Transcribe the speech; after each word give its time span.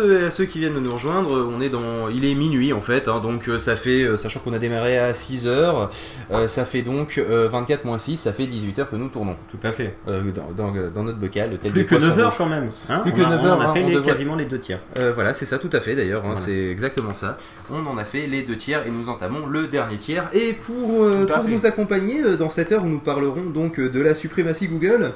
À 0.00 0.30
ceux 0.30 0.44
qui 0.44 0.58
viennent 0.58 0.74
de 0.74 0.80
nous 0.80 0.92
rejoindre. 0.92 1.50
On 1.54 1.60
est 1.60 1.68
dans, 1.68 2.08
il 2.08 2.24
est 2.24 2.34
minuit 2.34 2.72
en 2.72 2.80
fait, 2.80 3.08
hein, 3.08 3.20
donc 3.20 3.48
euh, 3.48 3.58
ça 3.58 3.76
fait, 3.76 4.02
euh, 4.02 4.16
sachant 4.16 4.40
qu'on 4.40 4.52
a 4.52 4.58
démarré 4.58 4.98
à 4.98 5.12
6 5.12 5.46
heures, 5.46 5.90
euh, 6.32 6.46
ça 6.48 6.64
fait 6.64 6.82
donc 6.82 7.18
euh, 7.18 7.48
24 7.48 7.84
moins 7.84 7.98
6, 7.98 8.16
ça 8.16 8.32
fait 8.32 8.46
18 8.46 8.78
heures 8.78 8.90
que 8.90 8.96
nous 8.96 9.08
tournons 9.08 9.36
Tout 9.50 9.58
à 9.66 9.72
fait. 9.72 9.96
euh, 10.08 10.22
dans, 10.32 10.52
dans- 10.72 10.90
dans 10.94 11.02
notre 11.04 11.18
bocal. 11.18 11.50
tel 11.60 11.72
Plus 11.72 11.84
que 11.84 11.90
poissons 11.96 12.06
9 12.08 12.18
heures 12.20 12.36
quand 12.36 12.46
même. 12.46 12.70
hein. 12.88 13.00
Plus 13.00 13.12
On 13.12 13.14
que 13.16 13.20
a- 13.22 13.28
9 13.30 13.40
on 13.42 13.46
heures, 13.46 13.60
a 13.60 13.64
hein, 13.70 13.74
fait 13.74 13.82
on 13.82 13.86
les- 13.88 13.94
devrait- 13.94 14.10
quasiment 14.12 14.36
les 14.36 14.44
deux 14.46 14.58
tiers. 14.58 14.80
Euh, 14.98 15.12
voilà, 15.14 15.34
c'est 15.34 15.44
ça 15.46 15.58
tout 15.58 15.70
à 15.72 15.80
fait 15.80 15.94
d'ailleurs, 15.94 16.20
hein, 16.22 16.34
Voilà. 16.34 16.40
c'est 16.40 16.68
exactement 16.70 17.14
ça. 17.14 17.36
On 17.70 17.84
en 17.86 17.98
a 17.98 18.04
fait 18.04 18.26
les 18.26 18.42
deux 18.42 18.56
tiers 18.56 18.86
et 18.86 18.90
nous 18.90 19.08
entamons 19.08 19.46
le 19.46 19.66
dernier 19.68 19.96
tiers. 19.98 20.28
Et 20.32 20.54
pour, 20.54 21.04
euh, 21.04 21.26
pour 21.26 21.44
fait. 21.44 21.50
nous 21.50 21.66
accompagner 21.66 22.22
euh, 22.22 22.36
dans 22.36 22.48
cette 22.50 22.72
heure 22.72 22.84
où 22.84 22.88
nous 22.88 23.00
parlerons 23.00 23.50
donc 23.52 23.78
euh, 23.78 23.88
de 23.90 24.00
la 24.00 24.14
suprématie 24.14 24.68
Google 24.68 25.12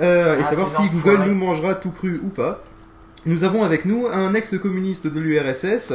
euh, 0.00 0.36
et 0.36 0.40
Ah, 0.42 0.44
savoir 0.44 0.68
si 0.68 0.88
Google 0.88 1.20
nous 1.26 1.34
mangera 1.34 1.74
tout 1.74 1.90
cru 1.90 2.20
ou 2.22 2.28
pas. 2.28 2.62
Nous 3.26 3.44
avons 3.44 3.64
avec 3.64 3.84
nous 3.86 4.06
un 4.06 4.34
ex-communiste 4.34 5.06
de 5.06 5.18
l'URSS, 5.20 5.94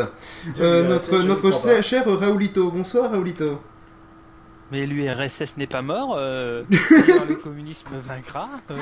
euh, 0.59 0.87
notre, 0.87 1.51
cher, 1.51 1.75
pas. 1.75 1.81
cher 1.81 2.03
Raoulito. 2.19 2.71
Bonsoir 2.71 3.11
Raoulito. 3.11 3.61
Mais 4.71 4.85
l'URSS 4.85 5.57
n'est 5.57 5.65
pas 5.67 5.81
mort, 5.81 6.15
euh, 6.17 6.63
le 6.69 7.35
communisme 7.35 7.89
vaincra. 8.03 8.49
euh, 8.69 8.75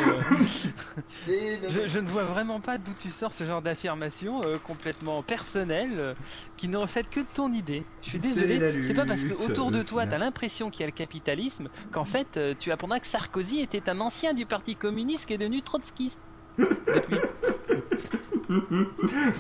je, 1.10 1.88
je 1.88 2.00
ne 2.00 2.10
vois 2.10 2.24
vraiment 2.24 2.60
pas 2.60 2.78
d'où 2.78 2.92
tu 3.02 3.10
sors 3.10 3.34
ce 3.34 3.46
genre 3.46 3.62
d'affirmation 3.62 4.44
euh, 4.44 4.58
complètement 4.62 5.24
personnelle 5.24 5.92
euh, 5.98 6.14
qui 6.58 6.68
ne 6.68 6.76
reflète 6.78 7.10
que 7.10 7.22
ton 7.34 7.54
idée. 7.54 7.86
Je 8.02 8.10
suis 8.10 8.20
désolé, 8.20 8.82
c'est 8.82 8.94
pas 8.94 9.06
parce 9.06 9.24
que 9.24 9.34
autour 9.50 9.72
de 9.72 9.82
toi 9.82 10.04
final. 10.04 10.20
t'as 10.20 10.26
l'impression 10.26 10.70
qu'il 10.70 10.82
y 10.82 10.84
a 10.84 10.88
le 10.88 10.92
capitalisme 10.94 11.70
qu'en 11.92 12.06
fait 12.06 12.36
euh, 12.36 12.54
tu 12.58 12.72
apprendras 12.72 13.00
que 13.00 13.08
Sarkozy 13.08 13.62
était 13.62 13.90
un 13.90 14.00
ancien 14.02 14.34
du 14.34 14.46
parti 14.46 14.76
communiste 14.76 15.26
qui 15.26 15.34
est 15.34 15.38
devenu 15.38 15.62
trotskiste. 15.62 16.20
Depuis. 16.58 17.22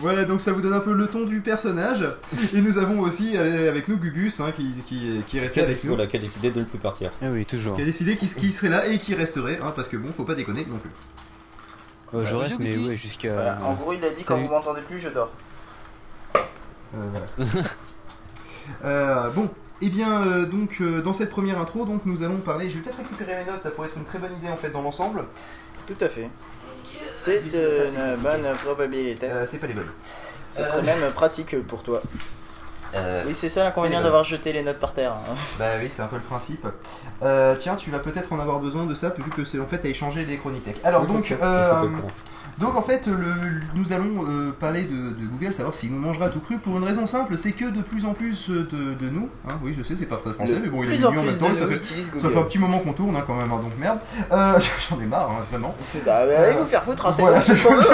Voilà, 0.01 0.25
donc 0.25 0.41
ça 0.41 0.51
vous 0.51 0.61
donne 0.61 0.73
un 0.73 0.79
peu 0.79 0.93
le 0.93 1.07
ton 1.07 1.25
du 1.25 1.39
personnage. 1.41 2.05
Et 2.53 2.61
nous 2.61 2.77
avons 2.77 2.99
aussi 2.99 3.37
euh, 3.37 3.69
avec 3.69 3.87
nous 3.87 3.97
Gugus 3.97 4.39
hein, 4.39 4.51
qui, 4.55 4.73
qui, 4.87 5.21
qui 5.25 5.37
est 5.37 5.41
resté 5.41 5.61
avec 5.61 5.83
nous. 5.83 5.91
Voilà, 5.95 6.07
qui 6.07 6.17
a 6.17 6.19
décidé 6.19 6.51
de 6.51 6.59
ne 6.59 6.65
plus 6.65 6.77
partir. 6.79 7.11
Ah 7.21 7.27
oui, 7.31 7.45
toujours. 7.45 7.75
Qui 7.75 7.81
a 7.81 7.85
décidé 7.85 8.15
qu'il 8.15 8.27
qui 8.33 8.51
serait 8.51 8.69
là 8.69 8.85
et 8.87 8.97
qui 8.97 9.15
resterait, 9.15 9.59
hein, 9.63 9.71
parce 9.75 9.87
que 9.87 9.97
bon, 9.97 10.11
faut 10.11 10.23
pas 10.25 10.35
déconner 10.35 10.65
non 10.69 10.77
plus. 10.77 10.91
Euh, 12.13 12.25
je 12.25 12.33
Voilà. 12.33 12.47
reste, 12.49 12.59
mais 12.59 12.77
ouais, 12.77 12.97
jusqu'à. 12.97 13.33
Voilà. 13.33 13.59
En 13.63 13.73
gros, 13.73 13.93
il 13.93 14.03
a 14.03 14.09
dit 14.09 14.23
quand 14.23 14.37
vous 14.37 14.47
m'entendez 14.49 14.81
plus, 14.81 14.99
je 14.99 15.09
dors. 15.09 15.31
Euh, 16.35 16.39
voilà. 17.37 17.61
Euh, 18.83 19.29
bon, 19.29 19.49
et 19.81 19.87
bien 19.89 20.27
euh, 20.27 20.45
donc 20.45 20.79
euh, 20.81 21.01
dans 21.01 21.13
cette 21.13 21.29
première 21.29 21.57
intro, 21.57 21.85
donc 21.85 22.01
nous 22.05 22.21
allons 22.23 22.35
parler. 22.37 22.69
Je 22.69 22.75
vais 22.75 22.81
peut-être 22.81 22.97
récupérer 22.97 23.33
mes 23.45 23.49
notes, 23.49 23.61
ça 23.61 23.71
pourrait 23.71 23.87
être 23.87 23.95
une 23.97 24.03
très 24.03 24.19
bonne 24.19 24.33
idée 24.37 24.49
en 24.49 24.57
fait 24.57 24.69
dans 24.71 24.81
l'ensemble. 24.81 25.23
Tout 25.87 25.95
à 26.01 26.09
fait. 26.09 26.29
C'est 27.37 27.89
une 27.89 28.15
bonne 28.17 28.45
probabilité. 28.63 29.27
Euh, 29.29 29.45
c'est 29.45 29.57
pas 29.57 29.67
les 29.67 29.73
bonnes. 29.73 29.89
Ce 30.51 30.63
serait 30.63 30.81
même 30.83 31.11
pratique 31.15 31.61
pour 31.67 31.83
toi. 31.83 32.01
Euh, 32.95 33.23
Oui, 33.27 33.33
c'est 33.33 33.49
ça 33.49 33.63
l'inconvénient 33.65 34.01
d'avoir 34.01 34.23
jeté 34.23 34.53
les 34.53 34.63
notes 34.63 34.79
par 34.79 34.93
terre. 34.93 35.11
hein. 35.11 35.35
Bah 35.59 35.65
oui, 35.81 35.89
c'est 35.93 36.01
un 36.01 36.07
peu 36.07 36.15
le 36.15 36.21
principe. 36.21 36.65
Euh, 37.21 37.53
tiens, 37.59 37.75
tu 37.75 37.91
vas 37.91 37.99
peut-être 37.99 38.31
en 38.31 38.39
avoir 38.39 38.59
besoin 38.59 38.85
de 38.85 38.95
ça, 38.95 39.13
vu 39.17 39.29
que 39.29 39.43
c'est 39.43 39.59
en 39.59 39.67
fait 39.67 39.83
à 39.85 39.89
échanger 39.89 40.23
les 40.25 40.37
chroniques. 40.37 40.63
Alors 40.83 41.01
Oui, 41.01 41.07
donc, 41.07 41.31
euh, 41.31 41.73
donc 42.59 42.75
en 42.75 42.81
fait, 42.81 43.07
le, 43.07 43.25
nous 43.75 43.93
allons 43.93 44.25
euh, 44.27 44.51
parler 44.59 44.83
de, 44.85 45.11
de 45.11 45.25
Google, 45.27 45.53
savoir 45.53 45.73
s'il 45.73 45.91
nous 45.93 45.99
mangera 45.99 46.29
tout 46.29 46.39
cru 46.39 46.57
pour 46.57 46.77
une 46.77 46.83
raison 46.83 47.05
simple, 47.05 47.37
c'est 47.37 47.51
que 47.51 47.65
de 47.65 47.81
plus 47.81 48.05
en 48.05 48.13
plus 48.13 48.49
euh, 48.49 48.67
de, 48.71 48.93
de 49.05 49.09
nous, 49.11 49.29
hein, 49.49 49.53
oui 49.63 49.73
je 49.77 49.83
sais 49.83 49.95
c'est 49.95 50.05
pas 50.05 50.17
très 50.17 50.33
français, 50.33 50.59
mais 50.61 50.69
bon 50.69 50.83
il 50.83 50.91
est 50.93 51.05
en 51.05 51.09
en 51.09 51.23
même 51.23 51.37
temps, 51.37 51.53
ça 51.53 51.67
fait, 51.67 51.83
ça 51.83 52.29
fait 52.29 52.37
un 52.37 52.43
petit 52.43 52.59
moment 52.59 52.79
qu'on 52.79 52.93
tourne 52.93 53.15
hein, 53.15 53.23
quand 53.25 53.35
même, 53.35 53.51
hein, 53.51 53.59
donc 53.61 53.77
merde. 53.79 53.99
Euh, 54.31 54.59
J'en 54.89 54.99
ai 55.01 55.05
marre, 55.05 55.29
vraiment. 55.51 55.75
Ah, 56.07 56.23
mais 56.27 56.35
allez 56.35 56.53
vous 56.53 56.65
faire 56.67 56.83
foutre, 56.83 57.05
hein, 57.05 57.11
c'est 57.13 57.21
Voilà, 57.21 57.41
ce 57.41 57.51
qu'on 57.63 57.75
veut. 57.75 57.85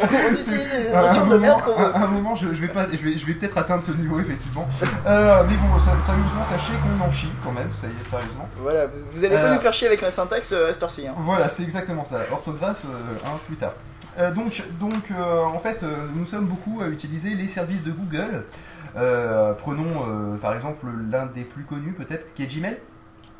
On 0.00 0.32
utilise 0.32 0.72
les 0.72 0.90
notions 0.92 1.24
de 1.26 1.30
moment, 1.30 1.38
merde 1.40 1.62
qu'on 1.62 1.74
veut. 1.80 1.94
à 1.94 2.02
un 2.04 2.06
moment, 2.06 2.34
je, 2.34 2.48
je 2.52 2.60
vais 2.60 2.68
pas, 2.68 2.86
je 2.90 2.96
vais, 2.96 3.18
je 3.18 3.26
vais 3.26 3.34
peut-être 3.34 3.58
atteindre 3.58 3.82
ce 3.82 3.92
niveau 3.92 4.20
effectivement. 4.20 4.66
Euh, 5.06 5.42
mais 5.48 5.56
bon, 5.56 5.78
sérieusement, 5.80 6.44
sachez 6.44 6.72
qu'on 6.74 7.04
en 7.04 7.10
chie 7.10 7.30
quand 7.44 7.52
même, 7.52 7.70
ça 7.72 7.86
y 7.86 7.90
est, 7.90 8.08
sérieusement. 8.08 8.48
Voilà, 8.62 8.86
vous- 9.10 9.24
allez 9.24 9.36
pas 9.36 9.50
nous 9.54 9.60
faire 9.60 9.72
chier 9.72 9.86
avec 9.88 10.00
la 10.00 10.10
syntaxe 10.10 10.52
à 10.52 10.72
cette 10.72 10.82
heure-ci. 10.82 11.06
Voilà, 11.18 11.48
c'est 11.48 11.62
exactement 11.64 12.04
ça. 12.04 12.18
Orthographe, 12.30 12.82
hein, 13.28 13.38
plus 13.46 13.56
tard. 13.56 13.72
Euh, 14.18 14.32
donc, 14.32 14.62
donc 14.80 15.04
euh, 15.10 15.44
en 15.44 15.58
fait, 15.60 15.82
euh, 15.82 15.94
nous 16.16 16.26
sommes 16.26 16.46
beaucoup 16.46 16.80
à 16.82 16.88
utiliser 16.88 17.34
les 17.34 17.46
services 17.46 17.84
de 17.84 17.92
Google. 17.92 18.44
Euh, 18.96 19.52
prenons 19.52 20.06
euh, 20.08 20.36
par 20.36 20.54
exemple 20.54 20.86
l'un 21.10 21.26
des 21.26 21.44
plus 21.44 21.64
connus 21.64 21.92
peut-être, 21.92 22.34
qui 22.34 22.42
est 22.42 22.46
Gmail. 22.46 22.78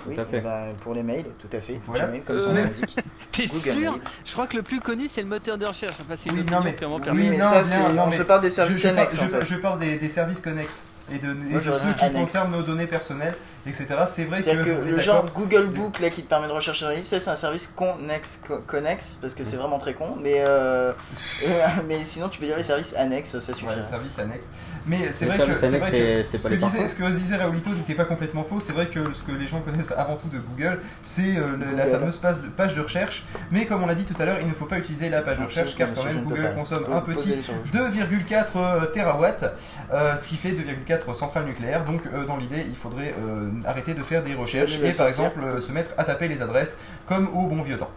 Oui, 0.07 0.17
à 0.19 0.25
fait. 0.25 0.41
bah, 0.41 0.67
pour 0.83 0.95
les 0.95 1.03
mails, 1.03 1.25
tout 1.41 1.49
à 1.57 1.59
fait. 1.61 1.81
Voilà. 1.85 2.07
Gmail, 2.07 2.21
comme 2.23 2.37
Euh, 2.37 2.41
son 2.41 2.53
nom 2.53 2.63
l'indique. 2.63 2.97
T'es 3.33 3.49
sûr? 3.49 3.93
Mail. 3.93 4.01
Je 4.25 4.33
crois 4.33 4.47
que 4.47 4.57
le 4.57 4.63
plus 4.63 4.79
connu 4.79 5.09
c'est 5.09 5.23
le 5.23 5.27
moteur 5.27 5.59
de 5.59 5.67
recherche. 5.67 5.95
Enfin, 6.01 6.15
c'est 6.17 6.31
Oui, 6.31 6.45
non, 6.49 6.61
mais- 6.63 6.77
oui, 7.11 7.29
mais 7.31 7.39
non, 7.39 7.51
ça, 7.51 7.65
c'est. 7.65 7.95
non, 7.95 8.05
On 8.05 8.07
mais 8.11 8.19
te 8.19 8.23
parle 8.23 8.43
des 8.43 8.51
Je, 8.51 8.55
services 8.55 8.79
je, 8.79 8.83
parle, 8.85 8.99
annexes 8.99 9.19
en 9.19 9.25
je- 9.25 9.29
fait. 9.31 9.47
je 9.47 9.55
parle 9.57 9.79
des, 9.81 9.99
des 9.99 10.09
services 10.09 10.41
connexes 10.41 10.85
et 11.13 11.19
de, 11.19 11.31
et 11.33 11.35
Moi, 11.35 11.59
de 11.59 11.65
j'aurais 11.65 11.79
ceux 11.79 11.93
qui 11.95 12.05
annexe. 12.05 12.21
concernent 12.21 12.53
nos 12.53 12.63
données 12.63 12.87
personnelles, 12.87 13.35
etc. 13.67 13.87
C'est 14.07 14.25
vrai 14.25 14.43
que, 14.43 14.51
que 14.51 14.89
le 14.91 14.99
genre 14.99 15.27
Google 15.35 15.67
Book 15.67 16.01
là 16.01 16.11
qui 16.11 16.23
te 16.23 16.29
permet 16.29 16.47
de 16.49 16.53
rechercher 16.53 16.87
un 16.87 16.93
livre, 16.95 17.07
ça 17.07 17.21
c'est 17.21 17.31
un 17.31 17.37
service 17.37 17.67
connexe, 17.69 18.41
co- 18.47 18.61
connexe 18.67 19.19
parce 19.21 19.35
que 19.35 19.45
c'est 19.45 19.57
vraiment 19.57 19.79
très 19.79 19.95
con, 19.95 20.17
mais 20.23 20.37
euh, 20.39 20.93
euh, 21.47 21.67
mais 21.89 22.05
sinon 22.05 22.29
tu 22.29 22.39
peux 22.39 22.47
dire 22.47 22.57
les 22.57 22.63
services 22.63 22.95
annexes, 22.97 23.31
ça 23.39 23.41
suffit. 23.41 23.67
Ouais, 23.67 23.75
service 23.89 24.19
annexe. 24.19 24.49
Mais 24.87 25.13
c'est 25.13 25.27
Les 25.27 25.31
vrai 25.33 25.39
que, 25.39 25.55
services 25.55 25.63
annexes, 25.65 25.89
vrai 25.91 25.99
que 26.01 26.23
c'est- 26.23 26.23
c'est 26.31 26.39
ce, 26.39 26.49
pas 26.49 26.55
que 26.55 26.61
disait, 26.65 26.89
ce 26.89 26.95
que 26.95 27.11
disait 27.11 27.37
Raoulito 27.37 27.71
n'était 27.71 27.95
pas 27.95 28.05
complètement 28.07 28.43
faux. 28.45 28.59
C'est 28.61 28.73
vrai 28.73 28.87
que 28.87 29.13
ce 29.13 29.23
que 29.23 29.33
les 29.33 29.47
gens 29.47 29.61
connaissent 29.61 29.93
avant 29.97 30.17
tout 30.17 30.29
de 30.29 30.39
Google, 30.39 30.81
c'est 31.03 31.37
euh, 31.37 31.57
la 31.77 31.85
fameuse 31.87 32.17
page 32.19 32.41
de, 32.41 32.49
page 32.49 32.75
de 32.75 32.81
recherche. 32.81 33.25
Mais 33.51 33.67
comme 33.67 33.83
on 33.83 33.87
l'a 33.87 33.95
dit 33.95 34.05
tout 34.05 34.15
à 34.21 34.25
l'heure, 34.25 34.39
il 34.41 34.49
ne 34.49 34.55
faut 34.55 34.65
pas 34.65 34.79
utiliser 34.79 35.11
la 35.11 35.21
page 35.21 35.39
de 35.39 35.45
recherche 35.45 35.75
car 35.77 35.89
quand 35.95 36.05
même 36.05 36.25
Google 36.25 36.55
consomme 36.55 36.87
un 36.91 37.01
petit 37.01 37.15
posez-les 37.17 37.43
sur 37.43 37.53
le 37.55 37.65
jeu. 37.79 37.91
2,4 38.07 38.45
euh, 38.57 38.87
terawatts, 38.87 39.45
euh, 39.93 40.17
ce 40.17 40.29
qui 40.29 40.37
fait 40.37 40.51
2,4 40.53 41.13
centrales 41.15 41.45
nucléaires. 41.45 41.85
Donc 41.85 42.03
euh, 42.07 42.25
dans 42.25 42.37
l'idée, 42.39 42.65
il 42.67 42.77
faudrait 42.77 43.15
euh, 43.19 43.48
arrêter 43.65 43.95
de 43.95 44.03
faire 44.03 44.23
des 44.23 44.35
recherches 44.35 44.79
et 44.83 44.93
par 44.93 45.09
exemple 45.09 45.41
euh, 45.43 45.61
se 45.61 45.73
mettre 45.73 45.95
à 45.99 46.05
taper 46.05 46.29
les 46.29 46.43
adresses 46.43 46.79
comme 47.07 47.29
au 47.37 47.47
bon 47.47 47.63
vieux 47.63 47.79
temps. 47.79 47.91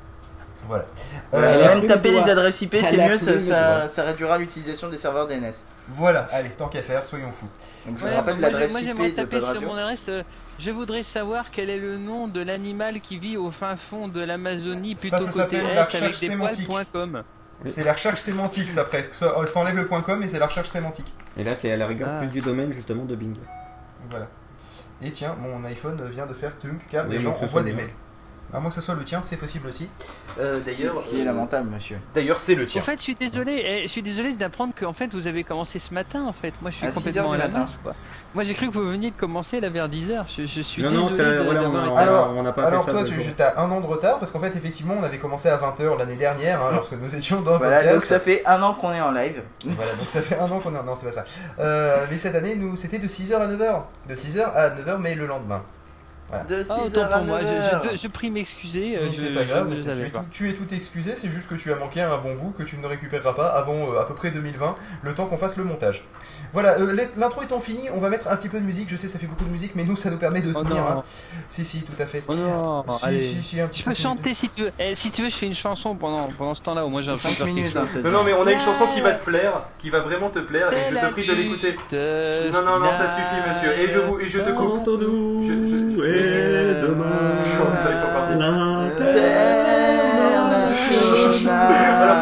Voilà. 0.68 0.86
Euh, 1.34 1.76
même 1.76 1.88
taper 1.88 2.12
les 2.12 2.30
adresses 2.30 2.62
IP, 2.62 2.76
c'est 2.84 2.98
mieux, 3.08 3.18
ça, 3.18 3.40
ça, 3.40 3.88
ça 3.90 4.04
réduira 4.04 4.38
l'utilisation 4.38 4.90
des 4.90 4.98
serveurs 4.98 5.26
DNS. 5.28 5.52
voilà, 5.90 6.28
allez, 6.32 6.50
tant 6.52 6.68
qu'à 6.68 6.84
faire, 6.84 7.04
soyons 7.04 7.32
fous. 7.32 7.48
Donc 7.88 7.98
je 7.98 8.04
Ouais, 8.06 8.12
vous 8.12 8.16
rappelle 8.16 8.36
moi, 8.36 8.42
l'adresse 8.50 8.78
j'ai- 8.78 8.94
moi, 8.94 8.94
j'aimerais 8.94 9.10
IP 9.10 9.16
de 9.18 9.22
taper 9.24 9.38
sur 9.40 9.48
Radio. 9.48 9.68
mon 9.68 9.76
adresse. 9.76 10.06
euh, 10.10 10.22
je 10.60 10.70
voudrais 10.70 11.02
savoir 11.02 11.46
quel 11.52 11.72
est 11.72 11.80
le 11.80 11.98
nom 11.98 12.28
de 12.28 12.42
l'animal 12.42 13.02
qui 13.02 13.18
vit 13.18 13.38
au 13.38 13.50
fin 13.50 13.76
fond 13.76 14.08
de 14.08 14.22
l'Amazonie 14.22 14.96
Ça, 14.98 15.02
plutôt 15.02 15.18
ça 15.18 15.20
côté 15.26 15.32
s'appelle 15.40 15.60
est 15.66 15.74
la 15.76 15.82
avec 15.82 15.94
recherche 15.94 16.20
des 16.20 16.28
sémantique. 16.30 16.68
poils.com. 16.68 17.24
C'est 17.66 17.84
la 17.84 17.94
recherche 17.94 18.20
sémantique, 18.20 18.70
ça 18.72 18.84
presque. 18.84 19.14
Ça, 19.16 19.34
ça 19.44 19.52
t'enlève 19.52 19.76
le 19.76 19.88
point 19.88 20.02
.com 20.04 20.22
et 20.24 20.28
c'est 20.28 20.40
la 20.40 20.46
recherche 20.48 20.70
sémantique. 20.70 21.12
Et 21.38 21.44
là, 21.44 21.56
c'est 21.56 21.72
à 21.72 21.78
la 21.78 21.88
rigueur 21.88 22.10
Ah. 22.12 22.18
plus 22.20 22.28
du 22.28 22.40
domaine 22.42 22.72
justement 22.72 23.04
de 23.06 23.16
Bing. 23.16 23.36
Voilà. 24.12 24.28
Et 25.04 25.12
tiens, 25.12 25.36
mon 25.42 25.64
iPhone 25.66 26.02
vient 26.12 26.26
de 26.26 26.34
faire 26.34 26.58
tunk 26.58 26.86
car 26.90 27.06
Oui, 27.08 27.16
des 27.16 27.20
gens 27.20 27.32
envoient 27.32 27.64
des 27.64 27.74
mails. 27.74 27.90
À 28.54 28.60
moins 28.60 28.70
que 28.70 28.76
ce 28.76 28.82
soit 28.82 28.96
le 28.96 29.04
tien, 29.04 29.22
c'est 29.22 29.38
possible 29.38 29.70
aussi. 29.70 29.88
Euh, 30.40 30.60
Ce 30.60 30.72
qui, 30.72 30.84
ce 30.84 31.10
qui 31.10 31.22
est 31.22 31.24
lamentable, 31.26 31.70
monsieur. 31.70 31.98
D'ailleurs, 32.14 32.40
c'est 32.40 32.56
le 32.56 32.64
En 32.64 32.68
tien. 32.68 32.82
fait, 32.82 32.98
je 32.98 33.04
suis 33.04 33.16
désolé, 33.16 33.62
eh, 33.66 33.82
je 33.84 33.88
suis 33.88 34.02
désolé 34.02 34.34
d'apprendre 34.34 34.74
qu'en 34.78 34.92
fait 34.94 35.14
vous 35.14 35.26
avez 35.28 35.44
commencé 35.44 35.80
ce 35.80 35.94
matin. 35.94 36.24
En 36.26 36.34
fait, 36.34 36.54
moi 36.62 36.70
je 36.72 36.76
suis 36.78 36.86
À 36.88 36.92
6 36.92 36.98
complètement 36.98 37.32
à 37.32 37.38
la 37.38 37.48
matin. 37.48 37.60
masse, 37.60 37.80
quoi. 37.82 37.94
Moi 38.34 38.44
j'ai 38.44 38.54
cru 38.54 38.70
que 38.70 38.74
vous 38.74 38.86
veniez 38.90 39.12
de 39.12 39.16
commencer 39.18 39.60
là 39.62 39.70
vers 39.70 39.88
10h. 39.90 40.26
Je, 40.38 40.46
je 40.46 40.62
suis 40.62 40.84
Non, 40.84 40.90
désolé. 40.90 41.06
non, 41.10 41.16
c'est- 41.16 41.38
de- 41.40 41.44
voilà, 41.44 41.64
on 41.70 41.76
a- 41.76 41.90
on 41.90 41.96
Alors- 41.98 42.34
on 42.36 42.44
n'a 42.44 42.52
pas 42.52 42.64
Alors 42.66 42.84
fait 42.84 42.92
ça. 42.92 42.98
toi, 42.98 43.04
deux 43.08 43.16
tu 43.16 43.42
as 43.42 43.58
un 43.60 43.70
an 43.72 43.80
de 43.82 43.86
retard 43.86 44.20
parce 44.20 44.32
qu'en 44.32 44.40
fait, 44.40 44.56
effectivement, 44.56 44.96
on 45.00 45.04
avait 45.04 45.18
commencé 45.18 45.48
à 45.50 45.58
20h 45.58 45.98
l'année 45.98 46.16
dernière 46.18 46.62
hein, 46.62 46.72
lorsque 46.74 46.94
nous 46.94 47.16
étions 47.16 47.42
dans 47.42 47.54
le 47.54 47.58
Voilà, 47.60 47.78
podcast. 47.78 47.96
donc 47.96 48.06
ça 48.06 48.20
fait 48.20 48.44
un 48.46 48.62
an 48.62 48.74
qu'on 48.74 48.92
est 48.92 49.02
en 49.02 49.12
live. 49.12 49.42
Voilà, 49.66 49.94
donc 49.94 50.10
ça 50.10 50.22
fait 50.22 50.38
un 50.38 50.52
an 50.52 50.60
qu'on 50.60 50.76
est 50.76 50.80
en... 50.80 50.84
Non, 50.84 50.96
c'est 50.96 51.06
pas 51.06 51.12
ça. 51.14 51.26
Euh, 51.60 52.06
mais 52.10 52.18
cette 52.18 52.36
année, 52.36 52.56
nous, 52.56 52.76
c'était 52.76 53.00
de 53.00 53.08
6h 53.08 53.36
à 53.42 53.48
9h. 53.48 53.84
De 54.10 54.16
6h 54.16 54.42
à 54.54 54.70
9h, 54.72 54.98
mais 55.00 55.16
le 55.16 55.26
lendemain. 55.26 55.62
De 56.48 56.64
6 56.64 56.72
Ah, 56.72 56.78
autant 56.86 57.08
pour 57.08 57.24
moi, 57.26 57.42
9 57.42 57.50
je, 57.70 57.76
heures. 57.76 57.84
je, 57.92 57.98
je 57.98 58.08
prie 58.08 58.30
m'excuser. 58.30 58.98
euh, 58.98 59.10
c'est 59.14 59.34
pas 59.34 59.44
grave, 59.44 59.70
ne 59.70 59.76
c'est- 59.76 59.82
tu, 59.82 59.88
savais 59.88 60.08
es 60.08 60.10
pas. 60.10 60.20
tout, 60.20 60.26
tu 60.32 60.50
es 60.50 60.54
tout 60.54 60.74
excusé, 60.74 61.16
c'est 61.16 61.30
juste 61.30 61.48
que 61.48 61.56
tu 61.56 61.72
as 61.72 61.76
manqué 61.76 62.02
un 62.02 62.18
bon 62.18 62.36
bout 62.36 62.52
que 62.58 62.64
tu 62.64 62.78
ne 62.78 62.86
récupéreras 62.88 63.34
pas 63.34 63.48
avant 63.50 63.94
euh, 63.94 64.00
à 64.00 64.06
peu 64.06 64.14
près 64.16 64.32
2020, 64.32 64.76
le 65.04 65.14
temps 65.14 65.26
qu'on 65.28 65.38
fasse 65.38 65.58
le 65.58 65.64
montage. 65.64 66.04
Voilà, 66.54 66.78
euh, 66.80 66.92
l'int- 66.94 67.10
l'intro 67.18 67.42
étant 67.44 67.60
finie, 67.62 67.90
on 67.94 68.00
va 68.00 68.10
mettre 68.10 68.28
un 68.28 68.36
petit 68.36 68.50
peu 68.50 68.60
de 68.60 68.66
musique, 68.66 68.90
je 68.90 68.96
sais 68.98 69.08
ça 69.08 69.18
fait 69.20 69.26
beaucoup 69.28 69.46
de 69.46 69.50
musique, 69.50 69.72
mais 69.76 69.84
nous 69.86 69.96
ça 69.96 70.10
nous 70.10 70.18
permet 70.18 70.42
de 70.42 70.52
Oh 70.54 70.64
tenir. 70.64 70.84
non, 70.84 70.90
hein. 71.00 71.04
Si, 71.48 71.64
si, 71.64 71.82
tout 71.84 71.94
à 72.02 72.06
fait. 72.06 72.22
oh 72.28 72.34
non, 72.36 72.84
si, 72.90 73.06
allez. 73.06 73.22
si, 73.22 73.42
si, 73.42 73.62
un 73.62 73.68
petit 73.68 73.80
Tu 73.80 73.86
peux 73.86 73.92
peu. 73.96 74.02
chanter 74.02 74.34
si 74.34 74.50
tu 74.50 74.64
veux. 74.64 74.72
Eh, 74.80 74.94
si 74.96 75.12
tu 75.12 75.22
veux, 75.24 75.30
je 75.30 75.36
fais 75.36 75.46
une 75.46 75.56
chanson 75.56 75.96
pendant, 75.96 76.28
pendant 76.38 76.54
ce 76.54 76.62
temps-là. 76.62 76.86
Au 76.86 76.90
moins, 76.90 77.02
j'ai 77.02 77.10
un 77.10 77.14
peu 77.14 77.20
5 77.20 77.30
faire 77.30 77.46
quelque 77.46 77.56
minutes, 77.56 77.78
hein, 77.78 77.86
Non, 78.04 78.12
non, 78.12 78.24
mais 78.26 78.34
on 78.34 78.46
a 78.46 78.52
une 78.52 78.60
chanson 78.60 78.86
qui 78.94 79.00
va 79.02 79.14
te 79.14 79.24
plaire, 79.24 79.62
qui 79.80 79.90
va 79.90 80.02
vraiment 80.02 80.30
te 80.30 80.40
plaire, 80.40 80.72
et 80.74 80.92
je 80.94 80.98
te 80.98 81.12
prie 81.12 81.28
de 81.28 81.34
l'écouter. 81.34 81.76
Non, 82.52 82.64
non, 82.66 82.80
non, 82.80 82.92
ça 82.92 83.08
suffit, 83.08 83.42
monsieur. 83.48 83.72
Et 83.80 83.90
je, 83.90 84.00
vous, 84.00 84.20
et 84.20 84.28
je 84.28 84.40
te 84.40 84.50
coupe. 84.52 84.84
Je- 84.86 85.68
je- 85.68 86.02
et 86.06 86.82
demain 86.82 87.06
Ils 87.92 87.98
sont 87.98 88.08
partis. 88.08 88.38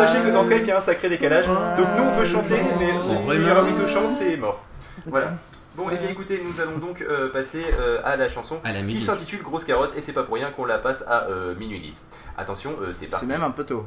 Sachez 0.07 0.21
que 0.23 0.29
dans 0.31 0.43
Skype 0.43 0.61
il 0.61 0.67
y 0.67 0.71
a 0.71 0.77
un 0.77 0.81
sacré 0.81 1.09
décalage, 1.09 1.45
donc 1.47 1.87
nous 1.97 2.03
on 2.03 2.17
peut 2.17 2.25
chanter, 2.25 2.59
mais 2.79 3.17
si 3.19 3.49
Ramito 3.49 3.87
chante, 3.87 4.13
c'est 4.13 4.37
mort. 4.37 4.63
Voilà. 5.05 5.33
Bon, 5.75 5.89
et 5.89 5.97
bien 5.97 6.09
écoutez, 6.09 6.41
nous 6.43 6.59
allons 6.59 6.77
donc 6.77 7.01
euh, 7.01 7.31
passer 7.31 7.63
euh, 7.79 8.01
à 8.03 8.17
la 8.17 8.27
chanson 8.29 8.59
À 8.65 8.73
la 8.73 8.81
qui 8.81 8.99
s'intitule 8.99 9.41
Grosse 9.43 9.63
Carotte, 9.63 9.93
et 9.95 10.01
c'est 10.01 10.11
pas 10.13 10.23
pour 10.23 10.35
rien 10.35 10.51
qu'on 10.51 10.65
la 10.65 10.77
passe 10.77 11.05
à 11.07 11.27
euh, 11.29 11.55
minuit 11.55 11.79
10. 11.79 12.07
Attention, 12.37 12.71
euh, 12.81 12.87
c'est 12.91 13.05
C'est 13.05 13.11
parti. 13.11 13.25
même 13.25 13.43
un 13.43 13.51
peu 13.51 13.63
tôt. 13.63 13.85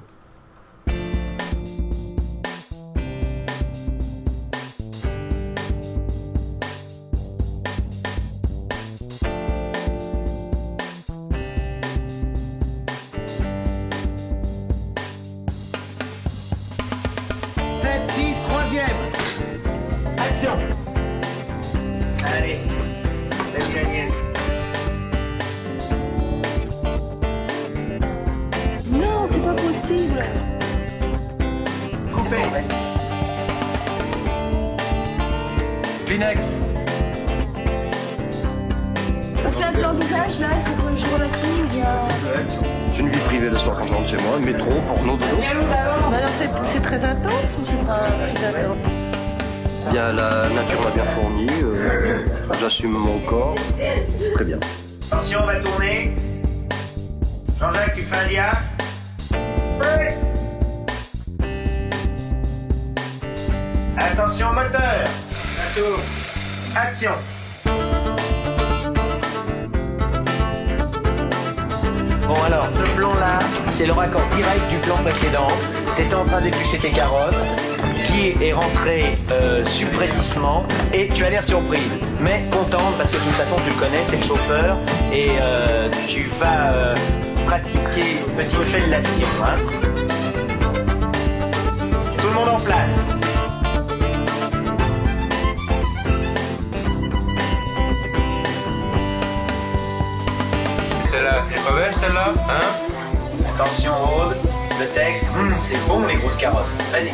Possible. 29.93 30.23
Coupé. 32.15 32.37
Kleenex. 36.07 36.61
Parce 39.43 39.57
que 39.57 39.63
un 39.63 39.73
plan 39.73 39.95
visage 39.95 40.39
là, 40.41 40.49
il 40.55 40.77
faut 40.77 40.91
que 40.91 40.97
je 40.97 41.15
relative 41.15 41.65
ou 41.65 41.75
bien. 41.75 41.85
C'est 42.93 43.01
une 43.01 43.09
vie 43.09 43.19
privée 43.21 43.51
le 43.51 43.59
soir 43.59 43.77
quand 43.79 43.87
je 43.87 43.93
rentre 43.93 44.09
chez 44.09 44.17
moi, 44.19 44.39
métro, 44.39 44.71
porno, 44.95 45.17
dodo. 45.17 45.37
Bah 46.11 46.17
alors 46.17 46.31
c'est 46.39 46.51
c'est 46.67 46.83
très 46.83 47.03
intense 47.05 47.33
ou 47.59 47.65
c'est 47.67 47.87
pas 47.87 48.09
très 48.35 48.47
intense 48.47 48.77
Bien, 49.91 50.13
la 50.13 50.49
nature 50.49 50.81
m'a 50.83 50.91
bien 50.91 51.05
fourni, 51.15 51.47
euh, 51.65 52.25
j'assume 52.61 52.93
mon 52.93 53.19
corps. 53.21 53.57
Très 54.35 54.45
bien. 54.45 54.59
Attention, 55.11 55.41
on 55.43 55.47
va 55.47 55.57
tourner. 55.57 56.15
Jean-Jacques, 57.61 57.95
tu 57.95 58.03
fais 58.03 58.17
un 58.17 58.53
Attention, 63.97 64.49
moteur. 64.49 65.05
Tourne. 65.75 66.03
Action. 66.75 67.13
Bon 72.27 72.43
alors, 72.47 72.67
ce 72.67 72.97
plan 72.97 73.15
là, 73.15 73.39
c'est 73.73 73.87
le 73.87 73.93
raccord 73.93 74.23
direct 74.35 74.69
du 74.71 74.77
plan 74.79 74.97
précédent. 74.97 75.49
T'étais 75.97 76.15
en 76.15 76.25
train 76.25 76.41
d'éplucher 76.41 76.79
tes 76.79 76.91
carottes, 76.91 77.35
qui 78.05 78.35
est 78.43 78.53
rentré 78.53 79.17
euh, 79.31 79.65
subrepticement, 79.65 80.65
et 80.95 81.09
tu 81.09 81.25
as 81.25 81.31
l'air 81.31 81.45
surprise, 81.45 81.99
mais 82.21 82.43
contente 82.51 82.97
parce 82.97 83.11
que 83.11 83.17
de 83.17 83.23
toute 83.23 83.33
façon 83.33 83.57
tu 83.65 83.71
le 83.71 83.77
connais, 83.77 84.05
c'est 84.05 84.17
le 84.17 84.23
chauffeur, 84.23 84.77
et 85.13 85.33
euh, 85.41 85.91
tu 86.09 86.31
vas 86.41 86.73
euh, 86.73 86.95
pratiquer 87.47 88.19
une 88.27 88.35
petite 88.37 88.59
fellation. 88.65 89.27
Hein. 89.45 89.57
Tout 92.19 92.27
le 92.29 92.35
monde 92.35 92.49
en 92.49 92.61
place. 92.61 93.09
Celle-là, 101.05 101.43
elle 101.51 101.59
est 101.59 101.63
pas 101.63 101.73
belle 101.75 101.95
celle-là 101.95 102.33
Hein? 102.49 103.55
Attention 103.55 103.93
Aude, 103.93 104.37
le 104.81 104.87
texte, 104.95 105.27
Hum, 105.37 105.53
c'est 105.57 105.77
bon 105.87 106.07
les 106.07 106.17
grosses 106.17 106.37
carottes. 106.37 106.65
Vas-y, 106.91 107.11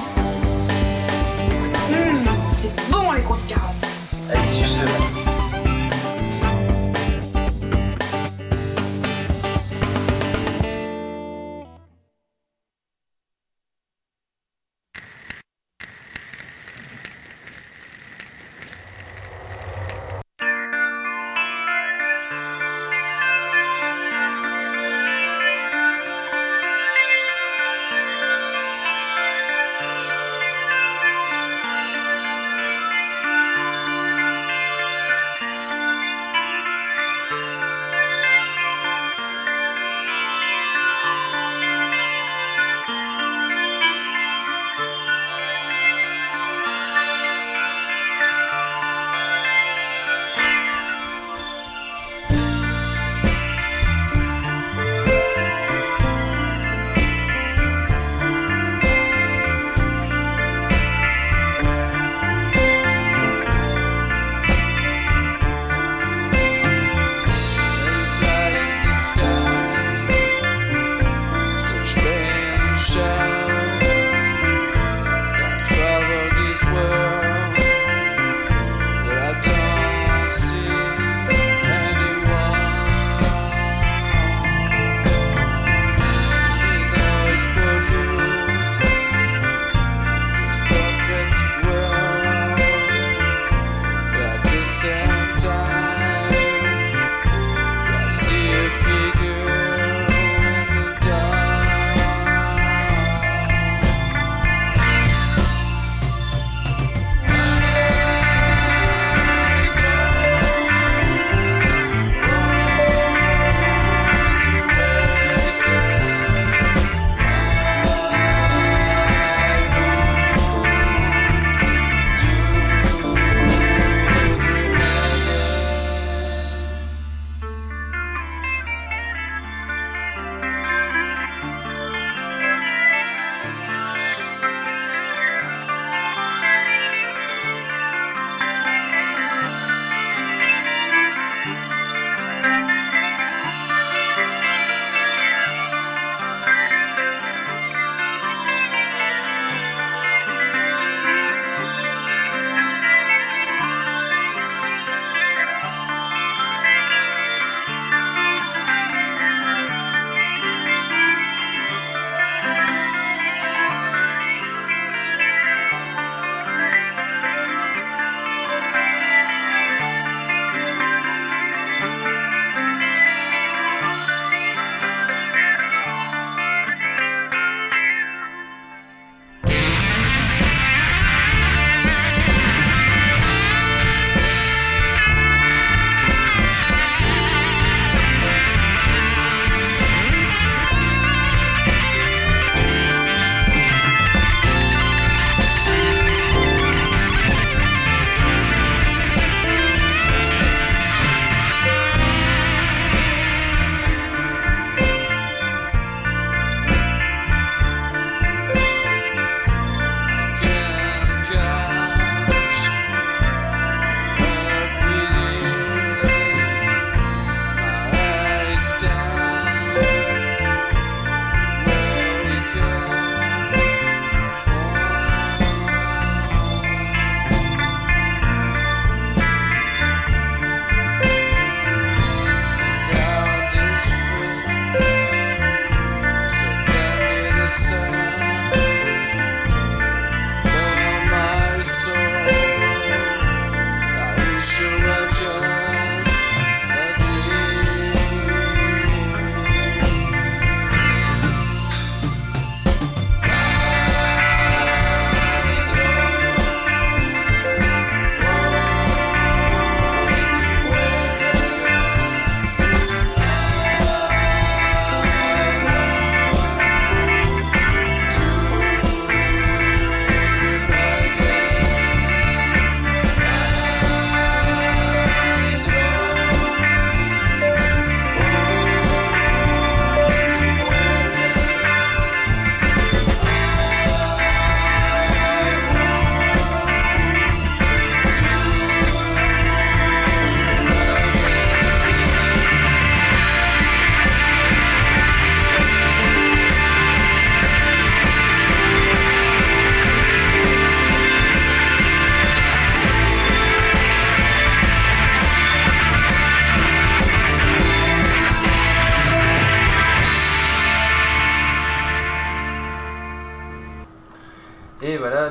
Hum, 1.91 2.15
c'est 2.63 2.91
bon 2.91 3.13
les 3.13 3.23
grosses 3.23 3.43
carottes. 3.49 3.75
allez, 4.33 4.49
suce-le. 4.49 5.18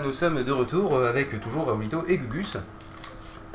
Nous 0.07 0.13
sommes 0.13 0.41
de 0.41 0.51
retour 0.53 0.95
euh, 0.95 1.09
avec 1.09 1.37
toujours 1.41 1.67
Raoulito 1.67 2.03
et 2.07 2.17
Gugus. 2.17 2.55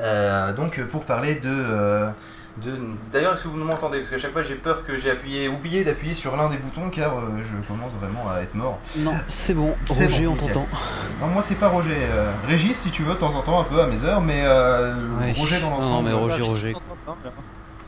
Euh, 0.01 0.53
donc 0.53 0.81
pour 0.83 1.05
parler 1.07 1.37
de... 1.37 1.41
euh, 1.49 2.11
de... 2.59 2.73
D'ailleurs, 3.11 3.33
est-ce 3.33 3.45
que 3.45 3.49
vous 3.49 3.57
m'entendez? 3.57 3.99
Parce 4.01 4.11
qu'à 4.11 4.19
chaque 4.19 4.33
fois 4.33 4.43
j'ai 4.43 4.57
peur 4.57 4.85
que 4.85 4.99
j'ai 4.99 5.11
appuyé, 5.11 5.49
oublié 5.49 5.83
d'appuyer 5.85 6.15
sur 6.15 6.37
l'un 6.37 6.51
des 6.51 6.59
boutons 6.59 6.91
car 6.91 7.17
euh, 7.17 7.23
je 7.43 7.57
commence 7.67 7.93
vraiment 7.95 8.31
à 8.31 8.41
être 8.43 8.55
mort. 8.55 8.79
Non, 8.99 9.15
c'est 9.29 9.55
bon, 9.55 9.75
C'est 9.87 10.05
Roger, 10.05 10.27
bon, 10.27 10.33
on 10.33 10.37
t'entend. 10.37 10.67
Non, 11.23 11.29
moi 11.29 11.41
c'est 11.41 11.55
pas 11.55 11.69
Roger. 11.69 11.97
euh, 11.99 12.31
Régis, 12.47 12.77
si 12.77 12.91
tu 12.91 13.03
veux, 13.03 13.15
de 13.15 13.19
temps 13.19 13.35
en 13.35 13.41
temps, 13.41 13.59
un 13.61 13.65
peu 13.65 13.81
à 13.81 13.87
mes 13.87 14.05
heures, 14.05 14.21
mais 14.21 14.43
euh, 14.45 14.93
Ouais. 15.21 15.33
Roger 15.35 15.61
dans 15.61 15.81
Non, 15.81 16.03
mais 16.03 16.13
Roger, 16.13 16.43
Roger. 16.43 16.75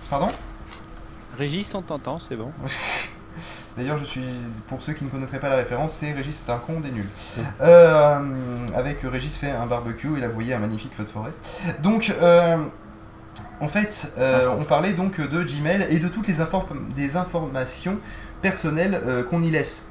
Pardon? 0.09 0.29
Régis, 1.37 1.69
on 1.75 1.83
t'entend, 1.83 2.19
c'est 2.27 2.37
bon. 2.37 2.51
D'ailleurs, 3.77 3.99
je 3.99 4.05
suis, 4.05 4.25
pour 4.69 4.83
ceux 4.83 4.93
qui 4.93 5.05
ne 5.05 5.11
connaîtraient 5.11 5.41
pas 5.41 5.49
la 5.49 5.57
référence, 5.57 5.95
c'est 5.95 6.13
Régis, 6.13 6.43
c'est 6.45 6.53
un 6.53 6.59
con 6.59 6.81
des 6.81 6.91
nuls. 6.91 7.09
Euh, 7.61 8.19
avec 8.77 8.99
Régis 9.03 9.37
fait 9.37 9.51
un 9.51 9.67
barbecue, 9.67 10.11
il 10.17 10.23
a 10.23 10.29
voyé 10.29 10.55
un 10.55 10.61
magnifique 10.61 10.95
feu 10.95 11.03
de 11.05 11.09
forêt. 11.09 11.33
Donc, 11.83 12.15
euh, 12.23 12.57
en 13.61 13.69
fait, 13.69 14.13
euh, 14.19 14.49
on 14.59 14.65
parlait 14.65 14.93
donc 14.93 15.21
de 15.21 15.43
Gmail 15.43 15.87
et 15.91 15.99
de 15.99 16.09
toutes 16.09 16.29
les 16.29 16.37
des 16.95 17.17
informations 17.17 17.99
personnelles 18.43 19.25
qu'on 19.29 19.43
y 19.43 19.51
laisse. 19.51 19.87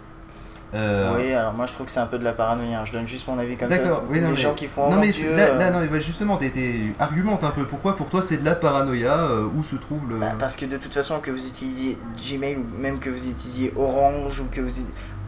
Euh, 0.73 1.11
Oui, 1.15 1.31
alors 1.33 1.53
moi 1.53 1.65
je 1.67 1.73
trouve 1.73 1.85
que 1.85 1.91
c'est 1.91 1.99
un 1.99 2.07
peu 2.07 2.17
de 2.17 2.23
la 2.23 2.33
paranoïa. 2.33 2.79
hein. 2.81 2.85
Je 2.85 2.91
donne 2.93 3.07
juste 3.07 3.27
mon 3.27 3.37
avis 3.37 3.57
comme 3.57 3.69
ça. 3.69 3.77
D'accord, 3.77 4.03
oui, 4.09 4.19
non, 4.21 4.29
Les 4.29 4.33
mais- 4.33 4.39
gens 4.39 4.53
qui 4.53 4.67
font 4.67 4.89
Non 4.89 4.99
mais 4.99 5.09
Dieu, 5.11 5.35
là, 5.35 5.43
euh, 5.43 5.57
là, 5.59 5.69
non 5.69 5.79
mais 5.91 5.99
justement 6.01 6.37
t'es- 6.37 6.49
t'es- 6.49 6.93
argumente 6.99 7.43
un 7.43 7.51
peu 7.51 7.63
pourquoi 7.65 7.95
pour 7.95 8.09
toi 8.09 8.21
c'est 8.23 8.37
de 8.37 8.45
la 8.45 8.55
paranoïa 8.55 9.13
euh, 9.17 9.45
où 9.55 9.61
se 9.63 9.75
trouve 9.75 10.09
le 10.09 10.17
bah, 10.17 10.33
parce 10.39 10.55
que 10.55 10.65
de 10.65 10.77
toute 10.77 10.93
façon 10.93 11.19
que 11.19 11.29
vous 11.31 11.45
utilisiez 11.45 11.97
Gmail 12.17 12.57
ou 12.57 12.65
même 12.81 12.99
que 12.99 13.09
vous 13.11 13.27
utilisiez 13.29 13.71
Orange 13.75 14.39
ou 14.39 14.45
que 14.51 14.61
vous 14.61 14.79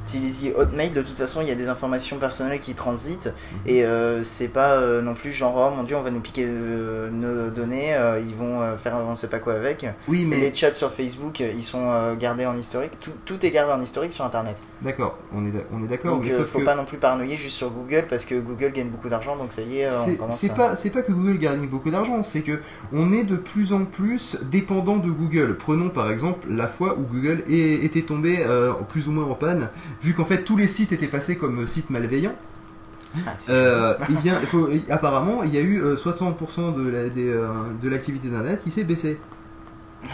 utilisiez 0.10 0.54
Hotmail, 0.56 0.92
de 0.92 1.02
toute 1.02 1.18
façon 1.18 1.42
il 1.42 1.48
y 1.48 1.52
a 1.52 1.56
des 1.56 1.68
informations 1.68 2.18
personnelles 2.18 2.60
qui 2.60 2.74
transitent 2.76 3.26
Mhm. 3.26 3.60
et 3.66 3.86
euh, 3.86 4.24
c'est 4.24 4.48
pas 4.48 4.74
euh, 4.74 5.02
non 5.02 5.14
plus 5.16 5.32
genre 5.34 5.56
oh 5.58 5.76
mon 5.76 5.84
dieu 5.84 5.96
on 5.96 6.02
va 6.02 6.12
nous 6.12 6.20
piquer 6.20 6.46
euh, 6.48 7.10
nos 7.10 7.50
données, 7.50 7.94
euh, 7.96 8.20
ils 8.20 8.36
vont 8.36 8.60
faire 8.78 8.96
on 9.08 9.16
sait 9.16 9.28
pas 9.28 9.40
quoi 9.40 9.54
avec. 9.54 9.86
oui 10.08 10.26
mais 10.26 10.38
Les 10.38 10.54
chats 10.54 10.76
sur 10.76 10.92
Facebook 10.92 11.40
ils 11.40 11.64
sont 11.64 12.16
gardés 12.20 12.46
en 12.46 12.56
historique, 12.56 12.92
tout, 13.02 13.12
tout 13.26 13.44
est 13.46 13.50
gardé 13.52 13.74
en 13.74 13.82
historique 13.82 14.14
sur 14.14 14.26
internet. 14.26 14.58
d'accord 14.82 15.18
on 15.34 15.46
est 15.48 15.52
on 15.74 15.84
est 15.84 15.88
d'accord 15.88 16.16
Donc 16.18 16.26
sauf 16.32 16.48
faut 16.48 16.60
que 16.60 16.66
pas 16.66 16.76
non 16.76 16.86
plus 16.86 16.98
paranoïer 16.98 17.38
juste 17.38 17.56
sur 17.58 17.72
Google 17.72 18.06
parce 18.10 18.26
que 18.26 18.36
Google 18.40 18.72
gagne 18.72 18.90
beaucoup 18.90 19.10
d'argent 19.10 19.36
donc 19.36 19.52
ça 19.52 19.62
y 19.64 19.80
est, 19.80 19.88
c'est 19.88 20.52
à- 20.52 20.56
pas 20.56 20.76
pas 20.76 21.02
que 21.02 21.12
Google 21.12 21.40
gagne 21.40 21.68
beaucoup 21.68 21.90
d'argent 21.90 22.22
c'est 22.24 22.42
que 22.42 22.60
on 22.94 23.12
est 23.12 23.24
de 23.24 23.36
plus 23.36 23.74
en 23.74 23.86
plus 23.86 24.38
dépendant 24.52 24.98
de 24.98 25.10
Google 25.10 25.58
prenons 25.58 25.90
par 25.90 26.10
exemple 26.12 26.48
la 26.50 26.68
fois 26.68 26.96
où 26.98 27.02
Google 27.02 27.44
est- 27.50 27.84
était 27.86 28.04
tombé 28.04 28.46
plus 28.90 29.08
ou 29.08 29.12
moins 29.12 29.26
en 29.26 29.36
panne 29.36 29.70
vu 30.04 30.14
qu'en 30.14 30.26
fait 30.26 30.44
tous 30.44 30.58
les 30.58 30.68
sites 30.68 30.92
étaient 30.92 31.08
passés 31.08 31.38
comme 31.38 31.68
sites 31.68 31.90
malveillants 31.90 32.36
Ah, 33.26 33.32
Euh, 33.50 33.94
eh 34.10 34.14
bien, 34.16 34.38
il 34.42 34.48
faut- 34.48 34.68
apparemment, 34.90 35.42
il 35.44 35.54
y 35.56 35.58
a 35.58 35.62
eu 35.62 35.82
euh, 35.82 35.96
60% 35.96 36.72
de 36.78 36.90
la- 36.90 37.08
des, 37.10 37.30
euh, 37.32 37.48
de 37.82 37.88
l'activité 37.90 38.28
d'internet 38.28 38.60
qui 38.62 38.72
s'est 38.72 38.84
baissé. 38.84 39.18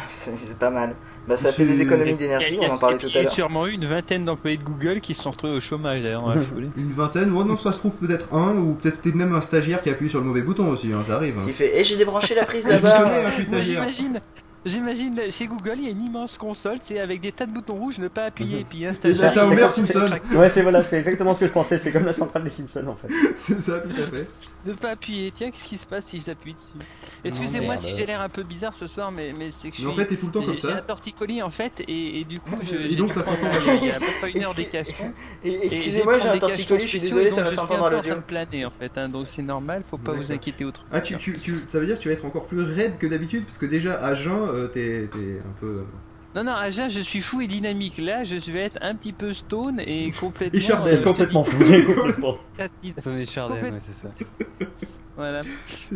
C'est 0.07 0.38
c'est 0.38 0.57
pas 0.57 0.69
mal. 0.69 0.95
Bah, 1.27 1.35
ça 1.35 1.50
C'est- 1.51 1.63
fait 1.63 1.65
des 1.65 1.81
économies 1.81 2.15
d'énergie, 2.15 2.57
a- 2.63 2.69
on 2.69 2.73
en 2.73 2.77
parlait 2.77 2.97
tout 3.00 3.07
il 3.07 3.13
y 3.13 3.17
a 3.17 3.19
à 3.21 3.23
l'heure. 3.23 3.31
sûrement 3.33 3.65
eu 3.67 3.71
une 3.73 3.85
vingtaine 3.88 4.23
d'employés 4.25 4.57
de 4.57 4.63
Google 4.63 5.01
qui 5.01 5.13
se 5.15 5.23
sont 5.23 5.31
retrouvés 5.31 5.53
au 5.53 5.59
chômage 5.59 6.01
d'ailleurs. 6.03 6.23
Une 6.77 6.91
vingtaine, 6.91 7.31
ouais, 7.31 7.43
non, 7.43 7.55
ça 7.57 7.71
se 7.73 7.79
trouve 7.79 7.93
peut-être 7.93 8.33
un, 8.33 8.55
ou 8.55 8.73
peut-être 8.73 8.95
c'était 8.97 9.11
même 9.17 9.33
un 9.33 9.41
stagiaire 9.41 9.81
qui 9.81 9.89
a 9.89 9.93
appuyé 9.93 10.09
sur 10.09 10.19
le 10.19 10.25
mauvais 10.27 10.41
bouton 10.41 10.69
aussi, 10.69 10.91
hein, 10.93 11.01
ça 11.05 11.15
arrive. 11.15 11.38
hein. 11.39 11.43
Qui 11.45 11.53
fait 11.53 11.71
Eh, 11.75 11.83
j'ai 11.83 11.97
débranché 11.97 12.35
la 12.35 12.45
prise 12.45 12.65
Je 12.65 12.69
là-bas 12.69 13.00
connais, 13.03 13.23
hein, 13.25 13.29
je 13.29 13.33
suis 13.33 13.50
Moi, 13.50 13.57
stagiaire. 13.59 13.79
j'imagine, 13.81 14.21
j'imagine 14.65 15.20
chez 15.32 15.48
Google, 15.48 15.75
il 15.77 15.84
y 15.86 15.88
a 15.88 15.91
une 15.91 16.03
immense 16.06 16.38
console, 16.38 16.77
c'est 16.82 17.00
avec 17.00 17.20
des 17.22 17.32
tas 17.32 17.46
de 17.46 17.51
boutons 17.51 17.75
rouges, 17.75 17.98
ne 18.00 18.08
pas 18.08 18.25
appuyer, 18.25 18.60
et 18.60 18.63
puis 18.63 18.86
un 18.86 18.91
Et 18.94 19.13
là, 19.13 19.32
t'as 19.34 19.46
Homer 19.46 19.70
Simpson. 19.70 20.10
Ouais, 20.36 20.50
c'est 20.50 20.62
voilà, 20.62 20.84
c'est 20.84 20.98
exactement 20.98 21.34
ce 21.34 21.39
que 21.41 21.48
je 21.48 21.51
pensais. 21.51 21.77
C'est 21.77 21.91
comme 21.91 22.06
la 22.06 22.13
centrale 22.13 22.44
des 22.44 22.50
Simpsons 22.50 22.86
en 22.88 22.96
fait. 22.96 23.08
C'est 23.36 23.60
ça, 23.62 23.80
tout 23.80 23.89
à 23.89 24.15
fait. 24.15 24.27
Ne 24.65 24.74
pas 24.74 24.91
appuyer. 24.91 25.32
Tiens, 25.36 25.50
qu'est-ce 25.50 25.68
qui 25.68 25.77
se 25.77 25.88
passe 25.88 26.06
si 26.06 26.22
j'appuie 26.22 26.53
dessus? 26.53 26.86
Excusez-moi 27.24 27.77
si 27.77 27.94
j'ai 27.96 28.06
l'air 28.06 28.22
un 28.22 28.30
peu 28.30 28.44
bizarre 28.44 28.74
ce 28.77 28.88
soir, 28.88 29.12
mais, 29.12 29.34
mais 29.38 29.50
c'est 29.51 29.72
que 29.72 29.77
je 29.77 29.82
Mais 29.82 29.88
en 29.88 29.94
suis. 29.94 30.01
fait, 30.01 30.08
t'es 30.10 30.15
tout 30.18 30.27
le 30.27 30.32
temps 30.32 30.44
comme 30.44 30.56
j'ai 30.56 30.62
j'ai 30.62 30.74
un 30.74 30.75
ça. 30.77 30.82
torticolis 30.82 31.41
en 31.41 31.50
fait, 31.50 31.82
et, 31.88 32.20
et 32.20 32.24
du 32.24 32.39
coup, 32.39 32.56
je, 32.62 32.75
Et 32.91 32.96
donc, 32.96 33.12
ça 33.12 33.24
s'entend 33.24 33.48
vachement. 33.48 33.74
Il 33.82 33.88
y 33.88 33.91
a 33.91 33.96
à 33.96 34.00
peu 34.00 34.06
près 34.20 34.32
une 34.32 34.44
heure 34.44 34.53
des 34.53 34.62
Excuse- 34.63 34.84
cachons. 34.96 35.12
Et- 35.44 35.50
Et 35.51 35.65
Excusez-moi, 35.65 36.18
j'ai 36.20 36.30
un 36.30 36.38
torticolis, 36.38 36.82
je 36.84 36.88
suis 36.88 37.00
désolé, 37.00 37.32
ça 37.32 37.41
va 37.44 37.51
s'entendre 37.51 37.86
à 37.86 37.89
l'audio. 37.89 38.12
en 38.12 38.13
train 38.13 38.22
de 38.22 38.25
planer 38.25 38.65
en 38.65 38.70
fait, 38.70 38.91
hein, 38.98 39.10
donc 39.10 39.25
c'est 39.27 39.41
normal, 39.41 39.84
faut 39.89 39.98
pas 39.98 40.12
vous 40.13 40.32
inquiéter 40.32 40.65
autre. 40.65 40.84
Ah, 40.91 41.01
tu, 41.01 41.18
tu, 41.18 41.34
tu- 41.39 41.63
ça 41.68 41.80
veut 41.80 41.86
dire 41.88 41.98
que 41.98 42.01
tu 42.01 42.10
vas 42.10 42.13
être 42.13 42.25
encore 42.25 42.46
plus 42.46 42.62
raide 42.62 42.98
que 43.00 43.08
d'habitude, 43.08 43.46
parce 43.46 43.58
que 43.58 43.65
déjà 43.65 43.94
à 43.96 44.13
jeun, 44.13 44.34
euh, 44.34 44.50
t'es 44.72 45.08
t'es 45.12 45.39
un 45.39 45.60
peu. 45.60 45.77
euh, 45.79 45.84
Non, 46.36 46.43
non, 46.43 46.53
à 46.53 46.70
Jeun, 46.70 46.89
je 46.89 47.00
suis 47.01 47.22
fou 47.22 47.41
et 47.41 47.48
dynamique. 47.48 47.98
Là, 47.98 48.24
je 48.24 48.36
vais 48.51 48.62
être 48.62 48.77
un 48.81 48.96
petit 48.96 49.13
peu 49.13 49.34
stone 49.34 49.81
et 49.86 50.10
complètement. 50.20 50.58
Et 50.58 50.62
Chardel, 50.62 51.00
euh, 51.00 51.03
complètement 51.03 51.43
fou. 51.43 51.58
complètement 51.96 52.34
Chardin, 53.25 53.55
Complète- 53.55 53.74
ouais, 53.74 53.79
c'est 53.86 53.93
ça. 53.93 54.10
Voilà. 55.17 55.41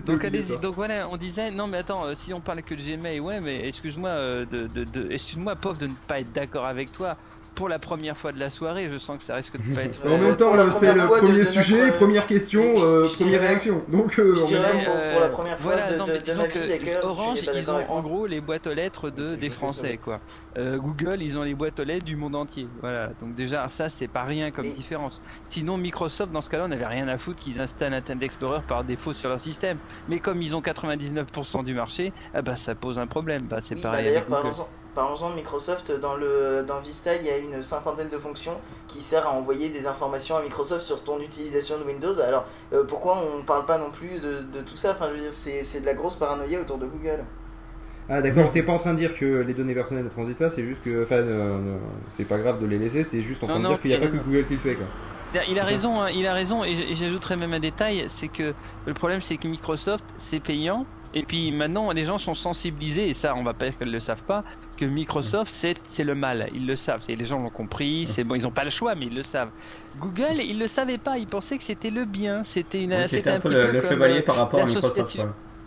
Donc 0.06 0.26
allez-y. 0.26 0.42
obligatoire. 0.42 0.60
Donc 0.60 0.76
voilà, 0.76 1.08
on 1.10 1.16
disait 1.16 1.50
non 1.50 1.68
mais 1.68 1.78
attends, 1.78 2.06
euh, 2.06 2.16
si 2.16 2.34
on 2.34 2.42
parle 2.42 2.62
que 2.64 2.76
de 2.76 2.82
Gmail, 2.82 3.22
ouais, 3.22 3.40
mais 3.40 3.66
excuse-moi 3.68 4.10
euh, 4.10 4.46
de, 4.46 4.68
de, 4.68 4.84
de- 4.84 5.10
excuse-moi 5.10 5.56
pauvre 5.56 5.78
de 5.78 5.88
ne 5.88 5.94
pas 6.08 6.20
être 6.20 6.34
d'accord 6.34 6.66
avec 6.66 6.92
toi 6.92 7.16
pour 7.56 7.70
la 7.70 7.80
première 7.80 8.16
fois 8.18 8.32
de 8.32 8.40
la 8.40 8.52
soirée. 8.52 8.90
Je 8.92 8.98
sens 9.00 9.18
que 9.18 9.24
ça 9.24 9.36
risque 9.36 9.54
de 9.58 9.74
pas 9.76 9.82
être. 9.84 10.00
En 10.06 10.18
même 10.18 10.36
temps, 10.38 10.54
euh, 10.58 10.70
c'est 10.70 10.88
première 10.90 11.06
le 11.06 11.10
premier 11.20 11.40
de 11.40 11.44
sujet, 11.44 11.86
notre- 11.86 11.98
première 11.98 12.28
question, 12.28 12.64
euh, 12.78 13.08
je 13.08 13.16
première 13.16 13.40
dirais- 13.40 13.48
réaction. 13.48 13.84
Donc, 13.88 14.20
euh, 14.20 14.36
je 14.36 14.42
en 14.44 14.50
même 14.50 14.62
temps. 14.86 14.92
pour- 14.92 15.12
pour 15.12 15.20
la 15.22 15.30
première 15.30 15.58
fois 15.60 15.74
voilà, 15.74 15.92
de- 15.94 15.98
non, 15.98 16.06
de- 16.06 16.12
ma 16.12 16.18
vie, 16.48 16.86
d'accord, 16.86 17.12
Orange, 17.12 17.46
pas 17.46 17.52
ils 17.54 17.70
ont 17.72 17.90
en 17.90 18.02
gros 18.02 18.26
les 18.28 18.42
boîtes 18.42 18.68
aux 18.68 18.74
lettres 18.74 19.10
de, 19.10 19.36
des 19.36 19.50
Français, 19.50 19.98
quoi. 20.04 20.20
Euh, 20.58 20.78
Google, 20.78 21.22
ils 21.22 21.38
ont 21.38 21.44
les 21.44 21.56
boîtes 21.56 21.80
aux 21.80 21.84
lettres 21.84 22.06
du 22.06 22.16
monde 22.16 22.36
entier. 22.36 22.68
Voilà. 22.82 23.08
Donc 23.22 23.36
déjà, 23.36 23.64
ça, 23.70 23.90
c'est 23.90 24.08
pas 24.08 24.24
rien 24.24 24.52
comme 24.52 24.66
Et- 24.66 24.72
différence. 24.72 25.22
Sinon, 25.50 25.78
Microsoft, 25.78 26.32
dans 26.32 26.42
ce 26.42 26.50
cas-là, 26.50 26.66
on 26.66 26.70
n'avait 26.70 26.86
rien 26.86 27.08
à 27.08 27.18
foutre 27.18 27.40
qu'ils 27.40 27.60
installent 27.60 27.94
Internet 27.94 28.24
Explorer 28.26 28.62
par 28.68 28.84
défaut 28.84 29.14
sur 29.14 29.30
leur 29.30 29.40
système. 29.40 29.78
Mais 30.10 30.20
comme 30.20 30.42
ils 30.42 30.56
ont 30.56 30.62
99% 30.62 31.64
du 31.64 31.74
marché, 31.74 32.12
ah 32.34 32.42
bah, 32.42 32.56
ça 32.58 32.76
pose 32.76 33.00
un 33.00 33.08
problème. 33.08 33.42
Bah, 33.50 33.58
c'est 33.62 33.76
Oui, 33.76 33.82
bah, 33.82 33.90
pareil 33.92 34.06
parlons-en 34.96 35.30
de 35.32 35.36
Microsoft. 35.36 35.92
Dans, 36.00 36.16
le, 36.16 36.64
dans 36.68 36.80
Vista, 36.80 37.16
il 37.16 37.24
y 37.26 37.30
a 37.30 37.38
une 37.38 37.62
cinquantaine 37.62 38.10
de 38.10 38.18
fonctions 38.18 38.58
qui 38.88 39.02
servent 39.02 39.28
à 39.28 39.32
envoyer 39.32 39.70
des 39.70 39.86
informations 39.86 40.38
à 40.38 40.42
Microsoft 40.42 40.82
sur 40.82 41.04
ton 41.04 41.20
utilisation 41.20 41.78
de 41.78 41.84
Windows. 41.84 42.20
Alors, 42.20 42.46
euh, 42.74 42.84
pourquoi 42.88 43.22
on 43.22 43.44
parle 43.44 43.66
pas 43.66 43.78
non 43.78 43.92
plus 43.92 44.20
de, 44.20 44.42
de 44.54 44.62
tout 44.62 44.78
ça? 44.78 44.92
Enfin, 44.92 45.08
je 45.10 45.16
veux 45.16 45.22
dire, 45.22 45.32
c'est 45.32 45.62
c'est 45.64 45.82
de 45.82 45.86
la 45.86 45.94
grosse 45.94 46.16
paranoïa 46.16 46.60
autour 46.62 46.78
de 46.78 46.86
Google. 46.88 47.24
Ah 48.08 48.22
d'accord, 48.22 48.52
t'es 48.52 48.62
pas 48.62 48.72
en 48.72 48.78
train 48.78 48.94
de 48.94 49.00
dire 49.00 49.16
que 49.16 49.42
les 49.42 49.56
données 49.56 49.74
personnelles 49.74 50.04
ne 50.04 50.10
transitent 50.10 50.38
pas, 50.38 50.52
c'est 50.52 50.64
juste 50.64 50.84
que, 50.84 51.02
enfin, 51.04 51.16
euh, 51.16 51.58
euh, 51.58 51.78
c'est 52.12 52.26
pas 52.26 52.38
grave 52.38 52.62
de 52.62 52.68
les 52.68 52.78
laisser, 52.78 53.04
c'est 53.04 53.24
juste 53.24 53.44
en 53.44 53.48
Non, 53.48 53.54
train 53.56 53.64
de 53.64 53.68
dire 53.70 53.82
qu'il 53.82 53.90
n'y 53.90 53.98
a 53.98 54.00
pas 54.00 54.08
que. 54.08 54.18
Google 54.18 54.46
qui 54.46 54.54
le 54.54 54.60
fait 54.60 54.76
quoi. 54.76 54.86
Il 55.50 55.58
a- 55.60 55.64
raison, 55.64 56.00
hein, 56.00 56.10
il 56.12 56.26
a 56.28 56.34
raison, 56.34 56.64
et 56.64 56.76
j- 56.76 56.86
et 56.92 56.96
j'ajouterais 56.96 57.36
même 57.36 57.52
un 57.54 57.60
détail, 57.60 58.06
c'est 58.08 58.28
que 58.28 58.54
le 58.86 58.94
problème 58.94 59.22
c'est 59.22 59.38
que 59.38 59.48
Microsoft 59.48 60.06
c'est 60.20 60.40
payant, 60.40 60.86
et 61.16 61.24
puis 61.24 61.52
maintenant 61.52 61.92
les 61.92 62.04
gens 62.04 62.20
sont 62.20 62.36
sensibilisés, 62.36 63.10
et 63.10 63.16
ça 63.16 63.34
on 63.36 63.44
va 63.44 63.54
pas 63.56 63.66
dire 63.66 63.78
qu'ils 63.80 63.92
le 63.92 64.00
savent 64.00 64.24
pas, 64.24 64.44
que 64.78 64.86
Microsoft 64.86 65.52
c'est 65.54 65.76
c'est 65.88 66.04
le 66.04 66.16
mal, 66.16 66.50
ils 66.54 66.66
le 66.66 66.76
savent, 66.76 67.02
c'est 67.06 67.16
les 67.16 67.26
gens 67.26 67.42
l'ont 67.42 67.50
compris, 67.50 68.06
c'est 68.06 68.24
bon, 68.24 68.36
ils 68.36 68.46
ont 68.46 68.52
pas 68.52 68.64
le 68.64 68.70
choix 68.70 68.96
mais 68.96 69.06
ils 69.06 69.16
le 69.16 69.24
savent. 69.24 69.50
Google 70.00 70.40
ils 70.40 70.60
le 70.60 70.68
savaient 70.68 70.98
pas, 70.98 71.18
ils 71.18 71.28
pensaient 71.28 71.58
que 71.58 71.64
c'était 71.64 71.90
le 71.90 72.06
bien, 72.06 72.44
c'était 72.44 72.84
une, 72.84 72.94
Oui, 72.94 73.08
C'était 73.08 73.30
un 73.30 73.40
peu 73.40 73.50
petit 73.50 73.72
le, 73.72 73.82
chevalier 73.82 74.20
euh, 74.20 74.22
par 74.22 74.36
rapport 74.36 74.62
à 74.62 74.66
Microsoft. 74.66 75.18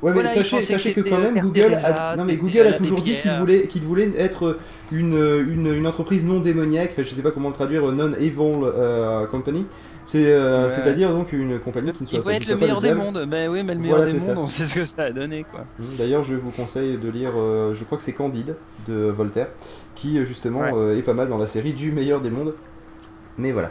Ouais, 0.00 0.12
mais 0.14 0.22
Voilà, 0.22 0.28
sachez, 0.28 0.58
que 0.58 0.64
sachez 0.64 0.92
que 0.92 1.00
quand 1.00 1.18
même 1.18 1.40
Google 1.40 1.74
a, 1.74 2.14
non 2.16 2.24
mais 2.24 2.36
Google 2.36 2.66
a 2.68 2.72
toujours 2.72 3.00
dit 3.00 3.16
qu'il 3.16 3.22
Bélière. 3.22 3.40
voulait, 3.40 3.66
qu'il 3.66 3.82
voulait 3.82 4.10
être 4.16 4.58
une, 4.92 5.14
une, 5.48 5.74
une 5.74 5.86
entreprise 5.86 6.24
non 6.24 6.40
démoniaque, 6.40 6.90
enfin, 6.92 7.02
je 7.02 7.08
sais 7.08 7.22
pas 7.22 7.32
comment 7.32 7.48
le 7.48 7.54
traduire, 7.54 7.90
non 7.92 8.12
evil 8.14 8.60
euh, 8.62 9.26
company. 9.26 9.66
C'est, 10.10 10.32
euh, 10.32 10.64
Ouais. 10.64 10.70
c'est-à-dire 10.70 11.12
donc 11.12 11.34
une 11.34 11.58
compagnie 11.58 11.92
qui 11.92 12.02
ne 12.04 12.08
soit 12.08 12.18
Il 12.18 12.22
pas, 12.22 12.30
faut 12.30 12.36
être 12.36 12.48
le 12.48 12.56
meilleur 12.56 12.80
des 12.80 12.94
mondes, 12.94 13.26
ben 13.28 13.50
oui 13.50 13.62
mais 13.62 13.74
le 13.74 13.80
meilleur 13.80 13.98
Voilà, 13.98 14.10
des 14.10 14.18
c'est 14.18 14.26
ça. 14.26 14.34
mondes 14.34 14.44
on 14.44 14.46
sait 14.46 14.64
ce 14.64 14.74
que 14.74 14.84
ça 14.86 15.02
a 15.02 15.10
donné 15.10 15.44
quoi. 15.50 15.66
Hum, 15.78 15.86
D'ailleurs, 15.98 16.22
je 16.22 16.34
vous 16.34 16.50
conseille 16.50 16.96
de 16.96 17.10
lire, 17.10 17.32
euh, 17.36 17.74
je 17.74 17.84
crois 17.84 17.98
que 17.98 18.04
c'est 18.04 18.14
Candide 18.14 18.56
de 18.88 19.10
Voltaire, 19.10 19.48
qui 19.94 20.16
euh, 20.18 20.24
justement 20.24 20.60
Ouais. 20.60 20.72
euh, 20.74 20.96
est 20.96 21.02
pas 21.02 21.12
mal 21.12 21.28
dans 21.28 21.36
la 21.36 21.46
série 21.46 21.74
du 21.74 21.92
meilleur 21.92 22.22
des 22.22 22.30
mondes. 22.30 22.54
Mais 23.36 23.52
voilà. 23.52 23.70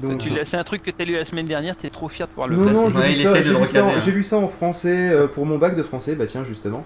Donc, 0.00 0.18
Tu 0.20 0.30
l'as- 0.30 0.44
C'est 0.46 0.56
un 0.56 0.64
truc 0.64 0.82
que 0.82 0.90
t'as 0.90 1.04
lu 1.04 1.12
la 1.14 1.24
semaine 1.24 1.44
dernière, 1.46 1.76
t'es 1.76 1.90
trop 1.90 2.08
fier 2.08 2.26
de 2.26 2.32
pouvoir 2.32 2.48
le 2.48 2.56
Non, 2.56 2.70
non, 2.70 2.88
j'ai 2.88 2.98
Ouais, 2.98 3.06
vu, 3.08 3.12
il 3.12 3.16
ça, 3.18 3.30
essaie 3.30 3.38
de 3.40 3.42
j'ai 3.44 3.52
le 3.52 3.58
vu, 3.58 3.66
ça 3.66 3.84
en- 3.84 3.88
recaser, 3.90 4.10
hein. 4.10 4.14
vu 4.14 4.22
ça 4.22 4.36
en 4.38 4.48
français 4.48 5.10
euh, 5.12 5.26
pour 5.26 5.44
mon 5.44 5.58
bac 5.58 5.74
de 5.76 5.82
français, 5.82 6.14
bah 6.14 6.24
tiens, 6.26 6.44
justement. 6.44 6.84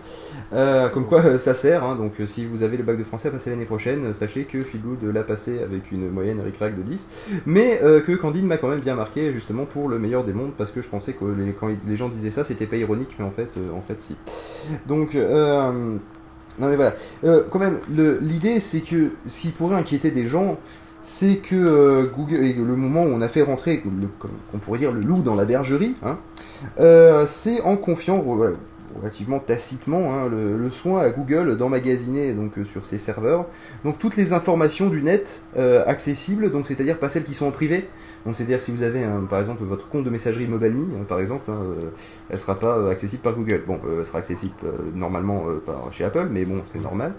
Euh, 0.52 0.88
comme 0.88 1.06
quoi 1.06 1.20
euh, 1.24 1.38
ça 1.38 1.54
sert, 1.54 1.84
hein, 1.84 1.94
donc 1.94 2.20
euh, 2.20 2.26
si 2.26 2.44
vous 2.46 2.62
avez 2.64 2.76
le 2.76 2.82
bac 2.82 2.96
de 2.98 3.04
français 3.04 3.28
à 3.28 3.30
passer 3.30 3.50
l'année 3.50 3.64
prochaine, 3.64 4.06
euh, 4.06 4.14
sachez 4.14 4.44
que 4.44 4.62
Philou 4.62 4.96
de 4.96 5.08
l'a 5.08 5.22
passé 5.22 5.60
avec 5.62 5.92
une 5.92 6.10
moyenne 6.10 6.40
ric-rac 6.40 6.74
de 6.76 6.82
10, 6.82 7.08
mais 7.46 7.78
euh, 7.82 8.00
que 8.00 8.12
Candide 8.12 8.44
m'a 8.44 8.56
quand 8.56 8.68
même 8.68 8.80
bien 8.80 8.96
marqué 8.96 9.32
justement 9.32 9.66
pour 9.66 9.88
le 9.88 9.98
meilleur 10.00 10.24
des 10.24 10.32
mondes, 10.32 10.52
parce 10.58 10.72
que 10.72 10.82
je 10.82 10.88
pensais 10.88 11.12
que 11.12 11.24
les, 11.24 11.52
quand 11.52 11.68
les 11.86 11.96
gens 11.96 12.08
disaient 12.08 12.30
ça, 12.32 12.42
c'était 12.44 12.66
pas 12.66 12.76
ironique, 12.76 13.14
mais 13.18 13.24
en 13.24 13.30
fait, 13.30 13.50
euh, 13.56 13.70
en 13.76 13.82
fait, 13.82 14.02
si. 14.02 14.16
Donc, 14.86 15.14
euh, 15.14 15.70
non 16.58 16.68
mais 16.68 16.76
voilà. 16.76 16.94
Euh, 17.24 17.44
quand 17.50 17.58
même, 17.60 17.78
l'idée 18.20 18.60
c'est 18.60 18.80
que 18.80 19.10
ce 19.26 19.40
qui 19.42 19.48
pourrait 19.50 19.76
inquiéter 19.76 20.10
des 20.10 20.26
gens, 20.26 20.58
c'est 21.06 21.36
que 21.36 21.54
euh, 21.54 22.10
Google, 22.16 22.44
et 22.44 22.52
le 22.52 22.74
moment 22.74 23.02
où 23.04 23.06
on 23.06 23.20
a 23.20 23.28
fait 23.28 23.42
rentrer, 23.42 23.80
le, 23.84 24.08
comme 24.18 24.32
on 24.52 24.58
pourrait 24.58 24.80
dire, 24.80 24.90
le 24.90 25.00
loup 25.00 25.22
dans 25.22 25.36
la 25.36 25.44
bergerie, 25.44 25.94
hein, 26.02 26.18
euh, 26.80 27.26
c'est 27.28 27.60
en 27.60 27.76
confiant, 27.76 28.24
relativement 28.96 29.38
tacitement 29.38 30.12
hein, 30.12 30.28
le, 30.28 30.68
soin 30.68 31.02
à 31.02 31.10
Google 31.10 31.56
d'emmagasiner 31.56 32.32
donc 32.32 32.58
euh, 32.58 32.64
sur 32.64 32.86
ses 32.86 32.96
serveurs 32.98 33.44
donc 33.84 33.98
toutes 33.98 34.16
les 34.16 34.32
informations 34.32 34.88
du 34.88 35.02
net 35.02 35.42
accessibles, 35.86 36.50
donc 36.50 36.66
c'est-à-dire 36.66 36.98
pas 36.98 37.08
celles 37.08 37.24
qui 37.24 37.34
sont 37.34 37.46
en 37.46 37.50
privé. 37.52 37.88
Donc 38.24 38.34
c'est-à-dire 38.34 38.60
si 38.60 38.72
vous 38.72 38.82
avez 38.82 39.04
par 39.30 39.38
exemple 39.38 39.62
votre 39.62 39.88
compte 39.88 40.02
de 40.02 40.10
messagerie 40.10 40.48
MobileMe, 40.48 40.90
hein, 40.98 41.04
par 41.06 41.20
exemple, 41.20 41.52
elle 42.30 42.38
sera 42.38 42.58
pas 42.58 42.90
accessible 42.90 43.22
par 43.22 43.34
Google. 43.34 43.62
Bon, 43.64 43.78
elle 43.96 44.04
sera 44.04 44.18
accessible 44.18 44.54
normalement 44.92 45.44
chez 45.92 46.02
Apple, 46.02 46.26
mais 46.32 46.44
bon, 46.44 46.62
c'est 46.72 46.82
normal. 46.82 47.12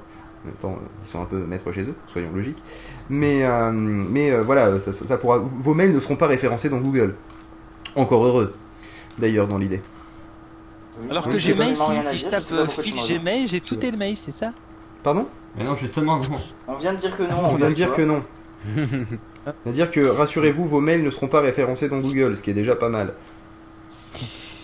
En 0.47 0.67
même 0.69 0.75
temps, 0.77 0.79
ils 1.03 1.07
sont 1.09 1.21
un 1.21 1.25
peu 1.25 1.37
maîtres 1.37 1.71
chez 1.73 1.81
eux, 1.81 1.93
soyons 2.07 2.29
logiques. 2.33 2.57
Mais, 3.09 3.43
euh, 3.43 3.71
mais 3.73 4.31
euh, 4.31 4.41
voilà, 4.43 4.79
ça, 4.79 4.93
ça- 4.93 5.05
ça 5.05 5.17
pourra, 5.17 5.37
vos 5.39 5.73
mails 5.73 5.93
ne 5.93 5.99
seront 5.99 6.15
pas 6.15 6.27
référencés 6.27 6.69
dans 6.69 6.77
Google. 6.79 7.15
Encore 7.95 8.25
heureux, 8.25 8.53
d'ailleurs, 9.17 9.47
dans 9.47 9.57
l'idée. 9.57 9.81
Alors 11.09 11.27
que 11.27 11.37
j'ai 11.37 11.53
Gmail, 11.53 11.75
si, 11.75 12.09
si 12.11 12.19
je 12.19 12.25
tape 12.29 12.43
fil. 12.69 13.19
Gmail, 13.19 13.47
j'ai 13.47 13.59
tout 13.61 13.75
tes 13.75 13.91
mails, 13.91 14.17
c'est 14.25 14.35
ça? 14.37 14.51
Pardon? 15.03 15.25
Mais 15.57 15.63
non, 15.65 15.75
justement, 15.75 16.17
non. 16.17 16.39
On 16.67 16.75
vient 16.75 16.93
de 16.93 16.97
dire 16.99 17.15
que 17.15 17.23
non. 17.23 17.29
On 17.41 17.45
en 17.45 17.55
vient 17.55 17.69
de 17.69 17.73
dire 17.75 17.93
que 17.93 18.01
non. 18.01 18.21
On 18.67 18.71
vient 18.73 19.53
de 19.65 19.71
dire 19.71 19.91
que, 19.91 19.99
rassurez-vous, 20.01 20.65
vos 20.65 20.79
mails 20.79 21.03
ne 21.03 21.09
seront 21.09 21.27
pas 21.27 21.41
référencés 21.41 21.89
dans 21.89 21.99
Google, 21.99 22.35
ce 22.37 22.41
qui 22.41 22.51
est 22.51 22.55
déjà 22.55 22.75
pas 22.75 22.89
mal. 22.89 23.13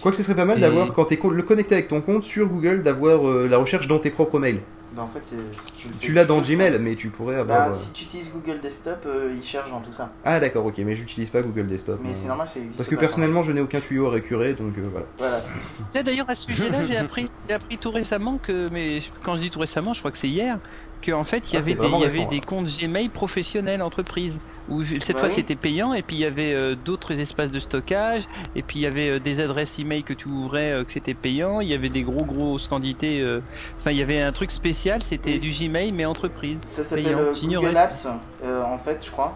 Quoique 0.02 0.17
ce 0.17 0.24
serait 0.24 0.36
pas 0.36 0.43
mal 0.46 0.60
d'avoir, 0.60 0.91
quand 0.93 1.06
tu 1.06 1.13
es 1.13 1.19
le 1.30 1.43
connecté 1.43 1.76
avec 1.76 1.88
ton 1.88 2.02
compte 2.02 2.24
sur 2.24 2.48
Google, 2.48 2.84
d'avoir 2.84 3.26
euh, 3.28 3.48
la 3.48 3.58
recherche 3.58 3.88
dans 3.88 4.00
tes 4.00 4.10
propres 4.10 4.39
mails. 4.39 4.60
Bah, 4.95 5.01
en 5.01 5.08
fait, 5.08 5.21
c'est- 5.23 5.89
tu 5.99 6.13
l'as 6.13 6.25
dans 6.25 6.39
Gmail, 6.39 6.77
mais 6.79 6.95
tu 6.95 7.10
pourrais 7.10 7.36
Bah, 7.36 7.41
avoir... 7.41 7.69
euh, 7.69 7.73
si 7.73 7.93
tu 7.93 8.03
utilises 8.03 8.32
Google 8.32 8.60
Desktop, 8.62 9.03
euh, 9.08 9.34
il 9.36 9.43
cherche 9.43 9.71
dans 9.71 9.79
tout 9.79 9.91
ça. 9.91 10.12
Ah 10.23 10.39
d'accord, 10.39 10.65
ok, 10.67 10.77
mais 10.79 10.93
j'utilise 10.93 11.29
pas 11.32 11.41
Google 11.41 11.65
Desktop. 11.67 11.99
Mais 12.03 12.10
non. 12.10 12.15
c'est 12.15 12.27
normal, 12.27 12.47
c'est 12.47 12.62
Parce 12.77 12.88
que 12.89 12.95
personnellement, 12.95 13.41
je 13.41 13.51
n'ai 13.53 13.62
aucun 13.62 13.79
tuyau 13.79 14.08
à 14.08 14.12
récurer, 14.12 14.53
donc 14.53 14.77
euh, 14.77 14.82
voilà. 14.91 15.06
ça. 15.17 15.27
Voilà. 15.27 15.41
Tu 15.91 15.97
sais, 15.97 16.03
D'ailleurs, 16.03 16.29
à 16.29 16.36
ce 16.36 16.43
sujet-là, 16.45 16.86
j'ai 16.86 16.97
appris, 16.97 17.27
j'ai 17.47 17.56
appris 17.56 17.77
tout 17.79 17.89
récemment 17.91 18.38
que, 18.38 18.67
mais 18.71 18.99
quand 19.23 19.36
je 19.36 19.41
dis 19.41 19.49
tout 19.49 19.60
récemment, 19.60 19.93
je 19.93 19.99
crois 19.99 20.12
que 20.12 20.17
c'est 20.19 20.29
hier, 20.29 20.60
qu'en 21.03 21.23
fait, 21.23 21.51
il 21.51 21.53
y 21.53 21.58
Ah, 21.58 21.60
avait, 21.60 21.73
des, 21.73 21.82
y 21.82 21.86
avait 21.95 22.03
récent, 22.03 22.29
des 22.29 22.39
comptes 22.41 22.67
Gmail 22.79 23.10
professionnels 23.10 23.82
entreprises. 23.82 24.36
Où 24.69 24.84
cette 24.86 25.12
Bah 25.13 25.19
fois 25.19 25.28
oui. 25.28 25.34
c'était 25.36 25.56
payant, 25.56 25.93
et 25.93 26.02
puis 26.04 26.15
il 26.15 26.19
y 26.21 26.26
avait 26.26 26.54
euh, 26.54 26.76
d'autres 26.76 27.12
espaces 27.19 27.52
de 27.52 27.60
stockage, 27.60 28.21
et 28.56 28.62
puis 28.62 28.80
il 28.80 28.82
y 28.84 28.88
avait 28.88 29.10
euh, 29.15 29.19
des 29.19 29.41
adresses 29.41 29.78
email 29.78 30.04
que 30.04 30.13
tu 30.13 30.30
ouvrais 30.30 30.71
euh, 30.71 30.84
que 30.86 30.93
c'était 30.93 31.13
payant, 31.13 31.60
il 31.60 31.67
y 31.69 31.73
avait 31.73 31.89
des 31.89 32.04
gros 32.04 32.23
gros 32.23 32.58
quantités. 32.69 33.19
euh, 33.21 33.41
Enfin, 33.80 33.91
il 33.91 33.97
y 33.97 34.02
avait 34.02 34.21
un 34.21 34.32
truc 34.32 34.52
spécial, 34.52 35.04
c'était 35.04 35.38
du 35.38 35.52
Gmail 35.52 35.91
mais 35.91 36.06
entreprise. 36.06 36.58
Ça 36.65 36.84
s'appelle. 36.86 37.17
Google 37.43 37.76
Apps, 37.76 38.08
euh, 38.45 38.63
en 38.63 38.78
fait, 38.78 39.06
je 39.06 39.12
crois. 39.12 39.34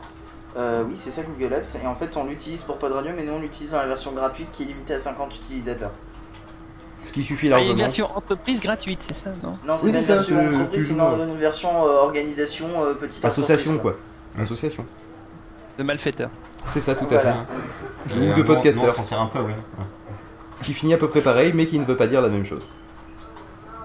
Euh, 0.56 0.84
oui, 0.88 0.94
c'est 0.96 1.12
ça 1.12 1.22
Google 1.24 1.54
Apps. 1.56 1.76
Et 1.76 1.86
en 1.86 1.96
fait, 1.96 2.16
on 2.16 2.26
l'utilise 2.26 2.62
pour 2.63 2.78
Pod 2.78 2.92
Radio, 2.94 3.12
mais 3.16 3.24
nous 3.24 3.34
on 3.34 3.40
l'utilise 3.40 3.72
dans 3.72 3.78
la 3.80 3.86
version 3.88 4.13
gratuite 4.13 4.48
qui 4.54 4.63
est 4.63 4.68
limitée 4.68 4.94
à 4.94 5.00
50 5.00 5.36
utilisateurs. 5.36 5.92
Ce 7.04 7.12
qui 7.13 7.22
suffit 7.24 7.50
Ah, 7.52 7.60
il 7.60 7.66
y 7.66 7.70
a 7.70 7.72
une 7.74 7.78
largement. 7.78 7.84
version 7.86 8.18
entreprise 8.18 8.60
gratuite, 8.62 9.00
c'est 9.08 9.24
ça, 9.26 9.30
non? 9.44 9.58
Non, 9.68 9.78
c'est 9.78 9.86
Oui, 9.88 9.92
une 9.94 10.00
version 10.02 10.40
entreprise, 10.40 10.88
c'est 10.88 10.94
une, 10.94 11.38
version 11.38 11.70
euh, 11.86 11.98
organisation 12.00 12.68
euh, 12.84 12.94
petite 12.94 13.24
Association 13.24 13.78
quoi. 13.78 13.98
Association. 14.40 14.86
De 15.78 15.84
malfaiteurs. 15.84 16.30
C'est 16.68 16.82
ça 16.82 16.96
tout 16.96 17.06
à 17.13 17.20
fait. 17.20 17.34
Ou 18.16 18.44
de 18.44 18.72
sert 19.04 19.22
un 19.22 19.28
peu, 19.28 19.40
oui. 19.40 19.52
Ce 20.60 20.66
qui 20.66 20.74
finit 20.74 20.94
à 20.94 20.98
peu 20.98 21.08
près 21.10 21.22
pareil, 21.22 21.52
mais 21.54 21.68
qui 21.68 21.78
ne 21.78 21.86
veut 21.86 21.96
pas 21.98 22.08
dire 22.08 22.22
la 22.22 22.30
même 22.30 22.46
chose. 22.46 22.68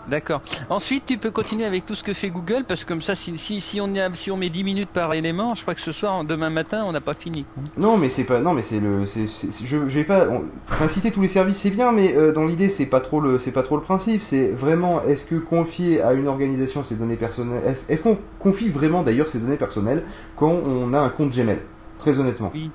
D'accord. 0.09 0.41
Ensuite, 0.69 1.05
tu 1.07 1.17
peux 1.17 1.31
continuer 1.31 1.65
avec 1.65 1.87
tout 1.87 1.95
ce 1.95 2.03
que 2.03 2.13
fait 2.13 2.29
Google, 2.29 2.65
parce 2.67 2.83
que 2.83 2.89
comme 2.93 3.03
ça, 3.03 3.15
si, 3.15 3.39
si, 3.39 3.61
si 3.61 3.81
on, 3.81 3.95
a- 3.95 4.13
si 4.15 4.33
on 4.33 4.37
met 4.37 4.51
10 4.51 4.65
minutes 4.65 4.91
par 4.91 5.15
élément, 5.15 5.55
je 5.55 5.63
crois 5.63 5.77
que 5.77 5.81
ce 5.81 5.93
soir, 5.93 6.25
demain 6.25 6.51
matin, 6.51 6.83
on 6.87 6.91
n'a 6.91 7.01
pas 7.01 7.15
fini. 7.15 7.45
Non, 7.77 7.97
mais 7.99 8.09
c'est 8.09 8.25
pas. 8.25 8.41
Non, 8.41 8.53
mais 8.53 8.63
c'est 8.63 8.81
le. 8.81 9.07
c'est- 9.07 9.27
je, 9.65 9.65
je 9.67 9.79
vais 9.79 10.03
pas. 10.03 10.27
on- 10.29 10.43
Enfin, 10.73 10.89
citer 10.89 11.13
tous 11.13 11.21
les 11.23 11.29
services, 11.29 11.59
c'est 11.59 11.71
bien, 11.71 11.93
mais 11.93 12.17
euh, 12.17 12.33
dans 12.33 12.47
l'idée, 12.47 12.69
c'est 12.69 12.87
pas 12.87 12.99
trop 13.01 13.21
le. 13.21 13.39
C'est 13.39 13.53
pas 13.53 13.63
trop 13.63 13.77
le 13.77 13.83
principe. 13.83 14.23
C'est 14.25 14.49
vraiment. 14.51 15.03
Est-ce 15.03 15.25
que 15.25 15.37
confier 15.37 16.03
à 16.03 16.15
une 16.15 16.27
organisation 16.27 16.83
ses 16.83 16.97
données 16.97 17.15
personnelles. 17.17 17.63
Est-ce 17.65 17.91
est-ce 17.93 18.03
qu'on 18.03 18.19
confie 18.41 18.71
vraiment 18.71 19.05
d'ailleurs 19.05 19.29
ses 19.29 19.39
données 19.39 19.57
personnelles 19.57 20.03
quand 20.35 20.51
on 20.51 20.93
a 20.95 20.99
un 20.99 21.11
compte 21.11 21.31
Gmail? 21.31 21.61
Très 22.03 22.19
honnêtement. 22.19 22.51
Oui. 22.53 22.69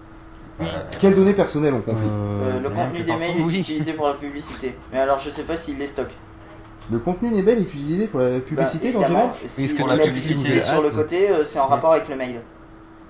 Euh, 0.62 0.66
Quelles 1.00 1.14
données 1.14 1.34
personnelles 1.34 1.74
on 1.74 1.82
confie 1.82 2.02
Euh, 2.06 2.60
le 2.62 2.70
rien 2.70 2.86
contenu 2.86 3.04
des 3.04 3.16
mails 3.16 3.38
est 3.40 3.44
Oui. 3.44 3.60
utilisé 3.60 3.92
pour 3.92 4.08
la 4.08 4.14
publicité. 4.14 4.74
Mais 4.94 5.00
alors, 5.00 5.20
je 5.20 5.30
sais 5.30 5.44
pas 5.44 5.58
s'il 5.58 5.78
les 5.78 5.88
stocke. 5.88 6.16
Le 6.90 6.98
contenu 7.00 7.30
n'est 7.30 7.42
bel 7.42 7.60
est 7.60 7.62
utilisé 7.64 8.08
pour 8.08 8.22
la 8.22 8.40
publicité 8.40 8.94
Bah, 8.94 9.02
dans 9.02 9.08
Gmail 9.10 9.30
Si 9.46 9.76
que 9.76 9.84
on 9.84 9.88
la 9.88 9.98
publicité 9.98 10.62
sur 10.62 10.82
le 10.82 10.90
côté, 10.90 11.30
euh, 11.30 11.44
c'est 11.44 11.60
en 11.60 11.68
rapport 11.68 11.92
avec 11.92 12.08
le 12.08 12.16
mail. 12.16 12.40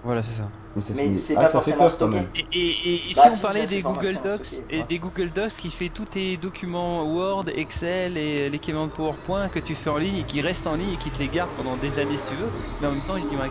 Voilà, 0.04 0.24
c'est 0.24 0.40
ça. 0.40 0.50
Mais, 0.96 1.16
c'est 1.16 1.36
ah, 1.38 1.42
pas 1.42 1.48
forcément 1.48 1.78
peur 1.78 1.90
stocké. 1.90 2.18
Et, 2.54 2.58
et- 2.60 2.96
et 3.12 3.14
Bah, 3.16 3.22
si 3.24 3.28
on 3.28 3.32
si, 3.32 3.42
parlait 3.44 3.66
des 3.66 3.82
Google 3.82 4.14
Docs, 4.24 4.46
stocké, 4.46 4.64
et 4.72 4.78
ouais. 4.80 4.86
des 4.90 5.00
Google 5.00 5.30
Docs 5.36 5.56
qui 5.58 5.70
fait 5.70 5.90
tous 5.90 6.06
tes 6.06 6.38
documents 6.38 7.04
Word, 7.04 7.46
Excel 7.56 8.18
et 8.18 8.50
l'équivalent 8.50 8.88
de 8.88 8.92
PowerPoint 8.92 9.50
que 9.50 9.60
tu 9.60 9.74
fais 9.76 9.90
en 9.92 9.98
ligne 9.98 10.18
et 10.18 10.24
qui 10.24 10.42
restent 10.42 10.68
en 10.68 10.76
ligne 10.76 10.94
et 10.94 10.98
qui 10.98 11.10
te 11.12 11.20
les 11.20 11.28
gardent 11.28 11.50
pendant 11.58 11.76
des 11.78 11.90
années 12.02 12.18
si 12.18 12.24
tu 12.32 12.36
veux, 12.36 12.50
mais 12.82 12.88
en 12.88 12.92
même 12.92 13.02
temps 13.02 13.18
ils 13.18 13.26
y 13.26 13.36
vont 13.36 13.44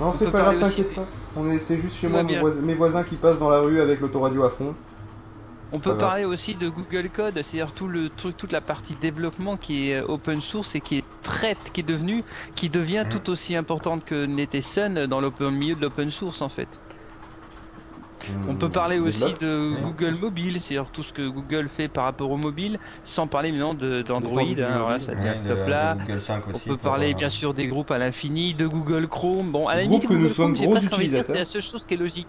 Non, 0.00 0.12
c'est 0.12 0.30
pas 0.30 0.40
grave, 0.40 0.58
t'inquiète 0.58 0.94
pas. 0.94 1.06
On 1.36 1.48
est, 1.50 1.58
c'est 1.58 1.78
juste 1.78 1.96
chez 1.96 2.08
moi 2.08 2.22
mes 2.22 2.38
voisins, 2.38 2.62
mes 2.62 2.74
voisins 2.74 3.02
qui 3.02 3.16
passent 3.16 3.38
dans 3.38 3.50
la 3.50 3.60
rue 3.60 3.80
avec 3.80 4.00
l'autoradio 4.00 4.44
à 4.44 4.50
fond. 4.50 4.74
On 5.72 5.78
peut 5.80 5.90
grave. 5.90 6.00
parler 6.00 6.24
aussi 6.24 6.54
de 6.54 6.68
Google 6.68 7.08
Code, 7.08 7.34
c'est-à-dire 7.34 7.72
tout 7.72 7.88
le 7.88 8.08
truc, 8.08 8.36
toute 8.36 8.52
la 8.52 8.60
partie 8.60 8.94
développement 8.94 9.56
qui 9.56 9.90
est 9.90 9.96
euh, 9.96 10.06
open 10.06 10.40
source 10.40 10.76
et 10.76 10.80
qui 10.80 10.98
est 10.98 11.04
très, 11.22 11.56
qui 11.72 11.80
est 11.80 11.84
devenu, 11.84 12.22
qui 12.54 12.68
devient 12.68 13.04
tout 13.08 13.30
aussi 13.30 13.56
importante 13.56 14.04
que 14.04 14.24
n'était 14.24 14.60
Sun 14.60 15.06
dans 15.06 15.20
le 15.20 15.32
milieu 15.50 15.74
de 15.74 15.80
l'open 15.80 16.10
source 16.10 16.42
en 16.42 16.48
fait. 16.48 16.68
On 18.48 18.54
peut 18.54 18.68
parler 18.68 18.98
aussi 18.98 19.34
de. 19.40 19.74
Google 19.82 20.14
Mobile, 20.20 20.60
c'est-à-dire 20.62 20.90
tout 20.90 21.02
ce 21.02 21.12
que 21.12 21.26
Google 21.28 21.68
fait 21.68 21.88
par 21.88 22.04
rapport 22.04 22.30
au 22.30 22.36
mobile, 22.36 22.78
sans 23.04 23.26
parler 23.26 23.52
maintenant 23.52 23.74
d'Android. 23.74 24.42
Hein, 24.42 25.00
ça 25.00 25.12
Ouais, 25.12 25.18
devient 25.18 25.42
de- 25.44 25.48
top 25.54 25.68
là. 25.68 25.94
de 25.94 26.00
Google 26.00 26.20
5 26.20 26.42
On 26.54 26.58
peut 26.58 26.76
parler 26.76 27.12
euh, 27.12 27.16
bien 27.16 27.28
sûr 27.28 27.54
des 27.54 27.66
groupes 27.66 27.90
à 27.90 27.98
l'infini, 27.98 28.54
de 28.54 28.66
Google 28.66 29.08
Chrome. 29.08 29.50
Bon, 29.52 29.68
à 29.68 29.76
la 29.76 29.82
limite, 29.82 30.06
que 30.06 30.12
nous 30.12 30.20
Google 30.20 30.30
sommes 30.34 30.54
Chrome, 30.54 30.56
j'ai 30.56 30.66
gros 30.66 30.76
utilisateurs. 30.94 31.34
C'est 31.34 31.38
la 31.38 31.44
seule 31.44 31.62
chose 31.62 31.84
qui 31.86 31.94
est 31.94 31.98
logique. 31.98 32.28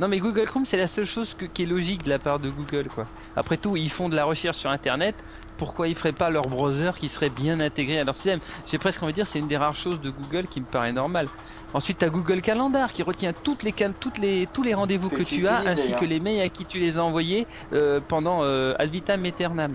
Non, 0.00 0.08
mais 0.08 0.18
Google 0.18 0.44
Chrome, 0.44 0.64
c'est 0.64 0.76
la 0.76 0.86
seule 0.88 1.04
chose 1.06 1.34
que- 1.34 1.46
qui 1.46 1.62
est 1.64 1.66
logique 1.66 2.02
de 2.04 2.10
la 2.10 2.18
part 2.18 2.38
de 2.40 2.50
Google, 2.50 2.88
quoi. 2.94 3.06
Après 3.36 3.56
tout, 3.56 3.76
ils 3.76 3.90
font 3.90 4.08
de 4.08 4.14
la 4.16 4.24
recherche 4.24 4.56
sur 4.58 4.70
Internet. 4.70 5.14
Pourquoi 5.58 5.88
ils 5.88 5.94
feraient 5.94 6.12
pas 6.12 6.28
leur 6.28 6.42
browser 6.48 6.90
qui 6.98 7.08
serait 7.08 7.30
bien 7.30 7.60
intégré? 7.60 7.98
À 7.98 8.04
leur 8.04 8.14
système 8.14 8.40
J'ai 8.66 8.76
presque 8.76 9.02
envie 9.02 9.12
de 9.12 9.16
dire, 9.16 9.26
c'est 9.26 9.38
une 9.38 9.48
des 9.48 9.56
rares 9.56 9.74
choses 9.74 9.98
de 10.02 10.10
Google 10.10 10.46
qui 10.48 10.60
me 10.60 10.66
paraît 10.66 10.92
normale. 10.92 11.28
Ensuite, 11.74 11.98
tu 11.98 12.04
as 12.04 12.08
Google 12.08 12.40
Calendar 12.40 12.92
qui 12.92 13.02
retient 13.02 13.32
toutes 13.32 13.62
les, 13.62 13.72
can- 13.72 13.92
toutes 13.98 14.18
les, 14.18 14.48
tous 14.52 14.62
les 14.62 14.72
rendez-vous 14.74 15.08
Que 15.10 15.16
que, 15.16 15.22
tu 15.24 15.36
tu 15.36 15.48
as, 15.48 15.58
ainsi 15.58 15.82
d'ailleurs. 15.88 16.00
que 16.00 16.04
les 16.06 16.20
mails 16.20 16.40
à 16.42 16.48
qui 16.48 16.64
tu 16.64 16.78
les 16.78 16.96
as 16.96 17.02
envoyés 17.04 17.46
euh, 17.72 18.00
pendant 18.06 18.44
euh, 18.44 18.74
ad 18.78 18.90
vitam 18.90 19.24
aeternam. 19.24 19.74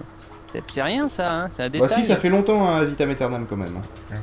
C'est 0.54 0.82
rien 0.82 1.08
ça, 1.08 1.32
hein 1.34 1.50
c'est 1.56 1.64
un 1.64 1.70
détail. 1.70 1.88
Bah 1.88 1.96
si, 1.96 2.04
ça 2.04 2.18
fait 2.18 2.28
longtemps 2.30 2.68
à 2.68 2.84
Vitam 2.84 3.10
Aeternam 3.10 3.46
quand 3.50 3.56
même. 3.56 3.78
hein. 4.12 4.16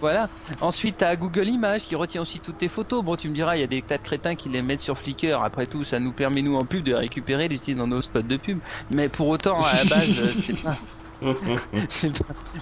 Voilà. 0.00 0.28
Ensuite, 0.60 0.96
t'as 0.98 1.14
Google 1.16 1.46
Images 1.48 1.82
qui 1.86 1.94
retient 1.96 2.22
aussi 2.22 2.38
toutes 2.40 2.58
tes 2.58 2.68
photos. 2.68 3.04
Bon, 3.04 3.16
tu 3.16 3.28
me 3.28 3.34
diras, 3.34 3.56
il 3.56 3.60
y 3.60 3.64
a 3.64 3.66
des 3.68 3.82
tas 3.82 3.96
de 3.98 4.02
crétins 4.02 4.34
qui 4.36 4.48
les 4.48 4.62
mettent 4.62 4.80
sur 4.80 4.96
Flickr. 4.98 5.40
Après 5.42 5.66
tout, 5.66 5.82
ça 5.84 5.98
nous 5.98 6.12
permet, 6.12 6.40
nous, 6.42 6.56
en 6.56 6.64
pub, 6.64 6.84
de 6.84 6.90
les 6.92 6.96
récupérer, 6.98 7.48
les 7.48 7.56
utiliser 7.56 7.78
dans 7.78 7.86
nos 7.88 8.00
spots 8.02 8.22
de 8.22 8.36
pub. 8.36 8.58
Mais 8.92 9.08
pour 9.08 9.26
autant, 9.28 9.58
à 9.60 9.72
la 9.74 9.84
base, 9.96 10.20
euh, 10.22 10.28
c'est 10.40 10.62
pas... 10.62 10.76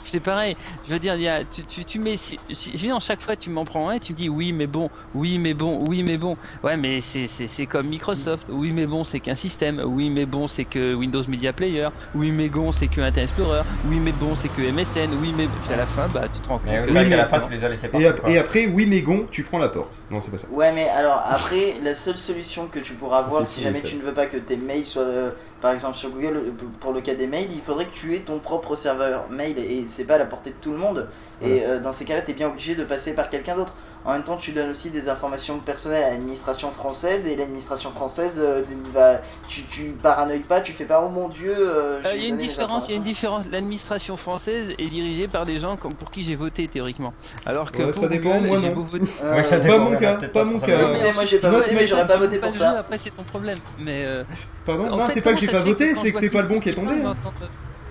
c'est 0.04 0.20
pareil. 0.20 0.56
Je 0.86 0.92
veux 0.92 0.98
dire, 0.98 1.14
il 1.16 1.22
y 1.22 1.28
a, 1.28 1.44
tu, 1.44 1.62
tu, 1.62 1.84
tu 1.84 1.98
mets, 1.98 2.16
si, 2.16 2.38
si, 2.52 2.70
dire, 2.72 2.98
chaque 3.00 3.20
fois 3.20 3.36
tu 3.36 3.50
m'en 3.50 3.64
prends 3.64 3.88
un 3.88 3.94
et 3.94 4.00
tu 4.00 4.12
me 4.12 4.18
dis 4.18 4.28
oui 4.28 4.52
mais 4.52 4.66
bon, 4.66 4.90
oui 5.14 5.38
mais 5.38 5.54
bon, 5.54 5.84
oui 5.88 6.02
mais 6.02 6.16
bon. 6.16 6.34
Ouais 6.62 6.76
mais 6.76 7.00
c'est, 7.00 7.26
c'est, 7.28 7.48
c'est 7.48 7.66
comme 7.66 7.88
Microsoft. 7.88 8.48
Oui 8.50 8.72
mais 8.72 8.86
bon 8.86 9.04
c'est 9.04 9.20
qu'un 9.20 9.34
système. 9.34 9.82
Oui 9.84 10.10
mais 10.10 10.26
bon 10.26 10.48
c'est 10.48 10.64
que 10.64 10.94
Windows 10.94 11.22
Media 11.28 11.52
Player. 11.52 11.86
Oui 12.14 12.30
mais 12.32 12.48
bon 12.48 12.72
c'est 12.72 12.86
que 12.88 13.00
Internet 13.00 13.24
Explorer. 13.30 13.62
Oui 13.86 13.98
mais 14.00 14.12
bon 14.12 14.34
c'est 14.36 14.48
que 14.48 14.62
MSN. 14.62 15.14
Oui 15.20 15.32
mais 15.36 15.46
puis 15.64 15.74
à 15.74 15.76
la 15.76 15.86
fin 15.86 16.08
bah 16.08 16.24
tu 16.32 16.40
te 16.40 16.48
rends 16.48 16.58
compte. 16.58 16.66
Mais 16.68 16.80
que- 16.80 16.86
c'est 16.86 16.92
vrai 16.92 17.04
Oui, 17.04 17.10
qu'à 17.10 17.16
la 17.16 17.22
mais- 17.24 17.28
fin, 17.28 17.40
tu 17.40 17.52
les 17.52 17.64
as 17.64 17.68
laissés 17.68 17.90
Et, 17.94 18.32
et 18.32 18.38
après, 18.38 18.66
oui 18.66 18.86
mais 18.86 19.00
gon, 19.02 19.26
tu 19.30 19.42
prends 19.42 19.58
la 19.58 19.68
porte. 19.68 20.00
Non, 20.10 20.20
c'est 20.20 20.30
pas 20.30 20.38
ça. 20.38 20.48
Ouais, 20.50 20.72
mais 20.74 20.88
alors 20.88 21.22
après, 21.26 21.74
la 21.82 21.94
seule 21.94 22.16
solution 22.16 22.66
que 22.68 22.78
tu 22.78 22.94
pourras 22.94 23.18
avoir 23.18 23.44
si 23.46 23.62
jamais 23.62 23.80
tu 23.80 23.96
ne 23.96 24.02
veux 24.02 24.12
pas 24.12 24.26
que 24.26 24.36
tes 24.36 24.56
mails 24.56 24.86
soient, 24.86 25.02
euh, 25.02 25.30
par 25.66 25.72
exemple 25.72 25.98
sur 25.98 26.11
Google, 26.11 26.37
euh, 26.37 26.52
pour 26.79 26.92
le 26.92 27.00
cas 27.00 27.16
des 27.16 27.26
mails, 27.26 27.48
il 27.52 27.61
faudrait 27.61 27.87
que 27.87 27.92
tu 27.92 28.14
aies 28.14 28.20
ton 28.20 28.38
propre 28.38 28.76
serveur 28.76 29.29
mail 29.31 29.59
et 29.59 29.85
c'est 29.88 30.05
pas 30.05 30.14
à 30.14 30.18
la 30.18 30.24
portée 30.24 30.50
de 30.50 30.55
tout 30.61 30.70
le 30.70 30.79
monde. 30.79 31.09
Et 31.42 31.64
euh, 31.64 31.81
dans 31.81 31.90
ces 31.90 32.05
cas-là, 32.05 32.22
tu 32.22 32.31
es 32.31 32.35
bien 32.35 32.46
obligé 32.46 32.76
de 32.76 32.85
passer 32.85 33.16
par 33.16 33.31
quelqu'un 33.31 33.57
d'autre. 33.57 33.74
En 34.06 34.12
même 34.12 34.22
temps, 34.22 34.36
tu 34.36 34.52
donnes 34.52 34.70
aussi 34.70 34.90
des 34.90 35.08
informations 35.08 35.58
personnelles 35.58 36.04
à 36.04 36.10
l'administration 36.10 36.70
française 36.70 37.26
et 37.26 37.34
l'administration 37.34 37.90
française, 37.90 38.36
euh, 38.38 38.62
va, 38.94 39.20
tu, 39.48 39.62
tu 39.64 39.96
paranoïes 40.00 40.44
pas, 40.44 40.60
tu 40.60 40.72
fais 40.72 40.84
pas 40.84 41.02
oh 41.04 41.08
mon 41.08 41.28
dieu. 41.28 41.52
euh, 41.52 42.00
Euh, 42.04 42.12
Il 42.14 42.22
y 42.22 42.26
a 42.26 42.28
une 42.28 42.36
différence, 42.36 42.86
il 42.86 42.92
y 42.92 42.94
a 42.94 42.96
une 42.98 43.02
différence. 43.02 43.46
L'administration 43.50 44.16
française 44.16 44.68
est 44.78 44.86
dirigée 44.88 45.26
par 45.26 45.44
des 45.44 45.58
gens 45.58 45.76
comme 45.76 45.92
pour 45.94 46.08
qui 46.10 46.22
j'ai 46.22 46.36
voté 46.36 46.68
théoriquement. 46.68 47.12
Alors 47.44 47.72
que 47.72 47.82
Ouais, 47.82 47.92
ça 47.92 48.06
dépend, 48.06 48.36
Google, 48.36 48.46
moi, 48.46 48.58
j'ai 48.60 48.68
non. 48.72 48.86
Euh, 49.24 49.34
Ouais, 49.34 49.42
ça 49.42 49.56
Pas 49.56 49.62
dépend, 49.64 49.78
mon 49.80 49.90
ouais, 49.90 49.98
cas, 49.98 50.14
peut-être 50.18 50.32
pas 50.32 50.44
mon 50.44 50.60
cas. 50.60 50.78
Moi 51.12 51.24
j'ai 51.24 51.38
pas 51.40 51.50
voté, 51.50 51.74
mais 51.74 51.86
j'aurais 51.88 52.06
pas 52.06 52.16
voté 52.16 52.38
pas 52.38 52.46
pour 52.46 52.56
ça. 52.56 52.70
jeu, 52.72 52.78
Après 52.78 52.98
c'est 52.98 53.10
ton 53.10 53.24
problème. 53.24 53.58
Mais 53.80 54.04
euh, 54.06 54.22
Pardon 54.64 54.92
en 54.92 54.96
Non, 54.98 55.06
c'est 55.10 55.20
pas 55.20 55.32
que 55.34 55.40
j'ai 55.40 55.48
pas 55.48 55.62
voté, 55.62 55.96
c'est 55.96 56.12
que 56.12 56.18
c'est 56.20 56.30
pas 56.30 56.42
le 56.42 56.48
bon 56.48 56.60
qui 56.60 56.68
est 56.68 56.74
tombé. 56.74 56.94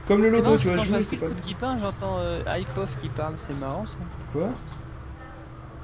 Comme 0.08 0.23
le 0.23 0.30
loto, 0.30 0.51
Non, 0.51 0.58
tu 0.58 0.67
vois, 0.69 0.82
jouer, 0.82 1.04
c'est 1.04 1.17
pas. 1.17 1.25
Qui 1.45 1.56
parle, 1.56 1.80
j'entends 1.82 2.19
iPof 2.58 2.89
qui 3.01 3.10
parle, 3.10 3.34
c'est 3.45 3.60
marrant 3.60 3.86
ça. 3.86 3.97
Quoi? 4.32 4.49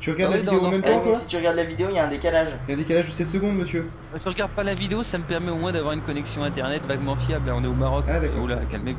Tu 0.02 0.10
regardes 0.10 0.34
Ah 0.34 0.38
la 0.38 0.42
vidéo 0.42 0.66
en 0.66 0.72
même 0.72 0.82
temps, 0.82 1.00
toi 1.00 1.16
si 1.16 1.28
tu 1.28 1.38
regardes 1.38 1.58
la 1.58 1.64
vidéo, 1.64 1.88
il 1.92 1.96
y 1.96 2.00
a 2.00 2.06
un 2.06 2.10
décalage. 2.10 2.48
Il 2.68 2.72
y 2.72 2.74
a 2.74 2.76
un 2.76 2.80
décalage 2.80 3.06
de 3.06 3.12
7 3.12 3.28
secondes, 3.28 3.56
monsieur. 3.56 3.88
Je 4.20 4.28
regarde 4.28 4.50
pas 4.52 4.64
la 4.64 4.74
vidéo, 4.74 5.04
ça 5.04 5.20
me 5.20 5.24
permet 5.24 5.52
au 5.52 5.56
moins 5.58 5.72
d'avoir 5.72 5.94
une 5.94 6.02
connexion 6.02 6.44
internet 6.44 6.82
vaguement 6.88 7.16
fiable. 7.16 7.54
On 7.56 7.64
est 7.64 7.68
au 7.68 7.74
Maroc. 7.74 8.06
Ah, 8.10 8.20
d'accord. 8.20 8.42
Oula, 8.44 8.58
calmez 8.72 8.96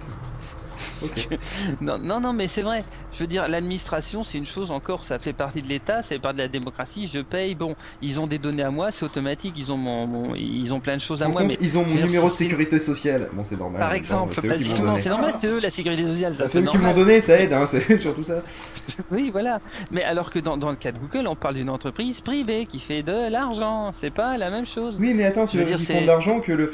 Non, 1.81 1.99
non, 1.99 2.21
non, 2.21 2.33
mais 2.33 2.49
c'est 2.49 2.63
vrai. 2.63 2.85
Je 3.15 3.19
veux 3.19 3.27
dire, 3.27 3.47
l'administration, 3.47 4.23
c'est 4.23 4.39
une 4.39 4.47
chose 4.47 4.71
encore, 4.71 5.05
ça 5.05 5.19
fait 5.19 5.35
partie 5.35 5.61
de 5.61 5.69
l'État, 5.69 5.97
ça 6.03 6.09
fait 6.11 6.19
partie 6.19 6.39
de 6.39 6.43
la 6.43 6.49
démocratie. 6.49 7.11
Je 7.13 7.21
paye, 7.21 7.55
bon, 7.55 7.75
ils 8.01 8.19
ont 8.21 8.27
des 8.27 8.39
données 8.39 8.63
à 8.63 8.71
moi, 8.71 8.91
c'est 8.91 9.05
automatique. 9.05 9.55
Ils 9.59 9.71
ont 9.71 9.77
mon, 9.77 10.07
mon- 10.07 10.35
ils 10.35 10.73
ont 10.73 10.81
plein 10.81 10.97
de 10.97 11.01
choses 11.03 11.23
à 11.23 11.29
moi, 11.29 11.43
contre, 11.43 11.57
mais 11.61 11.67
ils 11.67 11.77
ont 11.79 11.85
mon 11.85 11.95
numéro 11.95 12.29
de 12.31 12.35
sécurité 12.35 12.79
sociale. 12.79 13.29
Bon, 13.35 13.45
c'est 13.45 13.59
normal. 13.59 13.81
par 13.81 13.93
exemple, 13.93 14.35
c'est 14.41 15.09
normal, 15.09 15.33
c'est 15.39 15.47
eux 15.49 15.61
la 15.61 15.71
sécurité 15.71 16.05
sociale, 16.07 16.35
ça. 16.35 16.49
C'est 16.49 16.61
eux 16.61 16.67
qui 16.67 16.79
m'ont 16.79 16.95
donné, 16.95 17.21
ça 17.21 17.39
aide, 17.39 17.53
hein, 17.53 17.67
c'est 17.67 17.99
surtout 17.99 18.25
ça. 18.25 18.41
Oui, 19.11 19.31
voilà. 19.31 19.61
Mais 19.91 20.03
alors 20.05 20.31
que 20.31 20.39
dans, 20.39 20.57
dans 20.57 20.71
le 20.71 20.77
cas 20.77 20.93
de 20.93 20.99
Google, 20.99 21.27
on 21.27 21.37
parle 21.37 21.57
d'une 21.57 21.69
entreprise 21.71 22.21
privée 22.21 22.67
qui 22.67 22.79
fait 22.81 23.03
de 23.03 23.31
l'argent. 23.31 23.93
C'est 24.01 24.13
pas 24.13 24.39
la 24.39 24.51
même 24.51 24.67
chose. 24.67 24.97
Oui, 24.99 25.13
mais 25.15 25.25
attends, 25.25 25.45
c'est 25.47 25.65
dire, 25.65 25.77
qu'ils 25.77 25.87
font 25.87 26.01
de 26.01 26.07
l'argent 26.07 26.41
que 26.41 26.53
le. 26.53 26.71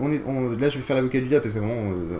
On 0.00 0.10
est, 0.12 0.22
on- 0.26 0.50
là, 0.52 0.68
je 0.70 0.76
vais 0.78 0.82
faire 0.82 0.96
l'avocat 0.96 1.18
du 1.20 1.26
diable 1.26 1.42
parce 1.42 1.54
que 1.54 1.58
vraiment, 1.60 1.74
euh, 1.90 2.18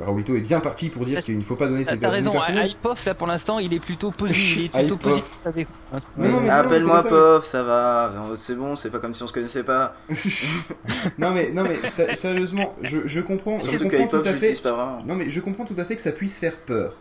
euh, 0.00 0.04
Raoulito 0.04 0.36
est 0.36 0.40
bien 0.40 0.60
parti 0.60 0.73
pour 0.90 1.04
dire 1.04 1.20
qu'il 1.22 1.36
ne 1.38 1.42
faut 1.42 1.56
pas 1.56 1.66
donner 1.68 1.84
T'as 1.84 1.92
ses 1.92 1.98
t'as 1.98 2.06
données 2.08 2.18
raison, 2.18 2.30
personnelles. 2.32 2.70
iPof 2.72 3.04
là 3.06 3.14
pour 3.14 3.26
l'instant 3.26 3.58
il 3.58 3.72
est 3.74 3.80
plutôt 3.80 4.10
positif, 4.10 4.70
Appelle-moi. 6.50 7.02
Pof, 7.04 7.44
ça 7.44 7.62
va. 7.62 8.10
C'est 8.36 8.54
bon, 8.54 8.76
c'est 8.76 8.90
pas 8.90 8.98
comme 8.98 9.14
si 9.14 9.22
on 9.22 9.26
se 9.26 9.32
connaissait 9.32 9.64
pas. 9.64 9.94
Non, 11.18 11.30
mais, 11.32 11.50
non, 11.52 11.62
mais 11.64 11.88
sé- 11.88 12.14
sérieusement, 12.14 12.74
je, 12.82 13.06
je 13.06 13.20
comprends, 13.20 13.58
Surtout 13.58 13.88
tout 13.88 14.16
à 14.16 14.22
je 14.24 14.32
fait. 14.32 14.54
Non, 15.06 15.14
mais 15.14 15.28
je 15.28 15.40
comprends 15.40 15.64
tout 15.64 15.74
à 15.78 15.84
fait 15.84 15.96
que 15.96 16.02
ça 16.02 16.12
puisse 16.12 16.36
faire 16.38 16.56
peur 16.56 16.94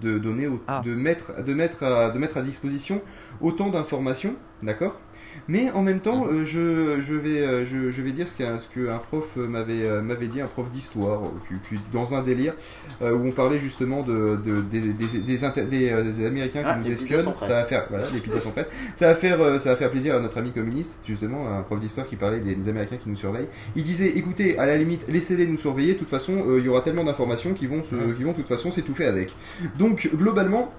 de 0.00 0.18
donner, 0.18 0.46
au- 0.46 0.62
Ah. 0.68 0.82
de 0.84 0.94
mettre, 0.94 1.42
de 1.42 1.52
mettre 1.52 1.82
à, 1.82 2.10
de 2.10 2.18
mettre 2.18 2.36
à 2.38 2.42
disposition 2.42 3.02
autant 3.40 3.68
d'informations, 3.68 4.34
d'accord? 4.62 5.00
Mais 5.48 5.70
en 5.72 5.82
même 5.82 6.00
temps, 6.00 6.26
euh, 6.30 6.44
je, 6.44 7.00
je 7.00 7.14
vais, 7.14 7.40
euh, 7.40 7.64
je, 7.64 7.90
je 7.90 8.02
vais 8.02 8.12
dire 8.12 8.28
ce 8.28 8.36
qu'un 8.36 8.58
ce 8.58 8.68
qu'un 8.68 8.98
prof 8.98 9.26
euh, 9.36 9.46
m'avait 9.46 10.00
m'avait 10.02 10.26
dit, 10.28 10.40
un 10.40 10.46
prof 10.46 10.68
d'histoire, 10.70 11.20
qui- 11.48 11.76
qui- 11.76 11.82
dans 11.92 12.14
un 12.14 12.22
délire 12.22 12.54
euh, 13.02 13.12
où 13.12 13.26
on 13.26 13.32
parlait 13.32 13.58
justement 13.58 14.02
de, 14.02 14.38
de- 14.44 14.60
des, 14.60 14.80
des, 14.92 15.18
des, 15.20 15.44
inter- 15.44 15.64
des, 15.64 15.90
des 16.02 16.26
Américains 16.26 16.60
qui 16.62 16.68
Ah, 16.68 16.76
nous 16.78 16.84
espionnent. 16.90 17.24
Ça 17.38 17.48
va 17.48 17.64
faire, 17.64 17.86
voilà, 17.90 18.06
les 18.12 18.20
pizzas 18.20 18.40
sont 18.40 18.50
prêtes. 18.50 18.70
Ça 18.94 19.06
va 19.08 19.14
faire, 19.14 19.60
ça 19.60 19.70
va 19.70 19.76
faire 19.76 19.90
plaisir 19.90 20.14
à 20.16 20.20
notre 20.20 20.38
ami 20.38 20.52
communiste, 20.52 20.92
justement, 21.06 21.48
un 21.58 21.62
prof 21.62 21.80
d'histoire 21.80 22.06
qui 22.06 22.16
parlait 22.16 22.40
des, 22.40 22.68
Américains 22.68 22.96
qui 22.96 23.08
nous 23.08 23.16
surveillent. 23.16 23.48
Il 23.76 23.84
disait, 23.84 24.10
écoutez, 24.16 24.58
à 24.58 24.66
la 24.66 24.76
limite, 24.76 25.06
laissez-les 25.08 25.46
nous 25.46 25.56
surveiller. 25.56 25.94
De 25.94 25.98
toute 25.98 26.10
façon, 26.10 26.44
euh, 26.46 26.58
il 26.60 26.64
y 26.66 26.68
aura 26.68 26.82
tellement 26.82 27.04
d'informations 27.04 27.54
qui 27.54 27.66
vont, 27.66 27.82
se, 27.82 28.12
qui 28.12 28.22
vont 28.22 28.32
de 28.32 28.36
toute 28.36 28.48
façon 28.48 28.70
s'étouffer 28.70 29.06
avec. 29.06 29.34
Donc 29.78 30.08
globalement. 30.14 30.72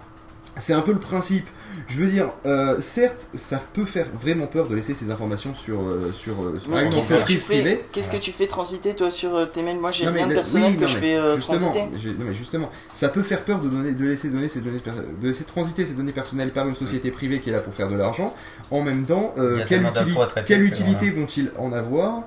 C'est 0.57 0.73
un 0.73 0.81
peu 0.81 0.91
le 0.91 0.99
principe. 0.99 1.45
Je 1.87 1.99
veux 1.99 2.07
dire, 2.07 2.29
euh, 2.45 2.79
certes, 2.79 3.27
ça 3.33 3.61
peut 3.73 3.85
faire 3.85 4.07
vraiment 4.19 4.47
peur 4.47 4.67
de 4.67 4.75
laisser 4.75 4.93
ces 4.93 5.11
informations 5.11 5.53
sur, 5.55 5.81
euh, 5.81 6.11
sur, 6.11 6.33
euh, 6.43 6.57
sur 6.59 6.77
une 6.77 6.93
entreprise 6.93 7.43
privée. 7.43 7.83
Qu'est-ce 7.91 8.11
que 8.11 8.17
tu 8.17 8.31
fais 8.31 8.47
transiter 8.47 8.93
toi 8.93 9.11
sur 9.11 9.51
tes 9.51 9.63
mails 9.63 9.79
Moi 9.79 9.91
j'ai 9.91 10.07
rien 10.07 10.27
de 10.27 10.33
personnel 10.33 10.71
oui, 10.71 10.77
que 10.77 10.81
non, 10.81 10.87
je 10.87 10.97
fais 10.97 11.15
euh, 11.15 11.35
justement, 11.35 11.71
transiter. 11.71 12.09
non, 12.09 12.25
mais 12.25 12.33
justement, 12.33 12.69
ça 12.93 13.09
peut 13.09 13.23
faire 13.23 13.43
peur 13.43 13.59
de, 13.59 13.69
donner, 13.69 13.93
de 13.93 14.05
laisser 14.05 14.29
donner 14.29 14.47
ces 14.47 14.61
données, 14.61 14.81
de 15.21 15.27
laisser 15.27 15.43
transiter 15.43 15.85
ces 15.85 15.93
données 15.93 16.11
personnelles 16.11 16.51
par 16.51 16.67
une 16.67 16.75
société 16.75 17.11
privée 17.11 17.39
qui 17.39 17.49
est 17.49 17.53
là 17.53 17.59
pour 17.59 17.73
faire 17.73 17.89
de 17.89 17.95
l'argent. 17.95 18.33
En 18.69 18.81
même 18.81 19.05
temps, 19.05 19.33
quelle, 19.67 19.83
utili- 19.83 20.61
utilité 20.63 21.09
vont-ils 21.11 21.51
en 21.57 21.73
avoir 21.73 22.23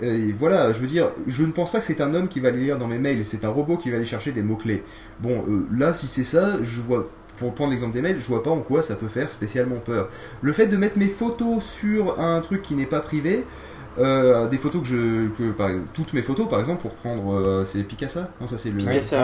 Et 0.00 0.32
voilà, 0.32 0.72
je 0.72 0.80
veux 0.80 0.86
dire, 0.86 1.08
je 1.26 1.42
ne 1.44 1.52
pense 1.52 1.70
pas 1.70 1.78
que 1.78 1.84
c'est 1.84 2.00
un 2.00 2.14
homme 2.14 2.28
qui 2.28 2.40
va 2.40 2.50
les 2.50 2.60
lire 2.60 2.78
dans 2.78 2.88
mes 2.88 2.98
mails, 2.98 3.24
c'est 3.26 3.44
un 3.44 3.50
robot 3.50 3.76
qui 3.76 3.90
va 3.90 3.96
aller 3.96 4.06
chercher 4.06 4.32
des 4.32 4.42
mots 4.42 4.56
clés. 4.56 4.82
Bon, 5.20 5.44
là, 5.76 5.94
si 5.94 6.06
c'est 6.06 6.24
ça, 6.24 6.62
je 6.62 6.80
vois. 6.80 7.08
Pour 7.42 7.54
prendre 7.54 7.72
l'exemple 7.72 7.92
des 7.92 8.02
mails, 8.02 8.20
je 8.20 8.26
vois 8.28 8.44
pas 8.44 8.50
en 8.50 8.60
quoi 8.60 8.82
ça 8.82 8.94
peut 8.94 9.08
faire 9.08 9.28
spécialement 9.28 9.80
peur. 9.84 10.08
Le 10.42 10.52
fait 10.52 10.68
de 10.68 10.76
mettre 10.76 10.96
mes 10.96 11.08
photos 11.08 11.64
sur 11.64 12.20
un 12.20 12.40
truc 12.40 12.62
qui 12.62 12.76
n'est 12.76 12.86
pas 12.86 13.00
privé, 13.00 13.44
euh, 13.98 14.46
des 14.48 14.58
photos 14.58 14.82
que 14.82 14.88
je. 14.88 15.28
Que, 15.36 15.50
par, 15.50 15.70
toutes 15.94 16.12
mes 16.12 16.22
photos, 16.22 16.48
par 16.48 16.58
exemple, 16.60 16.82
pour 16.82 16.94
prendre. 16.94 17.34
euh, 17.34 17.64
c'est 17.64 17.82
Picasso 17.82 18.20
Non, 18.40 18.46
ça 18.46 18.58
c'est 18.58 18.70
le. 18.70 18.78
Picasso, 18.78 19.16
Ouais, 19.16 19.22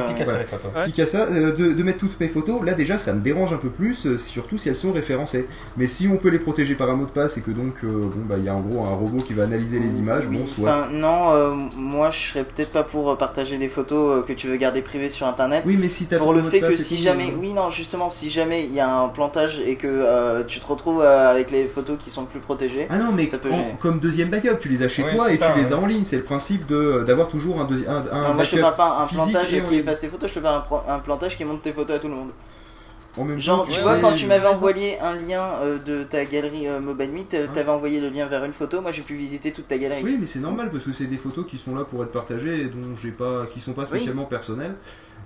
ouais. 0.75 0.93
Euh, 1.15 1.53
de, 1.53 1.73
de 1.73 1.83
mettre 1.83 1.99
toutes 1.99 2.19
mes 2.21 2.29
photos, 2.29 2.63
là 2.65 2.75
déjà 2.75 2.99
ça 2.99 3.13
me 3.13 3.21
dérange 3.21 3.53
un 3.53 3.57
peu 3.59 3.71
plus, 3.71 4.07
euh, 4.07 4.17
surtout 4.19 4.59
si 4.59 4.69
elles 4.69 4.77
sont 4.77 4.93
référencées. 4.93 5.47
Mais 5.77 5.87
si 5.89 6.09
on 6.09 6.17
peut 6.17 6.29
les 6.29 6.39
protéger 6.39 6.75
par 6.75 6.91
un 6.91 6.95
mot 6.97 7.07
de 7.07 7.11
passe 7.11 7.39
et 7.39 7.41
que 7.41 7.51
donc 7.51 7.85
euh, 7.85 7.89
bon 8.15 8.25
bah 8.29 8.37
il 8.39 8.45
y 8.45 8.49
a 8.49 8.55
en 8.55 8.61
gros 8.61 8.85
un 8.85 8.95
robot 8.95 9.19
qui 9.23 9.33
va 9.35 9.45
analyser 9.45 9.79
les 9.79 9.99
images, 9.99 10.27
Oui, 10.29 10.39
bon 10.39 10.47
soit. 10.47 10.71
enfin, 10.71 10.89
non, 10.93 11.31
euh, 11.33 11.51
moi 11.77 12.11
je 12.11 12.19
serais 12.19 12.45
peut-être 12.45 12.71
pas 12.71 12.83
pour 12.83 13.17
partager 13.19 13.59
des 13.59 13.69
photos 13.69 14.19
euh, 14.19 14.23
que 14.23 14.33
tu 14.33 14.49
veux 14.49 14.57
garder 14.57 14.83
privées 14.83 15.09
sur 15.11 15.27
internet. 15.27 15.63
Oui 15.67 15.77
mais 15.81 15.89
si 15.89 16.07
t'as 16.07 16.19
Pour 16.19 16.33
le 16.33 16.43
fait 16.43 16.61
que 16.61 16.73
si 16.73 16.99
jamais, 16.99 17.33
oui 17.41 17.53
non 17.53 17.71
justement, 17.71 18.09
si 18.09 18.31
jamais 18.31 18.65
il 18.65 18.73
y 18.75 18.81
a 18.81 18.93
un 18.93 19.09
plantage 19.09 19.61
et 19.65 19.77
que 19.77 19.87
euh, 19.89 20.45
tu 20.45 20.61
te 20.61 20.67
retrouves 20.67 21.01
euh, 21.01 21.31
avec 21.31 21.51
les 21.51 21.67
photos 21.67 21.97
qui 21.99 22.11
sont 22.11 22.25
plus 22.25 22.41
protégées, 22.41 22.87
Ah 22.91 22.99
non 22.99 23.13
mais 23.15 23.27
Ça 23.27 23.39
peut 23.39 23.51
en- 23.53 23.77
comme 23.79 23.99
deuxième 24.01 24.29
backup, 24.31 24.58
tu 24.59 24.69
les 24.69 24.83
as 24.83 24.89
chez 24.89 25.03
Oui, 25.05 25.15
toi 25.15 25.33
et 25.33 25.37
ça, 25.37 25.53
tu 25.53 25.59
les 25.61 25.73
as 25.73 25.79
en 25.79 25.87
ligne, 25.87 26.05
c'est 26.05 26.17
le 26.17 26.23
principe 26.25 26.67
de 26.67 27.03
d'avoir 27.07 27.29
toujours 27.29 27.61
un, 27.61 27.65
deuxi- 27.65 27.87
un, 27.89 28.05
un 28.13 28.29
Non, 28.29 28.35
moi 28.35 28.45
je 28.45 28.51
te 28.57 28.61
parle 28.61 28.75
pas 28.77 28.99
un 29.03 29.07
plantage 29.07 29.55
et 29.55 29.63
qui 29.63 29.77
efface 29.77 30.01
tes 30.01 30.09
photos, 30.09 30.29
je 30.31 30.35
te 30.37 30.41
parle 30.41 30.57
un, 30.57 30.61
pro- 30.61 30.83
un 30.89 30.99
plantage 30.99 31.37
qui 31.37 31.45
monte 31.45 31.63
tes 31.63 31.73
photos 31.73 31.97
à 31.97 31.99
tout 31.99 32.09
le 32.09 32.15
monde. 32.15 32.31
En 33.17 33.25
même 33.25 33.41
Genre, 33.41 33.65
temps, 33.67 33.73
tu 33.73 33.81
vois, 33.81 33.97
quand 33.97 34.13
tu 34.13 34.27
m'avais 34.27 34.47
envoyé 34.47 35.01
un 35.01 35.15
lien 35.17 35.45
euh, 35.63 35.79
de 35.79 36.05
ta 36.05 36.25
galerie 36.25 36.69
euh, 36.69 36.79
Mobile 36.79 37.11
Meet, 37.11 37.35
euh, 37.35 37.47
Ouais. 37.47 37.53
t'avais 37.53 37.71
envoyé 37.71 38.01
le 38.01 38.11
lien 38.11 38.27
vers 38.27 38.45
une 38.45 38.53
photo, 38.53 38.81
moi 38.81 38.93
j'ai 38.93 39.03
pu 39.03 39.15
visiter 39.15 39.51
toute 39.51 39.67
ta 39.67 39.77
galerie. 39.77 40.03
Oui, 40.05 40.17
mais 40.21 40.27
c'est 40.27 40.39
normal 40.39 40.71
parce 40.71 40.85
que 40.85 40.93
c'est 40.93 41.07
des 41.07 41.17
photos 41.17 41.45
qui 41.49 41.59
sont 41.59 41.75
là 41.75 41.85
pour 41.85 42.03
être 42.05 42.13
partagées 42.13 42.61
et 42.63 42.65
dont 42.67 42.95
j'ai 42.95 43.11
pas, 43.11 43.47
qui 43.53 43.59
sont 43.61 43.73
pas 43.73 43.87
spécialement 43.87 44.25
personnelles. 44.25 44.75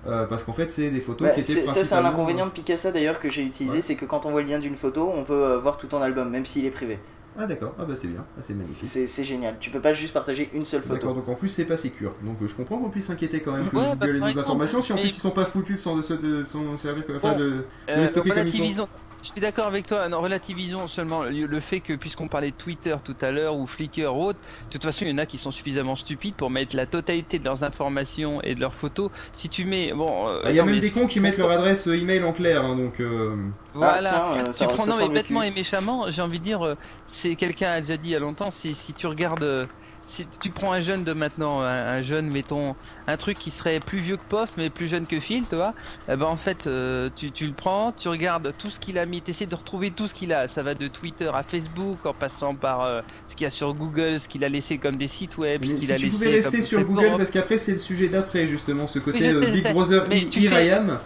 Euh, 0.06 0.24
parce 0.26 0.42
qu'en 0.42 0.52
fait, 0.52 0.68
c'est 0.70 0.88
des 0.90 1.00
photos 1.00 1.28
Bah, 1.28 1.34
qui 1.34 1.40
étaient 1.42 1.52
c'est- 1.52 1.60
ça 1.66 1.66
c'est 1.66 1.68
un 1.70 1.74
principalement- 2.02 2.08
inconvénient 2.08 2.46
de 2.46 2.50
Picasa 2.50 2.90
d'ailleurs 2.90 3.20
que 3.20 3.30
j'ai 3.30 3.42
utilisé, 3.44 3.76
Ouais. 3.76 3.82
c'est 3.82 3.94
que 3.94 4.04
quand 4.04 4.26
on 4.26 4.30
voit 4.32 4.40
le 4.42 4.48
lien 4.48 4.58
d'une 4.58 4.74
photo, 4.76 5.12
on 5.14 5.22
peut 5.22 5.32
euh, 5.44 5.58
voir 5.58 5.76
tout 5.76 5.86
ton 5.86 6.00
album, 6.02 6.28
même 6.30 6.44
s'il 6.46 6.64
est 6.66 6.70
privé. 6.72 6.98
Ah 7.38 7.46
d'accord, 7.46 7.74
ah 7.78 7.84
bah 7.86 7.94
c'est 7.96 8.08
bien, 8.08 8.24
ah, 8.36 8.40
c'est 8.42 8.54
magnifique. 8.54 8.84
C'est 8.84 9.24
génial. 9.24 9.56
Tu 9.58 9.70
peux 9.70 9.80
pas 9.80 9.92
juste 9.92 10.12
partager 10.12 10.50
une 10.52 10.64
seule 10.66 10.82
D'accord, 10.82 10.96
photo. 11.00 11.14
donc 11.14 11.28
en 11.28 11.34
plus 11.34 11.48
c'est 11.48 11.64
pas 11.64 11.76
sécure. 11.78 12.12
Donc 12.22 12.36
euh, 12.42 12.46
je 12.46 12.54
comprends 12.54 12.76
qu'on 12.78 12.90
puisse 12.90 13.06
s'inquiéter 13.06 13.40
quand 13.40 13.52
même 13.52 13.68
que 13.70 13.76
Ouais, 13.76 13.82
Google 13.92 14.20
bah, 14.20 14.28
ait 14.28 14.32
nos 14.34 14.38
informations 14.38 14.80
si 14.82 14.92
en 14.92 14.96
plus 14.96 15.08
ils 15.08 15.12
sont 15.12 15.30
pas 15.30 15.46
foutus 15.46 15.76
de 15.76 15.80
s'en 15.80 15.96
de, 15.96 16.02
de 16.02 16.76
servir 16.76 17.06
comme 17.06 17.16
enfin 17.16 17.32
Bon, 17.32 17.38
de, 17.38 17.44
de 17.50 17.64
Euh, 17.88 17.96
les 18.02 18.06
stocker 18.06 18.30
comme 18.30 18.46
il 18.48 18.74
faut. 18.74 18.88
Je 19.22 19.28
suis 19.30 19.40
d'accord 19.40 19.66
avec 19.66 19.87
toi. 19.87 20.08
Non, 20.08 20.20
relativisons 20.20 20.88
seulement 20.88 21.22
le 21.22 21.61
fait 21.61 21.78
que, 21.80 21.92
puisqu'on 21.92 22.26
parlait 22.26 22.50
de 22.50 22.56
Twitter 22.56 22.96
tout 23.04 23.14
à 23.20 23.30
l'heure 23.30 23.54
ou 23.56 23.66
Flickr 23.68 24.12
ou 24.16 24.24
autre, 24.26 24.40
de 24.66 24.72
toute 24.72 24.82
façon, 24.82 25.04
il 25.04 25.11
y 25.11 25.14
en 25.14 25.18
a 25.18 25.26
qui 25.26 25.38
sont 25.38 25.52
suffisamment 25.52 25.94
stupides 25.94 26.35
pour 26.35 26.50
mettre 26.50 26.74
la 26.74 26.87
totalité 26.87 27.38
de 27.38 27.44
leurs 27.44 27.62
informations 27.62 28.42
et 28.42 28.56
de 28.56 28.61
leurs 28.61 28.74
photos. 28.74 29.11
Si 29.32 29.48
tu 29.48 29.64
mets, 29.64 29.92
bon, 29.92 30.26
euh, 30.30 30.42
Ah, 30.44 30.50
Il 30.50 30.56
y 30.56 30.58
a 30.61 30.64
non, 30.64 30.70
même 30.72 30.80
des 30.80 30.90
cons 30.90 31.06
qui 31.06 31.20
mettent 31.20 31.38
leur 31.38 31.50
adresse 31.52 31.87
euh, 31.87 31.96
email 31.96 32.24
en 32.24 32.32
clair, 32.32 32.64
hein, 32.64 32.74
donc 32.74 32.98
euh, 32.98 33.37
Voilà. 33.74 34.11
Ah, 34.12 34.32
tiens, 34.35 34.42
euh, 34.42 34.46
tu 34.48 34.52
ça- 34.54 34.66
prends 34.66 34.76
ça 34.85 34.90
non 35.02 35.08
mais 35.08 35.14
bêtement 35.14 35.42
et 35.44 35.50
méchamment, 35.52 36.11
j'ai 36.11 36.22
envie 36.22 36.40
de 36.40 36.44
dire, 36.44 36.76
c'est 37.06 37.37
quelqu'un 37.37 37.70
a 37.70 37.80
déjà 37.80 37.96
dit 37.96 38.08
il 38.08 38.12
y 38.12 38.16
a 38.16 38.18
longtemps, 38.18 38.50
si, 38.50 38.74
si 38.74 38.92
tu 38.92 39.06
regardes, 39.06 39.42
euh, 39.44 39.64
si 40.12 40.27
tu 40.40 40.51
prends 40.51 40.72
un 40.72 40.81
jeune 40.81 41.05
de 41.05 41.12
maintenant, 41.12 41.61
un, 41.62 41.66
un 41.87 42.03
jeune, 42.03 42.31
mettons, 42.31 42.75
un 43.07 43.16
truc 43.16 43.38
qui 43.38 43.51
serait 43.51 43.81
plus 43.81 43.98
vieux 43.98 44.16
que 44.16 44.22
Pof, 44.29 44.51
mais 44.59 44.68
plus 44.70 44.87
jeune 44.87 45.07
que 45.07 45.18
Phil, 45.18 45.44
tu 45.48 45.57
vois, 45.57 45.72
eh 46.11 46.16
ben 46.16 46.27
en 46.27 46.37
fait, 46.37 46.66
euh, 46.66 47.09
tu, 47.16 47.31
tu 47.31 47.46
le 47.46 47.53
prends, 47.53 47.92
tu 47.92 48.09
regardes 48.09 48.53
tout 48.59 48.68
ce 48.70 48.79
qu'il 48.79 48.98
a 48.98 49.07
mis, 49.07 49.22
tu 49.22 49.31
essaies 49.31 49.46
de 49.46 49.55
retrouver 49.55 49.90
tout 49.90 50.07
ce 50.07 50.14
qu'il 50.14 50.33
a, 50.33 50.48
ça 50.48 50.62
va 50.62 50.75
de 50.75 50.87
Twitter 50.88 51.31
à 51.33 51.42
Facebook, 51.42 52.05
en 52.05 52.12
passant 52.12 52.55
par 52.55 52.85
euh, 52.87 53.01
ce 53.29 53.35
qu'il 53.37 53.44
y 53.44 53.46
a 53.46 53.51
sur 53.51 53.72
Google, 53.72 54.20
ce 54.20 54.29
qu'il 54.29 54.44
a 54.44 54.48
laissé 54.48 54.77
comme 54.79 54.96
des 54.96 55.09
sites 55.09 55.38
web, 55.38 55.64
ce 55.64 55.70
qu'il 55.70 55.83
si 55.87 55.92
a 55.92 55.96
tu 55.96 56.03
laissé 56.05 56.12
pouvais 56.16 56.31
rester 56.31 56.62
sur 56.62 56.85
Google 56.85 57.12
parce 57.16 57.31
qu'après 57.31 57.57
c'est 57.59 57.72
le 57.72 57.79
sujet 57.79 58.09
d'après 58.09 58.46
justement 58.46 58.87
ce 58.87 58.98
côté 58.98 59.18
Oui, 59.18 59.25
je 59.33 59.38
sais, 59.40 59.46
euh, 59.46 59.51
Big. 59.51 59.72
Brother 59.72 60.05
I- 60.12 60.29
I 60.37 60.70
am, 60.70 60.98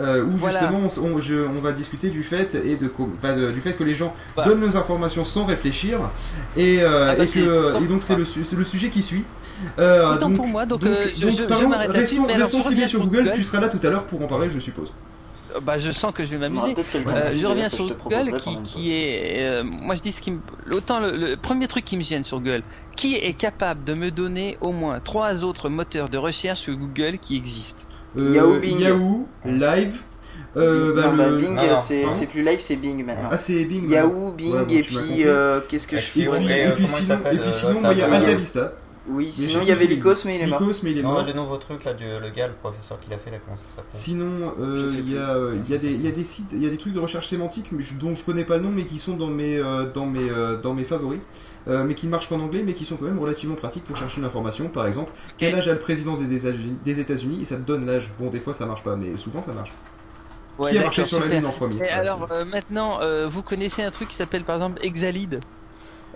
euh, 0.00 0.24
où 0.24 0.30
Voilà. 0.32 0.58
justement 0.60 0.80
on, 1.02 1.14
on- 1.14 1.18
je- 1.20 1.46
on 1.46 1.60
va 1.60 1.72
discuter 1.72 2.08
du 2.10 2.22
fait 2.22 2.54
et 2.54 2.76
de, 2.76 2.88
co- 2.88 3.08
enfin, 3.16 3.36
de- 3.36 3.50
du 3.52 3.60
fait 3.60 3.72
que 3.74 3.84
les 3.84 3.94
gens 3.94 4.12
Bah. 4.36 4.44
donnent 4.44 4.60
nos 4.60 4.76
informations 4.76 5.24
sans 5.24 5.44
réfléchir 5.44 5.98
et, 6.56 6.82
euh, 6.82 7.10
Ah 7.12 7.16
bah, 7.16 7.24
et 7.24 7.26
c'est- 7.26 7.40
que 7.40 7.82
et 7.82 7.86
donc 7.86 8.02
c'est 8.02 8.16
le, 8.16 8.24
sujet 8.64 8.88
qui 8.90 9.02
suit. 9.02 9.24
Euh, 9.78 10.14
Autant 10.14 10.28
donc, 10.28 10.36
pour 10.36 10.46
moi, 10.48 10.66
donc, 10.66 10.82
euh, 10.84 10.96
je- 11.14 11.14
je- 11.14 11.30
je 11.30 11.42
là-dessus, 11.44 11.92
restons, 11.92 12.26
restons 12.26 12.60
ciblés 12.62 12.74
reviens 12.74 12.86
sur 12.88 13.00
Google. 13.00 13.18
Google. 13.18 13.32
Tu 13.32 13.44
seras 13.44 13.60
là 13.60 13.68
tout 13.68 13.80
à 13.86 13.90
l'heure 13.90 14.04
pour 14.04 14.20
en 14.22 14.26
parler, 14.26 14.50
je 14.50 14.58
suppose. 14.58 14.92
Bah, 15.62 15.78
je 15.78 15.92
sens 15.92 16.12
que 16.12 16.24
je 16.24 16.30
vais 16.30 16.38
m'amuser. 16.38 16.74
Euh, 17.06 17.36
je 17.36 17.46
reviens 17.46 17.68
sur 17.68 17.86
que 17.86 17.92
je 17.92 18.30
Google 18.30 18.62
qui, 18.64 18.92
est. 18.92 19.44
euh, 19.44 19.62
moi 19.62 19.94
je 19.94 20.00
dis 20.00 20.10
ce 20.10 20.20
qui 20.20 20.32
me. 20.32 20.40
Autant 20.72 20.98
le, 20.98 21.12
le 21.12 21.36
premier 21.36 21.68
truc 21.68 21.84
qui 21.84 21.96
me 21.96 22.02
gêne 22.02 22.24
sur 22.24 22.40
Google, 22.40 22.64
qui 22.96 23.14
est 23.14 23.34
capable 23.34 23.84
de 23.84 23.94
me 23.94 24.10
donner 24.10 24.58
au 24.60 24.72
moins 24.72 24.98
trois 24.98 25.44
autres 25.44 25.68
moteurs 25.68 26.08
de 26.08 26.18
recherche 26.18 26.58
sur 26.62 26.74
Google 26.74 27.18
qui 27.20 27.36
existent? 27.36 27.78
Euh, 27.82 27.93
Yahoo, 28.16 28.58
Bing. 28.58 28.78
Yahoo, 28.80 29.26
Live. 29.44 29.98
euh, 30.56 30.92
Bing, 30.92 30.94
bah, 30.94 31.10
non, 31.10 31.16
bah, 31.16 31.28
le- 31.30 31.36
Bing, 31.38 31.54
Non, 31.54 31.62
non, 31.66 31.76
c'est 31.76 32.02
pardon. 32.02 32.16
c'est 32.18 32.26
plus 32.26 32.42
live, 32.42 32.58
c'est 32.60 32.76
Bing 32.76 33.04
maintenant. 33.04 33.28
Ah, 33.32 33.36
c'est 33.36 33.64
Bing. 33.64 33.88
Yahoo, 33.88 34.30
Bing, 34.32 34.52
Ouais, 34.54 34.64
bon, 34.64 34.66
et 34.74 34.80
puis 34.82 35.24
euh, 35.26 35.60
qu'est-ce 35.68 35.88
que 35.88 35.96
je 35.96 36.02
Et 36.02 36.06
fais 36.24 36.28
puis, 36.30 36.46
et, 36.48 36.50
et 36.58 36.66
euh, 36.66 36.70
puis 36.76 36.86
sinon, 36.88 37.08
s'appelle, 37.08 37.36
et 37.36 37.38
puis 37.40 37.48
euh, 37.48 37.52
sinon, 37.52 37.70
l'autre, 37.72 37.82
moi, 37.82 37.92
il 37.92 37.98
y 37.98 38.02
a 38.02 38.12
Alta 38.12 38.28
euh, 38.30 38.34
Vista. 38.36 38.72
Oui, 39.06 39.26
Mais 39.38 39.46
sinon 39.48 39.60
il 39.62 39.68
y 39.68 39.72
avait 39.72 39.84
Lycos, 39.84 40.14
mais 40.24 40.36
il 40.36 40.40
est 40.42 40.46
mort. 40.46 40.60
Lycos, 40.62 40.78
mais 40.82 40.92
il 40.92 40.98
est 40.98 41.02
Non, 41.02 41.10
mort. 41.10 41.26
le 41.26 41.32
nouveau 41.34 41.56
truc 41.58 41.84
là, 41.84 41.92
du, 41.92 42.04
le 42.04 42.30
gars, 42.34 42.46
le 42.46 42.54
professeur 42.54 42.98
qui 42.98 43.10
l'a 43.10 43.18
fait 43.18 43.30
là, 43.30 43.36
comment 43.44 43.54
ça 43.56 43.64
s'appelle? 43.68 43.84
Sinon, 43.92 44.54
euh, 44.58 44.88
il 44.96 45.12
y, 45.12 45.18
a, 45.18 45.34
euh, 45.34 45.56
il 45.66 45.70
y, 45.70 45.74
a 45.76 45.78
des- 45.78 45.90
il 45.92 46.00
y 46.02 46.08
a 46.08 46.10
des 46.10 46.24
sites, 46.24 46.46
il 46.52 46.62
y 46.62 46.66
a 46.66 46.70
des 46.70 46.78
trucs 46.78 46.94
de 46.94 47.00
recherche 47.00 47.28
sémantique 47.28 47.66
mais 47.70 47.82
je- 47.82 47.92
dont 48.00 48.14
je 48.14 48.24
connais 48.24 48.44
pas 48.44 48.56
le 48.56 48.62
nom, 48.62 48.70
mais 48.74 48.84
qui 48.84 48.98
sont 48.98 49.14
dans 49.16 49.26
mes, 49.26 49.58
euh, 49.58 49.84
dans 49.92 50.06
mes, 50.06 50.30
euh, 50.30 50.56
dans 50.56 50.72
mes 50.72 50.84
favoris, 50.84 51.20
euh, 51.68 51.84
mais 51.84 51.94
qui 51.94 52.06
ne 52.06 52.10
marchent 52.10 52.28
qu'en 52.28 52.40
anglais, 52.40 52.62
mais 52.64 52.74
qui 52.74 52.84
sont 52.84 52.96
quand 52.96 53.06
même 53.06 53.18
relativement 53.18 53.54
pratiques 53.54 53.84
pour 53.84 53.96
chercher 53.96 54.20
une 54.20 54.26
information. 54.26 54.68
Par 54.68 54.86
exemple, 54.86 55.12
quel 55.38 55.54
âge 55.54 55.68
a 55.68 55.72
le 55.72 55.78
président 55.78 56.14
des 56.14 57.00
États-Unis 57.00 57.38
et 57.42 57.44
ça 57.44 57.56
te 57.56 57.62
donne 57.62 57.86
l'âge. 57.86 58.10
Bon, 58.18 58.28
des 58.28 58.40
fois 58.40 58.54
ça 58.54 58.66
marche 58.66 58.82
pas, 58.82 58.96
mais 58.96 59.16
souvent 59.16 59.42
ça 59.42 59.52
marche. 59.52 59.72
Ouais, 60.58 60.70
qui 60.70 60.78
a 60.78 60.82
marché 60.82 61.04
sur 61.04 61.20
la. 61.20 61.26
Lune 61.26 61.46
en 61.46 61.50
premier 61.50 61.80
Et 61.80 61.88
alors 61.88 62.28
euh, 62.30 62.44
maintenant, 62.44 63.00
euh, 63.00 63.26
vous 63.28 63.42
connaissez 63.42 63.82
un 63.82 63.90
truc 63.90 64.08
qui 64.08 64.16
s'appelle 64.16 64.44
par 64.44 64.56
exemple 64.56 64.78
Exalid? 64.84 65.40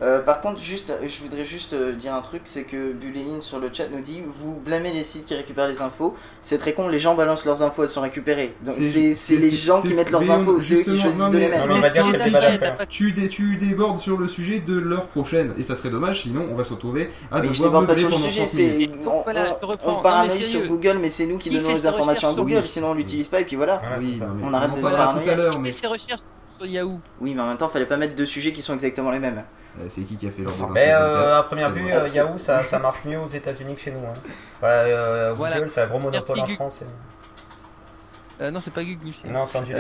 Euh, 0.01 0.21
par 0.21 0.41
contre, 0.41 0.61
juste, 0.61 0.93
je 1.03 1.23
voudrais 1.23 1.45
juste 1.45 1.73
euh, 1.73 1.93
dire 1.93 2.15
un 2.15 2.21
truc, 2.21 2.43
c'est 2.45 2.63
que 2.65 2.93
Buléine 2.93 3.43
sur 3.43 3.59
le 3.59 3.69
chat 3.73 3.85
nous 3.93 4.01
dit 4.01 4.23
vous 4.27 4.55
blâmez 4.55 4.93
les 4.93 5.03
sites 5.03 5.25
qui 5.25 5.35
récupèrent 5.35 5.67
les 5.67 5.83
infos. 5.83 6.15
C'est 6.41 6.59
très 6.59 6.73
con, 6.73 6.89
les 6.89 7.01
gens 7.01 7.15
balancent 7.17 7.45
leurs 7.45 7.63
infos, 7.63 7.83
elles 7.83 7.89
sont 7.89 8.01
récupérées. 8.03 8.55
Donc 8.65 8.75
c'est 8.75 9.37
les 9.37 9.51
gens 9.51 9.81
qui 9.83 9.89
mettent 9.95 10.11
leurs 10.11 10.31
infos, 10.31 10.61
c'est 10.61 10.75
eux 10.75 10.83
qui 10.85 10.91
justement, 10.91 11.03
choisissent 11.03 11.19
non, 11.21 11.29
de 11.31 11.39
les 11.39 11.49
mettre. 11.49 11.67
Non, 11.67 11.75
mais 11.75 11.79
il 11.79 11.83
va 11.83 11.91
dire 11.91 12.03
que 12.05 12.09
Enfin, 12.11 12.19
c'est 12.19 12.25
si 12.25 12.31
pas 12.77 12.87
tu- 12.87 13.13
dé- 13.13 13.67
débordes 13.67 13.99
sur 13.99 14.17
le 14.17 14.29
sujet 14.29 14.61
de 14.61 14.79
l'heure 14.79 15.07
prochaine 15.09 15.53
et 15.59 15.63
ça 15.63 15.75
serait 15.75 15.91
dommage 15.91 16.23
sinon 16.23 16.47
on 16.51 16.55
va 16.55 16.63
se 16.65 16.71
retrouver 16.75 17.11
à 17.33 17.41
Mais 17.41 17.49
je 17.49 17.53
devoir 17.63 17.83
déborde 17.83 17.87
pas 17.87 17.95
meubler 17.95 18.09
sur 18.11 18.19
le 18.19 18.25
sujet, 18.31 18.45
30 18.45 18.55
minutes. 18.55 18.91
c'est 19.03 19.09
on, 19.09 19.23
Voilà, 19.23 19.59
paranoïe 20.03 20.43
sur. 20.43 20.67
Google, 20.69 20.99
mais 21.01 21.11
c'est 21.11 21.27
nous 21.27 21.39
qui 21.39 21.51
donnons 21.51 21.75
les 21.75 21.87
informations 21.87 22.29
à 22.29 22.35
Google, 22.35 22.67
sinon 22.67 22.91
on 22.91 22.95
l'utilise 22.95 23.27
pas 23.29 23.41
et 23.41 23.45
puis 23.45 23.57
voilà. 23.57 23.81
On 24.45 24.55
arrête 24.55 24.75
de 24.77 24.81
paranoïer. 24.97 25.73
Sur 26.59 26.67
Yahoo 26.67 27.01
Oui, 27.21 27.35
mais 27.35 27.43
en 27.43 27.47
même 27.47 27.57
temps, 27.57 27.69
fallait 27.69 27.87
pas 27.87 27.97
mettre 27.97 28.15
deux 28.17 28.27
sujets 28.27 28.53
qui 28.53 28.63
sont 28.63 28.75
exactement 28.75 29.11
les 29.11 29.19
mêmes. 29.19 29.45
Euh, 29.79 29.85
c'est 29.89 30.03
qui 30.03 30.17
qui 30.17 30.27
a 30.27 30.31
fait 30.31 30.43
l'ordre 30.43 30.67
de 30.69 30.73
Mais 30.73 30.87
25, 30.91 31.01
euh, 31.01 31.39
à 31.39 31.43
première 31.45 31.71
vue, 31.71 31.85
euh, 31.91 32.07
Yahoo, 32.09 32.39
ça, 32.39 32.65
ça 32.65 32.79
marche 32.79 33.05
mieux 33.05 33.19
aux 33.19 33.27
États-Unis 33.29 33.75
que 33.77 33.81
chez 33.81 33.93
nous. 33.93 33.99
Hein. 34.01 34.13
Enfin, 34.59 34.67
euh, 34.67 35.29
Google, 35.35 35.39
Voilà. 35.39 35.69
c'est 35.69 35.83
un 35.83 35.87
gros 35.87 35.99
monopole 36.01 36.37
Merci, 36.37 36.41
en 36.41 36.47
Gu- 36.47 36.55
France. 36.57 36.83
Euh, 38.41 38.51
Non, 38.51 38.61
c'est 38.61 38.73
pas 38.73 38.83
Google. 38.85 39.13
c'est- 39.21 39.29
Non, 39.29 39.47
c'est 39.47 39.59
Angelus, 39.59 39.79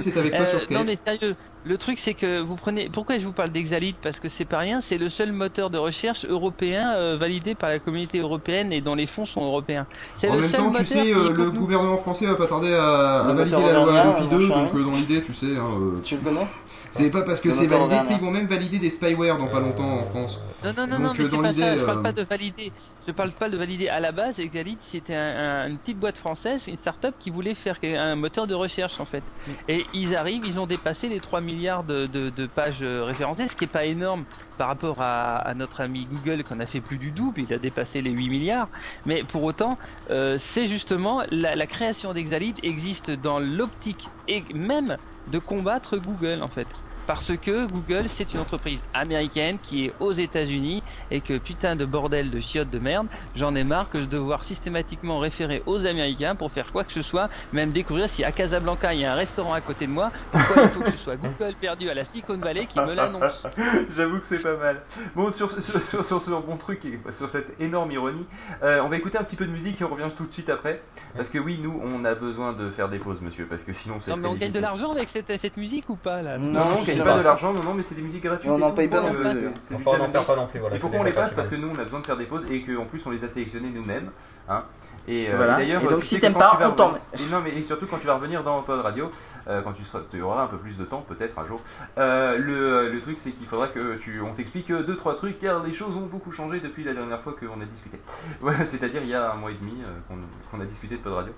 C'est 0.00 0.16
avec 0.16 0.32
toi 0.32 0.40
Euh, 0.40 0.46
sur 0.46 0.72
non 0.72 0.80
Skype 0.84 0.86
mais 0.86 0.96
sérieux, 1.18 1.36
le 1.64 1.76
truc 1.76 1.98
c'est 1.98 2.14
que 2.14 2.40
vous 2.40 2.56
prenez. 2.56 2.88
Pourquoi 2.88 3.18
je 3.18 3.26
vous 3.26 3.32
parle 3.32 3.50
d'Exalid 3.50 3.96
Parce 4.02 4.18
que 4.18 4.28
c'est 4.28 4.44
pas 4.44 4.58
rien, 4.58 4.80
c'est 4.80 4.98
le 4.98 5.08
seul 5.08 5.32
moteur 5.32 5.70
de 5.70 5.78
recherche 5.78 6.24
européen 6.24 6.94
euh, 6.96 7.16
validé 7.18 7.54
par 7.54 7.68
la 7.68 7.78
communauté 7.78 8.18
européenne 8.20 8.72
et 8.72 8.80
dont 8.80 8.94
les 8.94 9.06
fonds 9.06 9.26
sont 9.26 9.44
européens. 9.44 9.86
C'est 10.16 10.28
En 10.28 10.36
le 10.36 10.40
même 10.40 10.50
seul 10.50 10.60
temps, 10.60 10.70
tu 10.72 10.78
moteur 10.82 10.86
sais, 10.86 11.14
euh, 11.14 11.32
le 11.32 11.44
nous. 11.46 11.52
gouvernement 11.52 11.98
français 11.98 12.26
va 12.26 12.36
pas 12.36 12.46
tarder 12.46 12.72
à, 12.72 13.32
valider 13.34 13.56
la 13.56 13.72
loi 13.72 13.82
auvergnat, 13.82 14.16
Adopi 14.16 14.22
mon 14.22 14.38
2, 14.38 14.46
cher 14.48 14.56
donc 14.56 14.74
euh, 14.74 14.84
dans 14.84 14.92
l'idée, 14.92 15.20
tu 15.20 15.34
sais, 15.34 15.56
hein, 15.56 15.66
euh, 15.80 16.00
Tu 16.02 16.16
le 16.16 16.22
connais? 16.22 16.46
C'est 16.90 17.10
pas 17.10 17.22
parce 17.22 17.40
que 17.40 17.50
c'est 17.50 17.66
validé, 17.66 17.96
ils 18.10 18.18
vont 18.18 18.30
même 18.30 18.46
valider 18.46 18.78
des 18.78 18.90
spyware 18.90 19.38
dans 19.38 19.46
pas 19.46 19.60
longtemps 19.60 19.98
en 19.98 20.02
France. 20.04 20.40
Non, 20.64 20.72
non, 20.76 20.86
non, 20.86 20.98
Donc, 20.98 21.00
non, 21.00 21.10
euh, 21.10 21.22
mais 21.22 21.28
dans 21.28 21.42
pas 21.42 21.52
ça, 21.52 21.76
je 21.76 21.84
parle 21.84 21.98
euh, 21.98 22.02
pas 22.02 22.12
de 22.12 22.22
valider. 22.22 22.72
Je 23.06 23.12
parle 23.12 23.30
pas 23.30 23.48
de 23.48 23.56
valider. 23.56 23.88
À 23.88 24.00
la 24.00 24.12
base, 24.12 24.38
Exalid, 24.38 24.78
c'était 24.80 25.14
un- 25.14 25.64
un- 25.64 25.68
une 25.68 25.78
petite 25.78 25.98
boîte 25.98 26.16
française, 26.18 26.66
une 26.68 26.76
start-up 26.76 27.14
qui 27.18 27.30
voulait 27.30 27.54
faire 27.54 27.76
un 27.82 28.14
moteur 28.16 28.46
de 28.46 28.54
recherche 28.54 29.00
en 29.00 29.04
fait. 29.04 29.22
Et 29.68 29.84
ils 29.94 30.14
arrivent, 30.16 30.42
ils 30.46 30.58
ont 30.60 30.66
dépassé 30.66 31.08
les 31.08 31.20
3 31.20 31.40
milliards 31.40 31.84
de, 31.84 32.06
de- 32.06 32.28
de 32.28 32.46
pages 32.46 32.78
euh, 32.82 33.04
référencées, 33.04 33.48
ce 33.48 33.56
qui 33.56 33.64
est 33.64 33.68
pas 33.68 33.84
énorme 33.84 34.24
par 34.58 34.68
rapport 34.68 35.00
à, 35.00 35.36
à 35.36 35.54
notre 35.54 35.80
ami 35.80 36.06
Google 36.12 36.44
qu'on 36.44 36.60
a 36.60 36.66
fait 36.66 36.80
plus 36.80 36.98
du 36.98 37.10
double, 37.12 37.40
il 37.40 37.52
a 37.54 37.58
dépassé 37.58 38.02
les 38.02 38.10
8 38.10 38.28
milliards. 38.28 38.68
Mais 39.06 39.22
pour 39.22 39.42
autant, 39.44 39.78
euh, 40.10 40.36
c'est 40.38 40.66
justement 40.66 41.22
la, 41.30 41.56
la 41.56 41.66
création 41.66 42.12
d'Exalid 42.12 42.56
existe 42.62 43.10
dans 43.10 43.38
l'optique 43.38 44.08
et 44.28 44.44
même 44.54 44.96
de 45.30 45.38
combattre 45.38 45.98
Google 45.98 46.42
en 46.42 46.48
fait. 46.48 46.68
Parce 47.06 47.36
que 47.36 47.66
Google, 47.66 48.04
c'est 48.08 48.34
une 48.34 48.40
entreprise 48.40 48.80
américaine 48.94 49.58
qui 49.62 49.86
est 49.86 49.92
aux 50.00 50.12
États-Unis 50.12 50.82
et 51.10 51.20
que 51.20 51.38
putain 51.38 51.74
de 51.76 51.84
bordel 51.84 52.30
de 52.30 52.40
chiottes 52.40 52.70
de 52.70 52.78
merde, 52.78 53.06
j'en 53.34 53.54
ai 53.54 53.64
marre 53.64 53.90
que 53.90 53.98
de 53.98 54.04
devoir 54.04 54.44
systématiquement 54.44 55.18
référer 55.18 55.62
aux 55.66 55.86
Américains 55.86 56.34
pour 56.34 56.52
faire 56.52 56.70
quoi 56.72 56.84
que 56.84 56.92
ce 56.92 57.02
soit, 57.02 57.28
même 57.52 57.72
découvrir 57.72 58.08
si 58.08 58.22
à 58.24 58.32
Casablanca 58.32 58.94
il 58.94 59.00
y 59.00 59.04
a 59.04 59.12
un 59.12 59.16
restaurant 59.16 59.54
à 59.54 59.60
côté 59.60 59.86
de 59.86 59.92
moi, 59.92 60.12
pourquoi 60.30 60.62
il 60.62 60.68
faut 60.68 60.80
que 60.80 60.92
ce 60.92 60.98
soit 60.98 61.16
Google 61.16 61.54
perdu 61.60 61.90
à 61.90 61.94
la 61.94 62.04
Silicon 62.04 62.36
Valley 62.36 62.66
qui 62.66 62.78
me 62.78 62.94
l'annonce. 62.94 63.42
J'avoue 63.96 64.20
que 64.20 64.26
c'est 64.26 64.42
pas 64.42 64.56
mal. 64.56 64.82
Bon, 65.14 65.30
sur, 65.30 65.50
sur, 65.60 65.82
sur, 65.82 66.04
sur 66.04 66.22
ce 66.22 66.30
bon 66.30 66.56
truc 66.56 66.84
et 66.84 66.98
sur 67.12 67.28
cette 67.28 67.60
énorme 67.60 67.90
ironie, 67.90 68.26
euh, 68.62 68.80
on 68.82 68.88
va 68.88 68.96
écouter 68.96 69.18
un 69.18 69.24
petit 69.24 69.36
peu 69.36 69.46
de 69.46 69.52
musique 69.52 69.80
et 69.80 69.84
on 69.84 69.88
revient 69.88 70.10
tout 70.16 70.26
de 70.26 70.32
suite 70.32 70.48
après. 70.48 70.82
Parce 71.16 71.30
que 71.30 71.38
oui, 71.38 71.58
nous, 71.62 71.80
on 71.82 72.04
a 72.04 72.14
besoin 72.14 72.52
de 72.52 72.70
faire 72.70 72.88
des 72.88 72.98
pauses, 72.98 73.20
monsieur, 73.20 73.46
parce 73.46 73.64
que 73.64 73.72
sinon 73.72 73.96
c'est 74.00 74.10
Non 74.10 74.16
mais 74.16 74.22
très 74.24 74.30
on 74.30 74.34
gagne 74.36 74.52
de 74.52 74.60
l'argent 74.60 74.92
avec 74.92 75.08
cette, 75.08 75.36
cette 75.38 75.56
musique 75.56 75.88
ou 75.88 75.96
pas 75.96 76.22
là? 76.22 76.38
Non, 76.38 76.52
Non, 76.52 76.84
gagne 76.98 77.04
pas 77.06 77.12
pas. 77.12 77.18
de 77.18 77.22
l'argent, 77.24 77.52
non, 77.52 77.62
non, 77.62 77.74
mais 77.74 77.82
c'est 77.82 77.94
des 77.94 78.02
musiques 78.02 78.22
gratuites. 78.24 78.46
Et 78.50 78.52
on 78.52 78.58
n'en 78.58 78.72
paye 78.72 78.88
pas 78.88 79.00
non 79.00 79.12
plus. 79.12 79.24
euh, 79.26 79.50
Enfin, 79.74 79.90
on 79.94 79.98
n'en 79.98 80.10
perd 80.10 80.26
pas 80.26 80.36
non 80.36 80.46
plus. 80.46 80.60
Voilà, 80.60 80.76
et 80.76 80.78
pourquoi 80.78 81.00
on 81.00 81.04
les 81.04 81.12
passe. 81.12 81.34
Parce 81.34 81.48
que 81.48 81.56
nous, 81.56 81.68
on 81.68 81.78
a 81.78 81.84
besoin 81.84 82.00
de 82.00 82.06
faire 82.06 82.16
des 82.16 82.24
pauses 82.26 82.46
et 82.50 82.62
qu'en 82.62 82.84
plus, 82.84 83.04
on 83.06 83.10
les 83.10 83.24
a 83.24 83.28
sélectionnés 83.28 83.70
nous-mêmes. 83.74 84.10
Hein. 84.48 84.64
Et, 85.08 85.30
euh, 85.30 85.36
Voilà. 85.36 85.56
d'ailleurs, 85.56 85.82
Et 85.82 85.88
donc, 85.88 86.00
tu 86.00 86.06
si 86.06 86.20
t'aimes 86.20 86.34
pas, 86.34 86.58
on 86.62 86.70
t'en 86.72 86.92
non, 86.92 87.40
mais 87.42 87.50
et 87.56 87.62
surtout 87.62 87.86
quand 87.86 87.96
tu 87.98 88.06
vas 88.06 88.14
revenir 88.14 88.44
dans 88.44 88.60
Pod 88.62 88.80
Radio, 88.80 89.10
euh, 89.48 89.62
quand 89.62 89.72
tu, 89.72 89.82
seras, 89.82 90.02
tu 90.10 90.20
auras 90.20 90.42
un 90.44 90.46
peu 90.46 90.58
plus 90.58 90.76
de 90.76 90.84
temps, 90.84 91.02
peut-être 91.08 91.38
un 91.38 91.46
jour. 91.46 91.60
euh, 91.98 92.36
le, 92.36 92.92
le 92.92 93.00
truc, 93.00 93.16
c'est 93.18 93.30
qu'il 93.30 93.46
faudra 93.46 93.68
que 93.68 93.96
tu, 93.96 94.20
on 94.20 94.34
t'explique 94.34 94.70
deux 94.70 94.96
trois 94.96 95.14
trucs, 95.16 95.38
car 95.38 95.62
les 95.64 95.72
choses 95.72 95.96
ont 95.96 96.06
beaucoup 96.06 96.30
changé 96.32 96.60
depuis 96.60 96.84
la 96.84 96.92
dernière 96.92 97.20
fois 97.20 97.34
qu'on 97.38 97.60
a 97.60 97.64
discuté. 97.64 97.98
Voilà, 98.40 98.64
c'est-à-dire 98.66 99.00
il 99.02 99.08
y 99.08 99.14
a 99.14 99.32
un 99.32 99.36
mois 99.36 99.50
et 99.50 99.54
demi 99.54 99.78
euh, 99.82 100.14
qu'on 100.50 100.60
a 100.60 100.64
discuté 100.66 100.96
de 100.96 101.00
Pod 101.00 101.14
Radio. 101.14 101.32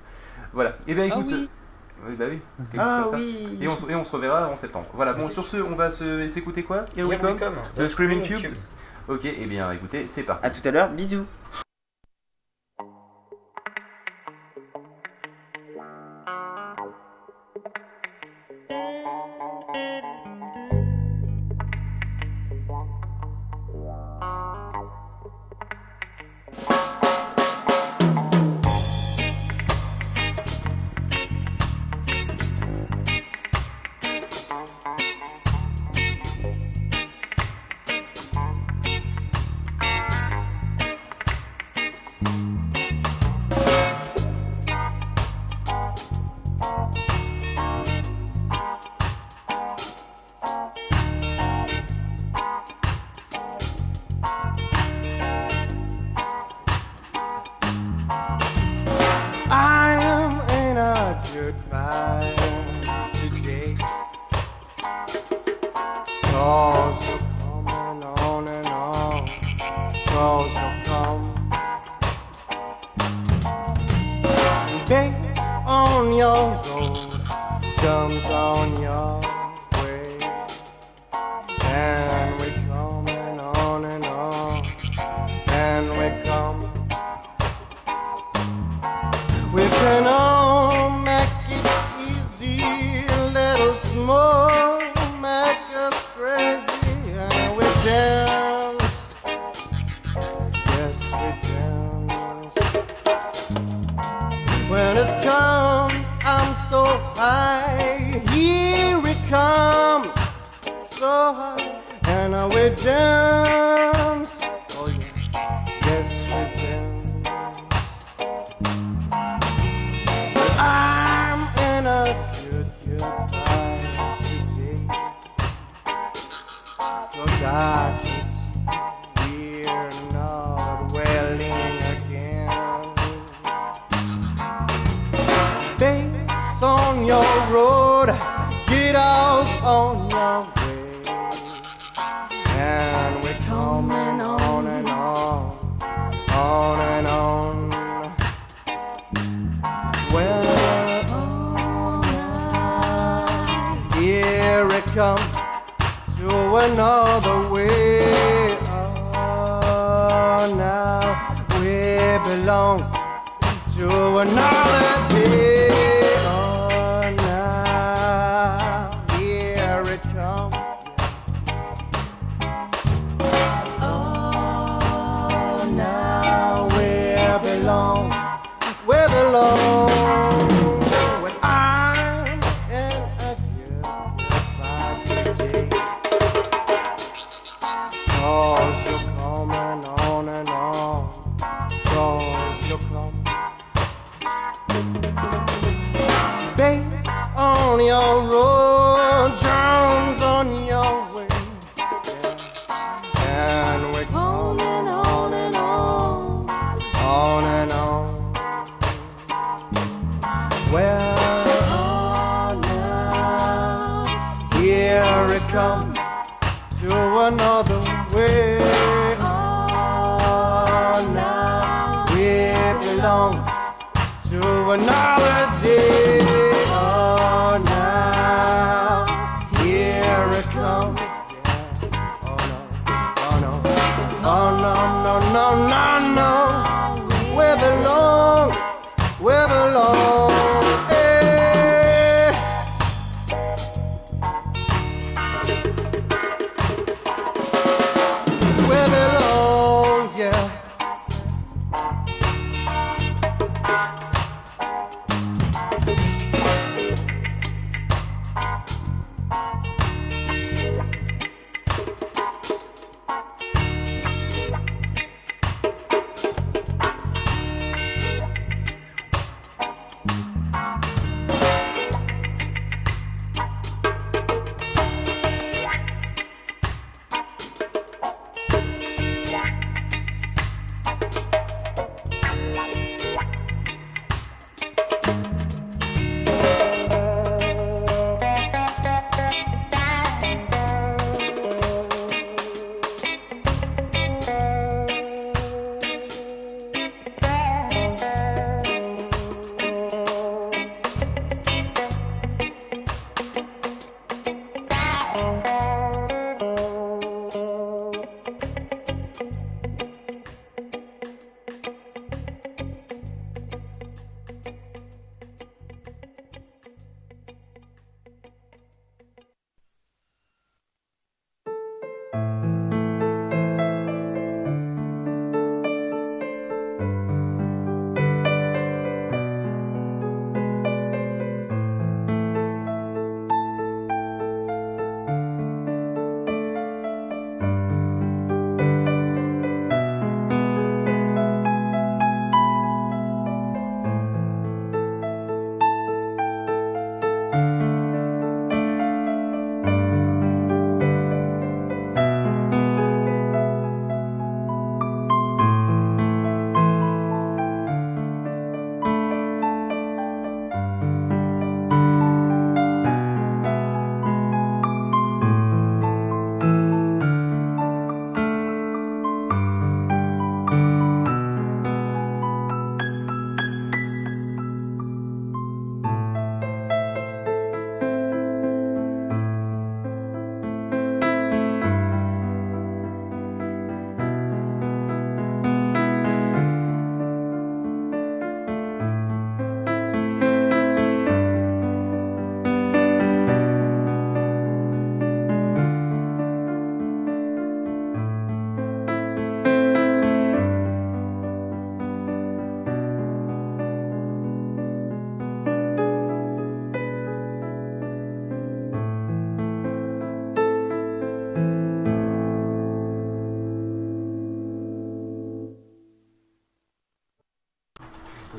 Voilà. 0.52 0.72
Et 0.88 0.94
bien 0.94 1.04
Ah 1.04 1.18
écoute. 1.18 1.26
oui. 1.30 1.48
Oui, 2.08 2.14
bah 2.18 2.24
oui. 2.28 2.40
Ah 2.78 3.06
oui 3.12 3.58
Et 3.60 3.68
on, 3.68 3.76
se- 3.76 3.90
et 3.90 3.94
on 3.94 4.04
se 4.04 4.12
reverra 4.12 4.48
en 4.48 4.56
septembre. 4.56 4.86
Voilà, 4.94 5.12
bon, 5.12 5.28
sur 5.30 5.46
ce, 5.46 5.56
on 5.58 5.74
va 5.76 5.90
se 5.90 6.28
s'écouter 6.30 6.62
quoi? 6.64 6.84
Here 6.96 7.06
Here 7.06 7.08
we 7.08 7.18
come 7.18 7.36
come. 7.38 7.54
The 7.76 7.88
Screaming. 7.88 8.22
Cubes? 8.22 8.56
Ok, 9.08 9.24
et 9.24 9.46
bien 9.46 9.70
écoutez, 9.72 10.06
c'est 10.08 10.22
parti. 10.22 10.46
À 10.46 10.50
tout 10.50 10.60
à 10.66 10.70
l'heure, 10.70 10.88
bisous 10.90 11.26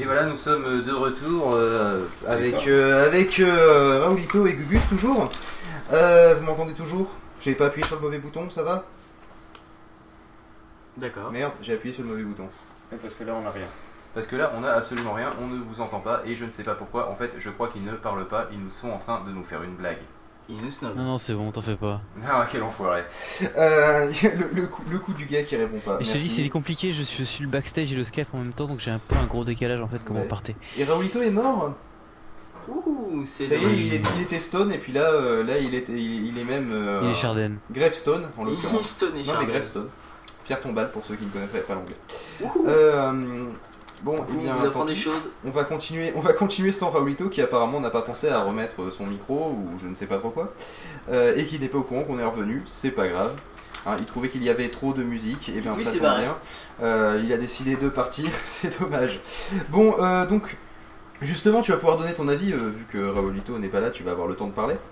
Et 0.04 0.06
voilà, 0.06 0.26
nous 0.26 0.36
sommes 0.36 0.84
de 0.84 0.92
retour 0.92 1.54
euh, 1.56 2.06
Avec, 2.28 2.56
avec. 2.56 2.68
euh, 2.68 3.08
avec 3.08 3.40
euh, 3.40 4.02
Raoulito 4.04 4.46
et 4.46 4.52
Gugus 4.54 4.86
toujours. 4.90 5.32
Euh, 5.94 6.36
vous 6.36 6.46
m'entendez 6.46 6.74
toujours? 6.74 7.10
J'ai 7.40 7.56
pas 7.56 7.68
appuyé 7.68 7.88
sur 7.88 7.96
le 7.96 8.02
mauvais 8.02 8.18
bouton, 8.20 8.50
ça 8.50 8.64
va? 8.64 8.84
D'accord. 10.98 11.32
Merde, 11.32 11.54
j'ai 11.62 11.76
appuyé 11.76 11.94
sur 11.94 12.04
le 12.04 12.10
mauvais 12.10 12.24
bouton. 12.24 12.50
Parce 12.90 13.14
que 13.14 13.24
là, 13.24 13.34
on 13.42 13.48
a 13.48 13.50
rien. 13.50 13.66
Parce 14.14 14.28
que 14.28 14.36
là, 14.36 14.52
on 14.60 14.64
a 14.66 14.72
absolument 14.72 15.14
rien, 15.14 15.32
on 15.42 15.48
ne 15.48 15.64
vous 15.64 15.80
entend 15.80 16.02
pas 16.02 16.22
et 16.26 16.36
je 16.36 16.44
ne 16.44 16.52
sais 16.52 16.64
pas 16.64 16.76
pourquoi. 16.76 17.10
En 17.10 17.16
fait, 17.16 17.32
je 17.38 17.50
crois 17.50 17.70
qu'ils 17.70 17.86
ne 17.86 17.94
parlent 17.94 18.28
pas, 18.28 18.50
ils 18.52 18.60
nous 18.60 18.72
sont 18.72 18.90
en 18.90 18.98
train 18.98 19.22
de 19.26 19.32
nous 19.32 19.46
faire 19.46 19.64
une 19.64 19.76
blague. 19.76 20.02
Nous. 20.50 20.56
Non, 20.96 21.04
non, 21.04 21.18
c'est 21.18 21.34
bon, 21.34 21.52
t'en 21.52 21.62
fais 21.62 21.76
pas. 21.76 22.02
Ah, 22.28 22.48
quel 22.52 22.64
enfoiré. 22.64 23.04
Euh, 23.58 24.12
le, 24.24 24.62
le 24.62 24.68
coup, 24.68 24.82
le 24.90 25.00
coup 25.00 25.14
du 25.14 25.26
gars 25.26 25.44
qui 25.44 25.56
répond 25.56 25.80
pas. 25.80 25.98
Et 26.02 26.06
je 26.06 26.12
te 26.12 26.18
dis, 26.18 26.28
c'est 26.30 26.50
compliqué, 26.50 26.92
je 26.94 27.02
suis, 27.02 27.20
je 27.20 27.24
suis 27.30 27.44
le 27.44 27.50
backstage 27.50 27.92
et 27.92 27.96
le 27.96 28.04
Skype 28.04 28.28
en 28.34 28.40
même 28.40 28.52
temps, 28.54 28.66
donc 28.68 28.80
j'ai 28.80 28.92
un 28.92 29.00
peu 29.00 29.16
un 29.16 29.26
gros 29.26 29.44
décalage 29.44 29.82
en 29.82 29.88
fait, 29.88 30.04
comment 30.04 30.20
Ouais. 30.20 30.26
on 30.26 30.30
partait. 30.30 30.56
Et 30.78 30.84
Raoulito 30.84 31.22
est 31.22 31.32
mort 31.32 31.74
Ouh 32.70 33.10
ou 33.12 33.26
c'est 33.26 33.46
Ça 33.46 33.56
y 33.56 33.64
est, 33.66 33.74
il, 33.74 33.94
est, 33.94 34.02
il 34.18 34.22
était 34.22 34.40
stone 34.40 34.72
et 34.72 34.78
puis 34.78 34.94
là, 34.94 35.02
euh, 35.12 35.44
là 35.44 35.58
il, 35.58 35.74
était, 35.76 35.92
il, 35.94 36.28
il 36.28 36.38
est 36.40 36.44
même. 36.46 36.72
euh, 36.72 37.02
Il 37.04 37.12
est 37.12 37.16
Charden. 37.16 37.58
Gravestone 37.72 38.26
en 38.38 38.46
Il 38.46 38.54
est 38.54 38.56
l'occurrence. 38.56 38.88
stone 38.90 39.18
et 39.18 39.24
Non, 39.26 39.34
mais 39.40 39.46
Gravestone. 39.48 39.90
Pierre 40.46 40.62
Tombal 40.62 40.92
pour 40.92 41.04
ceux 41.06 41.16
qui 41.16 41.26
ne 41.26 41.30
connaîtraient 41.30 41.60
pas 41.62 41.74
l'anglais. 41.76 41.96
Euh, 42.68 43.46
bon, 44.04 44.16
eh 44.18 44.32
On 44.32 44.42
bien, 44.42 44.54
vous 44.54 44.66
apprend 44.68 44.82
tant 44.82 44.86
des 44.86 44.94
pis. 44.94 45.00
choses. 45.00 45.30
On 45.46 45.50
va 45.52 45.64
continuer, 45.64 46.14
on 46.16 46.20
va 46.22 46.34
continuer 46.34 46.72
sans 46.72 46.90
Raulito 46.90 47.30
qui 47.30 47.42
apparemment 47.42 47.80
n'a 47.80 47.90
pas 47.90 48.02
pensé 48.02 48.30
à 48.30 48.44
remettre 48.44 48.92
son 48.92 49.06
micro 49.06 49.52
ou 49.58 49.78
je 49.78 49.88
ne 49.88 49.96
sais 49.96 50.06
pas 50.06 50.18
trop 50.18 50.30
quoi 50.30 50.54
euh, 51.12 51.36
et 51.36 51.46
qui 51.46 51.60
n'est 51.60 51.68
pas 51.70 51.78
au 51.80 51.84
courant 51.84 52.04
qu'on 52.04 52.20
est 52.20 52.24
revenu. 52.26 52.62
C'est 52.66 52.92
pas 52.92 53.08
grave. 53.08 53.34
Hein, 53.86 53.98
il 54.00 54.06
trouvait 54.06 54.30
qu'il 54.30 54.44
y 54.44 54.50
avait 54.50 54.70
trop 54.70 54.94
de 54.94 55.04
musique 55.04 55.50
et 55.50 55.60
bien 55.60 55.74
Oui, 55.76 55.84
ça 55.84 55.92
c'est 55.92 56.00
tombe 56.00 56.18
bien. 56.18 56.38
Euh, 56.82 57.22
il 57.24 57.34
a 57.34 57.38
décidé 57.38 57.76
de 57.76 57.90
partir, 57.90 58.30
c'est 58.46 58.80
dommage. 58.80 59.20
Bon, 59.70 59.96
euh, 60.00 60.26
donc 60.26 60.56
justement, 61.24 61.62
tu 61.62 61.72
vas 61.72 61.78
pouvoir 61.78 61.98
donner 61.98 62.14
ton 62.14 62.28
avis 62.28 62.54
euh, 62.54 62.70
vu 62.76 62.86
que 62.92 62.98
Raulito 63.10 63.58
n'est 63.60 63.68
pas 63.68 63.80
là. 63.80 63.90
Tu 63.90 64.04
vas 64.04 64.12
avoir 64.12 64.28
le 64.28 64.36
temps 64.36 64.48
de 64.48 64.52
parler. 64.54 64.76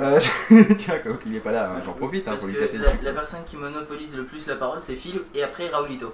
Euh, 0.00 0.18
tiens, 0.76 0.98
comme 1.04 1.16
il 1.24 1.32
n'est 1.32 1.38
pas 1.38 1.52
là, 1.52 1.70
hein, 1.70 1.80
j'en 1.84 1.92
profite 1.92 2.26
hein, 2.26 2.32
Parce 2.32 2.40
pour 2.40 2.48
lui 2.48 2.56
que 2.56 2.60
casser 2.62 2.78
le 2.78 2.84
la, 2.84 2.90
cul. 2.90 3.04
la 3.04 3.12
personne 3.12 3.40
qui 3.46 3.56
monopolise 3.56 4.16
le 4.16 4.24
plus 4.24 4.44
la 4.48 4.56
parole, 4.56 4.80
c'est 4.80 4.94
Phil 4.96 5.20
et 5.36 5.42
après 5.44 5.68
Raulito. 5.68 6.12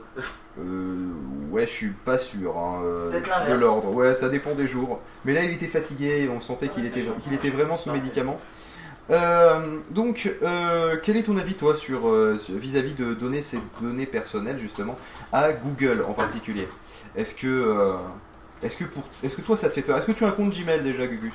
Euh, 0.61 1.07
ouais, 1.51 1.65
je 1.67 1.71
suis 1.71 1.89
pas 1.89 2.19
sûr 2.19 2.57
hein, 2.59 2.83
euh, 2.85 3.11
Peut-être 3.11 3.25
de 3.25 3.31
l'inverse. 3.31 3.61
l'ordre. 3.63 3.91
Ouais, 3.93 4.13
ça 4.13 4.29
dépend 4.29 4.55
des 4.55 4.69
jours. 4.69 5.01
Mais 5.25 5.33
là, 5.33 5.45
il 5.45 5.51
était 5.53 5.67
fatigué, 5.67 6.29
on 6.35 6.43
sentait 6.43 6.69
qu'il 6.69 6.85
était, 6.85 7.07
qu'il 7.23 7.33
était 7.33 7.49
vraiment 7.49 7.79
sous 7.79 7.91
médicament. 7.91 8.39
Euh, 9.11 9.79
donc, 9.91 10.31
euh, 10.43 10.97
quel 11.03 11.17
est 11.17 11.23
ton 11.25 11.37
avis, 11.39 11.55
toi, 11.55 11.75
sur 11.75 12.09
euh, 12.09 12.37
sur- 12.39 12.55
vis-à-vis 12.57 12.93
de 12.95 13.15
donner 13.15 13.41
ces 13.43 13.59
données 13.81 14.07
personnelles, 14.07 14.59
justement, 14.59 14.97
à 15.33 15.53
Google 15.53 16.05
en 16.09 16.13
particulier? 16.13 16.69
Est-ce 17.17 17.35
que, 17.35 17.47
euh, 17.47 17.95
est-ce 18.65 18.77
que, 18.79 18.85
pour, 18.85 19.03
est-ce 19.23 19.37
que 19.37 19.43
toi, 19.43 19.57
ça 19.57 19.69
te 19.69 19.75
fait 19.75 19.83
peur? 19.83 19.97
Est-ce 19.99 20.07
que 20.07 20.13
tu 20.13 20.25
as 20.25 20.29
un 20.29 20.33
compte 20.33 20.51
Gmail 20.57 20.83
déjà, 20.83 21.07
Gugus? 21.07 21.35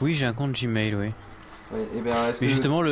Oui, 0.00 0.14
j'ai 0.14 0.26
un 0.26 0.32
compte 0.32 0.52
Gmail, 0.52 0.94
oui. 0.94 1.08
Ouais, 1.72 1.80
eh 1.96 2.00
bien, 2.00 2.28
est-ce 2.28 2.40
Mais 2.40 2.46
que- 2.46 2.52
justement, 2.52 2.82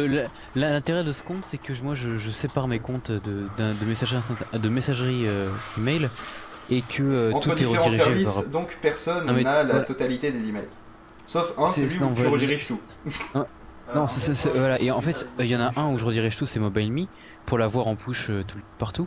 l'intérêt 0.55 1.05
de 1.05 1.13
ce 1.13 1.23
compte, 1.23 1.45
c'est 1.45 1.59
que 1.59 1.73
moi, 1.83 1.95
je, 1.95 2.17
je 2.17 2.31
sépare 2.31 2.69
mes 2.69 2.79
comptes 2.79 3.11
de, 3.11 3.47
d'un- 3.59 3.75
de 3.75 3.85
messagerie, 3.85 4.23
de 4.55 4.69
messagerie 4.69 5.25
euh, 5.27 5.49
email 5.79 6.09
et 6.71 6.81
que 6.81 7.03
euh, 7.03 7.33
Entre 7.33 7.49
tout 7.49 7.53
est 7.53 7.55
différents 7.67 7.85
redirigé 7.85 8.05
services, 8.05 8.33
par- 8.43 8.51
donc 8.51 8.77
personne 8.81 9.31
mais- 9.35 9.43
n'a 9.43 9.63
la 9.63 9.65
voilà. 9.65 9.81
totalité 9.81 10.33
des 10.33 10.49
emails. 10.49 10.67
Sauf 11.27 11.53
un, 11.59 11.67
C'est- 11.67 11.87
celui 11.89 11.99
où 11.99 12.07
non, 12.09 12.15
tu 12.15 12.23
voilà, 12.23 12.31
rediriges 12.33 12.67
tout. 12.67 12.81
Non, 13.35 13.47
non, 13.95 14.07
c'est- 14.07 14.49
voilà. 14.55 14.81
Et 14.81 14.91
en 14.91 15.03
fait, 15.03 15.27
il 15.39 15.47
y 15.47 15.57
en 15.57 15.61
a 15.61 15.79
un 15.79 15.93
où 15.93 15.99
je 15.99 16.05
redirige 16.05 16.37
tout, 16.37 16.47
c'est 16.47 16.59
MobileMe, 16.61 17.07
pour 17.47 17.59
l'avoir 17.59 17.89
en 17.89 17.97
push 17.97 18.31
euh, 18.31 18.43
tout- 18.47 18.59
partout. 18.79 19.07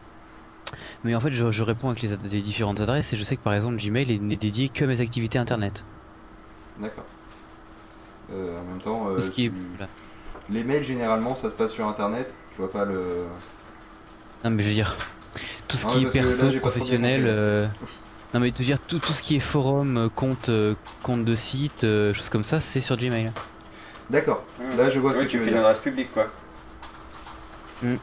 Mais 1.04 1.16
en 1.16 1.20
fait, 1.20 1.32
je, 1.32 1.52
je 1.52 1.64
réponds 1.64 1.90
avec 1.90 2.02
les, 2.02 2.14
ad- 2.14 2.32
les 2.32 2.42
différentes 2.42 2.80
adresses 2.82 3.14
et 3.14 3.18
je 3.18 3.24
sais 3.24 3.36
que 3.36 3.42
par 3.44 3.54
exemple, 3.54 3.78
Gmail 3.78 4.12
est, 4.12 4.20
n'est 4.20 4.36
dédié 4.36 4.70
que 4.70 4.84
à 4.84 4.88
mes 4.88 5.02
activités 5.02 5.38
internet. 5.40 5.84
D'accord. 6.80 7.06
Euh, 8.32 8.60
en 8.60 8.64
même 8.64 8.80
temps, 8.82 9.08
euh, 9.10 9.16
Tout 9.16 9.22
ce 9.22 9.32
qui 9.32 9.46
est- 9.46 9.50
tu- 9.50 9.56
voilà. 9.78 9.90
les 10.50 10.64
mails 10.64 10.84
généralement 10.84 11.36
ça 11.36 11.50
se 11.50 11.54
passe 11.56 11.72
sur 11.74 11.88
internet. 11.88 12.34
Je 12.52 12.58
vois 12.58 12.72
pas 12.72 12.86
le. 12.86 13.26
Non, 14.44 14.50
mais 14.52 14.64
je 14.64 14.70
veux 14.70 14.74
dire, 14.74 14.96
tout 15.68 15.78
ce 15.78 15.86
qui 15.88 16.02
est 16.02 16.04
là, 16.06 16.10
perso, 16.12 16.52
professionnel. 16.60 17.24
euh, 17.28 17.68
Non, 18.34 18.40
mais 18.42 18.52
te 18.52 18.62
dire 18.64 18.80
tout, 18.80 19.00
tout 19.00 19.14
ce 19.14 19.22
qui 19.22 19.36
est 19.38 19.40
forum, 19.40 20.10
compte, 20.14 20.50
compte 21.04 21.24
de 21.24 21.36
site, 21.36 21.84
euh, 21.86 22.14
choses 22.14 22.30
comme 22.30 22.44
ça, 22.44 22.60
c'est 22.60 22.82
sur 22.82 22.98
Gmail. 22.98 23.32
D'accord. 24.10 24.44
Là, 24.78 24.90
je 24.90 25.00
vois 25.00 25.14
ce 25.14 25.20
que 25.20 25.24
tu 25.24 25.30
tu 25.30 25.38
veux 25.40 25.46
fais 25.46 25.52
dire. 25.52 25.60
une 25.60 25.66
adresse 25.66 25.80
publique, 25.80 26.12
quoi. 26.14 26.28
Hmm. 27.82 27.96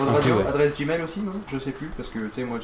Ouais. 0.00 0.46
adresse 0.48 0.74
Gmail 0.74 1.02
aussi, 1.02 1.20
non? 1.20 1.32
Je 1.46 1.58
sais 1.58 1.70
plus 1.70 1.86
parce 1.96 2.08
que 2.08 2.18
tu 2.18 2.30
sais, 2.34 2.44
moi, 2.44 2.58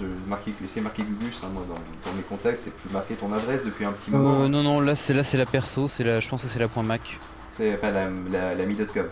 c'est 0.66 0.80
marqué 0.80 1.02
Gugus. 1.02 1.40
hein, 1.44 1.48
moi, 1.52 1.62
dans, 1.68 1.74
dans 1.74 2.16
mes 2.16 2.22
contacts, 2.22 2.60
c'est 2.60 2.74
plus 2.74 2.90
marqué 2.90 3.14
ton 3.14 3.32
adresse 3.32 3.64
depuis 3.64 3.84
un 3.84 3.92
petit 3.92 4.10
moment. 4.10 4.42
Euh, 4.42 4.48
non, 4.48 4.62
non, 4.62 4.80
là 4.80 4.94
c'est 4.96 5.14
là 5.14 5.22
c'est 5.22 5.38
la 5.38 5.46
perso, 5.46 5.86
c'est 5.86 6.02
la, 6.04 6.18
je 6.20 6.28
pense 6.28 6.42
que 6.42 6.48
c'est 6.48 6.58
la 6.58 6.68
point 6.68 6.82
Mac. 6.82 7.18
C'est 7.52 7.74
enfin 7.74 7.90
la, 7.92 8.08
la, 8.30 8.54
la 8.54 8.66
mi.com. 8.66 9.06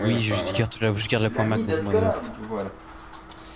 Oui, 0.00 0.22
je, 0.22 0.34
garde 0.56 0.72
la, 0.80 0.92
je 0.94 1.08
garde 1.08 1.24
la 1.24 1.30
point 1.30 1.44
Mac. 1.44 1.60
pour 1.60 1.82
moi, 1.82 1.92
Voilà. 2.50 2.68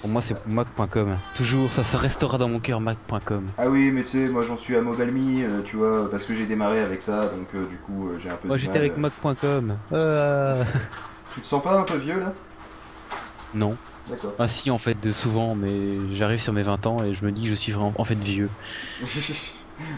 Pour 0.03 0.11
moi, 0.11 0.21
c'est 0.23 0.47
mac.com. 0.47 1.17
Toujours, 1.37 1.73
ça, 1.73 1.83
ça 1.83 1.99
restera 1.99 2.39
dans 2.39 2.49
mon 2.49 2.61
cœur 2.61 2.81
mac.com. 2.81 3.49
Ah 3.57 3.69
oui, 3.69 3.91
mais 3.93 4.03
tu 4.03 4.09
sais, 4.09 4.29
moi 4.29 4.43
j'en 4.43 4.57
suis 4.57 4.77
à 4.77 4.83
MobileMe, 4.83 5.43
euh, 5.45 5.63
tu 5.65 5.77
vois, 5.77 6.11
parce 6.11 6.25
que 6.25 6.35
j'ai 6.35 6.45
démarré 6.47 6.81
avec 6.81 7.03
ça, 7.03 7.23
donc 7.23 7.49
euh, 7.55 7.67
du 7.67 7.77
coup 7.79 8.09
euh, 8.09 8.19
j'ai 8.19 8.31
un 8.31 8.37
peu. 8.37 8.47
Moi 8.49 8.57
j'étais 8.57 8.79
avec 8.79 8.93
euh. 8.99 9.01
mac.com. 9.01 9.77
Euh... 9.93 10.63
Tu 11.35 11.41
te 11.41 11.47
sens 11.47 11.63
pas 11.63 11.79
un 11.79 11.83
peu 11.83 11.97
vieux 11.97 12.21
là? 12.21 12.33
Non. 13.57 13.77
Ah 14.39 14.47
si, 14.47 14.71
en 14.71 14.79
fait, 14.79 15.01
de 15.03 15.11
souvent, 15.11 15.57
mais 15.57 15.73
j'arrive 16.13 16.39
sur 16.39 16.53
mes 16.53 16.63
20 16.63 16.87
ans 16.87 17.05
et 17.05 17.13
je 17.13 17.25
me 17.25 17.33
dis 17.33 17.43
que 17.43 17.49
je 17.49 17.55
suis 17.55 17.73
vraiment 17.73 17.93
en 17.97 18.05
fait 18.05 18.15
vieux. 18.15 18.51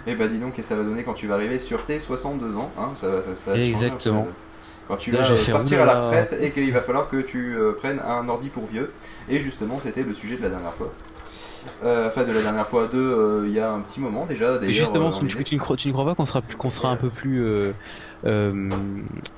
Et 0.08 0.16
bah 0.16 0.26
dis 0.26 0.38
donc, 0.38 0.58
et 0.58 0.62
ça 0.62 0.74
va 0.74 0.82
donner 0.82 1.04
quand 1.04 1.14
tu 1.14 1.28
vas 1.28 1.34
arriver 1.34 1.60
sur 1.60 1.84
tes 1.84 2.00
62 2.00 2.56
ans, 2.56 2.72
hein, 2.76 2.90
ça 2.96 3.08
va, 3.08 3.22
ça 3.36 3.52
va 3.52 3.56
te 3.56 3.62
Exactement. 3.62 4.26
Quand 4.88 4.96
tu 4.96 5.12
Là, 5.12 5.20
vas 5.20 5.30
euh, 5.32 5.52
partir 5.52 5.82
à 5.82 5.84
la 5.84 6.00
retraite 6.00 6.34
et 6.40 6.50
qu'il 6.50 6.72
va 6.72 6.80
falloir 6.80 7.08
que 7.08 7.18
tu 7.18 7.54
euh, 7.54 7.74
prennes 7.74 8.00
un 8.00 8.26
ordi 8.28 8.48
pour 8.48 8.66
vieux. 8.66 8.90
Et 9.28 9.38
justement, 9.38 9.78
c'était 9.78 10.02
le 10.02 10.14
sujet 10.14 10.36
de 10.36 10.42
la 10.42 10.48
dernière 10.48 10.72
fois. 10.72 10.90
Euh, 11.84 12.08
Enfin, 12.08 12.24
de 12.24 12.32
la 12.32 12.42
dernière 12.42 12.66
fois, 12.66 12.86
de 12.86 12.98
euh, 12.98 13.44
il 13.46 13.52
y 13.52 13.60
a 13.60 13.70
un 13.72 13.80
petit 13.80 14.00
moment 14.00 14.26
déjà. 14.26 14.56
Et 14.56 14.58
D'ailleurs, 14.58 14.74
justement, 14.74 15.10
tu, 15.10 15.24
ne- 15.24 15.28
disait- 15.28 15.44
tu 15.44 15.54
ne 15.54 15.60
crois, 15.60 15.76
tu 15.76 15.88
ne 15.88 15.92
crois 15.92 16.04
pas 16.06 16.14
qu'on 16.14 16.26
sera, 16.26 16.40
plus- 16.42 16.56
qu'on 16.56 16.70
sera 16.70 16.90
un 16.90 16.96
peu 16.96 17.08
plus... 17.10 17.42
Euh, 18.26 18.68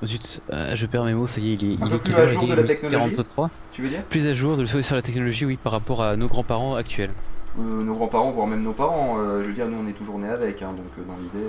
zut, 0.03 0.41
je 0.73 0.85
perds 0.87 1.05
mes 1.05 1.13
mots, 1.13 1.27
ça 1.27 1.39
y 1.39 1.51
est, 1.51 1.61
il 1.61 1.73
est, 1.73 1.83
Un 1.83 1.85
il 1.85 1.89
peu 1.91 1.95
est 1.95 1.99
plus 1.99 2.13
à 2.15 2.25
jour 2.27 2.43
Il 2.43 2.47
de 2.49 2.53
est 2.53 2.55
la 2.55 2.63
technologie 2.63 2.97
43 3.13 3.49
Tu 3.71 3.81
veux 3.83 3.89
dire 3.89 4.01
Plus 4.09 4.25
à 4.27 4.33
jour 4.33 4.57
de, 4.57 4.65
sur 4.65 4.95
la 4.95 5.01
technologie, 5.03 5.45
oui, 5.45 5.57
par 5.61 5.71
rapport 5.71 6.01
à 6.01 6.15
nos 6.15 6.27
grands-parents 6.27 6.75
actuels. 6.75 7.11
Nos 7.57 7.93
grands-parents, 7.93 8.31
voire 8.31 8.47
même 8.47 8.63
nos 8.63 8.73
parents. 8.73 9.17
je 9.39 9.43
veux 9.43 9.53
dire, 9.53 9.67
nous 9.67 9.77
on 9.83 9.87
est 9.87 9.93
toujours 9.93 10.17
nés 10.17 10.29
avec, 10.29 10.61
hein, 10.61 10.73
donc 10.75 11.07
dans 11.07 11.17
l'idée, 11.21 11.47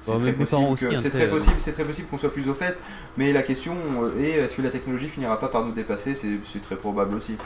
c'est 0.00 0.12
Bah, 0.12 0.18
très 0.20 0.32
possible 0.32 0.72
aussi, 0.72 0.84
hein, 0.86 0.90
c'est 0.96 1.10
très 1.10 1.20
sais, 1.22 1.26
possible, 1.28 1.56
c'est 1.58 1.72
très 1.72 1.84
possible 1.84 2.06
qu'on 2.08 2.18
soit 2.18 2.32
plus 2.32 2.48
au 2.48 2.54
fait. 2.54 2.78
Mais 3.16 3.32
la 3.32 3.42
question 3.42 3.74
est, 4.20 4.30
est-ce 4.30 4.54
que 4.54 4.62
la 4.62 4.70
technologie 4.70 5.08
finira 5.08 5.40
pas 5.40 5.48
par 5.48 5.64
nous 5.64 5.72
dépasser 5.72 6.14
c'est 6.14 6.62
très 6.62 6.76
probable 6.76 7.16
aussi. 7.16 7.36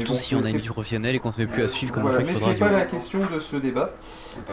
Surtout 0.00 0.12
bon, 0.12 0.18
si 0.18 0.28
c'est- 0.28 0.34
on 0.34 0.38
a 0.38 0.40
une 0.42 0.46
c'est- 0.52 0.58
vie 0.58 0.68
professionnelle 0.68 1.14
et 1.14 1.18
qu'on 1.18 1.32
se 1.32 1.40
met 1.40 1.46
plus 1.46 1.62
à 1.62 1.68
suivre 1.68 1.92
comme 1.92 2.02
Voilà, 2.02 2.18
on 2.18 2.20
fait 2.20 2.26
mais 2.26 2.30
sur 2.32 2.40
ce 2.40 2.44
n'est 2.44 2.50
radio. 2.60 2.66
pas 2.66 2.72
la 2.72 2.84
question 2.86 3.18
de 3.32 3.40
ce 3.40 3.56
débat. 3.56 3.90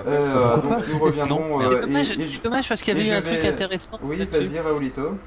Euh, 0.07 0.57
donc 0.57 0.87
nous 0.91 0.99
reviendrons. 0.99 1.61
Euh, 1.61 1.75
C'est 1.75 1.81
dommage, 1.87 2.11
et- 2.11 2.29
c'est 2.29 2.43
dommage 2.43 2.69
parce 2.69 2.81
qu'il 2.81 2.97
y 2.97 2.99
avait 2.99 3.09
eu 3.09 3.11
un 3.13 3.21
truc 3.21 3.39
vais- 3.41 3.47
intéressant. 3.47 3.99
Oui, 4.01 4.17
vas-y, 4.31 4.59
Raoulito. 4.59 5.17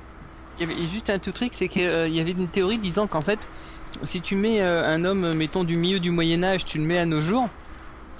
Il 0.58 0.68
y 0.68 0.72
avait 0.72 0.80
juste 0.92 1.10
un 1.10 1.18
tout 1.18 1.32
truc, 1.32 1.52
c'est 1.54 1.68
qu'il 1.68 1.82
y 1.82 2.20
avait 2.20 2.30
une 2.32 2.48
théorie 2.48 2.78
disant 2.78 3.06
qu'en 3.06 3.20
fait, 3.20 3.38
si 4.04 4.20
tu 4.20 4.34
mets 4.36 4.60
euh, 4.62 4.86
un 4.86 5.04
homme, 5.04 5.34
mettons 5.34 5.64
du 5.64 5.76
milieu 5.76 5.98
du 6.00 6.10
Moyen 6.10 6.42
Âge, 6.42 6.64
tu 6.64 6.78
le 6.78 6.84
mets 6.84 6.98
à 6.98 7.04
nos 7.04 7.20
jours, 7.20 7.48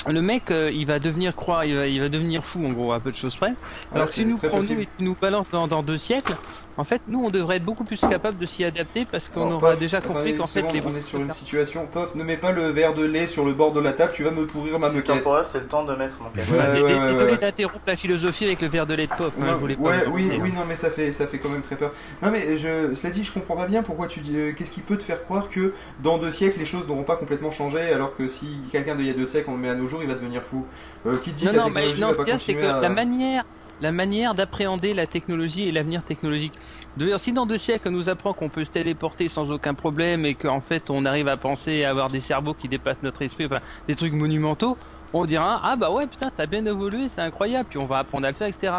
le 0.09 0.20
mec, 0.20 0.51
euh, 0.51 0.70
il 0.72 0.86
va 0.86 0.99
devenir 0.99 1.34
croire, 1.34 1.64
il 1.64 1.74
va, 1.74 1.86
il 1.86 2.01
va 2.01 2.09
devenir 2.09 2.44
fou 2.44 2.64
en 2.66 2.70
gros 2.72 2.92
à 2.92 3.01
peu 3.01 3.11
de 3.11 3.16
choses 3.16 3.34
près. 3.36 3.55
Alors 3.94 4.09
c'est 4.09 4.20
si 4.20 4.26
nous 4.26 4.36
prenons 4.36 4.57
possible. 4.57 4.82
et 4.82 4.88
tu 4.99 5.05
nous 5.05 5.16
balances 5.20 5.49
dans, 5.51 5.66
dans 5.66 5.82
deux 5.82 5.99
siècles, 5.99 6.34
en 6.79 6.85
fait, 6.85 7.01
nous 7.09 7.24
on 7.24 7.31
devrait 7.31 7.57
être 7.57 7.64
beaucoup 7.64 7.85
plus 7.85 7.99
capable 8.01 8.37
de 8.39 8.47
s'y 8.47 8.64
adapter 8.64 9.07
parce 9.11 9.29
qu'on 9.29 9.51
aura 9.53 9.70
Pof, 9.70 9.79
déjà 9.79 10.01
compris 10.01 10.37
qu'en 10.37 10.47
fait 10.47 10.62
les 10.72 10.83
on 10.85 10.95
est 10.97 11.01
sur 11.01 11.20
une 11.20 11.31
situation. 11.31 11.87
Pof, 11.87 12.14
ne 12.14 12.22
mets 12.24 12.37
pas 12.37 12.53
le 12.53 12.66
verre 12.68 12.95
de 12.95 13.05
lait 13.05 13.27
sur 13.27 13.45
le 13.45 13.53
bord 13.53 13.72
de 13.72 13.81
la 13.81 13.93
table, 13.93 14.12
tu 14.14 14.22
vas 14.24 14.31
me 14.31 14.47
pourrir 14.47 14.79
ma 14.79 14.91
moquette. 14.91 15.24
c'est 15.45 15.61
le 15.61 15.66
temps 15.66 15.85
de 15.85 15.95
mettre 15.95 16.16
mon 16.20 16.31
casque. 16.31 16.53
Ouais, 16.53 16.59
ouais, 16.59 16.83
ouais, 16.83 16.95
ouais, 16.99 17.09
Désolé 17.12 17.33
ouais. 17.33 17.39
d'interrompre 17.39 17.85
la 17.87 17.97
philosophie 17.97 18.45
avec 18.45 18.61
le 18.61 18.68
verre 18.68 18.87
de 18.87 18.95
lait 18.95 19.07
de 19.07 19.12
pop. 19.12 19.33
hein, 19.41 19.45
Non, 19.47 19.53
je 19.53 19.59
voulais 19.59 19.77
pas 19.77 19.83
oui, 20.11 20.31
oui, 20.41 20.53
non, 20.53 20.62
mais 20.68 20.77
ça 20.77 20.91
fait, 20.91 21.12
ça 21.12 21.27
fait 21.27 21.39
quand 21.39 21.49
même 21.49 21.62
très 21.62 21.77
peur. 21.77 21.93
Non, 22.22 22.31
mais 22.31 22.57
je, 22.59 22.95
cela 22.95 23.12
dit, 23.12 23.24
je 23.24 23.33
comprends 23.33 23.57
pas 23.57 23.66
bien 23.66 23.83
pourquoi 23.83 24.07
tu 24.07 24.20
dis. 24.20 24.37
euh, 24.37 24.53
Qu'est-ce 24.57 24.70
qui 24.70 24.81
peut 24.81 24.97
te 24.97 25.03
faire 25.03 25.22
croire 25.24 25.49
que 25.49 25.72
dans 26.03 26.18
deux 26.18 26.31
siècles 26.33 26.59
les 26.59 26.64
choses 26.66 26.87
n'auront 26.87 27.03
pas 27.05 27.16
complètement 27.16 27.51
changé, 27.51 27.81
alors 27.93 28.16
que 28.16 28.29
si 28.29 28.49
quelqu'un 28.70 28.97
d'il 28.97 29.07
y 29.07 29.11
a 29.11 29.14
deux 29.14 29.27
siècles 29.27 29.49
on 29.51 29.55
le 29.55 29.59
met 29.61 29.68
à 29.70 29.74
nos 29.74 29.87
jours, 29.87 30.01
il 30.03 30.09
va 30.09 30.14
devenir 30.14 30.43
fou. 30.43 30.66
Euh, 31.07 31.16
qui 31.18 31.31
te 31.33 31.37
dit 31.37 31.45
Non, 31.47 31.51
que 31.53 31.57
la 31.57 31.62
non, 31.62 31.68
mais 31.70 31.74
technologie 31.83 32.01
non, 32.03 32.07
va 32.09 32.12
ce 32.12 32.18
pas 32.18 32.24
que 32.24 32.31
continuer 32.33 32.66
à. 32.66 32.81
la 32.81 32.89
manière, 32.89 33.45
la 33.81 33.93
manière 33.93 34.35
d'appréhender 34.35 34.95
la 34.95 35.07
technologie 35.07 35.68
et 35.68 35.72
l'avenir 35.72 36.03
technologique. 36.03 36.53
De 36.97 37.16
si 37.18 37.33
dans 37.33 37.47
deux 37.47 37.59
siècles 37.59 37.89
on 37.89 37.93
nous 37.93 38.09
apprend 38.09 38.33
qu'on 38.33 38.49
peut 38.49 38.64
se 38.64 38.70
téléporter 38.70 39.29
sans 39.29 39.51
aucun 39.51 39.74
problème 39.74 40.24
et 40.24 40.35
qu'en 40.35 40.61
fait 40.61 40.91
on 40.91 41.05
arrive 41.05 41.29
à 41.29 41.37
penser 41.37 41.85
à 41.85 41.91
avoir 41.91 42.09
des 42.09 42.20
cerveaux 42.20 42.55
qui 42.55 42.68
dépassent 42.68 43.03
notre 43.03 43.22
esprit, 43.22 43.47
enfin 43.47 43.61
des 43.87 43.95
trucs 43.95 44.12
monumentaux, 44.12 44.77
on 45.12 45.24
dira 45.27 45.61
ah 45.62 45.77
bah 45.77 45.91
ouais 45.91 46.07
putain 46.07 46.31
t'as 46.37 46.47
bien 46.47 46.64
évolué, 46.64 47.09
c'est 47.14 47.20
incroyable, 47.20 47.66
puis 47.68 47.79
on 47.79 47.87
va 47.87 47.99
apprendre 47.99 48.27
à 48.27 48.31
le 48.31 48.37
faire, 48.37 48.49
etc. 48.49 48.72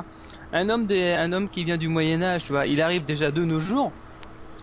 Un 0.54 0.70
homme, 0.70 0.86
des, 0.86 1.12
un 1.14 1.34
homme 1.34 1.50
qui 1.50 1.64
vient 1.64 1.78
du 1.78 1.89
Moyen 1.89 2.22
Âge, 2.22 2.45
tu 2.45 2.54
vois, 2.54 2.66
il 2.66 2.82
arrive 2.82 3.04
déjà 3.06 3.32
de 3.32 3.43
nos 3.43 3.60
jours. 3.60 3.91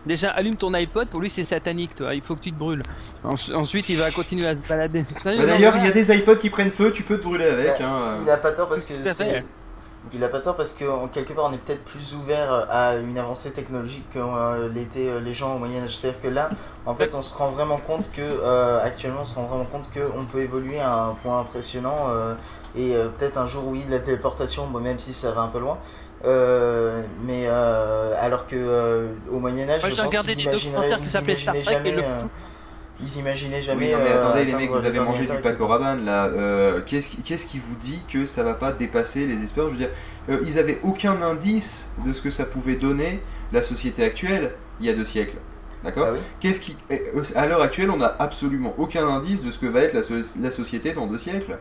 Déjà, 0.05 0.29
allume 0.31 0.55
ton 0.55 0.71
iPod, 0.73 1.07
pour 1.07 1.19
lui 1.19 1.29
c'est 1.31 1.45
satanique, 1.45 1.95
toi. 1.95 2.13
il 2.13 2.21
faut 2.21 2.35
que 2.35 2.41
tu 2.41 2.51
te 2.51 2.57
brûles. 2.57 2.83
En- 3.23 3.35
ensuite, 3.55 3.89
il 3.89 3.97
va 3.97 4.11
continuer 4.11 4.47
à 4.47 4.53
se 4.53 4.67
balader. 4.67 5.01
Bah, 5.01 5.31
D'ailleurs, 5.45 5.77
il 5.77 5.85
y 5.85 5.87
a 5.87 5.91
des 5.91 6.15
iPods 6.15 6.35
qui 6.37 6.49
prennent 6.51 6.69
feu, 6.69 6.91
tu 6.91 7.01
peux 7.03 7.17
te 7.17 7.23
brûler 7.23 7.45
avec. 7.45 7.79
Bah, 7.79 7.85
hein. 7.87 8.17
Il 8.23 8.29
a 8.29 8.37
pas 8.37 8.51
tort 8.51 8.67
parce 8.67 8.83
que 8.83 8.93
Il 10.13 10.23
a 10.23 10.29
pas 10.29 10.39
tort 10.39 10.55
parce 10.55 10.73
que 10.73 10.85
en 10.85 11.07
quelque 11.07 11.33
part 11.33 11.45
on 11.45 11.53
est 11.53 11.57
peut-être 11.57 11.83
plus 11.83 12.13
ouvert 12.13 12.67
à 12.69 12.95
une 12.95 13.17
avancée 13.17 13.51
technologique 13.51 14.09
que 14.11 14.19
euh, 14.19 14.69
l'étaient 14.69 15.09
euh, 15.09 15.19
les 15.19 15.33
gens 15.33 15.55
au 15.55 15.59
Moyen 15.59 15.83
Âge. 15.83 15.97
C'est-à-dire 15.97 16.21
que 16.21 16.27
là, 16.27 16.49
en 16.85 16.95
fait, 16.95 17.15
on 17.15 17.21
se 17.21 17.35
rend 17.35 17.49
vraiment 17.49 17.77
compte 17.77 18.11
que 18.11 18.21
euh, 18.21 18.83
actuellement, 18.83 19.21
on 19.23 19.25
se 19.25 19.35
rend 19.35 19.43
vraiment 19.43 19.65
compte 19.65 19.89
qu'on 19.91 20.25
peut 20.25 20.39
évoluer 20.39 20.79
à 20.79 20.93
un 21.05 21.13
point 21.15 21.39
impressionnant 21.39 22.07
euh, 22.09 22.33
et 22.75 22.95
euh, 22.95 23.07
peut-être 23.09 23.37
un 23.37 23.47
jour 23.47 23.63
oui 23.67 23.83
de 23.83 23.91
la 23.91 23.99
téléportation, 23.99 24.67
bon, 24.67 24.79
même 24.79 24.99
si 24.99 25.13
ça 25.13 25.31
va 25.31 25.41
un 25.41 25.47
peu 25.47 25.59
loin. 25.59 25.77
Euh, 26.23 27.01
mais 27.23 27.45
euh, 27.47 28.13
alors 28.19 28.47
que 28.47 28.55
euh, 28.55 29.09
au 29.31 29.39
Moyen 29.39 29.69
Âge, 29.69 29.81
Moi, 29.81 29.91
je 29.91 30.01
pense 30.01 30.25
qu'ils 30.25 30.41
imagineraient, 30.41 30.91
ils 30.99 31.21
imaginaient 31.21 31.63
jamais. 31.63 31.95
Ils 33.01 33.19
imaginaient 33.19 33.57
Oui, 33.57 33.63
jamais. 33.63 33.91
non, 33.91 33.97
mais 34.03 34.11
euh, 34.11 34.21
attendez 34.23 34.45
les 34.45 34.53
mecs, 34.53 34.69
vous 34.69 34.85
avez 34.85 34.99
mangé 34.99 35.25
du 35.25 35.37
Paco 35.41 35.67
Rabanne 35.67 36.05
là. 36.05 36.25
Euh, 36.25 36.81
Qu'est-ce 36.85 37.45
qui, 37.47 37.59
vous 37.59 37.75
dit 37.75 37.99
que 38.07 38.25
ça 38.25 38.43
va 38.43 38.53
pas 38.53 38.71
dépasser 38.71 39.25
les 39.27 39.41
espoirs? 39.43 39.67
Je 39.67 39.73
veux 39.73 39.79
dire, 39.79 39.89
euh, 40.29 40.39
ils 40.45 40.57
avaient 40.59 40.79
aucun 40.83 41.21
indice 41.21 41.91
de 42.05 42.13
ce 42.13 42.21
que 42.21 42.29
ça 42.29 42.45
pouvait 42.45 42.75
donner 42.75 43.21
la 43.51 43.61
société 43.61 44.03
actuelle 44.03 44.53
il 44.79 44.85
y 44.85 44.89
a 44.89 44.93
deux 44.93 45.05
siècles. 45.05 45.37
D'accord? 45.83 46.07
Ah 46.09 46.13
oui. 46.13 46.19
Qu'est-ce 46.39 46.59
qui, 46.61 46.75
à 47.35 47.45
l'heure 47.47 47.61
actuelle, 47.61 47.91
on 47.91 47.97
n'a 47.97 48.15
absolument 48.19 48.73
aucun 48.77 49.07
indice 49.07 49.43
de 49.43 49.51
ce 49.51 49.59
que 49.59 49.67
va 49.67 49.81
être 49.81 49.93
la, 49.93 50.01
so- 50.01 50.15
la 50.41 50.49
société 50.51 50.93
dans 50.93 51.05
deux 51.05 51.19
siècles. 51.19 51.57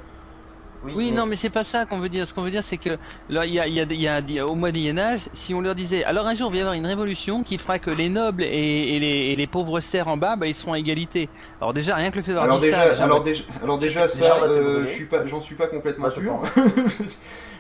Oui, 0.94 1.12
non, 1.12 1.26
mais 1.26 1.36
c'est 1.36 1.50
pas 1.50 1.64
ça 1.64 1.86
qu'on 1.86 1.98
veut 1.98 2.08
dire. 2.08 2.26
Ce 2.26 2.34
qu'on 2.34 2.42
veut 2.42 2.50
dire, 2.50 2.62
c'est 2.64 2.76
que 2.76 2.98
là, 3.30 3.46
il 3.46 3.54
y 3.54 3.60
a, 3.60 3.66
il 3.66 3.74
y 3.74 3.80
a- 3.80 3.84
il 3.84 4.00
y 4.02 4.08
a- 4.08 4.18
il 4.20 4.30
y 4.32 4.38
a- 4.38 4.46
au 4.46 4.54
Moyen 4.54 4.98
Âge, 4.98 5.20
si 5.32 5.54
on 5.54 5.60
leur 5.60 5.74
disait, 5.74 6.04
alors 6.04 6.26
un 6.26 6.34
jour, 6.34 6.48
il 6.50 6.52
va 6.52 6.58
y 6.58 6.60
avoir 6.60 6.74
une 6.74 6.86
révolution 6.86 7.42
qui 7.42 7.58
fera 7.58 7.78
que 7.78 7.90
les 7.90 8.08
nobles 8.08 8.42
et, 8.42 8.96
et 8.96 8.98
les, 9.00 9.06
et 9.32 9.36
les 9.36 9.46
pauvres 9.46 9.80
serfs 9.80 10.08
en 10.08 10.16
bas, 10.16 10.36
bah, 10.36 10.46
ils 10.46 10.54
seront 10.54 10.72
à 10.74 10.78
égalité. 10.78 11.28
Alors 11.60 11.72
déjà, 11.74 11.94
rien 11.96 12.10
que 12.10 12.16
le 12.18 12.22
fait 12.22 12.32
d'avoir 12.32 12.44
Alors 12.44 12.60
déjà, 12.60 12.82
ça, 12.84 12.90
déjà, 12.90 13.04
alors 13.04 13.22
déjà, 13.22 13.44
alors 13.62 13.78
déjà 13.78 14.02
Déjà, 14.02 14.08
ça, 14.08 14.42
euh, 14.44 14.80
je 14.84 14.86
suis 14.90 15.04
pas, 15.06 15.26
j'en 15.26 15.40
suis 15.40 15.54
pas 15.54 15.66
complètement 15.68 16.04
Pas 16.08 16.10
sûr. 16.14 16.40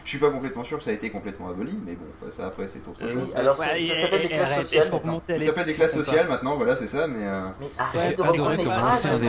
je 0.04 0.08
suis 0.10 0.18
pas 0.18 0.30
complètement 0.30 0.64
sûr 0.64 0.78
que 0.78 0.84
ça 0.84 0.90
a 0.90 0.94
été 0.94 1.08
complètement 1.10 1.48
aboli, 1.48 1.78
mais 1.86 1.94
bon, 1.94 2.30
ça 2.30 2.46
après 2.46 2.66
c'est 2.68 2.80
autre 2.86 3.00
Oui, 3.02 3.12
chose. 3.12 3.32
alors 3.36 3.56
ça, 3.56 3.72
Ouais, 3.72 3.80
s'appelle 3.80 4.22
des 4.22 4.28
classes 4.28 4.56
sociales 4.56 4.90
maintenant. 4.92 5.22
Ça 5.30 5.38
s'appelle 5.38 5.66
des 5.66 5.74
classes 5.74 5.94
sociales 5.94 6.28
maintenant, 6.28 6.56
voilà, 6.56 6.76
c'est 6.76 6.86
ça, 6.86 7.06
mais. 7.06 7.20
euh, 7.22 7.42
Mais 7.60 7.66
Ouais, 7.66 7.72
arrête 7.78 8.18
de 8.18 8.22
adoré 8.22 8.38
reprendre 8.38 8.58
les 8.58 8.64
phrases, 8.64 9.20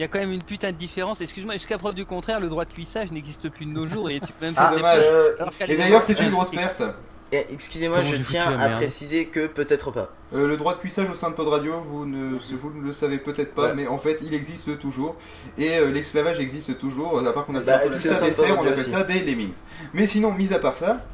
Il 0.00 0.04
y 0.04 0.06
a 0.06 0.08
quand 0.08 0.18
même 0.18 0.32
une 0.32 0.42
putain 0.42 0.72
de 0.72 0.78
différence. 0.78 1.20
Excuse-moi, 1.20 1.52
jusqu'à 1.56 1.76
preuve 1.76 1.94
du 1.94 2.06
contraire, 2.06 2.40
le 2.40 2.48
droit 2.48 2.64
de 2.64 2.72
cuissage 2.72 3.12
n'existe 3.12 3.50
plus 3.50 3.66
de 3.66 3.70
nos 3.70 3.84
jours 3.84 4.08
et 4.08 4.14
tu 4.14 4.20
peux 4.32 4.46
même 4.46 4.54
Ah, 4.56 4.68
pas- 4.70 4.76
dommage. 4.76 4.98
euh, 5.02 5.34
Et 5.68 5.76
d'ailleurs, 5.76 6.02
c'est 6.02 6.18
une 6.20 6.30
grosse 6.30 6.48
perte. 6.48 6.82
Excusez-moi, 7.30 8.00
je 8.00 8.16
tiens 8.16 8.46
à 8.46 8.56
merde 8.68 8.72
préciser 8.76 9.26
que 9.26 9.46
peut-être 9.46 9.90
pas. 9.90 10.08
Euh, 10.34 10.48
le 10.48 10.56
droit 10.56 10.72
de 10.72 10.78
cuissage 10.78 11.10
au 11.10 11.14
sein 11.14 11.28
de 11.28 11.34
Pod 11.34 11.48
Radio, 11.48 11.74
vous 11.84 12.06
ne, 12.06 12.38
vous 12.38 12.72
ne 12.74 12.82
le 12.82 12.92
savez 12.92 13.18
peut-être 13.18 13.54
pas, 13.54 13.64
Ouais. 13.68 13.74
mais 13.76 13.86
en 13.88 13.98
fait, 13.98 14.20
il 14.22 14.32
existe 14.32 14.78
toujours. 14.78 15.16
Et 15.58 15.76
euh, 15.76 15.90
l'esclavage 15.92 16.40
existe 16.40 16.78
toujours, 16.78 17.18
à 17.20 17.32
part 17.34 17.44
qu'on 17.44 17.54
appelle 17.56 17.66
Bah, 17.84 17.90
ça, 17.90 18.14
sein 18.14 18.26
des 18.46 18.52
on 18.52 18.60
appelle 18.62 18.80
aussi. 18.80 18.90
ça 18.90 19.02
des 19.04 19.20
lemmings. 19.20 19.52
Mais 19.92 20.06
sinon, 20.06 20.32
mis 20.32 20.54
à 20.54 20.58
part 20.60 20.78
ça, 20.78 21.04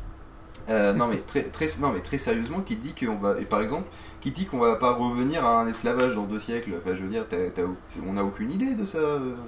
euh, 0.70 0.92
non, 0.92 1.08
mais 1.08 1.16
très, 1.26 1.42
très, 1.42 1.66
non 1.80 1.90
mais 1.90 2.00
très 2.00 2.18
sérieusement, 2.18 2.60
qui 2.60 2.76
dit 2.76 2.94
qu'on 2.94 3.16
va, 3.16 3.34
et 3.40 3.44
par 3.44 3.62
exemple, 3.62 3.88
qui 4.20 4.30
dit 4.32 4.46
qu'on 4.46 4.58
va 4.58 4.74
pas 4.76 4.92
revenir 4.92 5.44
à 5.44 5.60
un 5.60 5.68
esclavage 5.68 6.14
dans 6.14 6.24
deux 6.24 6.38
siècles, 6.38 6.70
enfin 6.84 6.94
je 6.96 7.02
veux 7.02 7.08
dire, 7.08 7.24
on 8.08 8.14
n'a 8.14 8.24
aucune 8.24 8.50
idée 8.52 8.74
de 8.74 8.84
ça, 8.84 8.98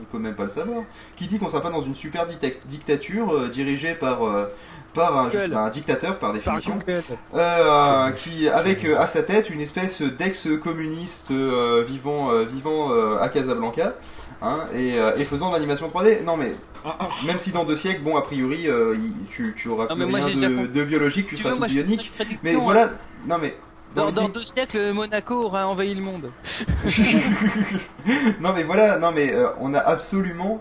on 0.00 0.04
peut 0.04 0.18
même 0.18 0.34
pas 0.34 0.44
le 0.44 0.48
savoir. 0.48 0.82
Qui 1.16 1.26
dit 1.26 1.38
qu'on 1.38 1.48
sera 1.48 1.60
pas 1.62 1.70
dans 1.70 1.80
une 1.80 1.94
super 1.94 2.26
dicta- 2.26 2.54
dictature 2.66 3.32
euh, 3.32 3.48
dirigée 3.48 3.94
par, 3.94 4.22
euh, 4.24 4.46
par 4.94 5.18
un, 5.18 5.30
juste, 5.30 5.44
Google. 5.44 5.56
un 5.56 5.68
dictateur 5.68 6.18
par 6.18 6.32
définition. 6.32 6.78
Euh, 7.34 8.10
qui 8.12 8.48
avec 8.48 8.84
euh, 8.84 8.98
à 8.98 9.06
sa 9.06 9.22
tête 9.22 9.50
une 9.50 9.60
espèce 9.60 10.00
d'ex-communiste 10.02 11.30
euh, 11.30 11.84
vivant, 11.86 12.30
euh, 12.30 12.44
vivant 12.44 12.92
euh, 12.92 13.18
à 13.18 13.28
Casablanca 13.28 13.94
hein, 14.42 14.58
et, 14.74 14.98
euh, 14.98 15.16
et 15.16 15.24
faisant 15.24 15.48
de 15.48 15.54
l'animation 15.54 15.88
3D. 15.88 16.22
Non 16.24 16.36
mais 16.36 16.52
même 17.26 17.38
si 17.38 17.50
dans 17.50 17.64
deux 17.64 17.76
siècles, 17.76 18.02
bon 18.02 18.16
a 18.16 18.22
priori 18.22 18.68
euh, 18.68 18.94
tu, 19.30 19.52
tu 19.56 19.68
auras 19.68 19.86
Non, 19.88 19.96
plus 20.06 20.14
rien 20.14 20.28
de, 20.66 20.84
biologique, 20.84 21.26
tu, 21.26 21.36
Tu 21.36 21.42
seras 21.42 21.56
tout 21.56 21.64
bionique. 21.64 22.12
Mais 22.42 22.54
hein. 22.54 22.60
voilà, 22.62 22.90
non 23.26 23.36
mais 23.40 23.56
Dans, 23.94 24.10
deux 24.28 24.44
siècles, 24.44 24.92
Monaco 24.92 25.34
aura 25.44 25.66
envahi 25.66 25.94
le 25.94 26.02
monde. 26.02 26.30
non 28.40 28.52
mais 28.54 28.62
voilà, 28.62 28.98
non 28.98 29.12
mais 29.12 29.32
euh, 29.32 29.48
on 29.60 29.74
a 29.74 29.78
absolument, 29.78 30.60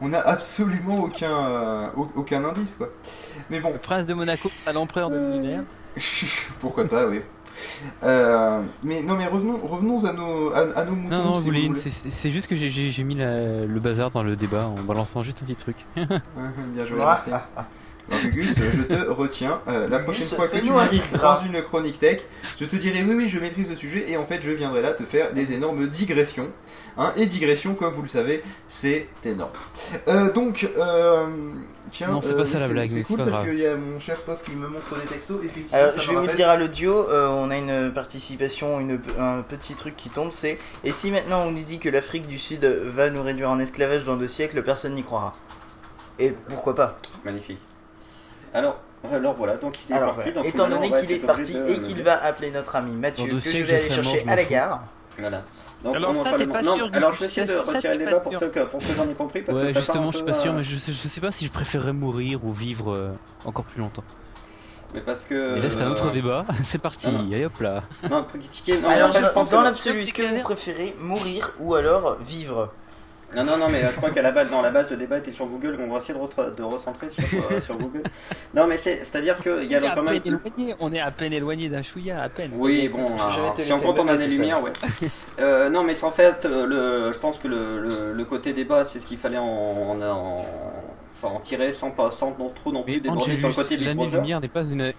on 0.00 0.12
a 0.12 0.18
absolument 0.18 1.00
aucun, 1.00 1.46
euh, 1.48 1.86
au- 1.96 2.08
aucun 2.16 2.44
indice 2.44 2.76
quoi. 2.76 2.88
Mais 3.50 3.60
bon, 3.60 3.72
Le 3.72 3.78
prince 3.78 4.06
de 4.06 4.14
Monaco 4.14 4.48
sera 4.52 4.72
l'empereur 4.72 5.10
de 5.10 5.16
l'univers. 5.18 5.62
pourquoi 6.60 6.84
pas, 6.86 7.06
oui. 7.06 7.20
Euh, 8.04 8.62
mais 8.84 9.02
non 9.02 9.16
mais 9.16 9.26
revenons, 9.26 9.58
revenons 9.58 10.04
à 10.04 10.12
nos, 10.12 10.52
à, 10.54 10.60
à 10.78 10.84
nos 10.84 10.94
moutons. 10.94 11.16
Non, 11.16 11.24
non, 11.24 11.34
si 11.34 11.50
vous 11.50 11.76
c'est- 12.10 12.30
juste 12.30 12.46
que 12.46 12.54
j'ai- 12.56 13.04
mis 13.04 13.16
la- 13.16 13.64
le 13.66 13.80
bazar 13.80 14.10
dans 14.10 14.22
le 14.22 14.36
débat 14.36 14.66
en 14.66 14.80
balançant 14.82 15.22
juste 15.24 15.42
un 15.42 15.46
petit 15.46 15.56
truc. 15.56 15.76
Bien 15.96 16.84
joué, 16.84 16.98
Ah, 17.02 17.06
merci. 17.26 17.30
Alors, 17.30 17.42
Gugus, 18.16 18.56
euh, 18.58 18.70
je 18.74 18.82
te 18.82 19.10
retiens. 19.10 19.60
Euh, 19.68 19.88
la 19.88 19.98
prochaine 19.98 20.24
Gugus, 20.24 20.36
fois 20.36 20.48
que 20.48 20.58
tu 20.58 20.70
m'invites 20.70 21.14
dans 21.20 21.40
une 21.40 21.60
chronique 21.62 21.98
tech, 21.98 22.20
je 22.58 22.64
te 22.64 22.76
dirai 22.76 23.02
oui, 23.02 23.14
oui, 23.14 23.28
je 23.28 23.38
maîtrise 23.38 23.68
le 23.70 23.76
sujet 23.76 24.10
et 24.10 24.16
en 24.16 24.24
fait, 24.24 24.40
je 24.42 24.50
viendrai 24.50 24.82
là 24.82 24.92
te 24.92 25.04
faire 25.04 25.32
des 25.32 25.52
énormes 25.52 25.86
digressions. 25.88 26.50
Hein, 26.96 27.12
et 27.16 27.26
digression, 27.26 27.74
comme 27.74 27.92
vous 27.92 28.02
le 28.02 28.08
savez, 28.08 28.42
c'est 28.66 29.08
énorme. 29.24 29.50
Euh, 30.08 30.32
donc, 30.32 30.68
euh, 30.76 31.26
tiens, 31.90 32.08
Non, 32.08 32.20
c'est 32.20 32.32
euh, 32.32 32.36
pas 32.36 32.46
ça 32.46 32.58
la 32.58 32.68
blague, 32.68 32.90
C'est 32.90 33.02
cool 33.02 33.18
pas 33.18 33.26
parce 33.26 33.44
qu'il 33.44 33.58
y 33.58 33.66
a 33.66 33.76
mon 33.76 34.00
cher 34.00 34.16
Pof 34.22 34.42
qui 34.42 34.52
me 34.52 34.68
montre 34.68 35.00
des 35.00 35.06
textos. 35.06 35.38
Effectivement, 35.44 35.78
Alors, 35.78 35.92
je 35.96 36.10
vais 36.10 36.16
vous 36.16 36.26
le 36.26 36.32
dire 36.32 36.48
à 36.48 36.56
l'audio, 36.56 37.08
euh, 37.08 37.28
on 37.28 37.50
a 37.50 37.56
une 37.56 37.92
participation, 37.92 38.80
une, 38.80 38.98
un 39.18 39.42
petit 39.42 39.74
truc 39.74 39.96
qui 39.96 40.10
tombe, 40.10 40.32
c'est 40.32 40.58
Et 40.82 40.90
si 40.90 41.10
maintenant 41.10 41.42
on 41.42 41.52
nous 41.52 41.62
dit 41.62 41.78
que 41.78 41.88
l'Afrique 41.88 42.26
du 42.26 42.38
Sud 42.38 42.64
va 42.64 43.10
nous 43.10 43.22
réduire 43.22 43.50
en 43.50 43.58
esclavage 43.58 44.04
dans 44.04 44.16
deux 44.16 44.28
siècles, 44.28 44.62
personne 44.62 44.94
n'y 44.94 45.04
croira. 45.04 45.36
Et 46.18 46.34
pourquoi 46.48 46.74
pas? 46.74 46.96
Magnifique. 47.24 47.60
Alors, 48.54 48.80
alors 49.12 49.34
voilà, 49.34 49.56
donc 49.56 49.74
il 49.88 49.92
est 49.92 49.96
Alors, 49.96 50.14
parti. 50.14 50.30
voilà. 50.32 50.42
donc 50.42 50.46
étant 50.54 50.62
maintenant, 50.64 50.76
donné 50.76 50.88
on 50.88 50.94
va 50.94 51.00
qu'il 51.00 51.12
être 51.12 51.22
est 51.22 51.26
parti 51.26 51.54
de 51.54 51.68
et 51.68 51.80
qu'il 51.80 51.92
lever. 51.94 52.02
va 52.02 52.24
appeler 52.24 52.50
notre 52.50 52.76
ami 52.76 52.92
Mathieu, 52.92 53.32
Dans 53.32 53.38
que 53.38 53.50
je 53.50 53.62
vais 53.62 53.74
aller 53.74 53.88
je 53.90 53.94
serai 53.94 54.02
chercher 54.04 54.28
à 54.28 54.36
la 54.36 54.42
m'en 54.42 54.48
gare. 54.48 54.82
Voilà. 55.18 55.42
Donc, 55.84 55.94
Alors 55.96 56.16
ça, 56.16 56.30
t'es 56.32 56.38
le- 56.38 56.48
pas 56.48 56.62
non, 56.62 56.74
sûr, 56.74 56.90
alors 56.92 57.12
je 57.14 57.20
vais 57.20 57.26
essayer 57.26 57.46
de 57.46 57.52
ça, 57.52 57.60
retirer 57.62 57.80
t'es 57.80 57.88
le 57.94 57.98
pas 58.04 58.10
débat 58.10 58.20
pour 58.20 58.32
sûr. 58.32 58.40
ce 58.40 58.44
que, 58.46 58.60
pour 58.64 58.82
ce 58.82 58.86
que 58.88 58.94
j'en 58.94 59.08
ai 59.08 59.12
compris. 59.14 59.42
Parce 59.42 59.56
Ouais, 59.58 59.64
que 59.66 59.68
ça 59.68 59.74
part 59.74 59.82
justement, 59.84 60.10
je 60.10 60.16
suis 60.16 60.26
peu, 60.26 60.32
pas 60.32 60.38
sûr, 60.38 60.52
euh, 60.52 60.56
mais 60.56 60.64
je, 60.64 60.76
sais- 60.78 60.92
je 60.92 61.08
sais 61.08 61.20
pas 61.20 61.30
si 61.30 61.44
je 61.46 61.52
préférerais 61.52 61.92
mourir 61.92 62.44
ou 62.44 62.52
vivre 62.52 62.92
euh, 62.92 63.10
encore 63.44 63.64
plus 63.64 63.80
longtemps. 63.80 64.02
Mais 64.94 65.00
parce 65.02 65.20
que. 65.20 65.54
Mais 65.54 65.60
là, 65.60 65.70
c'est 65.70 65.82
un 65.82 65.90
autre 65.90 66.08
euh, 66.08 66.12
débat. 66.12 66.46
C'est 66.64 66.80
parti, 66.82 67.08
non, 67.12 67.18
non. 67.22 67.32
allez 67.32 67.44
hop 67.44 67.60
là. 67.60 67.80
Non, 68.10 68.22
pour 68.24 68.38
critiquer. 68.40 68.78
Non, 68.78 68.88
Alors, 68.88 69.12
je 69.12 69.18
pense 69.32 69.50
dans 69.50 69.58
que- 69.60 69.64
l'absolu, 69.64 70.00
est-ce 70.02 70.12
que 70.14 70.22
vous 70.22 70.40
préférez 70.40 70.96
mourir 70.98 71.52
ou 71.60 71.74
alors 71.74 72.16
vivre? 72.26 72.72
Non, 73.36 73.44
non, 73.44 73.58
non, 73.58 73.68
mais 73.68 73.84
euh, 73.84 73.90
je 73.92 73.96
crois 73.98 74.10
qu'à 74.10 74.22
la 74.22 74.32
base, 74.32 74.50
dans 74.50 74.62
la 74.62 74.70
base, 74.70 74.90
le 74.90 74.96
débat 74.96 75.18
était 75.18 75.32
sur 75.32 75.46
Google. 75.46 75.76
On 75.80 75.92
va 75.92 75.98
essayer 75.98 76.14
de, 76.18 76.50
de 76.56 76.62
recentrer 76.62 77.10
sur, 77.10 77.22
euh, 77.52 77.60
sur 77.60 77.76
Google. 77.76 78.02
Non, 78.54 78.66
mais 78.66 78.78
c'est- 78.78 79.04
c'est-à-dire 79.04 79.36
qu'il 79.38 79.70
y 79.70 79.76
On 79.76 79.82
est 79.82 79.86
a 79.86 79.92
à 79.92 79.94
quand 79.94 80.02
même. 80.02 80.20
éloigné, 80.24 80.74
on 80.80 80.92
est 80.92 81.00
à 81.00 81.10
peine 81.10 81.32
éloigné 81.34 81.68
d'un 81.68 81.82
chouïa, 81.82 82.22
à 82.22 82.28
peine. 82.30 82.52
Oui, 82.54 82.88
bon, 82.88 83.04
alors, 83.16 83.54
si 83.58 83.70
on 83.72 83.80
compte 83.80 83.98
en 83.98 84.04
me 84.04 84.12
année 84.12 84.24
tout 84.24 84.30
seul. 84.32 84.40
lumière, 84.40 84.62
ouais. 84.62 84.72
Euh, 85.40 85.68
non, 85.68 85.82
mais 85.84 85.94
c'est 85.94 86.06
en 86.06 86.10
fait, 86.10 86.46
euh, 86.46 86.66
le, 86.66 87.12
je 87.12 87.18
pense 87.18 87.38
que 87.38 87.48
le, 87.48 87.80
le, 87.82 88.12
le 88.14 88.24
côté 88.24 88.52
débat, 88.54 88.84
c'est 88.86 88.98
ce 88.98 89.04
qu'il 89.06 89.18
fallait 89.18 89.36
en, 89.38 89.44
en, 89.44 90.00
en- 90.02 90.46
enfin, 91.14 91.28
en 91.34 91.40
tirer 91.40 91.72
sans, 91.74 91.90
pas, 91.90 92.10
sans 92.10 92.34
non, 92.38 92.48
trop 92.54 92.72
non 92.72 92.82
plus 92.82 93.00
déborder 93.00 93.36
sur 93.38 93.48
le 93.48 93.54
côté 93.54 93.76
Big 93.76 93.94
Brother. 93.94 94.04
l'année-lumière 94.12 94.40
n'est 94.40 94.48
pas 94.48 94.64
une, 94.66 94.92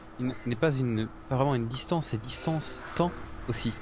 n'est 0.45 0.55
pas 0.55 0.71
une, 0.71 1.07
pas 1.30 1.36
vraiment 1.36 1.55
une 1.55 1.67
distance, 1.67 2.09
c'est 2.11 2.21
distance-temps 2.21 3.11
aussi. 3.49 3.73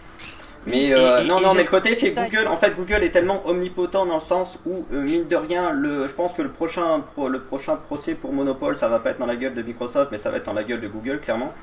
Mais 0.67 0.93
euh, 0.93 1.19
Et- 1.19 1.23
et- 1.23 1.27
non, 1.27 1.39
et 1.39 1.43
non, 1.43 1.53
mais 1.53 1.63
le 1.63 1.69
côté 1.69 1.95
c'est 1.95 2.11
Google. 2.11 2.47
En 2.47 2.57
fait, 2.57 2.75
Google 2.75 3.03
est 3.03 3.09
tellement 3.09 3.41
omnipotent 3.47 4.05
dans 4.05 4.15
le 4.15 4.21
sens 4.21 4.59
où, 4.65 4.85
euh, 4.93 5.01
mine 5.01 5.27
de 5.27 5.35
rien, 5.35 5.71
le, 5.71 6.07
je 6.07 6.13
pense 6.13 6.33
que 6.33 6.41
le 6.41 6.49
prochain, 6.49 6.99
pro- 7.13 7.29
le 7.29 7.39
prochain 7.41 7.75
procès 7.77 8.13
pour 8.15 8.33
monopole, 8.33 8.75
ça 8.75 8.87
va 8.87 8.99
pas 8.99 9.11
être 9.11 9.19
dans 9.19 9.25
la 9.25 9.35
gueule 9.35 9.53
de 9.53 9.61
Microsoft, 9.63 10.09
mais 10.11 10.17
ça 10.17 10.29
va 10.29 10.37
être 10.37 10.45
dans 10.45 10.53
la 10.53 10.63
gueule 10.63 10.81
de 10.81 10.87
Google, 10.87 11.19
clairement. 11.21 11.53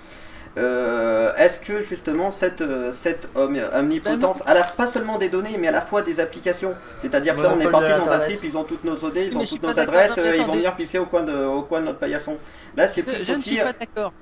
Euh, 0.57 1.35
Est-ce 1.37 1.59
que 1.59 1.81
justement 1.81 2.31
cette, 2.31 2.61
euh, 2.61 2.93
cette 2.93 3.29
om- 3.35 3.59
omnipotence, 3.75 4.41
à 4.47 4.55
la, 4.55 4.63
pas 4.63 4.87
seulement 4.87 5.19
des 5.19 5.29
données, 5.29 5.57
mais 5.59 5.67
à 5.67 5.73
la 5.73 5.83
fois 5.83 6.03
des 6.03 6.21
applications, 6.21 6.75
c'est-à-dire 6.99 7.35
que 7.35 7.41
là 7.43 7.53
on 7.57 7.61
est 7.61 7.69
parti 7.69 7.91
dans 7.91 8.09
un 8.11 8.19
trip, 8.21 8.39
ils 8.45 8.57
ont 8.57 8.63
toutes 8.63 8.85
nos 8.85 8.95
données, 8.95 9.25
ils 9.25 9.31
Mais 9.35 9.37
ont 9.43 9.45
je 9.45 9.51
toutes 9.51 9.63
nos 9.65 9.79
adresses, 9.79 10.17
euh, 10.17 10.37
ils 10.37 10.45
vont 10.45 10.55
venir 10.55 10.77
pisser 10.77 10.99
au 10.99 11.07
coin 11.07 11.25
de, 11.25 11.35
au 11.45 11.63
coin 11.63 11.81
de 11.81 11.87
notre 11.87 11.99
paillasson. 11.99 12.37
Là 12.77 12.87
c'est 12.87 13.03
plus 13.03 13.21
Je 13.25 13.33
ne 13.33 13.37
aussi. 13.37 13.51
suis 13.55 13.57
pas 13.59 13.73
d'accord. 13.73 14.13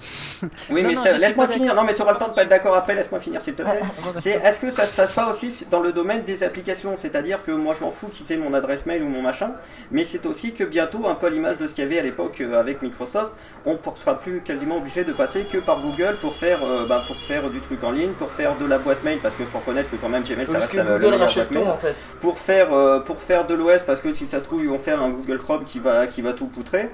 Oui, 0.70 0.82
Non, 0.82 0.88
mais 0.88 0.94
non, 0.94 1.18
laisse-moi 1.18 1.46
finir. 1.48 1.74
Non, 1.74 1.84
mais 1.84 1.94
tu 1.94 2.02
auras 2.02 2.12
le 2.12 2.18
temps 2.18 2.28
de 2.28 2.34
pas 2.34 2.42
être 2.42 2.48
d'accord 2.48 2.74
après. 2.74 2.94
Laisse-moi 2.94 3.20
finir, 3.20 3.40
s'il 3.40 3.54
te 3.54 3.62
plaît. 3.62 3.80
C'est 4.18 4.32
est-ce 4.44 4.58
que 4.58 4.70
ça 4.70 4.84
se 4.86 4.92
passe 4.92 5.12
pas 5.12 5.30
aussi 5.30 5.66
dans 5.70 5.80
le 5.80 5.92
domaine 5.92 6.22
des 6.24 6.42
applications? 6.42 6.94
C'est-à-dire 6.96 7.42
que 7.42 7.50
moi, 7.52 7.74
je 7.78 7.84
m'en 7.84 7.90
fous 7.90 8.08
qu'ils 8.08 8.30
aient 8.32 8.36
mon 8.36 8.52
adresse 8.52 8.84
mail 8.86 9.02
ou 9.02 9.08
mon 9.08 9.22
machin, 9.22 9.52
mais 9.90 10.04
c'est 10.04 10.26
aussi 10.26 10.52
que 10.52 10.64
bientôt, 10.64 11.06
un 11.08 11.14
peu 11.14 11.26
à 11.28 11.30
l'image 11.30 11.58
de 11.58 11.66
ce 11.66 11.72
qu'il 11.72 11.84
y 11.84 11.86
avait 11.86 11.98
à 11.98 12.02
l'époque 12.02 12.40
euh, 12.40 12.60
avec 12.60 12.82
Microsoft, 12.82 13.32
on 13.64 13.72
ne 13.72 13.96
sera 13.96 14.18
plus 14.18 14.40
quasiment 14.42 14.76
obligé 14.78 15.04
de 15.04 15.12
passer 15.12 15.44
que 15.44 15.58
par 15.58 15.80
Google 15.80 16.18
pour 16.20 16.34
faire, 16.34 16.62
euh, 16.64 16.86
bah, 16.86 17.04
pour 17.06 17.16
faire 17.16 17.48
du 17.50 17.60
truc 17.60 17.82
en 17.84 17.92
ligne, 17.92 18.12
pour 18.12 18.30
faire 18.30 18.56
de 18.56 18.66
la 18.66 18.78
boîte 18.78 19.02
mail, 19.04 19.18
parce 19.22 19.34
qu'il 19.36 19.46
faut 19.46 19.58
reconnaître 19.58 19.90
que 19.90 19.96
quand 19.96 20.08
même 20.08 20.24
Gmail, 20.24 20.46
ça 20.46 20.58
reste 20.58 20.72
que 20.72 20.76
la, 20.76 20.84
la 20.84 20.90
Google 20.98 21.10
meilleure 21.12 21.20
rachète 21.20 21.50
mail. 21.50 21.68
en 21.68 21.76
fait. 21.76 21.94
Pour 22.20 22.38
faire, 22.38 22.72
euh, 22.72 23.00
pour 23.00 23.20
faire 23.22 23.46
de 23.46 23.54
l'OS, 23.54 23.82
parce 23.86 24.00
que 24.00 24.12
si 24.12 24.26
ça 24.26 24.40
se 24.40 24.44
trouve, 24.44 24.62
ils 24.62 24.68
vont 24.68 24.78
faire 24.78 25.02
un 25.02 25.10
Google 25.10 25.38
Chrome 25.38 25.64
qui 25.64 25.78
va, 25.78 26.06
qui 26.06 26.20
va 26.22 26.32
tout 26.32 26.46
poutrer. 26.46 26.90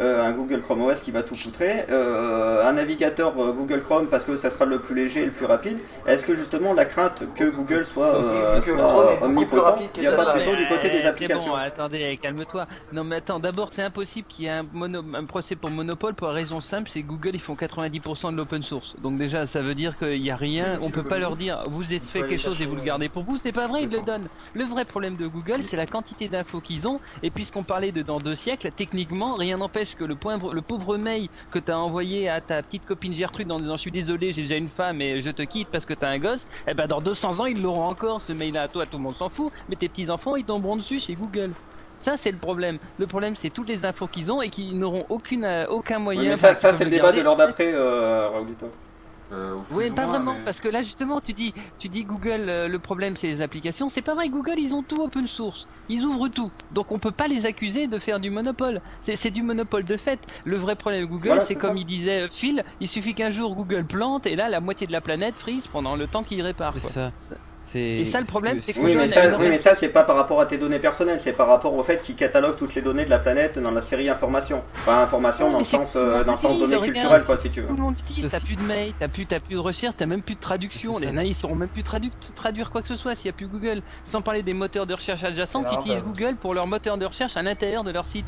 Euh, 0.00 0.22
un 0.24 0.32
Google 0.32 0.60
Chrome 0.62 0.82
OS 0.82 1.00
qui 1.00 1.10
va 1.10 1.22
tout 1.22 1.34
poutrer, 1.36 1.84
euh, 1.90 2.68
un 2.68 2.72
navigateur 2.72 3.32
euh, 3.38 3.52
Google 3.52 3.82
Chrome 3.82 4.06
parce 4.06 4.24
que 4.24 4.36
ça 4.36 4.50
sera 4.50 4.64
le 4.64 4.78
plus 4.78 4.94
léger 4.94 5.22
et 5.22 5.26
le 5.26 5.32
plus 5.32 5.46
rapide. 5.46 5.78
Est-ce 6.06 6.24
que 6.24 6.34
justement 6.34 6.72
la 6.74 6.84
crainte 6.84 7.22
que 7.34 7.44
Google 7.50 7.86
soit, 7.86 8.14
euh, 8.16 8.60
soit 8.62 9.22
omnipotent, 9.22 9.62
rapide 9.62 9.92
que 9.92 9.98
il 10.00 10.04
y 10.04 10.06
a 10.06 10.12
pas 10.12 10.32
plutôt 10.32 10.56
du 10.56 10.66
côté 10.66 10.90
des 10.90 11.06
applications 11.06 11.52
Bon, 11.52 11.56
attendez, 11.56 12.18
calme-toi. 12.20 12.66
Non, 12.92 13.04
mais 13.04 13.16
attends, 13.16 13.38
d'abord, 13.38 13.68
c'est 13.72 13.82
impossible 13.82 14.26
qu'il 14.28 14.44
y 14.46 14.48
ait 14.48 14.52
un, 14.52 14.62
mono- 14.72 15.04
un 15.14 15.24
procès 15.24 15.54
pour 15.56 15.70
monopole 15.70 16.14
pour 16.14 16.28
une 16.28 16.34
raison 16.34 16.60
simple 16.60 16.90
c'est 16.92 17.02
que 17.02 17.08
Google, 17.08 17.30
ils 17.34 17.40
font 17.40 17.54
90% 17.54 18.32
de 18.32 18.36
l'open 18.36 18.62
source. 18.62 18.94
Donc, 19.02 19.14
déjà, 19.16 19.46
ça 19.46 19.60
veut 19.62 19.74
dire 19.74 19.96
qu'il 19.98 20.20
n'y 20.20 20.30
a 20.30 20.36
rien, 20.36 20.78
on 20.82 20.90
peut 20.90 21.02
pas 21.02 21.18
leur 21.18 21.36
dire, 21.36 21.62
vous 21.70 21.84
avez 21.84 22.00
fait 22.00 22.20
quelque 22.22 22.40
chose 22.40 22.60
et 22.60 22.66
vous 22.66 22.76
le 22.76 22.82
gardez 22.82 23.08
pour 23.08 23.22
vous. 23.22 23.36
C'est 23.38 23.52
pas 23.52 23.66
vrai, 23.66 23.82
ils 23.84 23.88
le 23.90 24.00
donnent. 24.00 24.28
Le 24.54 24.64
vrai 24.64 24.84
problème 24.84 25.16
de 25.16 25.26
Google, 25.26 25.60
c'est 25.68 25.76
la 25.76 25.86
quantité 25.86 26.28
d'infos 26.28 26.60
qu'ils 26.60 26.86
ont. 26.88 27.00
Et 27.22 27.30
puisqu'on 27.30 27.62
parlait 27.62 27.92
de 27.92 28.02
dans 28.02 28.18
deux 28.18 28.34
siècles, 28.34 28.70
techniquement, 28.74 29.34
rien 29.34 29.56
n'empêche 29.58 29.83
n'empêche 29.84 29.96
que 29.96 30.04
le, 30.04 30.62
pauvre 30.62 30.96
mail 30.96 31.28
que 31.50 31.58
t'as 31.58 31.76
envoyé 31.76 32.28
à 32.28 32.40
ta 32.40 32.62
petite 32.62 32.86
copine 32.86 33.14
Gertrude 33.14 33.50
en 33.52 33.58
disant 33.58 33.76
je 33.76 33.82
suis 33.82 33.90
désolé, 33.90 34.32
j'ai 34.32 34.42
déjà 34.42 34.56
une 34.56 34.68
femme 34.68 35.00
et 35.00 35.20
je 35.20 35.30
te 35.30 35.42
quitte 35.42 35.68
parce 35.70 35.84
que 35.84 35.94
t'as 35.94 36.08
un 36.08 36.18
gosse, 36.18 36.46
eh 36.66 36.74
ben 36.74 36.86
dans 36.86 37.00
200 37.00 37.40
ans 37.40 37.46
ils 37.46 37.60
l'auront 37.60 37.84
encore 37.84 38.20
ce 38.20 38.32
mail-là. 38.32 38.68
Toi, 38.68 38.86
tout 38.86 38.96
le 38.96 39.02
monde 39.02 39.16
s'en 39.16 39.28
fout, 39.28 39.52
mais 39.68 39.76
tes 39.76 39.88
petits 39.88 40.10
enfants 40.10 40.36
ils 40.36 40.44
tomberont 40.44 40.76
dessus 40.76 40.98
chez 40.98 41.14
Google. 41.14 41.52
Ça 41.98 42.16
c'est 42.16 42.32
le 42.32 42.38
problème. 42.38 42.78
Le 42.98 43.06
problème 43.06 43.34
c'est 43.36 43.50
toutes 43.50 43.68
les 43.68 43.84
infos 43.84 44.06
qu'ils 44.06 44.32
ont 44.32 44.42
et 44.42 44.48
qu'ils 44.48 44.78
n'auront 44.78 45.04
aucune 45.08 45.44
euh, 45.44 45.66
aucun 45.68 45.98
moyen. 45.98 46.22
Ouais, 46.22 46.28
mais 46.30 46.36
ça, 46.36 46.54
c'est 46.54 46.84
le 46.84 46.90
débat 46.90 47.12
de 47.12 47.20
l'heure 47.20 47.36
d'après, 47.36 47.72
euh, 47.74 48.28
Raoulito. 48.28 48.70
Euh, 49.34 49.56
Oui, 49.72 49.90
pas 49.90 50.02
moins, 50.02 50.10
vraiment, 50.18 50.34
mais- 50.34 50.44
parce 50.44 50.60
que 50.60 50.68
là 50.68 50.82
justement, 50.82 51.20
tu 51.20 51.32
dis, 51.32 51.52
tu 51.78 51.88
dis 51.88 52.04
Google, 52.04 52.48
euh, 52.48 52.68
le 52.68 52.78
problème 52.78 53.16
c'est 53.16 53.26
les 53.26 53.40
applications. 53.42 53.88
C'est 53.88 54.02
pas 54.02 54.14
vrai, 54.14 54.28
Google, 54.28 54.54
ils 54.58 54.74
ont 54.74 54.82
tout 54.82 55.02
open 55.02 55.26
source, 55.26 55.66
ils 55.88 56.04
ouvrent 56.04 56.28
tout, 56.28 56.50
donc 56.70 56.92
on 56.92 56.98
peut 56.98 57.10
pas 57.10 57.26
les 57.26 57.44
accuser 57.46 57.86
de 57.88 57.98
faire 57.98 58.20
du 58.20 58.30
monopole. 58.30 58.80
C'est 59.02 59.16
c'est 59.16 59.30
du 59.30 59.42
monopole 59.42 59.84
de 59.84 59.96
fait. 59.96 60.20
Le 60.44 60.56
vrai 60.56 60.76
problème 60.76 61.02
de 61.02 61.06
Google, 61.06 61.26
Voilà, 61.28 61.44
c'est 61.44 61.56
comme 61.56 61.74
ça. 61.74 61.78
il 61.78 61.86
disait 61.86 62.22
euh, 62.22 62.28
Phil, 62.30 62.64
il 62.80 62.88
suffit 62.88 63.14
qu'un 63.14 63.30
jour 63.30 63.54
Google 63.56 63.84
plante 63.84 64.26
et 64.26 64.36
là 64.36 64.48
la 64.48 64.60
moitié 64.60 64.86
de 64.86 64.92
la 64.92 65.00
planète 65.00 65.34
frise 65.34 65.66
pendant 65.66 65.96
le 65.96 66.06
temps 66.06 66.22
qu'il 66.22 66.40
répare. 66.42 66.72
C'est 66.74 66.80
ça. 66.80 67.12
C'est- 67.66 67.80
Et 67.80 68.04
ça, 68.04 68.18
le 68.18 68.24
c'est 68.24 68.30
problème, 68.30 68.58
ce 68.58 68.66
c'est 68.66 68.72
que- 68.74 68.80
Oui, 68.80 68.94
mais 68.94 69.08
ça, 69.08 69.22
a- 69.22 69.38
oui, 69.38 69.46
mais 69.48 69.56
ça 69.58 69.74
c'est 69.74 69.88
pas 69.88 70.04
par 70.04 70.16
rapport 70.16 70.38
à 70.38 70.44
tes 70.46 70.58
données 70.58 70.78
personnelles, 70.78 71.18
c'est 71.18 71.32
par 71.32 71.48
rapport 71.48 71.72
au 71.74 71.82
fait 71.82 72.00
qu'ils 72.02 72.14
cataloguent 72.14 72.56
toutes 72.56 72.74
les 72.74 72.82
données 72.82 73.06
de 73.06 73.10
la 73.10 73.18
planète 73.18 73.58
dans 73.58 73.70
la 73.70 73.80
série 73.80 74.08
information. 74.10 74.62
Enfin, 74.76 75.02
information 75.02 75.46
Ouais, 75.46 75.52
dans 75.52 75.58
le 75.60 75.64
c'est 75.64 75.76
sens, 75.78 75.94
euh, 75.96 76.22
dans 76.24 76.32
le 76.32 76.38
sens 76.38 76.58
données 76.58 76.78
culturelles, 76.82 77.22
quoi, 77.24 77.36
si 77.38 77.48
tu 77.50 77.62
veux. 77.62 77.68
Tout 77.68 77.76
le 77.76 77.82
monde 77.82 77.94
l'utilise, 77.96 78.24
Ça, 78.24 78.30
t'as 78.30 78.38
c'est- 78.40 78.46
plus 78.46 78.56
de 78.56 78.62
mail, 78.62 78.92
t'as 78.98 79.08
plus, 79.08 79.24
t'as 79.26 79.40
plus 79.40 79.54
de 79.54 79.60
recherche, 79.60 79.94
t'as 79.96 80.04
même 80.06 80.20
plus 80.22 80.34
de 80.34 80.40
traduction. 80.40 80.94
C'est 80.98 81.06
Les 81.06 81.12
nains, 81.12 81.22
ils 81.22 81.34
sauront 81.34 81.54
même 81.54 81.68
plus 81.68 81.82
tradu- 81.82 82.12
traduire 82.36 82.70
quoi 82.70 82.82
que 82.82 82.88
ce 82.88 82.96
soit 82.96 83.14
s'il 83.16 83.24
n'y 83.26 83.30
a 83.30 83.32
plus 83.32 83.46
Google. 83.48 83.80
Sans 84.04 84.20
parler 84.20 84.42
des 84.42 84.52
moteurs 84.52 84.86
de 84.86 84.92
recherche 84.94 85.24
adjacents 85.24 85.62
C'est 85.64 85.70
qui 85.70 85.88
utilisent. 85.88 86.02
Google 86.04 86.36
pour 86.36 86.52
leur 86.54 86.66
moteur 86.66 86.98
de 86.98 87.06
recherche 87.06 87.36
à 87.38 87.42
l'intérieur 87.42 87.82
de 87.82 87.90
leur 87.92 88.04
site. 88.04 88.26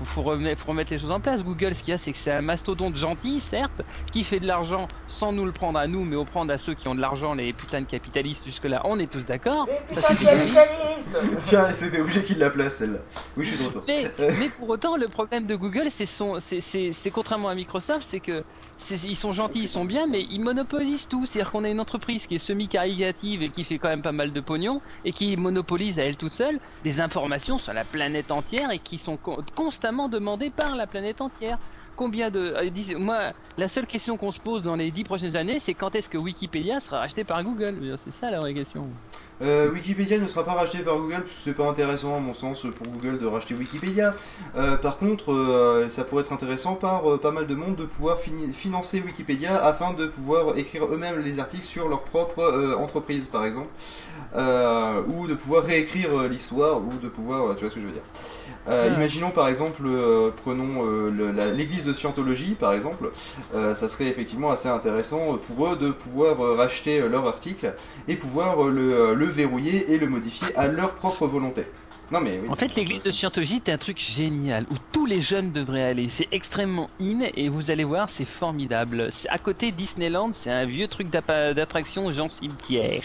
Faut, 0.00 0.06
faut 0.06 0.22
remettre, 0.22 0.60
faut 0.62 0.68
remettre 0.68 0.92
les 0.92 0.98
choses 0.98 1.10
en 1.10 1.20
place. 1.20 1.44
Google, 1.44 1.74
ce 1.74 1.80
qu'il 1.82 1.90
y 1.90 1.94
a, 1.94 1.98
c'est 1.98 2.10
que 2.12 2.16
c'est 2.16 2.32
un 2.32 2.40
mastodonte 2.40 2.96
gentil, 2.96 3.38
certes, 3.38 3.82
qui 4.10 4.24
fait 4.24 4.40
de 4.40 4.46
l'argent 4.46 4.88
sans 5.08 5.30
nous 5.30 5.44
le 5.44 5.52
prendre 5.52 5.78
à 5.78 5.86
nous, 5.86 6.04
mais 6.04 6.16
au 6.16 6.24
prendre 6.24 6.50
à 6.52 6.56
ceux 6.58 6.72
qui 6.74 6.88
ont 6.88 6.94
de 6.94 7.00
l'argent, 7.02 7.34
les 7.34 7.52
putains 7.52 7.82
de 7.82 7.86
capitalistes. 7.86 8.44
Jusque-là, 8.46 8.80
on 8.84 8.98
est 8.98 9.10
tous 9.12 9.24
d'accord. 9.24 9.66
Mais 9.68 9.94
putain, 9.94 10.14
capitaliste 10.14 11.18
Tiens, 11.42 11.72
c'était 11.72 12.00
obligé 12.00 12.22
qu'il 12.22 12.38
la 12.38 12.48
place 12.50 12.76
celle-là. 12.76 13.00
Oui, 13.36 13.44
je 13.44 13.50
suis 13.50 13.58
de 13.58 13.64
retour. 13.68 13.82
Mais, 13.88 14.10
mais 14.40 14.48
pour 14.48 14.68
autant, 14.70 14.96
le 14.96 15.06
problème 15.06 15.44
de 15.46 15.54
Google, 15.56 15.88
c'est 15.90 16.06
son, 16.06 16.40
c'est, 16.40 16.60
c'est, 16.62 16.92
c'est 16.92 17.10
contrairement 17.10 17.48
à 17.50 17.54
Microsoft, 17.54 18.06
c'est 18.08 18.20
que 18.20 18.42
c'est- 18.78 19.04
ils 19.04 19.16
sont 19.16 19.32
gentils, 19.32 19.60
ils 19.60 19.68
sont 19.68 19.84
bien, 19.84 20.06
mais 20.06 20.26
ils 20.30 20.40
monopolisent 20.40 21.08
tout. 21.08 21.26
C'est-à-dire 21.26 21.50
qu'on 21.52 21.64
a 21.64 21.68
une 21.68 21.80
entreprise 21.80 22.26
qui 22.26 22.36
est 22.36 22.38
semi-caritative 22.38 23.42
et 23.42 23.50
qui 23.50 23.64
fait 23.64 23.76
quand 23.78 23.88
même 23.88 24.00
pas 24.02 24.12
mal 24.12 24.32
de 24.32 24.40
pognon 24.40 24.80
et 25.04 25.12
qui 25.12 25.36
monopolise 25.36 25.98
à 25.98 26.04
elle 26.04 26.16
toute 26.16 26.32
seule 26.32 26.58
des 26.84 27.00
informations 27.00 27.58
sur 27.58 27.72
la 27.74 27.84
planète 27.84 28.30
entière 28.30 28.70
et 28.70 28.78
qui 28.78 28.96
sont 28.96 29.16
con- 29.18 29.38
demandées 30.08 30.50
par 30.50 30.76
la 30.76 30.86
planète 30.86 31.20
entière. 31.20 31.58
Combien 31.96 32.30
de, 32.30 32.54
euh, 32.56 32.98
moi, 32.98 33.28
la 33.58 33.68
seule 33.68 33.86
question 33.86 34.16
qu'on 34.16 34.30
se 34.30 34.40
pose 34.40 34.62
dans 34.62 34.76
les 34.76 34.90
dix 34.90 35.04
prochaines 35.04 35.36
années, 35.36 35.58
c'est 35.58 35.74
quand 35.74 35.94
est-ce 35.94 36.08
que 36.08 36.16
Wikipédia 36.16 36.80
sera 36.80 37.00
racheté 37.00 37.24
par 37.24 37.42
Google? 37.42 37.98
C'est 38.04 38.14
ça 38.14 38.30
la 38.30 38.40
vraie 38.40 38.54
question. 38.54 38.88
Euh, 39.42 39.70
Wikipédia 39.70 40.18
ne 40.18 40.26
sera 40.26 40.44
pas 40.44 40.52
racheté 40.52 40.78
par 40.78 40.98
Google 40.98 41.22
parce 41.22 41.34
que 41.34 41.40
c'est 41.40 41.54
pas 41.54 41.68
intéressant 41.68 42.16
à 42.16 42.20
mon 42.20 42.32
sens 42.32 42.66
pour 42.76 42.86
Google 42.86 43.18
de 43.18 43.26
racheter 43.26 43.54
Wikipédia. 43.54 44.14
Euh, 44.56 44.76
par 44.76 44.98
contre, 44.98 45.32
euh, 45.32 45.88
ça 45.88 46.04
pourrait 46.04 46.22
être 46.24 46.32
intéressant 46.32 46.74
par 46.74 47.18
pas 47.20 47.30
mal 47.30 47.46
de 47.46 47.54
monde 47.54 47.76
de 47.76 47.84
pouvoir 47.84 48.18
financer 48.18 49.02
Wikipédia 49.04 49.64
afin 49.64 49.94
de 49.94 50.06
pouvoir 50.06 50.58
écrire 50.58 50.84
eux-mêmes 50.84 51.20
les 51.24 51.38
articles 51.40 51.64
sur 51.64 51.88
leur 51.88 52.02
propre 52.02 52.76
entreprise, 52.78 53.26
par 53.26 53.44
exemple, 53.46 53.68
ou 54.34 55.26
de 55.26 55.34
pouvoir 55.34 55.64
réécrire 55.64 56.28
l'histoire, 56.28 56.78
ou 56.78 56.90
de 57.02 57.08
pouvoir, 57.08 57.54
tu 57.54 57.62
vois 57.62 57.70
ce 57.70 57.74
que 57.76 57.80
je 57.80 57.86
veux 57.86 57.92
dire. 57.92 58.02
Ouais. 58.66 58.92
Imaginons 58.92 59.30
par 59.30 59.48
exemple, 59.48 59.82
prenons 60.44 61.10
l'église 61.56 61.84
de 61.84 61.92
Scientologie, 61.92 62.54
par 62.58 62.72
exemple, 62.74 63.10
ça 63.54 63.88
serait 63.88 64.06
effectivement 64.06 64.50
assez 64.50 64.68
intéressant 64.68 65.38
pour 65.38 65.68
eux 65.68 65.76
de 65.76 65.90
pouvoir 65.90 66.36
racheter 66.56 67.00
leur 67.08 67.26
article 67.26 67.74
et 68.08 68.16
pouvoir 68.16 68.64
le, 68.64 69.14
le 69.14 69.29
verrouiller 69.30 69.90
et 69.92 69.96
le 69.98 70.06
modifier 70.08 70.46
à 70.56 70.66
leur 70.68 70.94
propre 70.94 71.26
volonté. 71.26 71.64
Non 72.12 72.20
mais 72.20 72.40
oui. 72.42 72.48
En 72.50 72.56
fait, 72.56 72.74
l'église 72.74 73.04
de 73.04 73.12
Scientologie 73.12 73.62
est 73.64 73.70
un 73.70 73.78
truc 73.78 73.98
génial 73.98 74.66
où 74.72 74.74
tous 74.90 75.06
les 75.06 75.20
jeunes 75.20 75.52
devraient 75.52 75.84
aller. 75.84 76.08
C'est 76.08 76.26
extrêmement 76.32 76.90
in 77.00 77.20
et 77.36 77.48
vous 77.48 77.70
allez 77.70 77.84
voir, 77.84 78.10
c'est 78.10 78.24
formidable. 78.24 79.10
C'est- 79.12 79.28
À 79.28 79.38
côté 79.38 79.70
Disneyland, 79.70 80.32
c'est 80.32 80.50
un 80.50 80.66
vieux 80.66 80.88
truc 80.88 81.08
d'attraction 81.08 82.10
genre 82.12 82.32
cimetière. 82.32 83.04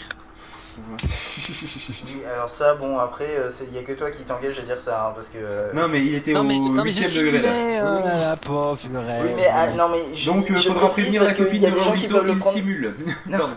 Oui, 1.08 2.22
alors 2.34 2.50
ça, 2.50 2.76
bon, 2.76 2.98
après, 2.98 3.28
euh, 3.38 3.50
c'est- 3.50 3.72
y 3.72 3.78
a 3.78 3.84
que 3.84 3.94
toi 3.94 4.12
qui 4.12 4.24
t'engage 4.24 4.60
à 4.60 4.64
dire 4.64 4.80
ça, 4.80 5.08
hein, 5.08 5.12
parce 5.16 5.28
que. 5.30 5.38
euh, 5.38 5.72
Non 5.74 5.88
mais 5.88 6.04
il 6.06 6.14
était 6.16 6.34
Non 6.34 6.42
au 6.42 6.44
non, 6.44 6.84
mais 6.84 6.92
je 6.92 7.02
8ème 7.04 7.08
suis 7.10 7.20
degré 7.20 7.42
là. 7.42 7.52
oh 7.54 8.06
là 8.06 8.20
là, 8.20 8.36
pauvre, 8.36 8.78
je 8.82 8.98
rêve. 8.98 9.24
Oui, 9.24 9.30
mais 9.36 9.48
ah, 9.54 9.70
non, 9.72 9.88
mais 9.90 10.16
je, 10.16 10.26
Donc 10.32 10.46
dis- 10.46 10.52
euh, 10.54 10.58
je 10.58 10.68
faudra 10.68 10.88
prévenir 10.88 11.22
la 11.22 11.28
parce 11.28 11.38
qu'il 11.38 11.46
copine 11.46 11.62
y 11.62 11.66
a 11.66 11.70
de 11.72 11.76
des 11.76 11.82
gens 11.82 11.94
qui 11.94 12.08
peuvent 12.08 12.26
le 12.26 12.34
il 12.34 12.40
prendre. 12.40 12.56
simule. 12.56 12.94
Non. 13.30 13.50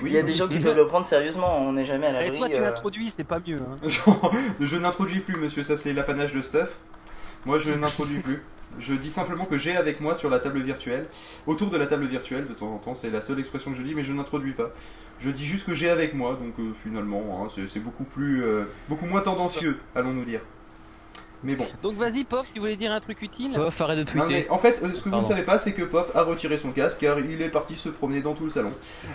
Pardon. 0.00 0.06
Il 0.06 0.12
y 0.12 0.18
a 0.18 0.22
des 0.22 0.34
gens 0.34 0.48
qui 0.48 0.58
peuvent 0.60 0.76
le 0.76 0.86
prendre 0.86 1.06
sérieusement, 1.06 1.58
on 1.58 1.72
n'est 1.72 1.86
jamais 1.86 2.06
à 2.06 2.12
l'abri. 2.12 2.38
toi, 2.38 2.48
tu 2.48 2.56
euh, 2.56 2.60
l'introduis, 2.60 3.10
c'est 3.10 3.24
pas 3.24 3.38
mieux. 3.46 3.58
Hein. 3.58 3.88
je 4.60 4.76
n'introduis 4.76 5.20
plus 5.20 5.36
monsieur, 5.36 5.62
ça 5.62 5.76
c'est 5.76 5.92
l'apanage 5.92 6.32
de 6.32 6.42
stuff. 6.42 6.78
Moi 7.46 7.58
je 7.58 7.70
n'introduis 7.70 8.18
plus. 8.18 8.42
Je 8.78 8.94
dis 8.94 9.10
simplement 9.10 9.46
que 9.46 9.58
j'ai 9.58 9.76
avec 9.76 10.00
moi 10.00 10.14
sur 10.14 10.30
la 10.30 10.38
table 10.38 10.60
virtuelle, 10.60 11.06
autour 11.46 11.70
de 11.70 11.76
la 11.76 11.86
table 11.86 12.06
virtuelle 12.06 12.46
de 12.46 12.52
temps 12.52 12.72
en 12.72 12.78
temps, 12.78 12.94
c'est 12.94 13.10
la 13.10 13.20
seule 13.20 13.38
expression 13.38 13.72
que 13.72 13.76
je 13.76 13.82
dis, 13.82 13.94
mais 13.94 14.04
je 14.04 14.12
n'introduis 14.12 14.52
pas. 14.52 14.70
Je 15.18 15.30
dis 15.30 15.44
juste 15.44 15.66
que 15.66 15.74
j'ai 15.74 15.90
avec 15.90 16.14
moi, 16.14 16.38
donc 16.40 16.54
euh, 16.58 16.72
finalement, 16.72 17.42
hein, 17.42 17.48
c'est 17.54 17.66
c'est 17.66 17.80
beaucoup 17.80 18.04
plus, 18.04 18.42
euh, 18.42 18.64
beaucoup 18.88 19.06
moins 19.06 19.20
tendancieux, 19.20 19.78
allons-nous 19.94 20.24
dire. 20.24 20.40
Mais 21.42 21.54
bon. 21.54 21.66
Donc 21.82 21.94
vas-y, 21.94 22.24
Pop, 22.24 22.44
tu 22.52 22.60
voulais 22.60 22.76
dire 22.76 22.92
un 22.92 23.00
truc 23.00 23.22
utile 23.22 23.52
Pof, 23.54 23.80
arrête 23.80 23.98
de 23.98 24.18
Non, 24.18 24.26
tweeter. 24.26 24.42
mais 24.42 24.50
en 24.50 24.58
fait, 24.58 24.78
euh, 24.82 24.92
ce 24.92 25.02
que 25.02 25.08
vous 25.08 25.16
ne 25.16 25.24
savez 25.24 25.40
pas, 25.42 25.56
c'est 25.56 25.72
que 25.72 25.82
Pof 25.82 26.10
a 26.14 26.22
retiré 26.22 26.58
son 26.58 26.70
casque 26.70 26.98
car 27.00 27.18
il 27.18 27.40
est 27.40 27.48
parti 27.48 27.74
se 27.76 27.88
promener 27.88 28.20
dans 28.20 28.34
tout 28.34 28.44
le 28.44 28.50
salon 28.50 28.72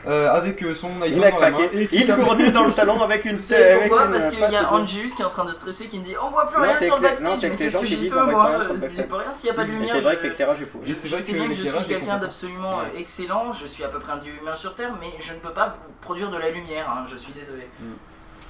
euh, 0.08 0.30
avec 0.32 0.64
euh, 0.64 0.74
son 0.74 0.90
iPhone 1.04 1.12
Il 1.18 1.24
a 1.24 1.30
dans 1.30 1.40
la 1.40 1.52
main 1.52 1.58
craqué. 1.60 1.78
et 1.84 1.90
Il 1.96 2.16
courut 2.16 2.52
dans 2.52 2.66
le 2.66 2.72
salon 2.72 3.00
avec 3.04 3.26
une 3.26 3.36
avec 3.38 3.90
pourquoi 3.90 4.08
Parce 4.08 4.30
qu'il 4.30 4.40
y 4.40 4.56
a 4.56 4.74
Angelus 4.74 5.12
qui 5.16 5.22
est 5.22 5.26
en 5.26 5.30
train 5.30 5.46
de 5.46 5.54
stresser 5.54 5.86
qui 5.86 6.00
me 6.00 6.04
dit 6.04 6.16
on 6.20 6.30
voit 6.32 6.50
plus 6.50 6.58
Non, 6.60 6.64
rien 6.68 6.76
c'est 6.80 6.86
sur 6.88 6.96
le 6.96 7.02
que- 7.02 7.06
non, 7.06 7.10
backstage. 7.10 7.38
c'est 7.42 7.50
Mais 7.50 7.56
que 7.56 7.60
les 7.60 7.64
qu'est-ce 7.66 7.74
gens 7.74 7.80
que 7.82 7.86
qui 7.86 7.92
j'y 7.94 8.00
disent 8.02 8.12
peux 8.14 8.20
on 8.20 8.24
voit 8.26 8.32
moi 8.34 8.46
plus 8.58 8.58
rien 8.72 8.74
backstage. 8.80 9.06
s'il 9.34 9.44
n'y 9.46 9.50
a 9.52 9.54
pas 9.54 9.64
de 9.64 9.70
lumière. 9.72 9.96
c'est 9.96 10.02
vrai 10.02 10.16
que 10.18 10.24
l'éclairage 10.24 10.62
est 10.62 10.66
pourri. 10.66 10.96
C'est 10.96 11.08
Je 11.08 11.18
sais 11.18 11.34
bien 11.34 11.48
que 11.48 11.54
je 11.54 11.64
suis 11.64 11.84
quelqu'un 11.88 12.18
d'absolument 12.18 12.80
excellent, 12.98 13.54
je 13.54 13.68
suis 13.68 13.84
à 13.84 13.90
peu 13.90 14.00
près 14.00 14.14
un 14.14 14.18
dieu 14.18 14.32
humain 14.42 14.56
sur 14.56 14.74
Terre, 14.74 14.94
mais 15.00 15.10
je 15.20 15.32
ne 15.34 15.38
peux 15.38 15.54
pas 15.54 15.78
produire 16.02 16.32
de 16.32 16.38
la 16.38 16.50
lumière, 16.50 16.90
hein, 16.90 17.06
je 17.12 17.18
suis 17.18 17.34
désolé. 17.34 17.68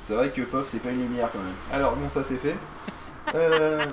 C'est 0.04 0.14
vrai 0.14 0.30
que 0.30 0.42
Pof, 0.44 0.66
c'est 0.66 0.80
pas 0.84 0.92
une 0.92 1.02
lumière 1.02 1.30
quand 1.34 1.40
même. 1.40 1.56
Alors 1.74 1.96
bon, 1.96 2.10
ça 2.10 2.24
c'est 2.24 2.38
fait. 2.38 2.56
Euh... 3.34 3.86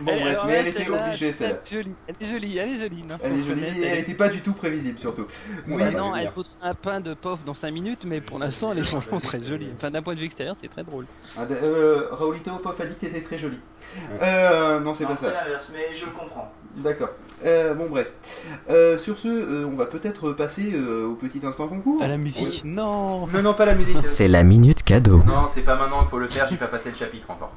Bon 0.00 0.18
bref, 0.18 0.38
mais 0.46 0.52
elle 0.54 0.68
était 0.68 0.88
obligée 0.88 1.32
celle-là. 1.32 1.56
Elle 1.70 1.76
est 1.78 1.82
jolie, 1.82 1.94
elle 2.08 2.16
est 2.24 2.30
jolie, 2.30 2.58
elle 2.58 2.68
est 2.70 2.78
jolie. 2.78 3.02
non, 3.08 3.16
Elle 3.22 3.32
est 3.38 3.42
jolie 3.44 3.80
et 3.82 3.86
elle 3.86 3.98
était 3.98 4.14
pas 4.14 4.28
du 4.30 4.40
tout 4.40 4.54
prévisible 4.54 4.98
surtout. 4.98 5.26
Oui, 5.68 5.74
Ouais, 5.74 5.90
bah, 5.90 5.98
non, 5.98 6.16
elle 6.16 6.30
vaudrait 6.34 6.50
un 6.62 6.72
pain 6.74 7.00
de 7.00 7.12
Pof 7.12 7.40
dans 7.44 7.52
5 7.54 7.70
minutes, 7.70 8.00
mais 8.06 8.20
pour 8.22 8.38
l'instant, 8.38 8.72
elle 8.72 8.78
est 8.78 8.84
franchement 8.84 9.20
très 9.20 9.42
jolie. 9.42 9.68
Enfin, 9.76 9.90
d'un 9.90 10.00
point 10.02 10.14
de 10.14 10.18
vue 10.20 10.24
extérieur, 10.24 10.56
c'est 10.58 10.68
très 10.68 10.82
drôle. 10.82 11.04
Ah, 11.36 11.42
euh, 11.50 12.08
Raoulito 12.10 12.52
Pof 12.56 12.80
a 12.80 12.86
dit 12.86 12.94
que 12.94 13.00
t'étais 13.00 13.20
très 13.20 13.36
jolie. 13.36 13.58
Euh, 14.22 14.80
non, 14.80 14.94
c'est 14.94 15.04
pas 15.04 15.14
c'est 15.14 15.26
ça. 15.26 15.44
l'inverse, 15.44 15.72
mais 15.74 15.94
je 15.94 16.06
le 16.06 16.10
comprends. 16.12 16.50
D'accord. 16.76 17.10
Euh, 17.44 17.74
bon 17.74 17.90
bref. 17.90 18.14
Euh, 18.70 18.96
sur 18.96 19.18
ce, 19.18 19.28
euh, 19.28 19.66
on 19.70 19.76
va 19.76 19.84
peut-être 19.84 20.32
passer 20.32 20.72
euh, 20.74 21.06
au 21.06 21.14
petit 21.16 21.44
instant 21.44 21.68
concours. 21.68 22.02
À 22.02 22.08
la 22.08 22.16
musique. 22.16 22.62
Non. 22.64 23.26
Non, 23.26 23.42
non, 23.42 23.52
pas 23.52 23.66
la 23.66 23.74
musique. 23.74 23.96
C'est 24.06 24.28
la 24.28 24.42
minute 24.42 24.82
cadeau. 24.84 25.22
Non, 25.26 25.46
c'est 25.48 25.60
pas 25.62 25.76
maintenant 25.76 26.00
qu'il 26.00 26.08
faut 26.08 26.18
le 26.18 26.28
faire, 26.28 26.48
j'ai 26.50 26.56
pas 26.56 26.68
passé 26.68 26.88
le 26.90 26.96
chapitre 26.96 27.30
encore. 27.30 27.52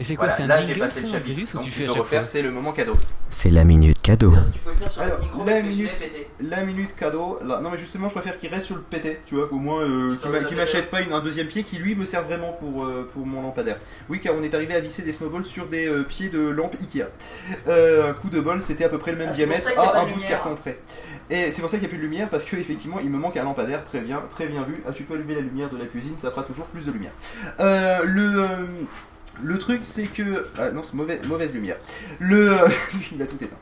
Et 0.00 0.04
c'est 0.04 0.14
quoi, 0.14 0.28
Voilà, 0.28 0.36
c'est 0.36 0.62
un 0.62 0.66
jingle, 0.66 0.78
passé 0.78 1.00
ça, 1.00 1.06
le 1.08 1.14
un 1.16 1.18
virus, 1.18 1.54
ou 1.54 1.58
tu 1.58 1.64
tu 1.64 1.70
fais 1.72 1.84
à 1.84 1.88
chaque 1.88 1.96
refaire, 1.96 2.20
fois 2.20 2.24
C'est 2.28 2.42
le 2.42 2.52
moment 2.52 2.72
cadeau. 2.72 2.94
C'est 3.28 3.50
la 3.50 3.64
minute 3.64 4.00
cadeau. 4.00 4.32
Si 4.40 4.52
tu 4.52 4.58
peux 4.60 4.70
le 4.70 4.76
faire 4.76 4.90
sur 4.90 5.02
Alors, 5.02 5.16
le 5.18 5.24
micro, 5.24 5.44
la 5.44 5.60
que 5.60 5.66
minute, 5.66 6.10
la 6.40 6.64
minute 6.64 6.94
cadeau. 6.96 7.40
Là, 7.44 7.60
non, 7.60 7.70
mais 7.70 7.76
justement, 7.78 8.08
je 8.08 8.14
préfère 8.14 8.38
qu'il 8.38 8.48
reste 8.48 8.66
sur 8.66 8.76
le 8.76 8.82
pété, 8.82 9.18
tu 9.26 9.34
vois, 9.34 9.48
qu'au 9.48 9.56
moins, 9.56 9.82
euh, 9.82 10.14
qu'il 10.46 10.56
m'achève 10.56 10.86
pas 10.86 11.00
une- 11.00 11.12
un 11.12 11.20
deuxième 11.20 11.48
pied 11.48 11.64
qui 11.64 11.78
lui 11.78 11.96
me 11.96 12.04
sert 12.04 12.22
vraiment 12.22 12.52
pour, 12.52 12.84
euh, 12.84 13.08
pour 13.12 13.26
mon 13.26 13.42
lampadaire. 13.42 13.76
Oui, 14.08 14.20
car 14.20 14.34
on 14.36 14.42
est 14.44 14.54
arrivé 14.54 14.74
à 14.74 14.80
visser 14.80 15.02
des 15.02 15.12
snowballs 15.12 15.44
sur 15.44 15.66
des 15.66 15.88
euh, 15.88 16.04
pieds 16.04 16.28
de 16.28 16.48
lampe 16.48 16.76
Ikea. 16.80 17.06
Euh, 17.66 18.10
un 18.10 18.12
coup 18.14 18.30
de 18.30 18.38
bol, 18.40 18.62
c'était 18.62 18.84
à 18.84 18.88
peu 18.88 18.98
près 18.98 19.10
le 19.10 19.18
même 19.18 19.28
Ah, 19.30 19.34
diamètre 19.34 19.68
à 19.76 20.00
un 20.00 20.06
bout 20.06 20.20
de 20.20 20.24
carton 20.26 20.54
près. 20.54 20.78
Et 21.28 21.50
c'est 21.50 21.60
pour 21.60 21.68
ça 21.68 21.76
qu'il 21.76 21.86
n'y 21.86 21.86
a 21.86 21.88
plus 21.90 21.98
de 21.98 22.02
lumière 22.04 22.28
parce 22.30 22.44
qu'effectivement, 22.44 23.00
il 23.02 23.10
me 23.10 23.18
manque 23.18 23.36
un 23.36 23.42
lampadaire. 23.44 23.82
Très 23.84 24.00
bien, 24.00 24.22
très 24.30 24.46
bien 24.46 24.62
vu. 24.62 24.74
Ah, 24.88 24.92
tu 24.92 25.02
peux 25.02 25.14
allumer 25.14 25.34
la 25.34 25.40
lumière 25.42 25.68
de 25.68 25.76
la 25.76 25.86
cuisine, 25.86 26.14
ça 26.16 26.30
fera 26.30 26.44
toujours 26.44 26.66
plus 26.66 26.86
de 26.86 26.92
lumière. 26.92 27.12
Euh, 27.58 27.98
le. 28.04 28.46
Le 29.42 29.58
truc 29.58 29.80
c'est 29.82 30.06
que... 30.06 30.46
Ah 30.58 30.70
non, 30.70 30.82
c'est 30.82 30.94
mauvaise, 30.94 31.20
mauvaise 31.26 31.52
lumière. 31.52 31.76
Le... 32.18 32.52
Il 33.12 33.22
a 33.22 33.26
tout 33.26 33.42
éteint. 33.42 33.56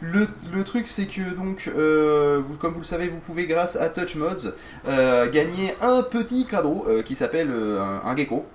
Le, 0.00 0.26
le 0.52 0.64
truc 0.64 0.88
c'est 0.88 1.06
que 1.06 1.34
donc, 1.34 1.70
euh, 1.74 2.40
vous, 2.42 2.56
comme 2.56 2.72
vous 2.72 2.80
le 2.80 2.84
savez, 2.84 3.08
vous 3.08 3.18
pouvez 3.18 3.46
grâce 3.46 3.76
à 3.76 3.88
Touch 3.88 4.16
Mods 4.16 4.54
euh, 4.88 5.30
gagner 5.30 5.74
un 5.80 6.02
petit 6.02 6.46
cadeau 6.46 6.84
euh, 6.88 7.02
qui 7.02 7.14
s'appelle 7.14 7.50
euh, 7.50 7.98
un 8.04 8.16
gecko. 8.16 8.46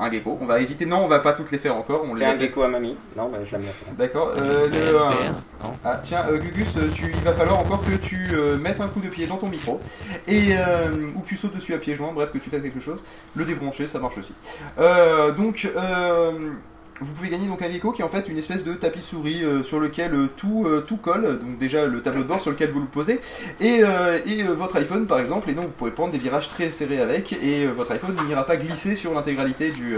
Un 0.00 0.10
gecko. 0.12 0.38
On 0.40 0.46
va 0.46 0.60
éviter... 0.60 0.86
Non, 0.86 0.98
on 0.98 1.08
va 1.08 1.18
pas 1.18 1.32
toutes 1.32 1.50
les 1.50 1.58
faire 1.58 1.74
encore. 1.76 2.04
On 2.08 2.14
les 2.14 2.24
a 2.24 2.30
un 2.30 2.32
fait- 2.34 2.40
gecko 2.46 2.62
à 2.62 2.68
mamie. 2.68 2.96
Non, 3.16 3.28
bah 3.28 3.38
je 3.44 3.50
l'aime 3.52 3.62
bien. 3.62 3.72
D'accord. 3.98 4.32
Euh, 4.36 4.68
le, 4.68 4.76
euh, 4.76 5.10
ah 5.84 5.98
tiens, 6.02 6.24
euh, 6.30 6.38
Gugus, 6.38 6.76
euh, 6.76 6.88
tu, 6.94 7.10
il 7.12 7.20
va 7.24 7.32
falloir 7.32 7.58
encore 7.58 7.84
que 7.84 7.96
tu 7.96 8.28
euh, 8.32 8.56
mettes 8.58 8.80
un 8.80 8.86
coup 8.88 9.00
de 9.00 9.08
pied 9.08 9.26
dans 9.26 9.38
ton 9.38 9.48
micro 9.48 9.80
et 10.28 10.50
euh, 10.52 11.10
ou 11.16 11.20
que 11.20 11.26
tu 11.26 11.36
sautes 11.36 11.54
dessus 11.56 11.74
à 11.74 11.78
pieds 11.78 11.96
joints, 11.96 12.12
bref, 12.12 12.30
que 12.32 12.38
tu 12.38 12.48
fasses 12.48 12.62
quelque 12.62 12.78
chose. 12.80 13.02
Le 13.34 13.44
débrancher, 13.44 13.88
ça 13.88 13.98
marche 13.98 14.18
aussi. 14.18 14.34
Euh, 14.78 15.32
donc, 15.32 15.68
euh, 15.76 16.30
vous 17.00 17.12
pouvez 17.12 17.28
gagner 17.28 17.46
donc 17.46 17.62
un 17.62 17.70
gecko 17.70 17.92
qui 17.92 18.02
est 18.02 18.04
en 18.04 18.08
fait 18.08 18.26
une 18.28 18.38
espèce 18.38 18.64
de 18.64 18.72
tapis 18.74 19.02
souris 19.02 19.44
euh, 19.44 19.62
sur 19.62 19.78
lequel 19.80 20.14
euh, 20.14 20.26
tout, 20.36 20.64
euh, 20.66 20.80
tout 20.80 20.96
colle, 20.96 21.38
donc 21.38 21.58
déjà 21.58 21.86
le 21.86 22.00
tableau 22.02 22.22
de 22.22 22.28
bord 22.28 22.40
sur 22.40 22.50
lequel 22.50 22.70
vous 22.70 22.80
le 22.80 22.86
posez, 22.86 23.20
et, 23.60 23.82
et 24.26 24.42
votre 24.44 24.76
iPhone 24.76 25.06
par 25.06 25.18
exemple, 25.20 25.48
et 25.50 25.54
donc 25.54 25.64
vous 25.66 25.70
pourrez 25.70 25.90
prendre 25.92 26.12
des 26.12 26.18
virages 26.18 26.48
très 26.48 26.70
serrés 26.70 27.00
avec, 27.00 27.32
et 27.32 27.66
votre 27.66 27.92
iPhone 27.92 28.14
n'ira 28.26 28.44
pas 28.44 28.56
glisser 28.56 28.94
sur 28.94 29.14
l'intégralité 29.14 29.70
du, 29.70 29.96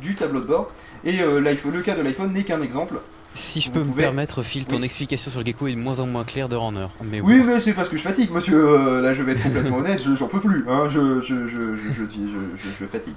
du 0.00 0.14
tableau 0.14 0.40
de 0.40 0.46
bord. 0.46 0.70
Et 1.04 1.12
le 1.18 1.80
cas 1.82 1.94
de 1.94 2.02
l'iPhone 2.02 2.32
n'est 2.32 2.44
qu'un 2.44 2.62
exemple. 2.62 2.94
Si 3.34 3.60
je 3.60 3.66
Vous 3.66 3.74
peux 3.74 3.78
me 3.80 3.84
pouvez- 3.84 4.02
permettre, 4.04 4.42
Phil, 4.42 4.64
ton 4.66 4.78
Oui. 4.78 4.84
explication 4.84 5.30
sur 5.30 5.40
le 5.40 5.46
gecko 5.46 5.66
est 5.66 5.72
de 5.72 5.76
moins 5.78 6.00
en 6.00 6.06
moins 6.06 6.24
claire 6.24 6.48
d'heure 6.48 6.62
en 6.62 6.74
heure. 6.76 6.90
Mais 7.04 7.20
Oui, 7.20 7.40
bon. 7.40 7.46
mais 7.46 7.60
c'est 7.60 7.74
parce 7.74 7.88
que 7.90 7.96
je 7.98 8.02
fatigue, 8.02 8.30
monsieur. 8.32 9.00
là, 9.02 9.12
je 9.12 9.22
vais 9.22 9.32
être 9.32 9.42
complètement 9.42 9.76
honnête, 9.80 10.02
je- 10.02 10.14
j'en 10.14 10.26
peux 10.28 10.40
plus. 10.40 10.64
Hein, 10.68 10.88
je, 10.88 11.20
je, 11.20 11.46
je, 11.46 11.76
je, 11.76 12.84
fatigue. 12.86 13.14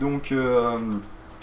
Donc, 0.00 0.32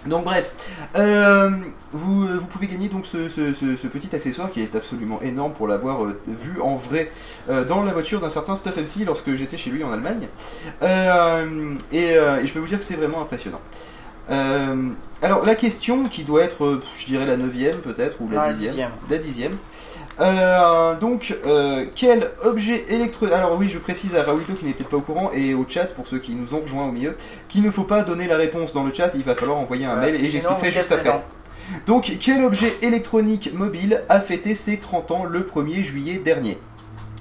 donc 0.05 0.23
bref, 0.25 0.49
Euh, 0.95 1.49
vous, 1.93 2.25
vous 2.27 2.45
pouvez 2.47 2.67
gagner 2.67 2.89
donc 2.89 3.05
ce, 3.05 3.29
ce- 3.29 3.53
ce- 3.53 3.75
ce 3.77 3.87
petit 3.87 4.15
accessoire 4.15 4.51
qui 4.51 4.61
est 4.61 4.75
absolument 4.75 5.21
énorme 5.21 5.53
pour 5.53 5.67
l'avoir 5.67 6.03
euh, 6.05 6.19
vu 6.27 6.59
en 6.61 6.73
vrai 6.75 7.11
euh, 7.49 7.63
dans 7.65 7.83
la 7.83 7.93
voiture 7.93 8.19
d'un 8.19 8.29
certain 8.29 8.55
Stuff 8.55 8.77
MC 8.77 9.05
lorsque 9.05 9.33
j'étais 9.35 9.57
chez 9.57 9.69
lui 9.69 9.83
en 9.83 9.91
Allemagne. 9.93 10.27
Et, 11.91 11.97
et 11.97 12.47
je 12.47 12.51
peux 12.53 12.59
vous 12.59 12.67
dire 12.67 12.79
que 12.79 12.83
c'est 12.83 12.95
vraiment 12.95 13.21
impressionnant. 13.21 13.61
Alors 15.21 15.45
la 15.45 15.55
question 15.55 16.05
qui 16.05 16.23
doit 16.23 16.41
être, 16.43 16.81
je 16.97 17.05
dirais 17.05 17.25
la 17.25 17.37
neuvième 17.37 17.77
peut-être 17.77 18.19
ou 18.21 18.29
la 18.29 18.47
la 18.47 18.53
dixième, 18.53 18.69
dixième. 18.71 18.91
la 19.09 19.17
dixième. 19.17 19.57
Euh, 20.19 20.95
donc, 20.95 21.35
euh, 21.45 21.85
quel 21.95 22.29
objet 22.43 22.85
électronique. 22.89 23.33
Alors, 23.33 23.57
oui, 23.57 23.69
je 23.69 23.79
précise 23.79 24.15
à 24.15 24.23
Raoulito 24.23 24.53
qui 24.53 24.65
n'est 24.65 24.73
peut-être 24.73 24.89
pas 24.89 24.97
au 24.97 25.01
courant 25.01 25.31
et 25.33 25.53
au 25.53 25.65
chat 25.67 25.93
pour 25.95 26.07
ceux 26.07 26.19
qui 26.19 26.35
nous 26.35 26.53
ont 26.53 26.59
rejoints 26.61 26.85
au 26.87 26.91
milieu 26.91 27.15
qu'il 27.47 27.63
ne 27.63 27.71
faut 27.71 27.83
pas 27.83 28.03
donner 28.03 28.27
la 28.27 28.35
réponse 28.37 28.73
dans 28.73 28.83
le 28.83 28.93
chat, 28.93 29.11
il 29.15 29.23
va 29.23 29.35
falloir 29.35 29.57
envoyer 29.57 29.85
un 29.85 29.95
Ouais, 29.95 30.11
mail 30.11 30.15
et 30.23 30.25
j'expliquerai 30.25 30.71
juste 30.71 30.91
après. 30.91 31.21
Donc, 31.87 32.11
quel 32.19 32.43
objet 32.43 32.75
électronique 32.81 33.51
mobile 33.53 34.01
a 34.09 34.19
fêté 34.19 34.55
ses 34.55 34.77
30 34.77 35.11
ans 35.11 35.23
le 35.23 35.41
1er 35.41 35.81
juillet 35.81 36.17
dernier? 36.23 36.57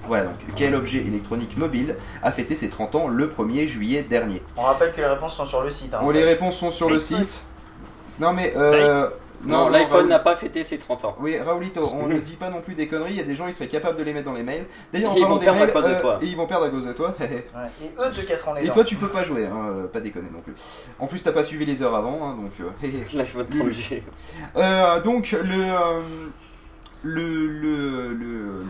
Voilà, 0.09 0.25
donc, 0.25 0.35
quel 0.57 0.75
objet 0.75 0.99
électronique 0.99 1.57
mobile 1.57 1.95
a 2.23 2.33
fêté 2.33 2.55
ses 2.55 2.69
30 2.69 2.95
ans 2.97 3.09
le 3.09 3.29
1er 3.29 3.67
juillet 3.67 4.03
dernier? 4.03 4.43
On 4.57 4.63
rappelle 4.63 4.93
que 4.93 5.01
les 5.01 5.07
réponses 5.07 5.37
sont 5.37 5.47
sur 5.47 5.63
le 5.63 5.71
site. 5.71 5.95
hein. 5.95 6.01
Bon, 6.03 6.11
les 6.11 6.25
réponses 6.25 6.57
sont 6.57 6.71
sur 6.71 6.91
le 6.91 6.99
site. 6.99 7.43
Non, 8.19 8.33
mais. 8.33 8.53
Euh, 8.57 9.09
Non, 9.45 9.69
l'iPhone 9.71 10.09
n'a 10.09 10.19
pas 10.19 10.37
fêté 10.37 10.65
ses 10.65 10.77
30 10.79 11.05
ans. 11.05 11.17
oui, 11.21 11.39
Raoulito, 11.39 11.91
on 11.95 12.07
ne 12.07 12.19
dit 12.19 12.37
pas 12.37 12.51
non 12.51 12.61
plus 12.61 12.75
des 12.75 12.87
conneries, 12.89 13.13
il 13.13 13.17
y 13.17 13.21
a 13.21 13.25
des 13.25 13.35
gens, 13.35 13.47
ils 13.47 13.53
seraient 13.53 13.69
capables 13.69 13.97
de 13.97 14.03
les 14.03 14.13
mettre 14.13 14.27
dans 14.27 14.35
les 14.35 14.43
mails. 14.43 14.67
D'ailleurs, 14.93 15.15
Ils 15.17 15.25
vont 15.25 15.37
des 15.39 15.47
perdre 15.47 15.63
à 15.63 15.67
cause 15.67 15.85
de 15.85 15.89
euh, 15.89 16.01
toi. 16.01 16.19
et 16.23 16.27
ils 16.27 16.37
vont 16.37 16.47
perdre 16.47 16.67
à 16.67 16.69
cause 16.69 16.87
de 16.87 16.93
toi. 16.93 17.15
Ouais. 17.21 17.41
Et 17.83 17.89
eux 17.99 18.13
te 18.13 18.21
casseront 18.21 18.55
les 18.55 18.63
et 18.65 18.67
dents. 18.67 18.75
toi, 18.75 18.85
tu 18.85 18.97
peux 18.97 19.09
pas 19.09 19.23
jouer, 19.25 19.47
hein, 19.47 19.67
euh, 19.71 19.87
pas 19.87 20.01
déconner 20.01 20.29
non 20.31 20.41
plus. 20.41 20.53
En 20.99 21.07
plus, 21.07 21.23
t'as 21.23 21.33
pas 21.33 21.43
suivi 21.45 21.65
les 21.65 21.83
heures 21.83 21.95
avant, 21.95 22.19
hein, 22.29 22.37
donc. 22.37 22.53
euh. 22.61 22.89
L'iPhone 23.15 23.47
Lulu. 23.51 23.71
30G. 23.71 24.03
Euh, 24.57 25.01
donc, 25.01 25.33
le, 25.33 25.39
euh, 25.43 26.01
le, 27.03 27.47
le, 27.47 28.13
le, 28.13 28.65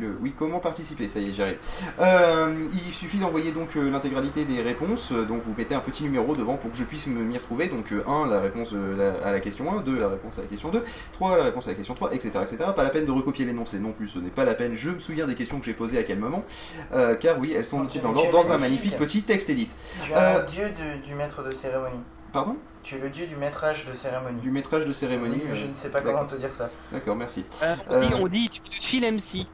le, 0.00 0.06
le- 0.08 0.16
Oui, 0.20 0.32
comment 0.38 0.58
participer 0.60 1.08
Ça 1.08 1.20
y 1.20 1.28
est, 1.28 1.32
j'y 1.32 1.42
arrive. 1.42 1.58
Euh, 2.00 2.54
il 2.72 2.92
suffit 2.94 3.18
d'envoyer 3.18 3.52
donc 3.52 3.76
euh, 3.76 3.90
l'intégralité 3.90 4.44
des 4.44 4.62
réponses. 4.62 5.12
euh, 5.12 5.24
Donc, 5.24 5.42
vous 5.42 5.54
mettez 5.56 5.74
un 5.74 5.80
petit 5.80 6.02
numéro 6.02 6.34
devant 6.34 6.56
pour 6.56 6.70
que 6.70 6.76
je 6.76 6.84
puisse 6.84 7.06
me- 7.06 7.22
m'y 7.22 7.36
retrouver. 7.38 7.68
Donc, 7.68 7.92
1, 8.06 8.26
la 8.26 8.40
réponse 8.40 8.70
euh, 8.72 8.96
la- 9.20 9.26
à 9.26 9.32
la 9.32 9.40
question 9.40 9.72
1, 9.76 9.82
2, 9.82 9.98
la 9.98 10.08
réponse 10.08 10.38
à 10.38 10.42
la 10.42 10.46
question 10.48 10.68
2, 10.70 10.84
3, 11.12 11.36
la 11.36 11.44
réponse 11.44 11.66
à 11.66 11.70
la 11.70 11.76
question 11.76 11.94
3, 11.94 12.12
etc. 12.14 12.30
etc. 12.42 12.58
Pas 12.74 12.82
la 12.84 12.90
peine 12.90 13.04
de 13.06 13.10
recopier 13.12 13.44
l'énoncé 13.44 13.78
non 13.78 13.92
plus. 13.92 14.08
Ce 14.08 14.18
n'est 14.18 14.30
pas 14.30 14.44
la 14.44 14.54
peine. 14.54 14.74
Je 14.74 14.90
me 14.90 14.98
souviens 15.00 15.26
des 15.26 15.34
questions 15.34 15.58
que 15.58 15.66
j'ai 15.66 15.74
posées 15.74 15.98
à 15.98 16.02
quel 16.02 16.18
moment. 16.18 16.44
Euh, 16.92 17.14
car 17.14 17.38
oui, 17.38 17.52
elles 17.56 17.64
sont 17.66 17.80
dans, 17.84 17.88
es 18.16 18.30
dans 18.30 18.52
un 18.52 18.58
magnifique. 18.58 18.96
petit 18.96 19.22
texte 19.22 19.50
élite. 19.50 19.74
Tu 20.04 20.12
es 20.12 20.14
un 20.14 20.18
Euh, 20.20 20.42
dieu 20.42 20.64
de- 20.64 21.06
du 21.06 21.14
maître 21.14 21.42
de 21.42 21.50
cérémonie. 21.50 22.00
Pardon? 22.32 22.56
Tu 22.82 22.94
es 22.94 22.98
le 22.98 23.10
dieu 23.10 23.26
du 23.26 23.34
maîtrage 23.36 23.84
de 23.86 23.94
cérémonie. 23.94 24.40
Du 24.40 24.50
métrage 24.50 24.86
de 24.86 24.92
cérémonie. 24.92 25.40
Oui, 25.44 25.50
je 25.58 25.64
euh, 25.64 25.68
ne 25.68 25.74
sais 25.74 25.90
pas 25.90 26.00
comment 26.00 26.24
te 26.24 26.36
dire 26.36 26.52
ça. 26.52 26.70
D'accord, 26.92 27.16
merci. 27.16 27.44
Euh, 27.62 27.74
Euh, 27.90 28.08
On 28.20 28.28
dit, 28.28 28.48
tu 28.48 28.60
file 28.80 29.04
MC. 29.04 29.46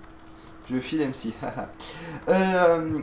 Je 0.71 0.79
file 0.79 1.01
MC. 1.01 1.33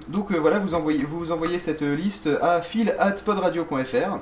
donc 0.10 0.32
euh, 0.32 0.38
voilà, 0.38 0.60
vous 0.60 0.74
envoyez, 0.74 1.04
vous 1.04 1.32
envoyez 1.32 1.60
cette 1.60 1.82
liste 1.82 2.30
à 2.42 2.62
fil@podradio.fr 2.62 4.20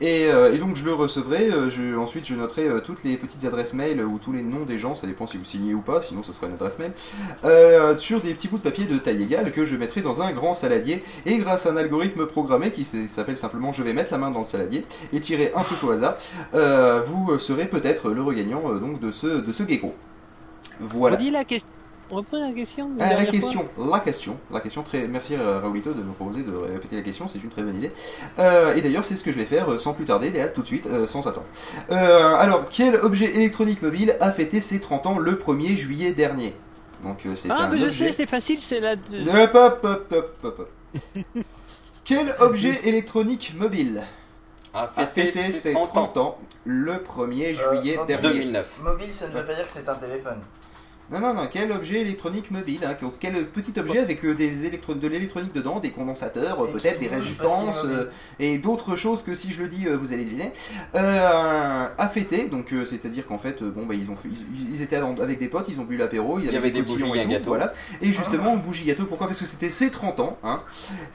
et, 0.00 0.26
euh, 0.26 0.52
et 0.52 0.58
donc 0.58 0.74
je 0.76 0.84
le 0.84 0.92
recevrai. 0.92 1.50
euh, 1.50 1.96
ensuite, 1.98 2.26
je 2.26 2.34
noterai 2.34 2.66
euh, 2.66 2.80
toutes 2.80 3.04
les 3.04 3.16
petites 3.16 3.44
adresses 3.44 3.74
mail 3.74 4.04
ou 4.04 4.18
tous 4.18 4.32
les 4.32 4.42
noms 4.42 4.64
des 4.64 4.76
gens. 4.76 4.94
Ça 4.94 5.06
dépend 5.06 5.26
si 5.26 5.38
vous 5.38 5.44
signez 5.44 5.72
ou 5.72 5.80
pas. 5.80 6.02
Sinon, 6.02 6.22
ce 6.22 6.32
sera 6.32 6.48
une 6.48 6.54
adresse 6.54 6.78
mail 6.78 6.92
sur 7.98 8.20
des 8.20 8.34
petits 8.34 8.48
bouts 8.48 8.58
de 8.58 8.62
papier 8.62 8.86
de 8.86 8.98
taille 8.98 9.22
égale 9.22 9.52
que 9.52 9.64
je 9.64 9.76
mettrai 9.76 10.00
dans 10.00 10.20
un 10.22 10.32
grand 10.32 10.52
saladier. 10.52 11.04
Et 11.26 11.38
grâce 11.38 11.66
à 11.66 11.70
un 11.70 11.76
algorithme 11.76 12.26
programmé 12.26 12.72
qui 12.72 12.84
s'appelle 12.84 13.36
simplement 13.36 13.72
je 13.72 13.82
vais 13.82 13.92
mettre 13.92 14.12
la 14.12 14.18
main 14.18 14.30
dans 14.30 14.40
le 14.40 14.46
saladier 14.46 14.82
et 15.12 15.20
tirer 15.20 15.52
un 15.54 15.62
truc 15.62 15.82
au 15.84 15.90
hasard, 15.90 16.16
vous 17.06 17.38
serez 17.38 17.66
peut-être 17.66 18.10
le 18.10 18.22
regagnant 18.22 18.62
donc 18.74 19.00
de 19.00 19.10
ce 19.10 19.26
de 19.26 19.52
ce 19.52 19.62
gecko. 19.66 19.94
Voilà. 20.80 21.16
Redis 21.16 21.30
la 21.30 21.44
question. 21.44 21.70
Reprends 22.14 22.40
la 22.40 22.52
question. 22.52 22.90
Ah, 22.98 23.02
la 23.02 23.08
dernière 23.10 23.30
question, 23.30 23.64
la 23.90 24.00
question, 24.00 24.36
la 24.52 24.60
question 24.60 24.82
très. 24.82 25.06
Merci 25.08 25.34
euh, 25.34 25.58
Raoulito 25.60 25.92
de 25.92 26.02
me 26.02 26.12
proposer 26.12 26.42
de 26.42 26.52
répéter 26.56 26.96
la 26.96 27.02
question, 27.02 27.26
c'est 27.28 27.42
une 27.42 27.48
très 27.50 27.62
bonne 27.62 27.76
idée. 27.76 27.90
Euh, 28.38 28.74
et 28.74 28.80
d'ailleurs, 28.82 29.04
c'est 29.04 29.16
ce 29.16 29.24
que 29.24 29.32
je 29.32 29.36
vais 29.36 29.44
faire 29.46 29.70
euh, 29.72 29.78
sans 29.78 29.92
plus 29.94 30.04
tarder, 30.04 30.28
et 30.28 30.38
là, 30.38 30.48
tout 30.48 30.62
de 30.62 30.66
suite, 30.66 30.86
euh, 30.86 31.06
sans 31.06 31.26
attendre. 31.26 31.46
Euh, 31.90 32.34
alors, 32.36 32.64
quel 32.70 32.96
objet 32.96 33.34
électronique 33.34 33.82
mobile 33.82 34.16
a 34.20 34.30
fêté 34.32 34.60
ses 34.60 34.80
30 34.80 35.06
ans 35.06 35.18
le 35.18 35.32
1er 35.32 35.76
juillet 35.76 36.12
dernier? 36.12 36.54
Donc, 37.02 37.26
euh, 37.26 37.34
c'est 37.34 37.50
Ah, 37.50 37.64
un 37.64 37.68
mais 37.68 37.78
je 37.78 37.84
objet. 37.86 38.06
sais, 38.06 38.12
c'est 38.12 38.26
facile, 38.26 38.58
c'est 38.58 38.80
la. 38.80 38.92
Hop, 38.92 39.54
hop, 39.54 39.80
hop, 39.84 40.12
hop, 40.12 40.38
hop, 40.44 40.58
hop. 40.60 41.14
Quel 42.04 42.34
objet 42.40 42.78
électronique 42.88 43.54
mobile 43.58 44.02
A 44.74 44.90
a 44.96 45.06
fêté 45.06 45.42
ses 45.42 45.52
ses 45.52 45.72
30 45.72 45.88
30 45.88 46.16
ans 46.18 46.38
le 46.64 46.94
1er 46.94 47.56
Euh, 47.58 47.72
juillet 47.78 47.96
mobile. 47.96 48.06
dernier? 48.06 48.28
2009. 48.38 48.72
Mobile, 48.82 49.12
ça 49.12 49.26
ne 49.28 49.32
veut 49.32 49.44
pas 49.44 49.54
dire 49.54 49.64
que 49.64 49.70
c'est 49.70 49.88
un 49.88 49.94
téléphone. 49.94 50.38
Non, 51.12 51.20
non, 51.20 51.34
non, 51.34 51.46
quel 51.52 51.70
objet 51.70 52.00
électronique 52.00 52.50
mobile 52.50 52.80
hein, 52.82 52.96
Quel 53.20 53.44
petit 53.46 53.78
objet 53.78 53.98
avec 53.98 54.24
euh, 54.24 54.34
des 54.34 54.64
électro- 54.64 54.94
de 54.94 55.06
l'électronique 55.06 55.52
dedans, 55.52 55.78
des 55.78 55.90
condensateurs, 55.90 56.62
euh, 56.62 56.66
peut-être 56.72 56.98
des 56.98 57.08
résistances 57.08 57.84
euh, 57.84 58.10
et 58.38 58.56
d'autres 58.56 58.96
choses 58.96 59.22
que 59.22 59.34
si 59.34 59.52
je 59.52 59.60
le 59.62 59.68
dis, 59.68 59.86
euh, 59.86 59.96
vous 59.98 60.14
allez 60.14 60.24
deviner. 60.24 60.50
Euh, 60.94 61.86
à 61.98 62.08
fêter, 62.08 62.48
donc 62.48 62.72
euh, 62.72 62.84
c'est-à-dire 62.86 63.26
qu'en 63.26 63.36
fait, 63.36 63.60
euh, 63.62 63.70
bon, 63.70 63.84
bah, 63.84 63.94
ils, 63.94 64.10
ont 64.10 64.16
fait- 64.16 64.28
ils, 64.30 64.70
ils 64.70 64.82
étaient 64.82 64.96
avec 64.96 65.38
des 65.38 65.48
potes, 65.48 65.66
ils 65.68 65.78
ont 65.78 65.84
bu 65.84 65.96
l'apéro, 65.98 66.38
il 66.38 66.46
y 66.46 66.48
Il 66.48 66.56
avait 66.56 66.70
des 66.70 66.80
bougies, 66.92 67.04
et 67.14 67.26
gâteau. 67.28 67.48
Voilà. 67.48 67.72
Et 68.00 68.06
justement, 68.12 68.56
bougie 68.56 68.84
gâteau, 68.84 69.04
pourquoi? 69.04 69.26
Parce 69.26 69.40
que 69.40 69.46
c'était 69.46 69.70
ses 69.70 69.90
30 69.90 70.20
ans. 70.20 70.38
Hein, 70.42 70.62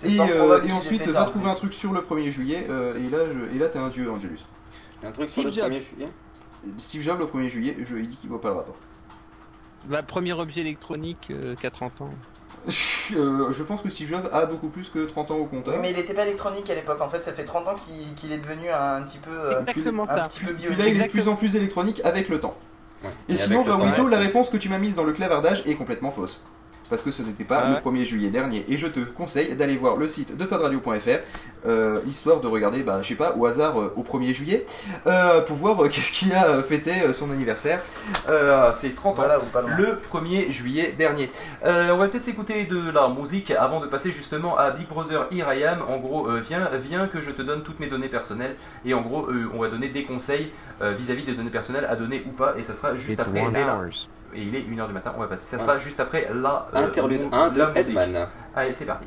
et, 0.04 0.20
euh, 0.20 0.62
et 0.68 0.72
ensuite, 0.72 1.02
va 1.08 1.22
ça, 1.22 1.26
trouver 1.26 1.50
un 1.50 1.56
truc 1.56 1.74
sur 1.74 1.94
le 1.94 2.02
1er 2.02 2.30
juillet, 2.32 2.68
euh, 2.70 2.94
et 3.04 3.10
là, 3.10 3.20
je, 3.34 3.56
et 3.56 3.58
là 3.60 3.68
t'es 3.70 3.80
un 3.80 3.90
dieu, 3.90 4.10
Angelus. 4.12 4.46
Un 5.04 5.12
truc 5.12 5.30
sur 5.32 5.44
le 5.44 5.52
Steve 5.52 5.64
Jobs. 5.64 5.74
1er 5.74 5.82
juillet 5.82 6.10
Steve 6.78 7.02
Jobs, 7.02 7.20
le 7.20 7.26
1er 7.26 7.48
juillet, 7.48 7.78
je 7.84 7.96
lui 7.96 8.06
dis 8.08 8.16
qu'il 8.18 8.30
voit 8.30 8.40
pas 8.42 8.50
le 8.50 8.56
rapport. 8.56 8.76
Bah, 9.86 10.04
premier 10.04 10.34
objet 10.34 10.62
électronique 10.62 11.28
euh, 11.32 11.56
qui 11.56 11.66
a 11.68 11.72
30 11.72 12.02
ans. 12.02 12.10
Euh, 13.16 13.52
je 13.52 13.64
pense 13.64 13.82
que 13.82 13.90
Steve 13.90 14.08
Jobs 14.10 14.30
a 14.32 14.46
beaucoup 14.46 14.68
plus 14.68 14.88
que 14.90 15.00
30 15.00 15.32
ans 15.32 15.38
au 15.38 15.46
compteur. 15.46 15.74
Oui, 15.74 15.80
mais 15.82 15.90
il 15.90 15.96
n'était 15.98 16.14
pas 16.14 16.22
électronique 16.28 16.70
à 16.70 16.76
l'époque. 16.76 17.02
En 17.02 17.10
fait, 17.10 17.24
ça 17.24 17.34
fait 17.34 17.44
30 17.44 17.68
ans 17.68 17.76
qu'il 17.76 18.32
est 18.32 18.38
devenu 18.38 18.70
un 18.70 19.02
petit 19.02 19.18
peu. 19.18 19.32
euh, 19.32 19.62
Exactement 19.62 20.04
un 20.08 20.16
ça. 20.16 20.24
petit 20.24 20.42
peu 20.42 20.54
Puis 20.54 20.62
bionique. 20.68 20.78
là, 20.78 20.88
il 20.88 21.02
est 21.02 21.06
de 21.06 21.10
plus 21.12 21.28
en 21.28 21.36
plus 21.36 21.56
électronique 21.56 22.02
avec 22.04 22.30
le 22.30 22.40
temps. 22.40 22.56
Ouais. 23.04 23.10
Et, 23.28 23.34
Et 23.34 23.36
sinon, 23.38 23.64
ouais. 23.64 24.10
la 24.12 24.20
réponse 24.20 24.50
que 24.50 24.58
tu 24.58 24.70
m'as 24.70 24.78
mise 24.78 24.94
dans 24.96 25.06
le 25.06 25.14
clavardage 25.14 25.64
est 25.66 25.74
complètement 25.74 26.12
fausse. 26.12 26.46
Parce 26.90 27.04
que 27.04 27.12
ce 27.12 27.22
n'était 27.22 27.44
pas 27.44 27.64
Ah 27.66 27.70
le 27.70 27.76
ouais. 27.90 28.02
1er 28.02 28.06
juillet 28.06 28.30
dernier. 28.30 28.66
Et 28.68 28.78
je 28.78 28.88
te 28.88 29.00
conseille 29.00 29.56
d'aller 29.56 29.78
voir 29.78 29.96
le 29.98 30.08
site 30.08 30.36
de 30.36 30.44
podradio.fr, 30.46 31.20
euh, 31.68 32.00
histoire 32.08 32.40
de 32.40 32.48
regarder, 32.48 32.84
bah, 32.84 33.00
je 33.04 33.10
sais 33.10 33.16
pas, 33.16 33.36
au 33.38 33.46
hasard 33.46 33.80
euh, 33.80 33.94
au 33.96 34.04
1er 34.04 34.34
juillet, 34.34 34.66
euh, 35.08 35.42
pour 35.42 35.58
voir 35.58 35.84
euh, 35.84 35.88
qu'est-ce 35.92 36.12
qui 36.12 36.34
a 36.34 36.62
fêté 36.64 36.92
euh, 37.04 37.14
son 37.14 37.32
anniversaire. 37.32 37.80
Euh, 38.30 38.72
C'est 38.74 38.96
30 38.96 39.14
ans. 39.20 39.22
Voilà, 39.22 39.40
pas 39.40 39.62
le 39.62 40.00
1er 40.12 40.50
juillet 40.52 40.94
dernier. 40.98 41.30
Euh, 41.66 41.92
on 41.92 41.98
va 41.98 42.08
peut-être 42.08 42.24
s'écouter 42.24 42.66
de 42.66 42.92
la 42.92 43.08
musique 43.10 43.52
avant 43.52 43.80
de 43.82 43.88
passer 43.88 44.12
justement 44.12 44.58
à 44.58 44.72
Big 44.72 44.88
Brother 44.88 45.28
Here 45.32 45.54
I 45.54 45.64
Am. 45.66 45.80
En 45.88 45.98
gros, 45.98 46.28
euh, 46.28 46.42
viens, 46.48 46.70
viens 46.90 47.08
que 47.08 47.22
je 47.22 47.32
te 47.32 47.42
donne 47.42 47.62
toutes 47.64 47.80
mes 47.80 47.88
données 47.88 48.08
personnelles. 48.08 48.56
Et 48.86 48.94
en 48.94 49.02
gros, 49.02 49.28
euh, 49.30 49.50
on 49.54 49.60
va 49.60 49.70
donner 49.70 49.90
des 49.90 50.04
conseils 50.06 50.52
euh, 50.82 50.92
vis-à-vis 50.98 51.24
des 51.24 51.34
données 51.34 51.50
personnelles 51.50 51.86
à 51.90 51.96
donner 51.96 52.24
ou 52.28 52.32
pas. 52.32 52.56
Et 52.58 52.64
ça 52.64 52.74
sera 52.74 52.96
juste 52.96 53.20
It's 53.20 53.28
après. 53.28 53.42
Et 54.34 54.42
il 54.42 54.56
est 54.56 54.62
1h 54.62 54.88
du 54.88 54.94
matin, 54.94 55.14
on 55.18 55.20
va 55.22 55.28
passer. 55.28 55.58
Ça 55.58 55.60
sera 55.60 55.80
juste 55.80 56.00
après 56.00 56.30
la. 56.34 56.68
euh, 56.76 56.86
Interlude 56.86 57.24
mon- 57.32 57.34
1 57.38 57.50
de. 57.50 57.62
Edman. 57.76 58.28
Allez, 58.56 58.74
c'est 58.74 58.86
parti. 58.86 59.06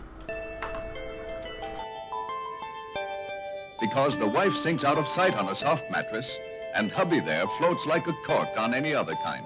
because 3.81 4.17
the 4.17 4.27
wife 4.27 4.55
sinks 4.55 4.85
out 4.85 4.97
of 4.97 5.07
sight 5.09 5.35
on 5.43 5.49
a 5.49 5.55
soft 5.55 5.83
mattress, 5.91 6.39
and 6.77 6.89
hubby 6.93 7.19
there 7.21 7.45
floats 7.59 7.85
like 7.87 8.07
a 8.07 8.13
cork 8.27 8.49
on 8.57 8.73
any 8.75 8.95
other 8.95 9.15
kind. 9.25 9.45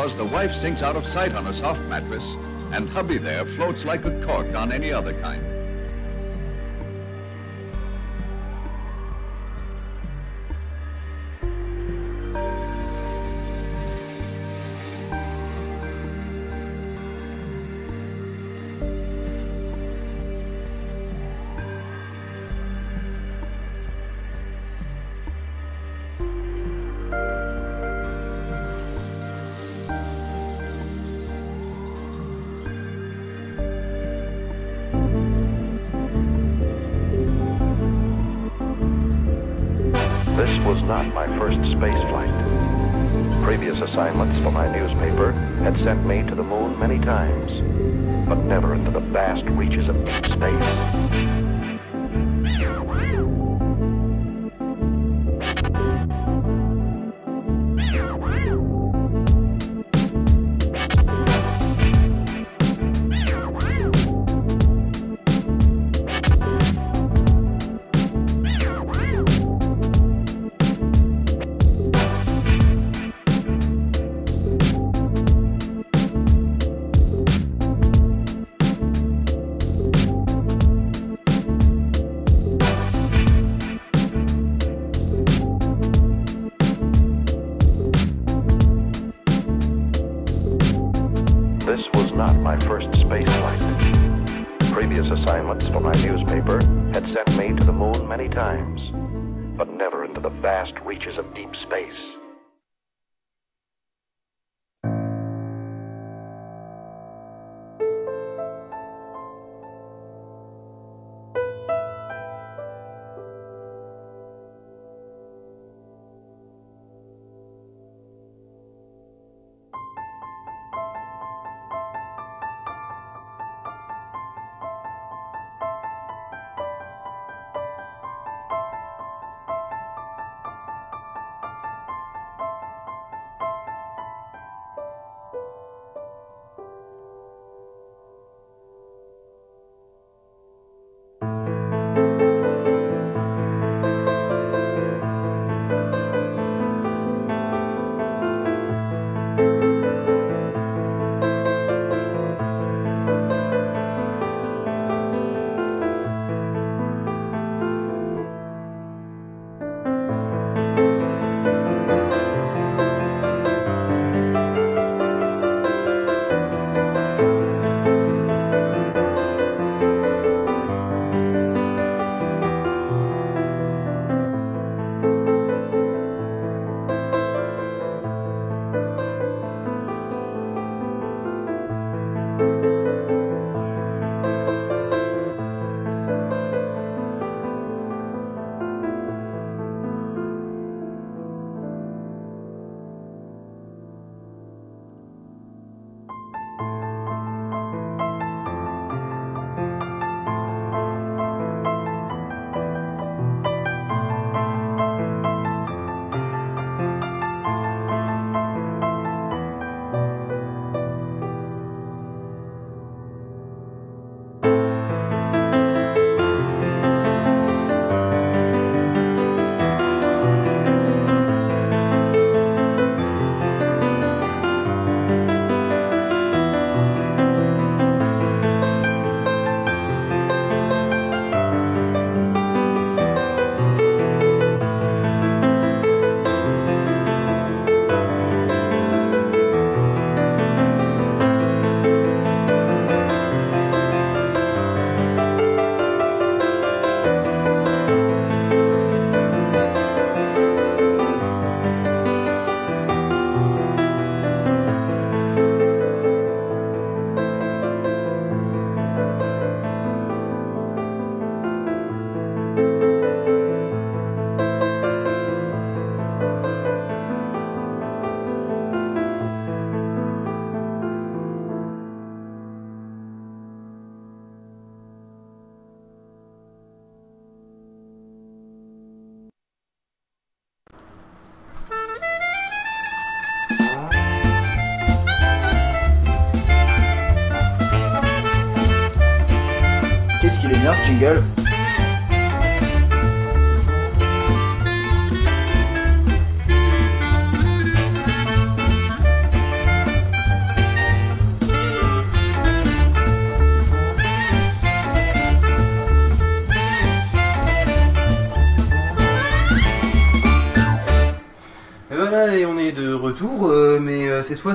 Because 0.00 0.14
the 0.14 0.24
wife 0.24 0.54
sinks 0.54 0.82
out 0.82 0.96
of 0.96 1.04
sight 1.04 1.34
on 1.34 1.46
a 1.46 1.52
soft 1.52 1.82
mattress, 1.82 2.38
and 2.72 2.88
hubby 2.88 3.18
there 3.18 3.44
floats 3.44 3.84
like 3.84 4.06
a 4.06 4.18
cork 4.22 4.54
on 4.54 4.72
any 4.72 4.90
other 4.90 5.12
kind. 5.12 5.59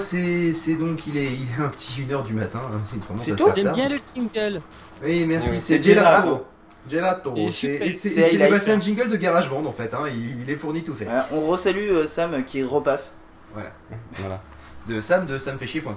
C'est 0.06 0.54
c'est 0.54 0.76
donc 0.76 1.06
il 1.08 1.18
est, 1.18 1.26
il 1.34 1.48
est 1.58 1.64
un 1.64 1.70
petit 1.70 2.02
1h 2.02 2.24
du 2.26 2.34
matin. 2.34 2.62
hein, 2.64 2.80
il 2.94 3.00
commence 3.02 3.24
à 3.24 3.26
se 3.38 3.44
faire 3.44 3.56
J'aime 3.56 3.74
bien 3.74 3.90
le 3.90 3.96
jingle. 4.16 4.62
Oui, 5.04 5.26
merci, 5.26 5.50
Oui, 5.52 5.56
c'est 5.62 5.78
c'est 5.78 5.84
Gelato. 5.84 6.46
Gelato. 6.90 7.34
Et 7.36 7.52
C'est 7.52 7.80
c'est- 7.94 8.10
C'est 8.10 8.22
c'est 8.60 8.78
de 8.78 8.82
jingle 8.82 9.10
de 9.10 9.18
GarageBand 9.18 9.66
en 9.66 9.72
fait, 9.72 9.94
hein, 9.94 10.02
il, 10.08 10.42
il 10.42 10.50
est 10.50 10.56
fourni 10.56 10.84
tout 10.84 10.94
fait. 10.94 11.06
Voilà, 11.06 11.28
on 11.34 11.42
resalue 11.42 11.90
euh, 11.90 12.06
Sam 12.08 12.44
qui 12.46 12.62
repasse. 12.64 13.18
Voilà. 13.54 13.72
voilà. 14.14 14.42
De 14.88 15.00
Sam 15.00 15.26
de 15.26 15.38
samfaichier.com. 15.38 15.96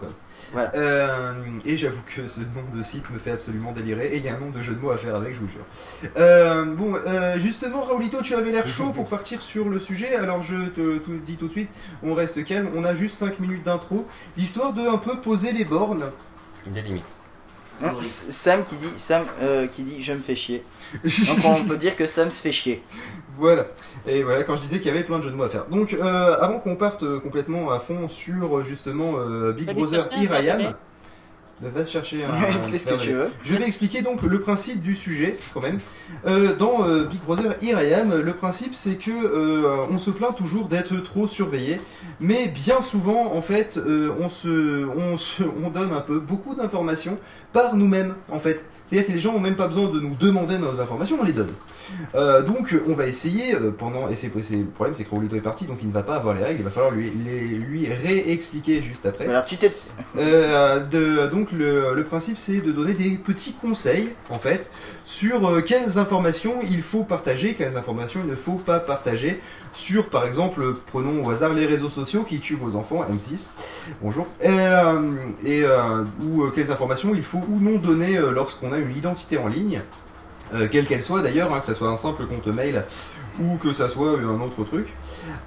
Voilà. 0.52 0.72
Euh, 0.76 1.34
et 1.66 1.76
j'avoue 1.76 2.00
que 2.06 2.26
ce 2.26 2.40
nom 2.40 2.64
de 2.74 2.82
site 2.82 3.10
me 3.10 3.18
fait 3.18 3.32
absolument 3.32 3.72
délirer 3.72 4.08
et 4.14 4.16
il 4.16 4.24
y 4.24 4.28
a 4.28 4.34
un 4.34 4.38
nombre 4.38 4.52
de 4.56 4.62
jeux 4.62 4.74
de 4.74 4.80
mots 4.80 4.90
à 4.90 4.96
faire 4.96 5.14
avec, 5.14 5.34
je 5.34 5.40
vous 5.40 5.48
jure. 5.48 5.64
Euh, 6.16 6.64
bon, 6.64 6.94
euh, 6.94 7.38
justement, 7.38 7.82
Raoulito, 7.82 8.22
tu 8.22 8.34
avais 8.34 8.50
l'air 8.50 8.66
chaud 8.66 8.90
pour 8.90 9.06
partir 9.06 9.42
sur 9.42 9.68
le 9.68 9.78
sujet, 9.78 10.14
alors 10.14 10.42
je 10.42 10.56
te 10.68 10.98
dis 11.24 11.36
tout 11.36 11.48
de 11.48 11.52
suite, 11.52 11.70
on 12.02 12.14
reste 12.14 12.42
calme, 12.44 12.70
on 12.74 12.84
a 12.84 12.94
juste 12.94 13.18
5 13.18 13.40
minutes 13.40 13.64
d'intro, 13.64 14.06
l'histoire 14.36 14.72
de 14.72 14.80
un 14.88 14.98
peu 14.98 15.18
poser 15.20 15.52
les 15.52 15.64
bornes. 15.66 16.10
Des 16.66 16.82
limites. 16.82 17.04
Non, 17.80 18.00
S- 18.00 18.26
Sam 18.30 18.64
qui 18.64 18.74
dit, 18.76 18.90
Sam 18.96 19.24
euh, 19.42 19.66
qui 19.68 19.82
dit, 19.84 20.02
je 20.02 20.12
me 20.12 20.20
fais 20.20 20.34
chier. 20.34 20.64
Donc 21.04 21.44
on 21.44 21.64
peut 21.64 21.76
dire 21.76 21.94
que 21.94 22.06
Sam 22.06 22.30
se 22.30 22.42
fait 22.42 22.50
chier. 22.52 22.82
Voilà. 23.36 23.66
Et 24.06 24.22
voilà, 24.22 24.44
quand 24.44 24.56
je 24.56 24.62
disais 24.62 24.78
qu'il 24.78 24.86
y 24.88 24.90
avait 24.90 25.04
plein 25.04 25.18
de 25.18 25.24
jeux 25.24 25.30
de 25.30 25.36
mots 25.36 25.44
à 25.44 25.48
faire. 25.48 25.66
Donc, 25.66 25.92
euh, 25.94 26.36
avant 26.40 26.58
qu'on 26.60 26.76
parte 26.76 27.02
euh, 27.02 27.20
complètement 27.20 27.70
à 27.70 27.78
fond 27.80 28.08
sur 28.08 28.58
euh, 28.58 28.62
justement 28.62 29.14
euh, 29.18 29.52
Big 29.52 29.66
Brother 29.80 30.04
Here 30.22 30.42
I 30.42 30.50
Am, 30.50 30.74
bah, 31.60 31.68
va 31.74 31.84
chercher 31.84 32.24
un. 32.24 32.32
Fais 32.70 32.78
ce 32.78 32.86
que 32.86 32.94
tu 33.02 33.10
veux. 33.12 33.30
Je 33.42 33.54
vais 33.56 33.64
expliquer 33.66 34.02
donc 34.02 34.22
le 34.22 34.40
principe 34.40 34.80
du 34.80 34.94
sujet, 34.94 35.36
quand 35.52 35.60
même. 35.60 35.78
Euh, 36.26 36.54
dans 36.54 36.84
euh, 36.86 37.04
Big 37.04 37.20
Brother 37.22 37.56
Here 37.62 37.82
I 37.82 37.94
Am, 37.94 38.14
le 38.20 38.32
principe 38.32 38.74
c'est 38.74 38.94
que 38.94 39.10
euh, 39.10 39.86
on 39.90 39.98
se 39.98 40.10
plaint 40.10 40.34
toujours 40.36 40.68
d'être 40.68 40.96
trop 41.02 41.26
surveillé, 41.26 41.80
mais 42.20 42.46
bien 42.46 42.80
souvent, 42.80 43.32
en 43.34 43.42
fait, 43.42 43.76
euh, 43.76 44.10
on, 44.20 44.28
se, 44.28 44.86
on, 44.86 45.16
se- 45.18 45.42
on 45.64 45.70
donne 45.70 45.92
un 45.92 46.00
peu 46.00 46.20
beaucoup 46.20 46.54
d'informations 46.54 47.18
par 47.52 47.74
nous-mêmes, 47.74 48.14
en 48.30 48.38
fait. 48.38 48.64
C'est-à-dire 48.88 49.06
que 49.08 49.12
les 49.12 49.20
gens 49.20 49.32
n'ont 49.34 49.40
même 49.40 49.54
pas 49.56 49.68
besoin 49.68 49.88
de 49.88 50.00
nous 50.00 50.14
demander 50.18 50.56
nos 50.58 50.80
informations, 50.80 51.18
on 51.20 51.24
les 51.24 51.32
donne. 51.32 51.52
Euh, 52.14 52.42
donc 52.42 52.74
on 52.86 52.94
va 52.94 53.06
essayer 53.06 53.54
euh, 53.54 53.70
pendant 53.70 54.08
et 54.08 54.14
c'est 54.16 54.30
le 54.34 54.64
problème 54.66 54.94
c'est 54.94 55.04
que 55.04 55.10
Raoulito 55.10 55.36
est 55.36 55.40
parti 55.40 55.64
donc 55.64 55.78
il 55.80 55.88
ne 55.88 55.92
va 55.94 56.02
pas 56.02 56.16
avoir 56.16 56.34
les 56.34 56.42
règles 56.44 56.60
il 56.60 56.64
va 56.64 56.70
falloir 56.70 56.90
lui 56.92 57.10
les- 57.24 57.40
lui 57.66 57.88
réexpliquer 57.90 58.82
juste 58.82 59.06
après. 59.06 59.26
Alors 59.26 59.44
tu 59.44 59.56
t'es 59.56 59.72
Euh, 60.18 60.80
de- 60.80 61.26
donc 61.28 61.50
le, 61.52 61.94
le 61.94 62.04
principe 62.04 62.36
c'est 62.38 62.60
de 62.60 62.72
donner 62.72 62.92
des 62.94 63.16
petits 63.16 63.52
conseils 63.54 64.10
en 64.30 64.38
fait 64.38 64.70
sur 65.04 65.48
euh, 65.48 65.60
quelles 65.62 65.98
informations 65.98 66.56
il 66.62 66.82
faut 66.82 67.04
partager, 67.04 67.54
quelles 67.54 67.76
informations 67.78 68.20
il 68.24 68.30
ne 68.30 68.36
faut 68.36 68.56
pas 68.56 68.80
partager 68.80 69.40
sur 69.72 70.08
par 70.08 70.26
exemple 70.26 70.74
prenons 70.86 71.24
au 71.24 71.30
hasard 71.30 71.52
les 71.52 71.66
réseaux 71.66 71.88
sociaux 71.88 72.24
qui 72.24 72.40
tuent 72.40 72.56
vos 72.56 72.76
enfants 72.76 73.04
M6 73.10 73.50
bonjour 74.02 74.26
Euh, 74.44 75.14
et 75.44 75.62
euh, 75.64 76.04
ou 76.22 76.44
euh, 76.44 76.52
quelles 76.54 76.70
informations 76.70 77.14
il 77.14 77.22
faut 77.22 77.42
ou 77.48 77.60
non 77.60 77.78
donner 77.78 78.16
euh, 78.16 78.30
lorsqu'on 78.30 78.72
a 78.72 78.78
une 78.78 78.96
identité 78.96 79.38
en 79.38 79.48
ligne 79.48 79.80
euh, 80.54 80.66
quelle 80.70 80.86
qu'elle 80.86 81.02
soit 81.02 81.20
d'ailleurs, 81.22 81.52
hein, 81.52 81.58
que 81.58 81.66
ça 81.66 81.74
soit 81.74 81.88
un 81.88 81.96
simple 81.98 82.24
compte 82.24 82.46
mail 82.46 82.84
ou 83.38 83.56
que 83.58 83.72
ça 83.74 83.88
soit 83.88 84.12
un 84.18 84.40
autre 84.40 84.64
truc. 84.64 84.94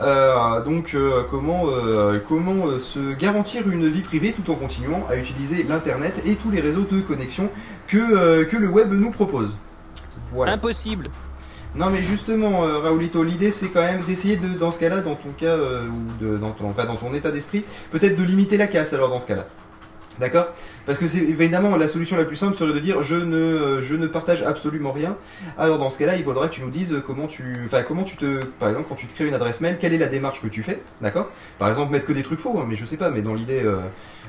Euh, 0.02 0.62
donc 0.62 0.94
euh, 0.94 1.24
comment, 1.30 1.64
euh, 1.70 2.14
comment 2.30 2.68
euh, 2.68 2.80
se 2.80 3.14
garantir 3.16 3.68
une 3.70 3.90
vie 3.90 4.02
privée 4.02 4.32
tout 4.34 4.52
en 4.52 4.56
continuant 4.56 5.06
à 5.10 5.16
utiliser 5.18 5.64
l'internet 5.64 6.22
et 6.24 6.36
tous 6.36 6.52
les 6.52 6.62
réseaux 6.62 6.86
de 6.90 7.02
connexion 7.02 7.50
que, 7.88 7.98
euh, 7.98 8.46
que 8.46 8.58
le 8.58 8.68
web 8.68 8.94
nous 8.94 9.10
propose? 9.12 9.58
Voilà. 10.32 10.54
Impossible. 10.54 11.06
Non 11.76 11.90
mais 11.90 12.02
justement, 12.02 12.66
euh, 12.66 12.80
Raoulito, 12.80 13.24
l'idée 13.24 13.52
c'est 13.52 13.70
quand 13.70 13.82
même 13.82 14.02
d'essayer 14.02 14.36
de, 14.36 14.50
dans 14.58 14.72
ce 14.72 14.80
cas-là, 14.80 15.00
dans 15.00 15.16
ton 15.16 15.30
cas, 15.32 15.46
euh, 15.46 15.88
ou 15.88 16.24
de, 16.24 16.38
dans, 16.38 16.52
ton, 16.52 16.70
enfin, 16.70 16.86
dans 16.86 16.98
ton 16.98 17.14
état 17.14 17.32
d'esprit, 17.32 17.64
peut-être 17.92 18.18
de 18.18 18.24
limiter 18.24 18.58
la 18.58 18.68
casse 18.68 18.94
alors 18.94 19.10
dans 19.10 19.20
ce 19.20 19.28
cas-là. 19.28 19.48
D'accord? 20.20 20.48
Parce 20.86 21.00
que 21.00 21.08
c'est 21.08 21.20
évidemment 21.20 21.78
la 21.78 21.88
solution 21.88 22.18
la 22.18 22.26
plus 22.26 22.36
simple 22.36 22.56
serait 22.56 22.74
de 22.74 22.80
dire 22.80 23.02
je 23.02 23.16
ne, 23.16 23.36
euh, 23.36 23.82
je 23.82 23.96
ne 23.96 24.06
partage 24.08 24.44
absolument 24.44 24.92
rien. 24.92 25.16
Alors 25.58 25.80
dans 25.80 25.90
ce 25.90 25.98
cas-là, 26.00 26.18
il 26.18 26.24
faudrait 26.24 26.50
que 26.50 26.56
tu 26.56 26.62
nous 26.62 26.70
dises 26.70 27.02
comment 27.08 27.28
tu, 27.28 27.64
enfin 27.66 27.84
comment 27.84 28.04
tu 28.04 28.18
te, 28.18 28.44
par 28.60 28.68
exemple 28.68 28.88
quand 28.90 28.96
tu 28.96 29.08
te 29.08 29.14
crées 29.16 29.28
une 29.28 29.34
adresse 29.34 29.62
mail, 29.62 29.78
quelle 29.80 29.94
est 29.94 29.98
la 29.98 30.08
démarche 30.08 30.42
que 30.42 30.48
tu 30.48 30.64
fais, 30.64 30.82
d'accord? 31.00 31.30
Par 31.58 31.70
exemple 31.70 31.94
mettre 31.94 32.06
que 32.06 32.14
des 32.14 32.24
trucs 32.24 32.40
faux, 32.40 32.60
hein, 32.60 32.66
mais 32.68 32.76
je 32.76 32.84
sais 32.84 32.98
pas, 32.98 33.10
mais 33.10 33.22
dans 33.22 33.34
l'idée, 33.34 33.64
euh, 33.64 33.78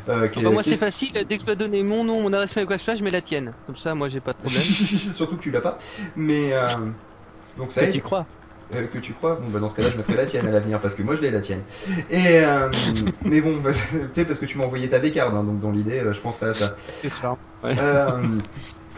euh, 0.09 0.29
Enfin, 0.35 0.51
moi 0.51 0.63
c'est 0.63 0.77
facile, 0.77 1.13
dès 1.29 1.37
que 1.37 1.43
je 1.43 1.47
dois 1.47 1.55
donner 1.55 1.83
mon 1.83 2.05
nom, 2.05 2.21
mon 2.21 2.33
adresse 2.33 2.55
mail 2.57 2.65
ou 2.65 2.69
quoi 2.69 2.77
que 2.77 2.83
ce 2.83 2.87
soit, 2.87 2.95
je 2.95 3.05
mets 3.05 3.11
la 3.11 3.21
tienne. 3.21 3.53
Comme 3.67 3.77
ça, 3.77 3.95
moi 3.95 4.09
j'ai 4.09 4.21
pas 4.21 4.33
de 4.33 4.39
problème. 4.39 4.61
Surtout 4.63 5.37
que 5.37 5.43
tu 5.43 5.51
l'as 5.51 5.61
pas. 5.61 5.79
Mais 6.17 6.53
euh, 6.53 6.67
donc 7.59 7.73
ça 7.73 7.83
Que 7.83 7.87
aide. 7.87 7.93
tu 7.95 8.01
crois. 8.01 8.27
Euh, 8.75 8.87
que 8.87 8.99
tu 8.99 9.13
crois 9.13 9.35
Bon 9.35 9.51
bah 9.51 9.59
dans 9.59 9.69
ce 9.69 9.77
cas-là 9.77 9.89
je 9.93 9.99
mettrai 9.99 10.15
la 10.15 10.25
tienne 10.25 10.47
à 10.47 10.51
l'avenir 10.51 10.81
parce 10.81 10.95
que 10.95 11.03
moi 11.03 11.15
je 11.15 11.21
l'ai 11.21 11.31
la 11.31 11.41
tienne. 11.41 11.61
Et 12.11 12.39
euh, 12.41 12.71
mais 13.25 13.41
bon, 13.43 13.57
bah, 13.59 13.71
tu 13.91 13.99
sais 14.13 14.25
parce 14.25 14.39
que 14.39 14.47
tu 14.47 14.57
m'as 14.57 14.65
envoyé 14.65 14.89
ta 14.89 14.99
V-card, 14.99 15.35
hein, 15.37 15.45
donc 15.45 15.61
dans 15.61 15.71
l'idée 15.71 16.01
euh, 16.01 16.13
je 16.15 16.21
penserai 16.21 16.51
à 16.51 16.55
ça. 16.55 16.75
C'est 16.81 17.13
ça. 17.13 17.37
Ouais. 17.63 17.75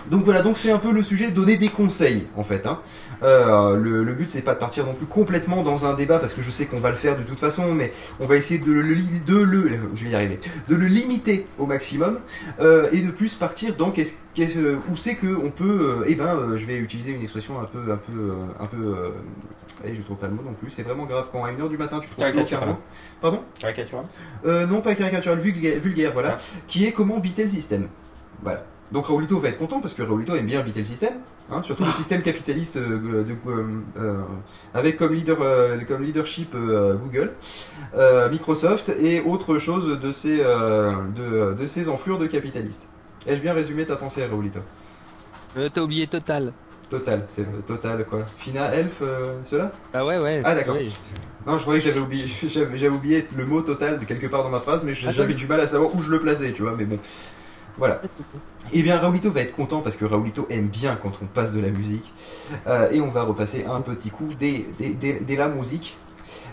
Euh, 0.06 0.10
donc 0.10 0.24
voilà, 0.24 0.42
donc 0.42 0.56
c'est 0.58 0.70
un 0.70 0.78
peu 0.78 0.92
le 0.92 1.02
sujet, 1.02 1.30
donner 1.30 1.56
des 1.56 1.68
conseils 1.68 2.26
en 2.36 2.44
fait. 2.44 2.66
hein. 2.66 2.80
Euh, 3.22 3.76
le, 3.76 4.04
le 4.04 4.12
but 4.14 4.28
c'est 4.28 4.42
pas 4.42 4.52
de 4.54 4.58
partir 4.58 4.84
non 4.84 4.92
plus 4.92 5.06
complètement 5.06 5.62
dans 5.62 5.86
un 5.86 5.94
débat 5.94 6.18
parce 6.18 6.34
que 6.34 6.42
je 6.42 6.50
sais 6.50 6.66
qu'on 6.66 6.80
va 6.80 6.90
le 6.90 6.96
faire 6.96 7.16
de 7.16 7.22
toute 7.22 7.40
façon, 7.40 7.72
mais 7.72 7.92
on 8.20 8.26
va 8.26 8.36
essayer 8.36 8.60
de 8.60 8.70
le, 8.72 8.82
li- 8.82 9.20
de 9.26 9.36
le 9.38 9.68
je 9.94 10.04
vais 10.04 10.10
y 10.10 10.14
arriver, 10.14 10.38
de 10.68 10.74
le 10.74 10.86
limiter 10.86 11.46
au 11.58 11.66
maximum 11.66 12.18
euh, 12.60 12.88
et 12.92 13.00
de 13.00 13.10
plus 13.10 13.34
partir 13.34 13.76
dans 13.76 13.90
qu'est-ce, 13.92 14.14
qu'est-ce- 14.34 14.76
où 14.90 14.96
c'est 14.96 15.14
que 15.14 15.26
on 15.42 15.50
peut, 15.50 16.00
euh, 16.02 16.04
eh 16.06 16.14
ben, 16.16 16.26
euh, 16.36 16.56
je 16.58 16.66
vais 16.66 16.76
utiliser 16.76 17.12
une 17.12 17.22
expression 17.22 17.58
un 17.60 17.64
peu, 17.64 17.90
un 17.92 17.96
peu, 17.96 18.12
euh, 18.12 18.34
un 18.60 18.66
peu, 18.66 18.76
euh, 18.84 19.10
allez, 19.84 19.94
je 19.94 20.02
trouve 20.02 20.18
pas 20.18 20.26
le 20.26 20.34
mot 20.34 20.42
non 20.44 20.52
plus. 20.52 20.70
C'est 20.70 20.82
vraiment 20.82 21.06
grave 21.06 21.28
quand 21.32 21.44
à 21.44 21.50
1h 21.50 21.68
du 21.70 21.78
matin 21.78 22.00
tu 22.00 22.08
trouves 22.10 22.24
aucun 22.24 22.32
Caricatural. 22.32 22.68
Pardon? 23.22 23.42
Caricatural 23.58 24.04
euh, 24.44 24.66
non, 24.66 24.80
pas 24.82 24.94
caricatural, 24.94 25.38
vulgaire, 25.38 25.78
vulgaire, 25.80 26.10
voilà, 26.12 26.36
qui 26.66 26.84
est 26.84 26.92
comment 26.92 27.18
biter 27.20 27.44
le 27.44 27.48
système. 27.50 27.88
Voilà. 28.42 28.66
Donc 28.94 29.06
Raoulito 29.06 29.40
va 29.40 29.48
être 29.48 29.58
content 29.58 29.80
parce 29.80 29.92
que 29.92 30.02
Raoulito 30.02 30.36
aime 30.36 30.46
bien 30.46 30.60
biter 30.60 30.78
le 30.78 30.84
système, 30.84 31.14
hein, 31.50 31.62
surtout 31.62 31.84
le 31.84 31.90
système 31.90 32.22
capitaliste 32.22 32.76
euh, 32.76 33.24
de, 33.24 33.34
euh, 33.98 34.22
avec 34.72 34.96
comme, 34.96 35.12
leader, 35.12 35.38
euh, 35.40 35.76
comme 35.86 36.04
leadership 36.04 36.54
Google, 36.54 37.32
Microsoft 38.30 38.90
et 39.00 39.20
autre 39.20 39.58
chose 39.58 39.98
de 40.00 40.12
ces, 40.12 40.36
de, 40.38 41.54
de 41.54 41.66
ces 41.66 41.88
enflures 41.88 42.18
de 42.18 42.28
capitalistes. 42.28 42.88
Ai-je 43.26 43.40
bien 43.42 43.52
résumé 43.52 43.84
ta 43.84 43.96
pensée, 43.96 44.24
Raoulito 44.24 44.60
Euh, 45.56 45.68
T'as 45.74 45.80
oublié 45.80 46.06
Total. 46.06 46.52
Total, 46.88 47.24
c'est 47.26 47.66
total 47.66 48.04
quoi. 48.04 48.20
Fina, 48.38 48.72
Elf, 48.74 49.02
cela? 49.44 49.72
Ah 49.92 50.06
ouais, 50.06 50.18
ouais. 50.18 50.40
Ah 50.44 50.54
d'accord. 50.54 50.76
oui. 50.78 50.96
Non, 51.44 51.58
je 51.58 51.62
croyais 51.62 51.80
que 51.80 51.86
j'avais 51.86 51.98
oublié, 51.98 52.26
j'avais, 52.46 52.88
oublié 52.88 53.26
le 53.36 53.44
mot 53.44 53.60
total 53.60 53.98
de 53.98 54.04
quelque 54.04 54.28
part 54.28 54.44
dans 54.44 54.50
ma 54.50 54.60
phrase, 54.60 54.84
mais 54.84 54.92
Ah, 55.04 55.10
j'avais 55.10 55.34
du 55.34 55.48
mal 55.48 55.58
à 55.58 55.66
savoir 55.66 55.92
où 55.96 56.00
je 56.00 56.12
le 56.12 56.20
plaçais, 56.20 56.52
tu 56.52 56.62
vois, 56.62 56.74
mais 56.78 56.84
bon. 56.84 56.98
Voilà. 57.78 58.00
Eh 58.72 58.82
bien, 58.82 58.96
Raoulito 58.96 59.30
va 59.30 59.40
être 59.40 59.54
content 59.54 59.80
parce 59.80 59.96
que 59.96 60.04
Raoulito 60.04 60.46
aime 60.50 60.68
bien 60.68 60.96
quand 61.00 61.12
on 61.22 61.26
passe 61.26 61.52
de 61.52 61.60
la 61.60 61.68
musique. 61.68 62.12
Euh, 62.66 62.90
et 62.90 63.00
on 63.00 63.08
va 63.08 63.22
repasser 63.22 63.66
un 63.68 63.80
petit 63.80 64.10
coup 64.10 64.28
des, 64.38 64.66
des, 64.78 64.94
des- 64.94 65.20
des 65.20 65.36
la 65.36 65.48
musique. 65.48 65.96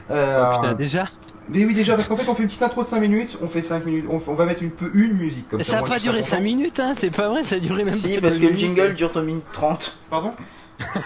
Euh, 0.09 0.43
Oh, 0.45 0.55
putain, 0.61 0.73
déjà 0.73 1.05
Mais 1.47 1.63
oui, 1.63 1.73
déjà, 1.75 1.95
parce 1.95 2.07
qu'en 2.09 2.17
fait, 2.17 2.27
on 2.27 2.35
fait 2.35 2.41
une 2.43 2.47
petite 2.49 2.63
intro 2.63 2.81
de 2.81 2.87
5 2.87 2.99
minutes, 2.99 3.37
on 3.41 3.47
fait 3.47 3.61
5 3.61 3.85
minutes, 3.85 4.05
on, 4.09 4.19
on 4.27 4.33
va 4.33 4.45
mettre 4.45 4.61
une, 4.63 4.71
une 4.93 5.13
musique 5.13 5.47
comme 5.47 5.61
ça. 5.61 5.71
Ça 5.73 5.77
a 5.77 5.79
moi, 5.81 5.89
pas 5.89 5.99
duré 5.99 6.17
content. 6.19 6.29
5 6.31 6.39
minutes, 6.41 6.79
hein, 6.79 6.95
c'est 6.99 7.11
pas 7.15 7.29
vrai, 7.29 7.43
ça 7.43 7.55
a 7.55 7.59
duré 7.59 7.83
même 7.85 7.93
Si, 7.93 8.15
pas 8.15 8.21
parce 8.21 8.37
que 8.37 8.47
le 8.47 8.57
jingle 8.57 8.93
dure 8.93 9.11
2 9.11 9.21
minutes 9.21 9.45
30. 9.53 9.97
Pardon? 10.09 10.33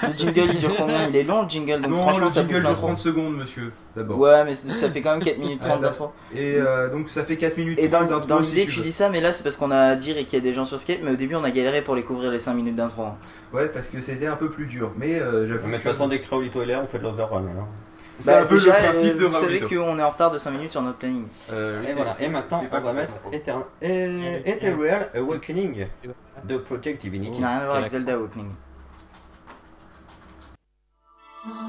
Le 0.04 0.14
jingle 0.18 0.50
il 0.54 0.58
dure 0.60 0.76
combien? 0.76 1.08
Il 1.08 1.16
est 1.16 1.24
long 1.24 1.44
le 1.44 1.50
jingle, 1.50 1.82
donc 1.82 1.92
Non, 1.92 2.02
franchement 2.02 2.26
le 2.26 2.30
ça 2.30 2.42
jingle 2.42 2.54
bouffe 2.54 2.62
dure 2.62 2.70
l'intro. 2.70 2.88
30 2.88 3.00
secondes, 3.00 3.36
monsieur, 3.38 3.74
d'abord. 3.96 4.20
Ouais, 4.20 4.44
mais 4.46 4.56
ça 4.56 4.90
fait 4.90 5.02
quand 5.02 5.12
même 5.12 5.24
4 5.24 5.38
minutes 5.40 5.62
30 5.62 5.72
Ah, 5.76 5.82
d'intro. 5.82 6.14
Et 6.34 6.56
euh, 6.58 6.90
donc, 6.90 7.10
ça 7.10 7.24
fait 7.24 7.38
4 7.38 7.58
minutes 7.58 7.80
Et 7.80 7.88
dans, 7.88 8.00
30 8.00 8.10
d'intro, 8.10 8.28
dans 8.28 8.44
si 8.44 8.52
l'idée, 8.54 8.66
tu 8.66 8.72
tu 8.74 8.78
veux. 8.80 8.84
dis 8.86 8.92
ça, 8.92 9.10
mais 9.10 9.22
là 9.22 9.32
c'est 9.32 9.44
parce 9.44 9.58
qu'on 9.58 9.72
a 9.72 9.78
à 9.78 9.96
dire 9.96 10.18
et 10.18 10.26
qu'il 10.26 10.38
y 10.40 10.42
a 10.42 10.44
des 10.44 10.54
gens 10.54 10.66
sur 10.66 10.80
Skype, 10.80 11.02
mais 11.04 11.12
au 11.12 11.16
début 11.16 11.36
on 11.36 11.44
a 11.44 11.52
galéré 11.52 11.82
pour 11.82 11.96
les 11.96 12.04
couvrir 12.04 12.32
les 12.32 12.40
5 12.40 12.54
minutes 12.54 12.76
d'intro. 12.76 13.04
hein. 13.04 13.16
Ouais, 13.54 13.68
parce 13.70 13.90
que 13.90 14.00
c'était 14.02 14.28
un 14.28 14.36
peu 14.36 14.50
plus 14.50 14.66
dur, 14.66 14.92
mais 14.98 15.20
euh, 15.20 15.48
j'avoue. 15.48 15.68
Mais 15.68 15.78
de 15.78 15.82
toute 15.84 15.92
façon, 15.92 16.08
dès 16.08 16.20
que 16.20 16.30
Raoulito 16.30 16.62
est 16.62 16.66
là, 16.68 16.82
on 16.84 16.88
fait 16.88 16.98
de 17.00 17.04
l'overrun 17.04 17.44
alors. 17.52 17.68
C'est 18.18 18.32
Bah, 18.32 18.44
un 18.44 18.46
peu 18.46 18.56
déjà, 18.56 18.78
le 18.78 18.84
principe 18.86 19.16
euh, 19.16 19.20
de 19.20 19.26
Vous 19.26 19.34
savez 19.34 19.60
qu'on 19.60 20.00
est 20.00 20.02
en 20.04 20.10
retard 20.10 20.32
de 20.32 20.38
5 20.38 20.52
minutes 20.52 20.72
sur 20.72 20.82
notre 20.82 20.98
planning. 21.00 21.26
Euh, 21.52 21.82
Et 21.86 21.92
voilà, 21.92 22.16
et 22.22 22.30
maintenant 22.30 22.64
on 22.72 22.80
va 22.80 22.94
mettre 22.94 23.14
Ethereal 24.46 25.10
Awakening 25.16 25.86
de 26.46 26.58
Project 26.58 27.02
Divinity. 27.02 27.32
Qui 27.34 27.42
n'a 27.42 27.50
rien 27.50 27.58
à 27.60 27.66
voir 27.66 27.76
avec 27.78 27.90
Zelda 27.90 28.14
Awakening. 28.14 28.48
Thank 31.48 31.60
you. 31.60 31.66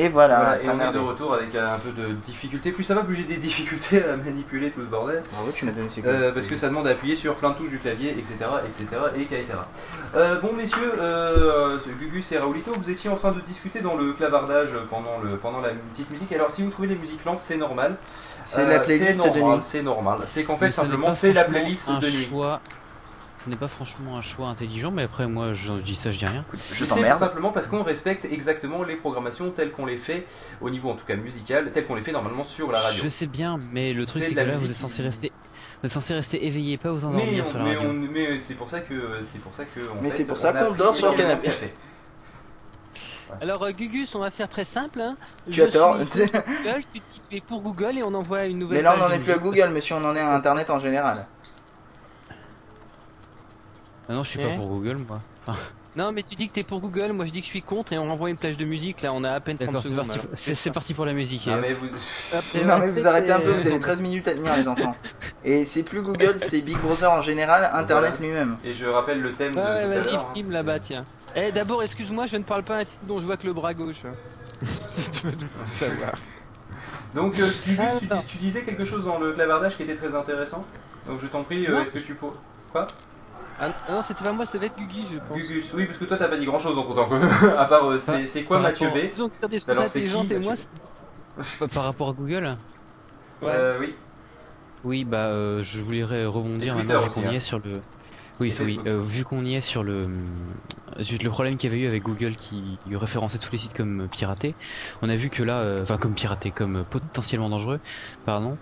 Et 0.00 0.08
voilà, 0.08 0.36
Voilà, 0.36 0.62
et 0.62 0.68
on 0.68 0.80
est 0.80 0.92
de 0.92 0.98
retour 0.98 1.34
avec 1.34 1.52
euh, 1.54 1.74
un 1.74 1.78
peu 1.78 1.90
de 1.90 2.12
difficulté. 2.24 2.70
Plus 2.70 2.84
ça 2.84 2.94
va, 2.94 3.02
plus 3.02 3.16
j'ai 3.16 3.24
des 3.24 3.36
difficultés 3.48 4.02
à 4.04 4.16
manipuler 4.16 4.70
tout 4.70 4.80
ce 4.80 4.86
bordel. 4.86 5.22
Bravo, 5.32 5.50
tu 5.52 5.64
m'as 5.64 5.72
donné 5.72 5.88
ces 5.88 6.02
Euh, 6.06 6.30
parce 6.32 6.46
que 6.46 6.54
ça 6.56 6.68
demande 6.68 6.86
à 6.86 6.90
appuyer 6.90 7.16
sur 7.16 7.34
plein 7.34 7.50
de 7.50 7.56
touches 7.56 7.70
du 7.70 7.78
clavier, 7.80 8.10
etc. 8.10 8.34
etc. 8.68 8.86
et 9.16 9.22
etc. 9.22 9.44
Euh, 10.14 10.40
bon 10.40 10.52
messieurs, 10.52 10.92
euh, 11.00 11.78
Gugus 11.98 12.30
et 12.32 12.38
Raoulito, 12.38 12.72
vous 12.80 12.90
étiez 12.90 13.10
en 13.10 13.16
train 13.16 13.32
de 13.32 13.40
discuter 13.40 13.80
dans 13.80 13.96
le 13.96 14.12
clavardage 14.12 14.68
pendant, 14.88 15.18
le, 15.22 15.36
pendant 15.36 15.60
la 15.60 15.70
petite 15.92 16.10
musique. 16.10 16.32
Alors 16.32 16.50
si 16.52 16.62
vous 16.62 16.70
trouvez 16.70 16.88
les 16.88 16.94
musiques 16.96 17.24
lentes, 17.24 17.42
c'est 17.42 17.56
normal. 17.56 17.96
C'est 18.44 18.66
la 18.66 18.78
playlist 18.78 19.20
c'est 19.20 19.30
de 19.30 19.38
normal, 19.40 19.58
nuit. 19.58 19.64
C'est 19.66 19.82
normal. 19.82 20.18
C'est 20.26 20.44
qu'en 20.44 20.56
fait 20.56 20.66
Mais 20.66 20.70
simplement 20.70 21.12
c'est 21.12 21.32
la 21.32 21.44
playlist 21.44 21.88
un 21.88 21.98
de 21.98 22.06
nuit. 22.06 22.28
choix- 22.30 22.60
Ce 23.38 23.48
n'est 23.48 23.56
pas 23.56 23.68
franchement 23.68 24.18
un 24.18 24.20
choix 24.20 24.48
intelligent, 24.48 24.90
mais 24.90 25.04
après 25.04 25.28
moi 25.28 25.52
je, 25.52 25.76
je 25.78 25.82
dis 25.82 25.94
ça, 25.94 26.10
je 26.10 26.18
dis 26.18 26.26
rien. 26.26 26.44
Je 26.72 26.84
sais 26.84 27.14
simplement 27.14 27.52
parce 27.52 27.68
qu'on 27.68 27.84
respecte 27.84 28.24
exactement 28.24 28.82
les 28.82 28.96
programmations 28.96 29.50
telles 29.52 29.70
qu'on 29.70 29.86
les 29.86 29.96
fait, 29.96 30.26
au 30.60 30.70
niveau 30.70 30.90
en 30.90 30.94
tout 30.96 31.04
cas 31.06 31.14
musical, 31.14 31.70
telles 31.70 31.86
qu'on 31.86 31.94
les 31.94 32.02
fait 32.02 32.10
normalement 32.12 32.42
sur 32.42 32.72
la 32.72 32.80
radio. 32.80 33.00
Je 33.02 33.08
sais 33.08 33.26
bien, 33.28 33.60
mais 33.72 33.92
le 33.92 34.06
truc 34.06 34.24
C'est 34.24 34.30
c'est 34.30 34.34
que 34.34 34.40
là 34.40 34.56
vous 34.56 34.68
êtes 34.68 34.76
censé 34.76 35.02
rester, 35.04 35.30
vous 35.82 35.86
êtes 35.86 35.92
censé 35.92 36.14
rester 36.14 36.44
éveillé, 36.46 36.78
pas 36.78 36.90
vous 36.90 36.98
Mais, 37.08 37.14
endormir 37.14 37.42
on- 37.44 37.46
sur 37.48 37.58
la 37.58 37.64
mais, 37.64 37.76
radio. 37.76 37.90
on- 37.90 37.92
mais 37.94 38.40
c'est 38.40 38.54
pour 38.54 38.68
ça 38.68 38.80
que 38.80 39.20
c'est 39.22 39.40
pour 39.40 39.54
ça 39.54 39.64
que. 39.64 39.80
Mais 40.02 40.10
c'est 40.10 40.24
pour 40.24 40.36
ça 40.38 40.52
qu'on 40.52 40.72
dort 40.72 40.96
sur 40.96 41.10
le 41.10 41.16
canapé. 41.16 41.46
café. 41.46 41.72
Alors 43.40 43.62
euh, 43.62 43.70
Gugus, 43.72 44.14
on 44.14 44.20
va 44.20 44.30
faire 44.30 44.48
très 44.48 44.64
simple. 44.64 45.00
Hein. 45.00 45.14
Tu 45.50 45.60
tort. 45.68 45.96
suis 46.10 46.22
Google, 46.32 46.82
tu 46.92 46.98
dis 46.98 47.20
que 47.20 47.28
tu 47.28 47.36
es 47.36 47.40
pour 47.40 47.60
Google 47.60 47.98
et 47.98 48.02
on 48.02 48.14
envoie 48.14 48.44
une 48.46 48.58
nouvelle 48.58 48.78
Mais 48.78 48.82
là, 48.82 48.94
on 48.96 49.00
n'en 49.00 49.10
est 49.10 49.18
plus 49.18 49.32
à. 49.32 49.38
Google, 49.38 49.68
monsieur, 49.68 49.96
on 49.96 50.04
en 50.04 50.16
est 50.16 50.20
à 50.20 50.34
Internet 50.34 50.70
en 50.70 50.78
général. 50.78 51.26
Ah 54.08 54.14
non, 54.14 54.22
je 54.22 54.28
suis 54.30 54.38
pas 54.38 54.50
pour 54.54 54.66
Google 54.68 54.96
moi. 55.06 55.18
Enfin, 55.46 55.58
Non, 55.96 56.12
mais 56.12 56.22
tu 56.22 56.34
dis 56.34 56.48
que 56.48 56.54
t'es 56.54 56.62
pour 56.62 56.80
Google, 56.80 57.12
moi 57.12 57.26
je 57.26 57.30
dis 57.32 57.40
que 57.40 57.44
je 57.46 57.50
suis 57.50 57.62
contre 57.62 57.92
et 57.92 57.98
on 57.98 58.10
envoie 58.10 58.30
une 58.30 58.36
plage 58.36 58.56
de 58.56 58.64
musique. 58.64 59.02
Là, 59.02 59.10
on 59.12 59.22
a 59.24 59.32
à 59.32 59.40
peine 59.40 59.56
30 59.58 59.66
D'accord, 59.68 59.82
c'est 59.82 59.88
secondes. 59.90 60.04
parti, 60.06 60.18
alors. 60.20 60.30
c'est 60.34 60.54
c'est 60.54 60.70
parti 60.70 60.94
pour 60.94 61.04
la 61.06 61.12
musique. 61.12 61.46
Non, 61.46 61.54
hein. 61.54 61.58
mais 61.60 61.72
vous- 61.74 61.86
Hop, 61.88 62.44
Non, 62.64 62.78
mais 62.78 62.90
vous 62.90 63.06
arrêtez 63.06 63.32
un 63.32 63.40
peu, 63.40 63.50
vous 63.50 63.66
avez 63.66 63.78
13 63.80 64.00
minutes 64.00 64.28
à 64.28 64.32
tenir, 64.34 64.56
les 64.56 64.68
enfants. 64.68 64.94
Et 65.44 65.64
c'est 65.64 65.82
plus 65.82 66.02
Google, 66.02 66.34
c'est 66.36 66.60
Big 66.62 66.78
Brother 66.78 67.10
en 67.12 67.20
général, 67.20 67.68
Internet 67.74 68.14
Voilà. 68.16 68.26
lui-même. 68.26 68.56
Et 68.64 68.72
je 68.74 68.86
rappelle 68.86 69.20
le 69.20 69.32
thème 69.32 69.54
de 69.54 69.58
Ouais, 69.60 69.86
vas-y, 69.86 70.14
hein. 70.16 70.22
là-bas, 70.50 70.78
tiens. 70.80 71.04
Eh, 71.36 71.52
d'abord, 71.52 71.82
excuse-moi, 71.82 72.26
je 72.26 72.36
ne 72.38 72.42
parle 72.44 72.62
pas 72.62 72.76
un 72.78 72.84
titre 72.84 73.04
dont 73.06 73.18
je 73.20 73.24
vois 73.26 73.36
que 73.36 73.46
le 73.46 73.52
bras 73.52 73.74
gauche. 73.74 74.02
Savoir. 75.78 76.12
Donc, 77.14 77.38
euh, 77.38 77.48
Ah, 77.78 77.92
tu, 77.98 78.06
tu 78.26 78.36
disais 78.38 78.62
quelque 78.62 78.84
chose 78.84 79.04
dans 79.04 79.18
le 79.18 79.32
clavardage 79.32 79.76
qui 79.76 79.82
était 79.82 79.96
très 79.96 80.14
intéressant. 80.14 80.64
Donc, 81.06 81.20
je 81.20 81.26
t'en 81.26 81.42
prie, 81.42 81.66
euh, 81.66 81.80
est-ce 81.82 81.92
que 81.92 81.98
tu 81.98 82.14
peux. 82.14 82.26
Quoi? 82.72 82.86
Ah 83.60 83.72
ah 83.88 83.92
non, 83.92 84.02
c'était 84.06 84.22
pas 84.24 84.32
moi, 84.32 84.46
ça 84.46 84.56
va 84.58 84.66
être 84.66 84.76
Gugus, 84.76 85.06
je 85.12 85.18
pense. 85.18 85.36
Gugus, 85.36 85.72
oui, 85.74 85.86
parce 85.86 85.98
que 85.98 86.04
toi 86.04 86.16
t'as 86.16 86.28
pas 86.28 86.36
dit 86.36 86.46
grand 86.46 86.58
chose 86.58 86.78
en 86.78 86.84
comptant 86.84 87.08
quand 87.08 87.18
même. 87.18 87.28
à 87.58 87.64
part, 87.64 87.84
euh, 87.90 87.98
c'est 87.98 88.26
c'est 88.26 88.44
quoi 88.44 88.60
Mathieu 88.60 88.86
rapport- 88.88 89.02
B? 89.02 89.10
Disons 89.10 89.28
que 89.28 89.34
faire 89.40 89.48
des 89.48 89.58
choses 89.58 89.70
Alors, 89.70 89.86
c'est 89.88 90.00
qui, 90.00 90.06
intelligentes 90.06 90.30
et 90.30 90.38
moi, 90.38 90.54
Par- 91.74 91.84
rapport 91.84 92.10
à 92.10 92.12
Google 92.12 92.56
Ouais. 93.42 93.48
Euh, 93.52 93.76
oui. 93.80 93.94
Oui, 94.84 95.04
bah 95.04 95.26
euh, 95.26 95.62
je 95.62 95.80
voulais 95.82 96.04
rebondir 96.04 96.76
maintenant 96.76 97.06
qu'on 97.08 97.22
y 97.22 97.26
hein. 97.26 97.32
est 97.32 97.38
sur 97.40 97.58
le. 97.58 97.80
Oui, 98.40 98.54
oui. 98.60 98.78
Euh, 98.86 98.98
vu 98.98 99.24
qu'on 99.24 99.44
y 99.44 99.54
est 99.56 99.60
sur 99.60 99.82
le 99.82 100.06
suite 101.00 101.22
le 101.22 101.30
problème 101.30 101.56
qu'il 101.56 101.70
y 101.70 101.72
avait 101.72 101.82
eu 101.82 101.86
avec 101.86 102.02
Google 102.02 102.34
qui 102.36 102.78
référençait 102.92 103.38
tous 103.38 103.50
les 103.52 103.58
sites 103.58 103.74
comme 103.74 104.08
piratés, 104.08 104.54
on 105.02 105.08
a 105.08 105.16
vu 105.16 105.28
que 105.28 105.42
là, 105.42 105.60
euh, 105.60 105.82
enfin 105.82 105.96
comme 105.98 106.14
piratés, 106.14 106.50
comme 106.50 106.76
euh, 106.76 106.82
potentiellement 106.84 107.48
dangereux, 107.48 107.80
pardon. 108.24 108.56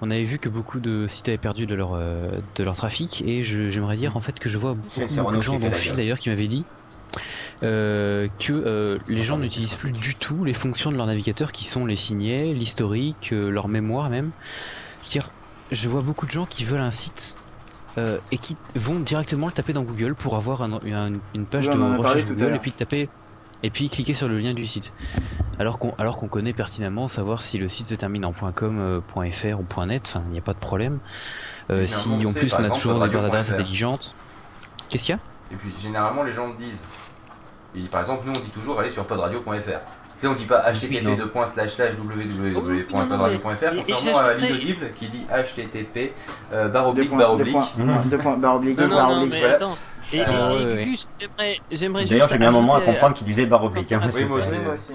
On 0.00 0.10
avait 0.10 0.24
vu 0.24 0.38
que 0.38 0.48
beaucoup 0.48 0.80
de 0.80 1.06
sites 1.08 1.28
avaient 1.28 1.38
perdu 1.38 1.66
de 1.66 1.74
leur 1.74 1.94
euh, 1.94 2.40
de 2.56 2.64
leur 2.64 2.76
trafic 2.76 3.22
et 3.26 3.42
j'aimerais 3.42 3.96
dire 3.96 4.16
en 4.16 4.20
fait 4.20 4.38
que 4.38 4.48
je 4.48 4.58
vois 4.58 4.74
beaucoup, 4.74 5.00
de 5.00 5.40
gens, 5.40 5.58
Phil 5.58 5.90
gueule. 5.92 5.96
d'ailleurs, 5.96 6.18
qui 6.18 6.28
m'avait 6.28 6.48
dit. 6.48 6.64
euh, 7.62 8.28
que 8.38 8.52
euh, 8.52 8.98
les 9.08 9.22
gens 9.22 9.38
n'utilisent 9.38 9.74
plus 9.74 9.92
du 9.92 10.14
tout 10.14 10.44
les 10.44 10.54
fonctions 10.54 10.90
de 10.90 10.96
leur 10.96 11.06
navigateur 11.06 11.52
qui 11.52 11.64
sont 11.64 11.86
les 11.86 11.96
signets, 11.96 12.52
l'historique, 12.54 13.30
euh, 13.32 13.50
leur 13.50 13.68
mémoire 13.68 14.10
même. 14.10 14.30
Je 15.02 15.08
veux 15.08 15.12
dire, 15.20 15.30
je 15.70 15.88
vois 15.88 16.02
beaucoup 16.02 16.26
de 16.26 16.30
gens 16.30 16.46
qui 16.46 16.64
veulent 16.64 16.80
un 16.80 16.90
site 16.90 17.36
euh, 17.98 18.18
et 18.30 18.38
qui 18.38 18.56
vont 18.74 19.00
directement 19.00 19.46
le 19.46 19.52
taper 19.52 19.72
dans 19.72 19.82
Google 19.82 20.14
pour 20.14 20.36
avoir 20.36 20.62
un- 20.62 20.72
un- 20.74 21.12
une 21.34 21.46
page 21.46 21.68
Oui, 21.68 21.74
de 21.76 21.96
recherche 21.98 22.26
Google 22.26 22.54
et 22.54 22.58
puis 22.58 22.72
taper 22.72 23.08
et 23.64 23.70
puis 23.70 23.88
cliquer 23.88 24.14
sur 24.14 24.28
le 24.28 24.38
lien 24.38 24.54
du 24.54 24.66
site. 24.66 24.92
Alors 25.58 25.78
qu'on 25.78 25.94
alors 25.98 26.16
qu'on 26.16 26.26
connaît 26.28 26.52
pertinemment 26.52 27.06
savoir 27.08 27.42
si 27.42 27.58
le 27.58 27.68
site 27.68 27.86
se 27.86 27.94
termine 27.94 28.24
en 28.24 28.32
.com, 28.32 28.78
euh, 28.80 29.30
.fr 29.30 29.60
ou 29.60 29.84
.net, 29.86 30.02
enfin 30.06 30.22
il 30.26 30.32
n'y 30.32 30.38
a 30.38 30.42
pas 30.42 30.54
de 30.54 30.58
problème. 30.58 30.98
Euh, 31.70 31.86
si 31.86 32.08
en 32.10 32.28
sait, 32.32 32.38
plus 32.40 32.52
on 32.54 32.56
a 32.56 32.60
exemple, 32.62 32.74
toujours 32.74 32.92
des 32.94 32.98
barres 33.00 33.08
radio.fr. 33.10 33.22
d'adresse 33.22 33.50
intelligentes. 33.52 34.14
Qu'est-ce 34.88 35.04
qu'il 35.04 35.14
y 35.14 35.18
a? 35.18 35.20
Et 35.52 35.56
puis 35.56 35.72
généralement 35.80 36.22
les 36.22 36.32
gens 36.32 36.48
le 36.48 36.64
disent. 36.64 36.80
Et 37.76 37.82
par 37.88 38.00
exemple, 38.00 38.26
nous 38.26 38.32
on 38.32 38.40
dit 38.40 38.50
toujours 38.50 38.80
aller 38.80 38.90
sur 38.90 39.06
podradio.fr. 39.06 39.80
Sais, 40.22 40.28
on 40.28 40.34
dit 40.34 40.44
pas 40.44 40.62
http 40.72 40.84
et 43.32 43.40
contrairement 43.42 44.18
à 44.18 44.34
qui 44.96 45.08
dit 45.08 45.26
http 45.28 46.12
euh, 46.52 46.68
barre 46.68 46.92
Deux 46.92 47.02
oblique 47.02 47.10
deux 47.10 47.24
oblique. 47.24 47.56
deux 48.08 48.18
points, 48.18 48.38
oblique, 48.54 48.78
oblique. 48.80 49.34
Et, 50.12 50.18
j'aimerais, 50.18 51.60
j'aimerais 51.72 52.04
D'ailleurs, 52.04 52.28
j'ai 52.28 52.38
mis 52.38 52.44
un 52.44 52.52
moment 52.52 52.76
à 52.76 52.82
comprendre 52.82 53.16
qu'il 53.16 53.26
disait 53.26 53.46
barre 53.46 53.64
oblique. 53.64 53.90
Hein, 53.90 54.00
Oui, 54.04 54.10
c'est 54.12 54.26
moi 54.26 54.38
aussi. 54.38 54.92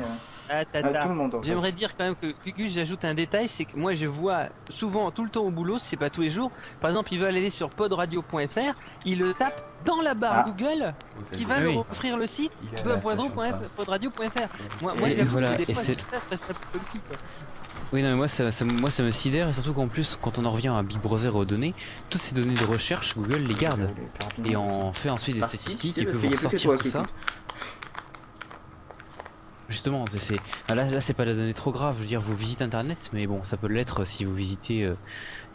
Ah, 0.49 0.64
Ah, 0.74 0.94
tout 1.02 1.10
le 1.10 1.15
monde. 1.15 1.36
J'aimerais 1.44 1.72
dire 1.72 1.95
quand 1.98 2.03
même 2.06 2.15
que 2.15 2.28
Gugus, 2.45 2.72
j'ajoute 2.74 3.03
un 3.06 3.14
détail, 3.14 3.48
c'est 3.49 3.65
que 3.65 3.78
moi 3.78 3.94
je 3.95 4.06
vois 4.07 4.44
souvent, 4.69 5.11
tout 5.11 5.24
le 5.24 5.30
temps 5.30 5.44
au 5.44 5.52
boulot, 5.52 5.78
c'est 5.80 5.98
pas 5.98 6.10
tous 6.10 6.22
les 6.22 6.30
jours. 6.30 6.52
Par 6.82 6.90
exemple, 6.90 7.14
ils 7.14 7.19
veulent 7.19 7.36
aller 7.36 7.49
sur 7.49 7.69
podradio.fr, 7.69 8.74
ils 9.06 9.19
le 9.19 9.34
tapent 9.34 9.61
dans 9.86 10.02
la 10.02 10.14
barre 10.14 10.45
Ah. 10.45 10.49
Google 10.49 10.94
qui 11.34 11.45
va 11.45 11.60
leur 11.60 11.72
oui. 11.72 11.78
offrir 11.91 12.18
le 12.18 12.28
site 12.28 12.52
podradio.fr. 13.76 14.48
Moi, 14.82 14.94
moi 14.98 15.10
j'avoue 15.10 15.32
voilà, 15.32 15.52
que 15.56 15.65
des 15.65 15.74
fois, 15.74 15.84
ça, 15.84 15.94
ça. 16.38 16.53
Oui, 17.94 18.03
non, 18.03 18.10
mais 18.10 18.15
moi 18.15 18.28
ça, 18.28 18.52
ça- 18.52 18.65
moi 18.65 18.91
ça 18.91 19.02
me 19.03 19.11
sidère 19.11 19.48
et 19.48 19.53
surtout 19.53 19.72
qu'en 19.74 19.88
plus, 19.88 20.18
quand 20.22 20.38
on 20.40 20.45
en 20.45 20.52
revient 20.52 20.68
à 20.76 20.84
Big 20.84 20.98
Brother 20.99 21.34
aux 21.36 21.45
données, 21.45 21.74
toutes 22.10 22.19
ces 22.19 22.36
données 22.36 22.53
de 22.53 22.65
recherche, 22.65 23.15
Google 23.15 23.45
les 23.48 23.53
garde 23.56 23.90
et 24.45 24.57
en 24.57 24.91
fait 24.91 25.10
ensuite 25.10 25.36
des 25.36 25.41
statistiques 25.41 25.98
et 25.98 26.03
peut 26.06 26.11
vous 26.18 26.30
ressortir 26.30 26.78
tout 26.78 26.88
ça. 26.88 27.03
Justement, 29.69 30.06
c'est, 30.07 30.38
ah, 30.69 30.76
là, 30.76 30.89
là 30.89 31.02
c'est 31.02 31.14
pas 31.14 31.26
la 31.26 31.34
donnée 31.34 31.53
trop 31.53 31.73
grave, 31.73 31.95
je 31.98 32.02
veux 32.02 32.07
dire, 32.07 32.22
vous 32.22 32.38
visitez 32.38 32.64
internet, 32.64 33.10
mais 33.11 33.27
bon, 33.27 33.44
ça 33.44 33.57
peut 33.57 33.68
l'être 33.68 34.06
si 34.06 34.23
vous 34.23 34.34
visitez 34.34 34.84
euh, 34.84 34.95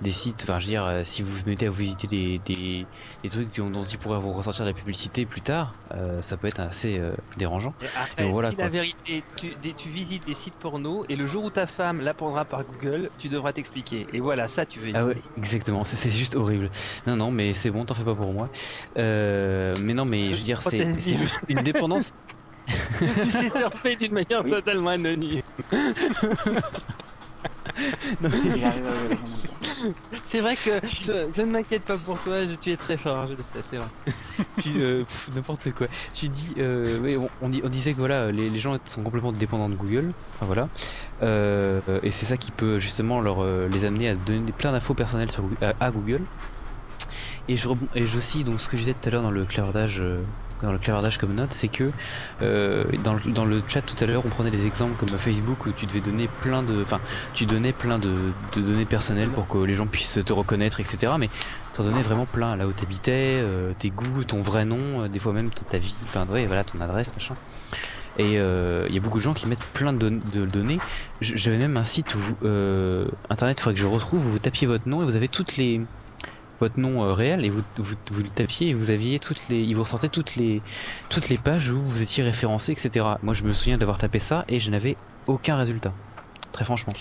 des 0.02 0.12
sites, 0.12 0.42
enfin, 0.42 0.58
je 0.58 0.66
veux 0.66 0.70
dire, 0.70 0.84
euh, 0.84 1.02
si 1.02 1.22
vous 1.22 1.32
vous 1.34 1.42
mettez 1.46 1.66
à 1.66 1.70
vous 1.70 1.76
visiter 1.76 2.08
des, 2.08 2.38
des, 2.38 2.86
des 3.22 3.30
trucs 3.30 3.56
dont, 3.56 3.70
dont 3.70 3.82
il 3.82 3.96
pourrait 3.96 4.20
vous 4.20 4.32
ressortir 4.32 4.66
de 4.66 4.70
la 4.70 4.74
publicité 4.74 5.24
plus 5.24 5.40
tard, 5.40 5.72
euh, 5.94 6.20
ça 6.20 6.36
peut 6.36 6.46
être 6.46 6.60
assez 6.60 7.00
dérangeant. 7.38 7.72
Et 7.82 7.86
après, 7.96 8.26
Et 8.26 8.30
voilà, 8.30 8.52
quoi. 8.52 8.64
la 8.64 8.70
vérité, 8.70 9.24
tu, 9.40 9.54
des- 9.62 9.72
tu 9.72 9.88
visites 9.88 10.26
des 10.26 10.34
sites 10.34 10.56
porno 10.56 11.06
et 11.08 11.16
le 11.16 11.24
jour 11.24 11.44
où 11.44 11.50
ta 11.50 11.66
femme 11.66 12.02
l'apprendra 12.02 12.44
par 12.44 12.64
Google, 12.64 13.08
tu 13.18 13.30
devras 13.30 13.54
t'expliquer. 13.54 14.06
Et 14.12 14.20
voilà, 14.20 14.46
ça 14.46 14.66
tu 14.66 14.78
veux 14.78 14.92
Ah 14.94 15.06
ouais, 15.06 15.22
exactement, 15.38 15.84
c'est, 15.84 16.10
juste 16.10 16.36
horrible. 16.36 16.68
Non, 17.06 17.16
non, 17.16 17.30
mais 17.30 17.54
c'est 17.54 17.70
bon, 17.70 17.86
t'en 17.86 17.94
fais 17.94 18.04
pas 18.04 18.14
pour 18.14 18.34
moi. 18.34 18.50
Mais 18.94 19.94
non, 19.94 20.04
mais 20.04 20.28
je 20.28 20.34
veux 20.34 20.42
dire, 20.42 20.60
c'est, 20.60 21.00
juste 21.00 21.38
une 21.48 21.62
dépendance. 21.62 22.12
tu 22.66 23.30
sais 23.30 23.48
surfer 23.50 23.96
d'une 23.96 24.12
manière 24.14 24.44
totalement 24.44 24.90
anonyme. 24.90 25.42
C'est 30.26 30.40
vrai 30.40 30.54
que 30.56 30.70
je, 30.86 31.26
je 31.34 31.42
ne 31.42 31.50
m'inquiète 31.52 31.82
pas 31.82 31.96
pour 31.96 32.18
toi, 32.20 32.46
je- 32.46 32.54
tu 32.54 32.70
es 32.70 32.76
très 32.76 32.96
fort, 32.96 33.26
je 33.26 33.32
le 33.32 33.38
sais, 33.52 33.60
c'est 33.70 33.76
vrai. 33.76 33.86
Puis 34.58 34.74
euh, 34.78 35.04
n'importe 35.34 35.72
quoi. 35.72 35.86
Tu 36.14 36.28
dis, 36.28 36.54
euh, 36.58 36.98
oui, 37.02 37.16
on, 37.16 37.28
on, 37.40 37.48
dit- 37.48 37.62
on 37.64 37.68
disait 37.68 37.92
que 37.92 37.98
voilà, 37.98 38.30
les, 38.30 38.48
les 38.48 38.58
gens 38.58 38.78
sont 38.84 39.02
complètement 39.02 39.32
dépendants 39.32 39.68
de 39.68 39.74
Google. 39.74 40.12
Enfin 40.36 40.46
voilà, 40.46 40.68
Euh, 41.22 41.80
et 42.02 42.10
c'est 42.10 42.26
ça 42.26 42.36
qui 42.36 42.50
peut 42.52 42.78
justement 42.78 43.20
leur 43.20 43.42
euh, 43.42 43.68
les 43.72 43.84
amener 43.84 44.08
à 44.08 44.14
donner 44.14 44.52
plein 44.52 44.72
d'infos 44.72 44.94
personnelles 44.94 45.30
sur, 45.30 45.44
à, 45.60 45.72
à 45.84 45.90
Google. 45.90 46.20
Et 47.48 47.56
je 47.56 47.68
rebond- 47.68 47.88
et 47.94 48.06
je 48.06 48.18
aussi 48.18 48.44
donc 48.44 48.60
ce 48.60 48.68
que 48.68 48.76
je 48.76 48.82
disais 48.82 48.94
tout 48.94 49.08
à 49.08 49.12
l'heure 49.12 49.22
dans 49.22 49.30
le 49.32 49.44
clavardage. 49.44 50.02
Euh, 50.62 50.66
dans 50.66 50.72
le 50.72 50.78
clavardage 50.78 51.18
comme 51.18 51.34
note, 51.34 51.52
c'est 51.52 51.68
que 51.68 51.90
euh, 52.42 52.84
dans, 53.04 53.14
le, 53.14 53.20
dans 53.32 53.44
le 53.44 53.62
chat 53.66 53.82
tout 53.82 53.96
à 54.02 54.06
l'heure, 54.06 54.22
on 54.24 54.28
prenait 54.28 54.50
des 54.50 54.66
exemples 54.66 54.94
comme 54.98 55.16
Facebook 55.18 55.66
où 55.66 55.72
tu 55.72 55.86
devais 55.86 56.00
donner 56.00 56.28
plein 56.40 56.62
de, 56.62 56.82
enfin, 56.82 57.00
tu 57.34 57.46
donnais 57.46 57.72
plein 57.72 57.98
de, 57.98 58.12
de 58.54 58.60
données 58.60 58.84
personnelles 58.84 59.28
pour 59.28 59.48
que 59.48 59.58
les 59.58 59.74
gens 59.74 59.86
puissent 59.86 60.20
te 60.24 60.32
reconnaître, 60.32 60.80
etc. 60.80 61.12
Mais 61.18 61.28
t'en 61.74 61.84
donnais 61.84 62.02
vraiment 62.02 62.26
plein, 62.26 62.56
là 62.56 62.66
où 62.66 62.72
t'habitais, 62.72 63.40
euh, 63.42 63.72
tes 63.78 63.90
goûts, 63.90 64.24
ton 64.24 64.42
vrai 64.42 64.64
nom, 64.64 65.02
euh, 65.02 65.08
des 65.08 65.18
fois 65.18 65.32
même 65.32 65.50
ta 65.50 65.78
vie, 65.78 65.94
enfin 66.04 66.26
ouais, 66.26 66.46
voilà, 66.46 66.64
ton 66.64 66.80
adresse, 66.80 67.12
machin. 67.14 67.34
Et 68.18 68.38
euh, 68.38 68.86
il 68.88 68.94
y 68.94 68.98
a 68.98 69.00
beaucoup 69.00 69.18
de 69.18 69.22
gens 69.22 69.32
qui 69.32 69.46
mettent 69.46 69.64
plein 69.72 69.92
de, 69.92 70.10
de 70.10 70.44
données. 70.44 70.78
J'avais 71.20 71.56
même 71.56 71.76
un 71.76 71.84
site 71.84 72.14
où 72.14 72.18
euh, 72.44 73.06
internet, 73.30 73.58
il 73.58 73.62
faudrait 73.62 73.74
que 73.74 73.80
je 73.80 73.86
retrouve, 73.86 74.26
où 74.26 74.30
vous 74.30 74.38
tapiez 74.38 74.66
votre 74.66 74.86
nom 74.86 75.02
et 75.02 75.04
vous 75.04 75.16
avez 75.16 75.28
toutes 75.28 75.56
les 75.56 75.80
nom 76.76 77.04
euh, 77.04 77.12
réel 77.12 77.44
et 77.44 77.50
vous, 77.50 77.62
vous, 77.76 77.94
vous 78.10 78.22
le 78.22 78.28
tapiez 78.28 78.68
et 78.68 78.74
vous 78.74 78.90
aviez 78.90 79.18
toutes 79.18 79.48
les 79.48 79.60
il 79.60 79.74
vous 79.74 79.82
ressortait 79.82 80.08
toutes 80.08 80.36
les 80.36 80.62
toutes 81.08 81.28
les 81.28 81.38
pages 81.38 81.70
où 81.70 81.82
vous 81.82 82.02
étiez 82.02 82.22
référencé 82.22 82.72
etc 82.72 83.06
moi 83.22 83.34
je 83.34 83.44
me 83.44 83.52
souviens 83.52 83.78
d'avoir 83.78 83.98
tapé 83.98 84.18
ça 84.18 84.44
et 84.48 84.60
je 84.60 84.70
n'avais 84.70 84.96
aucun 85.26 85.56
résultat. 85.56 85.92
Très 86.52 86.64
franchement 86.64 86.92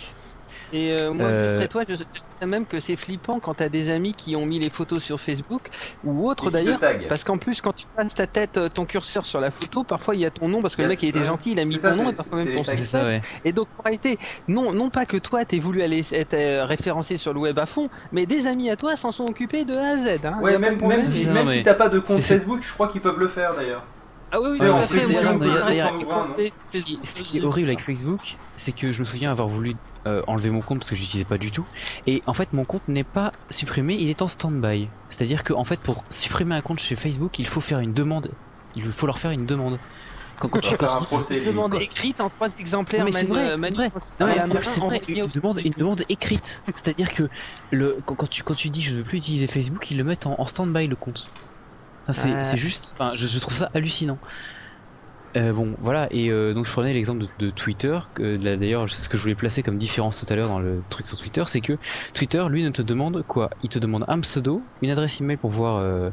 Et 0.73 0.95
euh, 0.99 1.13
moi, 1.13 1.27
Euh, 1.27 1.49
je 1.51 1.55
serais 1.57 1.67
toi, 1.67 1.83
je 1.87 1.95
sais 1.95 2.45
même 2.45 2.65
que 2.65 2.79
c'est 2.79 2.95
flippant 2.95 3.39
quand 3.39 3.55
t'as 3.55 3.69
des 3.69 3.89
amis 3.89 4.13
qui 4.13 4.35
ont 4.35 4.45
mis 4.45 4.59
les 4.59 4.69
photos 4.69 5.03
sur 5.03 5.19
Facebook 5.19 5.63
ou 6.03 6.29
autre 6.29 6.49
d'ailleurs. 6.49 6.79
Parce 7.07 7.23
qu'en 7.23 7.37
plus, 7.37 7.61
quand 7.61 7.73
tu 7.73 7.85
passes 7.95 8.13
ta 8.13 8.27
tête, 8.27 8.57
euh, 8.57 8.69
ton 8.69 8.85
curseur 8.85 9.25
sur 9.25 9.39
la 9.41 9.51
photo, 9.51 9.83
parfois 9.83 10.15
il 10.15 10.21
y 10.21 10.25
a 10.25 10.31
ton 10.31 10.47
nom 10.47 10.61
parce 10.61 10.75
que 10.75 10.81
le 10.81 10.87
mec 10.89 11.03
il 11.03 11.09
était 11.09 11.23
gentil, 11.23 11.51
il 11.51 11.59
a 11.59 11.65
mis 11.65 11.77
ton 11.77 11.95
nom 11.95 12.09
et 12.11 12.13
parfois 12.13 12.37
même 12.43 12.55
ton 12.55 12.63
ça, 12.77 13.03
ouais. 13.05 13.21
Et 13.45 13.51
donc, 13.51 13.67
en 13.77 13.83
réalité, 13.83 14.17
non, 14.47 14.71
non 14.71 14.89
pas 14.89 15.05
que 15.05 15.17
toi 15.17 15.45
t'aies 15.45 15.59
voulu 15.59 15.81
aller 15.81 16.03
être 16.13 16.33
euh, 16.33 16.65
référencé 16.65 17.17
sur 17.17 17.33
le 17.33 17.39
web 17.39 17.59
à 17.59 17.65
fond, 17.65 17.89
mais 18.11 18.25
des 18.25 18.47
amis 18.47 18.69
à 18.69 18.75
toi 18.75 18.95
s'en 18.95 19.11
sont 19.11 19.25
occupés 19.25 19.65
de 19.65 19.75
A 19.75 19.89
à 19.89 19.97
Z. 19.97 20.25
Hein, 20.25 20.39
Ouais, 20.41 20.57
même, 20.57 20.79
même 20.87 21.05
si, 21.05 21.27
même 21.27 21.47
si 21.47 21.63
t'as 21.63 21.73
pas 21.73 21.89
de 21.89 21.99
compte 21.99 22.21
Facebook, 22.21 22.61
je 22.61 22.73
crois 22.73 22.87
qu'ils 22.87 23.01
peuvent 23.01 23.19
le 23.19 23.27
faire 23.27 23.53
d'ailleurs. 23.53 23.83
Ah 24.33 24.39
oui, 24.41 24.49
oui, 24.51 24.59
Ouais, 24.59 24.69
à 24.69 24.81
fait. 24.83 25.05
Non 25.07 26.25
Ce 26.69 26.77
qui, 26.79 26.99
ce 27.03 27.13
qui 27.23 27.37
est 27.39 27.41
horrible 27.43 27.69
avec 27.69 27.81
Facebook, 27.81 28.37
c'est 28.55 28.71
que 28.71 28.91
je 28.91 28.99
me 29.01 29.05
souviens 29.05 29.31
avoir 29.31 29.47
voulu 29.47 29.73
euh, 30.07 30.21
enlever 30.27 30.49
mon 30.49 30.61
compte 30.61 30.79
parce 30.79 30.89
que 30.89 30.95
j'utilisais 30.95 31.25
pas 31.25 31.37
du 31.37 31.51
tout. 31.51 31.65
Et 32.07 32.21
en 32.27 32.33
fait, 32.33 32.53
mon 32.53 32.63
compte 32.63 32.87
n'est 32.87 33.03
pas 33.03 33.31
supprimé, 33.49 33.95
il 33.99 34.09
est 34.09 34.21
en 34.21 34.27
stand-by. 34.27 34.87
C'est-à-dire 35.09 35.43
que 35.43 35.53
en 35.53 35.63
fait, 35.65 35.79
pour 35.79 36.03
supprimer 36.09 36.55
un 36.55 36.61
compte 36.61 36.79
chez 36.79 36.95
Facebook, 36.95 37.39
il 37.39 37.47
faut 37.47 37.61
faire 37.61 37.79
une 37.79 37.93
demande. 37.93 38.31
Il 38.75 38.83
faut 38.89 39.05
leur 39.05 39.19
faire 39.19 39.31
une 39.31 39.45
demande. 39.45 39.77
Quand, 40.39 40.47
quand 40.47 40.59
tu 40.59 40.69
Faire 40.69 40.77
quand- 40.79 41.01
un 41.01 41.03
procès. 41.03 41.37
Une 41.37 41.43
demande 41.43 41.75
écrite 41.75 42.19
en 42.19 42.29
trois 42.29 42.47
exemplaires. 42.57 43.05
Mais 43.05 43.11
c'est 43.11 43.25
vrai, 43.25 43.45
c'est 43.51 43.57
manu- 43.57 43.75
vrai. 43.75 43.85
à 43.87 44.23
Non, 44.23 44.25
la 44.35 44.47
mais 44.47 44.53
main, 44.55 44.59
c'est 44.63 44.79
vrai, 44.79 44.95
envoyée 45.01 45.21
une 45.21 45.27
demande, 45.27 45.59
une 45.63 45.73
demande 45.77 46.03
écrite. 46.09 46.63
C'est-à-dire 46.73 47.13
que 47.13 47.29
le, 47.69 47.97
quand, 48.05 48.15
quand 48.15 48.27
tu, 48.29 48.41
quand 48.41 48.55
tu 48.55 48.69
dis 48.71 48.81
je 48.81 48.95
veux 48.95 49.03
plus 49.03 49.17
utiliser 49.19 49.45
Facebook, 49.45 49.91
ils 49.91 49.97
le 49.97 50.03
mettent 50.03 50.25
en, 50.25 50.35
en 50.39 50.45
stand-by 50.45 50.87
le 50.87 50.95
compte. 50.95 51.27
Enfin, 52.11 52.43
c'est, 52.43 52.57
juste, 52.57 52.95
enfin, 52.97 53.13
je, 53.15 53.27
je 53.27 53.39
trouve 53.39 53.55
ça 53.55 53.69
hallucinant. 53.73 54.19
Euh, 55.37 55.53
bon, 55.53 55.75
voilà, 55.79 56.09
et 56.11 56.29
euh, 56.29 56.53
donc 56.53 56.65
je 56.65 56.71
prenais 56.73 56.91
l'exemple 56.91 57.21
de, 57.21 57.27
de 57.45 57.49
Twitter, 57.49 57.97
d'ailleurs 58.17 58.89
ce 58.89 59.07
que 59.07 59.15
je 59.15 59.21
voulais 59.21 59.35
placer 59.35 59.63
comme 59.63 59.77
différence 59.77 60.19
tout 60.19 60.31
à 60.31 60.35
l'heure 60.35 60.49
dans 60.49 60.59
le 60.59 60.81
truc 60.89 61.07
sur 61.07 61.17
Twitter, 61.17 61.43
c'est 61.47 61.61
que 61.61 61.77
Twitter, 62.13 62.43
lui, 62.49 62.63
ne 62.63 62.69
te 62.69 62.81
demande 62.81 63.23
quoi? 63.25 63.49
Il 63.63 63.69
te 63.69 63.79
demande 63.79 64.03
un 64.09 64.19
pseudo, 64.19 64.61
une 64.81 64.89
adresse 64.89 65.21
email 65.21 65.37
pour 65.37 65.51
pouvoir, 65.51 65.77
euh, 65.77 66.09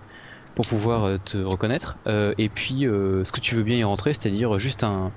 pour 0.55 0.69
pouvoir 0.69 1.03
euh, 1.03 1.19
te 1.25 1.37
reconnaître, 1.39 1.97
euh, 2.07 2.33
et 2.39 2.49
puis 2.49 2.87
euh, 2.87 3.25
ce 3.25 3.33
que 3.33 3.41
tu 3.41 3.57
veux 3.57 3.65
bien 3.65 3.77
y 3.77 3.83
rentrer, 3.83 4.13
c'est-à-dire 4.13 4.57
juste 4.61 4.85
un, 4.85 5.11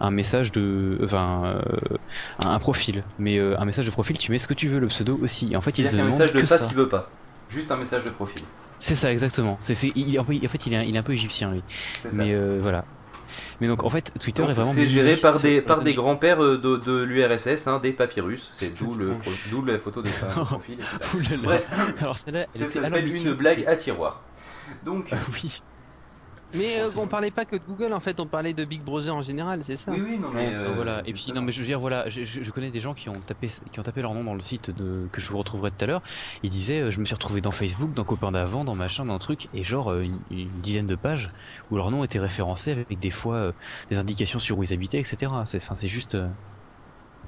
un 0.00 0.10
message 0.10 0.50
de, 0.50 0.98
enfin, 1.04 1.44
euh, 1.44 1.96
un, 2.44 2.50
un 2.50 2.58
profil. 2.58 3.02
Mais 3.20 3.38
euh, 3.38 3.54
un 3.60 3.66
message 3.66 3.86
de 3.86 3.92
profil, 3.92 4.18
tu 4.18 4.32
mets 4.32 4.38
ce 4.38 4.48
que 4.48 4.54
tu 4.54 4.66
veux, 4.66 4.80
le 4.80 4.88
pseudo 4.88 5.16
aussi. 5.22 5.52
Et 5.52 5.56
en 5.56 5.60
fait, 5.60 5.78
il 5.78 5.86
te 5.86 5.92
demande 5.92 6.08
message 6.08 6.32
de 6.32 6.40
que 6.40 6.46
face, 6.46 6.58
ça. 6.58 6.66
il 6.72 6.76
veut 6.76 6.88
pas. 6.88 7.08
Juste 7.50 7.70
un 7.70 7.76
message 7.76 8.02
de 8.02 8.10
profil. 8.10 8.44
C'est 8.78 8.96
ça, 8.96 9.10
exactement. 9.12 9.58
C'est, 9.62 9.74
c'est- 9.74 9.92
il, 9.94 10.18
en 10.18 10.24
fait, 10.24 10.36
il 10.66 10.72
est, 10.72 10.76
un- 10.76 10.82
il 10.82 10.94
est 10.94 10.98
un 10.98 11.02
peu 11.02 11.12
égyptien, 11.12 11.50
lui. 11.52 11.62
C'est. 12.02 12.12
Mais 12.12 12.32
euh, 12.32 12.58
voilà. 12.60 12.84
Mais 13.60 13.68
donc, 13.68 13.84
en 13.84 13.90
fait, 13.90 14.12
Twitter 14.20 14.42
Donc, 14.42 14.50
est 14.50 14.54
vraiment. 14.54 14.72
C'est 14.72 14.86
géré 14.86 15.16
par 15.16 15.38
c'est- 15.38 15.48
des, 15.48 15.60
par 15.60 15.82
des 15.82 15.94
grands-pères 15.94 16.42
euh, 16.42 16.58
de, 16.58 16.76
de 16.76 17.02
l'URSS, 17.02 17.66
hein, 17.68 17.78
des 17.82 17.92
papyrus. 17.92 18.50
C'est 18.52 18.78
d'où 18.80 18.94
le- 18.96 19.14
d'où 19.50 19.64
la 19.64 19.78
photo 19.78 20.02
de 20.02 20.08
sa 20.08 20.26
de 20.26 20.32
profil. 20.32 20.78
Bref, 21.42 21.66
Alors 22.00 22.18
celle-là, 22.18 22.46
elle 22.54 22.60
ça 22.60 22.66
était 22.66 22.80
s'appelle 22.80 23.14
une 23.14 23.32
blague 23.34 23.64
à 23.66 23.76
tiroir. 23.76 24.22
Donc, 24.84 25.10
oui. 25.32 25.60
Mais 26.54 26.80
euh, 26.80 26.90
on 26.96 27.06
parlait 27.06 27.30
pas 27.30 27.44
que 27.44 27.56
de 27.56 27.62
Google 27.66 27.92
en 27.92 28.00
fait, 28.00 28.20
on 28.20 28.26
parlait 28.26 28.52
de 28.52 28.64
Big 28.64 28.82
Brother 28.82 29.14
en 29.14 29.22
général, 29.22 29.62
c'est 29.64 29.76
ça 29.76 29.90
oui, 29.90 30.00
oui, 30.02 30.18
non, 30.18 30.28
mais. 30.32 30.52
Euh, 30.52 30.68
euh, 30.68 30.72
voilà. 30.74 31.02
Et 31.06 31.12
puis 31.12 31.32
non, 31.34 31.42
mais 31.42 31.52
je 31.52 31.60
veux 31.60 31.66
dire, 31.66 31.80
voilà, 31.80 32.08
je, 32.08 32.50
connais 32.50 32.70
des 32.70 32.80
gens 32.80 32.94
qui 32.94 33.08
ont 33.08 33.20
tapé, 33.20 33.48
qui 33.72 33.80
ont 33.80 33.82
tapé 33.82 34.02
leur 34.02 34.14
nom 34.14 34.24
dans 34.24 34.34
le 34.34 34.40
site 34.40 34.70
de, 34.70 35.08
que 35.10 35.20
je 35.20 35.30
vous 35.30 35.38
retrouverai 35.38 35.70
tout 35.70 35.84
à 35.84 35.86
l'heure. 35.86 36.02
Ils 36.42 36.50
disaient, 36.50 36.90
je 36.90 37.00
me 37.00 37.04
suis 37.04 37.14
retrouvé 37.14 37.40
dans 37.40 37.50
Facebook, 37.50 37.92
dans 37.92 38.04
copain 38.04 38.32
d'avant, 38.32 38.64
dans 38.64 38.74
machin, 38.74 39.04
dans 39.04 39.18
truc, 39.18 39.48
et 39.54 39.64
genre 39.64 39.94
une, 39.98 40.18
une 40.30 40.48
dizaine 40.60 40.86
de 40.86 40.94
pages 40.94 41.30
où 41.70 41.76
leur 41.76 41.90
nom 41.90 42.04
était 42.04 42.20
référencé 42.20 42.72
avec 42.72 42.98
des 42.98 43.10
fois 43.10 43.36
euh, 43.36 43.52
des 43.90 43.98
indications 43.98 44.38
sur 44.38 44.58
où 44.58 44.62
ils 44.62 44.72
habitaient, 44.72 45.00
etc. 45.00 45.32
C'est, 45.44 45.58
enfin, 45.58 45.74
c'est 45.74 45.88
juste. 45.88 46.16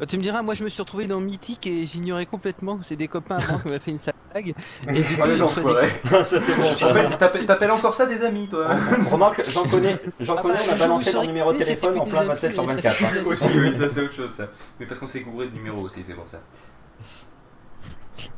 Euh, 0.03 0.07
Tu 0.07 0.17
me 0.17 0.23
diras, 0.23 0.43
moi 0.43 0.55
je 0.55 0.63
me 0.65 0.69
suis 0.69 0.83
retrouvé 0.83 1.07
dans 1.07 1.21
Mythique 1.21 1.67
et 1.67 1.87
j'ignorais 1.87 2.27
complètement 2.27 2.77
que 2.77 2.85
c'est 2.85 2.97
des 2.97 3.09
copains 3.09 3.37
avant 3.37 3.59
qui 3.59 3.67
m'avaient 3.69 3.79
fait 3.79 3.91
une 3.93 3.99
sale 3.99 4.15
blague. 4.33 4.55
Et 4.89 4.93
du 4.93 5.03
coup, 5.03 5.23
Ah, 5.23 5.27
les 5.27 5.43
enfoirés. 5.43 5.89
Ça, 6.05 6.25
c'est 6.25 6.55
bon, 6.57 6.73
ça. 6.75 6.93
T'appelles- 7.17 7.47
T'appelles 7.47 7.71
encore 7.71 7.95
ça 7.95 8.05
des 8.07 8.23
amis, 8.23 8.47
toi 8.49 8.69
Remarque, 9.11 9.43
j'en 9.49 9.65
connais, 9.67 9.97
j'en 10.21 10.37
Ah 10.37 10.43
connais, 10.43 10.55
bah, 10.55 10.61
on 10.67 10.71
a 10.71 10.75
je 10.75 10.79
balancé 10.79 11.13
leur 11.13 11.25
numéro 11.25 11.53
de 11.53 11.59
téléphone 11.59 11.99
en 11.99 12.05
plein 12.05 12.21
des 12.23 12.27
27 12.29 12.53
sur 12.53 12.63
applis, 12.65 12.77
24. 12.83 13.03
hein. 13.05 13.23
Aussi, 13.27 13.49
oui, 13.59 13.75
ça 13.75 13.89
c'est 13.89 14.03
autre 14.03 14.13
chose, 14.15 14.31
ça. 14.31 14.49
Mais 14.79 14.87
parce 14.87 15.01
qu'on 15.01 15.07
s'est 15.07 15.21
gouré 15.21 15.49
de 15.49 15.55
numéros 15.55 15.81
aussi, 15.81 16.03
c'est 16.07 16.15
pour 16.15 16.29
ça. 16.29 16.41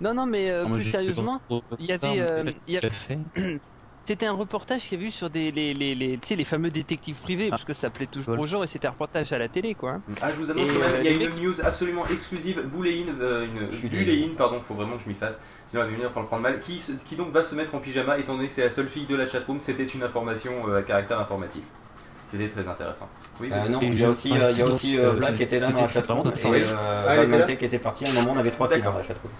Non, 0.00 0.14
non, 0.14 0.26
mais 0.26 0.50
euh, 0.50 0.64
Ah, 0.66 0.70
plus 0.70 0.82
sérieusement, 0.84 1.40
il 1.78 1.86
y 1.86 1.92
avait, 1.92 2.20
euh, 2.20 2.44
il 2.68 2.74
y 2.74 2.78
a-. 2.78 2.80
c'était 4.08 4.26
un 4.26 4.32
reportage 4.32 4.82
qu'il 4.82 4.98
y 4.98 5.02
a 5.02 5.04
vu 5.04 5.10
sur 5.10 5.28
des, 5.28 5.52
les, 5.52 5.74
les, 5.74 5.94
les, 5.94 6.16
tu 6.18 6.28
sais, 6.28 6.34
les 6.36 6.44
fameux 6.44 6.70
détectives 6.70 7.14
privés, 7.16 7.50
parce 7.50 7.64
que 7.64 7.74
ça 7.74 7.90
plaît 7.90 8.06
toujours 8.06 8.38
aux 8.38 8.46
gens 8.46 8.62
et 8.62 8.66
c'était 8.66 8.88
un 8.88 8.92
reportage 8.92 9.32
à 9.32 9.38
la 9.38 9.48
télé, 9.48 9.74
quoi. 9.74 9.90
hein. 9.92 10.00
Ah, 10.22 10.30
je 10.32 10.36
vous 10.36 10.50
annonce 10.50 10.66
qu'il 10.68 10.82
euh, 10.82 11.04
y 11.04 11.08
a 11.08 11.28
une 11.28 11.42
news 11.44 11.60
absolument 11.62 12.06
exclusive, 12.06 12.62
Bouléine, 12.66 13.14
euh, 13.20 13.44
une, 13.46 13.88
Buléine, 13.88 14.30
pardon, 14.34 14.60
faut 14.66 14.74
vraiment 14.74 14.96
que 14.96 15.02
je 15.04 15.08
m'y 15.08 15.14
fasse, 15.14 15.38
sinon 15.66 15.82
elle 15.82 15.90
va 15.90 15.94
venir 15.96 16.10
pour 16.10 16.22
le 16.22 16.26
prendre 16.28 16.42
mal, 16.42 16.60
qui, 16.60 16.78
se- 16.78 16.92
qui 16.92 17.16
donc 17.16 17.32
va 17.32 17.42
se 17.42 17.54
mettre 17.54 17.74
en 17.74 17.78
pyjama, 17.80 18.18
étant 18.18 18.34
donné 18.34 18.48
que 18.48 18.54
c'est 18.54 18.64
la 18.64 18.70
seule 18.70 18.88
fille 18.88 19.04
de 19.06 19.14
la 19.14 19.28
chatroom, 19.28 19.60
c'était 19.60 19.84
une 19.86 20.02
information 20.02 20.52
euh, 20.68 20.78
à 20.78 20.82
caractère 20.82 21.20
informatif. 21.20 21.62
C'était 22.28 22.48
très 22.48 22.66
intéressant. 22.68 23.08
Oui, 23.40 23.48
Euh, 23.52 23.68
non, 23.68 23.78
il 23.82 23.98
y 24.00 24.04
a 24.04 24.08
aussi, 24.10 24.32
euh, 24.32 24.50
il 24.52 24.58
y 24.58 24.62
a 24.62 24.66
aussi 24.66 24.98
euh, 24.98 25.12
Vlad 25.12 25.34
qui 25.36 25.42
était 25.42 25.60
là 25.60 25.70
dans 25.70 25.80
la 25.82 25.88
chatroom 25.88 26.22
vraiment 26.22 26.54
et 26.54 26.62
euh, 26.62 27.46
Ah, 27.46 27.52
qui 27.56 27.64
était 27.64 27.78
parti. 27.78 28.04
À 28.06 28.10
un 28.10 28.12
moment, 28.12 28.32
on 28.34 28.38
avait 28.38 28.50
trois 28.50 28.68
filles 28.68 28.82
dans 28.82 28.92
la 28.96 29.02
chatroom. 29.02 29.32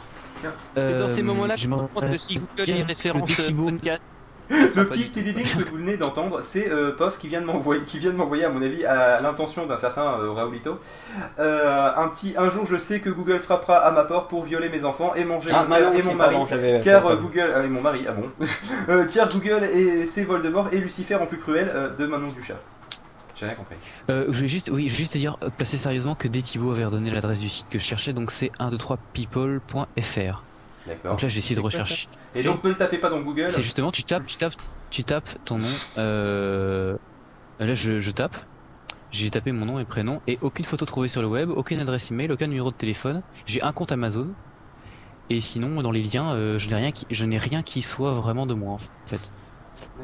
Et 0.77 0.93
dans 0.93 1.09
ces 1.09 1.21
Euh, 1.21 1.25
moments-là, 1.25 1.57
je 1.57 1.69
me 1.69 1.75
rends 1.75 1.87
compte 1.89 2.11
que 2.11 2.17
si 2.17 2.37
Google 2.37 2.65
les 2.67 2.83
références 2.83 3.35
podcast, 3.35 4.03
Le 4.51 4.85
petit 4.89 5.11
TDD 5.11 5.43
que 5.43 5.69
vous 5.69 5.77
venez 5.77 5.97
d'entendre, 5.97 6.41
c'est 6.43 6.71
euh, 6.71 6.93
Pof 6.93 7.19
qui 7.19 7.29
vient 7.29 7.41
de 7.41 7.47
m'envoyer, 7.47 7.83
qui 7.83 7.99
vient 7.99 8.11
de 8.13 8.17
m'envoyer 8.17 8.45
à 8.45 8.49
mon 8.49 8.63
avis 8.63 8.85
à 8.87 9.21
l'intention 9.21 9.67
d'un 9.67 9.77
certain 9.77 10.19
euh, 10.21 10.33
Raoulito. 10.33 10.79
Euh, 11.39 11.91
un 11.97 12.09
petit, 12.09 12.35
un 12.39 12.51
jour 12.51 12.67
je 12.71 12.77
sais 12.77 13.01
que 13.01 13.11
Google 13.11 13.39
frappera 13.41 13.77
à 13.77 13.91
ma 13.91 14.05
porte 14.05 14.31
pour 14.31 14.45
violer 14.45 14.69
mes 14.69 14.85
enfants 14.85 15.15
et 15.15 15.25
manger 15.25 15.51
Ah, 15.53 15.65
mon 15.69 15.75
père 15.77 15.93
et 15.95 16.03
mon 16.03 16.15
mari. 16.15 16.37
pardon, 16.37 16.81
car 16.83 17.07
euh. 17.07 17.17
Google, 17.17 17.53
ah 17.55 17.61
oui, 17.63 17.69
mon 17.69 17.81
mari, 17.83 18.05
ah 18.09 18.13
bon, 18.13 18.31
Euh, 18.89 19.05
car 19.13 19.29
Google 19.29 19.65
et 19.65 20.07
c'est 20.07 20.23
Voldemort 20.23 20.69
et 20.73 20.79
Lucifer 20.79 21.17
en 21.17 21.27
plus 21.27 21.39
cruel 21.39 21.71
euh, 21.75 21.91
de 21.97 22.07
Manon 22.07 22.29
Duchat. 22.29 22.59
J'ai 23.37 23.47
rien 23.47 23.55
compris. 23.55 23.77
Euh, 24.11 24.25
je 24.29 24.37
voulais 24.37 24.49
juste, 24.49 24.71
oui, 24.73 24.89
juste 24.89 25.13
te 25.13 25.19
dire, 25.19 25.37
placer 25.57 25.77
sérieusement 25.77 26.15
que 26.15 26.27
Détibo 26.27 26.73
avait 26.73 26.85
redonné 26.87 27.11
l'adresse 27.11 27.41
du 27.41 27.49
site 27.49 27.69
que 27.71 27.79
je 27.79 27.85
cherchais, 27.85 28.13
donc 28.13 28.31
c'est 28.31 28.51
123people.fr. 28.59 30.43
D'accord. 30.89 31.13
Donc 31.13 31.23
là, 31.23 31.29
j'ai 31.29 31.39
essayé 31.39 31.55
de 31.55 31.61
rechercher. 31.61 32.09
Et 32.35 32.43
donc 32.43 32.65
ne 32.65 32.71
le 32.71 32.75
tapez 32.75 32.99
pas 32.99 33.11
dans 33.11 33.21
Google. 33.21 33.51
C'est 33.51 33.63
justement, 33.63 33.91
tu 33.93 34.03
tapes, 34.03 34.27
tu 34.27 34.37
tapes, 34.37 34.55
tu 34.91 35.05
tapes 35.05 35.29
ton 35.45 35.59
nom. 35.59 35.67
Euh... 35.99 36.97
Là, 37.61 37.75
je, 37.75 38.01
je 38.01 38.11
tape. 38.11 38.37
J'ai 39.11 39.31
tapé 39.31 39.53
mon 39.53 39.65
nom 39.65 39.79
et 39.79 39.85
prénom 39.85 40.21
et 40.27 40.39
aucune 40.43 40.65
photo 40.67 40.85
trouvée 40.85 41.09
sur 41.09 41.23
le 41.23 41.29
web, 41.29 41.51
aucune 41.51 41.81
adresse 41.81 42.11
email, 42.11 42.31
aucun 42.31 42.47
numéro 42.47 42.71
de 42.71 42.77
téléphone. 42.77 43.23
J'ai 43.47 43.63
un 43.63 43.73
compte 43.73 43.91
Amazon. 43.93 44.29
Et 45.31 45.41
sinon, 45.41 45.83
dans 45.83 45.91
les 45.91 46.03
liens, 46.03 46.33
euh, 46.35 46.59
je 46.59 46.69
n'ai 46.71 46.77
rien 46.77 46.91
qui, 46.93 47.07
je 47.11 47.25
n'ai 47.27 47.39
rien 47.39 47.63
qui 47.63 47.83
soit 47.83 48.13
vraiment 48.13 48.47
de 48.47 48.55
moi 48.55 48.73
en 48.75 48.79
fait. 49.07 49.31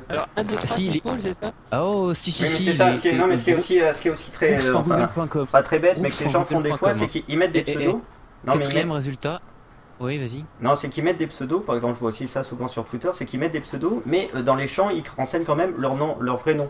Alors, 0.08 0.28
un 0.36 0.44
des 0.44 0.54
Ah, 0.62 0.66
si, 0.66 0.86
il 0.86 0.90
est- 0.96 1.00
people, 1.00 1.18
c'est 1.22 1.34
ça 1.34 1.52
Ah 1.70 1.84
oh, 1.84 2.12
si, 2.14 2.30
si, 2.32 2.44
Oui, 2.44 2.48
mais 2.50 2.56
si. 2.56 2.64
c'est 2.64 2.72
ça. 2.74 2.90
les- 2.90 2.96
Ce 2.96 3.02
qui 3.02 3.08
est, 3.08 3.12
les- 3.12 3.18
non, 3.18 3.26
mais 3.26 3.36
ce 3.36 3.44
qui 3.44 3.50
est 3.50 3.54
les- 3.54 3.58
aussi, 3.60 3.80
euh, 3.80 3.92
ce 3.92 4.02
qui 4.02 4.08
est 4.08 4.10
aussi 4.10 4.30
très, 4.30 4.64
euh, 4.66 4.74
enfin, 4.74 5.08
pas 5.50 5.62
très 5.62 5.78
bête, 5.78 5.98
mais 5.98 6.10
que 6.10 6.24
les 6.24 6.30
gens 6.30 6.44
font 6.44 6.60
des 6.60 6.72
fois, 6.72 6.92
c'est 6.94 7.08
qu'ils 7.08 7.38
mettent 7.38 7.52
des 7.52 7.60
Et- 7.60 7.70
et- 7.70 7.74
pseudos. 7.74 8.02
Non, 8.46 8.56
mais 8.56 8.64
ils 8.66 8.90
résultat. 8.90 9.40
Oui, 10.00 10.18
vas-y. 10.18 10.44
Non, 10.60 10.74
c'est 10.76 10.88
qu'ils 10.88 11.04
mettent 11.04 11.18
des 11.18 11.26
pseudos, 11.26 11.60
par 11.60 11.74
exemple, 11.76 11.94
je 11.94 12.00
vois 12.00 12.08
aussi 12.08 12.26
ça 12.26 12.42
souvent 12.42 12.68
sur 12.68 12.84
Twitter, 12.84 13.10
c'est 13.12 13.24
qu'ils 13.24 13.38
mettent 13.38 13.52
des 13.52 13.60
pseudos, 13.60 14.02
mais 14.06 14.28
euh, 14.34 14.42
dans 14.42 14.56
les 14.56 14.66
champs, 14.66 14.90
ils 14.90 15.04
renseignent 15.16 15.44
quand 15.44 15.56
même 15.56 15.74
leur 15.78 15.94
nom, 15.94 16.16
leur 16.20 16.36
vrai 16.36 16.54
nom. 16.54 16.68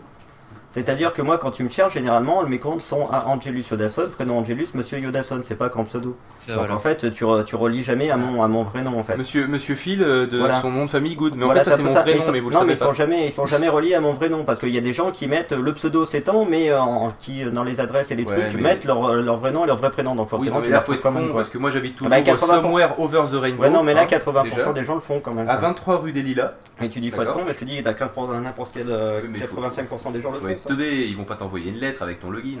C'est-à-dire 0.75 1.13
que 1.13 1.21
moi, 1.21 1.37
quand 1.37 1.51
tu 1.51 1.63
me 1.63 1.69
cherches, 1.69 1.93
généralement, 1.93 2.43
mes 2.43 2.59
comptes 2.59 2.81
sont 2.81 3.07
à 3.09 3.27
Angelus 3.27 3.63
Yodasson, 3.71 4.09
prénom 4.13 4.39
Angelus, 4.39 4.67
monsieur 4.73 4.99
Yodasson, 4.99 5.39
c'est 5.41 5.55
pas 5.55 5.69
qu'en 5.69 5.85
pseudo. 5.85 6.17
Donc 6.49 6.57
voilà. 6.57 6.75
en 6.75 6.79
fait, 6.79 7.11
tu, 7.13 7.23
re- 7.23 7.45
tu 7.45 7.55
relis 7.55 7.81
jamais 7.81 8.11
à 8.11 8.17
mon, 8.17 8.43
à 8.43 8.49
mon 8.49 8.63
vrai 8.63 8.81
nom, 8.81 8.99
en 8.99 9.03
fait. 9.03 9.15
Monsieur, 9.15 9.47
Monsieur 9.47 9.75
Phil 9.75 10.03
euh, 10.03 10.27
de 10.27 10.37
Voilà. 10.37 10.59
son 10.59 10.71
nom 10.71 10.83
de 10.85 10.89
famille 10.89 11.15
Good. 11.15 11.35
Mais 11.37 11.45
Voilà, 11.45 11.61
en 11.61 11.63
fait 11.63 11.69
ça 11.69 11.75
c'est 11.77 11.81
mon 11.83 11.91
vrai 11.93 12.15
nom, 12.15 12.23
mais 12.33 12.39
vous 12.41 12.49
le 12.49 12.53
non, 12.55 12.59
savez 12.59 12.67
mais 12.67 12.73
ils 12.73 12.79
pas. 12.79 12.85
sont 12.87 12.93
jamais, 12.93 13.25
ils 13.27 13.31
sont 13.31 13.45
jamais 13.45 13.69
reliés 13.69 13.93
à 13.95 14.01
mon 14.01 14.11
vrai 14.11 14.27
nom 14.27 14.43
parce 14.43 14.59
qu'il 14.59 14.69
y 14.75 14.77
a 14.77 14.81
des 14.81 14.91
gens 14.91 15.11
qui 15.11 15.29
mettent 15.29 15.53
le 15.53 15.73
pseudo 15.73 16.05
s'étend, 16.05 16.43
mais 16.45 16.69
euh, 16.71 16.81
en- 16.81 17.13
qui 17.17 17.45
euh, 17.45 17.51
dans 17.51 17.63
les 17.63 17.79
adresses 17.79 18.11
et 18.11 18.15
les 18.15 18.25
Ouais, 18.25 18.35
trucs 18.49 18.55
mais- 18.55 18.61
mettent 18.73 18.83
leur, 18.83 19.15
leur 19.15 19.37
vrai 19.37 19.53
nom 19.53 19.63
et 19.63 19.67
leur 19.67 19.77
vrai 19.77 19.91
prénom. 19.91 20.13
Donc 20.13 20.25
Oui, 20.25 20.29
forcément, 20.31 20.55
non, 20.57 20.61
tu 20.61 20.69
là 20.71 20.77
la 20.77 20.81
faut 20.81 20.91
être 20.91 21.01
quand 21.01 21.13
con 21.13 21.19
même. 21.19 21.27
quoi. 21.29 21.37
parce 21.37 21.49
que 21.49 21.57
moi 21.57 21.71
j'habite 21.71 21.95
toujours 21.95 22.09
Bah, 22.09 22.19
80%. 22.19 22.37
somewhere 22.61 22.89
over 22.97 23.21
the 23.31 23.35
rainbow. 23.35 23.63
Ouais, 23.63 23.69
non, 23.69 23.81
mais 23.81 23.93
là, 23.93 24.01
hein, 24.01 24.07
80% 24.09 24.43
déjà. 24.55 24.73
des 24.73 24.83
gens 24.83 24.95
le 24.95 24.99
font 25.01 25.21
quand 25.21 25.33
même. 25.33 25.47
À 25.47 25.53
ça. 25.53 25.59
23 25.61 25.99
rue 25.99 26.11
des 26.11 26.21
Lilas. 26.21 26.51
Et 26.81 26.89
tu 26.89 26.99
dis 26.99 27.09
faut 27.11 27.21
être 27.21 27.31
con, 27.31 27.43
mais 27.47 27.53
je 27.53 27.59
te 27.59 27.63
dis, 27.65 27.81
t'as 27.81 27.93
15%, 27.93 28.41
n'importe 28.41 28.71
quel, 28.73 28.87
euh, 28.89 29.21
Oui, 29.23 29.29
mais 29.31 29.39
faut- 29.39 29.55
85% 29.61 30.11
des 30.11 30.19
gens 30.21 30.31
le 30.31 30.39
font. 30.39 30.64
Teubé, 30.65 31.07
ils 31.07 31.15
vont 31.15 31.23
pas 31.23 31.35
t'envoyer 31.35 31.69
une 31.71 31.77
lettre 31.79 32.01
avec 32.03 32.19
ton 32.19 32.29
login. 32.31 32.59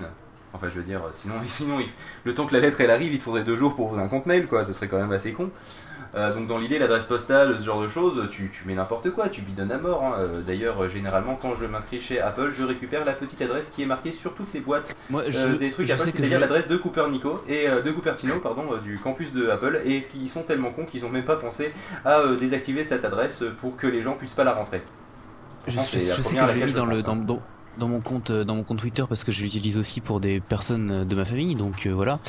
Enfin, 0.53 0.67
je 0.69 0.77
veux 0.79 0.83
dire, 0.85 1.01
sinon, 1.11 1.35
sinon 1.47 1.79
il- 1.81 1.89
le 2.23 2.33
temps 2.33 2.45
que 2.45 2.53
la 2.53 2.61
lettre 2.61 2.79
elle 2.81 2.91
arrive, 2.91 3.11
il 3.13 3.19
te 3.19 3.23
faudrait 3.23 3.43
deux 3.43 3.55
jours 3.57 3.75
pour 3.75 3.87
ouvrir 3.87 4.03
un 4.03 4.07
compte 4.07 4.25
mail, 4.25 4.47
quoi. 4.47 4.63
Ça 4.63 4.73
serait 4.73 4.87
quand 4.87 4.99
même 4.99 5.11
assez 5.11 5.33
con. 5.33 5.49
Euh, 6.15 6.33
donc, 6.33 6.47
dans 6.47 6.57
l'idée, 6.59 6.79
l'adresse 6.79 7.03
postale, 7.07 7.57
ce 7.59 7.65
genre 7.65 7.81
de 7.81 7.89
choses, 7.89 8.29
tu, 8.31 8.49
tu 8.49 8.65
mets 8.65 8.75
n'importe 8.75 9.09
quoi, 9.11 9.27
tu 9.27 9.41
bidonnes 9.41 9.71
à 9.73 9.77
mort. 9.77 10.01
hein. 10.01 10.13
Euh, 10.19 10.41
D'ailleurs, 10.43 10.81
euh, 10.81 10.87
généralement, 10.87 11.35
quand 11.35 11.55
je 11.59 11.65
m'inscris 11.65 11.99
chez 11.99 12.21
Apple, 12.21 12.53
je 12.57 12.63
récupère 12.63 13.03
la 13.03 13.11
petite 13.11 13.41
adresse 13.41 13.65
qui 13.75 13.83
est 13.83 13.85
marquée 13.85 14.13
sur 14.13 14.33
toutes 14.33 14.53
les 14.53 14.61
boîtes 14.61 14.95
Moi, 15.09 15.23
euh, 15.23 15.29
je, 15.29 15.49
des 15.57 15.71
trucs 15.71 15.89
Apple, 15.89 16.03
c'est-à-dire 16.03 16.37
je- 16.37 16.41
l'adresse 16.41 16.69
de 16.69 16.77
Cupernico 16.77 17.43
et 17.49 17.67
euh, 17.67 17.81
de 17.81 17.91
Cupertino, 17.91 18.39
pardon, 18.39 18.63
euh, 18.71 18.77
du 18.77 18.97
campus 18.97 19.33
de 19.33 19.49
Apple. 19.49 19.81
Et 19.83 20.01
ce 20.01 20.07
qu'ils 20.11 20.29
sont 20.29 20.43
tellement 20.43 20.71
cons 20.71 20.85
qu'ils 20.85 21.03
ont 21.05 21.09
même 21.09 21.25
pas 21.25 21.35
pensé 21.35 21.73
à 22.05 22.19
euh, 22.19 22.37
désactiver 22.37 22.85
cette 22.85 23.03
adresse 23.03 23.43
pour 23.59 23.75
que 23.75 23.87
les 23.87 24.01
gens 24.01 24.13
puissent 24.13 24.35
pas 24.35 24.45
la 24.45 24.53
rentrer. 24.53 24.81
Je, 25.67 25.75
Pourtant, 25.75 25.89
je- 25.91 25.99
sais 25.99 26.21
première 26.21 26.45
que 26.45 26.51
je 26.51 26.55
l'ai 26.59 26.65
mis 26.65 26.73
dans 26.73 26.85
je 26.85 26.91
le 26.91 27.01
dans, 27.01 27.11
hein. 27.11 27.15
dans- 27.17 27.41
dans 27.77 27.87
mon 27.87 28.01
compte 28.01 28.29
euh, 28.31 28.43
dans 28.45 28.55
mon 28.55 28.63
compte 28.63 28.79
Twitter 28.79 29.03
parce 29.07 29.23
que 29.23 29.31
je 29.31 29.43
l'utilise 29.43 29.77
aussi 29.77 30.01
pour 30.01 30.19
des 30.19 30.41
personnes 30.41 30.91
euh, 30.91 31.05
de 31.05 31.15
ma 31.15 31.25
famille, 31.25 31.55
donc 31.55 31.85
euh, 31.85 31.91
voilà. 31.93 32.19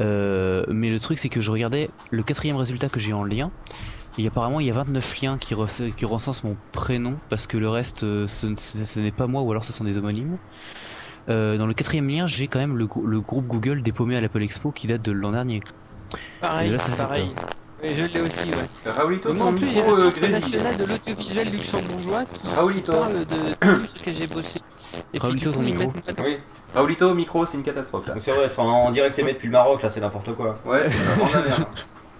Euh, 0.00 0.64
mais 0.68 0.90
le 0.90 1.00
truc 1.00 1.18
c'est 1.18 1.28
que 1.28 1.40
je 1.40 1.50
regardais 1.50 1.90
le 2.10 2.22
quatrième 2.22 2.56
résultat 2.56 2.88
que 2.88 3.00
j'ai 3.00 3.12
en 3.12 3.24
lien. 3.24 3.52
Et 4.18 4.26
apparemment 4.26 4.60
il 4.60 4.66
y 4.66 4.70
a 4.70 4.74
29 4.74 5.20
liens 5.22 5.38
qui, 5.38 5.54
qui 5.96 6.04
recensent 6.04 6.44
mon 6.44 6.58
prénom 6.72 7.20
parce 7.28 7.46
que 7.46 7.56
le 7.56 7.68
reste 7.68 8.00
ce, 8.00 8.26
ce- 8.56 8.84
ce 8.84 9.00
n'est 9.00 9.12
pas 9.12 9.26
moi 9.28 9.42
ou 9.42 9.50
alors 9.52 9.64
ce 9.64 9.72
sont 9.72 9.84
des 9.84 9.98
homonymes. 9.98 10.38
Euh, 11.30 11.58
dans 11.58 11.66
le 11.66 11.74
quatrième 11.74 12.08
lien 12.08 12.26
j'ai 12.26 12.48
quand 12.48 12.58
même 12.58 12.76
le, 12.76 12.86
grou- 12.86 13.06
le 13.06 13.20
groupe 13.20 13.46
Google 13.46 13.82
dépaumé 13.82 14.16
à 14.16 14.20
l'Apple 14.20 14.42
Expo 14.42 14.72
qui 14.72 14.86
date 14.86 15.02
de 15.02 15.12
l'an 15.12 15.32
dernier. 15.32 15.60
Pareil, 16.40 16.70
là, 16.70 16.78
ça 16.78 16.96
pareil. 16.96 17.34
Oui, 17.82 17.94
je 17.96 18.02
l'ai 18.06 18.20
aussi, 18.20 18.48
ouais. 18.50 18.90
Raoulito, 18.92 19.32
moi, 19.34 19.46
en 19.46 19.54
plus, 19.54 19.68
j'ai 19.68 19.76
micro, 19.82 19.94
le 19.96 20.02
euh, 20.02 20.10
Centre 20.10 20.26
national 20.28 20.76
de 20.76 20.84
l'audiovisuel 20.84 21.48
luxembourgeois 21.50 22.24
qui, 22.24 22.46
Raoulito. 22.48 22.92
parle 22.92 23.18
de 23.20 23.24
tout 23.24 23.86
sur 23.86 23.98
lequel 24.00 24.16
j'ai 24.16 24.26
bossé. 24.26 24.60
Et 25.14 25.18
Raoulito, 25.18 25.50
ils 25.52 25.60
micro. 25.62 25.92
Oui. 26.24 26.38
Raoulito, 26.74 27.14
micro, 27.14 27.46
c'est 27.46 27.56
une 27.56 27.62
catastrophe 27.62 28.08
là. 28.08 28.14
C'est 28.18 28.32
vrai, 28.32 28.48
c'est 28.52 28.60
en, 28.60 28.64
en 28.66 28.90
direct 28.90 29.16
aimé 29.18 29.32
depuis 29.32 29.46
le 29.46 29.52
Maroc, 29.52 29.82
là, 29.82 29.90
c'est 29.90 30.00
n'importe 30.00 30.34
quoi. 30.34 30.58
Ouais, 30.64 30.82
c'est 30.84 30.96
vraiment 30.96 31.28
de 31.28 31.34
la 31.34 31.42
merde. 31.42 31.64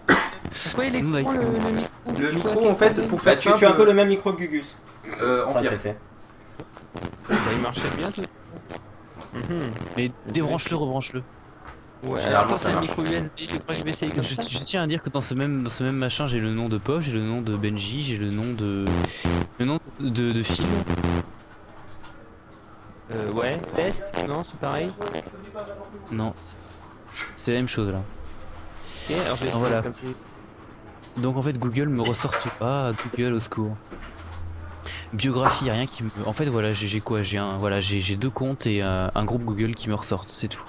Ouais, 0.78 0.88
le, 0.90 0.98
le 1.00 1.04
micro. 1.04 1.32
Le 1.32 2.40
quoi, 2.40 2.50
micro, 2.52 2.70
en 2.70 2.74
fait, 2.74 3.06
pour 3.06 3.18
Bah, 3.18 3.24
faire 3.24 3.36
tu, 3.36 3.48
simple. 3.48 3.58
tu 3.58 3.64
as 3.66 3.70
un 3.70 3.74
peu 3.74 3.84
le 3.84 3.92
même 3.94 4.08
micro 4.08 4.32
que 4.32 4.38
Gugus. 4.38 4.74
euh, 5.22 5.46
Ça, 5.48 5.60
c'est 5.62 5.76
fait. 5.76 5.96
Bah, 7.28 7.34
il 7.52 7.60
marchait 7.60 7.82
bien 7.96 8.10
tout. 8.10 8.22
Mhm. 9.34 9.70
Mais 9.96 10.10
débranche-le, 10.32 10.76
rebranche-le. 10.76 11.22
Ouais, 12.04 12.22
alors, 12.22 12.56
ça 12.56 12.70
c'est 12.70 12.76
un 12.76 12.80
micro 12.80 13.02
USB, 13.02 13.30
je 13.38 13.56
crois 13.58 13.74
que 13.74 13.74
je 13.80 13.82
vais 13.82 13.90
essayer 13.90 14.12
comme 14.12 14.22
Je, 14.22 14.34
ça. 14.36 14.42
je 14.42 14.58
tiens 14.58 14.82
à 14.84 14.86
dire 14.86 15.02
que 15.02 15.10
dans 15.10 15.20
ce 15.20 15.34
même 15.34 15.64
dans 15.64 15.70
ce 15.70 15.82
même 15.82 15.96
machin 15.96 16.28
j'ai 16.28 16.38
le 16.38 16.52
nom 16.52 16.68
de 16.68 16.78
Pop, 16.78 17.00
j'ai 17.00 17.12
le 17.12 17.22
nom 17.22 17.42
de 17.42 17.56
Benji, 17.56 18.04
j'ai 18.04 18.16
le 18.16 18.30
nom 18.30 18.52
de 18.52 18.84
le 19.58 19.64
nom 19.64 19.80
de, 19.98 20.30
de 20.30 20.42
Phil. 20.44 20.64
Euh, 23.10 23.32
ouais, 23.32 23.58
test, 23.74 24.04
non, 24.28 24.44
c'est 24.44 24.60
pareil. 24.60 24.90
Non, 26.12 26.32
c'est- 27.36 27.50
la 27.50 27.56
même 27.58 27.68
chose 27.68 27.90
là. 27.90 28.00
Ok, 29.10 29.16
alors 29.24 29.36
je 29.36 29.44
vais 29.44 29.50
voilà. 29.50 29.82
Donc 31.16 31.36
en 31.36 31.42
fait 31.42 31.58
Google 31.58 31.88
me 31.88 32.02
ressort 32.02 32.32
ah 32.60 32.92
Google 33.10 33.32
au 33.34 33.40
secours. 33.40 33.76
Biographie, 35.12 35.64
y 35.64 35.70
a 35.70 35.72
rien 35.72 35.86
qui 35.86 36.04
me. 36.04 36.10
En 36.26 36.32
fait 36.32 36.44
voilà 36.44 36.70
j'ai 36.70 37.00
quoi? 37.00 37.22
J'ai 37.22 37.38
un 37.38 37.56
voilà 37.56 37.80
j'ai 37.80 38.00
j'ai 38.00 38.14
deux 38.14 38.30
comptes 38.30 38.66
et 38.66 38.84
euh, 38.84 39.08
un 39.14 39.24
groupe 39.24 39.42
Google 39.42 39.74
qui 39.74 39.88
me 39.88 39.94
ressortent, 39.94 40.28
c'est 40.28 40.48
tout. 40.48 40.62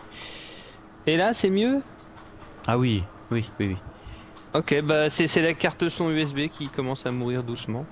Et 1.10 1.18
là, 1.18 1.34
c'est 1.34 1.50
mieux? 1.50 1.82
Ah 2.68 2.78
oui 2.78 3.02
oui 3.32 3.50
oui 3.60 3.70
oui. 3.70 3.78
Ok, 4.54 4.80
bah 4.84 5.10
c'est 5.10 5.42
la 5.42 5.56
carte 5.56 5.90
son 5.90 6.12
USB 6.12 6.50
qui 6.50 6.68
commence 6.68 7.08
à 7.08 7.12
mourir 7.12 7.42
doucement. 7.42 7.84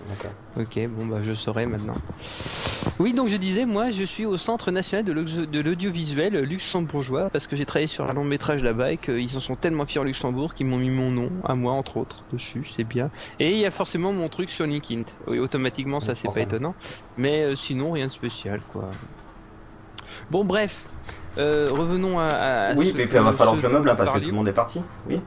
Ok, 0.55 0.79
bon 0.87 1.07
bah 1.07 1.21
je 1.23 1.33
saurai 1.33 1.65
maintenant. 1.65 1.95
Oui, 2.99 3.13
donc 3.13 3.27
je 3.29 3.37
disais, 3.37 3.65
moi 3.65 3.89
je 3.89 4.03
suis 4.03 4.27
au 4.27 4.37
Centre 4.37 4.69
National 4.69 5.03
de 5.03 5.13
l'Audio- 5.13 5.47
de 5.47 5.59
l'Audiovisuel 5.59 6.37
luxembourgeois 6.41 7.31
parce 7.31 7.47
que 7.47 7.55
j'ai 7.55 7.65
travaillé 7.65 7.87
sur 7.87 8.07
un 8.07 8.13
long 8.13 8.23
métrage 8.23 8.61
là-bas 8.63 8.91
et 8.91 8.97
qu'ils 8.97 9.35
en 9.35 9.39
sont 9.39 9.55
tellement 9.55 9.87
fiers 9.87 10.01
au 10.01 10.03
Luxembourg 10.03 10.53
qu'ils 10.53 10.67
m'ont 10.67 10.77
mis 10.77 10.91
mon 10.91 11.09
nom, 11.09 11.31
à 11.43 11.55
moi 11.55 11.73
entre 11.73 11.97
autres, 11.97 12.23
dessus, 12.31 12.69
c'est 12.75 12.83
bien. 12.83 13.09
Et 13.39 13.49
il 13.53 13.57
y 13.57 13.65
a 13.65 13.71
forcément 13.71 14.13
mon 14.13 14.29
truc 14.29 14.51
sur 14.51 14.67
LinkedIn. 14.67 15.05
Oui, 15.25 15.39
automatiquement, 15.39 15.99
ça 16.01 16.13
c'est 16.13 16.27
pas 16.27 16.41
étonnant. 16.41 16.75
Mais 17.17 17.45
euh, 17.45 17.55
sinon, 17.55 17.93
rien 17.93 18.05
de 18.05 18.11
spécial 18.11 18.61
quoi. 18.61 18.91
Bon, 20.29 20.43
bref. 20.45 20.85
Euh, 21.37 21.67
revenons 21.69 22.19
à, 22.19 22.25
à 22.27 22.73
Oui, 22.73 22.93
mais 22.95 23.05
puis 23.05 23.17
il 23.17 23.23
va 23.23 23.31
falloir 23.31 23.55
que 23.55 23.61
je 23.61 23.67
meuble 23.67 23.87
là, 23.87 23.95
parce 23.95 24.11
que 24.11 24.19
tout 24.19 24.29
le 24.29 24.35
monde 24.35 24.47
est 24.47 24.53
parti. 24.53 24.81
Oui. 25.09 25.19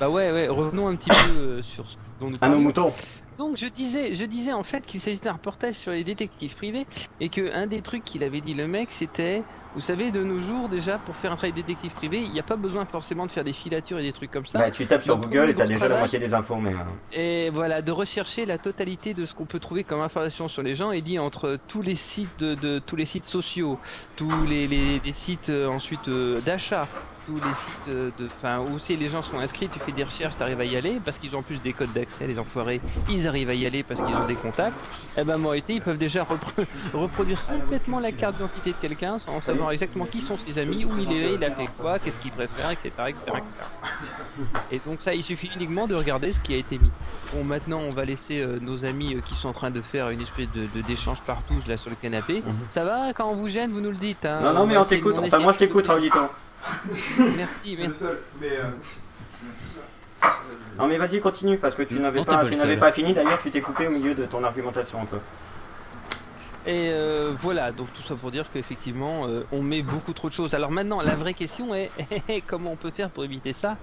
Bah 0.00 0.10
ouais, 0.10 0.30
ouais, 0.30 0.48
revenons 0.48 0.88
un 0.88 0.96
petit 0.96 1.08
peu 1.08 1.40
euh, 1.40 1.62
sur 1.62 1.88
ce 1.88 1.96
dont 2.20 2.28
nous 2.28 2.36
À 2.40 2.48
nos 2.48 2.58
moutons. 2.58 2.92
Donc 3.38 3.56
je 3.56 3.66
disais, 3.66 4.14
je 4.14 4.24
disais 4.24 4.52
en 4.52 4.62
fait 4.62 4.84
qu'il 4.86 5.00
s'agit 5.00 5.18
d'un 5.18 5.32
reportage 5.32 5.74
sur 5.74 5.92
les 5.92 6.04
détectives 6.04 6.54
privés 6.54 6.86
et 7.20 7.28
que 7.28 7.54
un 7.54 7.66
des 7.66 7.82
trucs 7.82 8.02
qu'il 8.04 8.24
avait 8.24 8.40
dit 8.40 8.54
le 8.54 8.66
mec 8.66 8.90
c'était, 8.90 9.42
vous 9.76 9.82
savez, 9.82 10.10
de 10.10 10.24
nos 10.24 10.38
jours 10.38 10.70
déjà 10.70 10.96
pour 10.96 11.14
faire 11.14 11.30
un 11.32 11.36
travail 11.36 11.52
de 11.52 11.56
détective 11.58 11.90
privé, 11.92 12.18
il 12.22 12.32
n'y 12.32 12.40
a 12.40 12.42
pas 12.42 12.56
besoin 12.56 12.86
forcément 12.86 13.26
de 13.26 13.30
faire 13.30 13.44
des 13.44 13.52
filatures 13.52 13.98
et 13.98 14.02
des 14.02 14.12
trucs 14.12 14.30
comme 14.30 14.46
ça. 14.46 14.58
Bah, 14.58 14.70
tu 14.70 14.86
tapes 14.86 15.02
sur 15.02 15.16
Donc, 15.18 15.26
Google 15.26 15.50
et 15.50 15.54
t'as 15.54 15.66
déjà 15.66 15.86
la 15.86 15.98
moitié 15.98 16.18
des 16.18 16.32
infos, 16.32 16.56
mais. 16.56 16.70
euh, 16.72 17.12
et 17.12 17.50
voilà, 17.50 17.82
de 17.82 17.92
rechercher 17.92 18.46
la 18.46 18.56
totalité 18.56 19.12
de 19.12 19.26
ce 19.26 19.34
qu'on 19.34 19.44
peut 19.44 19.60
trouver 19.60 19.84
comme 19.84 20.00
information 20.00 20.48
sur 20.48 20.62
les 20.62 20.74
gens 20.74 20.92
et 20.92 21.02
dit 21.02 21.18
entre 21.18 21.58
tous 21.68 21.82
les 21.82 21.94
sites 21.94 22.40
de, 22.40 22.54
de- 22.54 22.78
tous 22.78 22.96
les 22.96 23.04
sites 23.04 23.26
sociaux, 23.26 23.78
tous 24.16 24.32
les, 24.48 24.66
les- 24.66 25.00
les 25.04 25.12
sites 25.12 25.50
euh, 25.50 25.66
ensuite 25.68 26.08
euh, 26.08 26.40
d'achat, 26.40 26.88
tous 27.26 27.34
les 27.34 27.40
sites 27.40 27.88
euh, 27.88 28.10
de, 28.18 28.26
enfin 28.26 28.60
où 28.60 28.78
c'est 28.78 28.96
les 28.96 29.10
gens 29.10 29.22
sont 29.22 29.38
inscrits, 29.38 29.68
tu 29.68 29.78
fais 29.80 29.92
des 29.92 30.04
recherches, 30.04 30.36
t'arrives 30.38 30.60
à 30.60 30.64
y 30.64 30.74
aller 30.76 30.98
parce 31.04 31.18
qu'ils 31.18 31.36
ont 31.36 31.40
en 31.40 31.42
plus 31.42 31.58
des 31.60 31.74
codes 31.74 31.92
d'accès, 31.92 32.26
les 32.26 32.38
enfoirés, 32.38 32.80
ils 33.10 33.28
arrivent 33.28 33.50
à 33.50 33.54
y 33.54 33.66
aller 33.66 33.82
parce 33.82 34.00
qu'ils 34.00 34.16
ont 34.16 34.26
des 34.26 34.36
contacts. 34.36 34.76
Et 35.18 35.24
ben 35.24 35.36
moi 35.36 35.54
été, 35.56 35.74
ils 35.74 35.82
peuvent 35.82 35.98
déjà 35.98 36.22
repro- 36.22 36.64
reproduire 36.94 37.44
complètement 37.46 38.00
la 38.00 38.12
carte 38.12 38.36
d'identité 38.36 38.70
de 38.70 38.76
quelqu'un 38.76 39.18
sans 39.18 39.40
savoir 39.42 39.65
exactement 39.70 40.04
qui 40.06 40.20
sont 40.20 40.36
ses 40.36 40.58
amis, 40.58 40.84
où 40.84 40.90
il 40.98 41.12
est, 41.12 41.34
il 41.34 41.44
a 41.44 41.50
fait 41.50 41.68
quoi, 41.78 41.98
qu'est-ce 41.98 42.18
qu'il 42.18 42.30
préfère, 42.32 42.70
etc., 42.70 42.90
etc., 43.08 43.18
etc. 43.38 43.38
Et 44.70 44.80
donc 44.86 45.00
ça, 45.00 45.14
il 45.14 45.24
suffit 45.24 45.50
uniquement 45.56 45.86
de 45.86 45.94
regarder 45.94 46.32
ce 46.32 46.40
qui 46.40 46.54
a 46.54 46.58
été 46.58 46.78
mis. 46.78 46.90
Bon, 47.32 47.44
maintenant, 47.44 47.78
on 47.80 47.90
va 47.90 48.04
laisser 48.04 48.40
euh, 48.40 48.58
nos 48.60 48.84
amis 48.84 49.14
euh, 49.14 49.20
qui 49.20 49.34
sont 49.34 49.48
en 49.48 49.52
train 49.52 49.70
de 49.70 49.80
faire 49.80 50.10
une 50.10 50.20
espèce 50.20 50.50
de 50.52 50.62
de- 50.74 50.82
d'échange 50.86 51.18
partout 51.22 51.54
là 51.66 51.76
sur 51.76 51.90
le 51.90 51.96
canapé. 51.96 52.42
Ça 52.72 52.84
va 52.84 53.12
Quand 53.14 53.28
on 53.30 53.34
vous 53.34 53.48
gêne, 53.48 53.70
vous 53.72 53.80
nous 53.80 53.90
le 53.90 53.96
dites. 53.96 54.24
Hein 54.24 54.38
Mhm. 54.38 54.44
Non, 54.44 54.52
non, 54.52 54.66
mais 54.66 54.76
on 54.76 54.84
t'écoute. 54.84 55.16
Enfin, 55.18 55.38
moi 55.38 55.52
je 55.52 55.58
t'écoute, 55.58 55.86
Raoulito. 55.86 56.18
Merci, 57.36 57.76
merci. 57.78 58.04
Non, 60.78 60.86
mais 60.88 60.98
vas-y, 60.98 61.20
continue, 61.20 61.56
parce 61.56 61.74
que 61.74 61.82
tu 61.82 61.94
n'avais 61.98 62.18
Non, 62.18 62.24
t'es 62.24 62.30
pas, 62.30 62.38
pas 62.38 62.44
tu 62.44 62.50
le 62.50 62.56
n'avais 62.58 62.72
seul. 62.72 62.78
pas 62.80 62.92
fini. 62.92 63.14
D'ailleurs, 63.14 63.38
tu 63.40 63.50
t'es 63.50 63.60
coupé 63.60 63.86
au 63.86 63.90
milieu 63.90 64.14
de 64.14 64.24
ton 64.26 64.42
argumentation 64.44 65.00
un 65.00 65.06
peu. 65.06 65.18
Et 66.66 66.90
euh, 66.90 67.32
voilà, 67.40 67.70
donc 67.72 67.92
tout 67.94 68.02
ça 68.02 68.14
pour 68.16 68.30
dire 68.32 68.46
qu'effectivement, 68.52 69.26
euh, 69.26 69.42
on 69.52 69.62
met 69.62 69.82
beaucoup 69.82 70.12
trop 70.12 70.28
de 70.28 70.32
choses. 70.34 70.52
Alors 70.54 70.70
maintenant, 70.72 71.00
la 71.00 71.14
vraie 71.14 71.34
question 71.34 71.74
est 71.74 71.90
comment 72.46 72.72
on 72.72 72.76
peut 72.76 72.90
faire 72.90 73.10
pour 73.10 73.24
éviter 73.24 73.52
ça 73.52 73.76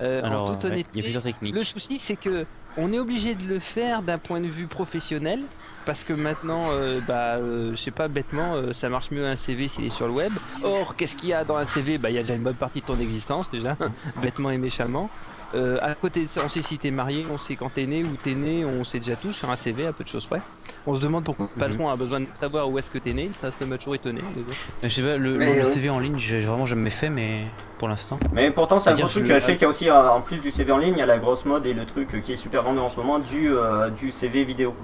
Euh, 0.00 0.22
Alors, 0.22 0.42
En 0.50 0.54
toute 0.54 0.64
honnêteté, 0.64 0.90
il 0.94 0.98
y 0.98 1.00
a 1.00 1.04
plusieurs 1.04 1.22
techniques. 1.22 1.54
le 1.54 1.64
souci 1.64 1.98
c'est 1.98 2.16
que 2.16 2.46
on 2.76 2.92
est 2.92 2.98
obligé 3.00 3.34
de 3.34 3.44
le 3.44 3.58
faire 3.58 4.02
d'un 4.02 4.18
point 4.18 4.40
de 4.40 4.46
vue 4.46 4.66
professionnel 4.68 5.40
parce 5.84 6.04
que 6.04 6.12
maintenant, 6.12 6.64
euh, 6.70 7.00
bah, 7.08 7.36
euh, 7.38 7.70
je 7.74 7.76
sais 7.80 7.90
pas 7.90 8.08
bêtement, 8.08 8.54
euh, 8.54 8.74
ça 8.74 8.90
marche 8.90 9.10
mieux 9.10 9.26
un 9.26 9.36
CV 9.36 9.68
s'il 9.68 9.86
est 9.86 9.90
sur 9.90 10.06
le 10.06 10.12
web. 10.12 10.32
Or, 10.62 10.94
qu'est-ce 10.96 11.16
qu'il 11.16 11.30
y 11.30 11.32
a 11.32 11.44
dans 11.44 11.56
un 11.56 11.64
CV 11.64 11.96
Bah, 11.96 12.10
il 12.10 12.14
y 12.14 12.18
a 12.18 12.20
déjà 12.22 12.34
une 12.34 12.42
bonne 12.42 12.54
partie 12.54 12.82
de 12.82 12.86
ton 12.86 13.00
existence 13.00 13.50
déjà, 13.50 13.74
bêtement 14.22 14.50
et 14.50 14.58
méchamment. 14.58 15.08
Euh, 15.54 15.78
à 15.80 15.94
côté 15.94 16.24
de 16.24 16.28
ça, 16.28 16.42
on 16.44 16.48
sait 16.48 16.62
si 16.62 16.76
t'es 16.76 16.90
marié, 16.90 17.24
on 17.32 17.38
sait 17.38 17.56
quand 17.56 17.70
t'es 17.74 17.86
né, 17.86 18.04
où 18.04 18.16
t'es 18.22 18.34
né, 18.34 18.66
on 18.66 18.84
sait 18.84 18.98
déjà 18.98 19.16
tout 19.16 19.32
sur 19.32 19.48
un 19.50 19.56
CV, 19.56 19.86
à 19.86 19.92
peu 19.94 20.04
de 20.04 20.08
choses 20.08 20.26
près. 20.26 20.42
On 20.86 20.94
se 20.94 21.00
demande 21.00 21.24
pourquoi 21.24 21.48
le 21.54 21.58
patron 21.58 21.88
a 21.88 21.96
besoin 21.96 22.20
de 22.20 22.26
savoir 22.38 22.68
où 22.70 22.78
est-ce 22.78 22.90
que 22.90 22.98
t'es 22.98 23.14
né, 23.14 23.30
ça, 23.40 23.48
ça 23.58 23.64
m'a 23.64 23.78
toujours 23.78 23.94
étonné. 23.94 24.20
mais. 24.36 24.42
Euh, 24.42 24.44
Je 24.82 24.88
sais 24.88 25.02
pas, 25.02 25.16
le, 25.16 25.38
Mais. 25.38 25.64
CV 25.64 25.88
en 25.88 25.98
ligne, 26.00 26.18
j'ai 26.18 26.40
vraiment 26.40 26.66
jamais 26.66 26.90
fait, 26.90 27.08
mais 27.08 27.44
pour 27.78 27.88
l'instant. 27.88 28.18
Mais 28.34 28.50
pourtant, 28.50 28.78
c'est 28.78 28.90
un 28.90 28.94
gros 28.94 29.08
truc. 29.08 29.24
je- 29.26 29.32
Je 29.34 29.38
sais 29.40 29.52
qu'il 29.54 29.62
y 29.62 29.64
a 29.64 29.68
aussi, 29.68 29.88
euh, 29.88 30.10
en 30.10 30.20
plus 30.20 30.36
du 30.38 30.50
CV 30.50 30.70
en 30.70 30.78
ligne, 30.78 30.94
il 30.96 30.98
y 30.98 31.02
a 31.02 31.06
la 31.06 31.18
grosse 31.18 31.46
mode 31.46 31.64
et 31.64 31.72
le 31.72 31.86
truc 31.86 32.22
qui 32.22 32.32
est 32.32 32.36
super 32.36 32.62
vendu 32.62 32.80
en 32.80 32.90
ce 32.90 32.96
moment 32.96 33.18
du, 33.18 33.50
euh, 33.50 33.88
du 33.88 34.10
CV 34.10 34.44
vidéo. 34.44 34.74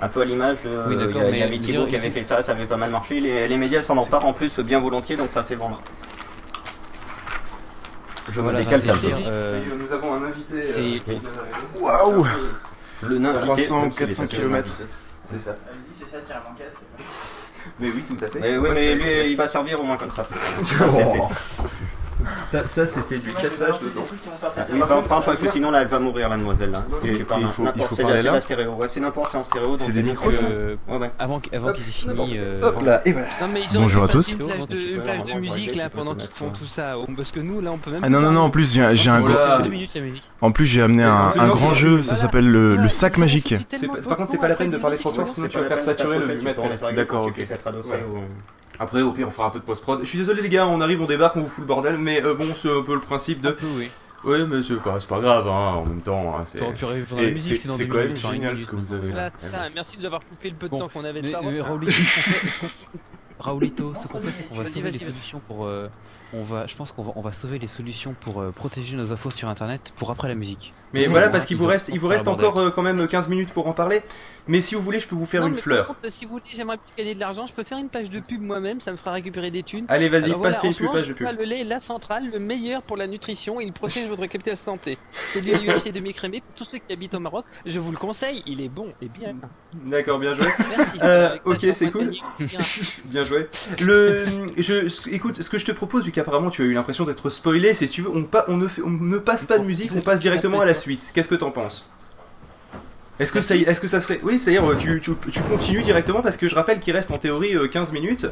Un 0.00 0.08
peu 0.08 0.20
à 0.20 0.24
l'image 0.24 0.58
de. 0.62 0.68
Oui, 0.88 0.94
il 0.94 1.02
y 1.02 1.06
d'accord, 1.06 1.22
a- 1.22 1.24
il 1.24 1.28
y 1.30 1.32
mais 1.38 1.42
avait 1.42 1.58
Thibaut 1.58 1.80
dire- 1.80 1.88
qui 1.88 1.96
avait 1.96 2.10
fait 2.10 2.22
ça, 2.22 2.42
ça 2.42 2.52
avait 2.52 2.66
pas 2.66 2.76
mal 2.76 2.90
marché. 2.90 3.18
Les, 3.18 3.48
les 3.48 3.56
médias 3.56 3.80
s'en 3.82 3.96
emparent 3.96 4.26
en 4.26 4.34
plus 4.34 4.60
bien 4.60 4.78
volontiers, 4.78 5.16
donc 5.16 5.30
ça 5.30 5.42
fait 5.42 5.54
vendre. 5.56 5.80
Je 8.32 8.40
Voilà, 8.40 8.58
me 8.58 8.64
décale 8.64 8.80
c'est 8.80 8.90
un 8.90 8.96
peu. 8.96 9.06
euh, 9.06 9.18
euh, 9.26 9.60
nous 9.78 9.92
avons 9.92 10.14
un 10.14 10.24
invité. 10.26 10.62
c'est- 10.62 10.80
euh, 10.80 11.18
Waouh 11.80 12.26
Le 13.02 13.18
nain 13.18 13.28
invité, 13.30 13.44
300, 13.44 13.80
même 13.82 13.92
s'il 13.92 14.02
est 14.02 14.06
400 14.06 14.22
pas 14.22 14.28
sur 14.28 14.36
le 14.38 14.42
kilomètres. 14.44 14.72
invité. 14.72 14.84
C'est 15.30 15.40
ça. 15.40 15.50
Vas-y, 15.50 15.76
c'est 15.98 16.04
ça, 16.10 16.16
tiens 16.26 16.36
mon 16.48 16.54
casque. 16.56 16.78
Mais 17.80 17.88
oui, 17.88 18.02
tout 18.08 18.24
à 18.24 18.28
fait. 18.28 18.38
Mais 18.40 18.56
oui, 18.58 18.68
Ouais, 18.68 18.74
mais 18.74 18.94
lui, 18.94 19.30
il 19.30 19.36
va 19.36 19.48
servir 19.48 19.80
au 19.80 19.84
moins 19.84 19.96
comme 19.96 20.10
ça. 20.10 20.26
Ça, 22.48 22.66
ça 22.66 22.86
c'était 22.86 23.18
du 23.18 23.32
cassage 23.32 23.80
dedans. 23.80 24.06
Oui, 24.72 24.78
par 24.80 24.88
par 24.88 25.02
contre, 25.02 25.24
parce 25.26 25.38
que 25.38 25.48
sinon 25.48 25.70
là 25.70 25.82
elle 25.82 25.88
va 25.88 25.98
mourir 25.98 26.28
la 26.28 26.36
demoiselle 26.36 26.70
là. 26.70 26.84
Et- 27.04 27.16
tu 27.16 27.24
parles 27.24 27.40
et 27.40 27.44
il 27.44 27.48
faut- 27.48 27.62
il 27.62 27.64
n'importe 27.66 27.88
faut 27.90 27.96
c'est 27.96 28.02
là 28.02 28.22
la 28.22 28.40
stéréo. 28.40 28.72
Ouais, 28.72 28.88
c'est 28.88 29.00
n'importe 29.00 29.30
c'est 29.32 29.38
en 29.38 29.44
stéréo. 29.44 29.76
C'est 29.78 29.92
des 29.92 30.02
micros, 30.02 30.30
euh, 30.30 30.76
ça 30.86 30.92
Ouais, 30.92 30.98
ouais. 30.98 31.10
Avant, 31.18 31.40
qu- 31.40 31.54
avant 31.54 31.72
qu'ils 31.72 31.84
aient 31.84 31.90
fini. 31.90 32.38
euh, 32.38 32.60
Hop 32.62 32.82
là, 32.82 33.02
et 33.04 33.12
voilà. 33.12 33.28
Non, 33.40 33.48
mais 33.52 33.60
ils 33.70 33.78
ont 33.78 33.82
Bonjour 33.82 34.04
à 34.04 34.08
tous. 34.08 34.32
Une 34.32 34.38
plage 34.38 34.58
de, 34.68 35.32
de 35.34 35.40
musique 35.40 35.74
là 35.74 35.88
pendant 35.88 36.14
qu'ils 36.14 36.28
font 36.28 36.46
ouais. 36.46 36.52
tout 36.58 36.66
ça. 36.66 36.94
Parce 37.16 37.30
que 37.30 37.40
nous 37.40 37.60
là 37.60 37.70
on 37.72 37.78
peut 37.78 37.90
même. 37.90 38.00
Ah 38.04 38.08
non, 38.08 38.20
non, 38.20 38.32
non, 38.32 38.42
en 38.42 38.50
plus, 38.50 38.74
j'ai 38.74 39.10
un 39.10 39.20
gros. 39.20 39.30
En 40.40 40.52
plus, 40.52 40.66
j'ai 40.66 40.82
amené 40.82 41.02
un, 41.04 41.32
grand 41.48 41.72
jeu, 41.72 42.02
ça 42.02 42.14
s'appelle 42.14 42.50
le, 42.50 42.88
sac 42.88 43.18
magique. 43.18 43.54
Par 44.08 44.16
contre, 44.16 44.30
c'est 44.30 44.38
pas 44.38 44.48
la 44.48 44.56
peine 44.56 44.70
de 44.70 44.78
parler 44.78 44.96
trop 44.96 45.12
fort, 45.12 45.28
sinon 45.28 45.48
tu 45.48 45.58
vas 45.58 45.64
faire 45.64 45.78
de 45.78 45.82
saturer 45.82 46.18
le 46.18 46.94
D'accord, 46.94 47.26
ok. 47.26 47.46
Après, 48.78 49.02
au 49.02 49.12
pire, 49.12 49.28
on 49.28 49.30
fera 49.30 49.46
un 49.48 49.50
peu 49.50 49.58
de 49.60 49.64
post-prod. 49.64 50.00
Je 50.00 50.04
suis 50.06 50.18
désolé, 50.18 50.42
les 50.42 50.48
gars, 50.48 50.66
on 50.66 50.80
arrive, 50.80 51.00
on 51.00 51.06
débarque, 51.06 51.36
on 51.36 51.42
vous 51.42 51.48
fout 51.48 51.62
le 51.62 51.66
bordel, 51.66 51.96
mais 51.98 52.22
euh, 52.22 52.34
bon, 52.34 52.46
c'est 52.56 52.70
un 52.70 52.82
peu 52.82 52.94
le 52.94 53.00
principe 53.00 53.40
de. 53.40 53.56
oui. 53.76 53.88
Ouais, 54.24 54.44
mais 54.44 54.60
c'est 54.60 54.74
pas, 54.76 54.98
c'est 54.98 55.08
pas 55.08 55.20
grave, 55.20 55.46
hein, 55.46 55.74
en 55.76 55.84
même 55.84 56.00
temps. 56.00 56.34
hein, 56.36 56.42
c'est 56.46 56.58
c'est- 57.76 57.86
quand 57.86 57.96
même 57.98 58.16
génial 58.16 58.58
ce 58.58 58.66
que 58.66 58.74
vous 58.74 58.92
avez 58.92 59.12
là. 59.12 59.28
Merci 59.74 59.96
de 59.96 60.00
nous 60.00 60.06
avoir 60.06 60.20
coupé 60.26 60.50
le 60.50 60.56
peu 60.56 60.66
de 60.66 60.70
Bon. 60.72 60.80
temps 60.80 60.88
qu'on 60.88 61.04
avait 61.04 61.22
de 61.22 61.28
mais 61.28 61.60
Raoulito, 61.60 61.92
ce 61.92 61.98
qu'on 62.00 62.20
fait- 62.32 62.48
ce 62.48 62.60
qu'on- 62.60 62.66
Raoulito, 63.38 63.94
ce 63.94 64.08
qu'on 64.08 64.18
fait, 64.20 64.30
c'est 64.32 64.42
qu'on 64.48 64.56
va 64.56 64.66
sauver 64.66 64.90
les 64.90 64.98
solutions 64.98 65.40
pour. 65.46 65.66
euh, 65.66 65.88
on 66.32 66.42
va, 66.42 66.66
je 66.66 66.74
pense 66.74 66.90
qu'on 66.90 67.04
va, 67.04 67.12
on 67.14 67.20
va 67.20 67.32
sauver 67.32 67.58
les 67.60 67.68
solutions 67.68 68.16
pour 68.18 68.40
euh, 68.40 68.50
protéger 68.50 68.96
nos 68.96 69.12
infos 69.12 69.30
sur 69.30 69.48
Internet 69.48 69.92
pour 69.96 70.10
après 70.10 70.26
la 70.26 70.34
musique. 70.34 70.72
Mais 71.00 71.04
voilà, 71.06 71.28
parce 71.28 71.46
qu'il 71.46 71.56
vous 71.56 71.66
reste, 71.66 71.88
il 71.92 71.98
vous 72.00 72.08
reste 72.08 72.28
encore 72.28 72.58
euh, 72.58 72.70
quand 72.70 72.82
même 72.82 73.06
15 73.08 73.28
minutes 73.28 73.52
pour 73.52 73.66
en 73.66 73.72
parler. 73.72 74.02
Mais 74.48 74.60
si 74.60 74.74
vous 74.76 74.82
voulez, 74.82 75.00
je 75.00 75.08
peux 75.08 75.16
vous 75.16 75.26
faire 75.26 75.40
Non, 75.42 75.48
une 75.48 75.56
fleur. 75.56 75.86
contre, 75.88 76.00
si 76.10 76.24
vous 76.24 76.32
voulez, 76.32 76.42
j'aimerais 76.54 76.76
plus 76.76 76.92
gagner 76.96 77.14
de 77.16 77.20
l'argent, 77.20 77.46
je 77.48 77.52
peux 77.52 77.64
faire 77.64 77.78
une 77.78 77.88
page 77.88 78.10
de 78.10 78.20
pub 78.20 78.40
moi-même, 78.42 78.80
ça 78.80 78.92
me 78.92 78.96
fera 78.96 79.10
récupérer 79.12 79.50
des 79.50 79.62
thunes. 79.64 79.86
Allez, 79.88 80.08
vas-y, 80.08 80.30
pas 80.30 80.36
voilà, 80.36 80.58
fait 80.60 80.68
une 80.68 80.74
moment, 80.80 80.92
page 80.92 81.08
de 81.08 81.12
pub. 81.14 81.26
Le 81.38 81.44
lait, 81.44 81.64
la 81.64 81.80
centrale, 81.80 82.30
le 82.32 82.38
meilleur 82.38 82.82
pour 82.82 82.96
la 82.96 83.06
nutrition, 83.08 83.60
il 83.60 83.72
protège 83.72 84.08
votre 84.08 84.24
qualité 84.26 84.52
de 84.52 84.56
santé. 84.56 84.98
C'est 85.32 85.40
du 85.40 85.50
UHT 85.50 85.90
demi-crémé 85.92 86.40
pour 86.42 86.54
tous 86.54 86.64
ceux 86.70 86.78
qui 86.78 86.92
habitent 86.92 87.14
au 87.14 87.20
Maroc. 87.20 87.44
Je 87.64 87.80
vous 87.80 87.90
le 87.90 87.96
conseille, 87.98 88.42
il 88.46 88.60
est 88.60 88.68
bon 88.68 88.92
et 89.02 89.08
bien. 89.08 89.34
D'accord, 89.84 90.20
bien 90.20 90.32
joué. 90.32 90.46
Merci. 90.76 90.98
Euh, 91.02 91.36
ok, 91.44 91.66
c'est 91.72 91.90
cool. 91.90 92.12
bien 93.06 93.24
joué. 93.24 93.48
Le, 93.80 94.24
je, 94.58 95.10
écoute, 95.10 95.42
ce 95.42 95.50
que 95.50 95.58
je 95.58 95.64
te 95.64 95.72
propose, 95.72 96.04
vu 96.04 96.12
qu'apparemment 96.12 96.50
tu 96.50 96.62
as 96.62 96.66
eu 96.66 96.72
l'impression 96.72 97.04
d'être 97.04 97.30
spoilé, 97.30 97.74
c'est 97.74 97.86
si 97.86 97.94
tu 97.94 98.02
veux, 98.02 98.10
on, 98.14 98.24
pa- 98.24 98.44
on, 98.48 98.56
ne 98.56 98.68
fait- 98.68 98.82
on 98.82 98.90
ne 98.90 99.18
passe 99.18 99.44
pas 99.44 99.58
de 99.58 99.64
musique, 99.64 99.90
on 99.96 100.00
passe 100.00 100.20
directement 100.20 100.60
à 100.60 100.66
la 100.66 100.74
suite. 100.74 100.85
Qu'est-ce 100.86 101.28
que 101.28 101.34
t'en 101.34 101.50
penses 101.50 101.88
est-ce 103.18 103.32
que, 103.32 103.40
ça, 103.40 103.56
y- 103.56 103.62
est-ce 103.62 103.80
que 103.80 103.86
ça 103.86 104.02
serait. 104.02 104.20
Oui, 104.22 104.38
c'est-à-dire, 104.38 104.76
tu, 104.76 105.00
tu, 105.00 105.12
tu 105.32 105.40
continues 105.40 105.80
directement 105.82 106.20
parce 106.20 106.36
que 106.36 106.48
je 106.48 106.54
rappelle 106.54 106.80
qu'il 106.80 106.92
reste 106.94 107.10
en 107.10 107.16
théorie 107.16 107.56
euh, 107.56 107.66
15 107.66 107.92
minutes. 107.94 108.26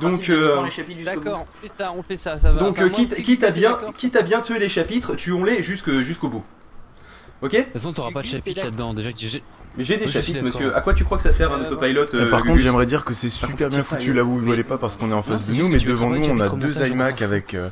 Donc, 0.00 0.28
euh, 0.30 0.56
D'accord, 1.04 1.46
on 1.48 1.62
fait 1.62 1.72
ça, 1.72 1.92
on 1.96 2.02
fait 2.02 2.16
ça, 2.16 2.36
ça 2.36 2.50
va. 2.50 2.58
donc 2.58 2.72
Enfin, 2.76 2.86
euh, 2.86 2.90
moi, 2.90 3.06
quitte, 3.22 3.44
à 3.44 3.52
bien, 3.52 3.78
quitte 3.96 4.16
à 4.16 4.22
bien 4.22 4.40
tuer 4.40 4.58
les 4.58 4.68
chapitres, 4.68 5.14
tuons-les 5.14 5.62
jusque- 5.62 6.00
jusqu'au 6.00 6.28
bout. 6.28 6.44
Ok 7.42 7.52
De 7.52 7.58
toute 7.60 7.72
façon, 7.74 7.92
t'auras 7.92 8.10
pas 8.10 8.22
de 8.22 8.26
chapitre 8.26 8.64
là-dedans. 8.64 8.94
Déjà, 8.94 9.12
que 9.12 9.18
j'ai 9.20 9.42
Mais 9.76 9.84
j'ai 9.84 9.96
des 9.96 10.08
chapitres, 10.08 10.42
monsieur. 10.42 10.74
À 10.74 10.80
quoi 10.80 10.92
tu 10.94 11.04
crois 11.04 11.18
que 11.18 11.22
ça 11.22 11.30
sert 11.30 11.52
un 11.52 11.60
Euh, 11.60 11.70
autopilot 11.70 12.06
euh, 12.14 12.30
par 12.30 12.42
contre, 12.42 12.58
j'aimerais 12.58 12.86
dire 12.86 13.04
que 13.04 13.14
c'est 13.14 13.28
super 13.28 13.68
bien 13.68 13.84
foutu 13.84 14.12
là 14.12 14.24
où 14.24 14.30
vous 14.32 14.40
ne 14.40 14.44
voyez 14.46 14.64
pas 14.64 14.78
parce 14.78 14.96
qu'on 14.96 15.10
est 15.10 15.14
en 15.14 15.22
face 15.22 15.48
de 15.50 15.54
nous, 15.54 15.68
mais 15.68 15.78
devant 15.78 16.10
nous, 16.10 16.26
on 16.28 16.40
a 16.40 16.48
deux 16.48 16.82
on 16.82 16.84
iMac 16.86 17.22
avec 17.22 17.54
euh, 17.54 17.68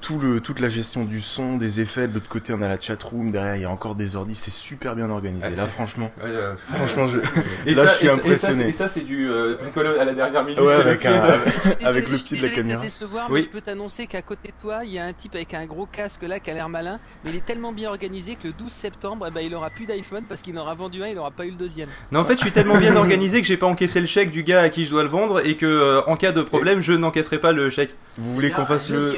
tout 0.00 0.18
le, 0.18 0.40
toute 0.40 0.60
la 0.60 0.68
gestion 0.68 1.04
du 1.04 1.20
son, 1.22 1.56
des 1.56 1.80
effets. 1.80 2.06
De 2.08 2.14
l'autre 2.14 2.28
côté, 2.28 2.52
on 2.52 2.60
a 2.60 2.68
la 2.68 2.78
chatroom. 2.78 3.32
Derrière, 3.32 3.56
il 3.56 3.62
y 3.62 3.64
a 3.64 3.70
encore 3.70 3.94
des 3.94 4.16
ordis. 4.16 4.34
C'est 4.34 4.50
super 4.50 4.94
bien 4.94 5.08
organisé. 5.08 5.48
Là, 5.56 5.66
franchement, 5.66 6.10
Ouais, 6.22 6.28
euh, 6.30 6.54
franchement, 6.74 7.06
je, 7.06 7.18
Et 7.66 7.74
là, 7.74 7.86
ça, 7.86 7.92
je 7.92 7.96
suis 7.96 8.06
et 8.06 8.08
ça- 8.08 8.14
et 8.14 8.16
ça, 8.16 8.20
impressionné. 8.48 8.54
c'est- 8.54 8.68
et 8.68 8.72
ça, 8.72 8.88
c'est 8.88 9.00
du 9.00 9.30
euh, 9.30 9.56
bricolé 9.56 9.88
à 9.98 10.04
la 10.04 10.12
dernière 10.12 10.44
minute. 10.44 10.60
Ouais, 10.60 10.74
avec 10.74 11.00
pied 11.00 11.08
un- 11.08 11.26
de- 11.26 11.86
avec 11.86 12.08
le 12.10 12.18
pied 12.18 12.36
de 12.36 12.42
la 12.42 12.48
caméra. 12.50 12.80
te 12.80 12.86
décevoir, 12.86 13.30
Oui. 13.30 13.40
mais 13.40 13.46
je 13.46 13.50
peux 13.50 13.60
t'annoncer 13.62 14.06
qu'à 14.06 14.20
côté 14.22 14.48
de 14.48 14.60
toi, 14.60 14.84
il 14.84 14.92
y 14.92 14.98
a 14.98 15.04
un 15.06 15.12
type 15.14 15.34
avec 15.34 15.54
un 15.54 15.64
gros 15.64 15.86
casque 15.86 16.22
là 16.22 16.38
qui 16.38 16.50
a 16.50 16.54
l'air 16.54 16.68
malin, 16.68 16.98
mais 17.24 17.30
il 17.30 17.36
est 17.36 17.44
tellement 17.46 17.72
bien 17.72 17.88
organisé 17.88 18.34
que 18.36 18.48
le 18.48 18.52
12 18.52 18.72
septembre, 18.72 19.26
eh 19.28 19.30
ben, 19.30 19.40
il 19.40 19.54
aura 19.54 19.70
plus 19.70 19.86
d'iPhone 19.86 20.24
parce 20.28 20.42
qu'il 20.42 20.56
en 20.58 20.60
aura 20.62 20.74
vendu 20.74 21.02
un, 21.02 21.06
il 21.08 21.18
aura 21.18 21.30
pas 21.30 21.46
eu 21.46 21.50
le 21.50 21.56
deuxième. 21.56 21.88
Non, 22.12 22.20
en 22.20 22.24
fait, 22.24 22.34
je 22.36 22.40
suis 22.42 22.52
tellement 22.52 22.76
bien 22.76 22.94
organisé 22.96 23.40
que 23.40 23.46
j'ai 23.46 23.56
pas 23.56 23.66
encaissé 23.66 24.00
le 24.00 24.06
chèque 24.06 24.30
du 24.30 24.42
gars 24.42 24.60
à 24.60 24.68
qui 24.68 24.84
je 24.84 24.90
dois 24.90 25.02
le 25.02 25.08
vendre 25.08 25.46
et 25.46 25.56
que, 25.56 25.64
euh, 25.66 26.02
en 26.06 26.16
cas 26.16 26.32
de 26.32 26.42
problème, 26.42 26.82
je 26.82 26.92
n'encaisserai 26.92 27.38
pas 27.38 27.52
le 27.52 27.70
chèque. 27.70 27.94
Vous 28.18 28.30
voulez 28.30 28.50
qu'on 28.50 28.66
fasse 28.66 28.90
le. 28.90 29.14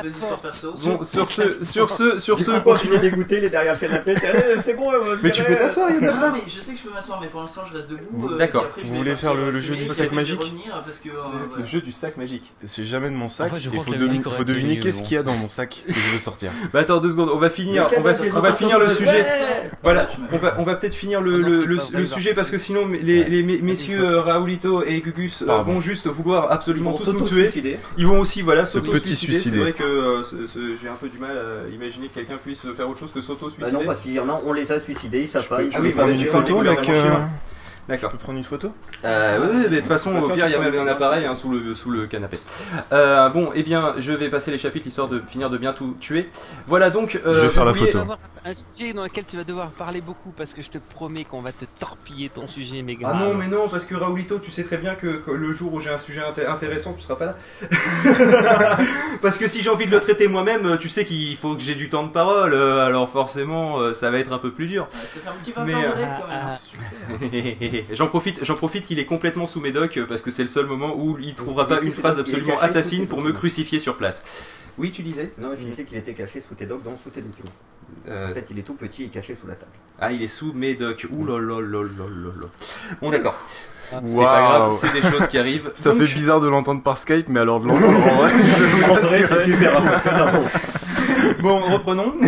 Parler 0.00 0.08
de 0.10 0.14
vos 0.14 0.20
histoires 0.20 0.40
perso. 0.40 0.74
Bon, 0.84 1.04
sur 1.04 1.30
ce, 1.30 1.64
sur 1.64 1.90
ce, 1.90 2.18
sur 2.18 2.40
ce, 2.40 2.94
es 2.94 2.98
dégoûté, 2.98 3.40
les 3.40 3.50
derrière 3.50 3.74
le 3.74 3.78
canapé 3.78 4.14
C'est 4.62 4.74
bon, 4.74 4.92
euh, 4.92 5.16
Mais 5.22 5.30
tu 5.30 5.42
peux 5.42 5.56
t'asseoir, 5.56 5.90
il 5.90 5.94
y 5.94 5.98
a 5.98 6.00
de 6.00 6.06
la 6.06 6.12
Non, 6.12 6.18
place. 6.18 6.34
mais 6.34 6.42
je 6.46 6.60
sais 6.60 6.72
que 6.72 6.78
je 6.78 6.84
peux 6.84 6.92
m'asseoir, 6.92 7.18
mais 7.20 7.26
pour 7.28 7.40
l'instant 7.40 7.62
je 7.68 7.74
reste 7.76 7.90
debout. 7.90 8.30
euh, 8.32 8.38
D'accord. 8.38 8.66
Vous 8.82 8.94
voulez 8.96 9.14
faire 9.16 9.34
le- 9.34 9.60
jeu 9.60 9.76
du 9.76 9.86
sac 9.88 10.12
magique 10.12 10.40
euh, 10.40 11.10
Le 11.58 11.64
jeu 11.66 11.80
du 11.80 11.92
sac 11.92 12.16
magique. 12.16 12.50
C'est 12.64 12.84
jamais 12.84 13.10
de 13.10 13.14
mon 13.14 13.28
sac. 13.28 13.52
Il 13.56 13.70
faut, 13.80 13.92
deviner- 14.44 14.80
qu'est-ce 14.80 15.00
mais 15.02 15.06
qu'il 15.06 15.14
y 15.16 15.18
a 15.18 15.22
dans 15.22 15.34
mon 15.36 15.48
sac 15.48 15.82
que 15.86 15.92
je 15.92 16.12
vais 16.12 16.18
sortir. 16.18 16.50
Bah 16.72 16.80
attends 16.80 16.98
deux 17.00 17.10
secondes, 17.10 17.30
on 17.32 17.38
va 17.38 17.50
finir, 17.50 17.88
Le 17.90 17.98
on 17.98 18.02
va, 18.02 18.12
on 18.50 18.52
finir 18.54 18.78
le 18.78 18.88
sujet. 18.88 19.24
Voilà, 19.82 20.08
on 20.32 20.36
va, 20.36 20.56
on 20.58 20.62
va 20.62 20.74
peut-être 20.74 20.94
finir 20.94 21.20
le, 21.20 21.40
le, 21.42 22.06
sujet 22.06 22.34
parce 22.34 22.50
que 22.50 22.58
sinon 22.58 22.86
les, 23.02 23.24
les 23.24 23.42
mes- 23.42 23.58
messieurs 23.58 24.04
euh, 24.04 24.20
Raoulito 24.20 24.82
et 24.84 25.00
Gugus 25.00 25.42
euh, 25.42 25.46
vont 25.62 25.80
juste 25.80 26.06
vouloir 26.06 26.50
absolument 26.52 26.92
tous 26.92 27.12
nous 27.12 27.26
tuer. 27.26 27.50
Ils 27.96 28.06
vont 28.06 28.20
aussi 28.20 28.42
voilà 28.42 28.66
Ce 28.66 28.78
petit 28.78 29.14
s'auto-suicider. 29.14 29.32
C'est 29.38 29.56
vrai 29.56 29.72
que 29.72 29.82
euh, 29.90 30.76
j'ai 30.80 30.88
un 30.88 30.94
peu 30.94 31.08
du 31.08 31.18
mal 31.18 31.36
à 31.36 31.68
imaginer 31.68 32.08
que 32.08 32.14
quelqu'un 32.14 32.36
puisse 32.36 32.66
faire 32.76 32.88
autre 32.88 32.98
chose 32.98 33.12
que 33.12 33.20
Bah 33.20 33.26
s'auto-suicider. 33.26 33.72
non, 33.72 33.84
parce 33.84 34.00
qu'il 34.00 34.12
y 34.12 34.20
en 34.20 34.28
a, 34.28 34.40
on 34.44 34.52
les 34.52 34.72
a 34.72 34.80
suicidés, 34.80 35.22
ils 35.22 35.28
savent 35.28 35.48
pas. 35.48 35.62
Ils 35.62 35.70
Ah 35.74 35.78
oui, 35.80 35.92
bah, 35.96 36.08
une 36.08 36.24
photo 36.24 36.60
avec, 36.60 36.90
D'accord. 37.90 38.10
Je 38.12 38.16
peux 38.16 38.22
prendre 38.22 38.38
une 38.38 38.44
photo 38.44 38.72
Euh, 39.04 39.38
oui, 39.40 39.56
mais 39.64 39.68
de 39.68 39.76
toute 39.80 39.88
façon, 39.88 40.14
au 40.16 40.28
pire, 40.30 40.46
il 40.46 40.52
y 40.52 40.54
a 40.54 40.58
même 40.58 40.74
un 40.78 40.86
appareil 40.86 41.26
hein, 41.26 41.34
sous, 41.34 41.50
le, 41.50 41.74
sous 41.74 41.90
le 41.90 42.06
canapé. 42.06 42.38
Euh, 42.92 43.28
bon, 43.28 43.50
eh 43.54 43.62
bien, 43.62 43.94
je 43.98 44.12
vais 44.12 44.30
passer 44.30 44.50
les 44.50 44.58
chapitres 44.58 44.86
histoire 44.86 45.08
de 45.08 45.20
finir 45.20 45.50
de 45.50 45.58
bien 45.58 45.72
tout 45.74 45.96
tuer. 46.00 46.30
Voilà 46.66 46.88
donc. 46.90 47.20
euh, 47.26 47.34
Je 47.36 47.40
vais 47.42 47.48
faire 47.50 47.64
vous 47.64 47.68
la 47.68 47.74
photo. 47.74 47.90
Tu 47.90 47.96
vas 47.96 48.02
avoir 48.02 48.18
un 48.44 48.54
sujet 48.54 48.92
dans 48.94 49.02
lequel 49.02 49.24
tu 49.26 49.36
vas 49.36 49.44
devoir 49.44 49.68
parler 49.72 50.00
beaucoup 50.00 50.30
parce 50.30 50.54
que 50.54 50.62
je 50.62 50.70
te 50.70 50.78
promets 50.78 51.24
qu'on 51.24 51.42
va 51.42 51.52
te 51.52 51.66
torpiller 51.78 52.30
ton 52.30 52.48
sujet, 52.48 52.80
mais 52.82 52.96
Ah 53.04 53.12
non, 53.14 53.34
mais 53.34 53.48
non, 53.48 53.68
parce 53.68 53.84
que 53.84 53.94
Raoulito, 53.94 54.38
tu 54.38 54.50
sais 54.50 54.62
très 54.64 54.78
bien 54.78 54.94
que, 54.94 55.08
que 55.08 55.30
le 55.30 55.52
jour 55.52 55.74
où 55.74 55.80
j'ai 55.80 55.90
un 55.90 55.98
sujet 55.98 56.20
inté- 56.22 56.46
intéressant, 56.48 56.94
tu 56.94 57.02
seras 57.02 57.16
pas 57.16 57.26
là. 57.26 57.36
parce 59.22 59.36
que 59.38 59.46
si 59.48 59.60
j'ai 59.60 59.68
envie 59.70 59.86
de 59.86 59.90
le 59.90 60.00
traiter 60.00 60.26
moi-même, 60.28 60.78
tu 60.78 60.88
sais 60.88 61.04
qu'il 61.04 61.36
faut 61.36 61.54
que 61.54 61.60
j'ai 61.62 61.74
du 61.74 61.88
temps 61.88 62.04
de 62.04 62.12
parole, 62.12 62.54
euh, 62.54 62.86
alors 62.86 63.08
forcément, 63.10 63.78
euh, 63.78 63.92
ça 63.94 64.10
va 64.10 64.18
être 64.18 64.32
un 64.32 64.38
peu 64.38 64.52
plus 64.52 64.66
dur. 64.66 64.84
Ouais, 64.84 64.88
Ça 64.90 65.20
fait 65.20 65.28
un 65.28 65.32
petit 65.32 65.52
20 65.52 65.64
Mais, 65.64 65.74
ans 65.74 65.78
euh, 65.84 65.92
de 65.94 65.98
live 65.98 66.08
quand 66.20 66.28
même. 66.28 67.70
J'en 67.92 68.06
profite, 68.08 68.44
j'en 68.44 68.54
profite 68.54 68.86
qu'il 68.86 68.98
est 68.98 69.04
complètement 69.06 69.46
sous 69.46 69.60
médoc 69.60 69.96
euh, 69.96 70.06
parce 70.06 70.22
que 70.22 70.30
c'est 70.30 70.42
le 70.42 70.48
seul 70.48 70.66
moment 70.66 70.94
où 70.96 71.18
il 71.18 71.34
trouvera 71.34 71.66
pas 71.68 71.80
une 71.80 71.92
phrase 71.92 72.18
absolument 72.18 72.58
assassine 72.60 73.06
pour 73.06 73.20
me 73.20 73.32
crucifier 73.32 73.78
sur 73.78 73.96
place. 73.96 74.22
Oui, 74.78 74.90
tu 74.90 75.02
disais 75.02 75.32
Non, 75.38 75.50
je 75.58 75.66
disais 75.66 75.84
qu'il 75.84 75.98
était 75.98 76.14
caché 76.14 76.40
sous 76.46 76.54
tes 76.54 76.64
docs, 76.66 76.82
donc 76.82 76.98
sous 77.02 77.10
tes 77.10 77.20
documents. 77.20 77.50
Euh, 78.08 78.30
En 78.30 78.34
fait, 78.34 78.46
il 78.50 78.58
est 78.58 78.62
tout 78.62 78.74
petit 78.74 79.04
et 79.04 79.08
caché 79.08 79.34
sous 79.34 79.46
la 79.46 79.54
table. 79.54 79.72
Ah, 80.00 80.12
il 80.12 80.22
est 80.22 80.28
sous 80.28 80.52
médoc. 80.52 81.06
Ouh 81.10 81.24
là 81.26 81.38
là 81.38 81.60
là 81.60 81.82
là 81.82 82.04
là 82.08 82.30
là. 82.40 82.46
Bon, 83.02 83.10
d'accord. 83.10 83.36
C'est 84.04 84.16
pas 84.22 84.40
grave, 84.40 84.70
c'est 84.70 84.92
des 84.92 85.02
choses 85.02 85.26
qui 85.26 85.36
arrivent. 85.36 85.70
Ça 85.74 85.90
Donc- 85.90 85.98
fait 86.04 86.14
bizarre 86.14 86.40
de 86.40 86.48
l'entendre 86.48 86.80
par 86.82 86.96
Skype, 86.96 87.28
mais 87.28 87.40
alors 87.40 87.60
de 87.60 87.66
l'entendre 87.66 87.88
en 88.06 88.16
vrai, 88.18 88.30
je 88.44 88.62
vais 88.62 88.70
vous 88.70 88.92
En 88.92 88.96
Bon, 91.42 91.58
reprenons. 91.60 92.14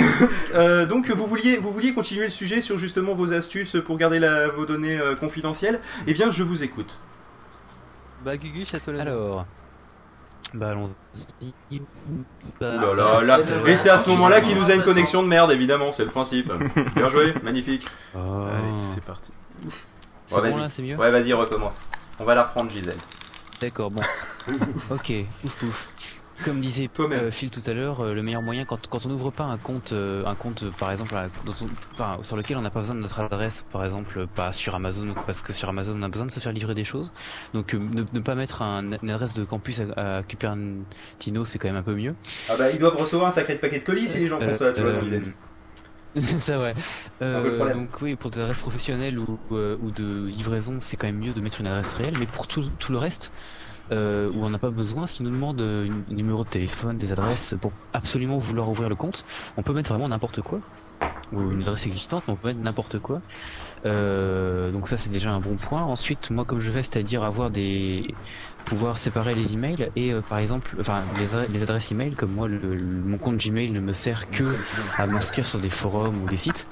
Euh, 0.54 0.84
donc, 0.84 1.10
vous 1.10 1.26
vouliez, 1.26 1.56
vous 1.56 1.72
vouliez 1.72 1.94
continuer 1.94 2.24
le 2.24 2.28
sujet 2.30 2.60
sur 2.60 2.76
justement 2.76 3.14
vos 3.14 3.32
astuces 3.32 3.76
pour 3.86 3.96
garder 3.96 4.18
la- 4.18 4.48
vos 4.50 4.66
données 4.66 4.98
euh, 4.98 5.14
confidentielles 5.16 5.80
Eh 6.06 6.12
bien, 6.12 6.30
je 6.30 6.42
vous 6.42 6.62
écoute. 6.62 6.98
Bah, 8.22 8.36
Gugu, 8.36 8.66
ça 8.66 8.78
te 8.78 8.90
Alors. 8.90 9.46
Bah, 10.52 10.68
allons-y. 10.72 11.54
Bah, 12.60 12.74
Ouh 12.76 12.94
là 12.94 13.22
là 13.22 13.38
là. 13.38 13.38
Et 13.66 13.74
c'est 13.76 13.88
à 13.88 13.96
ce 13.96 14.10
moment-là 14.10 14.42
qu'il 14.42 14.56
nous 14.58 14.70
a 14.70 14.74
une 14.74 14.82
connexion 14.82 15.22
de 15.22 15.28
merde, 15.28 15.50
évidemment, 15.52 15.90
c'est 15.90 16.04
le 16.04 16.10
principe. 16.10 16.52
Bien 16.94 17.08
joué, 17.08 17.32
magnifique. 17.42 17.86
Oh. 18.14 18.18
Allez, 18.54 18.82
c'est 18.82 19.02
parti. 19.02 19.32
C'est 20.26 20.36
Ouais, 20.36 20.50
bon 20.50 20.56
vas-y. 20.56 20.60
là, 20.64 20.68
c'est 20.68 20.82
mieux 20.82 20.96
Ouais, 20.96 21.10
vas-y, 21.10 21.32
recommence. 21.32 21.80
On 22.20 22.24
va 22.24 22.34
la 22.34 22.42
reprendre, 22.42 22.70
Gisèle. 22.70 22.98
D'accord, 23.58 23.90
bon. 23.90 24.02
ok, 24.90 25.12
ouf 25.44 25.62
ouf. 25.62 25.88
Comme 26.44 26.60
disait 26.60 26.88
euh, 26.98 27.30
Phil 27.30 27.50
tout 27.50 27.60
à 27.66 27.72
l'heure, 27.72 28.00
euh, 28.00 28.14
le 28.14 28.22
meilleur 28.22 28.42
moyen 28.42 28.64
quand, 28.64 28.86
quand 28.88 29.06
on 29.06 29.08
n'ouvre 29.08 29.30
pas 29.30 29.44
un 29.44 29.58
compte, 29.58 29.92
euh, 29.92 30.24
un 30.26 30.34
compte 30.34 30.64
par 30.78 30.90
exemple, 30.90 31.14
à- 31.14 31.28
dont 31.44 31.54
on- 31.62 31.68
enfin, 31.92 32.18
sur 32.22 32.36
lequel 32.36 32.56
on 32.56 32.62
n'a 32.62 32.70
pas 32.70 32.80
besoin 32.80 32.94
de 32.96 33.00
notre 33.00 33.20
adresse, 33.20 33.64
par 33.70 33.84
exemple, 33.84 34.26
pas 34.26 34.52
sur 34.52 34.74
Amazon, 34.74 35.14
parce 35.26 35.42
que 35.42 35.52
sur 35.52 35.68
Amazon 35.68 35.94
on 35.96 36.02
a 36.02 36.08
besoin 36.08 36.26
de 36.26 36.30
se 36.30 36.40
faire 36.40 36.52
livrer 36.52 36.74
des 36.74 36.84
choses. 36.84 37.12
Donc 37.54 37.74
ne, 37.74 38.02
ne 38.12 38.20
pas 38.20 38.34
mettre 38.34 38.62
un- 38.62 38.92
une 39.02 39.10
adresse 39.10 39.34
de 39.34 39.44
campus 39.44 39.80
à, 39.96 40.18
à 40.18 40.22
Cupertino, 40.22 41.44
c'est 41.44 41.58
quand 41.58 41.68
même 41.68 41.76
un 41.76 41.82
peu 41.82 41.94
mieux. 41.94 42.14
Ah 42.48 42.56
bah, 42.56 42.70
ils 42.70 42.78
doivent 42.78 42.96
recevoir 42.96 43.28
un 43.28 43.32
sacré 43.32 43.56
paquet 43.56 43.78
de 43.78 43.84
colis 43.84 44.08
si 44.08 44.18
les 44.18 44.26
gens 44.28 44.40
font 44.40 44.54
ça, 44.54 44.72
tu 44.72 44.80
vois, 44.80 44.92
dans 44.92 45.00
l'idée. 45.02 45.22
C'est 46.14 46.38
ça, 46.38 46.60
ouais. 46.60 46.74
Euh, 47.22 47.72
donc 47.72 48.02
oui, 48.02 48.16
pour 48.16 48.30
des 48.30 48.40
adresses 48.40 48.60
professionnelles 48.60 49.18
ou, 49.18 49.38
de 49.50 50.26
livraison, 50.26 50.76
c'est 50.78 50.98
quand 50.98 51.06
même 51.06 51.18
mieux 51.18 51.32
de 51.32 51.40
mettre 51.40 51.60
une 51.60 51.66
adresse 51.66 51.94
réelle. 51.94 52.14
Mais 52.18 52.26
pour 52.26 52.46
tout, 52.46 52.64
tout 52.78 52.92
le 52.92 52.98
reste, 52.98 53.32
euh, 53.90 54.30
où 54.32 54.44
on 54.44 54.50
n'a 54.50 54.58
pas 54.58 54.70
besoin, 54.70 55.06
s'il 55.06 55.26
nous 55.26 55.32
demande 55.32 55.60
euh, 55.60 55.88
un 55.88 56.14
numéro 56.14 56.44
de 56.44 56.48
téléphone, 56.48 56.98
des 56.98 57.12
adresses 57.12 57.54
pour 57.60 57.72
absolument 57.92 58.38
vouloir 58.38 58.68
ouvrir 58.68 58.88
le 58.88 58.94
compte, 58.94 59.24
on 59.56 59.62
peut 59.62 59.72
mettre 59.72 59.90
vraiment 59.90 60.08
n'importe 60.08 60.40
quoi. 60.40 60.60
Ou 61.32 61.50
une 61.50 61.62
adresse 61.62 61.86
existante, 61.86 62.24
mais 62.26 62.34
on 62.34 62.36
peut 62.36 62.48
mettre 62.48 62.60
n'importe 62.60 62.98
quoi. 62.98 63.20
Euh, 63.84 64.70
donc 64.70 64.86
ça 64.86 64.96
c'est 64.96 65.10
déjà 65.10 65.30
un 65.30 65.40
bon 65.40 65.56
point. 65.56 65.82
Ensuite, 65.82 66.30
moi 66.30 66.44
comme 66.44 66.60
je 66.60 66.70
vais, 66.70 66.82
c'est-à-dire 66.82 67.24
avoir 67.24 67.50
des 67.50 68.14
pouvoir 68.64 68.98
séparer 68.98 69.34
les 69.34 69.52
emails 69.54 69.90
et 69.96 70.12
euh, 70.12 70.20
par 70.20 70.38
exemple, 70.38 70.76
enfin 70.80 71.02
les, 71.18 71.26
les 71.52 71.62
adresses 71.62 71.90
email 71.92 72.14
comme 72.14 72.32
moi, 72.32 72.48
le, 72.48 72.58
le- 72.58 72.84
mon 72.84 73.18
compte 73.18 73.36
Gmail 73.36 73.70
ne 73.70 73.80
me 73.80 73.92
sert 73.92 74.30
que 74.30 74.44
à 74.98 75.06
m'inscrire 75.06 75.46
sur 75.46 75.58
des 75.58 75.70
forums 75.70 76.22
ou 76.22 76.28
des 76.28 76.36
sites. 76.36 76.68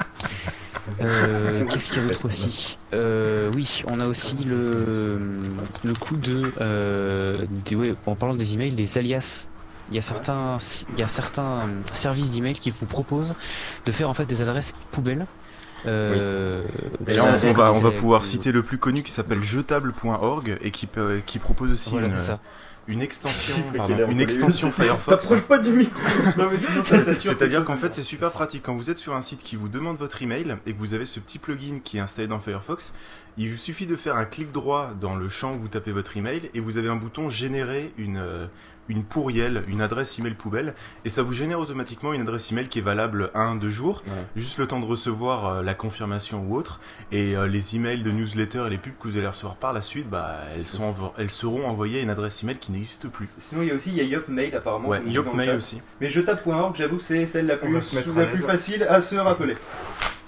Euh, 1.01 1.65
Qu'est-ce 1.69 1.93
qu'il 1.93 2.03
y 2.03 2.05
a 2.05 2.09
d'autre 2.09 2.25
aussi 2.27 2.79
euh, 2.95 3.51
Oui, 3.55 3.83
on 3.87 4.01
a 4.01 4.07
aussi 4.07 4.37
le 4.45 5.19
le 5.85 5.95
coup 5.95 6.17
de, 6.17 6.43
des- 7.67 7.77
ouais, 7.77 7.95
en 8.07 8.17
parlant 8.17 8.35
des 8.35 8.55
emails, 8.55 8.73
des 8.73 8.99
alias. 8.99 9.49
Il 9.91 9.97
y 9.97 9.99
a 9.99 10.03
certains, 10.03 10.57
il 10.93 10.99
y 11.01 11.03
a 11.03 11.09
certains 11.09 11.63
services 11.95 12.31
d'email 12.31 12.55
qui 12.55 12.71
vous 12.71 12.87
proposent 12.87 13.35
de 13.87 13.93
faire 13.93 14.09
en 14.09 14.15
fait 14.15 14.25
des 14.27 14.41
adresses 14.41 14.73
poubelles. 14.93 15.27
Euh, 15.87 16.63
Et 17.07 17.15
là, 17.15 17.25
on, 17.45 17.53
va, 17.53 17.73
on 17.73 17.81
va 17.81 17.91
des- 17.91 17.97
pouvoir 17.97 18.21
des- 18.23 18.27
citer 18.27 18.53
le 18.53 18.63
plus 18.63 18.79
connu 18.79 19.03
qui 19.03 19.13
s'appelle 19.13 19.43
jetable.org 19.43 20.59
et 20.63 20.71
qui, 20.71 20.87
peut- 20.87 21.21
qui 21.25 21.39
propose 21.39 21.73
aussi 21.73 21.91
Voilà, 21.91 22.07
une, 22.07 22.13
c'est 22.13 22.19
ça. 22.19 22.41
une 22.89 23.03
extension, 23.03 23.55
pardon, 23.77 23.97
une 24.11 24.21
Firefox. 24.71 25.07
T'approches 25.07 25.43
pas 25.47 25.59
du 25.59 25.71
micro. 25.71 26.01
C'est-à-dire 26.83 27.65
qu'en 27.65 27.77
fait, 27.77 27.95
c'est 27.95 28.03
super 28.03 28.31
pratique. 28.31 28.63
Quand 28.65 28.75
vous 28.75 28.91
êtes 28.91 28.99
sur 28.99 29.15
un 29.15 29.21
site 29.21 29.43
qui 29.43 29.57
vous 29.57 29.69
demande 29.69 29.97
votre 29.99 30.23
email 30.23 30.57
et 30.67 30.73
que 30.73 30.79
vous 30.79 30.95
avez 30.95 31.05
ce 31.05 31.21
petit 31.21 31.39
plugin 31.39 31.79
qui 31.83 31.99
est 31.99 32.01
installé 32.01 32.29
dans 32.29 32.39
Firefox, 32.41 32.93
il 33.39 33.49
vous 33.51 33.57
suffit 33.57 33.87
de 33.87 33.97
faire 33.97 34.17
un 34.17 34.25
clic 34.25 34.53
droit 34.53 34.91
dans 35.01 35.15
le 35.15 35.29
champ 35.29 35.55
où 35.55 35.59
vous 35.61 35.69
tapez 35.69 35.93
votre 35.93 36.17
email 36.17 36.51
et 36.55 36.61
vous 36.61 36.79
avez 36.79 36.89
un 36.89 36.97
bouton 36.97 37.29
générer 37.29 37.93
une, 37.97 38.19
euh, 38.19 38.47
une 38.89 39.05
pourrielle, 39.05 39.63
une 39.69 39.83
adresse 39.83 40.19
email 40.19 40.35
poubelle 40.35 40.75
et 41.05 41.09
ça 41.09 41.23
vous 41.23 41.33
génère 41.33 41.61
automatiquement 41.61 42.13
une 42.13 42.23
adresse 42.23 42.51
email 42.51 42.67
qui 42.69 42.81
est 42.81 42.83
valable 42.83 43.31
un, 43.35 43.55
deux 43.55 43.71
jours, 43.71 44.03
juste 44.35 44.59
le 44.59 44.67
temps 44.67 44.81
de 44.81 44.85
recevoir 44.85 45.47
euh, 45.47 45.63
la 45.63 45.75
confirmation 45.75 46.45
ou 46.49 46.57
autre 46.57 46.81
et 47.13 47.37
euh, 47.37 47.47
les 47.47 47.77
emails 47.77 48.03
de 48.03 48.11
newsletter 48.11 48.65
et 48.67 48.71
les 48.71 48.79
pubs 48.79 48.95
que 49.01 49.07
vous 49.07 49.17
allez 49.17 49.29
recevoir 49.29 49.55
par 49.57 49.73
la 49.73 49.81
suite, 49.81 50.11
bah, 50.11 50.37
elles, 50.57 50.67
sont 50.67 50.91
envo- 50.91 51.13
elles 51.19 51.31
seront 51.31 51.67
envoyées 51.69 52.01
à 52.01 52.03
une 52.03 52.11
adresse 52.11 52.43
email 52.43 52.57
qui 52.59 52.73
n'existe 52.73 53.09
plus. 53.09 53.29
Sinon, 53.37 53.63
il 53.63 53.69
y 53.69 53.71
a 53.71 53.75
aussi 53.75 53.91
il 53.91 53.97
y 53.97 54.01
a 54.01 54.05
Yopmail 54.05 54.55
apparemment. 54.57 54.89
Ouais, 54.89 55.01
Yopmail 55.07 55.51
aussi. 55.57 55.81
Mais 56.01 56.09
je 56.09 56.21
tape.org, 56.21 56.75
j'avoue 56.77 56.97
que 56.97 57.03
c'est 57.03 57.27
celle 57.27 57.47
la 57.47 57.57
plus, 57.57 57.73
la 58.17 58.27
facile 58.27 58.83
à 58.89 59.01
se 59.01 59.15
rappeler. 59.17 59.55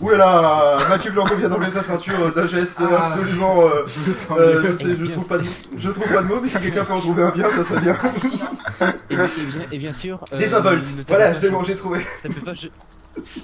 Oulala, 0.00 0.78
Mathieu 0.88 1.12
Blanco 1.12 1.36
vient 1.36 1.48
d'enlever 1.48 1.70
sa 1.70 1.82
ceinture 1.82 2.14
euh, 2.26 2.30
d'un 2.32 2.46
geste 2.46 2.80
Ah, 2.80 3.04
absolument. 3.04 3.60
euh, 3.66 3.84
je 3.86 4.32
euh, 4.34 4.76
je 4.96 5.04
trouve 5.12 5.28
pas 5.28 5.38
de, 5.38 5.44
je 5.76 5.90
trouve 5.90 6.12
pas 6.12 6.22
de 6.22 6.26
mots, 6.26 6.40
mais 6.42 6.48
si 6.48 6.58
quelqu'un 6.58 6.84
peut 6.84 6.92
en 6.94 6.98
trouver 6.98 7.22
un 7.22 7.30
bien, 7.30 7.48
ça 7.50 7.62
serait 7.62 7.80
bien. 7.80 7.96
Et, 9.10 9.16
bien- 9.16 9.24
et 9.26 9.40
bien, 9.46 9.62
et 9.72 9.78
bien 9.78 9.92
sûr. 9.92 10.24
euh, 10.32 10.38
Désinvolte. 10.38 10.84
ne 10.96 11.02
tapez 11.02 11.04
Voilà, 11.08 11.30
pas 11.32 11.34
c'est 11.38 11.50
bon, 11.50 11.62
j'ai 11.62 11.74
trouvé. 11.74 12.00
tapez 12.22 12.40
pas 12.40 12.54
je- 12.54 12.68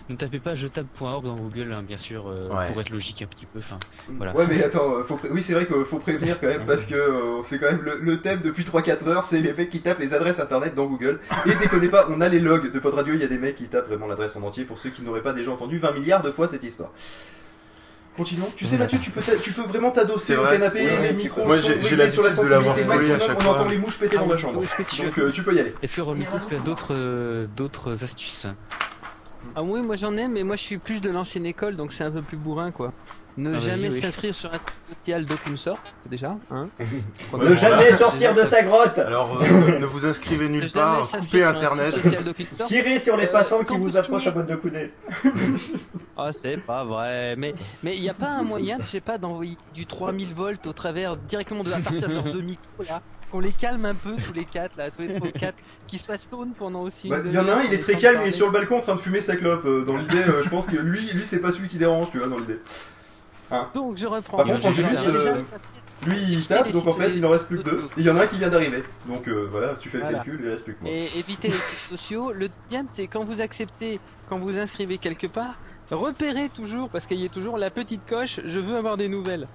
Ne 0.08 0.16
tapez 0.16 0.38
pas 0.38 0.54
jetape.org 0.54 1.26
dans 1.26 1.34
Google, 1.36 1.74
hein, 1.74 1.82
bien 1.86 1.98
sûr, 1.98 2.26
euh, 2.28 2.48
Ouais. 2.48 2.66
pour 2.68 2.80
être 2.80 2.88
logique 2.88 3.20
un 3.20 3.26
petit 3.26 3.44
peu. 3.44 3.58
Enfin, 3.58 3.78
voilà. 4.16 4.34
Ouais, 4.34 4.46
mais 4.48 4.64
attends, 4.64 5.04
faut 5.04 5.16
pré- 5.16 5.28
oui, 5.30 5.42
c'est 5.42 5.52
vrai 5.52 5.66
qu'il 5.66 5.84
faut 5.84 5.98
prévenir 5.98 6.40
quand 6.40 6.46
même 6.46 6.64
parce 6.64 6.86
que 6.86 6.94
euh, 6.94 7.42
c'est 7.42 7.58
quand 7.58 7.66
même 7.66 7.82
le, 7.82 7.98
le 8.00 8.18
thème 8.22 8.40
depuis 8.42 8.64
3-4 8.64 9.06
heures, 9.08 9.24
c'est 9.24 9.40
les 9.42 9.52
mecs 9.52 9.68
qui 9.68 9.80
tapent 9.82 9.98
les 10.00 10.14
adresses 10.14 10.40
internet 10.40 10.74
dans 10.74 10.86
Google. 10.86 11.20
Et 11.44 11.54
déconnez 11.56 11.88
pas, 11.88 12.06
on 12.08 12.22
a 12.22 12.30
les 12.30 12.40
logs 12.40 12.72
de 12.72 12.78
Pod 12.78 12.94
Radio, 12.94 13.12
il 13.12 13.20
y 13.20 13.24
a 13.24 13.28
des 13.28 13.36
mecs 13.38 13.56
qui 13.56 13.66
tapent 13.68 13.88
vraiment 13.88 14.06
l'adresse 14.06 14.36
en 14.36 14.42
entier 14.42 14.64
pour 14.64 14.78
ceux 14.78 14.88
qui 14.88 15.02
n'auraient 15.02 15.22
pas 15.22 15.34
déjà 15.34 15.50
entendu 15.50 15.76
20 15.76 15.92
milliards 15.92 16.22
de 16.22 16.30
fois 16.30 16.48
cette 16.48 16.62
histoire. 16.64 16.90
Continuons. 18.18 18.52
Tu 18.56 18.66
sais, 18.66 18.76
Mathieu, 18.76 18.98
tu 18.98 19.10
peux, 19.10 19.20
t'a- 19.22 19.36
tu 19.36 19.52
peux 19.52 19.62
vraiment 19.62 19.90
t'adosser 19.92 20.36
au 20.36 20.42
vrai. 20.42 20.58
canapé, 20.58 20.82
Ouais, 20.84 21.02
les 21.08 21.12
micros 21.14 21.44
Moi, 21.46 21.58
sont 21.58 21.68
réglés 21.68 22.10
sur 22.10 22.22
la 22.24 22.30
sensibilité 22.32 22.84
maximum, 22.84 23.18
on 23.22 23.32
entend 23.32 23.54
fois. 23.60 23.68
les 23.70 23.78
mouches 23.78 23.98
péter 23.98 24.16
dans 24.18 24.26
ma 24.26 24.36
chambre. 24.36 24.60
Est-ce 24.60 24.74
que 24.76 24.82
tu, 24.82 25.02
Donc 25.02 25.18
euh, 25.18 25.30
tu 25.30 25.42
peux 25.42 25.54
y 25.54 25.60
aller. 25.60 25.72
est-ce 25.82 25.94
que 25.96 26.00
Romito, 26.02 26.36
tu 26.48 26.54
as 26.56 26.58
d'autres 26.58 26.92
euh, 26.94 27.46
d'autres 27.56 28.02
astuces? 28.04 28.46
Ah 29.54 29.62
oui, 29.62 29.80
moi 29.80 29.94
j'en 29.96 30.16
ai, 30.16 30.26
mais 30.28 30.42
moi 30.42 30.56
je 30.56 30.62
suis 30.62 30.78
plus 30.78 31.00
de 31.00 31.08
l'ancienne 31.10 31.46
école, 31.46 31.76
donc 31.76 31.92
c'est 31.92 32.02
un 32.04 32.10
peu 32.10 32.22
plus 32.22 32.36
bourrin 32.36 32.72
quoi. 32.72 32.92
Ne 33.38 33.54
Ah, 33.54 33.58
jamais 33.60 33.88
oui. 33.88 34.00
s'inscrire 34.00 34.34
sur 34.34 34.50
un 34.50 34.58
site 34.58 34.72
social 34.98 35.24
d'aucune 35.24 35.56
sorte, 35.56 35.94
déjà. 36.10 36.36
Hein 36.50 36.66
Ne 37.38 37.54
jamais 37.54 37.92
sortir 37.92 38.34
de 38.34 38.42
sa 38.42 38.62
grotte. 38.64 38.98
Alors, 38.98 39.40
euh, 39.40 39.78
ne 39.78 39.86
vous 39.86 40.04
inscrivez 40.06 40.48
nulle 40.48 40.68
part, 40.70 41.08
coupez 41.08 41.44
internet. 41.44 41.94
Tirez 42.66 42.98
sur 42.98 43.16
les 43.16 43.24
Euh, 43.26 43.32
passants 43.32 43.62
qui 43.62 43.76
vous 43.76 43.84
vous 43.84 43.96
approchent 43.96 44.26
à 44.26 44.32
botte 44.32 44.46
de 44.48 44.56
coudée. 44.56 44.92
Ah, 46.16 46.30
c'est 46.32 46.56
pas 46.56 46.82
vrai. 46.84 47.36
Mais 47.36 47.54
mais 47.84 47.94
il 47.96 48.02
n'y 48.02 48.10
a 48.10 48.14
pas 48.14 48.28
un 48.28 48.42
moyen, 48.42 48.78
je 48.82 48.88
sais 48.88 49.00
pas, 49.00 49.18
d'envoyer 49.18 49.56
du 49.72 49.86
3000 49.86 50.34
volts 50.34 50.66
au 50.66 50.72
travers 50.72 51.16
directement 51.16 51.62
de 51.62 51.70
la 51.70 51.78
partir 51.78 52.08
de 52.08 52.12
leurs 52.14 52.24
deux 52.24 52.40
micros 52.40 52.82
là, 52.88 53.02
qu'on 53.30 53.38
les 53.38 53.52
calme 53.52 53.84
un 53.84 53.94
peu 53.94 54.16
tous 54.26 54.32
les 54.32 54.44
quatre 54.46 54.76
là, 54.76 54.90
tous 54.90 55.02
les 55.02 55.32
quatre, 55.32 55.58
qu'ils 55.86 56.00
soient 56.00 56.18
stone 56.18 56.50
pendant 56.58 56.80
aussi. 56.80 57.08
Bah, 57.08 57.18
une 57.20 57.28
Il 57.28 57.34
y 57.34 57.38
en 57.38 57.46
a 57.46 57.52
un, 57.52 57.62
il 57.62 57.72
est 57.72 57.78
très 57.78 57.94
calme, 57.96 58.20
il 58.24 58.28
est 58.28 58.32
sur 58.32 58.46
le 58.46 58.52
balcon 58.52 58.78
en 58.78 58.80
train 58.80 58.96
de 58.96 59.00
fumer 59.00 59.20
sa 59.20 59.36
clope. 59.36 59.64
euh, 59.64 59.84
Dans 59.84 59.96
l'idée, 59.96 60.24
euh, 60.26 60.42
je 60.42 60.48
pense 60.48 60.66
que 60.66 60.76
lui, 60.76 61.00
lui 61.14 61.24
c'est 61.24 61.40
pas 61.40 61.52
celui 61.52 61.68
qui 61.68 61.78
dérange, 61.78 62.10
tu 62.10 62.18
vois, 62.18 62.26
dans 62.26 62.38
l'idée. 62.38 62.58
Hein. 63.50 63.68
Donc 63.74 63.96
je 63.96 64.06
reprends. 64.06 64.36
Par 64.38 64.46
contre, 64.46 64.66
euh, 64.66 65.42
lui 66.06 66.22
il 66.28 66.46
tape, 66.46 66.70
donc 66.70 66.86
en 66.86 66.92
fait 66.92 67.10
il 67.14 67.24
en 67.24 67.30
reste 67.30 67.48
plus 67.48 67.58
que 67.58 67.64
deux. 67.70 67.80
Et 67.96 68.00
il 68.00 68.04
y 68.06 68.10
en 68.10 68.16
a 68.16 68.22
un 68.22 68.26
qui 68.26 68.38
vient 68.38 68.48
d'arriver. 68.50 68.82
Donc 69.06 69.26
euh, 69.28 69.48
voilà, 69.50 69.74
si 69.74 69.82
tu 69.82 69.88
fais 69.90 69.98
le 69.98 70.04
Voilà. 70.04 70.18
calcul, 70.18 70.40
il 70.42 70.48
reste 70.50 70.64
plus 70.64 70.74
que 70.74 70.82
moi. 70.82 70.90
Et 70.92 71.08
éviter 71.18 71.48
les 71.48 71.54
sites 71.54 71.88
sociaux. 71.90 72.32
Le 72.32 72.48
deuxième, 72.64 72.86
c'est 72.90 73.06
quand 73.06 73.24
vous 73.24 73.40
acceptez, 73.40 74.00
quand 74.28 74.38
vous 74.38 74.56
inscrivez 74.58 74.98
quelque 74.98 75.26
part, 75.26 75.54
repérez 75.90 76.50
toujours, 76.50 76.88
parce 76.90 77.06
qu'il 77.06 77.20
y 77.20 77.26
a 77.26 77.28
toujours 77.30 77.56
la 77.58 77.70
petite 77.70 78.02
coche, 78.08 78.40
je 78.44 78.58
veux 78.58 78.76
avoir 78.76 78.96
des 78.96 79.08
nouvelles. 79.08 79.48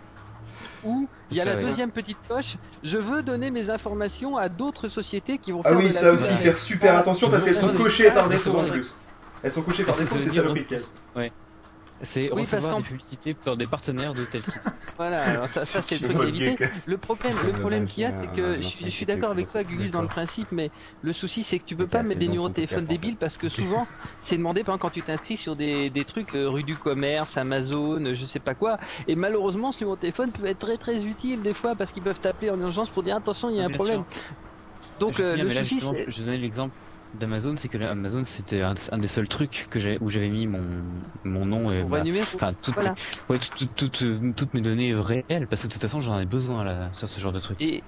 Ou 0.83 1.07
il 1.31 1.37
y 1.37 1.39
a 1.39 1.45
Ça, 1.45 1.53
la 1.53 1.61
deuxième 1.61 1.91
petite 1.91 2.17
coche, 2.27 2.57
je 2.83 2.97
veux 2.97 3.23
donner 3.23 3.51
mes 3.51 3.69
informations 3.69 4.35
à 4.35 4.49
d'autres 4.49 4.89
sociétés 4.89 5.37
qui 5.37 5.51
vont 5.53 5.61
Ah 5.63 5.69
faire 5.69 5.77
oui, 5.77 5.83
de 5.89 5.93
la 5.93 5.99
ça 5.99 6.05
pub 6.07 6.15
aussi, 6.15 6.33
faire 6.33 6.57
super 6.57 6.97
attention 6.97 7.29
parce 7.29 7.45
qu'elles 7.45 7.55
sont 7.55 7.73
cochées 7.73 8.11
par 8.11 8.27
défaut 8.27 8.57
en 8.57 8.65
plus. 8.65 8.95
Elles 9.43 9.51
sont 9.51 9.61
cochées 9.61 9.83
par 9.83 9.95
défaut, 9.95 10.19
c'est 10.19 10.29
ça 10.29 10.41
le 10.43 10.53
piquet. 10.53 10.77
Ouais. 11.15 11.31
C'est 12.01 12.29
Oui, 12.31 12.41
parce 12.47 12.51
recevoir 12.51 12.71
qu'en- 12.75 12.81
des 12.81 12.83
publicités 12.83 13.33
par 13.33 13.55
des 13.57 13.67
partenaires 13.67 14.13
de 14.15 14.25
tel 14.25 14.45
site. 14.45 14.63
Voilà, 14.97 15.27
alors 15.27 15.47
ça, 15.49 15.65
ça 15.65 15.81
c'est 15.81 15.95
le 15.95 16.01
truc 16.01 16.21
à 16.21 16.27
éviter. 16.27 16.55
Le 16.85 16.97
problème, 16.99 17.41
le 17.41 17.53
problème 17.53 17.87
qu'il 17.87 18.03
y 18.03 18.05
a, 18.05 18.11
c'est 18.11 18.27
que 18.27 18.57
je, 18.57 18.61
suis- 18.61 18.85
je 18.85 18.89
suis 18.95 19.05
d'accord 19.07 19.31
avec 19.31 19.49
toi, 19.49 19.63
Gugus, 19.63 19.89
dans 19.91 20.03
le 20.03 20.07
principe, 20.07 20.51
mais 20.51 20.71
le 21.01 21.13
souci, 21.13 21.43
c'est 21.43 21.59
que 21.59 21.65
tu 21.65 21.75
peux 21.75 21.87
pas 21.87 22.03
mettre 22.03 22.19
des 22.19 22.27
numéros 22.27 22.49
de 22.49 22.53
téléphone 22.53 22.85
débiles 22.85 23.17
parce 23.17 23.37
que 23.37 23.49
souvent, 23.49 23.89
c'est 24.19 24.37
demandé 24.37 24.63
par 24.63 24.73
exemple, 24.73 24.81
quand 24.83 24.89
tu 24.91 25.03
t'inscris 25.03 25.37
sur 25.37 25.55
des, 25.55 25.89
des 25.89 26.05
trucs 26.05 26.35
euh, 26.35 26.47
rue 26.47 26.63
du 26.63 26.77
commerce, 26.77 27.37
Amazon, 27.37 28.13
je 28.13 28.25
sais 28.25 28.39
pas 28.39 28.53
quoi. 28.53 28.77
Et 29.07 29.15
malheureusement, 29.15 29.71
ce 29.71 29.83
numéro 29.83 29.95
de 29.95 30.01
téléphone 30.01 30.31
peut 30.31 30.45
être 30.45 30.59
très 30.59 30.77
très 30.77 31.05
utile 31.05 31.41
des 31.41 31.55
fois 31.55 31.75
parce 31.75 31.91
qu'ils 31.91 32.03
peuvent 32.03 32.19
t'appeler 32.19 32.51
en 32.51 32.59
urgence 32.59 32.91
pour 32.91 33.01
dire 33.01 33.15
attention, 33.15 33.49
il 33.49 33.55
y 33.57 33.61
a 33.61 33.63
Ah, 33.63 33.65
un 33.65 33.69
problème. 33.71 34.03
Donc, 34.99 35.19
euh, 35.19 35.35
le 35.37 35.49
souci, 35.49 35.79
je 36.07 36.23
donnais 36.23 36.37
l'exemple 36.37 36.77
d'Amazon, 37.19 37.55
c'est 37.57 37.67
que 37.67 37.77
Amazon 37.77 38.23
c'était 38.23 38.61
un, 38.61 38.73
un 38.91 38.97
des 38.97 39.07
seuls 39.07 39.27
trucs 39.27 39.67
que 39.69 39.79
j'ai 39.79 39.97
où 40.01 40.09
j'avais 40.09 40.29
mis 40.29 40.47
mon 40.47 40.61
mon 41.23 41.45
nom 41.45 41.71
et 41.71 41.83
numéro. 42.03 42.25
enfin 42.35 42.51
toutes, 42.61 42.73
Voilà. 42.75 42.95
ouais, 43.29 43.37
toutes, 43.75 44.53
mes 44.53 44.61
données 44.61 44.93
réelles 44.93 45.47
parce 45.47 45.61
que 45.63 45.67
de 45.67 45.73
toute 45.73 45.81
façon 45.81 45.99
j'en 45.99 46.19
ai 46.19 46.25
besoin 46.25 46.63
là 46.63 46.89
sur 46.93 47.07
ce 47.07 47.19
genre 47.19 47.31
de 47.31 47.39
truc. 47.39 47.57
Et, 47.61 47.83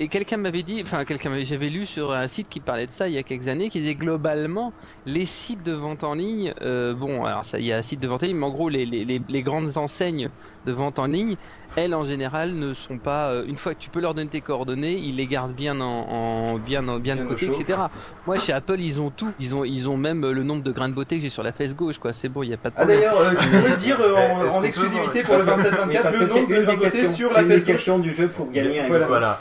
et 0.00 0.08
quelqu'un 0.08 0.36
m'avait 0.38 0.62
dit, 0.62 0.80
enfin 0.82 1.04
quelqu'un 1.04 1.28
m'avait, 1.30 1.44
j'avais 1.44 1.68
lu 1.68 1.84
sur 1.86 2.12
un 2.12 2.26
site 2.28 2.48
qui 2.48 2.60
parlait 2.60 2.86
de 2.86 2.92
ça 2.92 3.08
il 3.08 3.14
y 3.14 3.18
a 3.18 3.22
quelques 3.22 3.48
années, 3.48 3.68
qui 3.68 3.80
disait 3.80 3.94
globalement 3.94 4.72
les 5.06 5.26
sites 5.26 5.62
de 5.62 5.72
vente 5.72 6.02
en 6.02 6.14
ligne, 6.14 6.52
euh, 6.62 6.94
bon 6.94 7.24
alors 7.24 7.44
ça 7.44 7.58
il 7.58 7.66
y 7.66 7.72
a 7.72 7.78
un 7.78 7.82
site 7.82 8.00
de 8.00 8.08
vente 8.08 8.22
en 8.22 8.26
ligne, 8.26 8.36
mais 8.36 8.46
en 8.46 8.50
gros 8.50 8.68
les, 8.68 8.86
les, 8.86 9.04
les, 9.04 9.20
les 9.28 9.42
grandes 9.42 9.76
enseignes 9.76 10.28
de 10.66 10.72
vente 10.72 10.98
en 10.98 11.06
ligne, 11.06 11.36
elles 11.76 11.94
en 11.94 12.04
général 12.04 12.52
ne 12.52 12.74
sont 12.74 12.98
pas, 12.98 13.28
euh, 13.30 13.44
une 13.46 13.56
fois 13.56 13.74
que 13.74 13.80
tu 13.80 13.88
peux 13.90 14.00
leur 14.00 14.14
donner 14.14 14.28
tes 14.28 14.40
coordonnées, 14.40 14.92
ils 14.92 15.16
les 15.16 15.26
gardent 15.26 15.54
bien 15.54 15.80
en, 15.80 15.84
en 15.84 16.54
bien 16.58 16.86
en, 16.88 16.98
bien 16.98 17.16
de 17.16 17.20
Bien 17.22 17.28
côté, 17.30 17.46
etc. 17.46 17.78
Moi 18.26 18.38
chez 18.38 18.52
Apple 18.52 18.78
ils 18.78 19.00
ont 19.00 19.10
tout, 19.10 19.32
ils 19.40 19.54
ont 19.54 19.64
ils 19.64 19.88
ont 19.88 19.96
même 19.96 20.28
le 20.30 20.42
nombre 20.42 20.62
de 20.62 20.70
grains 20.72 20.88
de 20.88 20.94
beauté 20.94 21.16
que 21.16 21.22
j'ai 21.22 21.28
sur 21.30 21.42
la 21.42 21.52
fesse 21.52 21.74
gauche 21.74 21.98
quoi, 21.98 22.12
c'est 22.12 22.28
bon 22.28 22.42
il 22.42 22.50
y 22.50 22.54
a 22.54 22.56
pas 22.58 22.68
de 22.70 22.74
Ah 22.76 22.80
problème. 22.80 23.00
d'ailleurs, 23.00 23.18
euh, 23.20 23.34
tu 23.40 23.48
pourrais 23.48 23.76
dire 23.76 23.96
euh, 24.00 24.48
en, 24.50 24.62
exclusivité 24.62 25.22
pour 25.22 25.36
le 25.38 25.44
Parce 25.44 25.62
que- 25.62 25.68
27-24 25.68 25.86
mais 25.88 25.94
parce 26.02 26.14
le 26.14 26.20
que 26.20 26.24
nom 26.24 26.34
c'est 26.34 26.46
de 26.46 26.52
une 26.54 26.58
des 26.60 26.64
Gravoté 26.66 26.90
questions- 26.90 27.28
sur 27.28 27.32
c'est 27.36 27.48
la 27.48 27.60
questions 27.60 27.98
du 27.98 28.12
jeu 28.14 28.28
pour 28.28 28.50
gagner 28.52 28.80
un 28.80 28.88
Voilà. 28.88 29.40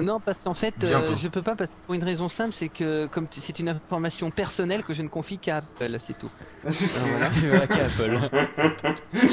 Non, 0.00 0.20
parce 0.20 0.40
qu'en 0.40 0.54
fait, 0.54 0.74
euh, 0.84 1.14
je 1.16 1.28
peux 1.28 1.42
pas 1.42 1.54
parce- 1.54 1.70
pour 1.86 1.94
une 1.94 2.02
raison 2.04 2.28
simple, 2.28 2.52
c'est 2.54 2.68
que 2.68 3.06
comme 3.08 3.28
tu- 3.28 3.40
c'est 3.42 3.58
une 3.58 3.68
information 3.68 4.30
personnelle 4.30 4.82
que 4.84 4.94
je 4.94 5.02
ne 5.02 5.08
confie 5.08 5.36
qu'à 5.38 5.58
Apple, 5.58 5.98
c'est 6.02 6.18
tout. 6.18 6.30
voilà, 6.64 7.28
voilà 7.48 7.66
qu'à 7.66 7.84
Apple. 7.84 8.18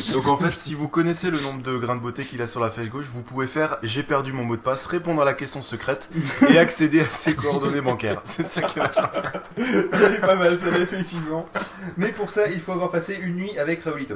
Donc 0.14 0.28
en 0.28 0.36
fait, 0.38 0.52
si 0.52 0.74
vous 0.74 0.88
connaissez 0.90 1.32
le 1.32 1.40
nombre 1.40 1.62
de 1.62 1.78
grains 1.78 1.96
de 1.96 2.02
beauté 2.02 2.26
qu'il 2.26 2.42
a 2.42 2.48
sur 2.48 2.60
la 2.60 2.70
fesse 2.70 2.90
gauche, 2.90 3.06
vous 3.06 3.22
pouvez 3.22 3.48
faire 3.48 3.78
j'ai 3.84 4.04
perdu 4.04 4.34
mon 4.34 4.44
mot 4.44 4.56
de 4.58 4.62
passe, 4.62 4.86
répondre 4.88 5.22
à 5.22 5.26
la 5.26 5.34
question 5.34 5.62
secrète 5.62 6.10
et 6.50 6.58
accéder 6.60 7.02
à 7.02 7.06
ses 7.10 7.36
coordonnées 7.36 7.82
bancaires. 7.82 8.22
C'est 8.26 8.44
ça 8.44 8.62
qui 8.64 8.80
va 8.80 8.92
Elle 9.58 10.14
est 10.16 10.20
pas 10.22 10.36
mal 10.36 10.58
celle 10.58 10.82
effectivement. 10.82 11.48
Mais 11.98 12.10
pour 12.10 12.30
ça, 12.30 12.48
il 12.50 12.60
faut 12.60 12.74
avoir 12.74 12.92
passé 12.92 13.18
une 13.22 13.36
nuit 13.36 13.58
avec 13.58 13.84
Raulito. 13.84 14.16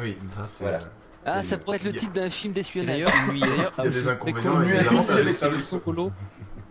Oui, 0.00 0.16
ça 0.28 0.42
c'est. 0.46 0.64
Voilà. 0.64 0.78
Ah, 1.24 1.42
ça 1.42 1.56
pourrait 1.56 1.76
être 1.76 1.84
le 1.84 1.92
titre 1.92 2.12
d'un 2.12 2.30
film 2.30 2.52
d'espionnage. 2.52 3.04
D'ailleurs, 3.04 3.10
c'est- 5.02 5.48
le 5.50 5.58
second 5.58 5.92
lot. 5.92 6.12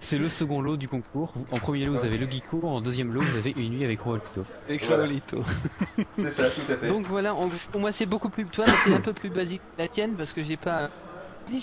C'est 0.03 0.17
le 0.17 0.29
second 0.29 0.61
lot 0.61 0.77
du 0.77 0.87
concours. 0.87 1.31
En 1.51 1.57
premier 1.57 1.85
lot, 1.85 1.93
vous 1.93 2.05
avez 2.05 2.17
le 2.17 2.25
Geeko. 2.29 2.59
En 2.63 2.81
deuxième 2.81 3.13
lot, 3.13 3.21
vous 3.21 3.37
avez 3.37 3.53
une 3.55 3.69
nuit 3.73 3.85
avec 3.85 3.99
Roalito. 3.99 4.43
Avec. 4.67 4.81
Raoulito. 4.83 5.43
C'est 6.17 6.31
ça, 6.31 6.49
tout 6.49 6.71
à 6.71 6.75
fait. 6.75 6.87
Donc 6.87 7.05
voilà, 7.07 7.35
pour 7.71 7.79
moi 7.81 7.91
c'est 7.91 8.07
beaucoup 8.07 8.29
plus. 8.29 8.45
Toi, 8.45 8.65
c'est 8.83 8.93
un 8.95 8.99
peu 8.99 9.13
plus 9.13 9.29
basique 9.29 9.61
que 9.77 9.81
la 9.83 9.87
tienne 9.87 10.15
parce 10.15 10.33
que 10.33 10.41
j'ai 10.43 10.57
pas. 10.57 10.89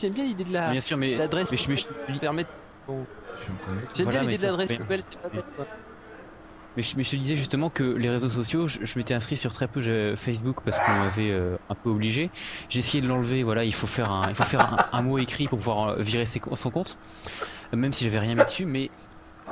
J'aime 0.00 0.12
bien 0.12 0.24
l'idée 0.24 0.44
de 0.44 0.52
la 0.52 0.70
Bien 0.70 0.80
sûr, 0.80 0.96
mais 0.96 1.16
l'adresse 1.16 1.50
mais 1.50 1.56
je- 1.56 1.68
mais 1.70 1.76
je- 1.76 2.12
qui 2.12 2.18
permet. 2.20 2.46
Bon. 2.86 3.04
Je 3.36 3.42
suis 3.42 3.52
en 3.52 3.56
train 3.56 3.72
de 3.72 3.76
mettre- 3.76 3.90
J'aime 3.96 4.08
bien 4.08 4.20
mais 4.22 4.26
l'idée 4.32 4.42
de 4.42 4.46
l'adresse 4.50 4.72
poubelle, 4.78 5.00
c'est 5.02 5.18
pas 5.18 5.28
bête 5.28 5.44
quoi. 5.56 5.66
Mais 6.78 6.84
je, 6.84 6.96
mais 6.96 7.02
je 7.02 7.10
te 7.10 7.16
disais 7.16 7.34
justement 7.34 7.70
que 7.70 7.82
les 7.82 8.08
réseaux 8.08 8.28
sociaux, 8.28 8.68
je, 8.68 8.96
m'étais 8.96 9.12
inscrit 9.12 9.36
sur 9.36 9.52
très 9.52 9.66
peu 9.66 10.14
Facebook 10.14 10.58
parce 10.64 10.78
qu'on 10.78 10.92
m'avait 10.92 11.32
euh, 11.32 11.56
un 11.68 11.74
peu 11.74 11.90
obligé. 11.90 12.30
J'ai 12.68 12.78
essayé 12.78 13.02
de 13.02 13.08
l'enlever. 13.08 13.42
Voilà, 13.42 13.64
il 13.64 13.74
faut 13.74 13.88
faire 13.88 14.12
un, 14.12 14.28
il 14.28 14.36
faut 14.36 14.44
faire 14.44 14.88
un, 14.92 15.02
mot 15.02 15.18
écrit 15.18 15.48
pour 15.48 15.58
pouvoir 15.58 15.88
euh, 15.88 16.02
virer 16.02 16.24
ses, 16.24 16.40
son 16.54 16.70
compte, 16.70 16.96
Euh, 17.72 17.76
même 17.76 17.92
si 17.92 18.04
j'avais 18.04 18.20
rien 18.20 18.36
mis 18.36 18.44
dessus. 18.44 18.64
Mais 18.64 18.92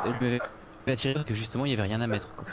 elle 0.04 0.12
m'avait 0.12 0.40
attiré 0.86 1.16
que 1.24 1.34
justement 1.34 1.66
il 1.66 1.70
y 1.70 1.72
avait 1.72 1.82
rien 1.82 2.00
à 2.00 2.06
mettre. 2.06 2.32
Quoi. 2.36 2.44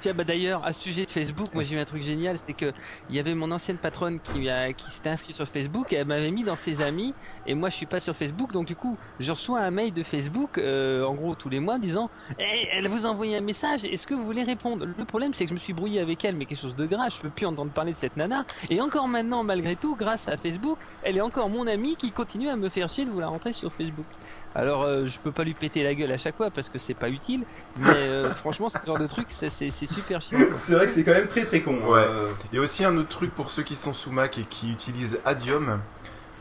Tiens, 0.00 0.12
bah 0.14 0.24
d'ailleurs, 0.24 0.64
à 0.64 0.72
ce 0.72 0.82
sujet 0.82 1.06
de 1.06 1.10
Facebook, 1.10 1.54
moi 1.54 1.62
j'ai 1.62 1.76
eu 1.76 1.78
un 1.78 1.84
truc 1.84 2.02
génial, 2.02 2.38
c'était 2.38 2.52
que 2.52 2.72
il 3.08 3.16
y 3.16 3.18
avait 3.18 3.34
mon 3.34 3.50
ancienne 3.50 3.78
patronne 3.78 4.20
qui, 4.20 4.48
a, 4.50 4.72
qui 4.72 4.90
s'était 4.90 5.08
inscrite 5.08 5.34
sur 5.34 5.48
Facebook, 5.48 5.92
et 5.92 5.96
elle 5.96 6.06
m'avait 6.06 6.30
mis 6.30 6.42
dans 6.42 6.56
ses 6.56 6.82
amis, 6.82 7.14
et 7.46 7.54
moi 7.54 7.70
je 7.70 7.76
suis 7.76 7.86
pas 7.86 8.00
sur 8.00 8.14
Facebook, 8.14 8.52
donc 8.52 8.66
du 8.66 8.76
coup, 8.76 8.98
je 9.18 9.32
reçois 9.32 9.60
un 9.60 9.70
mail 9.70 9.92
de 9.92 10.02
Facebook, 10.02 10.58
euh, 10.58 11.04
en 11.04 11.14
gros 11.14 11.34
tous 11.34 11.48
les 11.48 11.60
mois, 11.60 11.78
disant, 11.78 12.10
Eh, 12.38 12.68
elle 12.72 12.88
vous 12.88 13.06
a 13.06 13.08
envoyé 13.08 13.36
un 13.36 13.40
message, 13.40 13.84
est-ce 13.84 14.06
que 14.06 14.14
vous 14.14 14.24
voulez 14.24 14.42
répondre? 14.42 14.86
Le 14.86 15.04
problème, 15.04 15.32
c'est 15.32 15.44
que 15.44 15.50
je 15.50 15.54
me 15.54 15.58
suis 15.58 15.72
brouillé 15.72 16.00
avec 16.00 16.24
elle, 16.24 16.36
mais 16.36 16.44
quelque 16.44 16.60
chose 16.60 16.76
de 16.76 16.86
grave, 16.86 17.12
je 17.14 17.20
peux 17.20 17.30
plus 17.30 17.46
entendre 17.46 17.70
parler 17.70 17.92
de 17.92 17.96
cette 17.96 18.16
nana, 18.16 18.44
et 18.68 18.80
encore 18.80 19.08
maintenant, 19.08 19.42
malgré 19.42 19.76
tout, 19.76 19.96
grâce 19.96 20.28
à 20.28 20.36
Facebook, 20.36 20.78
elle 21.02 21.16
est 21.16 21.22
encore 21.22 21.48
mon 21.48 21.66
amie 21.66 21.96
qui 21.96 22.10
continue 22.10 22.48
à 22.48 22.56
me 22.56 22.68
faire 22.68 22.88
chier 22.88 23.04
de 23.04 23.10
vouloir 23.10 23.30
rentrer 23.30 23.52
sur 23.52 23.72
Facebook. 23.72 24.06
Alors 24.56 24.82
euh, 24.84 25.06
je 25.06 25.18
peux 25.18 25.32
pas 25.32 25.42
lui 25.44 25.54
péter 25.54 25.82
la 25.82 25.94
gueule 25.94 26.12
à 26.12 26.16
chaque 26.18 26.36
fois 26.36 26.50
parce 26.50 26.68
que 26.68 26.78
c'est 26.78 26.94
pas 26.94 27.08
utile, 27.08 27.44
mais 27.78 27.88
euh, 27.90 28.30
franchement 28.36 28.68
ce 28.68 28.78
genre 28.86 28.98
de 28.98 29.06
truc 29.06 29.26
c'est 29.30 29.50
super 29.70 30.20
chiant. 30.22 30.38
C'est 30.56 30.74
vrai 30.74 30.86
que 30.86 30.92
c'est 30.92 31.02
quand 31.04 31.12
même 31.12 31.26
très 31.26 31.44
très 31.44 31.60
con. 31.60 31.76
Ouais. 31.88 31.98
euh. 32.00 32.28
Il 32.52 32.56
y 32.56 32.58
a 32.60 32.62
aussi 32.62 32.84
un 32.84 32.96
autre 32.96 33.08
truc 33.08 33.34
pour 33.34 33.50
ceux 33.50 33.62
qui 33.64 33.74
sont 33.74 33.92
sous 33.92 34.10
Mac 34.12 34.38
et 34.38 34.42
qui 34.48 34.70
utilisent 34.70 35.18
Adium, 35.24 35.80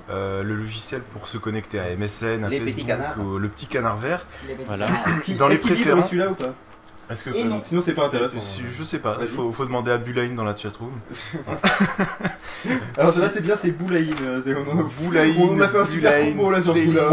euh, 0.09 0.43
le 0.43 0.55
logiciel 0.55 1.01
pour 1.01 1.27
se 1.27 1.37
connecter 1.37 1.79
à 1.79 1.89
MSN, 1.95 2.43
à 2.43 2.49
Les 2.49 2.59
petits 2.59 2.83
Facebook, 2.85 3.25
au- 3.25 3.37
le 3.39 3.49
petit 3.49 3.65
canard 3.67 3.97
vert. 3.97 4.25
Les 4.47 4.53
petits 4.55 4.65
Voilà. 4.67 4.87
Qui- 5.23 5.33
Dans 5.35 5.47
les 5.47 5.57
préférences. 5.57 6.05
celui-là 6.09 6.29
ou 6.29 6.35
pas? 6.35 6.53
Est-ce 7.09 7.23
que 7.25 7.29
Et 7.35 7.43
non. 7.43 7.61
Sinon 7.61 7.81
c'est 7.81 7.93
pas 7.93 8.05
intéressant. 8.05 8.39
Si- 8.39 8.61
Je 8.77 8.83
sais 8.83 8.99
pas, 8.99 9.17
il 9.21 9.27
faut, 9.27 9.51
faut 9.51 9.65
demander 9.65 9.91
à 9.91 9.97
Bulain 9.97 10.29
dans 10.29 10.43
la 10.43 10.55
chatroom. 10.55 10.91
Alors 12.97 13.17
là 13.19 13.29
c'est 13.29 13.41
bien, 13.41 13.55
c'est 13.55 13.71
Boulaïn. 13.71 14.15
euh, 14.21 14.41
c'est- 14.43 14.55
on, 14.55 14.79
a- 14.79 14.83
Boulaïn, 14.83 15.35
on 15.51 15.59
a 15.59 15.67
fait 15.67 15.79
un 15.79 15.85
super 15.85 16.11
Boulaïn, 16.11 16.35
combo 16.35 16.51
là 16.51 16.61
sur 16.61 16.73
ce 16.73 16.77
Céline. 16.79 16.93
coup-là. 16.93 17.09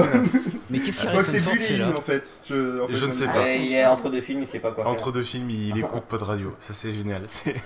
Mais 0.70 0.78
qu'est-ce 0.78 0.96
qui 1.00 1.02
Je 1.04 1.08
crois 1.08 1.22
que 1.22 1.30
reste 1.30 1.44
c'est 1.44 1.50
Bulaïn 1.74 1.96
en 1.96 2.00
fait. 2.00 2.32
Je, 2.48 2.80
en 2.82 2.86
fait, 2.88 2.94
Je 2.94 3.06
ne 3.06 3.12
sais 3.12 3.26
pas. 3.26 3.48
Il 3.52 3.72
est 3.72 3.84
entre 3.86 4.10
deux 4.10 4.20
films, 4.20 4.42
il 4.42 4.48
sait 4.48 4.60
pas 4.60 4.70
quoi 4.70 4.84
faire. 4.84 4.92
Entre 4.92 5.12
deux 5.12 5.22
films, 5.24 5.50
il 5.50 5.76
écoute 5.78 6.04
pas 6.08 6.18
de 6.18 6.24
radio. 6.24 6.52
Ça, 6.60 6.72
c'est 6.72 6.92
génial. 6.92 7.22
C'est- 7.26 7.56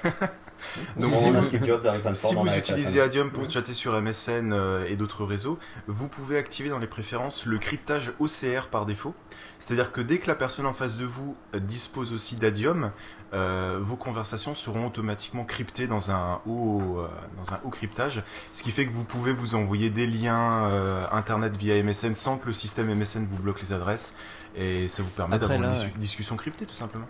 Donc, 0.97 1.15
si 1.15 1.31
vous, 1.31 1.65
Jobs, 1.65 1.89
si 2.15 2.35
utilisez. 2.57 3.01
Adium 3.01 3.31
pour 3.31 3.49
chatter 3.51 3.75
sur 3.75 4.01
MSN 4.01 4.53
euh, 4.53 4.87
et 4.89 4.97
d'autres 4.97 5.25
réseaux, 5.25 5.59
vous 5.87 6.09
pouvez 6.09 6.37
activer 6.39 6.69
dans 6.69 6.79
les 6.79 6.87
préférences 6.87 7.47
le 7.47 7.59
cryptage 7.59 8.13
OCR 8.19 8.69
par 8.71 8.87
défaut. 8.87 9.15
C'est-à-dire 9.59 9.93
que 9.93 10.01
dès 10.01 10.19
que 10.19 10.27
la 10.27 10.35
personne 10.35 10.67
en 10.67 10.73
face 10.73 10.97
de 10.97 11.05
vous 11.05 11.37
euh, 11.55 11.59
dispose 11.59 12.13
aussi 12.13 12.37
d'Adium, 12.37 12.91
euh, 13.35 13.79
vos 13.81 13.97
conversations 13.97 14.55
seront 14.55 14.87
automatiquement 14.87 15.45
cryptées 15.45 15.87
dans 15.87 16.11
un 16.11 16.41
haut, 16.47 16.99
euh, 16.99 17.09
dans 17.43 17.53
un 17.53 17.61
haut 17.65 17.71
cryptage, 17.71 18.23
ce 18.53 18.63
qui 18.63 18.71
fait 18.71 18.87
que 18.87 18.93
vous 18.93 19.03
pouvez 19.05 19.33
vous 19.33 19.55
envoyer 19.57 19.91
des 19.91 20.07
liens 20.07 20.71
euh, 20.71 21.03
internet 21.11 21.57
via 21.57 21.83
MSN 21.83 22.15
sans 22.15 22.39
que 22.39 22.47
le 22.47 22.53
système 22.53 22.95
MSN 22.95 23.27
vous 23.27 23.43
bloque 23.43 23.61
les 23.61 23.73
adresses, 23.73 24.15
et 24.57 24.87
ça 24.87 25.03
vous 25.03 25.09
permet 25.11 25.39
d'avoir 25.39 25.61
une 25.61 25.67
dis- 25.69 25.99
discussion 25.99 26.37
cryptée 26.37 26.67
tout 26.67 26.75
simplement. 26.75 27.07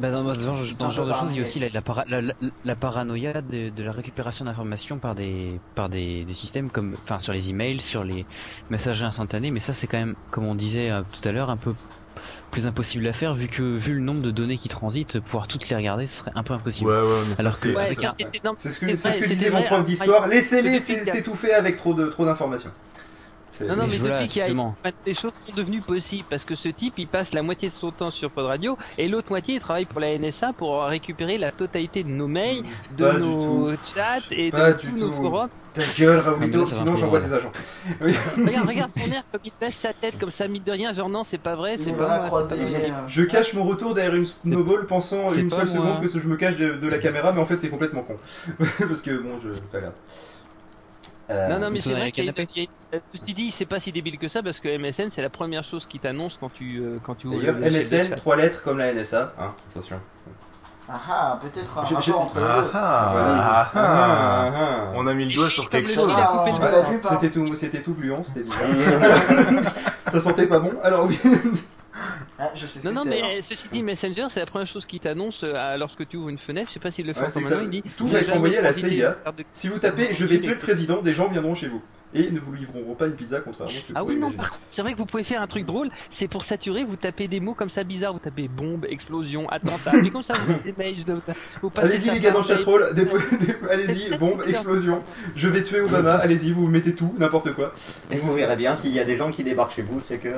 Bah 0.00 0.10
dans, 0.10 0.22
dans 0.24 0.34
ce 0.34 0.40
genre- 0.40 0.56
dans 0.78 0.90
ce 0.90 1.00
de 1.02 1.12
choses, 1.12 1.30
il 1.32 1.36
y 1.36 1.38
a 1.40 1.42
aussi 1.42 1.58
la, 1.60 1.68
la, 1.68 1.82
para- 1.82 2.04
la- 2.08 2.20
la- 2.22 2.34
la 2.64 2.74
paranoïa 2.74 3.42
de, 3.42 3.68
de 3.68 3.82
la 3.82 3.92
récupération 3.92 4.44
d'informations 4.44 4.98
par 4.98 5.14
des 5.14 5.60
par 5.74 5.88
des, 5.88 6.24
des 6.24 6.32
systèmes 6.32 6.70
comme 6.70 6.96
enfin 7.02 7.18
sur 7.18 7.32
les 7.32 7.50
emails, 7.50 7.80
sur 7.80 8.02
les 8.04 8.24
messages 8.70 9.02
instantanés. 9.02 9.50
Mais 9.50 9.60
ça, 9.60 9.72
c'est 9.72 9.86
quand 9.86 9.98
même, 9.98 10.14
comme 10.30 10.44
on 10.46 10.54
disait 10.54 10.90
euh, 10.90 11.02
tout 11.12 11.28
à 11.28 11.32
l'heure, 11.32 11.50
un 11.50 11.56
peu 11.56 11.74
plus 12.50 12.66
impossible 12.66 13.06
à 13.06 13.12
faire 13.12 13.32
vu 13.32 13.46
que 13.46 13.62
vu 13.62 13.94
le 13.94 14.00
nombre 14.00 14.22
de 14.22 14.30
données 14.32 14.58
qui 14.58 14.68
transitent, 14.68 15.20
pouvoir 15.20 15.46
toutes 15.46 15.68
les 15.68 15.76
regarder, 15.76 16.06
ce 16.06 16.16
serait 16.18 16.32
un 16.34 16.42
peu 16.42 16.52
impossible. 16.54 16.90
Ouais, 16.90 17.00
ouais, 17.00 17.22
mais 17.28 17.38
Alors 17.38 17.52
c'est- 17.52 17.68
Ouais, 17.74 17.88
un- 18.06 18.10
ce 18.58 18.78
que, 18.80 18.96
ce 18.96 19.08
disait 19.28 19.50
mon 19.50 19.62
prof 19.62 19.84
d'histoire. 19.84 20.26
Laissez-les 20.26 20.78
s'étouffer 21.04 21.52
avec 21.54 21.76
trop 21.76 21.94
de 21.94 22.06
trop 22.08 22.24
d'informations. 22.24 22.70
Non, 23.68 23.76
non, 23.76 23.86
mais 23.88 23.96
voilà, 23.98 24.20
depuis 24.22 24.28
qu'il 24.32 24.42
y 24.42 24.44
a 24.44 24.92
les 25.06 25.14
choses 25.14 25.32
sont 25.46 25.52
devenues 25.56 25.80
possibles 25.80 26.24
parce 26.28 26.44
que 26.44 26.54
ce 26.54 26.68
type 26.68 26.94
il 26.98 27.06
passe 27.06 27.32
la 27.32 27.42
moitié 27.42 27.68
de 27.68 27.74
son 27.74 27.90
temps 27.90 28.10
sur 28.10 28.30
Pod 28.30 28.46
Radio 28.46 28.76
et 28.98 29.08
l'autre 29.08 29.28
moitié 29.30 29.54
il 29.54 29.60
travaille 29.60 29.84
pour 29.84 30.00
la 30.00 30.16
NSA 30.18 30.52
pour 30.52 30.82
récupérer 30.84 31.38
la 31.38 31.52
totalité 31.52 32.02
de 32.02 32.08
nos 32.08 32.26
mails, 32.28 32.62
de 32.96 33.04
Pas 33.04 33.18
nos 33.18 33.70
chats 33.76 34.18
et 34.30 34.50
Pas 34.50 34.72
de 34.72 34.78
tous 34.80 34.96
nos 34.96 35.10
forums. 35.12 35.48
Ta 35.72 35.82
gueule, 35.96 36.16
Ah, 36.26 36.30
mais 36.30 36.46
Raoulito, 36.46 36.66
sinon 36.66 36.96
j'envoie 36.96 37.20
des 37.20 37.32
agents. 37.32 37.52
Oui. 38.00 38.12
Regarde, 38.44 38.68
regarde 38.68 38.90
son 38.90 39.12
air 39.12 39.22
comme 39.30 39.40
il 39.44 39.52
baisse 39.60 39.76
sa 39.76 39.92
tête 39.92 40.18
comme 40.18 40.32
ça, 40.32 40.48
mine 40.48 40.62
de 40.64 40.72
rien, 40.72 40.92
genre 40.92 41.08
non, 41.08 41.22
c'est 41.22 41.38
pas 41.38 41.54
vrai, 41.54 41.76
c'est 41.78 41.92
pas 41.96 42.28
moi. 42.28 42.42
euh, 42.52 42.88
Je 43.06 43.22
cache 43.22 43.54
mon 43.54 43.62
retour 43.64 43.94
derrière 43.94 44.14
une 44.16 44.26
snowball 44.26 44.86
pensant 44.86 45.30
une 45.32 45.48
seule 45.50 45.58
moi. 45.60 45.66
seconde 45.66 46.00
que 46.00 46.08
je 46.08 46.26
me 46.26 46.36
cache 46.36 46.56
de, 46.56 46.74
de 46.74 46.88
la 46.88 46.98
caméra, 46.98 47.32
mais 47.32 47.40
en 47.40 47.46
fait 47.46 47.56
c'est 47.58 47.68
complètement 47.68 48.02
con. 48.02 48.16
Parce 48.80 49.02
que 49.02 49.12
bon, 49.12 49.38
je. 49.38 49.50
Pas 49.70 49.78
grave. 49.80 49.92
Euh, 51.30 51.48
Non, 51.48 51.58
non, 51.60 51.70
mais 51.70 51.80
c'est 51.80 51.90
vrai 51.92 52.10
qu'il 52.12 52.24
y 52.24 52.28
a, 52.28 52.32
y 52.32 52.60
a- 52.64 52.96
euh, 52.96 52.98
Ceci 53.12 53.34
dit, 53.34 53.50
c'est 53.50 53.64
pas 53.66 53.78
si 53.80 53.92
débile 53.92 54.18
que 54.18 54.28
ça 54.28 54.42
parce 54.42 54.58
que 54.60 54.68
MSN 54.68 55.10
c'est 55.10 55.22
la 55.22 55.30
première 55.30 55.62
chose 55.62 55.86
qui 55.86 55.98
t'annonce 56.00 56.36
quand 56.40 56.52
tu 56.52 56.80
euh, 56.82 56.98
quand 57.04 57.14
tu 57.14 57.28
D'ailleurs, 57.28 57.56
MSN, 57.56 58.14
trois 58.16 58.36
lettres 58.36 58.62
comme 58.62 58.78
la 58.78 58.92
NSA. 58.92 59.32
Hein, 59.38 59.52
attention. 59.70 60.00
Ah 60.92 61.00
ah, 61.08 61.38
peut-être 61.40 61.78
un 61.78 61.84
Je- 61.84 61.94
rapport 61.94 62.02
je- 62.02 62.12
entre 62.12 62.36
les 62.38 62.42
Ah 62.44 62.60
deux. 62.62 62.70
ah, 62.74 63.70
ah. 63.74 64.92
On 64.96 65.06
a 65.06 65.14
mis 65.14 65.26
le 65.26 65.34
doigt 65.34 65.48
sur 65.48 65.70
quelque 65.70 65.88
chose. 65.88 66.12
Ah. 66.16 66.44
C'était 67.10 67.30
tout, 67.30 67.54
c'était 67.54 67.82
tout 67.82 67.94
gluant, 67.94 68.22
c'était 68.24 68.40
bizarre. 68.40 68.58
Ça 70.08 70.18
sentait 70.18 70.46
pas 70.48 70.58
bon. 70.58 70.72
Alors 70.82 71.06
oui. 71.06 71.16
Ah, 72.40 72.50
je 72.54 72.66
sais 72.66 72.80
ce 72.80 72.88
Non, 72.88 72.92
que 72.92 72.96
non, 72.96 73.04
mais 73.04 73.18
alors. 73.18 73.30
euh, 73.32 73.40
ceci 73.42 73.68
dit, 73.68 73.82
Messenger, 73.82 74.26
c'est 74.30 74.40
la 74.40 74.46
première 74.46 74.66
chose 74.66 74.86
qui 74.86 74.98
t'annonce 74.98 75.42
euh, 75.44 75.76
lorsque 75.76 76.08
tu 76.08 76.16
ouvres 76.16 76.30
une 76.30 76.38
fenêtre. 76.38 76.68
Je 76.68 76.74
sais 76.74 76.80
pas 76.80 76.90
s'il 76.90 77.06
le 77.06 77.12
fait 77.12 77.20
Ouais, 77.20 77.42
maintenant. 77.42 77.60
Il 77.64 77.70
dit 77.70 77.82
tout 77.96 78.06
va 78.06 78.20
être 78.20 78.32
envoyé 78.34 78.58
à 78.58 78.62
la 78.62 78.72
CIA. 78.72 79.16
de- 79.36 79.44
Si 79.52 79.68
vous 79.68 79.78
tapez 79.78 80.12
je 80.12 80.24
vais 80.24 80.40
tuer 80.40 80.54
le 80.54 80.58
président, 80.58 81.02
des 81.02 81.12
gens 81.12 81.28
viendront 81.28 81.54
chez 81.54 81.68
vous. 81.68 81.82
Et 82.12 82.30
ne 82.30 82.40
vous 82.40 82.52
livreront 82.52 82.94
pas 82.94 83.06
une 83.06 83.12
pizza 83.12 83.40
contrairement 83.40 83.70
à 83.72 83.74
ce 83.76 83.80
que 83.86 83.92
Ah 83.94 84.02
vous 84.02 84.08
oui, 84.08 84.16
non, 84.18 84.30
par 84.32 84.50
contre, 84.50 84.60
c'est 84.68 84.82
vrai 84.82 84.92
que 84.94 84.98
vous 84.98 85.06
pouvez 85.06 85.22
faire 85.22 85.40
un 85.40 85.46
truc 85.46 85.64
drôle. 85.64 85.90
C'est 86.10 86.26
pour 86.26 86.42
saturer, 86.44 86.82
vous 86.84 86.96
tapez 86.96 87.28
des 87.28 87.38
mots 87.40 87.54
comme 87.54 87.70
ça 87.70 87.84
bizarres. 87.84 88.12
Vous 88.14 88.18
tapez 88.18 88.48
bombe, 88.48 88.84
explosion, 88.88 89.48
attentat. 89.48 89.92
Mais 90.02 90.10
comme 90.10 90.22
ça, 90.22 90.34
vous 90.34 90.52
faites 90.54 90.64
des 90.64 90.74
mails. 90.76 91.04
de- 91.04 91.16
vous 91.62 91.70
passez 91.70 91.88
Allez-y 91.94 92.10
les 92.10 92.20
gars 92.20 92.30
dans 92.32 92.40
le 92.42 92.48
mail. 92.48 92.56
chatroll, 92.56 92.84
allez-y, 93.70 94.16
bombe, 94.16 94.42
explosion, 94.46 95.02
je 95.36 95.48
vais 95.48 95.62
tuer 95.62 95.80
Obama, 95.82 96.14
allez-y, 96.14 96.52
vous 96.52 96.66
mettez 96.66 96.94
tout, 96.94 97.14
n'importe 97.18 97.52
quoi. 97.54 97.72
Et 98.10 98.16
vous 98.16 98.32
verrez 98.32 98.56
bien, 98.56 98.74
s'il 98.76 98.92
y 98.92 99.00
a 99.00 99.04
des 99.04 99.16
gens 99.16 99.30
qui 99.30 99.44
débarquent 99.44 99.74
chez 99.74 99.82
vous, 99.82 100.00
c'est 100.00 100.18
que 100.18 100.28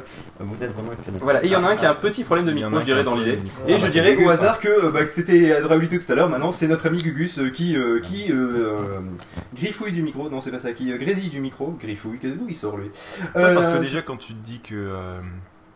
vous 0.40 0.62
êtes 0.62 0.72
vraiment 0.74 0.90
exceptionnel. 0.92 1.20
Voilà, 1.22 1.42
et 1.42 1.46
il 1.46 1.52
y 1.52 1.56
en 1.56 1.64
a 1.64 1.68
un 1.68 1.76
qui 1.76 1.86
a 1.86 1.90
un 1.92 1.94
petit 1.94 2.24
problème 2.24 2.46
de 2.46 2.52
micro, 2.52 2.78
je 2.80 2.84
dirais, 2.84 3.04
dans 3.04 3.14
l'idée. 3.14 3.38
Et 3.66 3.74
Ah 3.74 3.78
je 3.78 3.84
bah, 3.84 3.90
dirais 3.90 4.16
au 4.24 4.28
hasard 4.28 4.60
que 4.60 4.68
euh, 4.68 4.90
bah, 4.90 5.04
que 5.04 5.12
c'était 5.12 5.58
Raoulito 5.60 5.96
tout 5.98 6.12
à 6.12 6.14
l'heure, 6.14 6.28
maintenant 6.28 6.52
c'est 6.52 6.68
notre 6.68 6.86
ami 6.86 7.02
Gugus 7.02 7.38
euh, 7.38 7.48
qui, 7.50 7.76
euh, 7.76 8.00
qui 8.00 8.30
euh, 8.30 8.34
euh, 8.34 8.98
griffouille 9.54 9.92
du 9.92 10.02
micro, 10.02 10.28
non 10.28 10.40
c'est 10.40 10.50
pas 10.50 10.58
ça, 10.58 10.72
qui 10.72 10.92
euh, 10.92 10.96
grésille 10.98 11.30
du 11.30 11.40
micro, 11.40 11.61
griffouille, 11.70 12.18
que- 12.18 12.26
d'où 12.28 12.46
il 12.48 12.54
sort 12.54 12.76
lui 12.76 12.86
Ouais, 13.34 13.54
parce 13.54 13.68
que 13.68 13.76
Euh, 13.76 13.80
déjà, 13.80 14.02
quand 14.02 14.16
tu 14.16 14.34
te 14.34 14.38
dis 14.44 14.60
que, 14.60 14.74
euh, 14.74 15.20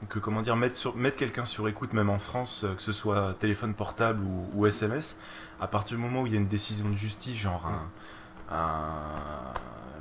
que 0.08 0.18
comment 0.18 0.42
dire, 0.42 0.56
mettre, 0.56 0.76
sur, 0.76 0.94
mettre 0.96 1.16
quelqu'un 1.16 1.44
sur 1.44 1.68
écoute, 1.68 1.92
même 1.92 2.10
en 2.10 2.18
France, 2.18 2.64
euh, 2.64 2.74
que 2.74 2.82
ce 2.82 2.92
soit 2.92 3.34
téléphone 3.38 3.74
portable 3.74 4.22
ou, 4.22 4.48
ou 4.54 4.66
SMS, 4.66 5.20
à 5.60 5.66
partir 5.68 5.96
du 5.96 6.02
moment 6.02 6.22
où 6.22 6.26
il 6.26 6.32
y 6.32 6.36
a 6.36 6.38
une 6.38 6.48
décision 6.48 6.88
de 6.90 6.96
justice, 6.96 7.36
genre 7.36 7.66
un- 7.66 8.54
un- 8.54 9.52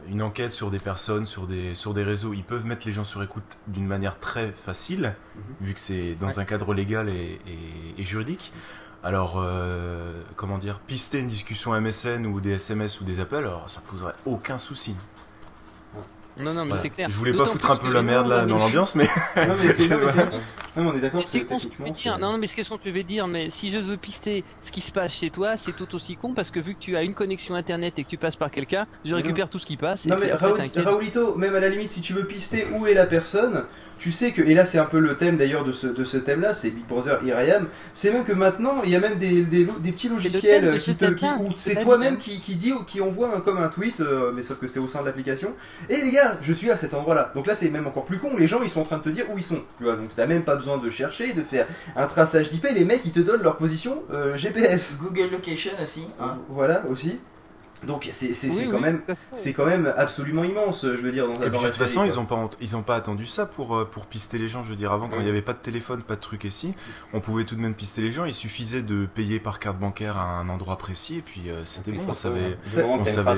une 0.07 0.22
enquête 0.22 0.52
sur 0.52 0.70
des 0.70 0.78
personnes, 0.78 1.26
sur 1.26 1.48
des, 1.48 1.74
sur 1.74 1.94
des 1.95 2.03
réseaux, 2.03 2.34
ils 2.34 2.44
peuvent 2.44 2.66
mettre 2.66 2.86
les 2.86 2.94
gens 2.94 3.03
sur 3.03 3.24
écoute 3.24 3.57
d'une 3.68 3.88
manière 3.88 4.20
très 4.20 4.52
facile, 4.52 5.16
vu 5.62 5.74
que 5.74 5.80
c'est 5.80 6.16
dans 6.16 6.40
un 6.40 6.45
cadre 6.45 6.74
légal 6.76 7.10
et, 7.10 7.40
et- 7.48 7.99
et 8.02 8.03
juridique. 8.03 8.53
Alors, 9.03 9.36
euh, 9.38 10.22
comment 10.36 10.57
dire, 10.57 10.80
pister 10.80 11.20
une 11.20 11.28
discussion 11.28 11.74
MSN 11.76 12.26
ou 12.26 12.40
des 12.41 12.52
SMS 12.53 13.02
ou 13.02 13.03
des 13.03 13.20
appels, 13.20 13.45
alors 13.45 13.70
ça 13.70 13.82
poserait 13.88 14.14
aucun 14.26 14.57
souci. 14.57 14.95
Non, 16.38 16.53
non, 16.53 16.64
mais 16.64 16.68
Voilà. 16.70 16.82
c'est 16.82 16.90
clair. 16.90 17.10
Je 17.10 17.16
voulais 17.16 17.34
pas 17.34 17.45
foutre 17.45 17.72
un 17.72 17.78
peu 17.78 17.91
la 17.91 18.02
merde 18.02 18.28
là 18.28 18.45
dans 18.45 18.57
l'ambiance, 18.57 18.95
mais. 18.95 19.07
Non 19.38 19.56
mais 19.64 19.72
c'est 19.72 19.88
non, 20.78 20.90
on 20.91 20.98
est 20.98 20.99
d'accord 20.99 21.22
c'est 21.26 21.45
con 21.45 21.57
ce 21.57 21.64
que 21.68 21.70
tu 21.70 21.78
techniquement 21.78 21.86
veux 21.86 21.91
dire. 21.94 22.14
c'est- 22.16 22.22
Non, 22.22 22.38
mais 22.38 22.48
ce 22.48 22.56
que 22.57 22.62
tu 22.84 22.91
veux 22.91 23.03
dire, 23.03 23.28
mais 23.28 23.49
si 23.49 23.70
je 23.70 23.78
veux 23.78 23.95
pister 23.95 24.44
ce 24.62 24.72
qui 24.72 24.82
se 24.82 24.91
passe 24.91 25.14
chez 25.14 25.30
toi, 25.30 25.56
c'est 25.56 25.72
tout 25.74 25.95
aussi 25.95 26.18
con 26.18 26.34
parce 26.34 26.52
que 26.52 26.60
vu 26.60 26.74
que 26.76 26.80
tu 26.82 26.98
as 26.98 27.03
une 27.03 27.14
connexion 27.14 27.56
internet 27.56 27.98
et 27.98 28.03
que 28.03 28.10
tu 28.10 28.18
passes 28.18 28.36
par 28.36 28.52
quelqu'un, 28.52 28.86
je 29.06 29.12
Non. 29.12 29.18
récupère 29.18 29.49
tout 29.49 29.60
ce 29.60 29.66
qui 29.66 29.78
passe. 29.78 30.06
Non 30.06 30.18
mais. 30.20 30.32
Raoulito, 30.34 31.36
même 31.36 31.56
à 31.56 31.60
la 31.62 31.70
limite, 31.70 31.91
si 31.91 32.02
tu 32.02 32.12
veux 32.14 32.26
pister 32.26 32.68
où 32.74 32.86
est 32.88 32.94
la 32.94 33.06
personne, 33.06 33.64
tu 33.98 34.12
sais 34.12 34.32
que, 34.32 34.41
et 34.41 34.53
là 34.53 34.66
c'est 34.66 34.78
un 34.78 34.86
peu 34.86 34.99
le 34.99 35.16
thème 35.16 35.38
d'ailleurs 35.38 35.64
de 35.64 35.72
ce, 35.72 35.88
de 35.88 36.03
ce 36.03 36.18
thème-là, 36.18 36.53
c'est 36.53 36.70
Big 36.70 36.86
Brother 36.86 37.20
IRM, 37.24 37.68
c'est 37.94 38.12
même 38.12 38.26
que 38.26 38.34
maintenant, 38.34 38.82
il 38.84 38.90
y 38.90 38.95
a 38.95 38.99
même 38.99 39.18
des, 39.18 39.41
des, 39.44 39.64
lo- 39.64 39.80
des 39.80 39.94
petits 39.94 40.07
thème 40.10 40.18
logiciels 40.18 40.74
de 40.74 40.78
qui 40.78 40.95
te, 40.95 41.06
où 41.40 41.53
c'est 41.57 41.80
toi-même 41.82 42.18
qui, 42.18 42.40
dit, 42.56 42.74
qui 42.88 42.99
envoie 42.99 43.34
un- 43.34 43.40
comme 43.40 43.57
un 43.57 43.70
tweet, 43.70 44.02
euh, 44.02 44.32
mais 44.36 44.41
sauf 44.41 44.60
que 44.60 44.68
c'est 44.68 44.80
au 44.80 44.88
sein 44.90 44.99
de 44.99 45.06
l'application, 45.06 45.53
et 45.90 46.02
les 46.02 46.12
gars, 46.12 46.24
je 46.41 46.53
suis 46.53 46.69
à 46.72 46.76
cet 46.77 46.93
endroit-là. 46.93 47.31
Donc 47.35 47.47
là 47.47 47.56
c'est 47.56 47.69
même 47.69 47.88
encore 47.88 48.06
plus 48.06 48.18
con, 48.18 48.35
les 48.38 48.47
gens 48.47 48.61
ils 48.64 48.69
sont 48.69 48.81
en 48.81 48.85
train 48.85 48.97
de 48.97 49.03
te 49.03 49.10
dire 49.10 49.26
où 49.31 49.38
ils 49.38 49.43
sont, 49.43 49.61
tu 49.77 49.84
vois, 49.84 49.95
donc 49.95 50.10
t'as 50.15 50.26
même 50.26 50.43
pas 50.43 50.56
besoin 50.56 50.77
de 50.77 50.89
chercher, 50.89 51.34
de 51.34 51.41
faire 51.41 51.68
un 51.95 52.07
traçage 52.07 52.49
d'IP, 52.49 52.68
les 52.73 52.85
mecs 52.85 53.02
ils 53.06 53.11
te 53.11 53.19
donnent 53.19 53.43
leur 53.43 53.57
position 53.57 54.03
euh, 54.11 54.38
GPS. 54.38 54.97
Google 55.02 55.31
Location 55.31 55.72
aussi. 55.81 56.07
hein. 56.19 56.38
Voilà 56.49 56.85
aussi. 56.88 57.19
Donc 57.85 58.07
c'est 58.11 58.34
c'est- 58.34 58.47
Oui, 58.49 58.68
quand 58.72 58.80
même 58.80 59.02
c'est 59.34 59.53
quand 59.53 59.65
même 59.65 59.93
absolument 59.97 60.43
immense, 60.43 60.84
je 60.85 61.02
veux 61.02 61.11
dire 61.11 61.27
dans, 61.27 61.35
Et 61.35 61.49
dans 61.49 61.57
puis, 61.60 61.60
de 61.60 61.65
toute 61.65 61.76
façon, 61.76 62.02
quoi. 62.02 62.07
ils 62.07 62.19
ont 62.19 62.26
pas 62.26 62.49
ils 62.61 62.76
ont 62.76 62.81
pas 62.81 62.95
attendu 62.95 63.26
ça 63.26 63.45
pour 63.45 63.76
euh, 63.76 63.85
pour 63.85 64.06
pister 64.06 64.38
les 64.38 64.47
gens. 64.47 64.64
Je 64.64 64.69
veux 64.69 64.76
dire, 64.76 64.91
avant 64.91 65.07
quand 65.07 65.18
il 65.18 65.23
n'y 65.23 65.30
avait 65.30 65.41
pas 65.41 65.53
de 65.53 65.60
téléphone, 65.60 66.02
pas 66.02 66.15
de 66.15 66.22
truc 66.22 66.45
ici, 66.45 66.73
on 67.14 67.19
pouvait 67.19 67.43
tout 67.43 67.56
de 67.56 67.61
même 67.61 67.76
pister 67.76 68.02
les 68.02 68.11
gens. 68.11 68.26
Il 68.26 68.34
suffisait 68.34 68.81
de 68.81 69.06
payer 69.06 69.39
par 69.39 69.60
carte 69.60 69.77
bancaire 69.77 70.18
à 70.18 70.23
un 70.39 70.49
endroit 70.49 70.77
précis 70.77 71.18
et 71.18 71.22
puis 71.22 71.41
euh, 71.49 71.61
c'était 71.65 71.91
bon. 71.91 72.02
On 72.07 72.14
savait. 72.14 72.57
Ça- 72.64 72.85
on 72.85 73.03
savait. 73.06 73.31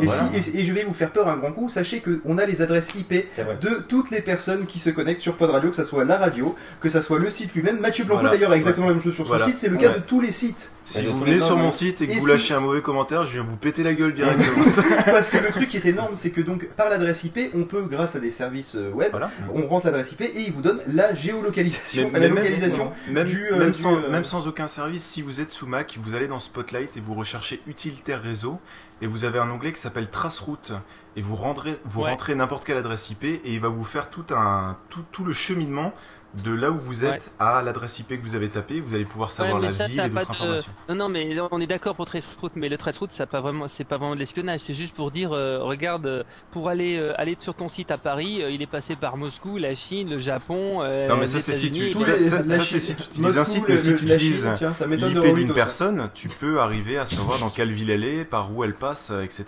Et, 0.00 0.08
si- 0.08 0.50
et- 0.56 0.60
et 0.60 0.64
je 0.64 0.72
vais 0.72 0.84
vous 0.84 0.94
faire 0.94 1.10
peur 1.10 1.28
un 1.28 1.36
grand 1.36 1.52
coup, 1.52 1.68
sachez 1.68 2.00
qu'on 2.00 2.38
a 2.38 2.46
les 2.46 2.62
adresses 2.62 2.94
IP 2.94 3.12
de 3.60 3.84
toutes 3.88 4.10
les 4.10 4.20
personnes 4.22 4.66
qui 4.66 4.78
se 4.78 4.90
connectent 4.90 5.20
sur 5.20 5.34
Pod 5.36 5.50
Radio, 5.50 5.70
que 5.70 5.76
ce 5.76 5.84
soit 5.84 6.04
la 6.04 6.16
radio, 6.16 6.54
que 6.80 6.88
ce 6.88 7.00
soit 7.00 7.18
le 7.18 7.28
site 7.30 7.52
lui-même. 7.54 7.80
Mathieu 7.80 8.04
Blanco 8.04 8.20
Voilà. 8.22 8.36
d'ailleurs 8.36 8.52
a 8.52 8.56
exactement 8.56 8.86
Ouais. 8.86 8.92
la 8.92 8.94
même 8.96 9.02
chose 9.04 9.14
sur 9.14 9.24
son 9.24 9.30
Voilà. 9.30 9.44
site, 9.46 9.58
c'est 9.58 9.68
le 9.68 9.76
cas 9.76 9.88
Ouais. 9.90 9.94
de 9.96 10.00
tous 10.00 10.20
les 10.20 10.32
sites. 10.32 10.70
Si 10.84 11.04
vous 11.06 11.18
venez 11.18 11.40
sur 11.40 11.56
mon 11.56 11.70
site 11.70 12.00
et 12.02 12.06
que 12.06 12.18
vous 12.18 12.26
lâchez 12.26 12.54
un 12.54 12.60
mauvais 12.60 12.82
commentaire, 12.82 13.24
je 13.24 13.32
viens 13.32 13.42
vous 13.42 13.56
péter 13.64 13.82
la 13.82 13.94
gueule 13.94 14.12
directement. 14.12 14.64
Parce 15.06 15.30
que 15.30 15.38
le 15.38 15.48
truc 15.50 15.70
qui 15.70 15.78
est 15.78 15.86
énorme, 15.86 16.14
c'est 16.14 16.30
que 16.30 16.42
donc 16.42 16.66
par 16.76 16.90
l'adresse 16.90 17.24
IP, 17.24 17.38
on 17.54 17.64
peut, 17.64 17.82
grâce 17.90 18.14
à 18.14 18.20
des 18.20 18.28
services 18.30 18.74
euh, 18.76 18.90
web, 18.90 19.16
on 19.54 19.66
rentre 19.66 19.86
l'adresse 19.86 20.12
IP 20.12 20.20
et 20.20 20.42
il 20.46 20.52
vous 20.52 20.60
donne 20.60 20.80
la 20.86 21.14
géolocalisation, 21.14 22.10
Mais- 22.12 22.20
la 22.20 22.28
mais 22.28 22.40
localisation 22.42 22.92
même, 23.08 23.24
du, 23.24 23.42
même 23.50 23.60
euh, 23.62 23.66
du, 23.70 23.74
sans, 23.74 23.96
euh, 23.96 24.10
même 24.10 24.24
sans 24.26 24.46
aucun 24.46 24.68
service, 24.68 25.02
si 25.02 25.22
vous 25.22 25.40
êtes 25.40 25.50
sous 25.50 25.66
Mac, 25.66 25.96
vous 26.00 26.14
allez 26.14 26.28
dans 26.28 26.38
Spotlight 26.38 26.96
et 26.96 27.00
vous 27.00 27.14
recherchez 27.14 27.60
utilitaire 27.66 28.22
réseau 28.22 28.60
et 29.00 29.06
vous 29.06 29.24
avez 29.24 29.38
un 29.38 29.50
onglet 29.50 29.72
qui 29.72 29.80
s'appelle 29.80 30.08
trace 30.08 30.38
route 30.40 30.72
et 31.16 31.22
vous, 31.22 31.34
rendrez, 31.36 31.78
vous 31.84 32.02
Ouais. 32.02 32.10
rentrez 32.10 32.34
n'importe 32.34 32.64
quelle 32.66 32.76
adresse 32.76 33.08
IP 33.10 33.24
et 33.24 33.40
il 33.46 33.60
va 33.60 33.68
vous 33.68 33.84
faire 33.84 34.10
tout, 34.10 34.24
un, 34.30 34.76
tout, 34.90 35.04
tout 35.12 35.24
le 35.24 35.32
cheminement 35.32 35.94
de 36.42 36.52
là 36.52 36.70
où 36.70 36.78
vous 36.78 37.04
êtes 37.04 37.32
à 37.38 37.62
l'adresse 37.62 37.98
IP 38.00 38.08
que 38.20 38.22
vous 38.26 38.34
avez 38.34 38.48
tapé. 38.48 38.80
Vous 38.80 38.94
allez 38.94 39.04
pouvoir 39.04 39.30
savoir 39.32 39.56
Ouais, 39.60 39.66
la 39.66 39.70
ça, 39.72 39.86
ville 39.86 39.96
ça 39.96 40.06
et 40.06 40.10
d'autres 40.10 40.26
de- 40.26 40.30
informations. 40.32 40.72
Non, 40.88 40.94
non, 40.96 41.08
mais 41.08 41.36
on 41.50 41.60
est 41.60 41.66
d'accord 41.66 41.94
pour 41.94 42.06
traceroute, 42.06 42.52
mais 42.56 42.68
le 42.68 42.76
traceroute, 42.76 43.12
ça 43.12 43.26
pas 43.26 43.40
vraiment, 43.40 43.66
c'est 43.68 43.84
pas 43.84 43.96
vraiment 43.98 44.14
de 44.14 44.20
l'espionnage. 44.20 44.60
C'est 44.60 44.74
juste 44.74 44.94
pour 44.94 45.10
dire, 45.10 45.32
euh, 45.32 45.60
regarde, 45.62 46.06
euh, 46.06 46.22
pour 46.50 46.68
aller 46.68 46.96
euh, 46.96 47.12
aller 47.20 47.36
sur 47.40 47.54
ton 47.54 47.68
site 47.68 47.90
à 47.90 47.98
Paris, 47.98 48.42
euh, 48.42 48.50
il 48.50 48.62
est 48.62 48.66
passé 48.66 48.96
par 48.96 49.16
Moscou, 49.16 49.58
la 49.58 49.74
Chine, 49.74 50.10
le 50.10 50.20
Japon. 50.20 50.78
euh, 50.82 51.08
Non 51.08 51.16
mais 51.16 51.26
ça 51.26 51.38
c'est 51.38 51.52
si 51.52 51.70
tu 51.70 51.86
États-Unis, 51.88 52.04
ça, 52.04 52.16
et- 52.16 52.20
ça- 52.20 52.42
la 52.42 52.56
ça, 52.56 52.62
Chine- 52.64 52.78
c'est 52.78 52.86
si 52.86 52.96
tu 52.96 53.02
utilises 53.02 53.38
un 53.38 53.44
site 53.44 53.64
mais 53.68 53.76
si 53.76 53.90
le- 53.90 53.96
tu 53.96 54.04
utilises 54.04 54.46
l'IP 54.46 55.34
d'une 55.34 55.52
personne, 55.54 56.08
tu 56.14 56.28
peux 56.28 56.60
arriver 56.60 56.98
à 56.98 57.06
savoir 57.06 57.38
dans 57.38 57.50
quelle 57.50 57.72
ville 57.72 57.90
elle 57.90 58.04
est, 58.04 58.24
par 58.24 58.52
où 58.54 58.64
elle 58.64 58.74
passe, 58.74 59.12
etc. 59.22 59.44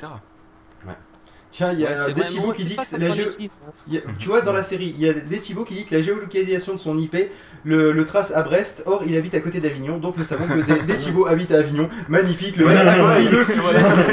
Tiens, 1.56 1.72
il 1.72 1.80
y 1.80 1.86
a 1.86 2.04
Ouais, 2.04 2.12
des 2.12 2.20
moi, 2.40 2.52
qui 2.54 2.66
dit 2.66 2.76
que 2.76 2.82
la 3.00 3.08
les 3.08 3.14
géo- 3.14 3.24
chiffres. 3.38 3.54
il 3.88 3.94
y 3.94 3.96
a- 3.96 4.02
Tu 4.18 4.28
vois, 4.28 4.42
dans 4.42 4.52
la 4.52 4.62
série, 4.62 4.94
il 4.98 5.02
y 5.02 5.08
a 5.08 5.14
des 5.14 5.38
Thibaut 5.38 5.64
qui 5.64 5.72
dit 5.74 5.84
que 5.86 5.94
la 5.94 6.02
géolocalisation 6.02 6.74
de 6.74 6.78
son 6.78 6.98
IP 6.98 7.16
le, 7.64 7.92
le 7.92 8.04
trace 8.04 8.30
à 8.34 8.42
Brest. 8.42 8.82
Or, 8.84 9.02
il 9.06 9.16
habite 9.16 9.34
à 9.34 9.40
côté 9.40 9.58
d'Avignon, 9.60 9.96
donc 9.96 10.18
nous 10.18 10.24
savons 10.24 10.46
que 10.46 10.60
des, 10.60 10.82
des 10.82 10.96
Thibaut 10.98 11.26
habite 11.26 11.52
à 11.52 11.56
Avignon. 11.60 11.88
Magnifique, 12.10 12.56
le 12.58 12.66
mec 12.66 12.74
voilà, 12.74 12.94
compris 12.94 13.24
le 13.28 13.40
il- 13.40 13.46
sujet 13.46 13.60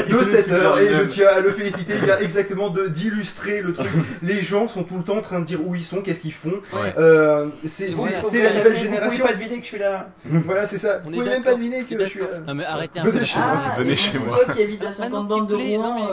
il 0.08 0.12
de 0.14 0.18
le 0.18 0.24
cette 0.24 0.46
super 0.46 0.62
heure 0.64 0.80
et 0.80 0.94
je 0.94 1.02
tiens 1.04 1.28
à 1.36 1.40
le 1.42 1.52
féliciter. 1.52 1.96
Il 2.00 2.06
vient 2.06 2.18
exactement 2.20 2.70
de- 2.70 2.88
d'illustrer 2.88 3.62
le 3.62 3.74
truc. 3.74 3.88
Les 4.24 4.40
gens 4.40 4.70
sont 4.70 4.84
tout 4.84 4.96
le 4.98 5.04
temps 5.04 5.18
en 5.18 5.22
train 5.22 5.42
de 5.42 5.46
dire 5.46 5.60
où 5.68 5.76
ils 5.76 5.84
sont, 5.84 6.02
qu'est-ce 6.02 6.22
qu'ils 6.22 6.32
font. 6.34 6.50
Ouais. 6.72 6.94
Euh, 6.98 7.50
c'est 7.66 7.92
c'est- 7.92 7.98
Voilà. 7.98 8.20
c'est 8.22 8.42
la 8.42 8.50
Vous 8.52 8.56
nouvelle 8.58 8.74
pouvez 8.74 8.86
génération. 8.86 9.26
pas 9.26 9.34
deviner 9.34 9.58
que 9.58 9.64
je 9.64 9.68
suis 9.68 9.80
là. 9.80 10.10
Voilà, 10.46 10.66
c'est 10.66 10.78
ça. 10.78 11.00
Vous 11.04 11.12
pouvez 11.12 11.26
même 11.30 11.44
pas 11.44 11.56
deviner 11.56 11.84
que 11.84 12.00
je 12.00 12.06
suis 12.06 12.20
là. 12.22 12.40
Non 12.48 12.54
mais 12.56 12.64
arrêtez 12.64 13.02
un 13.02 13.04
Venez 13.04 13.20
peu. 13.20 13.26
chez 13.26 13.38
moi. 13.40 13.48
Ah, 13.54 13.74
Venez 13.80 13.96
chez 13.98 14.12
c'est 14.18 14.26
moi. 14.26 14.38
toi 14.46 14.54
qui 14.54 14.64
habites 14.64 14.86
à 14.86 14.92
50 14.94 15.28
bandes 15.28 15.48
de 15.50 15.56
Rouen. 15.56 16.08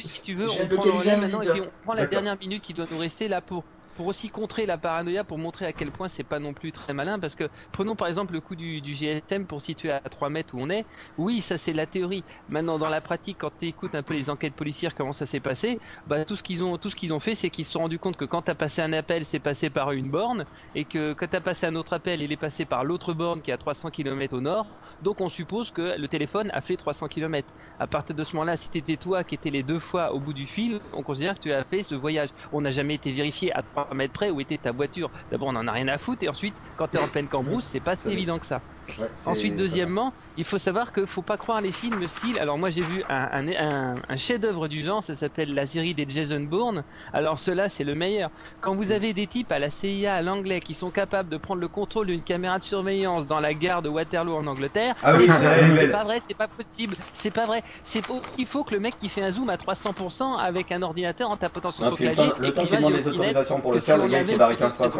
Si 0.00 0.20
tu 0.20 0.34
veux, 0.34 0.50
on 0.50 0.54
prend 0.54 0.64
le 0.64 0.76
localiser 0.76 0.98
relais 0.98 1.10
un 1.12 1.16
maintenant 1.16 1.42
et 1.42 1.48
auditeur. 1.48 1.54
puis 1.54 1.62
on 1.80 1.84
prend 1.84 1.94
la 1.94 2.06
dernière 2.06 2.38
minute 2.38 2.62
qui 2.62 2.74
doit 2.74 2.86
nous 2.90 2.98
rester 2.98 3.28
là 3.28 3.40
pour 3.40 3.64
pour 3.96 4.06
aussi 4.06 4.28
contrer 4.28 4.66
la 4.66 4.78
paranoïa, 4.78 5.24
pour 5.24 5.38
montrer 5.38 5.66
à 5.66 5.72
quel 5.72 5.90
point 5.90 6.08
c'est 6.08 6.24
pas 6.24 6.38
non 6.38 6.52
plus 6.52 6.72
très 6.72 6.92
malin, 6.92 7.18
parce 7.18 7.34
que 7.34 7.48
prenons 7.72 7.96
par 7.96 8.08
exemple 8.08 8.32
le 8.32 8.40
coup 8.40 8.56
du, 8.56 8.80
du 8.80 8.94
GSM 8.94 9.46
pour 9.46 9.62
situer 9.62 9.90
à 9.90 10.00
3 10.00 10.30
mètres 10.30 10.54
où 10.54 10.60
on 10.60 10.70
est. 10.70 10.84
Oui, 11.18 11.40
ça 11.40 11.56
c'est 11.58 11.72
la 11.72 11.86
théorie. 11.86 12.24
Maintenant, 12.48 12.78
dans 12.78 12.88
la 12.88 13.00
pratique, 13.00 13.38
quand 13.40 13.52
tu 13.58 13.66
écoutes 13.66 13.94
un 13.94 14.02
peu 14.02 14.14
les 14.14 14.30
enquêtes 14.30 14.54
policières, 14.54 14.94
comment 14.94 15.12
ça 15.12 15.26
s'est 15.26 15.40
passé, 15.40 15.78
bah 16.06 16.24
tout 16.24 16.36
ce 16.36 16.42
qu'ils 16.42 16.64
ont, 16.64 16.76
tout 16.78 16.90
ce 16.90 16.96
qu'ils 16.96 17.12
ont 17.12 17.20
fait, 17.20 17.34
c'est 17.34 17.50
qu'ils 17.50 17.64
se 17.64 17.72
sont 17.72 17.80
rendus 17.80 17.98
compte 17.98 18.16
que 18.16 18.24
quand 18.24 18.42
t'as 18.42 18.54
passé 18.54 18.82
un 18.82 18.92
appel, 18.92 19.24
c'est 19.24 19.38
passé 19.38 19.70
par 19.70 19.92
une 19.92 20.10
borne, 20.10 20.44
et 20.74 20.84
que 20.84 21.12
quand 21.12 21.28
t'as 21.30 21.40
passé 21.40 21.66
un 21.66 21.74
autre 21.76 21.92
appel, 21.92 22.22
il 22.22 22.32
est 22.32 22.36
passé 22.36 22.64
par 22.64 22.84
l'autre 22.84 23.14
borne 23.14 23.42
qui 23.42 23.50
est 23.50 23.54
à 23.54 23.58
300 23.58 23.90
km 23.90 24.36
au 24.36 24.40
nord. 24.40 24.66
Donc 25.02 25.20
on 25.20 25.28
suppose 25.28 25.70
que 25.70 25.98
le 25.98 26.08
téléphone 26.08 26.50
a 26.52 26.60
fait 26.60 26.76
300 26.76 27.08
km. 27.08 27.48
À 27.78 27.86
partir 27.86 28.14
de 28.14 28.22
ce 28.22 28.34
moment-là, 28.36 28.56
si 28.56 28.68
t'étais 28.70 28.96
toi 28.96 29.24
qui 29.24 29.34
étais 29.34 29.50
les 29.50 29.62
deux 29.62 29.78
fois 29.78 30.12
au 30.12 30.20
bout 30.20 30.32
du 30.32 30.46
fil, 30.46 30.80
on 30.92 31.02
considère 31.02 31.34
que 31.34 31.40
tu 31.40 31.52
as 31.52 31.64
fait 31.64 31.82
ce 31.82 31.94
voyage. 31.94 32.30
On 32.52 32.60
n'a 32.60 32.70
jamais 32.70 32.94
été 32.94 33.12
vérifié 33.12 33.54
à 33.54 33.62
3 33.62 33.94
mètres 33.94 34.12
près 34.12 34.30
où 34.30 34.40
était 34.40 34.58
ta 34.58 34.72
voiture. 34.72 35.10
D'abord, 35.30 35.48
on 35.48 35.56
en 35.56 35.66
a 35.66 35.72
rien 35.72 35.88
à 35.88 35.98
foutre, 35.98 36.22
et 36.22 36.28
ensuite, 36.28 36.54
quand 36.76 36.88
t'es 36.88 36.98
en 36.98 37.08
pleine 37.12 37.28
cambrousse, 37.28 37.64
c'est 37.64 37.80
pas 37.80 37.96
si 37.96 38.10
évident 38.10 38.38
que 38.38 38.46
ça. 38.46 38.60
Ouais, 38.98 39.08
Ensuite, 39.26 39.56
deuxièmement, 39.56 40.12
il 40.36 40.44
faut 40.44 40.58
savoir 40.58 40.92
qu'il 40.92 41.06
faut 41.06 41.22
pas 41.22 41.36
croire 41.36 41.60
les 41.60 41.72
films 41.72 42.06
style. 42.06 42.38
Alors 42.38 42.58
moi, 42.58 42.70
j'ai 42.70 42.82
vu 42.82 43.02
un, 43.08 43.28
un, 43.32 43.48
un- 43.48 43.94
un 44.08 44.16
chef-d'œuvre 44.16 44.68
du 44.68 44.80
genre, 44.82 45.02
ça 45.02 45.14
s'appelle 45.14 45.54
la 45.54 45.66
série 45.66 45.94
des 45.94 46.06
Jason 46.08 46.40
Bourne. 46.40 46.84
Alors 47.12 47.38
cela, 47.38 47.68
c'est 47.68 47.84
le 47.84 47.94
meilleur. 47.94 48.30
Quand 48.60 48.74
vous 48.74 48.92
avez 48.92 49.12
des 49.12 49.26
types 49.26 49.50
à 49.52 49.58
la 49.58 49.70
CIA, 49.70 50.14
à 50.14 50.22
l'anglais, 50.22 50.60
qui 50.60 50.74
sont 50.74 50.90
capables 50.90 51.28
de 51.28 51.36
prendre 51.36 51.60
le 51.60 51.68
contrôle 51.68 52.06
d'une 52.08 52.22
caméra 52.22 52.58
de 52.58 52.64
surveillance 52.64 53.26
dans 53.26 53.40
la 53.40 53.54
gare 53.54 53.82
de 53.82 53.88
Waterloo 53.88 54.34
en 54.36 54.46
Angleterre, 54.46 54.94
Ah 55.02 55.14
oui, 55.16 55.26
c'est 55.30 55.88
pas 55.90 56.04
vrai, 56.04 56.18
c'est 56.20 56.34
pas 56.36 56.48
possible, 56.48 56.94
c'est 57.12 57.30
pas 57.32 57.46
vrai. 57.46 57.62
C'est. 57.84 58.02
Il 58.38 58.46
faut 58.46 58.64
que 58.64 58.74
le 58.74 58.80
mec 58.80 58.96
qui 58.96 59.08
fait 59.08 59.22
un 59.22 59.30
zoom 59.30 59.50
à 59.50 59.56
300% 59.56 60.36
avec 60.38 60.72
un 60.72 60.82
ordinateur 60.82 61.30
en 61.30 61.36
tapotant 61.36 61.70
sur 61.70 61.84
son 61.84 61.90
le 61.90 61.96
clavier 61.96 62.16
temps- 62.16 62.36
le 62.38 62.48
et 62.48 62.52
temps 62.52 62.62
qui 62.62 62.66
qu'il 62.68 62.76
va 62.76 62.80
demande 62.82 62.92
net 62.92 63.06
autorisations 63.06 63.60
pour 63.60 63.72
le 63.72 63.80
faire, 63.80 63.96
on 64.00 64.04
le 64.04 64.08
gars, 64.08 64.20
il 64.20 64.26
s'est 64.26 64.36
barré 64.36 64.52
une 64.54 64.58
15 64.58 64.74
fois. 64.74 64.90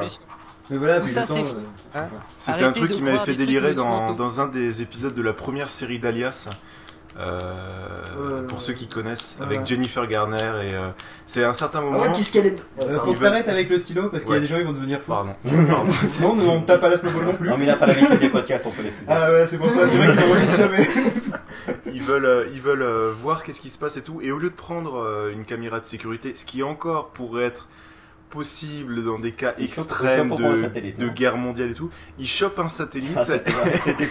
Mais 0.70 0.76
voilà, 0.78 1.00
puis 1.00 1.12
ça, 1.12 1.22
le 1.22 1.26
temps, 1.26 1.34
c'est 1.36 1.98
euh. 1.98 2.02
Hein 2.02 2.08
C'était 2.38 2.50
Arrêtez 2.52 2.64
un 2.66 2.72
truc 2.72 2.90
de 2.90 2.94
qui 2.94 3.02
m'avait 3.02 3.12
croire 3.16 3.26
fait 3.26 3.32
des 3.32 3.44
trucs 3.44 3.46
délirer 3.48 3.74
dans, 3.74 4.12
dans 4.14 4.40
un 4.40 4.46
des 4.46 4.82
épisodes 4.82 5.14
de 5.14 5.22
la 5.22 5.32
première 5.32 5.68
série 5.70 5.98
d'Alias. 5.98 6.48
euh, 7.18 7.38
Euh, 8.16 8.46
pour 8.48 8.60
ceux 8.60 8.72
qui 8.72 8.86
connaissent, 8.88 9.36
avec 9.40 9.66
Jennifer 9.66 10.06
Garner 10.06 10.36
et 10.36 10.74
euh, 10.74 10.88
c'est 11.26 11.42
à 11.44 11.48
un 11.48 11.52
certain 11.52 11.80
moment. 11.80 11.98
Ah 12.00 12.06
ouais, 12.06 12.12
qu'est-ce 12.12 12.32
qu'elle 12.32 12.46
est. 12.46 12.56
Euh, 12.80 12.98
faut 13.00 13.12
Ils 13.12 13.18
que 13.18 13.22
t'arrêtes 13.22 13.48
avec 13.48 13.68
le 13.68 13.78
stylo 13.78 14.08
parce 14.08 14.24
qu'il 14.24 14.32
y 14.32 14.36
a 14.36 14.36
Ouais. 14.36 14.40
des 14.40 14.46
gens 14.46 14.56
ils 14.58 14.64
vont 14.64 14.72
devenir 14.72 15.00
fous. 15.00 15.12
Pardon. 15.12 15.32
non, 15.44 16.34
non, 16.36 16.52
on 16.54 16.60
tape 16.62 16.80
pas 16.80 16.88
la 16.88 16.96
snowball 16.96 17.24
non 17.24 17.34
plus. 17.34 17.48
Non, 17.48 17.56
mais 17.58 17.64
il 17.64 17.70
a 17.70 17.76
pas 17.76 17.86
l'habitude 17.86 18.18
des 18.20 18.28
podcasts, 18.30 18.64
on 18.66 18.70
peut 18.70 18.82
l'excuser. 18.82 19.10
Ah 19.12 19.30
ouais, 19.30 19.46
c'est 19.46 19.58
pour 19.58 19.70
ça, 19.70 19.86
c'est 19.86 19.96
vrai 19.98 20.08
qu'il 20.16 20.16
n'enregistre 20.28 20.56
jamais. 20.56 20.88
ils 21.92 22.02
veulent, 22.02 22.24
euh, 22.24 22.46
ils 22.52 22.60
veulent 22.60 22.82
euh, 22.82 23.12
voir 23.16 23.42
qu'est-ce 23.42 23.60
qui 23.60 23.68
se 23.70 23.78
passe 23.78 23.96
et 23.96 24.02
tout. 24.02 24.20
Et 24.22 24.30
au 24.32 24.38
lieu 24.38 24.50
de 24.50 24.54
prendre 24.54 24.96
euh, 24.98 25.32
une 25.32 25.44
caméra 25.44 25.80
de 25.80 25.86
sécurité, 25.86 26.34
ce 26.34 26.44
qui 26.44 26.62
encore 26.62 27.10
pourrait 27.10 27.44
être 27.44 27.68
possible 28.34 29.04
dans 29.04 29.18
des 29.18 29.32
cas 29.32 29.54
extrêmes 29.58 30.34
de, 30.36 30.62
satellite, 30.62 30.98
de 30.98 31.06
non 31.06 31.12
guerre 31.12 31.36
mondiale 31.36 31.70
et 31.70 31.74
tout, 31.74 31.90
ils 32.18 32.26
chopent 32.26 32.58
un 32.58 32.68
satellite 32.68 33.16
Ah, 33.16 33.24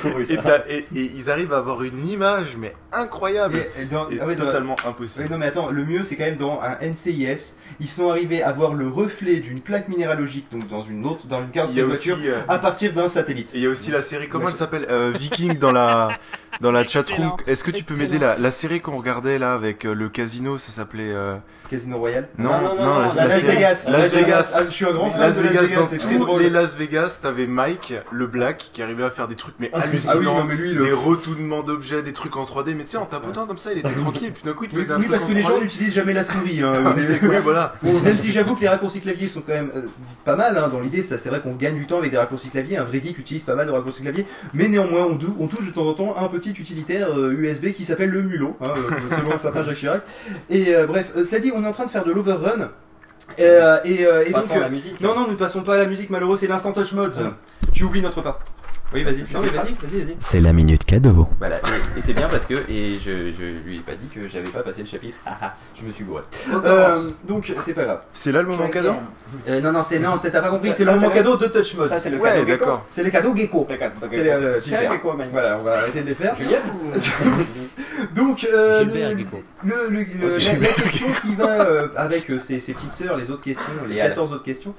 couru, 0.01 0.23
et, 0.29 0.37
t'as- 0.37 0.63
et- 0.69 0.85
et 0.95 1.11
ils 1.15 1.29
arrivent 1.29 1.53
à 1.53 1.57
avoir 1.57 1.83
une 1.83 2.07
image 2.07 2.55
mais 2.57 2.73
incroyable 2.91 3.57
Et- 3.57 3.81
et 3.81 3.85
dans- 3.85 4.09
et 4.09 4.19
ah 4.21 4.25
ouais, 4.25 4.35
dans- 4.35 4.45
totalement 4.45 4.75
impossible. 4.87 5.25
Ouais, 5.25 5.29
non 5.29 5.37
mais 5.37 5.47
attends, 5.47 5.69
le 5.69 5.85
mieux 5.85 6.03
c'est 6.03 6.15
quand 6.15 6.23
même 6.25 6.37
dans 6.37 6.61
un 6.61 6.77
NCIS, 6.81 7.55
ils 7.79 7.87
sont 7.89 8.09
arrivés 8.09 8.41
à 8.41 8.51
voir 8.53 8.73
le 8.73 8.87
reflet 8.87 9.35
d'une 9.41 9.59
plaque 9.59 9.89
minéralogique, 9.89 10.47
donc 10.51 10.67
dans 10.69 10.83
une 10.83 11.05
autre, 11.05 11.27
dans 11.27 11.41
une 11.41 11.59
a 11.59 11.65
de 11.67 11.81
voiture, 11.83 12.17
euh, 12.23 12.39
à 12.47 12.57
partir 12.59 12.93
d'un 12.93 13.07
satellite. 13.07 13.51
Et 13.53 13.57
il 13.57 13.63
y 13.63 13.67
a 13.67 13.69
aussi 13.69 13.91
la 13.91 14.01
série, 14.01 14.29
comment 14.29 14.45
Ouais, 14.45 14.51
elle 14.51 14.57
s'appelle 14.57 14.87
Euh, 14.89 15.11
Viking 15.13 15.57
dans 15.57 15.71
la 15.71 16.09
dans 16.61 16.71
la 16.71 16.85
chatroom. 16.87 17.33
Est-ce 17.47 17.63
que 17.63 17.71
tu 17.71 17.83
peux 17.83 17.95
m'aider 17.95 18.19
la, 18.19 18.37
la 18.37 18.51
série 18.51 18.79
qu'on 18.81 18.97
regardait 18.97 19.39
là 19.39 19.53
avec 19.53 19.85
euh, 19.85 19.93
le 19.93 20.07
casino, 20.09 20.57
ça 20.57 20.71
s'appelait 20.71 21.11
euh, 21.11 21.35
Casino 21.73 21.97
Royal. 21.97 22.27
non, 22.37 22.51
Non, 22.51 22.57
non, 22.57 22.75
non, 22.75 22.85
non, 22.85 22.99
la, 23.15 23.27
Las 23.27 23.41
Vegas. 23.41 23.87
Las 23.89 24.13
Vegas. 24.13 24.53
Ah, 24.55 24.63
je 24.65 24.69
suis 24.69 24.85
un 24.85 24.91
grand 24.91 25.09
fan 25.09 25.19
Las 25.21 25.37
de 25.37 25.41
Las 25.41 25.53
Vegas, 25.53 25.87
c'est 25.89 25.97
très 25.97 26.17
drôle. 26.17 26.41
les 26.41 26.49
Las 26.49 26.75
Vegas, 26.75 27.19
t'avais 27.21 27.47
Mike, 27.47 27.95
le 28.11 28.27
Black, 28.27 28.69
qui 28.73 28.81
arrivait 28.83 29.03
à 29.03 29.09
faire 29.09 29.27
des 29.27 29.35
trucs 29.35 29.55
mais 29.59 29.71
hallucinants, 29.73 30.13
Ah 30.13 30.17
oui, 30.19 30.25
non 30.25 30.43
mais 30.43 30.55
lui, 30.55 30.73
le... 30.73 30.85
des 30.85 30.91
retournements 30.91 31.63
d'objets, 31.63 32.03
des 32.03 32.13
trucs 32.13 32.37
en 32.37 32.45
3D, 32.45 32.75
mais 32.75 32.83
tu 32.83 32.91
sais, 32.91 32.97
en 32.97 33.05
tapotant 33.05 33.47
comme 33.47 33.57
ça, 33.57 33.71
il 33.73 33.79
était 33.79 33.89
tranquille, 33.89 34.27
et 34.27 34.31
puis 34.31 34.43
d'un 34.43 34.53
coup, 34.53 34.65
il 34.65 34.69
te 34.69 34.75
faisait 34.75 34.93
un 34.93 34.99
oui, 34.99 35.07
parce 35.09 35.25
que 35.25 35.33
les 35.33 35.41
gens 35.41 35.57
3D. 35.57 35.63
n'utilisent 35.63 35.93
jamais 35.93 36.13
la 36.13 36.23
souris. 36.23 36.61
Hein, 36.61 36.73
Ah, 36.93 37.39
voilà. 37.43 37.75
Même 38.03 38.17
si 38.17 38.31
j'avoue 38.31 38.55
que 38.55 38.61
les 38.61 38.67
raccourcis 38.67 39.01
clavier 39.01 39.27
sont 39.27 39.41
quand 39.41 39.53
même 39.53 39.71
euh, 39.75 39.81
pas 40.25 40.35
mal, 40.35 40.57
hein, 40.57 40.67
dans 40.67 40.79
l'idée, 40.79 41.01
c'est 41.01 41.29
vrai 41.29 41.41
qu'on 41.41 41.53
gagne 41.55 41.75
du 41.75 41.87
temps 41.87 41.97
avec 41.97 42.11
des 42.11 42.17
raccourcis 42.17 42.49
clavier. 42.49 42.77
Un 42.77 42.83
vrai 42.83 43.01
geek 43.03 43.17
utilise 43.17 43.43
pas 43.43 43.55
mal 43.55 43.65
de 43.67 43.71
raccourcis 43.71 44.01
clavier, 44.01 44.25
mais 44.53 44.67
néanmoins 44.67 45.07
on, 45.09 45.47
touche 45.47 45.65
de 45.67 45.71
temps 45.71 45.87
en 45.87 45.93
temps 45.93 46.15
un 46.17 46.27
petit 46.27 46.51
utilitaire 46.51 47.07
euh, 47.17 47.31
USB 47.31 47.71
qui 47.71 47.83
s'appelle 47.83 48.09
le 48.09 48.21
mulot, 48.21 48.55
hein, 48.61 48.73
euh, 48.77 49.15
selon 49.15 49.33
un 49.33 49.37
certain 49.37 49.63
Jacques 49.63 49.77
Chirac. 49.77 50.01
Et 50.49 50.75
euh, 50.75 50.85
bref, 50.85 51.11
euh, 51.15 51.23
cela 51.23 51.41
dit, 51.41 51.51
on 51.55 51.62
est 51.63 51.67
en 51.67 51.73
train 51.73 51.85
de 51.85 51.89
faire 51.91 52.03
de 52.05 52.11
l'overrun. 52.11 52.69
Euh, 53.39 53.77
et, 53.85 54.05
euh, 54.05 54.23
et 54.25 54.31
donc, 54.31 54.43
Passons 54.47 54.55
à 54.55 54.59
la 54.59 54.65
euh, 54.65 54.69
musique. 54.69 54.99
non, 55.01 55.15
non, 55.15 55.21
nous 55.27 55.31
ne 55.31 55.37
passons 55.37 55.61
pas 55.61 55.75
à 55.75 55.77
la 55.77 55.85
musique, 55.87 56.09
malheureux, 56.09 56.35
c'est 56.35 56.47
l'instant 56.47 56.71
touch 56.73 56.93
mods. 56.93 57.09
Tu 57.71 57.83
oublies 57.85 58.01
notre 58.01 58.21
part. 58.21 58.39
Oui, 58.93 59.03
vas-y. 59.03 59.21
Vas-y, 59.23 59.49
vas-y, 59.49 59.73
vas-y. 60.03 60.17
C'est 60.19 60.39
la 60.39 60.53
minute 60.53 60.85
cadeau. 60.85 61.27
Voilà, 61.39 61.55
et, 61.57 61.97
et 61.97 62.01
c'est 62.01 62.13
bien 62.13 62.29
parce 62.29 62.45
que 62.45 62.53
et 62.69 62.99
je, 62.99 63.31
je 63.31 63.43
lui 63.65 63.77
ai 63.77 63.79
pas 63.79 63.95
dit 63.95 64.05
que 64.05 64.27
j'avais 64.27 64.49
pas 64.49 64.61
passé 64.61 64.81
le 64.81 64.85
chapitre. 64.87 65.17
Ah 65.25 65.35
ah, 65.41 65.55
je 65.73 65.83
me 65.83 65.91
suis 65.91 66.03
gouré. 66.03 66.21
Euh, 66.53 67.09
donc, 67.23 67.51
c'est 67.59 67.73
pas 67.73 67.85
grave. 67.85 68.01
C'est 68.13 68.31
là 68.31 68.43
le 68.43 68.49
moment 68.49 68.67
cadeau 68.67 68.91
Euh, 69.49 69.61
non, 69.61 69.71
non, 69.71 69.81
c'est 69.81 69.97
non, 69.97 70.15
c'est- 70.15 70.29
t'as 70.29 70.41
pas 70.41 70.49
compris, 70.49 70.73
c'est 70.75 70.85
le 70.85 70.91
moment 70.93 71.09
cadeau 71.09 71.37
de 71.37 71.47
Touch 71.47 71.73
Mode. 71.73 71.89
Ça, 71.89 71.99
c'est 71.99 72.11
le 72.11 72.17
Ouais, 72.17 72.29
cadeau 72.33 72.45
gecko. 72.45 72.59
d'accord. 72.65 72.85
C'est 72.87 73.03
les 73.03 73.09
cadeaux 73.09 73.35
gecko. 73.35 73.67
C'est 74.11 74.23
les, 74.23 74.29
euh, 74.29 74.61
gecko. 74.61 75.15
Voilà, 75.31 75.57
on 75.59 75.63
va 75.63 75.77
arrêter 75.79 76.01
de 76.01 76.09
les 76.09 76.13
faire. 76.15 76.35
Juliette 76.35 76.61
Donc, 78.15 78.45
euh, 78.51 78.83
le, 78.83 78.93
le- 78.93 79.71
le- 79.89 79.99
le- 79.99 80.05
Oh, 80.23 80.61
la, 80.61 80.67
question 80.83 81.07
qui 81.21 81.35
va 81.35 81.61
euh, 81.61 81.87
avec 81.95 82.29
euh, 82.29 82.39
ses, 82.39 82.59
ses 82.59 82.73
petites 82.73 82.93
sœurs, 82.93 83.17
les 83.17 83.31
autres 83.31 83.43
questions, 83.43 83.63
les 83.87 83.95
Léal. 83.95 84.09
14 84.09 84.33
autres 84.33 84.43
questions, 84.43 84.73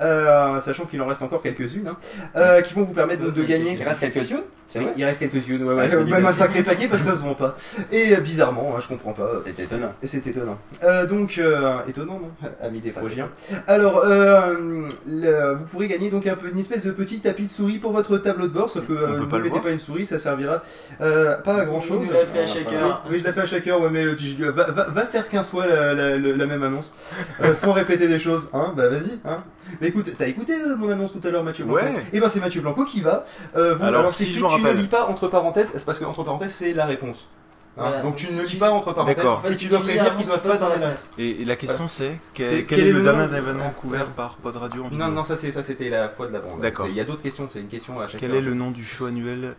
euh, 0.00 0.60
sachant 0.60 0.84
qu'il 0.86 1.00
en 1.02 1.06
reste 1.06 1.22
encore 1.22 1.42
quelques-unes, 1.42 1.88
hein, 1.88 1.96
euh, 2.36 2.60
qui 2.62 2.74
vont 2.74 2.82
vous 2.84 2.94
permettre 2.94 3.22
donc 3.24 3.34
de 3.34 3.42
gagner. 3.42 3.72
Il 3.78 3.82
reste 3.82 4.00
quelques-unes 4.00 4.42
C'est 4.68 4.80
vrai 4.80 4.92
il 4.96 5.04
reste 5.04 5.18
quelques 5.20 5.46
yeux, 5.48 5.56
ouais, 5.64 5.72
Ah, 5.72 5.76
ouais, 5.76 5.90
je 5.90 5.98
dis, 6.04 6.10
même 6.12 6.24
un 6.24 6.28
bah, 6.28 6.32
sacré 6.34 6.62
paquet 6.62 6.88
parce 6.88 7.02
que 7.02 7.08
ça 7.08 7.14
se 7.14 7.22
vend 7.22 7.34
pas. 7.34 7.56
Et 7.90 8.14
euh, 8.14 8.20
bizarrement, 8.20 8.74
hein, 8.76 8.80
je 8.80 8.88
comprends 8.88 9.12
pas. 9.14 9.30
C'est 9.44 9.58
étonnant. 9.62 9.92
Et 10.02 10.06
c'est 10.06 10.26
étonnant. 10.26 10.58
Euh, 10.84 11.06
donc, 11.06 11.38
euh, 11.38 11.78
étonnant, 11.88 12.20
non 12.20 12.48
Ami 12.62 12.80
des 12.80 12.90
Phrygiens. 12.90 13.30
Alors, 13.66 14.02
euh, 14.04 14.88
le- 15.06 15.54
vous 15.54 15.64
pourrez 15.66 15.88
gagner 15.88 16.10
donc 16.10 16.26
un 16.26 16.36
peu 16.36 16.50
une 16.50 16.58
espèce 16.58 16.84
de 16.84 16.90
petit 16.92 17.20
tapis 17.20 17.44
de 17.46 17.50
souris 17.50 17.78
pour 17.78 17.92
votre 17.92 18.18
tableau 18.18 18.46
de 18.46 18.52
bord, 18.52 18.68
sauf 18.68 18.86
que 18.86 18.92
euh, 18.92 19.18
ne 19.20 19.24
pas 19.24 19.38
le 19.38 19.44
mettez 19.44 19.60
pas 19.60 19.70
une 19.70 19.78
souris, 19.78 20.04
ça 20.04 20.18
servira 20.18 20.62
euh, 21.00 21.36
pas 21.38 21.54
à 21.60 21.64
grand 21.64 21.80
chose. 21.80 22.00
Il 22.02 22.08
nous 22.08 22.12
l'a 22.12 22.26
fait 22.26 22.40
à 22.42 22.46
chaque 22.46 22.72
heure. 22.72 23.04
Oui, 23.10 23.18
je 23.20 23.24
l'ai 23.24 23.32
fait 23.32 23.40
à 23.40 23.46
chaque 23.46 23.66
heure, 23.66 23.80
ouais, 23.80 23.90
mais 23.90 24.04
euh, 24.04 24.16
je- 24.18 24.44
va, 24.44 24.64
va, 24.64 24.84
va 24.84 25.06
faire 25.06 25.28
15 25.28 25.48
fois 25.48 25.66
la, 25.66 25.94
la- 25.94 26.18
la- 26.18 26.36
la 26.36 26.46
même 26.46 26.62
annonce, 26.62 26.94
euh, 27.42 27.54
sans 27.54 27.72
répéter 27.72 28.06
des 28.08 28.18
choses, 28.18 28.50
hein 28.52 28.74
Bah 28.76 28.88
vas-y, 28.88 29.18
hein 29.24 29.38
Mais 29.80 29.88
écoute, 29.88 30.10
t'as 30.18 30.26
écouté 30.26 30.52
euh, 30.54 30.76
mon 30.76 30.90
annonce 30.90 31.12
tout 31.12 31.26
à 31.26 31.30
l'heure, 31.30 31.44
Mathieu 31.44 31.64
Blanco 31.64 31.80
Ouais. 31.80 31.94
Et 32.12 32.20
ben 32.20 32.28
c'est 32.28 32.40
Mathieu 32.40 32.60
Blanco 32.60 32.84
qui 32.84 33.00
va. 33.00 33.24
Euh, 33.56 33.74
vous, 33.74 33.84
Alors, 33.84 34.12
si 34.12 34.26
je 34.34 34.40
tu 34.58 34.64
ne 34.64 34.72
lis 34.72 34.86
pas 34.86 35.06
entre 35.06 35.28
parenthèses, 35.28 35.72
c'est 35.74 35.84
parce 35.84 35.98
que 35.98 36.04
entre 36.04 36.22
parenthèses 36.24 36.52
c'est 36.54 36.72
la 36.72 36.86
réponse. 36.86 37.28
Hein, 37.76 37.82
Voilà, 37.82 37.96
donc 38.02 38.06
donc 38.12 38.16
tu 38.16 38.26
si 38.26 38.34
ne 38.34 38.42
lis 38.42 38.56
pas 38.56 38.70
entre 38.72 38.92
parenthèses, 38.92 39.16
D'accord. 39.16 39.38
en 39.38 39.40
fait, 39.42 39.50
fait, 39.50 39.54
tu 39.56 39.66
dois 39.68 39.78
prévenir 39.78 40.02
qu'ils 40.02 40.12
réponse, 40.12 40.26
doivent 40.26 40.40
pas 40.42 40.56
donner 40.56 40.74
la 40.74 40.80
fenêtre. 40.80 41.02
Et, 41.16 41.42
et 41.42 41.44
la 41.44 41.54
question 41.54 41.86
c'est 41.86 42.18
quel, 42.34 42.66
quel 42.66 42.80
est 42.80 42.92
le 42.92 43.02
dernier 43.02 43.28
de- 43.28 43.36
événement 43.36 43.66
Ouais. 43.66 43.72
couvert 43.80 44.06
par 44.06 44.34
Pod 44.36 44.56
Radio 44.56 44.84
en 44.84 44.88
vidéo 44.88 45.06
Non, 45.06 45.12
non, 45.12 45.22
ça 45.22 45.36
c'était 45.36 45.88
la 45.88 46.08
fois 46.08 46.26
de 46.26 46.32
l'avant. 46.32 46.56
D'accord. 46.56 46.86
Il 46.88 46.94
y 46.96 47.00
a 47.00 47.04
d'autres 47.04 47.22
questions, 47.22 47.46
c'est 47.48 47.60
une 47.60 47.68
question 47.68 48.00
à 48.00 48.08
chaque 48.08 48.20
Quel 48.20 48.32
heure. 48.32 48.38
est 48.38 48.42
le 48.42 48.54
nom 48.54 48.72
du 48.72 48.84
show 48.84 49.06
annuel 49.06 49.54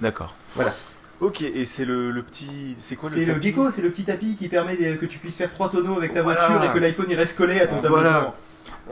D'accord. 0.00 0.34
Voilà. 0.54 0.72
Ok, 1.20 1.42
et 1.42 1.64
c'est 1.64 1.84
le, 1.84 2.12
le 2.12 2.22
petit. 2.22 2.76
C'est 2.78 2.94
quoi 2.94 3.10
le 3.10 3.14
C'est 3.16 3.24
le 3.24 3.42
gecko, 3.42 3.72
c'est 3.72 3.82
le 3.82 3.90
petit 3.90 4.04
tapis 4.04 4.36
qui 4.36 4.46
permet 4.46 4.76
de- 4.76 4.94
que 4.94 5.06
tu 5.06 5.18
puisses 5.18 5.36
faire 5.36 5.50
trois 5.50 5.68
tonneaux 5.68 5.96
avec 5.96 6.14
ta 6.14 6.22
voiture 6.22 6.62
et 6.62 6.72
que 6.72 6.78
l'iPhone 6.78 7.06
il 7.10 7.16
reste 7.16 7.36
collé 7.36 7.58
à 7.60 7.66
ton 7.66 7.76
tableau 7.80 7.96
Voilà. 7.96 8.34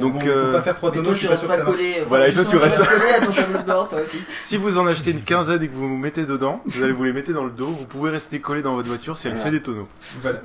Bord. 0.01 0.11
Donc, 0.13 0.23
Bon, 0.23 0.29
euh, 0.31 0.47
faut 0.47 0.53
pas 0.53 0.63
faire 0.63 0.77
trois 0.77 0.91
Mais 0.91 0.97
tonneaux, 0.97 1.11
toi, 1.11 1.15
je 1.15 1.19
tu 1.21 1.27
suis 1.27 1.29
pas 1.29 1.33
restes 1.33 1.41
sûr 1.43 1.49
pas 1.49 1.57
que 1.57 1.61
ça 1.63 1.65
va. 1.67 1.73
collé. 1.73 1.93
enfin, 1.97 2.05
Voilà, 2.09 2.29
et 2.29 2.33
toi, 2.33 2.43
justement, 2.43 2.61
tu 2.61 2.67
restes- 2.67 2.87
collé 2.89 3.11
à 3.11 3.21
ton 3.27 3.33
tableau 3.33 3.59
de 3.59 3.63
bord, 3.67 3.89
toi 3.89 3.99
aussi. 4.05 4.19
Si 4.41 4.57
vous 4.57 4.79
en 4.79 4.87
achetez 4.87 5.11
une 5.13 5.23
quinzaine 5.23 5.63
et 5.63 5.69
que 5.69 5.75
vous 5.75 5.89
vous 5.89 5.97
mettez 5.99 6.25
dedans, 6.27 6.61
vous 6.65 6.83
allez 6.83 6.93
vous 6.93 7.05
les 7.05 7.13
mettre 7.13 7.33
dans 7.33 7.45
le 7.45 7.51
dos, 7.51 7.67
vous 7.67 7.85
pouvez 7.87 8.11
rester 8.11 8.41
collé 8.41 8.63
dans 8.63 8.75
votre 8.75 8.89
voiture 8.89 9.17
si 9.17 9.27
elle 9.29 9.35
Voilà. 9.35 9.47
fait 9.47 9.57
des 9.57 9.63
tonneaux. 9.63 9.89
Voilà. 10.23 10.41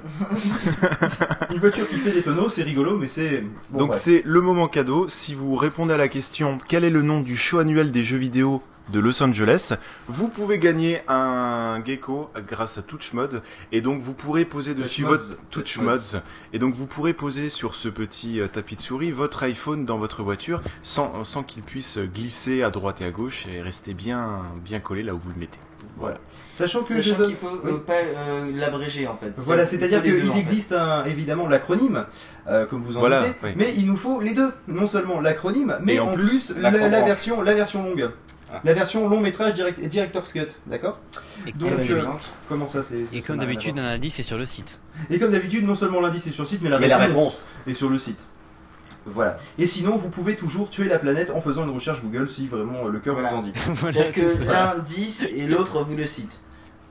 Une 1.52 1.60
voiture 1.60 1.88
qui 1.88 1.95
fait 1.98 2.11
des 2.11 2.22
tonneaux, 2.22 2.49
c'est 2.49 2.64
rigolo, 2.64 2.98
mais 2.98 3.07
c'est. 3.07 3.44
bon, 3.69 3.80
Donc 3.80 3.95
c'est 3.95 4.22
le 4.26 4.41
moment 4.41 4.68
cadeau. 4.68 5.07
Si 5.07 5.36
vous 5.36 5.56
répondez 5.56 5.94
à 5.94 5.98
la 5.98 6.07
question 6.07 6.57
quel 6.68 6.84
est 6.84 6.90
le 6.90 7.02
nom 7.02 7.19
du 7.22 7.36
show 7.38 7.60
annuel 7.60 7.91
des 7.91 8.03
jeux 8.03 8.18
vidéo 8.18 8.61
de 8.90 8.99
Los 8.99 9.22
Angeles, 9.24 9.74
vous 10.08 10.28
pouvez 10.28 10.60
gagner 10.60 11.02
un 11.08 11.82
gecko 11.86 12.30
grâce 12.48 12.78
à 12.78 12.82
Touch 12.82 13.14
Mode 13.14 13.41
et 13.72 13.80
donc 13.82 14.02
vous 14.02 14.14
pourrez 14.14 14.44
poser 14.44 14.74
dessus 14.76 15.03
Touch 15.49 15.78
votre 15.78 16.22
et 16.53 16.60
donc 16.60 16.74
vous 16.74 16.88
pourrez 16.88 17.14
poser 17.14 17.49
sur 17.49 17.76
ce 17.76 17.88
petit 17.90 18.40
euh, 18.41 18.48
tapis 18.48 18.76
de 18.76 18.82
souris 18.82 19.12
votre 19.12 19.44
iPhone 19.44 19.86
dans 19.86 19.98
votre 19.98 20.24
voiture 20.24 20.62
sans, 20.84 21.24
sans 21.24 21.44
qu'il 21.44 21.64
puisse 21.64 21.99
glisser 21.99 22.64
à 22.64 22.70
droite 22.70 23.02
et 23.02 23.06
à 23.06 23.12
gauche 23.12 23.45
et 23.48 23.62
rester 23.62 23.94
bien 23.94 24.40
bien 24.64 24.80
collé 24.80 25.03
là 25.03 25.14
où 25.14 25.20
vous 25.20 25.30
le 25.30 25.40
mettez. 25.40 25.60
Voilà. 25.98 26.18
Sachant 26.52 26.84
que 26.84 26.95
je 26.95 27.02
Sachant 27.02 27.18
donne- 27.20 27.28
qu'il 27.28 27.36
faut 27.38 27.60
Oui. 27.64 27.72
euh, 27.74 27.78
pas 27.78 27.94
euh, 27.94 28.52
l'abréger 28.56 29.08
en 29.08 29.16
fait. 29.16 29.34
Voilà, 29.38 29.64
Il 29.64 29.68
c'est-à-dire 29.68 30.03
qu'il 30.03 30.32
existe 30.38 30.74
un- 30.74 31.06
évidemment 31.06 31.48
l'acronyme, 31.48 32.06
euh, 32.48 32.66
comme 32.66 32.82
vous 32.82 32.98
en 32.98 32.99
Voilà, 32.99 33.22
doutez, 33.22 33.36
oui. 33.44 33.49
mais 33.56 33.74
il 33.78 33.86
nous 33.88 33.98
faut 33.98 34.20
les 34.22 34.34
deux. 34.34 34.52
Non 34.68 34.86
seulement 34.88 35.22
l'acronyme, 35.22 35.78
mais 35.82 35.95
Et 35.95 35.99
en 35.99 36.10
en 36.10 36.14
plus, 36.14 36.28
plus, 36.28 36.56
la 36.58 36.70
la, 36.70 36.78
la 36.78 36.84
comprendre. 36.86 37.06
version, 37.08 37.41
la 37.41 37.53
version 37.53 37.84
longue. 37.84 38.10
La 38.64 38.73
version 38.73 39.07
long 39.07 39.19
métrage 39.22 39.53
direct, 39.56 39.80
Director's 39.82 40.34
Cut, 40.34 40.48
d'accord 40.68 40.99
Et 41.48 41.52
Donc, 41.53 41.69
comme 41.69 41.72
euh, 41.73 41.76
d'habitude- 41.78 42.06
comment 42.49 42.68
ça 42.68 42.84
c'est 42.84 43.06
Et 43.14 43.22
comme 43.22 43.38
d'habitude, 43.38 43.80
un 43.80 43.86
indice 43.86 44.15
c'est 44.15 44.23
sur 44.23 44.38
le 44.38 44.45
site. 44.45 44.80
Et 45.10 45.19
comme 45.19 45.32
d'habitude, 45.32 45.65
non 45.65 45.76
seulement 45.76 46.02
l'indice 46.02 46.28
est 46.28 46.32
sur 46.32 46.44
le 46.44 46.49
site, 46.49 46.61
mais 46.61 46.69
la 46.69 46.80
Mais 46.80 46.88
la 46.88 46.98
réponse 46.98 47.40
est 47.68 47.73
sur 47.73 47.90
le 47.90 47.98
site. 47.98 48.19
Voilà. 49.06 49.38
Et 49.57 49.65
sinon, 49.65 49.98
vous 49.98 50.10
pouvez 50.10 50.36
toujours 50.36 50.69
tuer 50.69 50.88
la 50.88 50.99
planète 50.99 51.32
en 51.32 51.41
faisant 51.41 51.64
une 51.64 51.72
recherche 51.72 52.03
Google 52.03 52.30
si 52.30 52.48
vraiment 52.48 52.86
euh, 52.86 52.90
le 52.90 52.99
cœur 52.99 53.15
Voilà. 53.15 53.30
vous 53.32 53.38
en 53.38 53.41
dit. 53.41 53.53
C'est-à-dire 53.76 54.11
que 54.11 54.44
l'un 54.44 54.78
10 54.78 55.30
et 55.36 55.48
l'autre 55.48 55.84
vous 55.84 55.95
le 55.95 56.06
cite. 56.06 56.40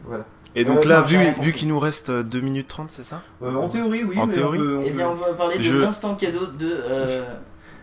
Voilà. 0.05 0.25
Et 0.57 0.65
donc 0.65 0.79
Euh, 0.79 0.89
là, 0.89 1.01
non, 1.03 1.41
vu, 1.41 1.53
qu'il 1.53 1.69
nous 1.69 1.79
reste 1.79 2.11
euh, 2.11 2.25
2 2.25 2.41
minutes 2.41 2.67
30, 2.67 2.91
c'est 2.91 3.05
ça 3.05 3.23
Euh, 3.45 3.55
en 3.55 3.69
théorie, 3.69 4.03
oui. 4.03 4.19
En 4.19 4.27
mais 4.27 4.35
théorie 4.35 4.59
on 4.59 4.63
peut- 4.63 4.77
on 4.79 4.83
Eh 4.85 4.91
bien, 4.91 5.09
on 5.09 5.15
va 5.15 5.33
parler 5.35 5.59
de 5.59 5.63
Je- 5.63 5.77
l'instant 5.77 6.17
cadeau 6.17 6.47
de. 6.47 6.69
euh, 6.69 7.23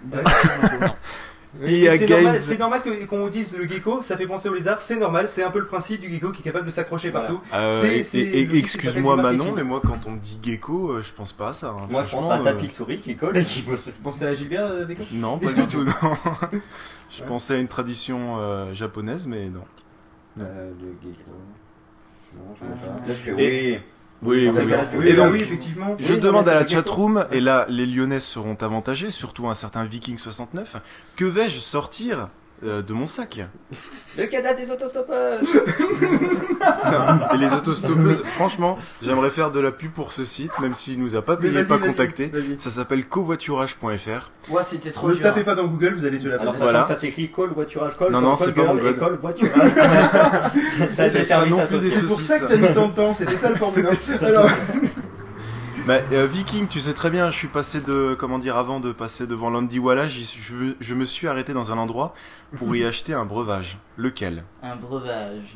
de- 0.04 0.18
c'est 1.92 2.08
normal, 2.10 2.40
normal 2.60 2.82
que- 2.84 3.06
qu'on 3.06 3.28
utilise 3.28 3.58
le 3.58 3.68
gecko, 3.68 4.02
ça 4.02 4.16
fait 4.18 4.28
penser 4.28 4.50
au 4.50 4.54
lézard, 4.54 4.82
c'est 4.82 4.98
normal, 4.98 5.28
c'est 5.30 5.44
un 5.44 5.50
peu 5.52 5.60
le 5.60 5.66
principe 5.66 6.02
du 6.02 6.10
gecko 6.10 6.32
qui 6.32 6.42
est 6.42 6.44
capable 6.44 6.66
de 6.66 6.72
s'accrocher 6.72 7.10
partout. 7.12 7.40
Euh, 7.54 7.70
Excuse-moi 8.54 9.16
Manon, 9.16 9.54
mais 9.56 9.64
moi 9.64 9.82
quand 9.84 10.00
on 10.06 10.12
me 10.12 10.20
dit 10.20 10.40
gecko, 10.44 10.92
euh, 10.92 11.02
je 11.02 11.14
pense 11.14 11.34
pas 11.34 11.50
à 11.50 11.54
ça. 11.54 11.70
hein. 11.80 11.88
Moi, 11.90 12.04
je 12.04 12.12
pense 12.12 12.30
à 12.30 12.36
un 12.36 12.42
euh, 12.42 12.44
tapis 12.44 12.68
de 12.68 12.72
souris 12.74 13.00
qui 13.00 13.16
colle 13.16 13.38
et 13.38 13.44
qui. 13.44 13.64
Tu 13.64 13.92
pensais 14.04 14.26
à 14.28 14.34
Gilbert, 14.34 14.66
euh, 14.68 14.86
Beko 14.86 15.04
Non, 15.14 15.40
pas 15.40 15.52
du 15.54 15.66
tout, 15.68 15.84
non. 15.84 15.94
je 17.10 17.24
pensais 17.24 17.56
à 17.56 17.58
une 17.58 17.68
tradition 17.68 18.38
euh, 18.40 18.74
japonaise, 18.74 19.26
mais 19.26 19.48
non. 19.50 19.64
Euh, 20.40 20.72
le 20.80 20.96
gecko. 21.02 21.32
Non, 22.36 22.56
je 22.56 22.60
sais 22.84 22.88
pas. 22.88 22.96
Là, 22.96 23.02
je 23.08 23.14
fais 23.14 23.32
Et- 23.44 23.72
oui. 23.78 23.80
Oui, 24.24 24.50
oui, 24.50 24.74
oui. 24.96 25.08
Et 25.10 25.14
donc, 25.14 25.34
oui, 25.34 25.42
effectivement. 25.42 25.96
je 26.00 26.14
Oui, 26.14 26.20
demande 26.20 26.48
à 26.50 26.56
la 26.56 26.66
chatroom, 26.66 27.26
et 27.32 27.40
là, 27.40 27.66
les 27.70 27.86
Lyonnais 27.86 28.20
seront 28.20 28.56
avantagés, 28.56 29.12
surtout 29.12 29.48
un 29.48 29.54
certain 29.54 29.86
Viking 29.86 30.18
69. 30.18 30.78
Que 31.16 31.26
vais-je 31.26 31.60
sortir 31.60 32.30
euh, 32.66 32.82
de 32.82 32.94
mon 32.94 33.06
sac 33.08 33.40
Le 34.18 34.26
cadavre 34.26 34.58
des 34.58 34.72
autostoppeurs 34.72 35.40
Et 37.34 37.38
les 37.38 37.54
autostoppeuses, 37.54 38.24
franchement, 38.36 38.78
j'aimerais 39.02 39.30
faire 39.30 39.52
de 39.52 39.60
la 39.60 39.72
pub 39.72 39.92
pour 39.92 40.12
ce 40.12 40.26
site, 40.26 40.58
même 40.60 40.74
s'il 40.74 41.00
nous 41.00 41.16
a 41.16 41.22
pas 41.22 41.36
Mais 41.36 41.50
payé, 41.50 41.54
vas-y, 41.62 41.68
pas 41.68 41.78
vas-y, 41.78 41.90
contacté. 41.92 42.28
vas-y. 42.28 42.56
Ça 42.60 42.70
s'appelle 42.72 43.06
covoiturage.fr. 43.08 44.32
Ouais, 44.50 44.64
c'était 44.64 44.92
trop 44.92 45.10
Ne 45.10 45.14
dur. 45.14 45.24
tapez 45.24 45.44
pas 45.44 45.56
dans 45.56 45.66
Google, 45.68 45.94
vous 45.96 46.06
allez 46.06 46.20
tuer 46.20 46.30
la 46.30 46.38
Alors, 46.38 46.54
sachant 46.54 46.66
Voilà. 46.66 46.82
que 46.82 46.88
ça 46.88 46.96
s'écrit 46.96 47.32
call 47.32 47.50
voiturage, 47.50 47.94
call, 47.98 48.12
Non, 48.12 48.20
comme 48.22 48.30
non, 48.30 48.36
call 48.36 48.46
c'est 48.48 48.54
pas 48.54 48.62
girl 48.64 48.76
mon 48.78 48.82
et 48.82 48.94
code. 48.96 49.00
call 49.00 49.14
voiturage. 49.20 49.72
ça, 50.96 51.10
C'est 51.10 51.24
ça 51.24 51.42
plus 51.42 51.50
des 51.52 51.60
associé. 51.62 51.92
C'est 51.92 52.02
pour 52.08 52.22
ça 52.22 52.40
que 52.40 52.46
saucisses. 52.48 52.60
t'as 52.62 52.68
mis 52.70 52.74
tant 52.74 52.88
de 52.88 52.94
temps, 52.94 53.14
c'était 53.14 53.36
ça 53.38 53.50
le 53.50 53.56
formulaire. 53.56 53.94
Ça. 54.02 54.26
Alors, 54.26 54.50
Bah, 55.88 56.00
euh, 56.12 56.28
Viking, 56.28 56.68
tu 56.68 56.82
sais 56.82 56.94
très 56.94 57.10
bien, 57.10 57.32
je 57.32 57.38
suis 57.38 57.48
passé 57.48 57.80
de, 57.80 58.14
comment 58.20 58.40
dire, 58.40 58.58
avant 58.58 58.82
de 58.82 58.92
passer 58.92 59.26
devant 59.26 59.50
l'Andy 59.50 59.80
Walla, 59.80 60.06
j'y 60.06 60.26
suis- 60.26 60.42
je, 60.42 60.74
je 60.82 60.96
me 60.96 61.06
suis 61.06 61.28
arrêté 61.28 61.54
dans 61.54 61.72
un 61.72 61.78
endroit 61.78 62.14
pour 62.58 62.76
y 62.76 62.84
acheter 62.86 63.14
un 63.14 63.24
breuvage. 63.26 63.78
Lequel? 63.96 64.44
Un 64.62 64.76
breuvage. 64.76 65.56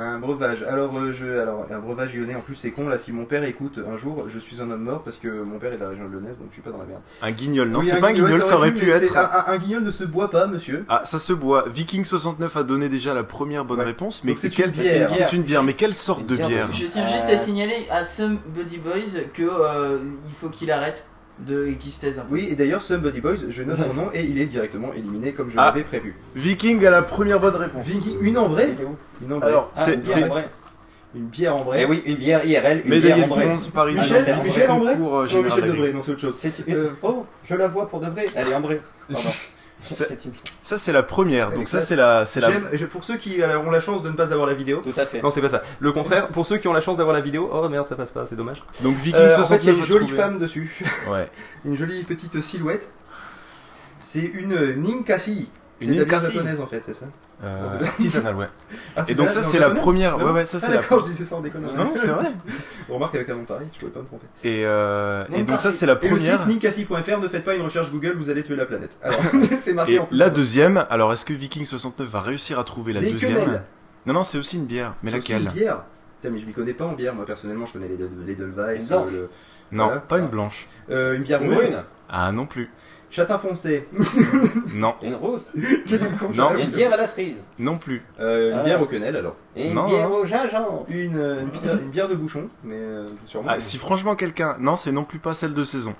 Un 0.00 0.18
breuvage. 0.18 0.62
Alors, 0.62 0.96
euh, 0.98 1.12
je, 1.12 1.26
alors, 1.26 1.66
un 1.70 1.78
breuvage 1.78 2.14
lyonnais, 2.14 2.34
en 2.34 2.40
plus 2.40 2.54
c'est 2.54 2.70
con, 2.70 2.88
là, 2.88 2.96
si 2.98 3.12
mon 3.12 3.24
père 3.26 3.44
écoute 3.44 3.78
un 3.86 3.96
jour, 3.96 4.26
je 4.28 4.38
suis 4.38 4.60
un 4.62 4.70
homme 4.70 4.82
mort 4.82 5.02
parce 5.02 5.18
que 5.18 5.28
mon 5.28 5.58
père 5.58 5.72
est 5.72 5.76
de 5.76 5.82
la 5.82 5.90
région 5.90 6.08
lyonnaise, 6.08 6.38
donc 6.38 6.48
je 6.48 6.54
suis 6.54 6.62
pas 6.62 6.70
dans 6.70 6.78
la 6.78 6.84
merde. 6.86 7.02
Un 7.22 7.30
guignol. 7.32 7.68
Non, 7.68 7.80
Oui, 7.80 7.86
c'est 7.86 8.00
pas 8.00 8.08
un 8.08 8.12
guignol, 8.12 8.32
ouais, 8.32 8.40
ça 8.42 8.56
aurait 8.56 8.72
pu 8.72 8.90
c'est- 8.92 9.04
être. 9.04 9.16
Un, 9.16 9.22
un- 9.22 9.52
un 9.54 9.56
guignol 9.58 9.82
ne 9.84 9.90
se 9.90 10.04
boit 10.04 10.30
pas, 10.30 10.46
monsieur. 10.46 10.84
Ah, 10.88 11.02
ça 11.04 11.18
se 11.18 11.32
boit. 11.32 11.66
Viking69 11.68 12.56
a 12.56 12.62
donné 12.62 12.88
déjà 12.88 13.12
la 13.14 13.24
première 13.24 13.64
bonne 13.64 13.80
Ouais. 13.80 13.84
réponse, 13.84 14.22
mais 14.24 14.32
Donc 14.32 14.38
c'est 14.38 14.48
quelle- 14.50 14.66
une 14.74 14.82
bière. 14.82 15.12
C'est 15.12 15.32
une 15.32 15.42
bière, 15.42 15.62
mais 15.62 15.74
quelle 15.74 15.94
sorte 15.94 16.24
de 16.26 16.36
bière 16.36 16.48
de- 16.48 16.54
bière 16.54 16.72
Je 16.72 16.86
tiens 16.86 17.06
juste 17.06 17.26
Euh, 17.28 17.34
à 17.34 17.36
signaler 17.36 17.86
à 17.90 18.02
Some 18.02 18.38
Buddy 18.54 18.78
Boys 18.78 19.20
que 19.34 19.42
euh, 19.42 19.98
il 20.26 20.32
faut 20.32 20.48
qu'il 20.48 20.70
arrête 20.70 21.04
de. 21.46 21.68
Oui, 22.30 22.48
et 22.50 22.54
d'ailleurs, 22.54 22.82
Somebody 22.82 23.20
Boys, 23.20 23.36
je 23.48 23.62
note 23.62 23.78
son 23.78 23.94
nom 24.00 24.10
et 24.12 24.22
il 24.24 24.38
est 24.38 24.46
directement 24.46 24.92
éliminé 24.92 25.32
comme 25.32 25.50
je 25.50 25.56
Ah. 25.58 25.66
l'avais 25.66 25.82
prévu. 25.84 26.14
Viking 26.34 26.84
a 26.86 26.90
la 26.90 27.02
première 27.02 27.40
bonne 27.40 27.56
réponse. 27.56 27.84
Vicky, 27.86 28.16
une 28.20 28.38
ambrée 28.38 28.68
Une 29.22 29.32
ambrée. 29.32 29.48
Alors, 29.48 29.70
Ah, 29.76 29.80
c'est. 29.84 29.94
une 29.94 30.00
bière 30.00 30.14
c'est- 30.14 30.24
en 30.24 30.28
vrai. 30.28 30.48
Une 31.14 31.26
bière 31.26 31.56
ambrée. 31.56 31.78
Eh 31.82 31.84
oui, 31.86 32.02
une 32.06 32.16
bière 32.16 32.44
IRL, 32.46 32.82
une 32.84 32.90
Médaillé 32.90 33.14
bière 33.14 33.26
de 33.26 33.32
en 33.32 33.34
vrai. 33.34 33.46
bronze, 33.46 33.68
Paris 33.68 33.94
Ah, 33.96 34.00
Michel, 34.02 34.22
c'est 34.24 34.42
Michel 34.44 34.66
concours, 34.68 35.16
euh, 35.16 35.20
Non, 35.22 35.26
général 35.26 35.44
Michel 35.50 35.60
d'agri. 35.62 35.76
Debré, 35.78 35.92
non, 35.92 36.02
c'est 36.02 36.12
autre 36.12 36.20
chose. 36.20 36.36
C'est 36.38 36.68
euh, 36.70 36.88
Oh, 37.02 37.26
je 37.44 37.54
la 37.56 37.66
vois 37.68 37.88
pour 37.88 37.98
de 38.00 38.06
vrai. 38.06 38.26
Elle 38.36 38.48
est 38.48 38.54
en 38.54 38.60
vrai. 38.60 38.80
Pardon. 39.12 39.28
Ça, 39.82 40.78
c'est 40.78 40.92
la 40.92 41.02
première. 41.02 41.50
Donc, 41.50 41.68
ça, 41.68 41.80
c'est 41.80 41.96
la. 41.96 42.24
c'est 42.24 42.40
la... 42.40 42.50
Pour 42.90 43.04
ceux 43.04 43.16
qui 43.16 43.42
euh, 43.42 43.58
ont 43.60 43.70
la 43.70 43.80
chance 43.80 44.02
de 44.02 44.10
ne 44.10 44.14
pas 44.14 44.32
avoir 44.32 44.46
la 44.46 44.54
vidéo. 44.54 44.82
Tout 44.84 44.98
à 45.00 45.06
fait. 45.06 45.22
Non, 45.22 45.30
c'est 45.30 45.40
pas 45.40 45.48
ça. 45.48 45.62
Le 45.80 45.92
contraire, 45.92 46.28
pour 46.28 46.46
ceux 46.46 46.58
qui 46.58 46.68
ont 46.68 46.72
la 46.72 46.80
chance 46.80 46.96
d'avoir 46.96 47.14
la 47.14 47.22
vidéo. 47.22 47.48
Oh 47.52 47.68
merde, 47.68 47.88
ça 47.88 47.96
passe 47.96 48.10
pas, 48.10 48.26
c'est 48.26 48.36
dommage. 48.36 48.62
Donc, 48.82 48.96
Euh, 49.14 49.36
en 49.36 49.42
Viking69 49.42 49.46
fait, 49.48 49.56
il 49.56 49.66
y 49.66 49.70
a 49.70 49.72
une 49.74 49.84
jolie 49.84 50.08
femme 50.08 50.38
dessus. 50.38 50.84
Ouais. 51.10 51.28
Une 51.64 51.76
jolie 51.76 52.04
petite 52.04 52.40
silhouette. 52.40 52.88
C'est 53.98 54.20
une 54.20 54.76
Ninkasi. 54.82 55.48
Une 55.80 55.96
Ninkasi. 55.98 56.32
japonaise 56.32 56.60
en 56.60 56.66
fait, 56.66 56.82
c'est 56.84 56.94
ça 56.94 57.06
Euh, 57.44 57.82
artisanal, 57.84 58.34
ouais. 58.36 58.46
Ah, 58.96 59.04
Et 59.08 59.14
donc, 59.14 59.30
ça, 59.30 59.40
c'est 59.40 59.58
la 59.58 59.70
première. 59.70 60.18
Ouais, 60.18 60.30
ouais, 60.30 60.44
ça, 60.44 60.58
Ah 60.60 60.66
c'est 60.66 60.72
la. 60.74 60.80
d'accord, 60.82 61.00
je 61.06 61.10
disais 61.10 61.24
ça 61.24 61.36
en 61.36 61.40
déconnant. 61.40 61.72
Non, 61.74 61.92
c'est 61.96 62.08
vrai. 62.08 62.32
Remarque 62.88 63.14
avec 63.14 63.30
un 63.30 63.36
nom 63.36 63.44
pareil, 63.44 63.68
je 63.72 63.78
pouvais 63.78 63.92
pas 63.92 64.00
me 64.00 64.06
tromper. 64.06 64.26
Et, 64.44 64.62
euh, 64.66 65.24
et 65.32 65.42
donc, 65.42 65.60
ça, 65.60 65.72
c'est 65.72 65.86
la 65.86 65.92
Et 66.02 66.08
le 66.08 66.16
première. 66.16 66.46
ninkasi.fr, 66.46 67.18
ne 67.20 67.28
faites 67.28 67.44
pas 67.44 67.54
une 67.54 67.62
recherche 67.62 67.90
Google, 67.90 68.12
vous 68.16 68.28
allez 68.30 68.42
tuer 68.42 68.56
la 68.56 68.66
planète. 68.66 68.98
Alors, 69.02 69.20
c'est 69.58 69.72
marqué 69.72 69.94
Et 69.94 69.98
en 69.98 70.04
plus. 70.06 70.16
la 70.18 70.28
deuxième, 70.28 70.84
alors 70.90 71.12
est-ce 71.12 71.24
que 71.24 71.32
Viking69 71.32 72.02
va 72.02 72.20
réussir 72.20 72.58
à 72.58 72.64
trouver 72.64 72.92
la 72.92 73.00
Des 73.00 73.12
deuxième? 73.12 73.34
Quenelles. 73.34 73.62
Non, 74.06 74.14
non, 74.14 74.22
c'est 74.22 74.38
aussi 74.38 74.56
une 74.56 74.66
bière. 74.66 74.94
Mais 75.02 75.10
C'est 75.10 75.18
aussi 75.18 75.32
laquelle? 75.32 75.46
une 75.48 75.52
bière. 75.52 75.82
Putain, 76.20 76.34
mais 76.34 76.38
je 76.40 76.46
m'y 76.46 76.52
connais 76.52 76.74
pas 76.74 76.84
en 76.84 76.92
bière, 76.92 77.14
moi 77.14 77.24
personnellement, 77.24 77.64
je 77.64 77.72
connais 77.72 77.88
les, 77.88 77.96
les 78.26 78.32
Edelweiss, 78.32 78.90
euh, 78.92 79.04
le- 79.10 79.30
Non, 79.72 79.90
pas 80.06 80.18
une 80.18 80.26
blanche. 80.28 80.66
euh, 80.90 81.14
une 81.16 81.22
bière 81.22 81.40
Une 81.42 81.48
brune. 81.54 81.58
brune. 81.70 81.82
Ah, 82.10 82.30
non 82.32 82.44
plus. 82.44 82.68
Châtain 83.10 83.38
foncé. 83.38 83.88
Non, 84.74 84.94
Une 85.02 85.14
rose. 85.16 85.46
Non. 86.34 86.56
Une 86.56 86.70
bière 86.70 86.92
à 86.92 86.96
la 86.96 87.06
cerise. 87.06 87.34
non 87.58 87.76
plus. 87.76 88.02
Euh, 88.20 88.52
une 88.52 88.58
Ah. 88.58 88.62
bière 88.64 88.80
au 88.82 88.86
quenelle 88.86 89.16
alors. 89.16 89.34
Et 89.56 89.68
une 89.68 89.74
Non, 89.74 89.86
bière 89.86 90.08
non. 90.08 90.16
au 90.16 90.24
gingembre. 90.24 90.86
Une, 90.88 91.18
euh, 91.18 91.40
une, 91.42 91.48
bière, 91.60 91.74
une 91.74 91.90
bière 91.90 92.08
de 92.08 92.14
bouchon, 92.14 92.48
mais 92.62 92.76
euh, 92.78 93.06
sûrement. 93.26 93.48
Ah, 93.52 93.58
si 93.60 93.78
franchement 93.78 94.14
quelqu'un. 94.14 94.56
Non, 94.60 94.76
c'est 94.76 94.92
non 94.92 95.04
plus 95.04 95.18
pas 95.18 95.34
celle 95.34 95.54
de 95.54 95.64
saison. 95.64 95.94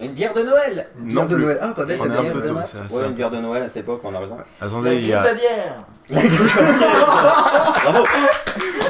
Une 0.00 0.12
bière 0.12 0.32
de 0.32 0.42
Noël 0.44 0.86
Une 1.00 1.08
bière 1.08 1.26
de 1.26 1.34
plus. 1.34 1.44
Noël. 1.44 1.58
Ah, 1.60 1.74
pas 1.74 1.84
bête, 1.84 1.98
On 2.00 2.04
la 2.04 2.14
est 2.14 2.18
un 2.18 2.22
bière 2.22 2.32
peu 2.32 2.40
de 2.42 2.46
tôt, 2.46 2.54
Noël. 2.54 2.66
ça- 2.66 2.78
Ouais, 2.82 3.02
ça- 3.02 3.06
une 3.08 3.14
bière 3.14 3.30
de 3.32 3.38
Noël 3.38 3.62
à 3.64 3.68
cette 3.68 3.78
époque, 3.78 4.00
on 4.04 4.14
a 4.14 4.18
raison. 4.20 4.36
Attendez, 4.60 4.94
il 4.94 5.06
y 5.08 5.12
a. 5.12 5.34
bière 5.34 5.78
Bravo 6.10 8.04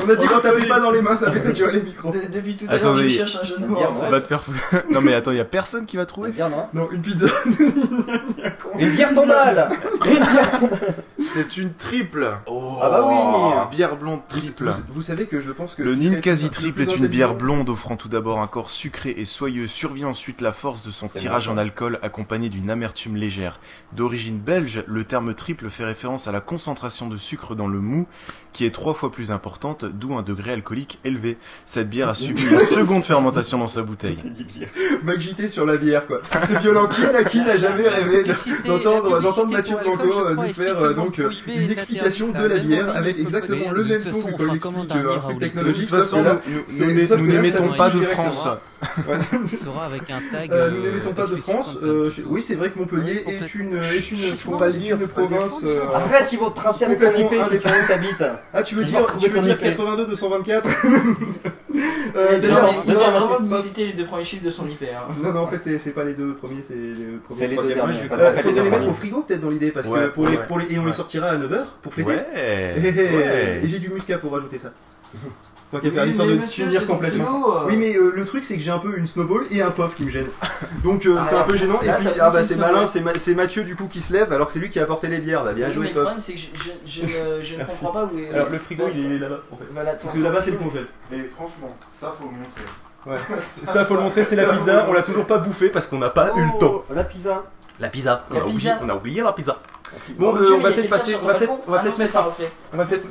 On 0.07 0.11
a 0.11 0.15
dit 0.15 0.27
qu'on 0.27 0.39
tapait 0.39 0.66
pas 0.66 0.81
dans 0.81 0.90
les 0.93 1.03
mains, 1.03 1.16
ça 1.16 1.31
fait 1.31 1.40
saturer 1.40 1.73
les 1.73 1.82
micros. 1.82 2.11
De- 2.12 2.20
Depuis 2.32 2.57
tout 2.57 2.65
à 2.69 2.77
l'heure, 2.78 2.93
Attendez, 2.93 3.09
je 3.11 3.16
cherche 3.19 3.36
un 3.43 3.45
jeu 3.45 3.57
de 3.59 3.66
mots. 3.66 3.77
en 3.77 4.01
fait. 4.01 4.07
On 4.07 4.11
va 4.11 4.20
te 4.23 4.28
faire 4.28 4.43
foutre. 4.43 4.59
Non 4.90 5.01
mais 5.03 5.12
attends, 5.12 5.32
y 5.32 5.40
a 5.40 5.45
personne 5.45 5.85
qui 5.86 5.97
va 5.99 6.07
trouver. 6.07 6.31
Bière, 6.31 6.49
non 6.49 6.66
Non, 6.73 6.89
une 6.93 7.03
pizza. 7.03 7.27
Une 8.78 8.90
bière 8.90 9.12
tombale 9.15 9.69
Une 10.07 10.12
bière 10.20 10.51
C'est 11.20 11.57
une 11.57 11.73
triple. 11.74 12.31
Oh, 12.47 12.78
Ah 12.81 12.89
bah 12.90 13.05
oui. 13.09 13.77
Bière 13.77 13.97
blonde 13.97 14.20
triple. 14.28 14.69
Vous, 14.69 14.82
vous 14.95 15.03
savez 15.03 15.27
que 15.27 15.40
je 15.40 15.51
pense 15.51 15.74
que. 15.74 15.82
Le 15.82 15.95
Ninkasi 15.97 16.45
le 16.45 16.51
Triple 16.51 16.82
est 16.82 16.97
une 16.97 17.09
bière 17.09 17.35
blonde 17.35 17.69
offrant 17.69 17.97
tout 17.97 18.09
d'abord 18.09 18.40
un 18.40 18.47
corps 18.47 18.70
sucré 18.70 19.15
et 19.19 19.24
soyeux, 19.24 19.66
survit 19.66 20.05
ensuite 20.05 20.40
la 20.40 20.53
force 20.53 20.82
de 20.86 20.90
son 20.93 21.09
tirage 21.09 21.49
en 21.49 21.57
ça. 21.57 21.62
alcool 21.62 21.99
accompagné 22.03 22.49
d'une 22.49 22.70
amertume 22.70 23.16
légère. 23.16 23.59
D'origine 23.93 24.39
belge, 24.39 24.85
le 24.86 25.05
terme 25.05 25.35
triple 25.35 25.69
fait 25.70 25.85
référence 25.85 26.28
à 26.28 26.32
la 26.32 26.40
concentration 26.40 27.07
de 27.09 27.16
sucre 27.16 27.55
dans 27.55 27.68
le 27.68 27.80
mou 27.80 28.06
qui 28.52 28.64
est 28.64 28.70
trois 28.70 28.94
fois 28.94 29.12
plus 29.12 29.30
importante, 29.30 29.85
d'où 29.85 30.14
un 30.14 30.22
degré 30.22 30.52
alcoolique 30.52 30.98
élevé. 31.05 31.39
Cette 31.64 31.89
bière 31.89 32.09
a 32.09 32.14
subi 32.14 32.43
une 32.43 32.59
seconde 32.60 33.05
fermentation 33.05 33.59
dans 33.59 33.66
sa 33.66 33.82
bouteille. 33.82 34.18
Mac 35.05 35.20
JT 35.20 35.48
sur 35.48 35.66
la 35.66 35.76
bière, 35.76 36.06
quoi. 36.06 36.20
C'est 36.44 36.59
violent. 36.59 36.89
Qui 36.89 37.02
n'a 37.02 37.24
qui 37.24 37.39
n'a 37.43 37.56
jamais 37.56 37.89
rêvé 37.89 38.24
d'entendre 38.66 39.20
d'entendre 39.20 39.52
Mathieu 39.52 39.76
Blanco 39.80 40.02
euh, 40.02 40.35
nous 40.35 40.52
faire 40.52 40.78
euh, 40.80 40.93
donc 40.93 41.18
euh, 41.18 41.30
une 41.47 41.70
explication 41.70 42.32
de 42.32 42.44
la 42.44 42.59
bière 42.59 42.97
avec 42.97 43.18
exactement 43.18 43.70
le 43.70 43.85
même 43.85 44.02
ton 44.02 44.10
façon, 44.10 44.26
que 44.26 44.32
on 44.32 44.36
quand 44.36 44.55
il 44.55 44.60
fera 44.60 44.74
explique 44.74 45.06
un 45.06 45.18
truc 45.20 45.39
technologique. 45.39 45.90
De 45.90 45.90
toute 45.90 45.98
façon, 45.98 46.24
nous, 47.16 47.26
n'émettons 47.26 47.72
pas 47.74 47.90
de. 47.90 48.01
France. 48.01 48.48
nous 49.06 50.82
n'émettons 50.82 51.12
pas 51.12 51.26
de 51.26 51.36
France. 51.36 51.78
oui, 52.26 52.43
c'est 52.43 52.55
vrai 52.55 52.70
que 52.70 52.78
Montpellier 52.78 53.24
est 53.26 53.55
une, 53.55 53.76
est 53.76 54.10
une, 54.10 54.18
faut 54.36 54.52
Chut, 54.52 54.59
pas 54.59 54.66
le 54.66 54.72
chut, 54.72 54.78
dire, 54.78 54.97
une 55.01 55.09
province. 55.09 55.64
Arrête, 55.94 56.32
ils 56.32 56.39
vont 56.39 56.51
te 56.51 56.56
tracer 56.56 56.86
avec 56.86 56.97
ton 56.98 57.18
IP, 57.18 57.34
c'est 57.50 57.62
pas 57.62 57.70
où 57.70 57.86
t'habites 57.88 58.24
Ah, 58.52 58.62
tu 58.62 58.74
veux 58.74 58.84
dire, 58.84 59.06
tu 59.20 59.28
veux 59.30 59.40
dire 59.40 59.52
IP. 59.54 59.60
82 59.62 60.06
224 60.06 60.68
Il 61.74 61.80
euh, 62.16 62.38
D'ailleurs, 62.40 62.74
il 62.84 62.92
d'ailleurs, 62.94 63.10
vraiment 63.10 63.40
de 63.40 63.48
pas- 63.48 63.56
vous 63.56 63.62
citer 63.62 63.86
les 63.86 63.92
deux 63.92 64.06
premiers 64.06 64.24
chiffres 64.24 64.44
de 64.44 64.50
son 64.50 64.64
IP. 64.66 64.82
hein. 64.84 65.06
Non, 65.22 65.32
non, 65.32 65.40
en 65.42 65.46
fait, 65.46 65.60
c'est 65.78 65.90
pas 65.90 66.04
les 66.04 66.14
deux 66.14 66.34
premiers, 66.34 66.62
c'est 66.62 66.74
les 66.74 66.94
premiers. 67.24 67.38
C'est 67.38 67.42
les 67.42 67.48
deux 67.48 67.54
troisième. 67.56 67.76
derniers, 67.78 67.92
Moi, 68.08 68.32
je- 68.42 68.48
les 68.48 68.62
les 68.62 68.70
mettre 68.70 68.88
au 68.88 68.92
frigo, 68.92 69.22
peut-être, 69.22 69.40
dans 69.40 69.50
l'idée, 69.50 69.70
parce 69.70 69.86
que 69.86 69.92
Ouais, 69.92 70.08
pour 70.08 70.26
les, 70.26 70.36
pour 70.38 70.58
les, 70.58 70.66
et 70.72 70.78
on 70.78 70.86
les 70.86 70.92
sortira 70.92 71.28
à 71.28 71.36
9h 71.36 71.64
pour 71.82 71.92
fêter. 71.94 72.08
Ouais. 72.10 72.74
Et 73.62 73.68
j'ai 73.68 73.78
du 73.78 73.88
muscat 73.90 74.18
pour 74.18 74.32
rajouter 74.32 74.58
ça. 74.58 74.72
Faire 75.70 76.05
une 76.05 76.15
sorte 76.15 76.28
mais 76.31 76.36
de 76.36 76.43
s'unir 76.43 76.86
complètement. 76.86 77.55
euh. 77.57 77.66
Oui, 77.66 77.77
mais 77.77 77.95
euh, 77.97 78.12
le 78.16 78.24
truc, 78.24 78.43
c'est 78.45 78.57
que 78.57 78.62
j'ai 78.62 78.70
un 78.70 78.78
peu 78.78 78.97
une 78.97 79.07
snowball 79.07 79.45
et 79.51 79.61
un 79.61 79.70
pof 79.70 79.95
qui 79.95 80.05
me 80.05 80.11
gênent. 80.11 80.28
Donc 80.82 81.05
euh, 81.05 81.16
Ah, 81.19 81.23
c'est 81.24 81.36
un 81.36 81.43
peu 81.43 81.57
gênant. 81.57 81.78
Et 81.82 81.89
puis, 81.90 82.09
ah 82.20 82.31
bah 82.31 82.43
c'est 82.43 82.57
malin, 82.57 82.86
c'est 82.86 83.01
Ma- 83.03 83.19
c'est 83.19 83.35
Mathieu 83.35 83.65
du 83.65 83.77
coup 83.77 83.86
qui 83.86 84.01
se 84.01 84.12
lève 84.12 84.32
alors 84.32 84.47
que 84.47 84.53
c'est 84.55 84.61
lui 84.61 84.70
qui 84.70 84.81
a 84.81 84.85
apporté 84.85 85.09
les 85.09 85.19
bières. 85.19 85.45
Bah, 85.45 85.53
bien 85.53 85.66
Oui, 85.69 85.73
joué, 85.74 85.82
mais 85.82 85.89
le 85.90 85.95
pof. 85.95 86.05
problème, 86.05 86.20
c'est 86.20 86.32
que 86.32 86.39
je, 86.39 86.47
je, 86.86 87.01
je 87.01 87.03
ne, 87.03 87.43
je 87.43 87.53
ne 87.53 87.59
Merci. 87.59 87.81
comprends 87.81 88.01
pas 88.07 88.11
où 88.12 88.19
est. 88.19 88.35
Alors 88.35 88.49
le 88.49 88.59
frigo, 88.59 88.85
il 88.95 89.12
est 89.12 89.19
là-bas. 89.19 89.40
en 89.53 89.57
fait. 89.57 89.65
Voilà, 89.73 89.93
Parce 89.93 90.15
que 90.15 90.19
là-bas, 90.20 90.40
c'est 90.43 90.51
le 90.53 90.57
congèle. 90.57 90.86
Et 91.12 91.31
franchement, 91.36 91.74
ça 91.93 92.15
faut 92.19 92.31
le 92.31 92.39
montrer. 92.39 92.62
Ouais. 93.07 93.36
Ça, 93.40 93.85
faut 93.85 93.95
le 93.95 94.01
montrer, 94.03 94.24
c'est 94.24 94.36
la 94.36 94.45
pizza. 94.53 94.86
On 94.89 94.93
l'a 94.93 95.03
toujours 95.03 95.27
pas 95.27 95.39
bouffé 95.39 95.69
parce 95.70 95.86
qu'on 95.86 95.99
n'a 95.99 96.11
pas 96.11 96.32
eu 96.36 96.43
le 96.45 96.59
temps. 96.59 96.82
Oh, 96.89 96.95
La 96.95 97.05
pizza 97.05 97.45
La 97.81 97.89
pizza. 97.89 98.24
On 98.31 98.35
La 98.35 98.40
a 98.40 98.45
oublié, 98.45 98.59
pizza. 98.70 98.81
on 98.82 98.89
a 98.89 98.95
oublié 98.95 99.23
la 99.23 99.32
pizza. 99.32 99.57
Bon, 100.19 100.35
euh, 100.36 100.52
on 100.55 100.59
va 100.59 100.70
peut-être 100.73 100.89
passer, 100.89 101.16
on 101.23 101.27
va 101.27 101.35
peut-être, 101.35 101.52
on 101.66 101.70
Ah 101.73 101.82
mettre, 101.98 102.12
pas 102.12 102.20
un- 102.20 102.23
reflet. 102.24 102.51
on 102.73 102.77
va 102.77 102.85
peut-être, 102.86 103.05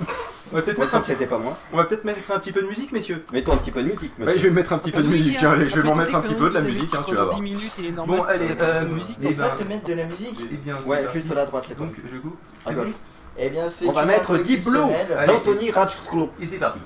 on 0.52 0.56
va 0.56 0.62
peut-être 0.62 0.78
Moi, 0.78 0.86
mettre 0.86 0.96
un 0.96 1.00
que 1.02 1.06
c'était 1.08 1.26
pas 1.26 1.38
moi. 1.38 1.58
on 1.74 1.78
va 1.78 1.84
peut-être 1.86 2.04
mettre 2.06 2.20
un 2.34 2.40
petit 2.40 2.52
peu 2.52 2.62
de 2.62 2.68
musique, 2.68 2.92
messieurs. 2.92 3.24
Mets-toi 3.34 3.54
un 3.54 3.58
petit 3.58 3.72
peu 3.72 3.82
de 3.84 3.88
musique, 3.90 4.12
je 4.38 4.44
vais 4.44 4.50
mettre 4.54 4.74
un 4.74 4.78
petit 4.78 4.92
peu 4.92 5.02
de 5.04 5.08
musique. 5.08 5.38
Tiens, 5.38 5.52
allez, 5.52 5.70
je 5.70 5.76
vais 5.76 5.84
m'en 5.84 5.96
mettre 5.96 6.16
un 6.16 6.22
petit 6.22 6.36
peu 6.36 6.50
de 6.50 6.54
la 6.54 6.60
savez 6.62 6.72
musique, 6.72 6.94
hein, 6.96 7.02
que 7.04 7.10
tu 7.10 7.16
vas 7.16 7.22
pendant 7.26 7.26
voir. 7.32 7.36
10 7.38 7.42
minutes, 7.44 7.72
il 7.80 7.86
est 7.86 7.92
Bon, 7.92 8.06
normal 8.08 8.26
allez, 8.30 8.46
euh, 8.62 8.82
la 9.22 9.30
et 9.30 9.34
va 9.34 9.50
te 9.50 9.64
mettre 9.68 9.86
de 9.86 9.94
la 9.94 10.06
musique. 10.06 10.40
eh 10.52 10.56
Ouais, 10.86 11.06
juste 11.14 11.32
à 11.32 11.36
droite, 11.46 11.66
les 11.70 11.76
Donc, 11.76 11.94
je 12.12 12.18
coupe. 12.18 12.38
À 12.66 12.74
gauche. 12.74 12.88
Eh 13.40 13.50
bien, 13.50 13.68
c'est 13.68 13.88
On 13.88 13.92
va 13.92 14.06
mettre 14.06 14.38
Diplo 14.38 14.80
d'Anthony 15.28 15.72
Ratchclub. 15.72 16.30
Et 16.42 16.48
c'est 16.48 16.58
parti. 16.58 16.80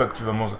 Pas 0.00 0.06
que 0.06 0.16
tu 0.16 0.24
vas 0.24 0.32
manger. 0.32 0.56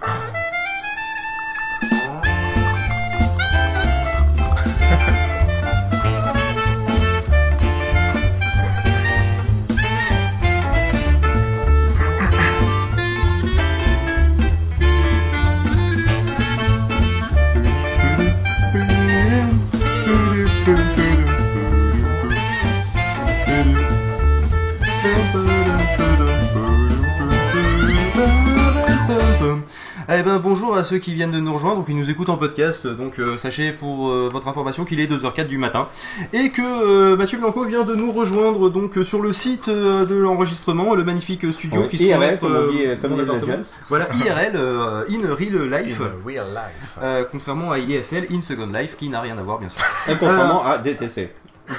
Ben 30.31 30.39
bonjour 30.39 30.77
à 30.77 30.85
ceux 30.85 30.97
qui 30.97 31.13
viennent 31.13 31.31
de 31.31 31.41
nous 31.41 31.53
rejoindre 31.53 31.79
ou 31.79 31.83
qui 31.83 31.93
nous 31.93 32.09
écoutent 32.09 32.29
en 32.29 32.37
podcast. 32.37 32.87
Donc 32.87 33.19
euh, 33.19 33.35
sachez 33.35 33.73
pour 33.73 34.09
euh, 34.09 34.29
votre 34.31 34.47
information 34.47 34.85
qu'il 34.85 35.01
est 35.01 35.11
2h04 35.11 35.47
du 35.47 35.57
matin 35.57 35.89
et 36.31 36.51
que 36.51 36.61
euh, 36.61 37.17
Mathieu 37.17 37.37
Blanco 37.37 37.65
vient 37.67 37.83
de 37.83 37.95
nous 37.95 38.13
rejoindre 38.13 38.69
donc 38.69 38.97
euh, 38.97 39.03
sur 39.03 39.21
le 39.21 39.33
site 39.33 39.67
euh, 39.67 40.05
de 40.05 40.15
l'enregistrement, 40.15 40.95
le 40.95 41.03
magnifique 41.03 41.51
studio 41.51 41.81
Oui, 41.81 41.87
qui 41.89 41.97
se 41.97 42.03
IRL, 42.03 42.37
trouve 42.37 42.55
être, 42.81 43.01
comme 43.01 43.13
on 43.13 43.17
dit, 43.17 43.25
comme 43.25 43.39
dit. 43.41 43.51
Voilà 43.89 44.07
IRL, 44.13 44.53
euh, 44.55 45.03
in 45.09 45.35
real 45.35 45.69
life. 45.69 45.99
In 45.99 46.25
real 46.25 46.45
life. 46.47 46.97
Euh, 47.03 47.25
contrairement 47.29 47.71
à 47.71 47.79
ISL, 47.79 48.27
in 48.31 48.41
second 48.41 48.67
life, 48.73 48.95
qui 48.95 49.09
n'a 49.09 49.19
rien 49.19 49.37
à 49.37 49.41
voir 49.41 49.59
bien 49.59 49.67
sûr. 49.69 49.81
Et 50.07 50.15
contrairement 50.15 50.63
à 50.63 50.77
DTC. 50.77 51.33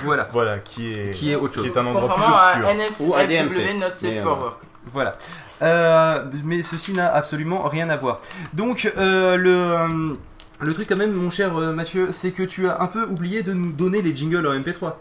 Voilà. 0.04 0.28
Voilà, 0.30 0.58
qui 0.58 0.92
est, 0.92 1.12
Qui 1.12 1.32
est 1.32 1.36
autre 1.36 1.54
chose. 1.54 1.64
Qui 1.64 1.70
est 1.70 1.78
un 1.78 1.86
endroit 1.86 2.02
plus 2.02 2.22
Contrairement 2.22 2.74
à 2.74 2.86
obscur. 2.86 3.16
NSFW, 3.16 3.78
Not 3.80 3.86
Safe 3.94 4.22
for 4.22 4.38
Work. 4.38 4.56
Voilà. 4.92 5.16
Euh, 5.62 6.24
mais 6.44 6.62
ceci 6.62 6.92
n'a 6.92 7.12
absolument 7.12 7.62
rien 7.68 7.88
à 7.90 7.96
voir. 7.96 8.20
Donc, 8.52 8.92
euh, 8.98 9.36
le. 9.36 9.50
euh, 9.54 10.14
le 10.60 10.72
truc 10.74 10.88
quand 10.88 10.96
même, 10.96 11.12
mon 11.12 11.30
cher 11.30 11.56
euh, 11.56 11.72
Mathieu, 11.72 12.08
c'est 12.12 12.30
que 12.30 12.42
tu 12.44 12.68
as 12.68 12.80
un 12.80 12.86
peu 12.86 13.04
oublié 13.04 13.42
de 13.42 13.52
nous 13.52 13.72
donner 13.72 14.00
les 14.00 14.14
jingles 14.14 14.46
en 14.46 14.52
MP3 14.52 14.92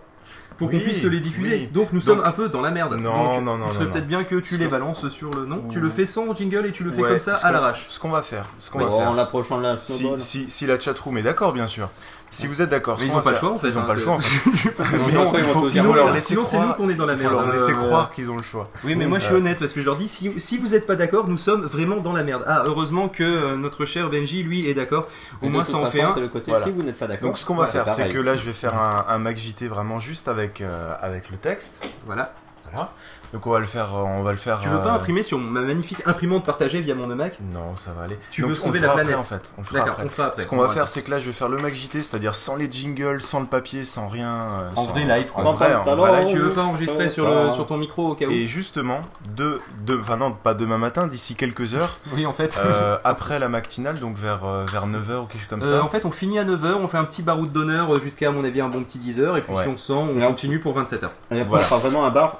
pour 0.58 0.70
qu'on 0.72 0.80
puisse 0.80 1.04
les 1.04 1.20
diffuser. 1.20 1.56
oui. 1.56 1.70
Donc 1.72 1.94
nous 1.94 2.00
Donc- 2.00 2.04
sommes 2.18 2.22
un 2.26 2.32
peu 2.32 2.50
dans 2.50 2.62
la 2.62 2.72
merde. 2.72 3.00
Non, 3.00 3.36
Donc, 3.36 3.44
non, 3.44 3.58
non, 3.58 3.66
Il 3.68 3.72
serait 3.72 3.86
non, 3.86 3.92
peut-être 3.92 4.08
bien 4.08 4.24
que 4.24 4.36
tu 4.38 4.58
les 4.58 4.66
que- 4.66 4.72
balances 4.72 5.08
sur 5.10 5.30
le. 5.32 5.46
Non, 5.46 5.64
tu 5.72 5.80
le 5.80 5.90
fais 5.90 6.06
sans 6.08 6.34
jingle 6.36 6.66
et 6.66 6.72
tu 6.72 6.84
le 6.84 6.92
fais 6.92 7.02
Ouais, 7.02 7.10
comme 7.10 7.20
ça 7.20 7.34
à 7.36 7.52
l'arrache. 7.52 7.86
Ce 7.90 8.00
qu'on 8.00 8.10
va 8.10 8.22
faire, 8.24 8.46
ce 8.60 8.70
qu'on 8.72 8.80
va 8.80 8.86
En 8.86 8.98
faire. 9.00 9.14
l'approchant 9.14 9.58
de 9.60 9.64
la 9.64 9.78
si, 9.82 10.08
si, 10.18 10.50
si 10.50 10.66
la 10.68 10.80
chatroom 10.80 11.18
est 11.20 11.24
d'accord, 11.24 11.54
bien 11.54 11.68
sûr. 11.68 11.90
Si 12.34 12.48
vous 12.48 12.62
êtes 12.62 12.70
d'accord, 12.70 12.98
Mais 13.00 13.06
ils 13.06 13.10
qu'on 13.12 13.18
ont 13.18 13.20
va 13.20 13.24
pas 13.24 13.32
le 13.32 13.38
choix, 13.38 13.52
en 13.52 13.60
fait, 13.60 13.68
Ils 13.68 13.78
ont 13.78 13.82
hein, 13.82 13.86
pas 13.88 13.94
le 13.94 14.00
choix. 14.00 14.14
En 14.14 14.20
fait. 14.22 14.40
Sinon, 14.40 15.00
sinon, 15.10 15.34
il 15.38 15.44
faut, 15.44 15.66
sinon, 15.66 15.66
sinon 15.84 15.94
leur 15.94 16.12
laisser 16.14 16.28
sinon, 16.28 16.46
c'est 16.46 16.60
nous 16.60 16.74
qu'on 16.74 16.90
est 16.90 16.94
dans 16.94 17.06
la 17.06 17.14
il 17.14 17.18
faut 17.18 17.24
merde. 17.30 17.46
leur 17.46 17.52
laisser 17.54 17.72
Euh, 17.72 17.76
croire 17.76 18.12
qu'ils 18.12 18.32
ont 18.32 18.38
le 18.38 18.44
choix. 18.44 18.70
Oui, 18.86 18.96
mais 18.96 19.06
moi 19.06 19.20
je 19.20 19.26
suis 19.26 19.34
Euh, 19.34 19.38
honnête 19.40 19.60
parce 19.60 19.74
que 19.74 19.82
je 19.82 19.86
leur 19.86 19.98
dis 19.98 20.08
si, 20.08 20.32
si 20.40 20.58
vous 20.58 20.70
n'êtes 20.70 20.88
pas 20.88 20.96
d'accord, 20.96 21.28
nous 21.28 21.38
sommes 21.38 21.64
vraiment 21.66 21.98
dans 21.98 22.14
la 22.14 22.24
merde. 22.24 22.44
Ah, 22.48 22.64
heureusement 22.68 23.10
que 23.10 23.22
euh, 23.24 23.58
notre 23.58 23.84
cher 23.86 24.10
Benji, 24.10 24.44
lui, 24.44 24.70
est 24.70 24.74
d'accord. 24.74 25.08
Au 25.42 25.50
moins 25.50 25.66
ça 25.66 25.76
en 25.78 25.86
fait 25.88 26.02
un. 26.02 26.12
vous 26.14 26.84
n'êtes 26.84 26.98
pas 26.98 27.08
d'accord. 27.08 27.28
Donc 27.28 27.38
ce 27.38 27.46
qu'on 27.46 27.56
va 27.56 27.68
faire, 27.68 27.88
c'est 27.90 28.10
que 28.10 28.18
là, 28.20 28.36
je 28.36 28.46
vais 28.46 28.54
faire 28.54 28.76
un, 28.76 29.06
un 29.14 29.18
Mac 29.20 29.38
JT 29.38 29.68
vraiment 29.68 30.00
juste 30.00 30.28
avec 30.30 30.64
avec 31.02 31.30
le 31.32 31.38
texte. 31.38 31.84
Voilà. 32.06 32.34
Voilà. 32.72 32.92
Donc 33.34 33.48
on 33.48 33.52
va 33.52 33.60
le 33.60 33.66
faire, 33.66 33.96
euh, 33.96 34.02
on 34.04 34.24
va 34.24 34.32
le 34.32 34.38
faire. 34.38 34.60
Tu 34.60 34.68
veux 34.70 34.78
pas 34.80 34.92
euh, 34.92 34.96
imprimer 34.96 35.24
sur 35.24 35.38
ma 35.40 35.62
magnifique 35.62 36.02
imprimante 36.06 36.46
partagée 36.46 36.82
via 36.82 36.96
mon 36.96 37.08
Mac? 37.08 37.38
Non, 37.54 37.76
ça 37.76 37.92
va 37.98 38.04
aller. 38.04 38.18
Tu 38.30 38.42
Donc, 38.42 38.52
veux 38.52 38.58
on 38.58 38.60
sauver 38.60 38.80
la 38.80 38.88
fera 38.88 38.96
planète 38.96 39.14
après, 39.16 39.22
en 39.36 39.40
fait. 39.40 39.54
On 39.58 39.62
le 39.62 39.66
fera 39.68 39.80
D'accord, 39.80 39.94
après. 39.94 40.06
on 40.06 40.10
fera 40.10 40.28
après. 40.28 40.42
Ce 40.44 40.48
qu'on 40.48 40.58
On 40.58 40.62
va 40.62 40.68
faire, 40.68 40.74
attendre. 40.84 40.90
c'est 40.90 41.02
que 41.04 41.12
là, 41.12 41.20
je 41.20 41.26
vais 41.28 41.32
faire 41.32 41.50
le 41.50 41.58
Mac 41.58 41.74
JT, 41.74 42.04
c'est-à-dire 42.04 42.36
sans 42.36 42.56
les 42.56 42.70
jingles, 42.72 43.22
sans 43.22 43.40
le 43.40 43.46
papier, 43.46 43.84
sans 43.86 44.08
rien. 44.08 44.28
euh, 44.34 44.70
En 44.76 44.84
sans- 44.86 44.92
vrai 44.92 45.02
live. 45.06 45.32
En 45.36 45.54
vrai, 45.54 45.74
en 45.76 45.84
vrai. 45.84 45.96
Voilà, 45.96 46.24
tu 46.24 46.38
veux 46.38 46.52
pas 46.54 46.64
enregistrer 46.64 47.10
sur, 47.10 47.26
le- 47.30 47.52
sur 47.52 47.68
ton 47.68 47.78
micro 47.78 48.10
au 48.12 48.16
cas 48.16 48.26
où? 48.28 48.32
Et 48.32 48.48
justement, 48.48 49.02
de, 49.36 49.60
de, 49.86 49.98
enfin 50.00 50.18
non, 50.18 50.32
pas 50.32 50.54
demain 50.54 50.78
matin, 50.78 51.08
d'ici 51.08 51.36
quelques 51.36 51.74
heures. 51.74 51.98
Oui, 52.14 52.26
en 52.26 52.34
fait. 52.34 52.58
euh, 52.58 52.98
après 53.04 53.40
la 53.40 53.48
matinale, 53.50 53.98
donc 54.00 54.16
vers, 54.18 54.46
vers 54.72 54.88
9h 54.88 55.24
ou 55.24 55.26
quelque 55.26 55.40
chose 55.40 55.48
comme 55.50 55.62
Euh, 55.64 55.78
ça. 55.80 55.84
en 55.84 55.88
fait, 55.90 56.06
on 56.06 56.12
finit 56.12 56.40
à 56.40 56.44
9h, 56.46 56.74
on 56.82 56.88
fait 56.88 56.98
un 56.98 57.06
petit 57.06 57.22
baroud 57.24 57.52
d'honneur 57.52 58.00
jusqu'à, 58.00 58.28
à 58.30 58.32
mon 58.32 58.44
avis, 58.44 58.62
un 58.62 58.68
bon 58.70 58.84
petit 58.84 59.00
10h, 59.00 59.38
et 59.38 59.42
puis 59.42 59.54
Ouais. 59.54 59.64
si 59.64 59.70
on 59.70 59.78
sent, 59.78 59.94
on 59.94 60.20
continue 60.20 60.60
pour 60.60 60.74
27h. 60.78 61.10
Et 61.32 61.42
après, 61.42 61.58
on 61.58 61.60
fera 61.60 61.78
vraiment 61.80 62.06
un 62.06 62.10
bar 62.12 62.38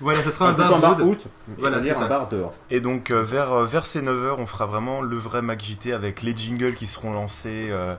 Voilà, 0.00 0.22
ça 0.22 0.30
sera 0.30 0.50
un 0.50 0.52
bar 0.52 0.74
un 0.74 0.78
bar 0.78 1.00
out. 1.06 1.26
Voilà, 1.58 1.82
c'est 1.82 1.96
un 1.96 2.06
bar 2.06 2.28
dehors. 2.28 2.54
Et 2.70 2.80
donc 2.80 3.10
euh, 3.10 3.22
vers, 3.22 3.52
euh, 3.52 3.64
vers 3.64 3.86
ces 3.86 4.02
9h, 4.02 4.36
on 4.38 4.46
fera 4.46 4.66
vraiment 4.66 5.00
le 5.02 5.16
vrai 5.16 5.42
Mac 5.42 5.60
JT 5.62 5.92
avec 5.92 6.22
les 6.22 6.36
jingles 6.36 6.74
qui 6.74 6.86
seront 6.86 7.12
lancés 7.12 7.68
euh, 7.70 7.94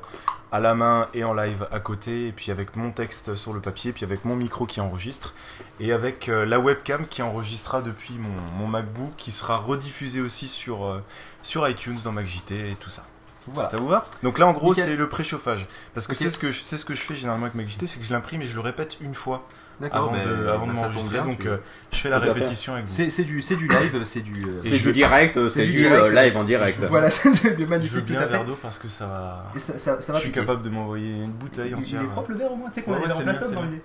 à 0.51 0.59
la 0.59 0.75
main 0.75 1.07
et 1.13 1.23
en 1.23 1.33
live 1.33 1.67
à 1.71 1.79
côté, 1.79 2.27
et 2.27 2.31
puis 2.31 2.51
avec 2.51 2.75
mon 2.75 2.91
texte 2.91 3.35
sur 3.35 3.53
le 3.53 3.59
papier, 3.61 3.93
puis 3.93 4.03
avec 4.03 4.25
mon 4.25 4.35
micro 4.35 4.65
qui 4.65 4.81
enregistre, 4.81 5.33
et 5.79 5.91
avec 5.91 6.27
euh, 6.27 6.45
la 6.45 6.59
webcam 6.59 7.07
qui 7.07 7.21
enregistrera 7.21 7.81
depuis 7.81 8.15
mon, 8.17 8.59
mon 8.59 8.67
MacBook, 8.67 9.13
qui 9.17 9.31
sera 9.31 9.55
rediffusée 9.55 10.21
aussi 10.21 10.47
sur, 10.47 11.01
sur 11.41 11.67
iTunes 11.67 11.97
dans 12.03 12.11
Mac 12.11 12.25
JT 12.25 12.71
et 12.71 12.75
tout 12.79 12.89
ça. 12.89 13.05
Voilà. 13.47 13.69
Ça 13.69 13.77
vous 13.77 13.87
va? 13.87 14.05
Donc 14.23 14.37
là 14.37 14.47
en 14.47 14.53
gros 14.53 14.73
c'est 14.73 14.95
le 14.95 15.09
préchauffage. 15.09 15.67
Parce 15.93 16.05
que 16.07 16.15
c'est 16.15 16.29
ce 16.29 16.37
que 16.37 16.51
je, 16.51 16.61
c'est 16.61 16.77
ce 16.77 16.85
que 16.85 16.93
je 16.93 17.01
fais 17.01 17.15
généralement 17.15 17.45
avec 17.45 17.55
Mac 17.55 17.67
JT, 17.67 17.87
c'est 17.87 17.99
que 17.99 18.05
je 18.05 18.13
l'imprime 18.13 18.41
et 18.41 18.45
je 18.45 18.55
le 18.55 18.61
répète 18.61 18.97
une 19.01 19.15
fois 19.15 19.47
avant 19.91 20.11
ben, 20.11 20.19
de, 20.27 20.47
avant 20.47 20.65
ben, 20.67 20.73
de 20.73 20.77
m'enregistrer. 20.79 21.13
bien, 21.13 21.25
Donc 21.25 21.45
euh, 21.45 21.57
je 21.91 21.97
fais 21.97 22.09
la 22.09 22.19
répétition 22.19 22.73
avec 22.73 22.85
vous. 22.85 22.91
C'est 22.93 23.09
c'est 23.09 23.23
du, 23.23 23.41
c'est 23.41 23.55
du 23.55 23.67
live, 23.67 24.01
c'est 24.03 24.21
du. 24.21 24.33
euh, 24.43 24.59
C'est 24.61 24.77
je- 24.77 24.83
du 24.87 24.93
direct, 24.93 25.37
euh, 25.37 25.49
c'est 25.49 25.65
du 25.67 25.85
euh, 25.87 26.09
live 26.13 26.37
en 26.37 26.43
direct. 26.43 26.79
Voilà, 26.89 27.09
c'est 27.09 27.33
Je 27.33 27.49
veux 27.49 27.65
magnifique, 27.65 27.99
tout 27.99 28.03
bien 28.13 28.21
un 28.21 28.25
verre 28.25 28.45
d'eau 28.45 28.57
parce 28.61 28.77
que 28.79 28.87
ça 28.87 29.05
va. 29.07 29.45
Et 29.55 29.59
ça, 29.59 29.77
ça, 29.77 29.99
ça 30.01 30.13
va 30.13 30.19
je 30.19 30.23
suis 30.23 30.31
piquer. 30.31 30.41
capable 30.41 30.61
de 30.61 30.69
m'envoyer 30.69 31.13
une 31.23 31.31
bouteille 31.31 31.69
Il- 31.71 31.75
entière. 31.75 32.01
Il 32.01 32.05
est 32.05 32.09
propre 32.09 32.31
le 32.31 32.37
verre 32.37 32.51
au 32.51 32.55
moins, 32.55 32.69
tu 32.69 32.75
sais 32.75 32.81
qu'on 32.83 32.91
Ouais, 32.91 32.97
a 32.97 33.01
ouais, 33.01 33.07
verres 33.07 33.17
en 33.17 33.21
bien, 33.23 33.51
dans 33.51 33.63
l'idée. 33.63 33.81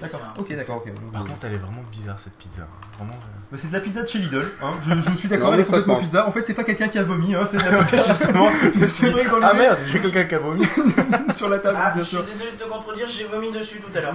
D'accord, 0.00 0.20
ok, 0.38 0.56
d'accord, 0.56 0.76
ok. 0.84 0.92
Par 1.12 1.24
contre, 1.24 1.46
elle 1.46 1.54
est 1.54 1.58
vraiment 1.58 1.82
bizarre 1.92 2.18
cette 2.18 2.32
pizza. 2.34 2.66
Vraiment. 2.98 3.12
Bah, 3.50 3.56
c'est 3.56 3.68
de 3.68 3.72
la 3.72 3.80
pizza 3.80 4.02
de 4.02 4.08
chez 4.08 4.18
Lidl, 4.18 4.42
hein. 4.60 4.70
je, 4.84 4.94
je 5.10 5.14
suis 5.16 5.28
d'accord, 5.28 5.48
Non, 5.48 5.52
elle 5.52 5.58
mais 5.60 5.62
est 5.62 5.66
complètement 5.66 6.00
pizza. 6.00 6.26
En 6.26 6.32
fait, 6.32 6.42
c'est 6.42 6.54
pas 6.54 6.64
quelqu'un 6.64 6.88
qui 6.88 6.98
a 6.98 7.04
vomi, 7.04 7.34
hein, 7.34 7.44
c'est 7.46 7.58
de 7.58 7.62
la 7.62 7.78
pizza 7.78 7.96
justement. 8.08 8.48
C'est 8.88 9.10
vrai 9.10 9.24
dans 9.26 9.38
Ah 9.42 9.54
merde, 9.54 9.78
j'ai 9.86 10.00
quelqu'un 10.00 10.24
qui 10.24 10.34
a 10.34 10.38
vomi. 10.40 10.64
sur 11.34 11.48
la 11.48 11.58
table, 11.60 11.78
Ah, 11.80 11.90
je 11.90 11.94
bien 11.94 12.04
suis 12.04 12.16
sûr. 12.16 12.24
désolé 12.24 12.50
de 12.52 12.56
te 12.56 12.64
contredire, 12.68 13.06
j'ai 13.08 13.24
vomi 13.26 13.52
dessus 13.52 13.80
tout 13.80 13.96
à 13.96 14.00
l'heure. 14.00 14.14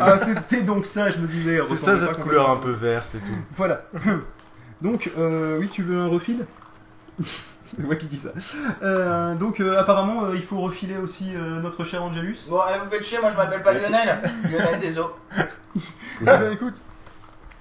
Ah, 0.00 0.18
c'était 0.18 0.62
donc 0.62 0.86
ça, 0.86 1.10
je 1.10 1.18
me 1.18 1.26
disais. 1.28 1.60
C'est 1.68 1.76
ça 1.76 1.96
cette 1.96 2.08
pas 2.08 2.14
couleur 2.14 2.50
un 2.50 2.54
complètement. 2.56 2.78
peu 2.80 2.86
verte 2.86 3.14
et 3.14 3.18
tout. 3.18 3.36
Voilà. 3.56 3.82
Donc, 4.82 5.12
euh, 5.16 5.58
oui, 5.60 5.68
tu 5.72 5.84
veux 5.84 5.96
un 5.96 6.08
refil 6.08 6.44
C'est 7.76 7.82
moi 7.82 7.96
qui 7.96 8.06
dis 8.06 8.16
ça. 8.18 8.30
Euh, 8.82 9.34
donc, 9.34 9.60
euh, 9.60 9.78
apparemment, 9.80 10.24
euh, 10.24 10.32
il 10.34 10.42
faut 10.42 10.60
refiler 10.60 10.96
aussi 10.98 11.30
euh, 11.34 11.60
notre 11.60 11.84
cher 11.84 12.02
Angelus. 12.02 12.36
Bon, 12.48 12.60
allez, 12.60 12.78
vous 12.84 12.90
faites 12.90 13.02
chier, 13.04 13.18
moi 13.20 13.30
je 13.30 13.36
m'appelle 13.36 13.62
pas 13.62 13.72
Lionel. 13.72 14.20
Lionel 14.50 14.78
Deso. 14.80 15.16
Ah 16.26 16.36
bah 16.36 16.52
écoute, 16.52 16.82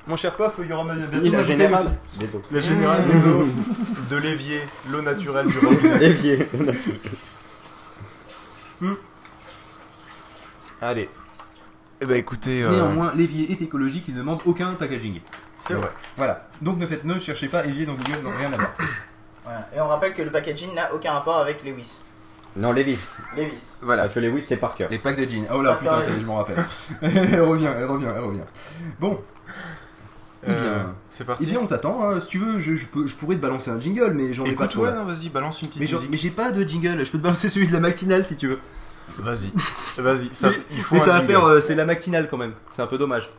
mon 0.08 0.16
cher 0.18 0.34
Pof, 0.36 0.54
il 0.60 0.70
y 0.70 0.74
aura 0.74 0.84
bientôt 0.94 1.18
Il 1.24 1.32
ma 1.32 1.38
a 1.40 1.44
général. 1.44 1.74
aussi. 1.86 1.90
Des 2.20 2.26
eaux. 2.36 2.42
La 2.52 2.60
générale 2.60 3.06
des 3.06 3.26
eaux. 3.26 3.46
De 4.10 4.16
l'évier, 4.18 4.62
l'eau 4.90 5.02
naturelle 5.02 5.48
du 5.48 5.58
robinet. 5.60 6.04
Évier. 6.06 6.48
Allez. 10.82 11.10
Eh 12.02 12.06
ben 12.06 12.18
écoutez. 12.18 12.64
euh, 12.64 12.70
Néanmoins, 12.72 13.14
l'évier 13.16 13.52
est 13.52 13.62
écologique, 13.62 14.06
il 14.08 14.16
ne 14.16 14.20
demande 14.20 14.42
aucun 14.46 14.74
packaging. 14.74 15.22
C'est 15.60 15.76
vrai. 15.76 15.92
Voilà. 16.18 16.48
Donc 16.62 16.80
ne 16.80 16.88
faites, 16.88 17.06
ne 17.06 17.20
cherchez 17.20 17.48
pas 17.48 17.64
évier 17.66 17.86
dans 17.86 17.94
Google, 17.94 18.20
non, 18.24 18.32
rien 18.36 18.52
à 18.52 18.58
voir. 18.58 18.72
Voilà. 19.52 19.68
Et 19.76 19.82
on 19.82 19.88
rappelle 19.88 20.14
que 20.14 20.22
le 20.22 20.30
packaging 20.32 20.74
n'a 20.76 20.94
aucun 20.94 21.12
rapport 21.14 21.38
avec 21.38 21.64
Lewis. 21.64 22.00
Non, 22.56 22.72
Lévis. 22.74 22.98
Lewis. 23.38 23.74
Voilà. 23.82 24.04
Parce 24.04 24.14
que 24.16 24.20
Lewis, 24.20 24.44
c'est 24.48 24.58
par 24.58 24.76
cœur. 24.76 24.90
Les 24.90 24.98
packs 24.98 25.18
de 25.18 25.28
jeans. 25.30 25.46
Oh 25.54 25.62
là, 25.62 25.74
Pas 25.74 25.80
putain, 25.80 25.92
ça 25.92 25.98
y 25.98 26.02
est, 26.02 26.06
pareil. 26.08 26.22
je 26.22 26.26
m'en 26.28 26.36
rappelle. 26.36 26.66
elle 27.02 27.42
revient, 27.42 27.70
elle 27.78 27.86
revient, 27.86 28.08
elle 28.14 28.22
revient. 28.24 28.42
Bon. 29.00 29.20
Eh 30.46 30.50
Euh, 30.50 30.74
bien, 30.84 30.96
c'est 31.10 31.24
parti. 31.24 31.44
eh 31.46 31.52
bien, 31.52 31.60
on 31.62 31.68
t'attend. 31.68 32.04
hein. 32.04 32.20
Si 32.20 32.28
tu 32.28 32.40
veux, 32.40 32.60
je, 32.60 32.76
je 32.76 32.88
peux, 32.88 33.06
je 33.08 33.16
pourrais 33.16 33.36
te 33.36 33.42
balancer 33.42 33.70
un 33.72 33.80
jingle, 33.80 34.12
mais 34.14 34.34
j'en 34.34 34.44
ai 34.46 34.54
pas 34.54 34.66
Écoute, 34.66 34.76
ouais, 34.78 34.94
non, 34.94 35.06
vas-y, 35.06 35.30
balance 35.30 35.62
une 35.62 35.68
petite 35.70 35.82
Mais, 35.82 35.88
musique. 35.92 36.10
mais 36.10 36.18
j'ai 36.18 36.32
pas 36.32 36.52
de 36.52 36.64
jingle. 36.68 37.06
Je 37.06 37.12
peux 37.12 37.20
te 37.20 37.24
balancer 37.24 37.48
celui 37.48 37.68
de 37.68 37.74
la 37.74 37.80
matinale 37.80 38.24
si 38.24 38.36
tu 38.38 38.48
veux. 38.48 38.60
Vas-y, 39.20 39.52
vas-y. 39.98 40.30
Ça, 40.34 40.50
mais 40.50 40.58
il 40.72 40.82
faut 40.82 40.96
mais 40.96 41.02
un 41.02 41.06
ça 41.06 41.12
va 41.12 41.18
jingle. 41.20 41.32
faire, 41.34 41.44
euh, 41.46 41.62
c'est 41.62 41.76
la 41.76 41.86
matinale 41.86 42.28
quand 42.30 42.38
même. 42.38 42.54
C'est 42.70 42.82
un 42.82 42.88
peu 42.88 42.98
dommage. 42.98 43.30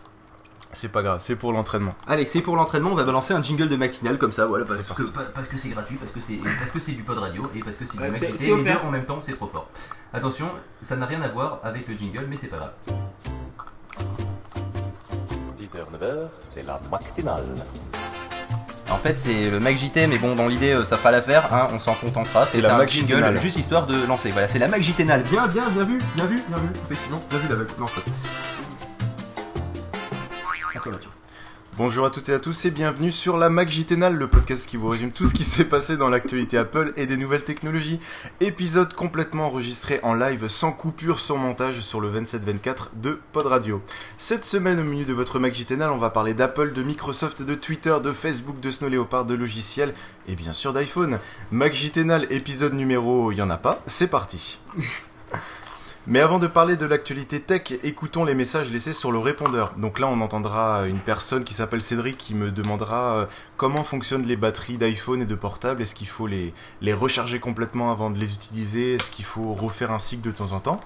C'est 0.75 0.91
pas 0.91 1.03
grave, 1.03 1.19
c'est 1.21 1.37
pour 1.37 1.53
l'entraînement. 1.53 1.93
Allez, 2.07 2.27
c'est 2.27 2.41
pour 2.41 2.57
l'entraînement. 2.57 2.91
On 2.93 2.95
va 2.95 3.05
balancer 3.05 3.35
un 3.35 3.43
jingle 3.43 3.69
de 3.69 3.77
matinale 3.77 4.17
comme 4.19 4.33
ça. 4.33 4.47
Voilà. 4.47 4.65
C'est 4.67 4.77
parce 4.77 4.89
parti. 4.89 5.03
que- 5.03 5.09
Pa- 5.11 5.25
Parce 5.35 5.49
que 5.49 5.59
c'est 5.59 5.69
gratuit, 5.69 5.97
parce 5.97 6.13
que 6.13 6.21
c'est 6.21 6.39
parce 6.59 6.71
que 6.71 6.81
c'est 6.81 6.93
du 6.93 7.03
pod 7.03 7.19
radio 7.19 7.51
et 7.55 7.61
parce 7.61 7.77
que 7.77 7.85
c'est 7.85 7.97
du 7.97 8.03
Ouais, 8.03 8.11
mec 8.11 8.19
c'est- 8.19 8.27
qui 8.33 8.39
c'est 8.39 8.45
fait 8.45 8.47
les 8.47 8.53
offert. 8.63 8.81
deux 8.81 8.87
en 8.89 8.91
même 8.91 9.05
temps, 9.05 9.19
c'est 9.21 9.35
trop 9.37 9.49
fort. 9.49 9.69
Attention, 10.15 10.47
ça 10.83 10.97
n'a 10.97 11.07
rien 11.07 11.21
à 11.23 11.29
voir 11.29 11.61
avec 11.63 11.87
le 11.89 11.95
jingle, 11.97 12.27
mais 12.29 12.37
c'est 12.39 12.47
pas 12.49 12.57
grave. 12.57 12.73
6h, 15.47 15.87
9h, 15.93 16.29
c'est 16.43 16.63
la 16.67 16.81
matinale. 16.91 17.45
En 18.91 18.97
fait, 18.97 19.19
c'est 19.19 19.49
le 19.51 19.59
Mac 19.61 19.77
JT, 19.79 20.07
mais 20.07 20.19
bon, 20.19 20.35
dans 20.35 20.49
l'idée, 20.49 20.73
euh, 20.73 20.85
ça 20.85 20.97
fera 20.99 21.11
l'affaire, 21.13 21.53
hein, 21.53 21.67
on 21.73 21.79
s'en 21.79 21.95
contentera. 21.95 22.45
C'est 22.45 22.61
la 22.61 22.75
un 22.75 22.79
Mac 22.79 22.89
jingle, 22.91 23.15
JTnale. 23.17 23.39
juste 23.41 23.57
histoire 23.57 23.87
de 23.87 24.07
lancer. 24.07 24.31
Voilà, 24.33 24.49
c'est 24.49 24.59
la 24.59 24.69
Mac 24.69 24.83
JTnale. 24.83 25.23
Bien, 25.25 25.47
bien, 25.47 25.69
bien 25.71 25.85
vu, 25.85 25.99
bien 26.15 26.27
vu, 26.27 26.43
bien 26.49 26.59
vu. 26.59 26.69
Effectivement, 26.85 27.23
bien 27.31 27.39
vu 27.39 27.49
la 27.49 27.57
Non, 27.57 27.87
je 27.87 27.95
passe. 27.95 28.05
Bonjour 31.79 32.05
à 32.05 32.11
toutes 32.11 32.29
et 32.29 32.35
à 32.35 32.39
tous 32.39 32.67
et 32.67 32.71
bienvenue 32.71 33.11
sur 33.11 33.39
la 33.39 33.49
Mac 33.49 33.71
JTNAL, 33.71 34.15
le 34.15 34.29
podcast 34.29 34.69
qui 34.69 34.77
vous 34.77 34.91
résume 34.91 35.11
tout 35.11 35.27
ce 35.27 35.33
qui 35.33 35.43
s'est 35.43 35.65
passé 35.65 35.97
dans 35.97 36.11
l'actualité 36.11 36.59
Apple 36.59 36.93
et 36.99 37.07
des 37.07 37.17
nouvelles 37.17 37.45
technologies. 37.45 37.99
Épisode 38.41 38.93
complètement 38.93 39.47
enregistré 39.47 39.99
en 40.03 40.13
live 40.13 40.49
sans 40.49 40.73
coupure, 40.73 41.19
sans 41.19 41.39
montage 41.39 41.81
sur 41.81 42.03
le 42.03 42.13
27-24 42.13 42.89
de 42.97 43.19
Pod 43.33 43.47
Radio. 43.47 43.81
Cette 44.19 44.45
semaine 44.45 44.81
au 44.81 44.85
menu 44.85 45.07
de 45.07 45.15
votre 45.15 45.39
Mac 45.39 45.55
JTNAL, 45.55 45.91
on 45.91 45.97
va 45.97 46.11
parler 46.11 46.35
d'Apple, 46.35 46.75
de 46.75 46.83
Microsoft, 46.83 47.41
de 47.41 47.55
Twitter, 47.55 47.97
de 48.05 48.13
Facebook, 48.13 48.61
de 48.61 48.71
Snow 48.71 48.91
Leopard, 48.91 49.25
de 49.25 49.35
logiciels 49.35 49.95
et 50.29 50.35
bien 50.35 50.53
sûr 50.53 50.75
d'iPhone. 50.75 51.21
Mac 51.53 51.73
JTNAL 51.73 52.27
épisode 52.29 52.75
numéro, 52.75 53.33
il 53.33 53.39
y 53.39 53.43
en 53.43 53.49
a 53.49 53.57
pas, 53.57 53.81
c'est 53.87 54.09
parti. 54.09 54.61
Mais 56.09 56.19
avant 56.19 56.41
de 56.41 56.49
parler 56.49 56.75
de 56.75 56.85
l'actualité 56.85 57.39
tech, 57.41 57.75
écoutons 57.85 58.25
les 58.25 58.35
messages 58.35 58.73
laissés 58.73 58.93
sur 58.93 59.13
le 59.13 59.19
répondeur. 59.19 59.75
Donc 59.77 60.01
là, 60.01 60.09
on 60.09 60.21
entendra 60.21 60.89
une 60.89 60.99
personne 60.99 61.45
qui 61.45 61.55
s'appelle 61.55 61.81
Cédric 61.81 62.19
qui 62.19 62.35
me 62.35 62.51
demandera 62.51 63.19
euh, 63.19 63.27
comment 63.57 63.85
fonctionnent 63.85 64.27
les 64.27 64.35
batteries 64.35 64.79
d'iPhone 64.79 65.23
et 65.23 65.27
de 65.27 65.35
portable. 65.37 65.81
Est-ce 65.81 65.95
qu'il 65.95 66.09
faut 66.09 66.27
les, 66.27 66.53
les 66.81 66.93
recharger 66.93 67.39
complètement 67.39 67.93
avant 67.93 68.11
de 68.11 68.19
les 68.19 68.35
utiliser? 68.35 68.95
Est-ce 68.95 69.13
qu'il 69.13 69.25
faut 69.25 69.53
refaire 69.53 69.93
un 69.93 70.01
cycle 70.01 70.23
de 70.23 70.33
temps 70.33 70.51
en 70.51 70.59
temps? 70.59 70.81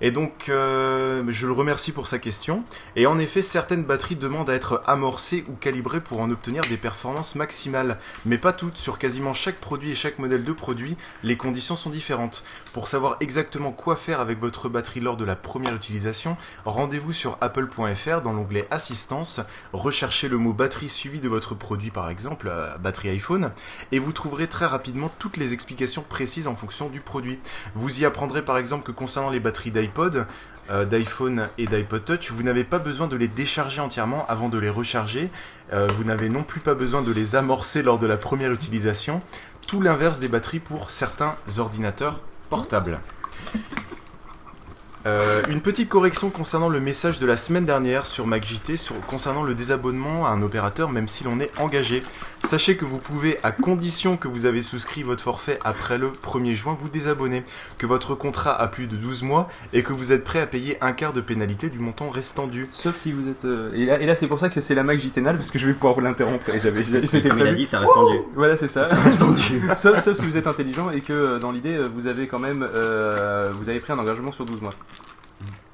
Et 0.00 0.10
donc, 0.10 0.48
euh, 0.48 1.22
je 1.28 1.46
le 1.46 1.52
remercie 1.52 1.92
pour 1.92 2.06
sa 2.06 2.18
question. 2.18 2.64
Et 2.96 3.06
en 3.06 3.18
effet, 3.18 3.42
certaines 3.42 3.84
batteries 3.84 4.16
demandent 4.16 4.50
à 4.50 4.54
être 4.54 4.82
amorcées 4.86 5.44
ou 5.48 5.54
calibrées 5.54 6.00
pour 6.00 6.20
en 6.20 6.30
obtenir 6.30 6.62
des 6.68 6.76
performances 6.76 7.34
maximales. 7.34 7.98
Mais 8.26 8.38
pas 8.38 8.52
toutes, 8.52 8.76
sur 8.76 8.98
quasiment 8.98 9.32
chaque 9.32 9.60
produit 9.60 9.92
et 9.92 9.94
chaque 9.94 10.18
modèle 10.18 10.44
de 10.44 10.52
produit, 10.52 10.96
les 11.22 11.36
conditions 11.36 11.76
sont 11.76 11.90
différentes. 11.90 12.44
Pour 12.72 12.88
savoir 12.88 13.16
exactement 13.20 13.72
quoi 13.72 13.96
faire 13.96 14.20
avec 14.20 14.40
votre 14.40 14.68
batterie 14.68 15.00
lors 15.00 15.16
de 15.16 15.24
la 15.24 15.36
première 15.36 15.74
utilisation, 15.74 16.36
rendez-vous 16.64 17.12
sur 17.12 17.38
apple.fr 17.40 18.20
dans 18.22 18.32
l'onglet 18.32 18.66
Assistance, 18.70 19.40
recherchez 19.72 20.28
le 20.28 20.38
mot 20.38 20.52
batterie 20.52 20.88
suivi 20.88 21.20
de 21.20 21.28
votre 21.28 21.54
produit 21.54 21.90
par 21.90 22.10
exemple, 22.10 22.48
euh, 22.50 22.76
batterie 22.78 23.10
iPhone, 23.10 23.52
et 23.92 23.98
vous 23.98 24.12
trouverez 24.12 24.48
très 24.48 24.66
rapidement 24.66 25.10
toutes 25.18 25.36
les 25.36 25.52
explications 25.52 26.02
précises 26.02 26.48
en 26.48 26.56
fonction 26.56 26.88
du 26.88 27.00
produit. 27.00 27.38
Vous 27.74 28.00
y 28.00 28.04
apprendrez 28.04 28.42
par 28.42 28.58
exemple 28.58 28.84
que 28.84 28.92
concernant 28.92 29.30
les 29.30 29.40
batteries 29.40 29.70
euh, 30.70 30.84
d'iPhone 30.86 31.48
et 31.58 31.66
d'iPod 31.66 32.04
Touch, 32.04 32.30
vous 32.30 32.42
n'avez 32.42 32.64
pas 32.64 32.78
besoin 32.78 33.06
de 33.06 33.16
les 33.16 33.28
décharger 33.28 33.80
entièrement 33.80 34.24
avant 34.28 34.48
de 34.48 34.58
les 34.58 34.70
recharger. 34.70 35.30
Euh, 35.72 35.88
vous 35.92 36.04
n'avez 36.04 36.28
non 36.30 36.42
plus 36.42 36.60
pas 36.60 36.74
besoin 36.74 37.02
de 37.02 37.12
les 37.12 37.36
amorcer 37.36 37.82
lors 37.82 37.98
de 37.98 38.06
la 38.06 38.16
première 38.16 38.52
utilisation. 38.52 39.20
Tout 39.66 39.82
l'inverse 39.82 40.20
des 40.20 40.28
batteries 40.28 40.60
pour 40.60 40.90
certains 40.90 41.36
ordinateurs 41.58 42.20
portables. 42.48 42.98
Euh, 45.06 45.42
une 45.50 45.60
petite 45.60 45.90
correction 45.90 46.30
concernant 46.30 46.70
le 46.70 46.80
message 46.80 47.18
de 47.18 47.26
la 47.26 47.36
semaine 47.36 47.66
dernière 47.66 48.06
sur 48.06 48.26
MacJT 48.26 48.76
sur, 48.76 48.98
concernant 49.02 49.42
le 49.42 49.54
désabonnement 49.54 50.26
à 50.26 50.30
un 50.30 50.40
opérateur 50.40 50.90
même 50.90 51.08
si 51.08 51.24
l'on 51.24 51.40
est 51.40 51.50
engagé. 51.60 52.02
Sachez 52.44 52.76
que 52.76 52.86
vous 52.86 52.98
pouvez, 52.98 53.38
à 53.42 53.52
condition 53.52 54.16
que 54.16 54.28
vous 54.28 54.46
avez 54.46 54.62
souscrit 54.62 55.02
votre 55.02 55.22
forfait 55.22 55.58
après 55.64 55.98
le 55.98 56.08
1er 56.10 56.52
juin, 56.54 56.74
vous 56.78 56.88
désabonner, 56.88 57.42
que 57.78 57.86
votre 57.86 58.14
contrat 58.14 58.58
a 58.58 58.66
plus 58.66 58.86
de 58.86 58.96
12 58.96 59.22
mois 59.24 59.48
et 59.74 59.82
que 59.82 59.92
vous 59.92 60.12
êtes 60.12 60.24
prêt 60.24 60.40
à 60.40 60.46
payer 60.46 60.78
un 60.82 60.92
quart 60.92 61.12
de 61.12 61.20
pénalité 61.20 61.68
du 61.70 61.78
montant 61.78 62.08
restant 62.08 62.46
dû. 62.46 62.66
Sauf 62.72 62.96
si 62.96 63.12
vous 63.12 63.28
êtes. 63.28 63.44
euh, 63.44 63.72
Et 63.74 63.84
là, 63.86 63.98
et 64.00 64.06
là, 64.06 64.14
c'est 64.14 64.26
pour 64.26 64.38
ça 64.38 64.48
que 64.50 64.60
c'est 64.62 64.74
la 64.74 64.82
Mac 64.84 64.98
JTNAL, 65.00 65.36
parce 65.36 65.50
que 65.50 65.58
je 65.58 65.66
vais 65.66 65.72
pouvoir 65.74 65.92
vous 65.94 66.00
l'interrompre. 66.00 66.48
Et 66.50 66.60
j'avais, 66.60 66.82
j'avais- 66.82 67.06
c'était 67.06 67.28
Comme 67.28 67.38
il 67.38 67.42
a 67.42 67.44
prévu. 67.46 67.56
dit, 67.58 67.66
ça 67.66 67.78
reste 67.80 67.92
tendu. 67.94 68.18
Voilà, 68.34 68.56
c'est 68.56 68.68
ça. 68.68 68.88
Ça 68.88 68.96
reste 68.96 69.18
tendu. 69.20 69.62
sauf, 69.76 69.98
sauf 70.00 70.18
si 70.18 70.24
vous 70.24 70.36
êtes 70.38 70.46
intelligent 70.46 70.90
et 70.90 71.00
que 71.02 71.12
euh, 71.12 71.38
dans 71.38 71.50
l'idée, 71.52 71.76
euh, 71.76 71.88
vous 71.94 72.06
avez 72.06 72.26
quand 72.26 72.38
même. 72.38 72.66
euh, 72.74 73.50
vous 73.54 73.68
avez 73.68 73.80
pris 73.80 73.92
un 73.92 73.98
engagement 73.98 74.32
sur 74.32 74.44
12 74.46 74.60
mois. 74.62 74.74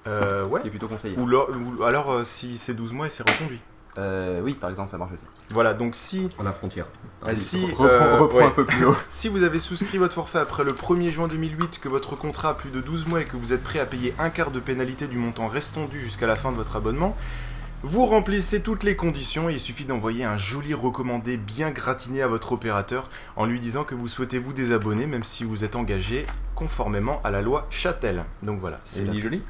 Euh, 0.06 0.44
ouais. 0.46 0.60
Ce 0.60 0.62
qui 0.62 0.68
est 0.68 0.70
plutôt 0.70 0.88
conseillé. 0.88 1.16
Ou, 1.18 1.26
lo- 1.26 1.48
ou 1.78 1.82
alors 1.84 2.10
euh, 2.12 2.24
si 2.24 2.56
c'est 2.58 2.74
12 2.74 2.92
mois 2.92 3.06
et 3.06 3.10
c'est 3.10 3.28
reconduit. 3.28 3.60
Euh, 3.98 4.40
oui, 4.40 4.54
par 4.54 4.70
exemple, 4.70 4.88
ça 4.88 4.96
marche 4.98 5.12
aussi. 5.14 5.24
Voilà, 5.50 5.74
donc 5.74 5.96
si. 5.96 6.28
À 6.38 6.44
la 6.44 6.52
frontière. 6.52 6.86
Ah, 7.26 7.34
si, 7.34 7.66
Reprends- 7.66 7.84
euh, 7.86 8.18
reprends 8.20 8.38
ouais. 8.38 8.44
un 8.44 8.50
peu 8.50 8.64
plus 8.64 8.84
haut. 8.84 8.96
Si 9.08 9.28
vous 9.28 9.42
avez 9.42 9.58
souscrit 9.58 9.98
votre 9.98 10.14
forfait 10.14 10.38
après 10.38 10.62
le 10.64 10.72
1er 10.72 11.10
juin 11.10 11.26
2008, 11.28 11.80
que 11.80 11.88
votre 11.88 12.14
contrat 12.16 12.50
a 12.50 12.54
plus 12.54 12.70
de 12.70 12.80
12 12.80 13.06
mois 13.08 13.20
et 13.20 13.24
que 13.24 13.36
vous 13.36 13.52
êtes 13.52 13.62
prêt 13.64 13.80
à 13.80 13.86
payer 13.86 14.14
un 14.18 14.30
quart 14.30 14.52
de 14.52 14.60
pénalité 14.60 15.06
du 15.08 15.18
montant 15.18 15.48
restant 15.48 15.86
dû 15.86 16.00
jusqu'à 16.00 16.26
la 16.28 16.36
fin 16.36 16.52
de 16.52 16.56
votre 16.56 16.76
abonnement, 16.76 17.16
vous 17.82 18.04
remplissez 18.04 18.60
toutes 18.60 18.82
les 18.82 18.94
conditions 18.94 19.48
et 19.48 19.54
il 19.54 19.60
suffit 19.60 19.86
d'envoyer 19.86 20.24
un 20.24 20.36
joli 20.36 20.74
recommandé 20.74 21.38
bien 21.38 21.70
gratiné 21.70 22.20
à 22.20 22.28
votre 22.28 22.52
opérateur 22.52 23.08
en 23.36 23.46
lui 23.46 23.58
disant 23.58 23.84
que 23.84 23.94
vous 23.94 24.06
souhaitez 24.06 24.38
vous 24.38 24.52
désabonner 24.52 25.06
même 25.06 25.24
si 25.24 25.44
vous 25.44 25.64
êtes 25.64 25.76
engagé 25.76 26.26
conformément 26.54 27.22
à 27.24 27.30
la 27.30 27.40
loi 27.40 27.66
Châtel. 27.70 28.24
Donc 28.42 28.60
voilà. 28.60 28.80
C'est 28.84 29.06
joli 29.18 29.42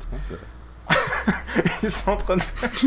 C'est 0.91 1.63
pas 1.63 1.69
ça. 1.71 1.79
Ils 1.83 1.91
sont 1.91 2.11
en 2.13 2.17
train 2.17 2.37
de. 2.37 2.43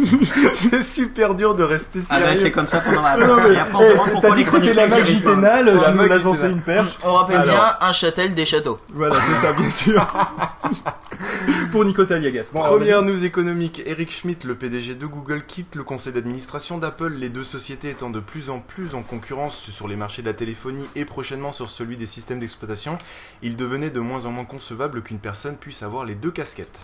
c'est 0.53 0.83
super 0.83 1.35
dur 1.35 1.55
de 1.55 1.63
rester 1.63 1.99
Ah 2.09 2.17
sérieux. 2.19 2.25
bah, 2.35 2.39
c'est 2.41 2.51
comme 2.51 2.67
ça 2.67 2.79
pendant 2.79 3.01
la- 3.01 3.17
Non, 3.17 3.37
mais- 3.43 3.53
Et 3.53 3.57
après, 3.59 3.75
on 3.75 3.81
eh, 3.89 3.93
demande 3.93 4.11
pourquoi 4.11 4.31
dit 4.31 4.37
les 4.37 4.43
que 4.43 4.49
c'était 4.51 4.73
la 4.73 4.89
C'est 4.89 4.99
la 4.99 5.05
tu 5.05 5.13
nous 5.13 5.29
as 5.29 5.33
JTNAL. 5.33 6.23
lancé 6.23 6.47
une 6.47 6.61
perche. 6.61 6.91
On 7.03 7.13
rappelle 7.13 7.37
Alors. 7.37 7.55
bien 7.55 7.75
un 7.81 7.91
châtel 7.91 8.33
des 8.33 8.45
châteaux. 8.45 8.79
Voilà, 8.93 9.15
c'est 9.19 9.35
ça, 9.45 9.53
bien 9.53 9.69
sûr. 9.69 10.07
Pour 11.71 11.85
Nikos 11.85 12.11
Aliagas. 12.11 12.49
Bon, 12.53 12.61
Première 12.61 13.01
news 13.01 13.25
économique, 13.25 13.81
Eric 13.85 14.11
Schmidt, 14.11 14.45
le 14.47 14.55
PDG 14.55 14.95
de 14.95 15.05
Google, 15.05 15.43
quitte 15.45 15.75
le 15.75 15.83
conseil 15.83 16.13
d'administration 16.13 16.77
d'Apple, 16.77 17.13
les 17.13 17.29
deux 17.29 17.43
sociétés 17.43 17.89
étant 17.89 18.09
de 18.09 18.19
plus 18.19 18.49
en 18.49 18.59
plus 18.59 18.93
en 18.95 19.01
concurrence 19.01 19.55
sur 19.57 19.87
les 19.87 19.95
marchés 19.95 20.21
de 20.21 20.27
la 20.27 20.33
téléphonie 20.33 20.87
et 20.95 21.05
prochainement 21.05 21.51
sur 21.51 21.69
celui 21.69 21.97
des 21.97 22.05
systèmes 22.05 22.39
d'exploitation. 22.39 22.97
Il 23.41 23.55
devenait 23.55 23.89
de 23.89 23.99
moins 23.99 24.25
en 24.25 24.31
moins 24.31 24.45
concevable 24.45 25.01
qu'une 25.01 25.19
personne 25.19 25.55
puisse 25.57 25.81
avoir 25.83 26.05
les 26.05 26.15
deux 26.15 26.31
casquettes. 26.31 26.81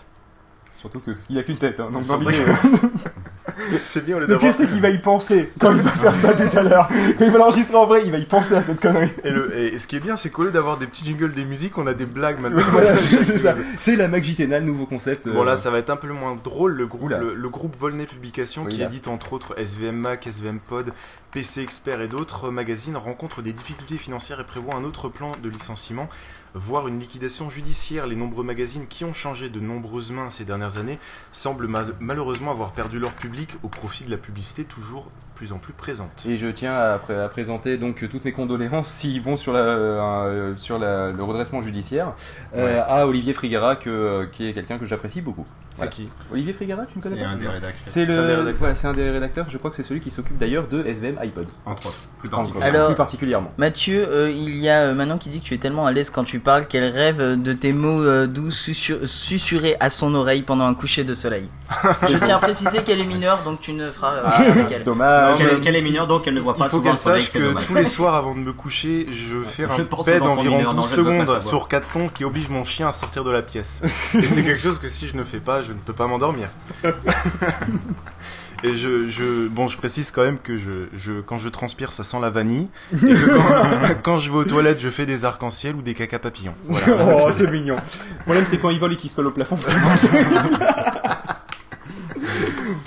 Surtout 0.80 1.00
qu'il 1.26 1.38
a 1.38 1.42
qu'une 1.42 1.58
tête, 1.58 1.78
hein, 1.78 1.90
donc 1.92 2.06
dans 2.06 2.18
Surtout 2.18 2.30
l'idée, 2.30 2.42
que- 2.42 2.50
euh, 2.50 2.88
C'est 3.84 4.04
bien 4.06 4.18
lieu 4.18 4.26
Le 4.26 4.38
pire, 4.38 4.54
c'est 4.54 4.66
qu'il 4.66 4.80
va 4.80 4.88
y 4.88 4.98
penser 4.98 5.50
quand 5.60 5.72
il 5.72 5.82
va 5.82 5.90
faire 5.90 6.14
ça 6.14 6.32
tout 6.32 6.56
à 6.56 6.62
l'heure. 6.62 6.88
Quand 7.18 7.24
il 7.26 7.30
va 7.30 7.38
l'enregistrer 7.38 7.76
en 7.76 7.84
vrai, 7.84 8.02
il 8.06 8.10
va 8.10 8.16
y 8.16 8.24
penser 8.24 8.54
à 8.54 8.62
cette 8.62 8.80
connerie. 8.80 9.10
Et, 9.22 9.30
le- 9.30 9.54
et 9.58 9.76
ce 9.78 9.86
qui 9.86 9.96
est 9.96 10.00
bien, 10.00 10.16
c'est 10.16 10.30
qu'au 10.30 10.44
lieu 10.44 10.50
d'avoir 10.50 10.78
des 10.78 10.86
petits 10.86 11.04
jingles 11.04 11.32
des 11.32 11.44
musiques, 11.44 11.76
on 11.76 11.86
a 11.86 11.92
des 11.92 12.06
blagues 12.06 12.40
maintenant. 12.40 12.62
Voilà, 12.72 12.96
c'est 12.96 13.36
ça. 13.38 13.54
C'est 13.78 13.96
la 13.96 14.08
Mac 14.08 14.24
JTNAL, 14.24 14.64
nouveau 14.64 14.86
concept. 14.86 15.26
euh, 15.26 15.34
Bon 15.34 15.42
là 15.42 15.56
ça 15.56 15.70
va 15.70 15.78
être 15.78 15.90
un 15.90 15.96
peu 15.96 16.08
moins 16.08 16.36
drôle, 16.42 16.72
le 16.72 16.86
groupe, 16.86 17.10
le, 17.10 17.34
le 17.34 17.48
groupe 17.50 17.76
Volney 17.78 18.06
Publications 18.06 18.64
Oui, 18.64 18.76
qui 18.76 18.82
édite 18.82 19.08
entre 19.08 19.32
autres 19.34 19.58
SVM 19.58 19.94
Mac, 19.96 20.26
SVM 20.26 20.58
Pod, 20.60 20.92
PC 21.32 21.60
Expert 21.62 22.00
et 22.00 22.08
d'autres 22.08 22.50
magazines 22.50 22.96
rencontre 22.96 23.42
des 23.42 23.52
difficultés 23.52 23.96
financières 23.98 24.40
et 24.40 24.44
prévoit 24.44 24.74
un 24.74 24.84
autre 24.84 25.08
plan 25.08 25.32
de 25.42 25.48
licenciement, 25.50 26.08
voire 26.54 26.88
une 26.88 26.98
liquidation 27.00 27.50
judiciaire. 27.50 28.06
Les 28.06 28.16
nombreux 28.16 28.44
magazines 28.44 28.86
qui 28.88 29.04
ont 29.04 29.12
changé 29.12 29.48
de 29.50 29.60
nombreuses 29.60 30.12
mains 30.12 30.30
ces 30.30 30.44
dernières 30.44 30.78
années 30.78 30.98
semblent 31.32 31.66
ma- 31.66 31.82
malheureusement 32.00 32.50
avoir 32.50 32.72
perdu 32.72 32.98
leur 32.98 33.12
public 33.12 33.56
au 33.62 33.68
profit 33.68 34.04
de 34.04 34.10
la 34.10 34.16
publicité 34.16 34.64
toujours 34.64 35.10
plus 35.34 35.52
en 35.52 35.58
plus 35.58 35.72
présente. 35.72 36.26
Et 36.28 36.36
je 36.36 36.48
tiens 36.48 36.74
à, 36.74 36.98
pré- 36.98 37.18
à 37.18 37.28
présenter 37.30 37.78
donc 37.78 38.06
toutes 38.10 38.24
mes 38.26 38.32
condoléances 38.32 38.90
s'ils 38.90 39.22
vont 39.22 39.38
sur, 39.38 39.52
la, 39.54 39.60
euh, 39.60 40.54
sur 40.58 40.78
la- 40.78 41.12
le 41.12 41.22
redressement 41.22 41.62
judiciaire 41.62 42.12
euh, 42.54 42.82
à 42.86 43.06
Olivier 43.06 43.32
Frigara, 43.32 43.76
que, 43.76 43.88
euh, 43.88 44.26
qui 44.26 44.46
est 44.46 44.52
quelqu'un 44.52 44.76
que 44.78 44.84
j'apprécie 44.84 45.22
beaucoup. 45.22 45.46
C'est 45.74 45.88
qui 45.88 46.08
Olivier 46.32 46.52
Frigara, 46.52 46.84
tu 46.86 46.98
ne 46.98 47.02
connais 47.02 47.16
C'est 47.16 47.22
pas 47.22 47.28
un 47.30 47.36
des 47.36 47.46
rédacteurs. 47.48 47.80
C'est 47.84 48.02
un 48.02 48.06
des 48.06 48.12
le, 48.16 48.38
rédacteurs. 48.40 48.68
ouais, 48.68 48.74
c'est 48.74 48.86
un 48.86 48.92
des 48.92 49.10
rédacteurs. 49.10 49.46
Je 49.48 49.56
crois 49.58 49.70
que 49.70 49.76
c'est 49.76 49.82
celui 49.82 50.00
qui 50.00 50.10
s'occupe 50.10 50.36
d'ailleurs 50.36 50.68
de 50.68 50.84
SVM 50.84 51.16
iPod. 51.22 51.46
Entre 51.64 51.86
autres, 51.86 51.96
plus 52.18 52.28
particulièrement. 52.28 52.74
Alors- 52.74 52.86
plus 52.88 52.96
particulièrement. 52.96 53.52
Mathieu, 53.56 54.06
euh, 54.10 54.30
il 54.30 54.56
y 54.58 54.68
a 54.68 54.80
euh, 54.80 54.94
Manon 54.94 55.16
qui 55.18 55.28
dit 55.30 55.40
que 55.40 55.44
tu 55.44 55.54
es 55.54 55.58
tellement 55.58 55.86
à 55.86 55.92
l'aise 55.92 56.10
quand 56.10 56.24
tu 56.24 56.38
parles 56.40 56.66
qu'elle 56.66 56.84
rêve 56.92 57.20
euh, 57.20 57.36
de 57.36 57.52
tes 57.52 57.72
mots 57.72 58.02
euh, 58.02 58.26
doux 58.26 58.50
susurr- 58.50 59.06
susurrés 59.06 59.76
à 59.80 59.90
son 59.90 60.14
oreille 60.14 60.42
pendant 60.42 60.66
un 60.66 60.74
coucher 60.74 61.04
de 61.04 61.14
soleil. 61.14 61.48
Je 62.08 62.16
tiens 62.18 62.36
à 62.36 62.40
préciser 62.40 62.82
qu'elle 62.82 63.00
est 63.00 63.06
mineure, 63.06 63.42
donc 63.44 63.60
tu 63.60 63.72
ne 63.72 63.90
feras 63.90 64.14
euh, 64.14 64.22
Ah, 64.26 64.42
avec 64.42 64.72
elle. 64.72 64.84
Dommage. 64.84 65.38
Qu'elle 65.38 65.48
est- 65.48 65.60
qu'elle 65.60 65.76
est 65.76 65.82
mineure, 65.82 66.06
donc 66.06 66.26
elle 66.26 66.34
ne 66.34 66.40
voit 66.40 66.56
pas 66.56 66.66
Il 66.66 66.68
faut 66.70 66.78
souvent 66.78 66.90
qu'elle 66.90 66.98
soleil, 66.98 67.22
sache 67.22 67.30
c'est 67.32 67.38
que 67.38 67.44
dommage. 67.44 67.66
tous 67.66 67.74
les 67.74 67.86
soirs 67.86 68.14
avant 68.16 68.34
de 68.34 68.40
me 68.40 68.52
coucher, 68.52 69.06
je 69.10 69.40
fais 69.42 69.66
Je 69.76 69.82
un 69.82 69.84
pense 69.84 70.00
aux 70.00 70.04
paix 70.04 70.16
enfants 70.20 70.34
d'environ 70.36 70.56
mineurs, 70.58 70.74
non, 70.74 70.82
12 70.82 70.94
je 70.94 71.00
ne 71.00 71.04
veux 71.04 71.04
pas 71.04 71.10
secondes 71.12 71.26
savoir. 71.26 71.42
sur 71.42 71.68
4 71.68 71.88
tons 71.92 72.08
qui 72.08 72.24
oblige 72.24 72.48
mon 72.48 72.64
chien 72.64 72.88
à 72.88 72.92
sortir 72.92 73.24
de 73.24 73.30
la 73.30 73.42
pièce. 73.42 73.82
Et 74.14 74.26
c'est 74.26 74.42
quelque 74.42 74.60
chose 74.60 74.78
que 74.78 74.88
si 74.88 75.06
je 75.08 75.16
ne 75.16 75.22
fais 75.24 75.38
pas, 75.40 75.62
je 75.62 75.69
ne 75.72 75.78
peux 75.78 75.92
pas 75.92 76.06
m'endormir. 76.06 76.48
Et 78.62 78.76
je, 78.76 79.08
je, 79.08 79.48
bon, 79.48 79.68
je 79.68 79.78
précise 79.78 80.10
quand 80.10 80.22
même 80.22 80.38
que 80.38 80.58
je, 80.58 80.70
je, 80.92 81.20
quand 81.20 81.38
je 81.38 81.48
transpire, 81.48 81.94
ça 81.94 82.04
sent 82.04 82.18
la 82.20 82.28
vanille. 82.28 82.68
Et 82.92 82.96
que 82.96 83.36
quand, 83.36 83.94
quand 84.02 84.18
je 84.18 84.30
vais 84.30 84.36
aux 84.36 84.44
toilettes, 84.44 84.80
je 84.80 84.90
fais 84.90 85.06
des 85.06 85.24
arcs-en-ciel 85.24 85.76
ou 85.76 85.82
des 85.82 85.94
caca 85.94 86.18
papillons. 86.18 86.54
Voilà. 86.68 87.24
oh, 87.26 87.32
c'est 87.32 87.50
mignon. 87.50 87.76
Le 87.76 88.24
problème, 88.24 88.44
c'est 88.46 88.58
quand 88.58 88.70
il 88.70 88.78
vole 88.78 88.92
et 88.92 88.96
qu'il 88.96 89.08
se 89.08 89.16
colle 89.16 89.28
au 89.28 89.30
plafond. 89.30 89.56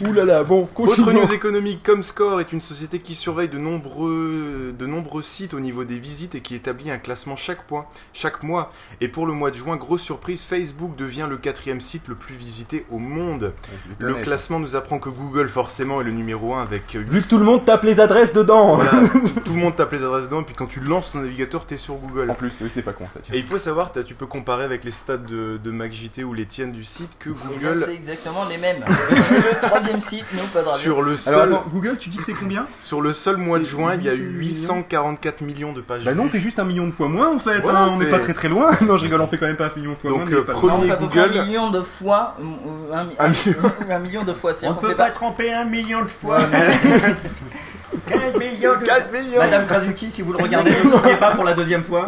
Ouh 0.07 0.13
là 0.13 0.25
là, 0.25 0.43
bon, 0.43 0.63
Autre 0.63 0.73
continuons. 0.73 1.25
news 1.25 1.33
économique, 1.33 1.83
Comscore 1.83 2.39
est 2.39 2.51
une 2.53 2.61
société 2.61 2.99
qui 2.99 3.15
surveille 3.15 3.49
de 3.49 3.57
nombreux, 3.57 4.73
de 4.77 4.85
nombreux 4.85 5.21
sites 5.21 5.53
au 5.53 5.59
niveau 5.59 5.83
des 5.83 5.99
visites 5.99 6.35
et 6.35 6.41
qui 6.41 6.55
établit 6.55 6.91
un 6.91 6.97
classement 6.97 7.35
chaque, 7.35 7.63
point, 7.63 7.85
chaque 8.13 8.43
mois. 8.43 8.69
Et 9.01 9.07
pour 9.07 9.25
le 9.25 9.33
mois 9.33 9.51
de 9.51 9.55
juin, 9.55 9.75
grosse 9.75 10.01
surprise, 10.01 10.43
Facebook 10.43 10.95
devient 10.95 11.27
le 11.29 11.37
quatrième 11.37 11.81
site 11.81 12.07
le 12.07 12.15
plus 12.15 12.35
visité 12.35 12.85
au 12.91 12.97
monde. 12.99 13.53
Le 13.99 14.11
connais, 14.13 14.21
classement 14.23 14.59
nous 14.59 14.75
apprend 14.75 14.99
que 14.99 15.09
Google 15.09 15.49
forcément 15.49 16.01
est 16.01 16.05
le 16.05 16.11
numéro 16.11 16.53
1 16.53 16.61
avec 16.61 16.95
Vu 16.95 17.21
que 17.21 17.27
tout 17.29 17.39
le 17.39 17.45
monde 17.45 17.65
tape 17.65 17.83
les 17.83 17.99
adresses 17.99 18.33
dedans. 18.33 18.75
Voilà, 18.75 18.91
tout 19.45 19.53
le 19.53 19.59
monde 19.59 19.75
tape 19.75 19.91
les 19.91 20.03
adresses 20.03 20.25
dedans 20.25 20.41
et 20.41 20.45
puis 20.45 20.55
quand 20.55 20.67
tu 20.67 20.79
lances 20.79 21.11
ton 21.11 21.19
navigateur, 21.19 21.65
t'es 21.65 21.77
sur 21.77 21.95
Google. 21.95 22.29
En 22.31 22.35
plus, 22.35 22.53
oui, 22.61 22.69
c'est 22.71 22.81
pas 22.81 22.93
con 22.93 23.05
ça. 23.11 23.19
tiens. 23.21 23.35
Et 23.35 23.39
il 23.39 23.45
faut 23.45 23.57
savoir, 23.57 23.91
tu 24.05 24.15
peux 24.15 24.25
comparer 24.27 24.63
avec 24.63 24.83
les 24.83 24.91
stats 24.91 25.17
de, 25.17 25.59
de 25.63 25.71
MacJT 25.71 26.23
ou 26.23 26.33
les 26.33 26.45
tiennes 26.45 26.71
du 26.71 26.83
site 26.83 27.11
que 27.19 27.29
Google, 27.29 27.79
C'est 27.83 27.93
exactement 27.93 28.45
les 28.49 28.57
mêmes. 28.57 28.83
troisième 29.75 29.99
site, 29.99 30.25
nous, 30.33 30.39
pas 30.47 30.61
de 30.61 30.65
radio. 30.67 30.81
sur 30.81 31.01
le 31.01 31.07
Alors 31.11 31.19
seul, 31.19 31.53
attends, 31.53 31.63
Google, 31.71 31.97
tu 31.99 32.09
dis 32.09 32.17
que 32.17 32.23
c'est 32.23 32.33
combien 32.33 32.65
sur 32.79 33.01
le 33.01 33.13
seul 33.13 33.37
mois 33.37 33.59
de 33.59 33.63
C'est 33.63 33.69
juin, 33.71 33.95
il 33.95 34.03
y 34.03 34.09
a 34.09 34.13
eu 34.13 34.19
800 34.39 34.75
844 34.89 35.41
millions 35.41 35.73
de 35.73 35.81
pages 35.81 36.03
Bah 36.03 36.13
non, 36.13 36.23
on 36.25 36.29
fait 36.29 36.39
juste 36.39 36.59
un 36.59 36.63
million 36.65 36.85
de 36.87 36.91
fois 36.91 37.07
moins 37.07 37.33
en 37.35 37.39
fait. 37.39 37.59
Voilà, 37.61 37.83
hein, 37.83 37.89
on 37.91 37.97
n'est 37.99 38.05
c'est- 38.05 38.11
pas 38.11 38.19
très 38.19 38.33
très 38.33 38.49
loin. 38.49 38.69
Non, 38.81 38.97
je 38.97 39.03
rigole, 39.03 39.21
on 39.21 39.27
fait 39.27 39.37
quand 39.37 39.47
même 39.47 39.55
pas 39.55 39.65
un 39.67 39.71
million 39.79 39.91
de 39.93 39.97
fois 39.97 40.09
Donc, 40.09 40.29
moins. 40.29 40.37
euh, 40.39 40.43
pas 40.43 40.53
premier- 40.53 40.87
Non, 40.87 40.95
on 40.99 41.05
Google. 41.05 41.37
un 41.37 41.45
million 41.45 41.69
de 41.69 41.81
fois. 41.81 42.35
euh, 42.39 42.93
Un, 42.93 42.97
Un 42.97 43.25
un- 43.25 43.29
million. 43.29 43.71
un 43.89 43.99
million 43.99 44.23
de 44.23 44.33
fois. 44.33 44.51
c'est-à-dire 44.53 44.77
On 44.77 44.81
peut 44.81 44.89
fait 44.89 44.95
pas 44.95 45.09
tremper 45.11 45.53
un 45.53 45.65
million 45.65 46.01
de 46.03 46.09
fois. 46.09 46.39
15 48.09 48.35
millions 48.37 48.79
de 48.79 48.85
4 48.85 49.11
millions 49.11 49.39
Madame 49.39 49.65
Krasuki, 49.65 50.11
si 50.11 50.21
vous 50.21 50.33
le 50.33 50.43
regardez, 50.43 50.71
n'oubliez 50.83 51.15
pas 51.17 51.31
pour 51.31 51.43
la 51.43 51.53
deuxième 51.53 51.83
fois. 51.83 52.07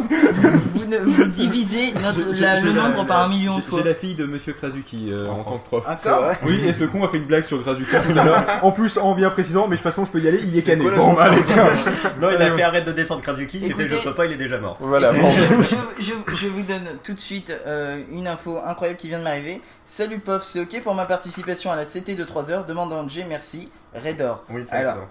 Vous, 0.74 0.86
ne- 0.86 0.98
vous 1.00 1.26
divisez 1.26 1.94
notre- 1.94 2.34
J'ai- 2.34 2.42
la- 2.44 2.60
j'ai 2.60 2.66
le 2.66 2.74
la- 2.74 2.82
nombre 2.84 3.06
par 3.06 3.22
un 3.24 3.28
million 3.30 3.58
de 3.58 3.64
fois. 3.64 3.80
J'ai 3.80 3.90
la 3.90 3.96
fille 3.96 4.16
de 4.16 4.26
Monsieur 4.26 4.54
Krasuki 4.54 5.10
euh, 5.12 5.28
en 5.30 5.44
tant 5.44 5.58
que 5.58 5.66
prof. 5.66 5.86
Ah, 5.88 5.96
vrai 5.96 6.38
Oui, 6.44 6.62
et 6.68 6.74
ce 6.74 6.84
con 6.86 7.04
a 7.04 7.10
fait 7.10 7.18
une 7.18 7.26
blague 7.26 7.44
sur 7.46 7.62
Krasuki 7.62 7.90
tout 7.92 8.20
à 8.20 8.24
l'heure. 8.24 8.44
En 8.64 8.72
plus, 8.72 8.98
en 8.98 9.14
bien 9.16 9.30
précisant, 9.30 9.68
mais 9.68 9.78
je 9.78 9.82
pense 9.82 9.96
que 9.96 10.06
je 10.06 10.12
peux 10.12 10.20
y 10.20 10.28
aller, 10.28 10.40
il 10.44 10.50
est 10.58 10.62
C'est 10.62 10.72
cané. 10.72 10.84
quoi 10.84 10.92
la 10.92 10.98
Bon, 10.98 11.10
chanson 11.16 11.22
allez, 11.22 11.44
tiens. 11.46 11.66
Non, 12.22 12.30
il 12.32 12.42
a 12.42 12.52
fait 12.52 12.64
arrête 12.64 12.86
de 12.86 12.92
descendre 12.92 13.22
Krasuki, 13.22 13.60
j'ai 13.62 13.74
fait 13.74 13.84
Écoutez- 13.84 14.00
je 14.00 14.10
peux 14.10 14.14
pas, 14.16 14.26
il 14.26 14.32
est 14.34 14.38
déjà 14.38 14.60
mort. 14.60 14.78
Voilà, 14.80 15.12
bon. 15.14 15.32
je, 15.62 15.76
je- 16.04 16.34
je 16.36 16.48
vous 16.48 16.62
donne 16.64 16.86
tout 17.04 17.14
de 17.14 17.20
suite 17.20 17.54
euh, 17.68 17.98
une 18.12 18.28
info 18.28 18.60
incroyable 18.66 18.98
qui 19.00 19.08
vient 19.10 19.20
de 19.20 19.24
m'arriver. 19.24 19.62
Salut 19.86 20.20
Pof, 20.20 20.44
c'est 20.44 20.60
ok 20.62 20.82
pour 20.84 20.96
ma 20.96 21.06
participation 21.06 21.72
à 21.72 21.76
la 21.76 21.86
CT 21.86 22.16
de 22.16 22.24
3 22.24 22.52
heures? 22.52 22.66
Demande 22.66 22.92
à 22.94 22.98
Angé, 22.98 23.26
merci. 23.28 23.70
Redor. 23.94 24.44
Oui, 24.50 24.62
c'est 24.66 24.74
Alors, 24.76 24.94
d'accord. 24.94 25.08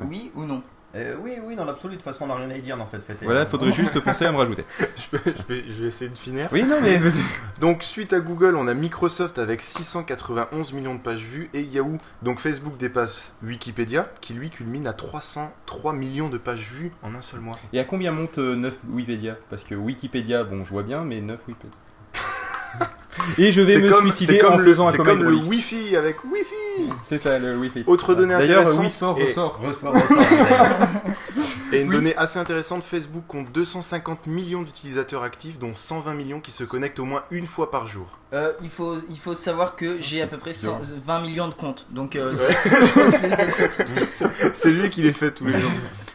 Oui 0.00 0.30
ou 0.34 0.44
non 0.44 0.62
Euh, 0.94 1.14
oui, 1.20 1.32
oui, 1.44 1.56
dans 1.56 1.66
l'absolu, 1.66 1.96
de 1.96 2.00
toute 2.00 2.04
façon, 2.10 2.24
on 2.24 2.28
n'a 2.28 2.36
rien 2.36 2.48
à 2.50 2.56
y 2.56 2.62
dire 2.62 2.76
dans 2.78 2.86
cette 2.86 3.02
CT. 3.06 3.24
Voilà, 3.24 3.44
faudrait 3.44 3.72
juste 3.72 4.00
penser 4.00 4.24
à 4.24 4.32
me 4.32 4.38
rajouter. 4.38 4.64
je, 4.96 5.18
peux- 5.18 5.32
je 5.36 5.42
vais, 5.54 5.64
je 5.68 5.82
vais 5.82 5.88
essayer 5.88 6.10
de 6.10 6.16
finir. 6.16 6.48
Oui, 6.52 6.62
non, 6.62 6.76
mais 6.80 6.96
vas-y. 6.96 7.20
Donc 7.60 7.82
suite 7.82 8.14
à 8.14 8.20
Google, 8.20 8.56
on 8.56 8.66
a 8.66 8.72
Microsoft 8.72 9.38
avec 9.38 9.60
691 9.60 10.72
millions 10.72 10.94
de 10.94 11.00
pages 11.00 11.22
vues 11.24 11.50
et 11.52 11.60
Yahoo. 11.62 11.98
Donc 12.22 12.38
Facebook 12.40 12.78
dépasse 12.78 13.34
Wikipédia 13.42 14.08
qui 14.22 14.32
lui 14.32 14.48
culmine 14.48 14.86
à 14.86 14.94
303 14.94 15.92
millions 15.92 16.28
de 16.30 16.38
pages 16.38 16.70
vues 16.72 16.92
en 17.02 17.14
un 17.14 17.20
seul 17.20 17.40
mois. 17.40 17.58
Et 17.74 17.78
à 17.80 17.84
combien 17.84 18.12
monte 18.12 18.38
euh, 18.38 18.56
9 18.56 18.78
Wikipédia? 18.88 19.36
Parce 19.50 19.64
que 19.64 19.74
Wikipédia, 19.74 20.44
bon, 20.44 20.64
je 20.64 20.70
vois 20.70 20.82
bien, 20.84 21.04
mais 21.04 21.20
9 21.20 21.38
Wikipédia. 21.46 21.76
Et 23.38 23.52
je 23.52 23.60
vais 23.60 23.74
C'est 23.74 23.80
me 23.80 23.90
comme- 23.90 24.02
suicider 24.04 24.34
c'est 24.34 24.38
comme 24.40 24.54
en 24.54 24.58
le- 24.58 24.64
faisant 24.64 24.88
un 24.88 24.92
comme 24.92 25.22
le. 25.22 25.34
Wi-Fi 25.36 25.96
avec 25.96 26.24
Wi-Fi. 26.24 26.88
C'est 27.02 27.18
ça, 27.18 27.38
le 27.38 27.56
Wi-Fi. 27.56 27.84
Autre 27.86 28.14
donnée 28.14 28.34
D'ailleurs, 28.34 28.60
intéressante. 28.60 28.84
oui, 28.84 28.90
sort, 28.90 29.18
et- 29.18 29.24
ressort. 29.24 29.60
Et 31.72 31.80
une 31.80 31.88
Oui. 31.88 31.94
donnée 31.96 32.16
assez 32.16 32.38
intéressante, 32.38 32.84
Facebook 32.84 33.24
compte 33.26 33.50
250 33.52 34.28
millions 34.28 34.62
d'utilisateurs 34.62 35.24
actifs, 35.24 35.58
dont 35.58 35.74
120 35.74 36.14
millions 36.14 36.38
qui 36.40 36.52
se 36.52 36.62
connectent 36.62 37.00
au 37.00 37.04
moins 37.04 37.24
une 37.32 37.48
fois 37.48 37.72
par 37.72 37.88
jour. 37.88 38.06
Euh, 38.32 38.52
il, 38.62 38.68
faut, 38.68 38.94
il 39.10 39.18
faut 39.18 39.34
savoir 39.34 39.74
que 39.74 39.96
j'ai 40.00 40.22
à 40.22 40.28
peu 40.28 40.36
près 40.38 40.52
100 40.52 40.80
20 41.04 41.20
millions 41.22 41.48
de 41.48 41.54
comptes. 41.54 41.86
Donc, 41.90 42.14
euh, 42.14 42.32
Ouais. 42.32 42.36
c'est- 44.52 44.70
lui 44.70 44.90
qui 44.90 45.02
les 45.02 45.12
fait 45.12 45.32
tous 45.32 45.46
les 45.46 45.58
jours. 45.58 45.70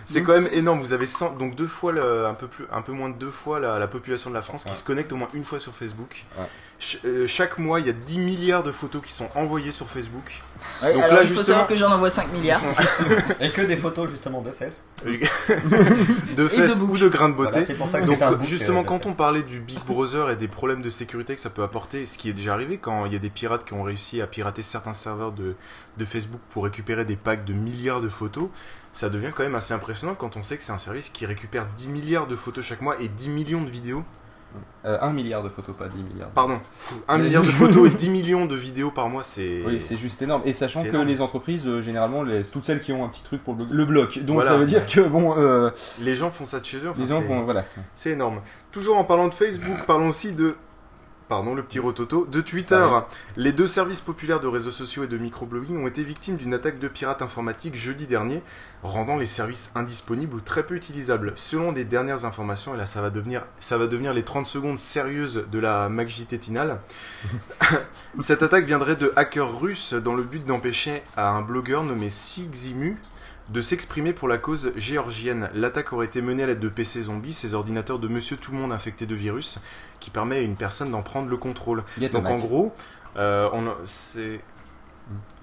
C'est 0.06 0.24
quand 0.24 0.34
même 0.34 0.50
énorme. 0.52 0.82
Vous 0.82 0.94
avez 0.94 1.08
100, 1.08 1.34
donc 1.38 1.56
deux 1.56 1.68
fois 1.68 1.92
le- 1.94 2.26
un 2.26 2.34
peu 2.34 2.48
plus, 2.48 2.66
un 2.72 2.82
peu 2.82 2.92
moins 2.92 3.10
de 3.10 3.16
deux 3.16 3.32
fois 3.32 3.60
la, 3.60 3.80
la 3.80 3.88
population 3.88 4.30
de 4.30 4.36
la 4.36 4.42
France 4.42 4.64
qui 4.64 4.70
Ouais. 4.70 4.76
se 4.76 4.84
connecte 4.84 5.12
au 5.14 5.16
moins 5.16 5.30
une 5.34 5.46
fois 5.46 5.60
sur 5.60 5.74
Facebook. 5.74 6.26
Ouais. 6.38 6.46
Ch- 6.82 7.00
euh, 7.06 7.28
chaque 7.28 7.60
mois, 7.60 7.80
il 7.80 7.86
y 7.86 7.90
a 7.92 7.94
10 7.94 8.18
milliards 8.18 8.64
de 8.64 8.72
photos 8.72 9.04
qui 9.04 9.14
sont 9.14 9.30
envoyées 9.36 9.72
sur 9.72 9.88
Facebook. 9.88 10.42
Ouais, 10.82 11.00
alors, 11.00 11.22
il 11.22 11.28
faut 11.30 11.44
savoir 11.44 11.68
que 11.68 11.76
j'en 11.76 11.92
envoie 11.92 12.10
5 12.10 12.34
milliards. 12.34 12.62
Et 13.40 13.52
que 13.52 13.62
des 13.62 13.78
photos 13.78 14.10
justement 14.10 14.42
de 14.42 14.50
fesses. 14.50 14.84
de 15.06 16.48
fesses 16.48 16.80
de 16.80 16.84
ou 16.84 16.98
de 16.98 17.08
grains 17.08 17.30
de 17.30 17.36
beauté. 17.36 17.52
Voilà, 17.52 17.66
c'est 17.68 17.76
pour 17.76 17.88
ça 17.88 18.02
que 18.02 18.08
Donc 18.08 18.18
c'est 18.18 18.24
un 18.24 18.32
book, 18.32 18.44
justement, 18.46 18.82
euh, 18.82 18.84
quand 18.84 19.06
on 19.06 19.14
parlait 19.14 19.44
du 19.44 19.60
Big 19.60 19.80
Brother 19.86 20.32
et 20.32 20.36
des 20.36 20.48
problèmes 20.48 20.82
de 20.82 20.90
sécurité 20.90 21.36
que 21.36 21.42
ça 21.42 21.52
peut 21.52 21.62
apporter, 21.64 22.08
ce 22.08 22.18
qui 22.18 22.30
est 22.30 22.34
déjà 22.34 22.54
arrivé 22.54 22.80
quand 22.80 23.06
il 23.06 23.14
y 23.14 23.16
a 23.16 23.20
des 23.20 23.30
pirates 23.30 23.64
qui 23.64 23.74
ont 23.74 23.84
réussi 23.84 24.20
à 24.20 24.26
pirater 24.26 24.64
certains 24.64 24.94
serveurs 24.94 25.34
de, 25.34 25.56
de 25.98 26.06
Facebook 26.06 26.42
pour 26.50 26.64
récupérer 26.64 27.06
des 27.06 27.16
packs 27.16 27.46
de 27.46 27.54
milliards 27.54 28.02
de 28.02 28.10
photos, 28.10 28.50
ça 28.92 29.10
devient 29.10 29.30
quand 29.36 29.44
même 29.44 29.56
assez 29.56 29.76
impressionnant 29.76 30.16
quand 30.16 30.36
on 30.36 30.42
sait 30.42 30.58
que 30.58 30.64
c'est 30.64 30.72
un 30.74 30.80
service 30.80 31.10
qui 31.10 31.28
récupère 31.28 31.68
10 31.78 31.88
milliards 31.90 32.28
de 32.28 32.36
photos 32.36 32.66
chaque 32.66 32.82
mois 32.82 33.00
et 33.00 33.08
10 33.08 33.30
millions 33.30 33.62
de 33.62 33.70
vidéos. 33.70 34.04
Euh, 34.84 34.98
1 35.00 35.14
milliard 35.14 35.44
de 35.44 35.50
photos, 35.50 35.76
pas 35.78 35.88
10 35.88 36.02
milliards. 36.02 36.30
Pardon, 36.32 36.60
1 37.08 37.18
milliard 37.20 37.44
de 37.44 37.48
photos 37.52 37.88
et 37.92 37.96
10 37.96 38.10
millions 38.10 38.46
de 38.48 38.56
vidéos 38.56 38.90
par 38.90 39.10
mois, 39.10 39.22
c'est... 39.22 39.62
Oui, 39.66 39.80
c'est 39.80 39.96
juste 39.96 40.22
énorme. 40.24 40.42
Et 40.44 40.54
sachant 40.54 40.82
que 40.82 40.88
énorme. 40.88 41.08
les 41.08 41.22
entreprises, 41.22 41.68
euh, 41.68 41.82
généralement, 41.84 42.24
les- 42.24 42.44
toutes 42.44 42.66
celles 42.66 42.80
qui 42.80 42.92
ont 42.92 43.06
un 43.06 43.10
petit 43.10 43.22
truc 43.24 43.44
pour 43.44 43.54
le, 43.56 43.66
le 43.70 43.86
bloquent. 43.86 44.20
Donc 44.22 44.36
Voilà. 44.38 44.50
ça 44.50 44.58
veut 44.58 44.66
dire 44.66 44.88
que, 44.88 45.02
bon. 45.02 45.36
euh, 45.38 45.70
Les 46.02 46.16
gens 46.16 46.32
font 46.32 46.46
ça 46.46 46.60
de 46.60 46.66
chez 46.66 46.78
eux. 46.78 46.90
enfin, 46.90 47.00
les 47.02 47.08
gens 47.08 47.22
vont. 47.22 47.44
Voilà. 47.44 47.64
C'est 47.94 48.12
énorme. 48.12 48.42
Toujours 48.72 48.98
en 48.98 49.04
parlant 49.04 49.28
de 49.28 49.36
Facebook, 49.36 49.78
parlons 49.86 50.10
aussi 50.10 50.32
de. 50.32 50.56
Pardon, 51.32 51.56
le 51.56 51.64
petit 51.64 51.80
rototo. 51.80 52.26
De 52.26 52.42
Twitter. 52.42 52.86
Les 53.38 53.54
deux 53.54 53.66
services 53.66 54.02
populaires 54.02 54.42
de 54.42 54.48
réseaux 54.48 54.70
sociaux 54.70 55.06
et 55.06 55.08
de 55.08 55.18
microblogging 55.18 55.82
ont 55.82 55.88
été 55.88 56.04
victimes 56.04 56.36
d'une 56.36 56.54
attaque 56.54 56.78
de 56.78 56.90
pirates 56.90 57.22
informatiques 57.22 57.76
jeudi 57.76 58.06
dernier, 58.06 58.44
rendant 58.84 59.16
les 59.16 59.26
services 59.26 59.72
indisponibles 59.74 60.36
ou 60.36 60.42
très 60.42 60.64
peu 60.64 60.76
utilisables. 60.76 61.32
Selon 61.36 61.72
les 61.72 61.86
dernières 61.86 62.26
informations, 62.26 62.74
et 62.76 62.78
là 62.78 62.86
ça 62.86 63.02
va 63.02 63.10
devenir, 63.10 63.46
ça 63.62 63.78
va 63.78 63.88
devenir 63.88 64.14
les 64.14 64.24
30 64.24 64.46
secondes 64.46 64.78
sérieuses 64.78 65.46
de 65.50 65.60
la 65.60 65.88
MacJT 65.88 66.38
Tinal, 66.38 66.82
cette 68.20 68.44
attaque 68.44 68.66
viendrait 68.66 68.98
de 68.98 69.14
hackers 69.16 69.58
russes 69.58 69.94
dans 69.94 70.16
le 70.16 70.24
but 70.24 70.46
d'empêcher 70.46 71.02
à 71.16 71.30
un 71.30 71.42
blogueur 71.42 71.86
nommé 71.86 72.10
Siximu 72.10 72.98
de 73.50 73.62
s'exprimer 73.62 74.14
pour 74.14 74.28
la 74.28 74.38
cause 74.38 74.72
géorgienne. 74.76 75.50
L'attaque 75.54 75.94
aurait 75.94 76.06
été 76.06 76.22
menée 76.22 76.44
à 76.44 76.48
l'aide 76.48 76.60
de 76.60 76.70
PC 76.70 77.02
zombies, 77.04 77.34
ces 77.34 77.54
ordinateurs 77.54 78.00
de 78.00 78.08
monsieur 78.08 78.38
tout 78.38 78.52
le 78.52 78.58
monde 78.58 78.72
infectés 78.72 79.06
de 79.06 79.16
virus, 79.16 79.60
qui 80.00 80.10
permet 80.10 80.38
à 80.38 80.42
une 80.42 80.56
personne 80.56 80.92
d'en 80.92 81.02
prendre 81.02 81.30
le 81.30 81.38
contrôle. 81.38 81.84
Donc 82.14 82.28
en 82.28 82.38
gros, 82.38 82.74
euh, 83.18 83.50
on 83.54 83.66
c'est 83.86 84.40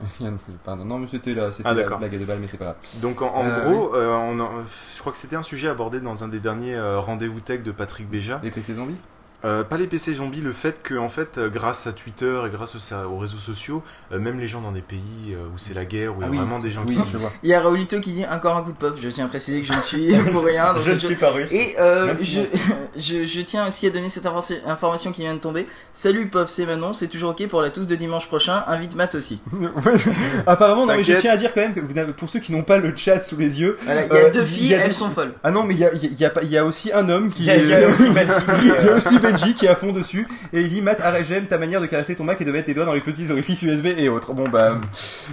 Pardon, 0.64 0.84
non, 0.84 0.98
mais 0.98 1.06
c'était 1.06 1.34
là, 1.34 1.52
c'était 1.52 1.68
Ah, 1.68 1.74
la 1.74 1.84
blague 1.84 2.14
à 2.14 2.18
deux 2.18 2.24
balles, 2.24 2.38
mais 2.40 2.46
c'est 2.46 2.56
pas 2.56 2.64
grave. 2.64 2.76
Donc 3.02 3.20
en, 3.20 3.34
en 3.34 3.44
Euh, 3.44 3.64
gros, 3.64 3.94
euh, 3.94 4.14
on 4.14 4.36
je 4.64 5.00
crois 5.00 5.12
que 5.12 5.18
c'était 5.18 5.36
un 5.36 5.42
sujet 5.42 5.68
abordé 5.68 6.00
dans 6.00 6.24
un 6.24 6.28
des 6.28 6.40
derniers 6.40 6.80
rendez-vous 6.80 7.40
tech 7.40 7.62
de 7.62 7.72
Patrick 7.72 8.08
Béja. 8.08 8.40
Les 8.42 8.50
PC 8.50 8.74
zombies? 8.74 8.96
Euh, 9.44 9.62
pas 9.62 9.77
les 9.77 9.86
PC 9.86 10.15
zombies, 10.15 10.40
le 10.40 10.52
fait 10.52 10.82
que 10.82 10.97
en 10.97 11.09
fait, 11.09 11.39
euh, 11.39 11.48
grâce 11.48 11.86
à 11.86 11.93
Twitter 11.93 12.40
et 12.44 12.51
grâce 12.51 12.74
aux, 12.74 12.94
aux 13.09 13.19
réseaux 13.19 13.39
sociaux, 13.39 13.85
euh, 14.12 14.19
même 14.19 14.40
les 14.40 14.48
gens 14.48 14.60
dans 14.60 14.73
des 14.73 14.81
pays 14.81 15.36
où 15.55 15.59
c'est 15.59 15.74
la 15.74 15.85
guerre, 15.85 16.16
où 16.16 16.20
il 16.20 16.23
y 16.23 16.24
a 16.24 16.27
Ah 16.27 16.31
oui. 16.32 16.36
vraiment 16.39 16.59
des 16.59 16.70
gens 16.70 16.82
Oui, 16.85 16.97
qui. 16.97 17.02
Il 17.44 17.48
y 17.51 17.55
a 17.55 17.60
Raoulito 17.60 18.01
qui 18.01 18.12
dit 18.15 18.24
encore 18.27 18.56
un 18.56 18.62
coup 18.62 18.73
de 18.73 18.77
puff. 18.77 18.94
Je 19.01 19.09
tiens 19.10 19.27
à 19.27 19.28
préciser 19.28 19.60
que 19.60 19.66
je 19.69 19.74
ne 19.74 19.81
suis 19.81 20.12
pour 20.32 20.43
rien. 20.44 20.74
Je 20.85 20.90
ne 20.93 20.98
suis 20.98 21.15
pas 21.15 21.31
russe. 21.31 21.52
Et 21.52 21.77
euh, 21.78 22.15
je, 22.20 22.40
je, 22.97 23.24
je 23.24 23.40
tiens 23.43 23.69
aussi 23.69 23.86
à 23.86 23.90
donner 23.90 24.09
cette 24.09 24.24
infor- 24.24 24.66
information 24.66 25.12
qui 25.12 25.20
vient 25.20 25.35
de 25.35 25.39
tomber. 25.39 25.69
Salut 25.93 26.27
Puff, 26.28 26.48
c'est 26.48 26.66
Manon. 26.66 26.93
C'est 26.93 27.06
toujours 27.09 27.31
ok 27.31 27.47
pour 27.47 27.62
la 27.62 27.70
tous 27.70 27.86
de 27.86 27.94
dimanche 27.94 28.27
prochain. 28.27 28.65
Invite 28.66 28.97
Matt 28.97 29.15
aussi. 29.15 29.40
Apparemment, 30.48 30.86
non, 30.86 30.97
mais 30.97 31.05
je 31.05 31.12
tiens 31.15 31.32
à 31.32 31.36
dire 31.36 31.52
quand 31.55 31.60
même 31.60 31.74
que 31.74 31.81
vous 31.81 31.94
pour 32.16 32.28
ceux 32.28 32.40
qui 32.40 32.51
n'ont 32.52 32.62
pas 32.65 32.78
le 32.78 32.94
chat 32.97 33.23
sous 33.23 33.36
les 33.36 33.60
yeux. 33.60 33.78
Voilà, 33.85 34.05
il 34.05 34.12
y 34.12 34.16
a 34.19 34.31
deux 34.31 34.40
il 34.40 34.47
filles, 34.47 34.74
a 34.74 34.78
elles 34.78 34.86
des- 34.89 34.93
sont 34.93 35.10
folles. 35.10 35.35
Ah 35.44 35.51
non, 35.52 35.62
mais 35.62 35.74
il 35.74 35.81
y 35.81 35.85
a, 35.85 35.94
y 35.94 36.55
y 36.55 36.59
aussi 36.60 36.93
un 36.93 37.09
homme 37.09 37.31
qui. 37.31 37.43
Il 37.43 37.47
y 37.47 37.51
a- 37.51 37.56
il 37.56 37.69
y 37.69 38.89
a 38.89 38.94
aussi 38.94 39.19
Benji, 39.32 39.50
euh, 39.50 39.52
qui 39.55 39.66
est 39.66 39.68
à 39.68 39.76
fond 39.76 39.92
dessus. 39.92 40.26
Et 40.52 40.60
il 40.62 40.68
dit 40.68 40.80
Matt, 40.82 41.00
arrête, 41.00 41.26
j'aime 41.28 41.46
ta 41.46 41.59
manière 41.59 41.80
de 41.80 41.86
caresser 41.86 42.14
ton 42.16 42.24
Mac 42.24 42.40
et 42.40 42.44
de 42.44 42.52
mettre 42.52 42.66
tes 42.66 42.74
doigts 42.74 42.84
dans 42.84 42.94
les 42.94 43.00
petits 43.00 43.30
orifices 43.30 43.62
USB 43.62 43.86
et 43.96 44.09
autres. 44.09 44.32
Bon, 44.34 44.48
bah. 44.48 44.78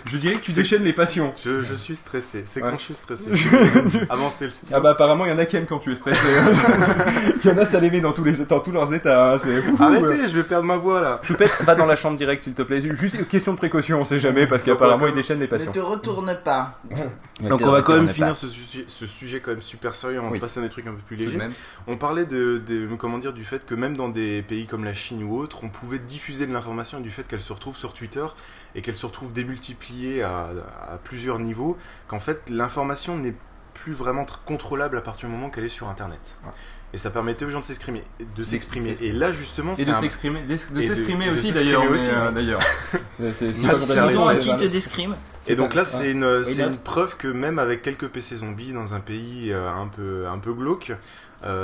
Je 0.05 0.17
dirais 0.17 0.35
que 0.35 0.41
tu 0.41 0.51
déchaînes 0.51 0.83
les 0.83 0.93
passions. 0.93 1.33
Je, 1.43 1.61
je 1.61 1.73
suis 1.75 1.95
stressé. 1.95 2.43
C'est 2.45 2.61
Ouais. 2.63 2.69
quand 2.71 2.77
je 2.77 2.83
suis 2.83 2.95
stressé. 2.95 3.29
Je 3.33 3.47
Avant 4.09 4.29
c'était 4.29 4.45
le 4.45 4.51
style. 4.51 4.69
Ah 4.73 4.79
bah 4.79 4.91
apparemment 4.91 5.25
il 5.25 5.31
y 5.31 5.33
en 5.33 5.37
a 5.37 5.45
qui 5.45 5.55
aiment 5.57 5.65
quand 5.67 5.79
tu 5.79 5.91
es 5.91 5.95
stressé. 5.95 6.25
il 7.43 7.49
y 7.49 7.53
en 7.53 7.57
a 7.57 7.65
ça 7.65 7.79
les 7.79 7.89
met 7.91 8.01
dans 8.01 8.13
tous 8.13 8.23
les 8.23 8.33
dans 8.45 8.59
tous 8.59 8.71
leurs 8.71 8.93
états. 8.93 9.33
hein, 9.33 9.37
Arrêtez, 9.79 10.27
je 10.27 10.35
vais 10.37 10.43
perdre 10.43 10.65
ma 10.65 10.77
voix 10.77 11.01
là. 11.01 11.19
Choupette, 11.23 11.57
va 11.61 11.75
dans 11.75 11.85
la 11.85 11.95
chambre 11.95 12.17
direct 12.17 12.43
s'il 12.43 12.53
te 12.53 12.61
plaît. 12.61 12.81
Juste 12.95 13.15
une 13.15 13.25
question 13.25 13.53
de 13.53 13.57
précaution, 13.57 13.99
on 14.01 14.05
sait 14.05 14.19
jamais 14.19 14.47
parce 14.47 14.63
qu'apparemment 14.63 15.07
il 15.07 15.13
déchaîne 15.13 15.39
les 15.39 15.45
Ne 15.45 15.49
passions. 15.49 15.71
te 15.71 15.79
retourne 15.79 16.35
pas. 16.43 16.79
Donc 17.41 17.61
on 17.61 17.71
va 17.71 17.81
quand 17.81 17.95
même 17.95 18.07
finir 18.09 18.35
ce 18.35 18.47
sujet, 18.47 18.85
ce 18.87 19.05
sujet 19.05 19.39
quand 19.39 19.51
même 19.51 19.61
super 19.61 19.95
sérieux, 19.95 20.19
on 20.21 20.25
va 20.27 20.31
Oui. 20.31 20.39
passer 20.39 20.59
à 20.59 20.63
des 20.63 20.69
trucs 20.69 20.87
un 20.87 20.91
peu 20.91 21.01
plus 21.05 21.15
légers. 21.15 21.39
On 21.87 21.97
parlait 21.97 22.25
de, 22.25 22.61
de- 22.65 22.87
comment 22.97 23.17
dire, 23.17 23.33
du 23.33 23.43
fait 23.43 23.65
que 23.65 23.75
même 23.85 23.95
dans 23.97 24.09
des 24.09 24.41
pays 24.41 24.65
comme 24.67 24.83
la 24.83 24.93
Chine 24.93 25.23
ou 25.23 25.37
autres, 25.37 25.63
on 25.63 25.69
pouvait 25.69 25.99
diffuser 25.99 26.47
de 26.47 26.53
l'information 26.53 26.99
et 26.99 27.03
du 27.03 27.11
fait 27.11 27.27
qu'elle 27.27 27.41
se 27.41 27.53
retrouve 27.53 27.77
sur 27.77 27.93
Twitter 27.93 28.25
et 28.73 28.81
qu'elle 28.81 28.95
se 28.95 29.05
retrouve 29.05 29.31
démultipliée 29.31 30.23
à, 30.23 30.49
à 30.89 30.97
plusieurs 31.03 31.37
niveaux, 31.39 31.77
qu'en 32.07 32.19
fait 32.19 32.49
l'information 32.49 33.15
n'est 33.17 33.35
plus 33.73 33.93
vraiment 33.93 34.23
tr- 34.23 34.37
contrôlable 34.45 34.97
à 34.97 35.01
partir 35.01 35.29
du 35.29 35.35
moment 35.35 35.49
qu'elle 35.51 35.65
est 35.65 35.69
sur 35.69 35.87
Internet. 35.89 36.37
Ouais. 36.45 36.51
Et 36.93 36.97
ça 36.97 37.09
permettait 37.09 37.43
aux 37.45 37.49
gens 37.49 37.59
de 37.59 37.65
s'exprimer. 37.65 38.03
De 38.37 38.43
s'exprimer. 38.43 38.95
Et 39.01 39.11
là 39.11 39.31
justement, 39.33 39.73
Et 39.73 39.75
c'est 39.75 39.85
de 39.85 39.91
un- 39.91 39.95
s'exprimer, 39.95 40.39
de 40.41 40.45
et 40.45 40.55
de- 40.55 40.81
s'exprimer 40.81 41.25
de 41.27 41.31
aussi 41.33 41.51
d'ailleurs. 41.51 41.83
euh. 41.83 42.31
Ils 44.09 44.17
ont 44.17 44.27
un 44.29 44.35
kit 44.37 44.55
d'escrime. 44.67 45.15
Et 45.47 45.55
donc 45.55 45.73
là, 45.75 45.83
c'est 45.85 46.11
une, 46.11 46.77
preuve 46.83 47.17
que 47.17 47.27
même 47.27 47.59
avec 47.59 47.81
quelques 47.81 48.07
PC 48.07 48.37
zombies 48.37 48.73
dans 48.73 48.93
un 48.93 48.99
pays 48.99 49.51
euh, 49.51 49.69
un 49.69 49.87
peu, 49.87 50.25
un 50.27 50.39
peu 50.39 50.53
glauque, 50.53 50.93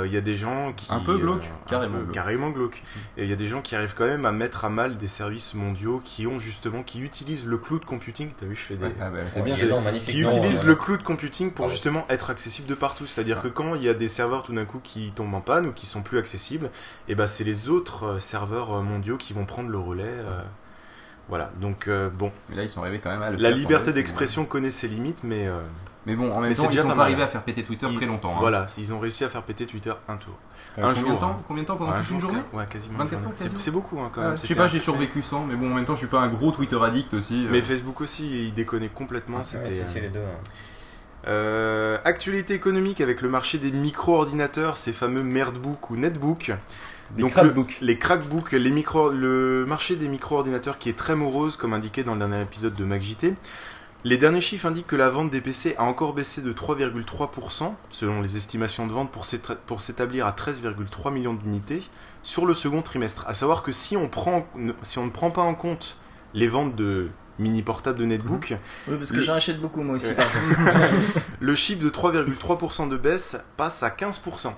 il 0.06 0.12
y 0.12 0.16
a 0.16 0.20
des 0.20 0.36
gens 0.36 0.72
qui 0.74 0.92
Un 0.92 1.00
peu 1.00 1.16
glauque, 1.18 1.44
un 1.44 1.68
carrément 1.70 1.98
peu- 1.98 2.02
glauque. 2.04 2.14
carrément 2.14 2.50
glauque. 2.50 2.82
Et 3.16 3.24
il 3.24 3.28
y 3.30 3.32
a 3.32 3.36
des 3.36 3.48
gens 3.48 3.60
qui 3.62 3.74
arrivent 3.74 3.94
quand 3.96 4.06
même 4.06 4.24
à 4.26 4.32
mettre 4.32 4.64
à 4.64 4.68
mal 4.68 4.96
des 4.96 5.08
services 5.08 5.54
mondiaux 5.54 6.00
qui 6.04 6.26
ont 6.26 6.38
justement, 6.38 6.82
qui 6.82 7.00
utilisent 7.00 7.46
le 7.46 7.58
cloud 7.58 7.84
computing. 7.84 8.30
T'as 8.38 8.46
vu, 8.46 8.54
je 8.54 8.60
fais 8.60 8.76
des. 8.76 8.86
Ouais, 8.86 8.94
ah 9.00 9.10
bah, 9.10 9.18
c'est 9.30 9.42
bien. 9.42 9.56
magnifique 9.80 10.08
Qui 10.10 10.22
utilisent 10.22 10.64
euh, 10.64 10.68
le 10.68 10.74
cloud 10.76 11.02
computing 11.02 11.50
pour 11.52 11.68
justement 11.68 12.04
être 12.08 12.30
accessible 12.30 12.68
de 12.68 12.74
partout. 12.74 13.06
C'est-à-dire 13.06 13.42
que 13.42 13.48
quand 13.48 13.74
il 13.74 13.82
y 13.82 13.88
a 13.88 13.94
des 13.94 14.08
serveurs 14.08 14.42
tout 14.42 14.54
d'un 14.54 14.64
coup 14.64 14.80
qui 14.82 15.12
tombent 15.12 15.34
en 15.34 15.40
panne 15.40 15.66
ou 15.66 15.72
qui 15.72 15.86
sont 15.86 16.02
plus 16.02 16.18
accessibles, 16.18 16.70
et 17.08 17.14
ben 17.14 17.26
c'est 17.26 17.44
les 17.44 17.68
autres 17.68 18.04
euh, 18.06 18.18
serveurs 18.18 18.72
euh, 18.74 18.82
mondiaux 18.82 19.16
qui 19.16 19.32
vont 19.32 19.44
prendre 19.44 19.68
le 19.68 19.78
relais. 19.78 20.02
euh, 20.04 20.40
Voilà. 21.28 21.50
Donc 21.60 21.88
euh, 21.88 22.10
bon, 22.10 22.30
Mais 22.50 22.56
là 22.56 22.62
ils 22.64 22.70
sont 22.70 22.82
arrivés 22.82 22.98
quand 22.98 23.10
même 23.10 23.22
à 23.22 23.30
le 23.30 23.36
la 23.38 23.50
liberté 23.50 23.92
d'expression 23.92 24.44
connaît 24.44 24.70
ses 24.70 24.88
limites, 24.88 25.22
mais 25.24 25.46
euh, 25.46 25.54
Mais 26.04 26.16
bon, 26.16 26.32
en 26.32 26.40
même 26.40 26.48
Mais 26.50 26.54
temps 26.56 26.62
c'est 26.62 26.66
ils 26.68 26.70
déjà 26.70 26.82
sont 26.82 26.88
pas 26.88 26.94
pas 26.94 26.98
mal. 26.98 27.06
arrivés 27.06 27.22
à 27.22 27.28
faire 27.28 27.42
péter 27.42 27.62
Twitter 27.62 27.86
Ils- 27.88 27.96
très 27.96 28.06
longtemps. 28.06 28.32
hein. 28.32 28.40
Voilà, 28.40 28.66
ils 28.76 28.92
ont 28.92 28.98
réussi 28.98 29.22
à 29.24 29.28
faire 29.28 29.42
péter 29.42 29.66
Twitter 29.66 29.92
un 30.08 30.16
tour. 30.16 30.34
Euh, 30.78 30.82
un 30.82 30.88
combien 30.88 30.94
jour. 31.00 31.12
de 31.14 31.20
temps 31.20 31.42
Combien 31.46 31.62
de 31.62 31.68
temps 31.68 31.76
pendant 31.76 31.92
un 31.92 32.00
toute 32.00 32.10
une 32.10 32.20
jour, 32.20 32.30
journée 32.30 32.42
Ouais, 32.52 32.66
quasiment. 32.68 32.98
24 32.98 33.12
une 33.12 33.18
journée. 33.20 33.26
heures, 33.26 33.32
C'est- 33.36 33.44
quasiment. 33.44 33.60
C'est 33.60 33.70
beaucoup 33.70 34.00
hein, 34.00 34.10
quand 34.12 34.20
Ouais, 34.20 34.26
même. 34.28 34.36
Je 34.38 34.46
sais 34.46 34.54
pas, 34.56 34.66
j'ai 34.66 34.80
survécu 34.80 35.22
sans, 35.22 35.44
mais 35.44 35.54
bon, 35.54 35.70
en 35.70 35.74
même 35.74 35.84
temps, 35.84 35.94
je 35.94 35.98
suis 36.00 36.06
pas 36.08 36.20
un 36.20 36.28
gros 36.28 36.50
Twitter 36.50 36.78
addict 36.82 37.14
aussi. 37.14 37.46
euh. 37.46 37.48
Mais 37.52 37.62
Facebook 37.62 38.00
aussi, 38.00 38.46
il 38.48 38.54
déconnait 38.54 38.88
complètement. 38.88 39.38
Ouais, 39.38 39.44
C'était. 39.44 39.70
c'est- 39.70 39.86
c'est 39.86 40.00
les 40.00 40.08
deux. 40.08 40.18
hein. 40.20 40.40
Euh, 41.28 41.98
actualité 42.04 42.54
économique 42.54 43.00
avec 43.00 43.20
le 43.22 43.28
marché 43.28 43.58
des 43.58 43.70
micro-ordinateurs, 43.70 44.76
ces 44.76 44.92
fameux 44.92 45.22
merdebook 45.22 45.90
ou 45.90 45.96
netbook. 45.96 46.52
Les 47.16 47.22
le- 47.22 47.28
crackbooks. 47.28 47.78
les 47.80 47.98
crackbooks, 47.98 48.52
les 48.52 48.70
micro, 48.70 49.10
le 49.10 49.64
marché 49.66 49.94
des 49.96 50.08
micro-ordinateurs 50.08 50.78
qui 50.78 50.88
est 50.88 50.98
très 50.98 51.14
morose, 51.14 51.56
comme 51.56 51.74
indiqué 51.74 52.02
dans 52.02 52.14
le 52.14 52.18
dernier 52.18 52.40
épisode 52.42 52.74
de 52.74 52.84
MacJT. 52.84 53.34
Les 54.04 54.18
derniers 54.18 54.40
chiffres 54.40 54.66
indiquent 54.66 54.88
que 54.88 54.96
la 54.96 55.08
vente 55.10 55.30
des 55.30 55.40
PC 55.40 55.76
a 55.78 55.84
encore 55.84 56.12
baissé 56.12 56.42
de 56.42 56.52
3,3%, 56.52 57.72
selon 57.88 58.20
les 58.20 58.36
estimations 58.36 58.86
de 58.88 58.92
vente, 58.92 59.12
pour 59.12 59.80
s'établir 59.80 60.26
à 60.26 60.32
13,3 60.32 61.12
millions 61.12 61.34
d'unités 61.34 61.82
sur 62.24 62.44
le 62.44 62.54
second 62.54 62.82
trimestre. 62.82 63.24
À 63.28 63.34
savoir 63.34 63.62
que 63.62 63.70
si 63.70 63.96
on, 63.96 64.08
prend, 64.08 64.46
si 64.82 64.98
on 64.98 65.04
ne 65.06 65.10
prend 65.10 65.30
pas 65.30 65.42
en 65.42 65.54
compte 65.54 65.98
les 66.34 66.48
ventes 66.48 66.74
de 66.74 67.10
mini 67.38 67.62
portables 67.62 67.98
de 67.98 68.04
netbook, 68.04 68.54
Oui, 68.88 68.96
parce 68.96 69.10
que 69.10 69.16
Le- 69.16 69.22
j'en 69.22 69.34
achète 69.34 69.60
beaucoup 69.60 69.82
moi 69.82 69.94
aussi. 69.94 70.12
Le 71.40 71.54
chiffre 71.54 71.82
de 71.84 71.88
3,3% 71.90 72.88
de 72.88 72.96
baisse 72.96 73.36
passe 73.56 73.82
à 73.84 73.88
15%. 73.90 74.52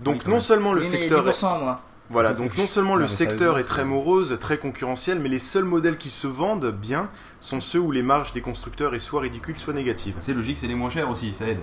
Donc 0.00 0.22
Oui, 0.24 0.30
non 0.32 0.40
seulement 0.40 0.72
le 0.72 0.80
Oui, 0.80 0.88
mais 0.90 0.98
secteur 0.98 1.24
10% 1.26 1.46
à 1.46 1.58
moi. 1.58 1.82
Voilà, 2.10 2.34
donc 2.34 2.56
non 2.58 2.66
seulement 2.66 2.96
le 2.96 3.06
secteur 3.06 3.58
est 3.58 3.64
très 3.64 3.84
morose, 3.84 4.36
très 4.38 4.58
concurrentiel, 4.58 5.18
mais 5.20 5.30
les 5.30 5.38
seuls 5.38 5.64
modèles 5.64 5.96
qui 5.96 6.10
se 6.10 6.26
vendent 6.26 6.70
bien 6.70 7.08
sont 7.40 7.60
ceux 7.60 7.78
où 7.78 7.90
les 7.90 8.02
marges 8.02 8.32
des 8.34 8.42
constructeurs 8.42 8.94
est 8.94 8.98
soit 8.98 9.22
ridicules, 9.22 9.58
soit 9.58 9.72
négatives. 9.72 10.14
C'est 10.18 10.34
logique, 10.34 10.58
c'est 10.58 10.66
les 10.66 10.74
moins 10.74 10.90
chers 10.90 11.10
aussi, 11.10 11.32
ça 11.32 11.46
aide. 11.48 11.60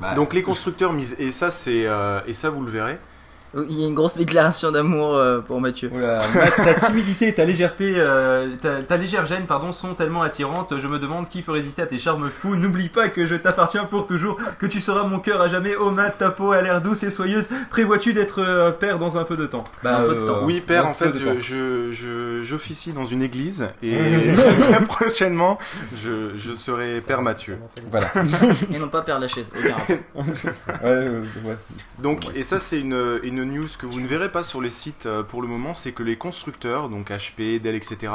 Bah, 0.00 0.14
Donc 0.14 0.34
les 0.34 0.42
constructeurs 0.42 0.92
misent 0.92 1.16
et 1.18 1.30
ça 1.30 1.50
c'est 1.50 1.86
euh, 1.86 2.20
et 2.26 2.32
ça 2.32 2.50
vous 2.50 2.62
le 2.62 2.70
verrez. 2.70 2.98
Il 3.54 3.80
y 3.80 3.84
a 3.84 3.88
une 3.88 3.94
grosse 3.94 4.16
déclaration 4.16 4.70
d'amour 4.70 5.14
euh, 5.14 5.40
pour 5.40 5.60
Mathieu. 5.60 5.90
Oula, 5.94 6.20
Matt, 6.34 6.56
ta 6.56 6.74
timidité 6.74 7.28
et 7.28 7.34
ta 7.34 7.44
légèreté, 7.44 7.94
euh, 7.96 8.48
ta, 8.60 8.82
ta 8.82 8.96
légère 8.98 9.24
gêne, 9.24 9.46
pardon, 9.46 9.72
sont 9.72 9.94
tellement 9.94 10.22
attirantes. 10.22 10.74
Je 10.78 10.86
me 10.86 10.98
demande 10.98 11.28
qui 11.28 11.40
peut 11.42 11.52
résister 11.52 11.80
à 11.82 11.86
tes 11.86 11.98
charmes 11.98 12.28
fous. 12.28 12.54
N'oublie 12.56 12.88
pas 12.88 13.08
que 13.08 13.24
je 13.24 13.34
t'appartiens 13.34 13.84
pour 13.84 14.06
toujours, 14.06 14.36
que 14.58 14.66
tu 14.66 14.80
seras 14.80 15.04
mon 15.04 15.20
cœur 15.20 15.40
à 15.40 15.48
jamais. 15.48 15.74
Oh 15.80 15.90
Matt, 15.90 16.18
ta 16.18 16.30
peau 16.30 16.52
a 16.52 16.60
l'air 16.60 16.82
douce 16.82 17.02
et 17.04 17.10
soyeuse. 17.10 17.48
Prévois-tu 17.70 18.12
d'être 18.12 18.40
euh, 18.42 18.72
père 18.72 18.98
dans 18.98 19.16
un 19.16 19.24
peu 19.24 19.36
de 19.36 19.46
temps? 19.46 19.64
Bah, 19.82 19.98
Un 20.00 20.02
peu 20.02 20.14
de 20.16 20.20
euh, 20.20 20.26
temps. 20.26 20.40
Oui, 20.44 20.60
père, 20.60 20.86
en 20.86 20.92
fait, 20.94 21.16
je- 21.16 21.24
temps. 21.24 21.34
je- 21.38 21.92
je- 21.92 22.40
j'officie 22.42 22.92
dans 22.92 23.04
une 23.06 23.22
église 23.22 23.68
et 23.82 23.96
très 24.58 24.84
prochainement, 24.86 25.56
je, 25.96 26.36
je 26.36 26.52
serai 26.52 27.00
père 27.00 27.22
Mathieu. 27.22 27.58
Voilà. 27.90 28.08
Et 28.72 28.78
non 28.78 28.88
pas 28.88 29.02
perdre 29.02 29.22
la 29.22 29.28
chaise. 29.28 29.50
aucun 29.56 29.74
rapport. 29.74 30.24
Donc, 32.02 32.26
et 32.34 32.42
ça, 32.42 32.58
c'est 32.58 32.78
une, 32.80 33.20
une 33.22 33.45
news 33.46 33.66
que 33.78 33.86
vous 33.86 34.00
ne 34.00 34.06
verrez 34.06 34.30
pas 34.30 34.42
sur 34.42 34.60
les 34.60 34.70
sites 34.70 35.06
euh, 35.06 35.22
pour 35.22 35.42
le 35.42 35.48
moment, 35.48 35.74
c'est 35.74 35.92
que 35.92 36.02
les 36.02 36.16
constructeurs, 36.16 36.88
donc 36.88 37.10
HP, 37.10 37.60
Dell, 37.60 37.74
etc., 37.74 38.12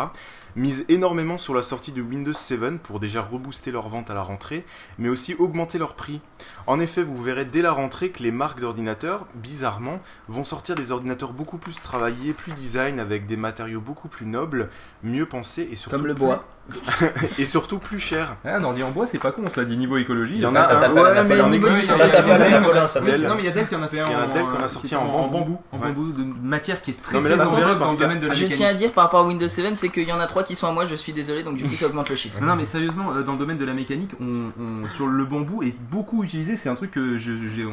misent 0.56 0.84
énormément 0.90 1.38
sur 1.38 1.54
la 1.56 1.62
sortie 1.62 1.92
de 1.94 2.02
Windows 2.02 2.34
7 2.34 2.78
pour 2.80 3.00
déjà 3.00 3.22
rebooster 3.22 3.72
leurs 3.72 3.88
ventes 3.90 4.10
à 4.10 4.14
la 4.14 4.22
rentrée, 4.22 4.66
mais 5.00 5.08
aussi 5.10 5.34
augmenter 5.36 5.78
leur 5.78 5.96
prix. 5.96 6.20
En 6.68 6.80
effet, 6.80 7.04
vous 7.04 7.22
verrez 7.22 7.46
dès 7.46 7.62
la 7.62 7.72
rentrée 7.72 8.10
que 8.10 8.22
les 8.22 8.32
marques 8.32 8.60
d'ordinateurs, 8.60 9.28
bizarrement, 9.36 10.02
vont 10.28 10.44
sortir 10.44 10.76
des 10.76 10.92
ordinateurs 10.92 11.32
beaucoup 11.34 11.58
plus 11.58 11.82
travaillés, 11.82 12.34
plus 12.34 12.52
design, 12.52 13.00
avec 13.00 13.26
des 13.28 13.38
matériaux 13.38 13.80
beaucoup 13.82 14.10
plus 14.10 14.26
nobles, 14.26 14.70
mieux 15.04 15.26
pensés 15.26 15.68
et 15.72 15.76
surtout 15.76 15.98
Comme 15.98 16.08
le 16.08 16.14
plus- 16.16 16.26
bois. 16.26 16.46
et 17.40 17.46
surtout 17.46 17.80
plus 17.80 18.00
chers. 18.00 18.36
Ah, 18.46 18.56
un 18.58 18.64
ordi 18.64 18.84
en 18.84 18.92
bois, 18.92 19.06
c'est 19.06 19.18
pas 19.18 19.32
con, 19.32 19.42
cela 19.54 19.66
dit 19.66 19.76
niveau 19.78 19.98
écologie. 19.98 20.36
Il 20.36 20.42
y 20.42 20.46
en 20.46 20.52
ça, 20.54 20.64
a 20.64 20.68
ça 20.68 20.78
un- 20.78 20.82
s'appelle- 20.82 21.28
mais 21.28 23.18
Non, 23.28 23.36
mais 23.36 23.42
il 23.42 23.46
y 23.46 23.50
a 23.50 23.52
Dell 23.52 23.68
qui 23.68 23.76
en 23.76 23.84
a 23.84 23.88
fait 23.88 24.00
un. 24.00 24.08
Il 24.08 24.12
y 24.12 24.16
a 24.16 24.28
Dell 24.28 24.44
qu'on 24.44 24.64
a 24.64 24.68
sorti 24.68 24.96
en 24.96 25.06
bambou. 25.06 25.32
bambou, 25.40 25.58
en 25.72 25.78
Ouais. 25.80 25.88
bambou, 25.88 26.12
de 26.12 26.24
matière 26.44 26.82
qui 26.82 26.92
est 26.92 27.02
très 27.02 27.16
Non, 27.16 27.22
mais 27.22 27.30
là, 27.30 27.36
très 27.38 27.46
vous 27.46 27.52
verrez 27.52 27.64
envergée 27.72 27.80
dans 27.80 27.92
le 27.92 27.98
domaine 27.98 28.20
de 28.20 28.28
la 28.28 28.34
Je 28.34 28.46
tiens 28.46 28.70
à 28.70 28.74
dire 28.74 28.92
par 28.92 29.06
rapport 29.06 29.22
à 29.22 29.28
Windows 29.28 29.48
7, 29.48 29.76
c'est 29.76 29.90
qu'il 29.90 30.08
y 30.08 30.12
en 30.14 30.20
a 30.20 30.28
trois 30.28 30.44
qui 30.44 30.56
sont 30.56 30.68
à 30.68 30.72
moi, 30.72 30.86
je 30.86 30.96
suis 30.96 31.14
désolé, 31.14 31.44
donc 31.44 31.56
du 31.58 31.64
coup 31.66 31.70
ça 31.72 31.88
augmente 31.88 32.10
le 32.10 32.16
chiffre. 32.16 32.38
Non 32.42 32.56
mais 32.56 32.66
sérieusement, 32.66 33.12
euh, 33.16 33.24
dans 33.24 33.34
le 33.34 33.38
domaine 33.38 33.58
de 33.58 33.66
la 33.66 33.74
mécanique, 33.74 34.12
on, 34.22 34.52
on- 34.60 34.90
sur 34.90 35.08
le 35.08 35.26
bambou 35.26 35.64
est 35.64 35.76
beaucoup 35.92 36.24
utilisé. 36.24 36.56
C'est 36.56 36.70
un 36.70 36.76
truc 36.76 36.92
que 36.92 37.18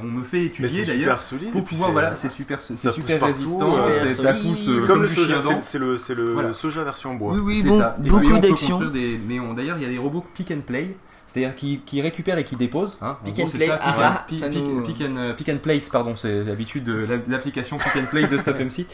on 0.02 0.06
me 0.06 0.24
fait 0.24 0.44
étudier 0.44 0.68
c'est 0.84 0.86
d'ailleurs 0.86 1.22
super 1.22 1.22
solide, 1.22 1.52
pour 1.52 1.64
pouvoir 1.64 1.88
c'est- 1.88 1.92
voilà, 1.92 2.14
c'est 2.14 2.28
super, 2.30 2.58
résistant, 2.58 3.64
c'est- 3.90 4.08
ça 4.08 4.32
pousse 4.34 4.68
Comme 4.86 5.02
le 5.02 5.08
soja, 5.08 5.40
c'est- 5.62 5.78
le, 5.78 6.52
soja 6.52 6.84
version 6.84 7.14
bois. 7.14 7.32
Oui, 7.34 7.40
oui, 7.62 7.80
beaucoup 8.08 8.32
on 8.32 8.38
d'actions. 8.38 8.77
Construire 8.78 8.90
des- 8.90 9.18
Mais 9.26 9.40
on- 9.40 9.54
d'ailleurs, 9.54 9.76
il 9.78 9.82
y 9.82 9.86
a 9.86 9.90
des 9.90 9.98
robots 9.98 10.24
pick 10.34 10.50
and 10.50 10.60
play. 10.66 10.96
C'est-à-dire 11.26 11.54
qui, 11.56 11.80
qui 11.84 12.00
récupèrent 12.00 12.38
et 12.38 12.44
qui 12.44 12.56
déposent. 12.56 12.96
hein. 13.02 13.18
Pick 13.22 13.38
and 13.40 13.48
c'est 13.48 13.58
play, 13.58 13.66
ça, 13.66 13.78
ah 13.82 13.94
ah, 14.02 14.24
pick- 14.26 14.38
ça 14.38 14.48
nous- 14.48 14.80
pick 14.82 15.02
and, 15.02 15.16
euh, 15.18 15.34
pick 15.34 15.50
and 15.50 15.58
place, 15.62 15.90
pardon, 15.90 16.16
c'est 16.16 16.42
l'habitude 16.42 16.84
de 16.84 17.04
la- 17.06 17.18
l'application 17.28 17.76
Pick 17.76 18.02
and 18.02 18.06
Play 18.10 18.26
de 18.28 18.38
Stuff 18.38 18.58
MC. 18.58 18.86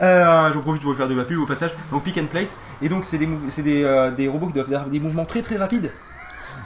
Euh, 0.00 0.50
J'en 0.54 0.60
profite 0.62 0.80
pour 0.82 0.92
vous 0.92 0.96
faire 0.96 1.08
de 1.08 1.14
la 1.14 1.24
pub 1.24 1.38
au 1.38 1.44
passage. 1.44 1.70
Donc 1.90 2.04
Pick 2.04 2.16
and 2.16 2.28
Place, 2.30 2.56
et 2.80 2.88
donc 2.88 3.04
c'est 3.04 3.18
des, 3.18 3.26
des, 3.62 3.84
euh, 3.84 4.10
des 4.10 4.26
robots 4.26 4.46
qui 4.46 4.54
doivent 4.54 4.70
faire 4.70 4.86
des 4.86 5.00
mouvements 5.00 5.26
très 5.26 5.42
très 5.42 5.56
rapides. 5.56 5.90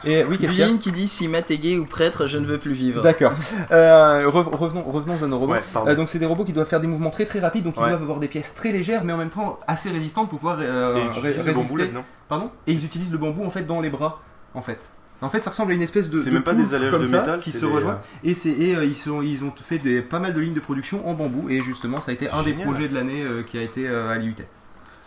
Et 0.05 0.25
oui, 0.25 0.39
qu'est-ce 0.39 0.53
qu'il 0.53 0.61
y 0.61 0.63
a 0.63 0.67
Lynn 0.67 0.79
qui 0.79 0.93
dit 0.93 1.09
si 1.09 1.29
Matt 1.29 1.51
est 1.51 1.59
gay 1.59 1.79
ou 1.79 1.87
prêtre, 1.87 2.27
je 2.27 2.39
ne 2.39 2.47
veux 2.47 2.59
plus 2.59 2.73
vivre. 2.73 3.03
D'accord. 3.03 3.33
Euh, 3.73 4.29
rev- 4.29 4.49
revenons, 4.55 4.83
revenons 4.85 5.23
à 5.23 5.27
nos 5.27 5.39
robots. 5.39 5.53
Ouais. 5.55 5.61
Euh, 5.89 5.95
donc 5.95 6.09
c'est 6.11 6.19
des 6.19 6.27
robots 6.27 6.45
qui 6.45 6.53
doivent 6.53 6.69
faire 6.69 6.81
des 6.81 6.87
mouvements 6.87 7.11
très 7.11 7.25
très 7.27 7.41
rapides, 7.41 7.65
donc 7.65 7.75
ils 7.77 7.83
Ouais. 7.83 7.89
doivent 7.89 8.03
avoir 8.03 8.19
des 8.21 8.29
pièces 8.29 8.55
très 8.55 8.71
légères, 8.73 9.03
mais 9.05 9.13
en 9.13 9.17
même 9.17 9.31
temps 9.31 9.59
assez 9.67 9.91
résistantes 9.91 10.29
pour 10.31 10.39
pouvoir 10.39 10.59
euh, 10.61 10.97
Et 10.97 11.01
ré- 11.21 11.31
utilises 11.31 11.37
le 11.39 11.43
bambou 11.45 11.59
résister. 11.61 11.79
là-dedans 11.79 12.05
Pardon? 12.29 12.51
Et 12.67 12.73
ils 12.73 12.85
utilisent 12.85 13.13
le 13.13 13.19
bambou 13.19 13.45
en 13.45 13.51
fait 13.51 13.63
dans 13.63 13.81
les 13.81 13.91
bras, 13.91 14.21
en 14.55 14.63
fait. 14.63 14.79
En 15.23 15.31
fait, 15.31 15.43
ça 15.43 15.51
ressemble 15.51 15.73
à 15.73 15.75
une 15.75 15.83
espèce 15.83 16.11
de. 16.11 16.19
C'est 16.19 16.31
même 16.31 16.43
pas 16.43 16.53
des 16.53 16.75
alliages 16.75 16.91
comme 16.91 17.01
de 17.01 17.07
ça, 17.07 17.21
métal, 17.21 17.41
qui 17.41 17.51
se 17.51 17.65
des, 17.65 17.73
rejoignent. 17.73 17.97
euh, 18.27 18.29
Et, 18.59 18.77
euh, 18.77 18.85
ils, 18.85 18.95
sont, 18.97 19.23
ils 19.23 19.45
ont 19.45 19.53
fait 19.57 19.79
des, 19.79 20.03
pas 20.03 20.19
mal 20.19 20.35
de 20.35 20.41
lignes 20.41 20.53
de 20.55 20.61
production 20.61 21.09
en 21.09 21.15
bambou, 21.15 21.49
et 21.49 21.61
justement, 21.63 22.01
ça 22.03 22.11
a 22.11 22.15
été 22.15 22.29
un 22.31 22.43
des 22.43 22.53
projets 22.53 22.87
de 22.89 22.95
l'année 22.95 23.23
euh, 23.23 23.43
qui 23.43 23.57
a 23.57 23.63
été 23.63 23.89
euh, 23.89 24.11
à 24.11 24.19
l'IUT. 24.19 24.35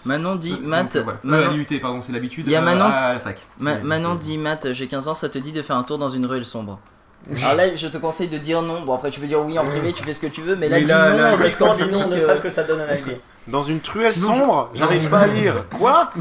Manon 0.06 0.36
dit 0.36 0.52
Donc, 0.52 0.62
Matt. 0.64 0.96
euh, 0.96 1.04
voilà. 1.04 1.20
Euh, 1.26 1.28
Manon- 1.30 1.50
à 1.50 1.54
l'IUT, 1.54 1.80
pardon, 1.82 2.02
c'est 2.02 2.12
l'habitude. 2.14 2.46
Il 2.48 2.52
y 2.52 2.56
a 2.56 2.62
euh, 2.62 2.66
Manon. 2.66 2.86
à 2.86 3.14
la 3.14 3.20
fac. 3.20 3.40
Ma- 3.60 3.80
Manon 3.80 4.16
dit 4.16 4.38
Matt, 4.38 4.72
j'ai 4.74 4.88
15 4.88 5.08
ans, 5.08 5.14
ça 5.14 5.30
te 5.30 5.38
dit 5.38 5.52
de 5.52 5.62
faire 5.62 5.76
un 5.76 5.84
tour 5.84 5.98
dans 5.98 6.10
une 6.10 6.26
ruelle 6.26 6.46
sombre. 6.46 6.80
Alors 7.44 7.56
là, 7.56 7.76
je 7.76 7.88
te 7.88 7.98
conseille 7.98 8.30
de 8.30 8.38
dire 8.38 8.62
non. 8.62 8.82
Bon, 8.84 8.96
après, 8.96 9.10
tu 9.12 9.20
peux 9.20 9.28
dire 9.28 9.42
oui 9.46 9.60
en 9.60 9.66
privé, 9.66 9.92
tu 9.92 10.04
fais 10.04 10.14
ce 10.14 10.22
que 10.22 10.28
tu 10.28 10.42
veux, 10.42 10.56
mais 10.56 10.70
là, 10.70 10.78
Mais 10.78 10.84
dis 10.84 10.90
là, 10.92 11.10
non 11.12 11.18
là, 11.18 11.38
parce 11.38 11.56
Quand 11.58 11.66
qu'en 11.68 11.74
on 11.74 11.76
dit 11.86 11.92
non, 11.92 12.08
ne 12.08 12.16
euh, 12.16 12.22
serait-ce 12.22 12.42
que 12.42 12.50
ça 12.50 12.64
donne 12.64 12.80
un 12.80 12.88
avis. 12.90 13.12
Dans 13.48 13.64
une 13.64 13.80
truelle 13.80 14.12
Sinon, 14.12 14.34
je- 14.34 14.38
sombre, 14.40 14.70
j'arrive 14.76 15.10
pas 15.10 15.20
à 15.22 15.28
lire. 15.28 15.64
Quoi 15.78 16.12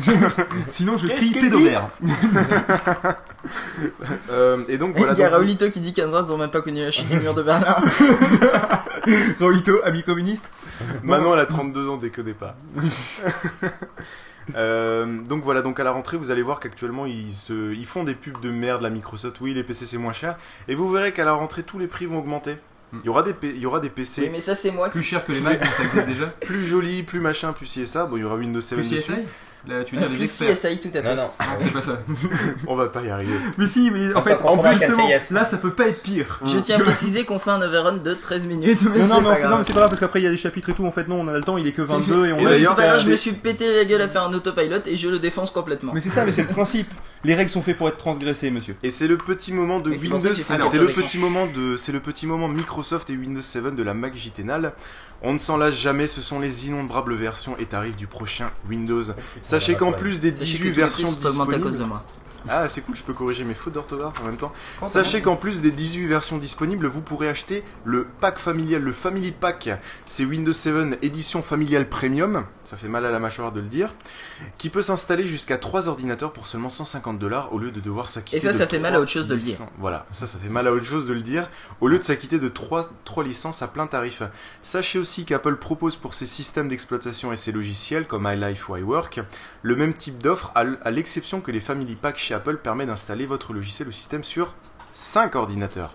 Sinon, 0.69 0.97
je 0.97 1.07
Qu'est-ce 1.09 1.21
crie 1.21 1.31
pédovert. 1.41 1.89
Euh, 4.31 4.65
Et 4.69 4.79
donc 4.79 4.97
voilà. 4.97 5.13
il 5.13 5.19
y 5.19 5.23
a 5.23 5.29
donc- 5.31 5.39
Raulito 5.39 5.71
qui 5.71 5.81
dit 5.81 5.93
15 5.95 6.13
ans, 6.15 6.23
ils 6.25 6.33
ont 6.33 6.37
même 6.39 6.51
pas 6.51 6.61
connu 6.61 6.81
la 6.83 6.91
chute 6.91 7.09
du 7.09 7.19
mur 7.21 7.35
de 7.35 7.43
Berlin. 7.43 7.77
Raulito, 9.41 9.79
ami 9.85 10.03
communiste. 10.03 10.51
Manon, 11.03 11.35
elle 11.35 11.41
a 11.41 11.47
32 11.47 11.89
ans, 11.89 11.97
déconnez 11.97 12.33
pas. 12.35 12.57
Euh, 14.57 15.07
donc 15.29 15.45
voilà, 15.45 15.61
donc 15.63 15.79
à 15.79 15.85
la 15.85 15.93
rentrée, 15.93 16.17
vous 16.17 16.31
allez 16.31 16.43
voir 16.43 16.59
qu'actuellement 16.59 17.05
ils, 17.07 17.33
se, 17.33 17.73
ils 17.75 17.87
font 17.87 18.03
des 18.05 18.15
pubs 18.15 18.41
de 18.41 18.51
merde, 18.51 18.83
la 18.83 18.91
Microsoft. 18.91 19.41
Oui, 19.41 19.55
les 19.55 19.63
PC 19.63 19.87
c'est 19.87 19.99
moins 19.99 20.13
cher. 20.13 20.37
Et 20.69 20.75
vous 20.75 20.91
verrez 20.91 21.13
qu'à 21.13 21.25
la 21.25 21.33
rentrée, 21.33 21.63
tous 21.63 21.79
les 21.79 21.87
prix 21.87 22.07
vont 22.07 22.19
augmenter. 22.19 22.57
Il 22.93 23.01
y 23.05 23.09
aura 23.09 23.23
des, 23.23 23.35
P- 23.35 23.53
il 23.55 23.59
y 23.61 23.67
aura 23.67 23.81
des 23.81 23.91
PC 23.91 24.23
Oui, 24.23 24.29
mais 24.33 24.41
ça, 24.41 24.55
c'est 24.55 24.71
moi 24.71 24.89
qui. 24.89 24.93
Plus 24.99 25.03
cher 25.03 25.25
que 25.25 25.33
les 25.33 25.41
Mac, 25.41 25.61
donc 25.61 25.73
ça 25.73 25.83
existe 25.85 26.07
déjà. 26.07 26.27
plus 26.41 26.65
jolis, 26.65 27.03
plus 27.03 27.21
machin, 27.21 27.53
plus 27.53 27.67
ci 27.67 27.83
et 27.83 27.87
ça. 27.87 28.07
Bon, 28.07 28.17
il 28.17 28.21
y 28.21 28.25
aura 28.25 28.37
Windows 28.37 28.61
7 28.61 28.79
Plus 28.79 28.91
dessus. 28.91 29.13
Là, 29.69 29.85
tu 29.85 29.95
veux 29.95 30.01
dire 30.01 30.11
les 30.11 30.23
experts. 30.23 30.57
CSI, 30.57 30.79
tout 30.79 30.89
à 30.95 31.03
fait. 31.03 31.15
Non, 31.15 31.17
non. 31.17 31.23
Non, 31.41 31.47
c'est 31.59 31.73
pas 31.73 31.83
ça. 31.83 32.01
On 32.67 32.75
va 32.75 32.87
pas 32.87 33.03
y 33.03 33.11
arriver. 33.11 33.35
Mais 33.59 33.67
si, 33.67 33.91
mais 33.91 34.15
en 34.15 34.23
fait, 34.23 34.39
en 34.43 34.57
plus, 34.57 35.31
là, 35.31 35.45
ça 35.45 35.59
peut 35.59 35.73
pas 35.73 35.89
être 35.89 36.03
pire. 36.03 36.41
Je 36.47 36.59
tiens 36.59 36.79
à 36.79 36.81
préciser 36.81 37.25
qu'on 37.25 37.39
fait 37.39 37.51
un 37.51 37.61
overrun 37.61 37.99
de 37.99 38.15
13 38.15 38.47
minutes, 38.47 38.81
mais 38.83 39.01
Non, 39.01 39.21
non, 39.21 39.33
mais, 39.35 39.43
non, 39.49 39.59
mais 39.59 39.65
c'est 39.65 39.73
pas 39.75 39.81
grave 39.81 39.91
parce 39.91 40.01
qu'après 40.01 40.21
il 40.21 40.25
y 40.25 40.27
a 40.27 40.31
des 40.31 40.39
chapitres 40.39 40.71
et 40.71 40.73
tout. 40.73 40.87
En 40.87 40.91
fait, 40.91 41.07
non, 41.07 41.21
on 41.21 41.29
a 41.29 41.35
le 41.35 41.43
temps, 41.43 41.59
il 41.59 41.67
est 41.67 41.73
que 41.73 41.87
C'est 41.87 41.95
22 41.95 42.27
et 42.27 42.33
on 42.33 42.47
a 42.47 42.51
c'est 42.51 42.77
d'ailleurs. 42.77 43.01
je 43.01 43.11
me 43.11 43.17
suis 43.17 43.33
pété 43.33 43.77
la 43.77 43.85
gueule 43.85 44.01
à 44.01 44.09
faire 44.09 44.23
un 44.23 44.33
autopilot 44.33 44.87
et 44.87 44.97
je 44.97 45.09
le 45.09 45.19
défonce 45.19 45.51
complètement. 45.51 45.93
Mais 45.93 46.01
c'est 46.01 46.11
ça, 46.11 46.25
mais 46.25 46.33
c'est 46.33 46.43
le 46.43 46.49
principe. 46.49 46.89
Les 47.25 47.35
règles 47.35 47.51
sont 47.51 47.63
faites 47.63 47.77
pour 47.77 47.89
être 47.89 47.97
transgressées, 47.97 48.51
monsieur. 48.51 48.77
Et 48.83 48.91
c'est 48.91 49.09
le 49.09 49.17
petit 49.19 49.53
moment 49.53 49.81
de 49.81 49.91
Windows, 49.91 50.21
c'est 50.21 50.79
le 50.79 50.87
petit 50.87 51.19
moment 51.19 51.47
de, 51.47 51.77
c'est 51.77 51.93
le 51.93 52.01
petit 52.01 52.27
moment 52.27 52.49
Microsoft 52.49 53.11
et 53.11 53.17
Windows 53.17 53.43
7 53.43 53.75
de 53.75 53.83
la 53.83 53.93
Mac 53.93 54.15
JTNAL. 54.15 54.73
On 55.23 55.33
ne 55.33 55.39
s'en 55.39 55.57
lasse 55.57 55.75
jamais, 55.75 56.07
ce 56.07 56.21
sont 56.21 56.39
les 56.39 56.69
innombrables 56.69 57.15
versions 57.15 57.57
et 57.59 57.67
tarifs 57.67 57.97
du 57.97 58.07
prochain 58.07 58.51
Windows. 58.69 59.03
Sachez 59.43 59.75
qu'en 59.75 59.93
plus 59.93 60.21
des 60.21 60.33
Sachez 60.33 60.59
18 60.59 60.59
que 60.59 60.63
tous 60.63 60.65
les 60.65 60.71
versions 60.71 61.13
disponibles. 61.13 61.73
Ah 62.49 62.69
c'est 62.69 62.81
cool, 62.83 62.97
je 62.97 63.03
peux 63.03 63.13
corriger 63.13 63.45
mes 63.45 63.55
fautes 63.55 63.75
d'orthographe 63.75 64.21
en 64.21 64.25
même 64.25 64.37
temps. 64.37 64.53
Sachez 64.85 65.21
qu'en 65.21 65.37
plus 65.37 65.61
des 65.61 65.71
18 65.71 66.07
versions 66.07 66.39
disponibles, 66.39 66.87
vous 66.87 67.01
pourrez 67.01 67.29
acheter 67.29 67.63
le 67.85 68.07
pack 68.21 68.39
familial, 68.39 68.83
le 68.83 68.93
Family 68.93 69.33
Pack. 69.33 69.71
C'est 70.07 70.25
Windows 70.25 70.53
7 70.53 70.99
édition 71.03 71.43
familiale 71.43 71.89
premium, 71.89 72.45
ça 72.65 72.77
fait 72.77 72.89
mal 72.89 73.07
à 73.07 73.11
la 73.11 73.19
mâchoire 73.19 73.53
de 73.53 73.61
le 73.61 73.67
dire, 73.67 73.95
qui 74.59 74.69
peut 74.69 74.83
s'installer 74.83 75.25
jusqu'à 75.25 75.59
3 75.59 75.89
ordinateurs 75.89 76.33
pour 76.33 76.47
seulement 76.47 76.69
150 76.69 77.19
dollars 77.19 77.53
au 77.53 77.59
lieu 77.59 77.71
de 77.71 77.81
devoir 77.81 78.09
s'acquitter 78.09 78.37
Et 78.37 78.41
ça, 78.41 78.53
de 78.53 78.59
ça 78.59 78.67
fait 78.67 78.79
mal 78.79 78.95
à 78.95 79.01
autre 79.01 79.11
chose 79.11 79.27
de 79.27 79.35
le 79.35 79.41
dire. 79.41 79.59
Voilà, 79.79 80.07
ça, 80.13 80.27
ça 80.27 80.39
fait 80.39 80.49
mal 80.49 80.67
à 80.67 80.73
autre 80.73 80.85
chose 80.85 81.07
de 81.07 81.15
le 81.15 81.23
dire. 81.23 81.51
Au 81.81 81.89
lieu 81.89 81.99
de 81.99 82.05
s'acquitter 82.05 82.39
de 82.39 82.49
3, 82.49 82.91
3 83.05 83.25
licences 83.25 83.63
à 83.63 83.69
plein 83.69 83.87
tarif. 83.87 84.23
Sachez 84.63 84.99
aussi 84.99 85.25
qu'Apple 85.25 85.57
propose 85.57 85.97
pour 85.97 86.15
ses 86.15 86.27
systèmes 86.27 86.69
d'exploitation 86.69 87.33
et 87.33 87.37
ses 87.37 87.53
logiciels, 87.53 88.07
comme 88.07 88.31
iLife 88.31 88.69
ou 88.69 88.77
iWork, 88.77 89.21
le 89.63 89.77
même 89.77 89.95
type 89.95 90.19
d'offre, 90.19 90.53
à 90.55 90.91
l'exception 90.91 91.41
que 91.41 91.51
les 91.51 91.61
Family 91.61 91.97
Pack 91.97 92.19
chez 92.19 92.35
Apple 92.39 92.57
permet 92.59 92.87
d'installer 92.87 93.27
votre 93.27 93.53
logiciel 93.53 93.89
ou 93.89 93.93
système 93.93 94.25
sur 94.25 94.55
5 94.93 95.35
ordinateurs. 95.37 95.95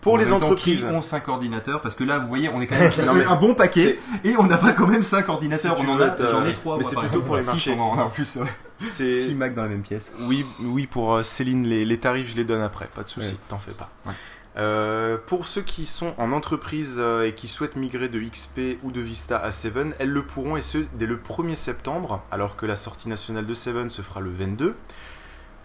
Pour 0.00 0.14
En 0.14 0.16
les 0.18 0.32
entreprises. 0.32 0.80
qui 0.80 0.84
ont 0.84 1.00
5 1.00 1.28
ordinateurs 1.28 1.80
parce 1.80 1.94
que 1.94 2.04
là, 2.04 2.18
vous 2.18 2.28
voyez, 2.28 2.50
on 2.50 2.60
est 2.60 2.66
quand 2.66 2.74
même 2.78 2.90
Non, 3.06 3.14
mais 3.14 3.24
un 3.24 3.36
bon 3.36 3.54
paquet 3.54 3.98
et 4.22 4.36
on 4.36 4.42
n'a 4.44 4.58
pas 4.58 4.72
quand 4.72 4.86
même 4.86 5.02
5 5.02 5.28
ordinateurs. 5.30 5.78
si 5.78 5.86
on 5.86 5.90
en 5.92 5.98
a, 6.00 6.14
j'en 6.16 6.42
euh, 6.42 6.48
ai 6.50 6.52
3 6.52 6.76
mais 6.78 6.84
c'est 6.84 6.96
plutôt 6.96 7.22
pour 7.22 7.36
les 7.36 7.42
marchés. 7.42 7.74
On 7.78 7.82
en 7.82 7.98
a 7.98 8.02
en 8.02 8.10
plus. 8.10 8.38
C'est 8.84 9.10
6 9.10 9.34
Mac 9.36 9.54
dans 9.54 9.62
la 9.62 9.68
même 9.68 9.82
pièce. 9.82 10.12
Oui, 10.20 10.44
oui, 10.60 10.86
pour 10.86 11.14
euh, 11.14 11.22
Céline, 11.22 11.66
les, 11.66 11.84
les 11.86 11.98
tarifs, 11.98 12.30
je 12.30 12.36
les 12.36 12.44
donne 12.44 12.60
après, 12.60 12.86
pas 12.94 13.02
de 13.02 13.08
souci, 13.08 13.28
Ouais. 13.30 13.36
t'en 13.48 13.58
fais 13.58 13.72
pas. 13.72 13.88
Ouais. 14.04 14.12
Euh, 14.56 15.16
pour 15.26 15.46
ceux 15.46 15.62
qui 15.62 15.84
sont 15.86 16.12
en 16.18 16.30
entreprise 16.32 16.96
euh, 16.98 17.26
et 17.26 17.34
qui 17.34 17.48
souhaitent 17.48 17.74
migrer 17.76 18.08
de 18.08 18.20
XP 18.20 18.78
ou 18.84 18.92
de 18.92 19.00
Vista 19.00 19.38
à 19.38 19.50
7, 19.50 19.74
elles 19.98 20.10
le 20.12 20.22
pourront 20.24 20.56
et 20.56 20.60
ce 20.60 20.78
dès 20.94 21.06
le 21.06 21.16
1er 21.16 21.56
septembre, 21.56 22.22
alors 22.30 22.54
que 22.56 22.66
la 22.66 22.76
sortie 22.76 23.08
nationale 23.08 23.46
de 23.46 23.54
7 23.54 23.90
se 23.90 24.02
fera 24.02 24.20
le 24.20 24.30
22. 24.30 24.74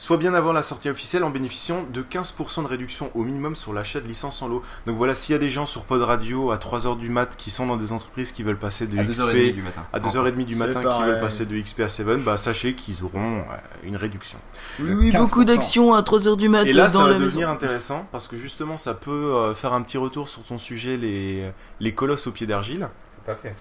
Soit 0.01 0.15
bien 0.15 0.33
avant 0.33 0.53
la 0.53 0.63
sortie 0.63 0.89
officielle 0.89 1.25
en 1.25 1.29
bénéficiant 1.29 1.83
de 1.93 2.01
15% 2.01 2.63
de 2.63 2.67
réduction 2.67 3.11
au 3.15 3.23
minimum 3.23 3.57
sur 3.57 3.73
l'achat 3.73 3.99
de 3.99 4.07
licences 4.07 4.41
en 4.41 4.47
lot. 4.47 4.63
Donc 4.87 4.95
voilà, 4.95 5.13
s'il 5.13 5.33
y 5.33 5.35
a 5.35 5.39
des 5.39 5.49
gens 5.49 5.65
sur 5.65 5.83
Pod 5.83 6.01
Radio 6.01 6.51
à 6.51 6.55
3h 6.57 6.97
du 6.97 7.09
mat 7.09 7.35
qui 7.35 7.51
sont 7.51 7.67
dans 7.67 7.75
des 7.75 7.91
entreprises 7.91 8.31
qui 8.31 8.41
veulent 8.41 8.57
passer 8.57 8.87
de 8.87 8.97
À 8.97 9.03
XP 9.03 9.21
2h30 9.23 9.53
du 9.53 9.61
matin. 9.61 9.85
à 9.91 9.99
2h30 9.99 10.45
du 10.45 10.55
matin 10.55 10.81
qui 10.81 11.03
veulent 11.03 11.19
passer 11.19 11.45
de 11.45 11.59
XP 11.59 11.81
à 11.81 11.89
7, 11.89 12.07
bah 12.23 12.37
sachez 12.37 12.75
qu'ils 12.75 13.03
auront 13.03 13.39
euh, 13.39 13.43
une 13.83 13.97
réduction. 13.97 14.39
Oui, 14.79 14.93
oui, 14.97 15.11
beaucoup 15.11 15.41
15%. 15.41 15.45
d'actions 15.45 15.93
à 15.93 16.01
3h 16.01 16.37
du 16.37 16.47
mat 16.47 16.63
Et 16.63 16.71
là, 16.71 16.87
ça 16.89 16.93
dans 16.93 17.03
va 17.03 17.09
la 17.09 17.13
devenir 17.15 17.47
maison. 17.47 17.51
intéressant 17.51 18.07
parce 18.13 18.27
que 18.27 18.37
justement, 18.37 18.77
ça 18.77 18.93
peut 18.93 19.11
euh, 19.11 19.53
faire 19.53 19.73
un 19.73 19.81
petit 19.81 19.97
retour 19.97 20.29
sur 20.29 20.43
ton 20.43 20.57
sujet, 20.57 20.95
les, 20.95 21.51
les 21.81 21.93
colosses 21.93 22.25
au 22.25 22.31
pied 22.31 22.47
d'argile. 22.47 22.87
Tout 23.25 23.31
à 23.31 23.35
fait. 23.35 23.53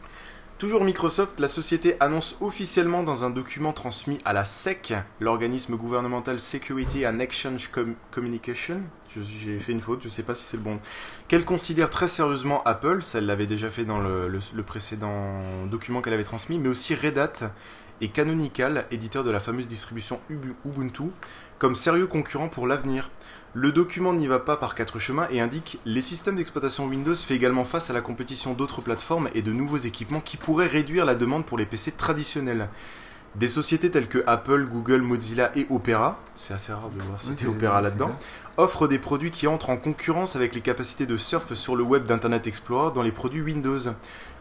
Toujours 0.58 0.82
Microsoft, 0.82 1.38
la 1.38 1.46
société 1.46 1.94
annonce 2.00 2.36
officiellement 2.40 3.04
dans 3.04 3.24
un 3.24 3.30
document 3.30 3.72
transmis 3.72 4.18
à 4.24 4.32
la 4.32 4.44
SEC, 4.44 4.92
l'organisme 5.20 5.76
gouvernemental 5.76 6.40
Security 6.40 7.06
and 7.06 7.20
Exchange 7.20 7.68
Com- 7.68 7.94
Communication, 8.10 8.82
j'ai 9.08 9.60
fait 9.60 9.70
une 9.70 9.80
faute, 9.80 10.02
je 10.02 10.08
sais 10.08 10.24
pas 10.24 10.34
si 10.34 10.42
c'est 10.44 10.56
le 10.56 10.64
bon, 10.64 10.80
qu'elle 11.28 11.44
considère 11.44 11.90
très 11.90 12.08
sérieusement 12.08 12.64
Apple, 12.64 13.04
ça 13.04 13.18
elle 13.18 13.26
l'avait 13.26 13.46
déjà 13.46 13.70
fait 13.70 13.84
dans 13.84 14.00
le, 14.00 14.26
le- 14.26 14.62
précédent 14.64 15.40
document 15.70 16.02
qu'elle 16.02 16.14
avait 16.14 16.24
transmis, 16.24 16.58
mais 16.58 16.68
aussi 16.68 16.96
Red 16.96 17.18
Hat 17.18 17.52
et 18.00 18.08
Canonical, 18.08 18.84
éditeur 18.90 19.22
de 19.22 19.30
la 19.30 19.38
fameuse 19.38 19.68
distribution 19.68 20.18
Ubu- 20.28 20.54
Ubuntu, 20.64 21.04
comme 21.60 21.76
sérieux 21.76 22.08
concurrents 22.08 22.48
pour 22.48 22.66
l'avenir. 22.66 23.10
Le 23.54 23.72
document 23.72 24.12
n'y 24.12 24.26
va 24.26 24.38
pas 24.38 24.58
par 24.58 24.74
quatre 24.74 24.98
chemins 24.98 25.26
et 25.30 25.40
indique 25.40 25.78
les 25.86 26.02
systèmes 26.02 26.36
d'exploitation 26.36 26.86
Windows 26.86 27.14
fait 27.14 27.34
également 27.34 27.64
face 27.64 27.88
à 27.88 27.94
la 27.94 28.02
compétition 28.02 28.52
d'autres 28.52 28.82
plateformes 28.82 29.30
et 29.34 29.40
de 29.40 29.52
nouveaux 29.52 29.78
équipements 29.78 30.20
qui 30.20 30.36
pourraient 30.36 30.66
réduire 30.66 31.06
la 31.06 31.14
demande 31.14 31.46
pour 31.46 31.56
les 31.56 31.64
PC 31.64 31.92
traditionnels. 31.92 32.68
Des 33.36 33.48
sociétés 33.48 33.90
telles 33.90 34.08
que 34.08 34.22
Apple, 34.26 34.66
Google, 34.70 35.02
Mozilla 35.02 35.50
et 35.54 35.66
Opera, 35.70 36.18
c'est 36.34 36.54
assez 36.54 36.72
rare 36.72 36.90
de 36.90 37.00
voir 37.02 37.20
citer 37.20 37.46
Opera 37.46 37.80
là-dedans, 37.80 38.10
offrent 38.56 38.88
des 38.88 38.98
produits 38.98 39.30
qui 39.30 39.46
entrent 39.46 39.70
en 39.70 39.76
concurrence 39.76 40.34
avec 40.34 40.54
les 40.54 40.60
capacités 40.60 41.06
de 41.06 41.16
surf 41.16 41.54
sur 41.54 41.76
le 41.76 41.84
web 41.84 42.04
d'Internet 42.04 42.46
Explorer 42.46 42.92
dans 42.94 43.02
les 43.02 43.12
produits 43.12 43.42
Windows. 43.42 43.80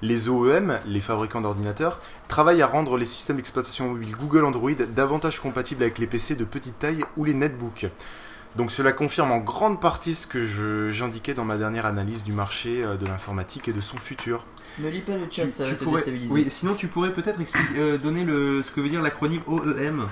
Les 0.02 0.30
OEM, 0.30 0.80
les 0.86 1.02
fabricants 1.02 1.42
d'ordinateurs, 1.42 2.02
travaillent 2.28 2.62
à 2.62 2.68
rendre 2.68 2.98
les 2.98 3.06
systèmes 3.06 3.38
d'exploitation 3.38 3.90
mobile 3.90 4.16
Google 4.18 4.46
Android 4.46 4.72
davantage 4.72 5.40
compatibles 5.40 5.84
avec 5.84 5.98
les 6.00 6.08
PC 6.08 6.36
de 6.36 6.46
petite 6.46 6.80
taille 6.80 7.06
ou 7.18 7.24
les 7.24 7.34
netbooks. 7.34 7.88
Donc 8.56 8.72
cela 8.72 8.92
confirme 8.92 9.32
en 9.32 9.38
grande 9.38 9.80
partie 9.80 10.16
ce 10.16 10.26
que 10.26 10.44
j'indiquais 10.92 11.34
dans 11.34 11.46
ma 11.46 11.58
dernière 11.58 11.86
analyse 11.86 12.24
du 12.24 12.34
marché 12.34 12.84
euh, 12.84 12.96
de 12.96 13.06
l'informatique 13.06 13.68
et 13.68 13.74
de 13.74 13.82
son 13.82 13.98
futur. 13.98 14.46
Ne 14.80 14.90
lis 14.90 15.02
pas 15.02 15.16
le 15.16 15.28
chat, 15.30 15.52
ça 15.54 15.66
va 15.66 15.74
te 15.74 15.84
déstabiliser. 15.84 16.32
Oui, 16.32 16.46
sinon 16.50 16.76
tu 16.76 16.88
pourrais 16.88 17.12
peut-être 17.12 17.40
euh, 17.78 17.98
donner 17.98 18.24
le, 18.24 18.64
ce 18.64 18.72
que 18.72 18.82
veut 18.82 18.90
dire 18.90 19.02
l'acronyme 19.02 19.42
OEM. 19.48 20.08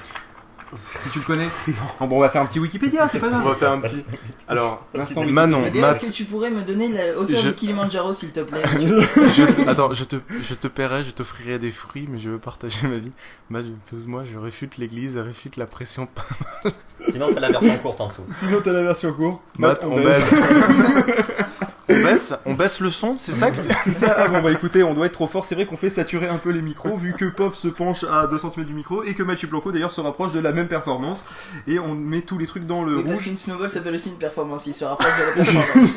Si 0.97 1.09
tu 1.09 1.19
le 1.19 1.25
connais. 1.25 1.47
Non. 1.99 2.07
Bon, 2.07 2.17
on 2.17 2.19
va 2.19 2.29
faire 2.29 2.41
un 2.41 2.45
petit 2.45 2.59
Wikipédia, 2.59 3.07
c'est 3.07 3.19
pas 3.19 3.29
grave. 3.29 3.41
On 3.45 3.49
va 3.49 3.55
faire 3.55 3.71
un 3.71 3.79
petit. 3.79 4.03
Alors, 4.47 4.85
L'instant 4.93 5.23
Manon, 5.23 5.61
d'ailleurs, 5.61 5.87
Matt, 5.87 5.95
est-ce 5.97 6.07
que 6.07 6.11
tu 6.11 6.25
pourrais 6.25 6.49
me 6.51 6.61
donner 6.63 6.89
la 6.89 7.17
hauteur 7.17 7.39
Je- 7.39 7.47
du 7.49 7.55
Kilimanjaro, 7.55 8.13
s'il 8.13 8.31
te 8.31 8.41
plaît 8.41 8.61
je- 8.79 9.69
attends, 9.69 9.93
je 9.93 10.03
te, 10.03 10.17
je 10.47 10.53
te 10.53 10.67
paierai, 10.67 11.03
je 11.03 11.11
t'offrirai 11.11 11.59
des 11.59 11.71
fruits, 11.71 12.07
mais 12.09 12.19
je 12.19 12.29
veux 12.29 12.39
partager 12.39 12.87
ma 12.87 12.97
vie. 12.97 13.11
Bah, 13.49 13.59
je- 13.63 14.05
moi, 14.07 14.23
je 14.31 14.37
réfute 14.37 14.77
l'église, 14.77 15.17
réfute 15.17 15.55
la 15.57 15.65
pression. 15.65 16.07
Sinon, 17.09 17.27
t'as 17.33 17.39
la 17.39 17.49
version 17.51 17.77
courte 17.77 18.01
en 18.01 18.07
dessous. 18.09 18.23
Sinon, 18.31 18.59
t'as 18.63 18.71
la 18.73 18.83
version 18.83 19.13
courte. 19.13 19.41
Matt, 19.57 19.85
on 19.85 19.95
baisse. 19.95 20.23
on 21.99 22.03
baisse, 22.03 22.33
on 22.45 22.53
baisse 22.53 22.79
le 22.79 22.89
son, 22.89 23.17
c'est 23.17 23.31
ça 23.31 23.51
que 23.51 23.57
C'est 23.83 23.91
ça, 23.93 24.15
ah 24.17 24.27
bon 24.27 24.41
bah 24.41 24.51
écoutez, 24.51 24.83
on 24.83 24.93
doit 24.93 25.05
être 25.07 25.13
trop 25.13 25.27
fort. 25.27 25.45
C'est 25.45 25.55
vrai 25.55 25.65
qu'on 25.65 25.77
fait 25.77 25.89
saturer 25.89 26.27
un 26.27 26.37
peu 26.37 26.49
les 26.49 26.61
micros, 26.61 26.95
vu 26.95 27.13
que 27.13 27.25
POF 27.25 27.55
se 27.55 27.67
penche 27.67 28.03
à 28.03 28.27
2 28.27 28.37
cm 28.37 28.63
du 28.65 28.73
micro 28.73 29.03
et 29.03 29.13
que 29.13 29.23
Mathieu 29.23 29.47
Blanco 29.47 29.71
d'ailleurs 29.71 29.91
se 29.91 30.01
rapproche 30.01 30.31
de 30.31 30.39
la 30.39 30.51
même 30.51 30.67
performance. 30.67 31.25
Et 31.67 31.79
on 31.79 31.95
met 31.95 32.21
tous 32.21 32.37
les 32.37 32.47
trucs 32.47 32.65
dans 32.65 32.83
le 32.83 32.97
Oui, 32.97 33.03
parce 33.05 33.21
qu'une 33.21 33.37
snowball 33.37 33.69
s'appelle 33.69 33.95
aussi 33.95 34.09
une 34.09 34.17
performance, 34.17 34.65
il 34.67 34.73
se 34.73 34.85
rapproche 34.85 35.11
de 35.35 35.39
la 35.39 35.45
performance. 35.45 35.89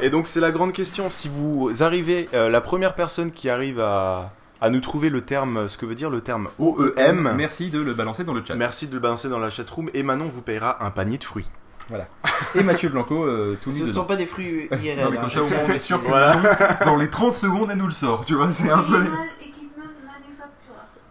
Et 0.02 0.10
donc 0.10 0.26
c'est 0.28 0.40
la 0.40 0.50
grande 0.50 0.72
question. 0.72 1.10
Si 1.10 1.28
vous 1.28 1.70
arrivez, 1.82 2.28
euh, 2.34 2.48
la 2.48 2.60
première 2.60 2.94
personne 2.94 3.30
qui 3.30 3.48
arrive 3.48 3.80
à, 3.80 4.32
à 4.60 4.70
nous 4.70 4.80
trouver 4.80 5.10
le 5.10 5.20
terme, 5.20 5.68
ce 5.68 5.76
que 5.78 5.86
veut 5.86 5.94
dire 5.94 6.10
le 6.10 6.20
terme 6.20 6.48
OEM, 6.58 7.32
Merci 7.36 7.70
de 7.70 7.80
le 7.80 7.94
balancer 7.94 8.24
dans 8.24 8.34
le 8.34 8.42
chat. 8.44 8.54
merci 8.54 8.86
de 8.86 8.94
le 8.94 9.00
balancer 9.00 9.28
dans 9.28 9.38
la 9.38 9.50
chatroom 9.50 9.90
et 9.94 10.02
Manon 10.02 10.26
vous 10.26 10.42
payera 10.42 10.84
un 10.84 10.90
panier 10.90 11.18
de 11.18 11.24
fruits. 11.24 11.46
Voilà. 11.88 12.06
Et 12.54 12.62
Mathieu 12.62 12.88
Blanco, 12.88 13.24
euh, 13.24 13.58
tout 13.62 13.70
Ce 13.72 13.80
ne 13.80 13.86
dedans. 13.86 14.00
sont 14.00 14.04
pas 14.06 14.16
des 14.16 14.26
fruits 14.26 14.68
IRL. 14.70 15.04
Non, 15.04 15.10
mais 15.10 15.18
hein, 15.18 15.20
comme 15.20 15.30
ça, 15.30 15.42
au 15.42 15.46
moins, 15.46 15.58
on 15.68 15.72
est 15.72 15.78
sûr 15.78 16.02
que 16.02 16.08
Voilà. 16.08 16.36
Dans 16.84 16.96
les 16.96 17.10
30 17.10 17.34
secondes, 17.34 17.68
elle 17.70 17.76
nous 17.78 17.86
le 17.86 17.92
sort. 17.92 18.24
Tu 18.24 18.34
vois, 18.34 18.50
c'est 18.50 18.70
un 18.70 18.78
peu. 18.78 19.00
les- 19.00 19.08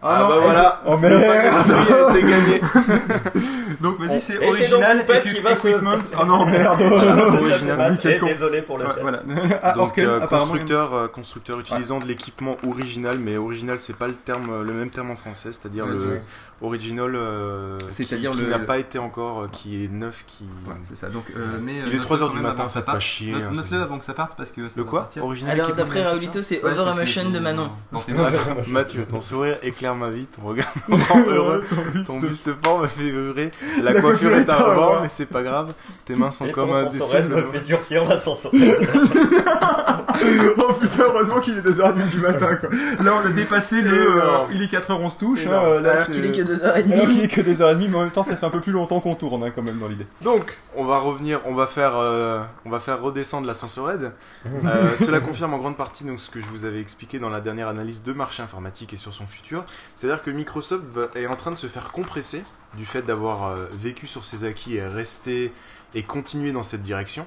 Ah 0.06 0.16
Ah, 0.16 0.18
non, 0.20 0.28
bah 0.28 0.34
voilà, 0.42 0.82
Oh 0.86 0.96
merde 0.98 2.16
été 2.16 2.20
gagné. 2.22 2.60
Donc 3.84 4.00
vas-y, 4.00 4.20
c'est 4.20 4.34
Et 4.34 4.38
c'est 4.38 4.48
original 4.48 4.98
Poupette 5.00 5.26
et 5.26 5.34
qui 5.34 5.40
va 5.40 5.56
se- 5.56 5.68
equipment. 5.68 5.90
Oh 6.20 6.24
non, 6.24 6.46
merde. 6.46 6.80
Original. 6.80 7.90
Oui, 7.92 7.98
quel 8.00 8.12
Et 8.14 8.18
con. 8.18 8.26
désolé 8.26 8.62
pour 8.62 8.78
le 8.78 8.86
Ouais, 8.86 8.92
chat. 8.94 9.00
Voilà. 9.02 9.22
Ah, 9.62 9.72
Donc 9.72 9.82
Orkel, 9.88 10.06
euh, 10.06 10.20
apparemment. 10.20 10.46
constructeur, 10.50 10.94
euh, 10.94 11.08
constructeur 11.08 11.60
utilisant 11.60 11.98
de 12.00 12.06
l'équipement 12.06 12.56
original, 12.66 13.18
mais 13.18 13.36
original 13.36 13.78
c'est 13.80 13.96
pas 13.96 14.06
le 14.08 14.14
terme, 14.14 14.48
euh, 14.50 14.62
le 14.64 14.72
même 14.72 14.90
terme 14.90 15.10
en 15.10 15.16
français, 15.16 15.52
c'est-à-dire 15.52 15.86
le 15.86 16.20
original, 16.62 17.14
euh, 17.14 17.78
C'est-à-dire 17.88 18.30
qui, 18.30 18.38
qui 18.38 18.44
le- 18.44 18.50
n'a 18.50 18.58
pas 18.58 18.78
été 18.78 18.98
encore, 18.98 19.42
euh, 19.42 19.48
qui 19.52 19.84
est 19.84 19.88
neuf, 19.92 20.24
qui. 20.26 20.44
Ouais, 20.66 20.74
c'est 20.88 20.96
ça. 20.96 21.08
Donc, 21.08 21.24
euh, 21.36 21.58
mais, 21.62 21.72
euh, 21.72 21.74
Il 21.74 21.80
est 21.80 21.84
note-le 21.86 22.00
3 22.00 22.22
heures 22.22 22.28
quand 22.28 22.34
du 22.36 22.40
même 22.40 22.50
matin, 22.52 22.64
que 22.64 22.70
ça 22.70 22.78
faites 22.78 22.86
pas 22.86 22.92
parte. 22.92 23.04
chier. 23.04 23.32
Note- 23.32 23.42
hein, 23.42 23.48
c'est- 23.52 23.56
Note-le 23.60 23.80
avant 23.82 23.98
que 23.98 24.04
ça 24.04 24.14
parte 24.14 24.32
parce 24.36 24.50
que 24.50 24.68
ça 24.68 24.80
va 24.80 24.86
quoi 24.88 25.00
partir. 25.00 25.24
Original 25.24 25.52
Alors, 25.54 25.68
équipement 25.68 25.84
d'après 25.84 26.08
Raulito, 26.08 26.40
c'est 26.42 26.62
Ouais, 26.62 26.70
Over 26.70 26.76
parce 26.84 26.90
que 26.96 27.02
Emotion 27.02 27.28
de 27.30 27.34
c'est- 27.34 27.40
Manon. 27.40 27.70
dans 27.92 27.98
tes 28.00 28.12
notes. 28.12 28.68
Mathieu, 28.68 29.04
ton 29.06 29.20
sourire 29.20 29.58
éclaire 29.62 29.94
ma 29.94 30.08
vie, 30.10 30.26
ton 30.26 30.42
regard 30.42 30.72
me 30.88 30.96
rend 30.96 31.22
heureux, 31.28 31.64
ton 32.06 32.18
buste 32.18 32.50
fort 32.64 32.80
me 32.80 32.86
fait 32.86 33.10
vibrer, 33.10 33.50
la, 33.82 33.92
La 33.92 34.00
coiffure 34.00 34.30
coiffure 34.30 34.36
est 34.36 34.50
à 34.50 34.56
revoir. 34.56 35.02
mais 35.02 35.08
c'est 35.08 35.26
pas 35.26 35.42
grave, 35.42 35.72
tes 36.04 36.14
mains 36.14 36.30
sont 36.30 36.46
Et 36.46 36.52
comme 36.52 36.72
un 36.72 36.90
sensorel 36.90 37.28
me 37.28 37.42
fait 37.42 37.60
durcir 37.60 38.04
la 38.08 38.18
oh 40.58 40.72
putain, 40.80 41.04
heureusement 41.04 41.40
qu'il 41.40 41.56
est 41.58 41.60
2h30 41.60 42.08
du 42.10 42.18
matin 42.18 42.56
quoi. 42.56 42.68
Là 43.02 43.12
on 43.22 43.26
a 43.26 43.30
dépassé 43.30 43.82
le. 43.82 43.90
euh, 43.92 44.22
il 44.52 44.62
est 44.62 44.72
4h11 44.72 45.18
touche. 45.18 45.44
Énorme. 45.44 45.64
Hein, 45.64 45.68
euh, 45.68 45.80
là, 45.80 45.92
Alors 45.92 46.06
qu'il 46.06 46.24
est 46.24 46.32
que 46.32 46.42
2h30. 46.42 46.92
Alors 46.92 47.06
qu'il 47.08 47.24
est 47.24 47.28
que 47.28 47.40
2h30, 47.40 47.88
mais 47.88 47.96
en 47.96 48.00
même 48.02 48.10
temps 48.10 48.24
ça 48.24 48.36
fait 48.36 48.46
un 48.46 48.50
peu 48.50 48.60
plus 48.60 48.72
longtemps 48.72 49.00
qu'on 49.00 49.14
tourne 49.14 49.42
hein, 49.44 49.52
quand 49.54 49.62
même 49.62 49.78
dans 49.78 49.88
l'idée. 49.88 50.06
Donc, 50.22 50.56
on 50.76 50.84
va 50.84 50.98
revenir, 50.98 51.40
on 51.46 51.54
va 51.54 51.66
faire, 51.66 51.96
euh, 51.96 52.42
on 52.64 52.70
va 52.70 52.80
faire 52.80 53.00
redescendre 53.00 53.46
la 53.46 53.54
sensorette. 53.54 54.00
Euh, 54.46 54.48
cela 54.96 55.20
confirme 55.20 55.54
en 55.54 55.58
grande 55.58 55.76
partie 55.76 56.04
donc, 56.04 56.20
ce 56.20 56.30
que 56.30 56.40
je 56.40 56.46
vous 56.46 56.64
avais 56.64 56.80
expliqué 56.80 57.18
dans 57.18 57.30
la 57.30 57.40
dernière 57.40 57.68
analyse 57.68 58.02
de 58.02 58.12
marché 58.12 58.42
informatique 58.42 58.92
et 58.92 58.96
sur 58.96 59.12
son 59.12 59.26
futur. 59.26 59.64
C'est-à-dire 59.96 60.22
que 60.22 60.30
Microsoft 60.30 60.84
est 61.14 61.26
en 61.26 61.36
train 61.36 61.50
de 61.50 61.56
se 61.56 61.66
faire 61.66 61.92
compresser 61.92 62.42
du 62.76 62.84
fait 62.86 63.02
d'avoir 63.02 63.48
euh, 63.48 63.66
vécu 63.72 64.06
sur 64.06 64.24
ses 64.24 64.44
acquis 64.44 64.76
et 64.76 64.82
resté 64.86 65.52
et 65.94 66.02
continuer 66.02 66.52
dans 66.52 66.62
cette 66.62 66.82
direction. 66.82 67.26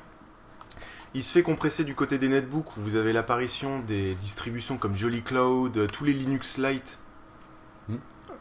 Il 1.14 1.24
se 1.24 1.32
fait 1.32 1.42
compresser 1.42 1.84
du 1.84 1.96
côté 1.96 2.18
des 2.18 2.28
netbooks 2.28 2.76
où 2.78 2.82
vous 2.82 2.96
avez 2.96 3.14
l'apparition 3.14 3.80
des 3.88 4.14
distributions 4.16 4.78
comme 4.78 4.96
Jolly 4.96 5.22
Cloud, 5.22 5.78
euh, 5.78 5.88
tous 5.88 6.04
les 6.04 6.14
Linux 6.14 6.58
Lite 6.58 7.00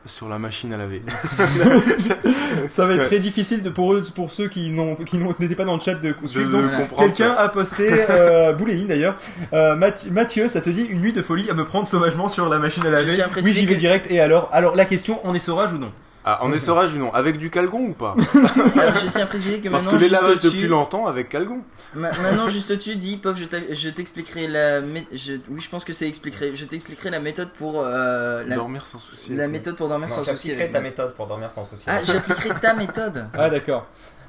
sur 0.04 0.28
la 0.28 0.38
machine 0.38 0.72
à 0.72 0.76
laver. 0.76 1.02
Ça 2.70 2.84
va 2.84 2.94
être 2.94 3.06
très 3.06 3.18
difficile 3.18 3.62
de, 3.62 3.70
pour 3.70 3.92
eux, 3.92 4.02
pour 4.14 4.30
ceux 4.32 4.48
qui 4.48 4.70
n'étaient 4.70 5.54
pas 5.56 5.64
dans 5.64 5.74
le 5.74 5.80
chat 5.80 5.94
de 5.94 6.14
suivre. 6.26 6.46
de 6.56 6.62
Donc, 6.62 6.76
comprendre 6.76 7.12
quelqu'un 7.12 7.32
a 7.32 7.48
posté, 7.48 7.88
euh, 8.10 8.52
Bouléine 8.58 8.86
d'ailleurs, 8.86 9.16
euh, 9.52 9.74
Math- 9.74 10.08
Mathieu, 10.10 10.46
ça 10.48 10.60
te 10.60 10.70
dit 10.70 10.82
une 10.82 11.00
nuit 11.00 11.12
de 11.12 11.22
folie 11.22 11.50
à 11.50 11.54
me 11.54 11.64
prendre 11.64 11.86
sauvagement 11.88 12.28
sur 12.28 12.48
la 12.48 12.58
machine 12.58 12.86
à 12.86 12.90
laver? 12.90 13.16
Oui, 13.42 13.52
j'y 13.52 13.66
vais 13.66 13.74
que- 13.74 13.78
direct. 13.80 14.06
Et 14.10 14.20
alors, 14.20 14.48
alors 14.52 14.76
la 14.76 14.84
question, 14.84 15.24
en 15.26 15.34
essorage 15.34 15.72
ou 15.72 15.78
non? 15.78 15.92
Ah, 16.28 16.42
en 16.42 16.52
essorage 16.52 16.92
ou 16.94 16.98
non 16.98 17.14
Avec 17.14 17.38
du 17.38 17.50
calgon 17.50 17.78
ou 17.86 17.92
pas 17.92 18.16
Alors, 18.76 18.96
je 18.96 19.06
tiens 19.10 19.22
à 19.22 19.26
préciser 19.26 19.60
que 19.60 19.68
Parce 19.68 19.84
maintenant, 19.84 19.98
que 19.98 20.04
les 20.04 20.10
lavages 20.10 20.40
depuis 20.40 20.66
longtemps 20.66 21.06
avec 21.06 21.28
calgon. 21.28 21.60
Ma- 21.94 22.10
Maintenant, 22.10 22.48
juste 22.48 22.68
au-dessus, 22.72 22.96
dis, 22.96 23.16
Pov, 23.16 23.38
je 23.38 23.88
t'expliquerai 23.90 24.48
la. 24.48 24.80
mé- 24.80 25.06
je- 25.12 25.34
Oui, 25.48 25.60
je 25.60 25.68
pense 25.70 25.84
que 25.84 25.92
c'est 25.92 26.08
expliquerai. 26.08 26.56
Je 26.56 26.64
t'expliquerai 26.64 27.10
la 27.10 27.20
méthode 27.20 27.50
pour. 27.50 27.80
euh, 27.84 28.42
la... 28.44 28.56
Dormir 28.56 28.86
sans 28.88 28.98
souci. 28.98 29.36
La 29.36 29.46
méthode 29.46 29.76
pour 29.76 29.88
dormir 29.88 30.08
Non, 30.08 30.14
sans 30.16 30.24
souci. 30.24 30.48
j'appliquerai 30.48 30.70
ta 30.72 30.80
méthode 30.80 31.14
pour 31.14 31.28
dormir 31.28 31.52
sans 31.52 31.64
souci. 31.64 31.84
Ah, 31.86 32.02
j'appliquerai 32.02 32.58
ta 32.60 32.74
méthode. 32.74 33.26
Ah 33.38 33.48
d'accord. 33.48 33.86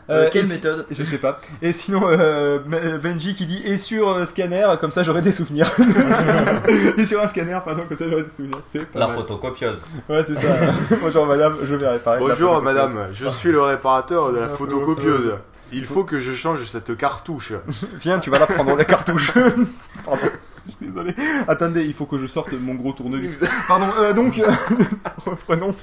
Euh, 0.09 0.29
quelle 0.31 0.43
et 0.43 0.45
si- 0.45 0.53
méthode 0.53 0.85
Je 0.89 1.03
sais 1.03 1.17
pas. 1.17 1.39
Et 1.61 1.73
sinon, 1.73 2.01
euh, 2.05 2.59
Me- 2.65 2.97
Benji 2.97 3.35
qui 3.35 3.45
dit 3.45 3.61
et 3.65 3.77
sur 3.77 4.09
euh, 4.09 4.25
scanner, 4.25 4.65
comme 4.79 4.91
ça 4.91 5.03
j'aurai 5.03 5.21
des 5.21 5.31
souvenirs. 5.31 5.69
et 6.97 7.05
sur 7.05 7.21
un 7.21 7.27
scanner, 7.27 7.59
pardon, 7.65 7.83
comme 7.87 7.97
ça 7.97 8.05
j'aurai 8.09 8.23
des 8.23 8.29
souvenirs. 8.29 8.59
C'est 8.63 8.85
pas 8.85 8.99
La 8.99 9.07
mal. 9.07 9.15
photocopieuse. 9.17 9.81
Ouais, 10.09 10.23
c'est 10.23 10.35
ça. 10.35 10.47
Bonjour 11.01 11.25
madame, 11.25 11.57
je 11.63 11.75
vais 11.75 11.87
réparer. 11.89 12.19
Bonjour 12.19 12.61
madame, 12.61 13.07
je 13.11 13.27
suis 13.27 13.51
le 13.51 13.61
réparateur 13.61 14.31
de 14.31 14.39
la 14.39 14.47
photocopieuse. 14.49 15.33
Il 15.73 15.85
faut 15.85 16.05
que 16.05 16.19
je 16.19 16.31
change 16.31 16.63
cette 16.65 16.95
cartouche. 16.95 17.51
Viens, 17.99 18.19
tu 18.19 18.29
vas 18.29 18.39
la 18.39 18.47
prendre 18.47 18.75
la 18.77 18.85
cartouche. 18.85 19.33
Pardon. 20.05 20.21
Je 20.65 20.71
suis 20.85 20.87
désolé. 20.91 21.13
Attendez, 21.47 21.83
il 21.83 21.93
faut 21.93 22.05
que 22.05 22.17
je 22.17 22.27
sorte 22.27 22.53
mon 22.53 22.73
gros 22.75 22.91
tournevis. 22.93 23.37
Pardon, 23.67 23.87
euh, 23.99 24.13
donc, 24.13 24.37
euh, 24.39 24.45
reprenons. 25.25 25.75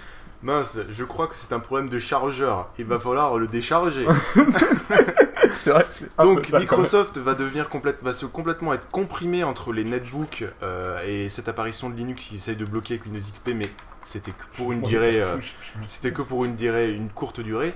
Mince, 0.44 0.81
je 0.90 1.05
crois 1.05 1.26
que 1.26 1.36
c'est 1.36 1.55
un 1.55 1.58
problème 1.58 1.89
de 1.89 1.98
chargeur. 1.98 2.70
Il 2.78 2.84
va 2.84 2.98
falloir 2.98 3.39
le 3.39 3.47
décharger. 3.47 4.06
C'est 5.52 5.70
vrai 5.70 5.84
que 5.84 5.94
c'est 5.94 6.16
Donc 6.18 6.47
ça, 6.47 6.58
Microsoft 6.58 7.16
va 7.18 7.34
devenir 7.34 7.68
complète, 7.68 8.02
va 8.02 8.12
se 8.12 8.26
complètement 8.26 8.74
être 8.74 8.89
comprimé 8.90 9.44
entre 9.44 9.73
les 9.73 9.84
netbooks 9.84 10.44
euh, 10.62 11.00
et 11.06 11.28
cette 11.28 11.48
apparition 11.48 11.89
de 11.90 11.94
Linux 11.94 12.24
qui 12.28 12.36
essaye 12.36 12.56
de 12.56 12.64
bloquer 12.64 12.94
avec 12.94 13.06
Windows 13.06 13.20
XP, 13.20 13.50
mais 13.55 13.68
c'était 14.05 14.33
que 14.33 14.44
pour 14.57 14.73
une 14.73 14.83
durée, 14.83 15.20
euh, 15.20 15.36
c'était 15.86 16.12
que 16.12 16.23
pour 16.23 16.44
une 16.44 16.57
durée, 16.57 16.92
une 16.92 17.08
courte 17.08 17.41
durée. 17.41 17.74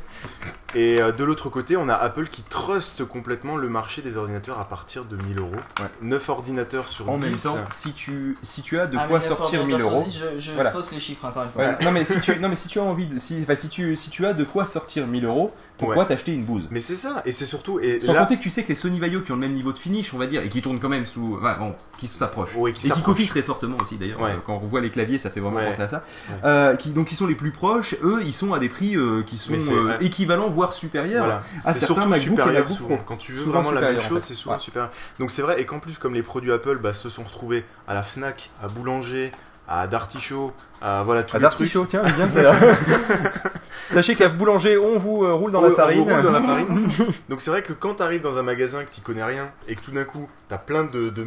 Et 0.74 1.00
euh, 1.00 1.12
de 1.12 1.24
l'autre 1.24 1.48
côté, 1.48 1.76
on 1.78 1.88
a 1.88 1.94
Apple 1.94 2.28
qui 2.28 2.42
truste 2.42 3.04
complètement 3.04 3.56
le 3.56 3.68
marché 3.70 4.02
des 4.02 4.16
ordinateurs 4.18 4.60
à 4.60 4.66
partir 4.68 5.06
de 5.06 5.16
1000 5.16 5.38
euros. 5.38 5.56
9 6.02 6.28
ordinateurs 6.28 6.88
sur 6.88 7.08
En 7.08 7.16
10. 7.18 7.24
même 7.24 7.38
temps, 7.38 7.58
si 7.70 7.92
tu, 7.92 8.36
si 8.42 8.60
tu 8.62 8.78
as 8.78 8.86
de 8.86 8.98
Ah, 9.00 9.06
quoi 9.08 9.20
sortir 9.22 9.60
neuf 9.66 9.78
1000 9.78 9.80
euros. 9.80 10.04
Je, 10.06 10.38
je 10.38 10.52
Voilà. 10.52 10.70
fausse 10.70 10.92
les 10.92 11.00
chiffres 11.00 11.24
encore 11.24 11.44
une 11.44 11.50
fois. 11.50 11.62
Ouais, 11.62 11.78
non 11.82 11.90
mais 11.90 12.04
si 12.04 12.20
tu 12.20 12.38
non 12.38 12.48
mais 12.50 12.56
si 12.56 12.68
tu 12.68 12.78
as 12.78 12.82
envie 12.82 13.06
de 13.06 13.18
si, 13.18 13.38
enfin, 13.42 13.56
si 13.56 13.68
tu 13.70 13.96
si 13.96 14.10
tu 14.10 14.26
as 14.26 14.34
de 14.34 14.44
quoi 14.44 14.66
sortir 14.66 15.06
1000 15.06 15.24
euros 15.24 15.52
Pourquoi 15.78 15.98
Ouais. 15.98 16.06
t'acheter 16.06 16.32
une 16.32 16.44
bouse 16.44 16.66
Mais 16.70 16.80
c'est 16.80 16.96
ça, 16.96 17.22
et 17.24 17.30
c'est 17.32 17.46
surtout. 17.46 17.78
Et 17.78 18.00
Sans 18.00 18.12
là- 18.12 18.20
compter 18.20 18.36
que 18.36 18.42
tu 18.42 18.50
sais 18.50 18.64
que 18.64 18.68
les 18.68 18.74
Sony 18.74 18.98
Vaio 18.98 19.20
qui 19.20 19.30
ont 19.32 19.36
le 19.36 19.40
même 19.42 19.52
niveau 19.52 19.72
de 19.72 19.78
finish, 19.78 20.12
on 20.12 20.18
va 20.18 20.26
dire, 20.26 20.42
et 20.42 20.48
qui 20.48 20.60
tournent 20.60 20.80
quand 20.80 20.88
même 20.88 21.06
sous. 21.06 21.36
Enfin, 21.38 21.56
bon, 21.58 21.74
qui 21.98 22.06
s'approchent. 22.08 22.54
Ouais, 22.56 22.72
qui 22.72 22.86
et 22.86 22.90
qui 22.90 23.00
copient 23.02 23.26
très 23.28 23.42
fortement 23.42 23.76
aussi 23.80 23.96
d'ailleurs. 23.96 24.20
Ouais. 24.20 24.30
Euh, 24.32 24.36
Quand 24.44 24.54
on 24.54 24.58
revoit 24.58 24.80
les 24.80 24.90
claviers, 24.90 25.18
ça 25.18 25.30
fait 25.30 25.40
vraiment 25.40 25.60
penser 25.60 25.82
à 25.82 25.88
ça. 25.88 26.02
Euh, 26.44 26.74
qui, 26.76 26.90
donc, 26.90 27.12
ils 27.12 27.14
sont 27.14 27.26
les 27.28 27.34
plus 27.36 27.52
proches, 27.52 27.94
eux, 28.02 28.20
ils 28.26 28.34
sont 28.34 28.52
à 28.52 28.58
des 28.58 28.68
prix 28.68 28.96
euh, 28.96 29.22
qui 29.22 29.38
sont 29.38 29.52
euh, 29.54 29.96
équivalents, 30.00 30.50
voire 30.50 30.72
supérieurs 30.72 31.24
Voilà. 31.26 31.42
à 31.64 31.72
C'est 31.74 31.86
surtout 31.86 32.08
MacBook 32.08 32.38
supérieur 32.38 32.70
souvent. 32.70 32.96
Pro. 32.96 33.04
Quand 33.06 33.16
tu 33.16 33.32
veux 33.32 33.38
Souvent 33.44 33.62
vraiment 33.62 33.80
la 33.80 33.88
même 33.88 33.96
en 33.98 34.00
chose, 34.00 34.20
fait. 34.22 34.28
c'est 34.28 34.34
souvent 34.34 34.58
supérieur. 34.58 34.90
Donc 35.20 35.30
c'est 35.30 35.42
vrai, 35.42 35.60
et 35.60 35.64
qu'en 35.64 35.78
plus, 35.78 35.96
comme 35.98 36.14
les 36.14 36.22
produits 36.22 36.50
Apple 36.52 36.78
bah, 36.78 36.92
se 36.92 37.08
sont 37.08 37.22
retrouvés 37.22 37.64
à 37.86 37.94
la 37.94 38.02
Fnac, 38.02 38.50
à 38.62 38.66
Boulanger, 38.68 39.30
à 39.68 39.86
Darty-Show, 39.86 40.52
à 40.82 41.02
voilà 41.04 41.22
tous 41.22 41.36
À 41.36 41.38
les 41.38 41.42
Darty 41.42 41.56
trucs. 41.58 41.70
Show, 41.70 41.84
tiens, 41.86 42.02
bien 42.02 42.28
celle-là. 42.28 42.54
Sachez 44.02 44.14
qu'à 44.14 44.28
Boulanger, 44.28 44.78
on 44.78 44.96
vous 44.98 45.24
euh, 45.24 45.32
roule 45.32 45.50
dans 45.50 45.60
la 45.60 45.70
farine. 45.72 46.02
roule 46.02 46.22
dans 46.22 46.30
la 46.30 46.40
farine. 46.50 46.88
Donc 47.28 47.40
c'est 47.40 47.50
vrai 47.50 47.62
que 47.62 47.72
quand 47.72 47.94
tu 47.96 48.02
arrives 48.02 48.20
dans 48.20 48.38
un 48.38 48.42
magasin 48.42 48.84
que 48.84 48.90
tu 48.90 49.00
connais 49.00 49.24
rien 49.24 49.50
et 49.66 49.74
que 49.74 49.80
tout 49.80 49.90
d'un 49.90 50.04
coup 50.04 50.28
tu 50.48 50.54
as 50.54 50.58
plein 50.58 50.84
de, 50.84 51.08
de- 51.08 51.26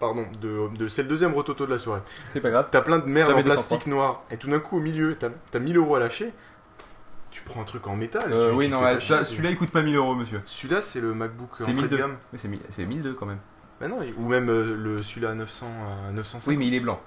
pardon 0.00 0.24
de, 0.40 0.76
de 0.76 0.88
c'est 0.88 1.02
le 1.02 1.08
deuxième 1.08 1.32
rototo 1.32 1.64
de 1.64 1.70
la 1.70 1.78
soirée. 1.78 2.00
C'est 2.28 2.40
pas 2.40 2.50
grave. 2.50 2.68
T'as 2.72 2.80
plein 2.80 2.98
de 2.98 3.06
merde 3.06 3.28
Jamais 3.28 3.42
en 3.42 3.44
plastique 3.44 3.80
203. 3.86 3.94
noir 3.94 4.22
et 4.32 4.36
tout 4.36 4.50
d'un 4.50 4.58
coup 4.58 4.78
au 4.78 4.80
milieu 4.80 5.14
t'as 5.14 5.28
as 5.54 5.58
1000 5.60 5.76
euros 5.76 5.94
à 5.94 6.00
lâcher. 6.00 6.32
Tu 7.30 7.42
prends 7.42 7.62
un 7.62 7.64
truc 7.64 7.86
en 7.86 7.94
métal. 7.96 8.24
Euh, 8.32 8.50
tu- 8.50 8.56
oui, 8.56 8.66
te 8.66 8.72
non, 8.72 8.78
fais 8.80 8.84
ouais, 8.84 8.94
pas 8.94 9.00
ça, 9.00 9.16
chier. 9.18 9.24
celui-là 9.24 9.50
il 9.50 9.56
coûte 9.56 9.70
pas 9.70 9.82
1000 9.82 9.94
euros, 9.96 10.14
monsieur. 10.16 10.40
Celui-là 10.44 10.82
c'est 10.82 11.00
le 11.00 11.14
MacBook 11.14 11.50
C'est 11.58 11.64
entrée 11.70 11.74
de 11.74 11.80
1002. 11.82 11.96
gamme. 11.96 12.16
C'est 12.34 12.48
1000 12.48 12.60
c'est 12.68 12.84
1002 12.84 13.14
quand 13.14 13.26
même. 13.26 13.38
Bah 13.80 13.88
non, 13.88 13.98
ou 14.18 14.28
même 14.28 14.48
euh, 14.50 14.76
le 14.76 15.02
celui-là 15.02 15.30
à 15.30 15.34
900 15.34 15.66
à 16.08 16.12
950. 16.12 16.48
Oui, 16.48 16.56
mais 16.56 16.66
il 16.66 16.74
est 16.74 16.80
blanc. 16.80 17.00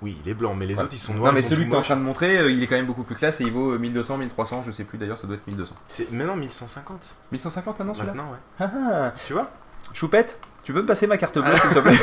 Oui, 0.00 0.16
il 0.24 0.30
est 0.30 0.34
blanc, 0.34 0.54
mais 0.54 0.64
les 0.66 0.74
Voilà. 0.74 0.86
autres 0.86 0.94
ils 0.94 0.98
sont 0.98 1.14
noirs. 1.14 1.32
Non, 1.32 1.38
mais 1.38 1.42
celui 1.44 1.64
que 1.64 1.70
t'es 1.70 1.74
en 1.74 1.78
moches. 1.78 1.86
train 1.88 1.96
de 1.96 2.02
montrer, 2.02 2.38
euh, 2.38 2.50
il 2.52 2.62
est 2.62 2.66
quand 2.68 2.76
même 2.76 2.86
beaucoup 2.86 3.02
plus 3.02 3.16
classe 3.16 3.40
et 3.40 3.44
il 3.44 3.50
vaut 3.52 3.72
euh, 3.72 3.78
1200, 3.78 4.16
1300, 4.18 4.62
je 4.64 4.70
sais 4.70 4.84
plus 4.84 4.96
d'ailleurs, 4.98 5.18
ça 5.18 5.26
doit 5.26 5.36
être 5.36 5.46
1200. 5.46 5.74
C'est 5.88 6.12
maintenant 6.12 6.36
1150. 6.36 7.14
1150 7.32 7.78
maintenant 7.80 7.94
celui-là 7.94 8.14
Maintenant, 8.14 8.30
ouais. 8.32 8.38
Ah, 8.60 8.70
ah. 8.74 9.12
Tu 9.26 9.32
vois? 9.32 9.50
Choupette, 9.92 10.38
tu 10.62 10.72
peux 10.72 10.82
me 10.82 10.86
passer 10.86 11.06
ma 11.08 11.16
carte 11.18 11.38
bleue 11.38 11.50
Ah. 11.52 11.56
s'il 11.58 11.70
te 11.74 11.78
plaît? 11.80 11.98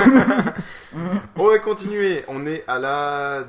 On 1.38 1.48
va 1.48 1.60
continuer. 1.60 2.26
On 2.28 2.46
est 2.46 2.64
à 2.68 2.80
la 2.80 3.44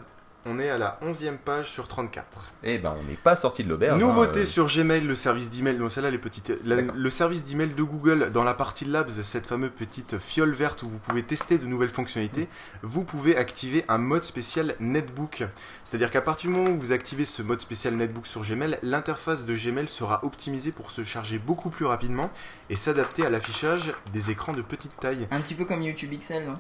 on 0.47 0.59
est 0.59 0.71
à 0.71 0.79
la 0.79 0.99
11e 1.03 1.37
page 1.37 1.71
sur 1.71 1.89
34. 1.89 2.53
Eh 2.63 2.79
ben, 2.79 2.95
on 2.99 3.03
n'est 3.05 3.17
pas 3.17 3.37
sorti 3.37 3.65
de 3.65 3.69
l'auberge. 3.69 4.01
Nouveauté 4.01 4.41
hein, 4.41 4.43
euh. 4.43 4.47
sur 4.47 4.67
Gmail, 4.67 5.01
le 5.03 5.15
service 5.15 5.51
d'email. 5.51 5.77
Donc 5.79 5.91
celle-là, 5.91 6.11
les 6.11 6.19
petites. 6.19 6.53
la- 6.65 6.77
D'accord. 6.77 6.95
le 6.97 7.11
service 7.11 7.45
d'email 7.45 7.69
de 7.75 7.83
Google 7.83 8.31
dans 8.33 8.45
la 8.45 8.55
partie 8.55 8.85
Labs, 8.85 9.11
cette 9.23 9.47
fameuse 9.47 9.71
petite 9.77 10.19
fiole 10.19 10.53
verte 10.53 10.83
où 10.83 10.89
vous 10.89 10.99
pouvez 10.99 11.23
tester 11.23 11.59
de 11.59 11.67
nouvelles 11.67 11.89
fonctionnalités. 11.91 12.49
Vous 12.83 13.05
pouvez 13.05 13.37
activer 13.37 13.85
un 13.89 13.99
mode 13.99 14.25
spécial 14.25 14.75
Netbook. 14.81 15.45
C'est-à-dire 15.85 16.11
qu'à 16.11 16.21
partir 16.23 16.51
du 16.51 16.57
moment 16.57 16.71
où 16.71 16.79
vous 16.79 16.93
activez 16.93 17.25
ce 17.25 17.43
mode 17.43 17.61
spécial 17.61 17.95
Netbook 17.95 18.27
sur 18.27 18.43
Gmail, 18.43 18.79
l'interface 18.83 19.45
de 19.47 19.55
Gmail 19.57 19.89
sera 19.89 20.25
optimisée 20.25 20.73
pour 20.73 20.91
se 20.91 21.05
charger 21.05 21.39
beaucoup 21.39 21.71
plus 21.71 21.87
rapidement 21.87 22.31
et 22.71 22.77
s'adapter 22.77 23.25
à 23.27 23.31
l'affichage 23.31 23.93
des 24.13 24.31
écrans 24.31 24.53
de 24.53 24.63
petite 24.63 24.97
taille. 25.01 25.27
Un 25.31 25.41
petit 25.41 25.55
peu 25.55 25.65
comme 25.65 25.83
YouTube 25.83 26.13
XL, 26.19 26.45
non? 26.47 26.55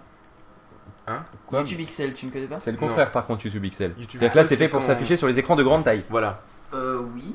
Hein 1.09 1.23
Quoi 1.47 1.61
YouTube 1.61 1.81
XL, 1.87 2.13
tu 2.15 2.27
ne 2.27 2.31
connais 2.33 2.47
pas 2.47 2.59
C'est 2.59 2.73
le 2.73 2.77
contraire 2.79 3.13
par 3.13 3.27
contre 3.27 3.45
YouTube 3.45 3.65
XL. 3.65 3.93
C'est-à-dire 3.97 4.33
que 4.33 4.37
là 4.37 4.45
c'est 4.45 4.57
fait 4.57 4.69
pour 4.69 4.83
s'afficher 4.83 5.17
sur 5.17 5.27
les 5.29 5.39
écrans 5.39 5.57
de 5.57 5.63
grande 5.63 5.85
taille. 5.85 6.05
Voilà. 6.11 6.41
Euh, 6.75 7.01
oui. 7.15 7.35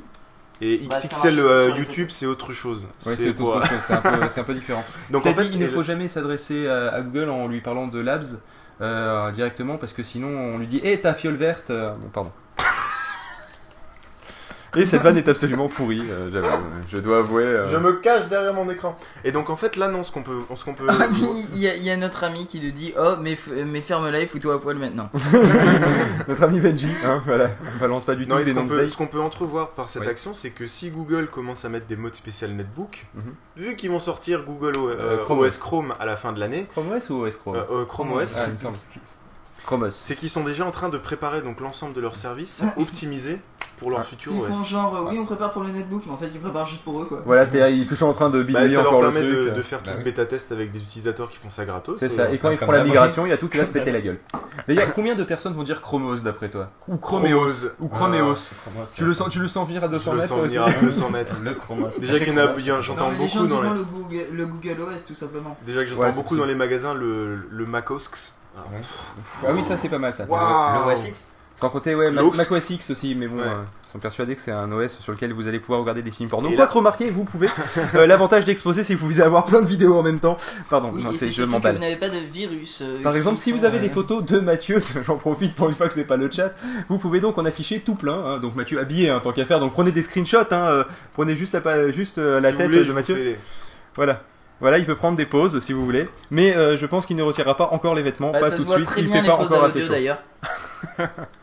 Et 0.63 0.77
Bah, 0.87 0.95
XXL 0.95 1.39
euh, 1.39 1.69
YouTube, 1.77 2.09
c'est 2.11 2.25
autre 2.27 2.51
chose. 2.53 2.85
Ouais, 3.05 3.15
c'est 3.15 3.29
autre 3.29 3.65
chose, 3.67 3.79
c'est 3.83 3.93
un, 3.93 3.97
peu- 4.01 4.29
c'est 4.29 4.41
un 4.41 4.43
peu 4.43 4.53
différent. 4.53 4.83
Donc 5.09 5.25
en 5.25 5.33
fait, 5.33 5.45
il 5.47 5.57
ne 5.57 5.65
elle- 5.65 5.71
faut 5.71 5.81
jamais 5.83 6.07
s'adresser 6.07 6.67
à, 6.67 6.89
à 6.93 7.01
Google 7.01 7.29
en 7.29 7.47
lui 7.47 7.61
parlant 7.61 7.87
de 7.87 7.99
Labs 7.99 8.25
euh, 8.81 9.31
directement 9.31 9.77
parce 9.77 9.93
que 9.93 10.03
sinon 10.03 10.27
on 10.27 10.57
lui 10.57 10.67
dit 10.67 10.79
Eh 10.83 10.99
ta 10.99 11.13
fiole 11.15 11.35
verte 11.35 11.69
euh, 11.71 11.89
bon, 12.01 12.09
Pardon. 12.09 12.31
Et 14.77 14.85
cette 14.85 15.01
vanne 15.01 15.17
est 15.17 15.27
absolument 15.27 15.67
pourrie, 15.67 16.01
euh, 16.09 16.29
j'avoue, 16.31 16.63
je 16.89 16.97
dois 16.97 17.17
avouer. 17.17 17.43
euh. 17.43 17.67
Je 17.67 17.75
me 17.75 17.93
cache 17.99 18.27
derrière 18.29 18.53
mon 18.53 18.69
écran. 18.69 18.97
Et 19.25 19.33
donc 19.33 19.49
en 19.49 19.57
fait 19.57 19.75
là 19.75 19.89
non, 19.89 20.01
ce 20.03 20.13
qu'on 20.13 20.23
peut, 20.23 20.39
ce 20.55 20.63
qu'on 20.63 20.73
peut. 20.73 20.85
Ah, 20.87 21.07
il, 21.53 21.59
y 21.59 21.67
a, 21.67 21.75
il 21.75 21.83
y 21.83 21.89
a 21.89 21.97
notre 21.97 22.23
ami 22.23 22.45
qui 22.47 22.61
nous 22.61 22.71
dit 22.71 22.93
Oh, 22.97 23.15
mais, 23.21 23.33
f- 23.33 23.65
mais 23.67 23.81
ferme-la 23.81 24.21
et 24.21 24.27
fous-toi 24.27 24.55
à 24.55 24.59
poil 24.59 24.77
maintenant. 24.77 25.09
Notre 26.27 26.43
ami 26.43 26.59
Benji, 26.61 26.87
hein, 27.03 27.21
voilà, 27.25 27.49
on 27.75 27.79
balance 27.79 28.05
pas 28.05 28.15
du 28.15 28.25
Non, 28.25 28.37
tout 28.37 28.43
des 28.43 28.49
ce 28.51 28.55
qu'on 28.55 28.61
noms 28.61 28.67
peut, 28.67 28.81
de 28.83 28.87
ce 28.87 28.97
qu'on 28.97 29.07
peut 29.07 29.19
entrevoir 29.19 29.71
par 29.71 29.89
cette 29.89 30.03
Oui. 30.03 30.07
action, 30.07 30.33
c'est 30.33 30.51
que 30.51 30.67
si 30.67 30.89
Google 30.89 31.27
commence 31.27 31.65
à 31.65 31.69
mettre 31.69 31.87
des 31.87 31.95
modes 31.97 32.15
spécial 32.15 32.51
Netbook, 32.51 33.07
Mhm. 33.15 33.23
vu 33.57 33.75
qu'ils 33.75 33.89
vont 33.91 33.99
sortir 33.99 34.43
Google 34.45 34.77
O- 34.77 34.89
Euh, 34.89 34.95
euh, 34.99 35.17
Chrome 35.23 35.39
OS 35.39 35.47
OS. 35.47 35.57
Chrome 35.57 35.93
à 35.99 36.05
la 36.05 36.15
fin 36.15 36.31
de 36.31 36.39
l'année, 36.39 36.65
Chrome 36.71 36.91
OS 36.93 37.09
ou 37.09 37.25
OS 37.25 37.35
Chrome 37.35 37.55
euh, 37.57 37.63
euh, 37.81 37.85
Chrome 37.85 38.11
OS, 38.13 38.37
Ah, 38.37 38.45
il 38.47 38.53
me 38.53 38.57
semble. 38.57 38.77
Chrome 39.65 39.83
OS. 39.83 39.95
c'est 39.95 40.15
qu'ils 40.15 40.29
sont 40.29 40.43
déjà 40.43 40.65
en 40.65 40.71
train 40.71 40.89
de 40.89 40.97
préparer 40.97 41.41
donc 41.41 41.59
l'ensemble 41.59 41.93
de 41.93 42.01
leurs 42.01 42.15
services 42.15 42.63
optimisés 42.77 43.39
pour 43.81 43.89
leur 43.89 44.05
futur 44.05 44.31
Ils 44.31 44.53
font 44.53 44.63
genre, 44.63 44.95
euh, 44.95 45.09
oui, 45.09 45.17
on 45.19 45.25
prépare 45.25 45.51
pour 45.51 45.63
le 45.63 45.71
netbook, 45.71 46.03
mais 46.05 46.13
en 46.13 46.17
fait, 46.17 46.29
ils 46.31 46.39
préparent 46.39 46.67
juste 46.67 46.83
pour 46.83 47.01
eux, 47.01 47.05
quoi. 47.05 47.23
Voilà, 47.25 47.45
c'est-à-dire 47.45 47.67
ils 47.89 47.97
sont 47.97 48.05
en 48.05 48.13
train 48.13 48.29
de 48.29 48.37
Bah, 48.37 48.45
bidouiller 48.45 48.69
ça 48.69 48.83
leur 48.83 48.87
encore 48.93 49.01
le 49.01 49.11
permet 49.11 49.27
truc. 49.27 49.45
de, 49.45 49.49
de 49.49 49.61
faire 49.63 49.81
tout 49.81 49.89
Bah 49.89 49.97
le 49.97 50.03
bêta 50.03 50.25
test 50.27 50.51
avec 50.51 50.69
des 50.69 50.77
utilisateurs 50.77 51.29
qui 51.29 51.37
font 51.37 51.49
ça 51.49 51.65
gratos. 51.65 51.97
C'est 51.99 52.09
ça, 52.09 52.31
et 52.31 52.37
quand 52.37 52.51
ils 52.51 52.57
feront 52.59 52.71
la 52.71 52.83
migration, 52.83 53.25
il 53.25 53.29
y 53.29 53.33
a 53.33 53.37
tout 53.37 53.49
qui 53.49 53.57
va 53.57 53.65
se 53.65 53.71
péter 53.71 53.91
la 53.91 54.01
gueule. 54.01 54.19
D'ailleurs, 54.67 54.93
combien 54.93 55.15
de 55.15 55.23
personnes 55.23 55.53
vont 55.53 55.63
dire 55.63 55.81
Chromos 55.81 56.17
d'après 56.17 56.49
toi 56.49 56.69
Ou 56.87 56.97
Chromeos. 56.97 57.69
Ou 57.79 57.87
Chromeos 57.87 58.35
Ah, 58.67 58.85
tu, 58.93 59.03
le 59.03 59.13
sens, 59.15 59.29
tu 59.29 59.39
le 59.39 59.47
sens 59.47 59.67
venir 59.67 59.83
à 59.83 59.87
200 59.87 60.11
Je 60.11 60.15
le 60.15 60.21
mètres 60.21 60.29
sens 60.35 60.41
venir 60.43 60.63
à 60.63 60.71
200 60.73 61.09
mètres. 61.09 61.35
Le 61.41 61.53
Chromos. 61.55 61.89
Déjà 61.99 62.19
qu'il 62.19 62.33
y 62.33 62.71
en 62.71 62.77
a, 62.77 62.81
j'entends 62.81 63.09
beaucoup 63.11 63.47
dans 63.47 63.61
les. 63.63 63.69
le 63.69 63.83
Google, 63.83 64.25
le 64.31 64.45
Google 64.45 64.81
OS, 64.93 65.05
tout 65.05 65.13
simplement. 65.15 65.57
Déjà 65.65 65.83
que 65.83 65.89
j'entends 65.89 66.09
beaucoup 66.11 66.37
dans 66.37 66.45
les 66.45 66.55
magasins 66.55 66.93
le, 66.93 67.47
le 67.49 67.65
Mac 67.65 67.89
OS. 67.89 68.35
Ah 68.55 69.51
oui, 69.53 69.63
ça 69.63 69.75
c'est 69.77 69.89
pas 69.89 69.97
mal 69.97 70.13
ça. 70.13 70.25
Le 70.25 70.93
OS 70.93 71.05
X 71.07 71.31
Sans 71.61 71.69
compter, 71.69 71.93
ouais, 71.93 72.09
Mac, 72.09 72.51
OS 72.51 72.69
X 72.71 72.89
aussi, 72.89 73.13
mais 73.13 73.27
bon, 73.27 73.37
Ouais. 73.37 73.43
euh, 73.43 73.61
ils 73.87 73.91
sont 73.91 73.99
persuadés 73.99 74.33
que 74.33 74.41
c'est 74.41 74.51
un 74.51 74.71
OS 74.71 74.97
sur 74.99 75.11
lequel 75.11 75.31
vous 75.31 75.47
allez 75.47 75.59
pouvoir 75.59 75.79
regarder 75.81 76.01
des 76.01 76.09
films 76.09 76.27
porno. 76.27 76.49
Quoi 76.49 76.57
là- 76.57 76.65
que 76.65 76.73
remarquez, 76.73 77.11
vous 77.11 77.23
pouvez. 77.23 77.47
euh, 77.95 78.07
L'avantage 78.07 78.45
d'exposer, 78.45 78.83
c'est 78.83 78.95
que 78.95 78.99
vous 78.99 79.05
pouvez 79.07 79.21
avoir 79.21 79.45
plein 79.45 79.61
de 79.61 79.67
vidéos 79.67 79.95
en 79.95 80.01
même 80.01 80.19
temps. 80.19 80.37
Pardon, 80.71 80.89
Oui, 80.91 81.03
non, 81.03 81.11
c'est 81.13 81.27
c'est 81.27 81.31
je 81.31 81.43
m'emballe. 81.43 81.75
vous 81.75 81.81
n'avez 81.81 81.97
pas 81.97 82.09
de 82.09 82.17
virus. 82.17 82.79
euh, 82.81 82.99
Par 83.03 83.15
exemple, 83.15 83.37
si 83.37 83.51
vous 83.51 83.63
avez 83.63 83.77
euh, 83.77 83.81
des 83.81 83.89
photos 83.89 84.25
de 84.25 84.39
Mathieu, 84.39 84.81
j'en 85.05 85.17
profite 85.17 85.53
pour 85.53 85.69
une 85.69 85.75
fois 85.75 85.87
que 85.87 85.93
c'est 85.93 86.03
pas 86.05 86.17
le 86.17 86.31
chat, 86.31 86.51
vous 86.89 86.97
pouvez 86.97 87.19
donc 87.19 87.37
en 87.37 87.45
afficher 87.45 87.79
tout 87.81 87.93
plein. 87.95 88.17
hein. 88.25 88.39
Donc 88.39 88.55
Mathieu 88.55 88.79
habillé, 88.79 89.09
hein, 89.09 89.19
tant 89.23 89.31
qu'à 89.31 89.45
faire. 89.45 89.59
Donc 89.59 89.73
prenez 89.73 89.91
des 89.91 90.01
screenshots, 90.01 90.39
hein, 90.49 90.55
euh, 90.67 90.83
prenez 91.13 91.35
juste 91.35 91.53
la, 91.53 91.61
pa- 91.61 91.91
juste, 91.91 92.17
euh, 92.17 92.39
la 92.39 92.47
Si 92.49 92.53
vous 92.53 92.57
tête 92.57 92.67
voulez, 92.71 92.85
de 92.85 92.91
Mathieu. 92.93 93.15
les- 93.15 93.37
Voilà. 93.95 94.23
Voilà, 94.61 94.77
il 94.79 94.85
peut 94.85 94.95
prendre 94.95 95.17
des 95.17 95.25
pauses 95.25 95.59
si 95.59 95.73
vous 95.73 95.83
voulez, 95.85 96.07
mais 96.31 96.55
euh, 96.55 96.75
je 96.77 96.85
pense 96.87 97.05
qu'il 97.07 97.15
ne 97.17 97.23
retirera 97.23 97.55
pas 97.57 97.69
encore 97.71 97.93
les 97.95 98.03
vêtements, 98.03 98.31
bah, 98.31 98.39
pas 98.41 98.49
ça 98.51 98.55
tout 98.57 98.61
se 98.61 98.63
de 98.63 98.67
voit 98.67 98.75
suite. 98.77 98.87
très 98.87 99.01
il 99.01 99.07
bien 99.07 99.15
fait 99.17 99.21
les 99.23 99.27
pas 99.27 99.37
pauses 99.37 99.53
encore 99.53 99.65
assez 99.65 99.87
d'ailleurs. 99.87 100.19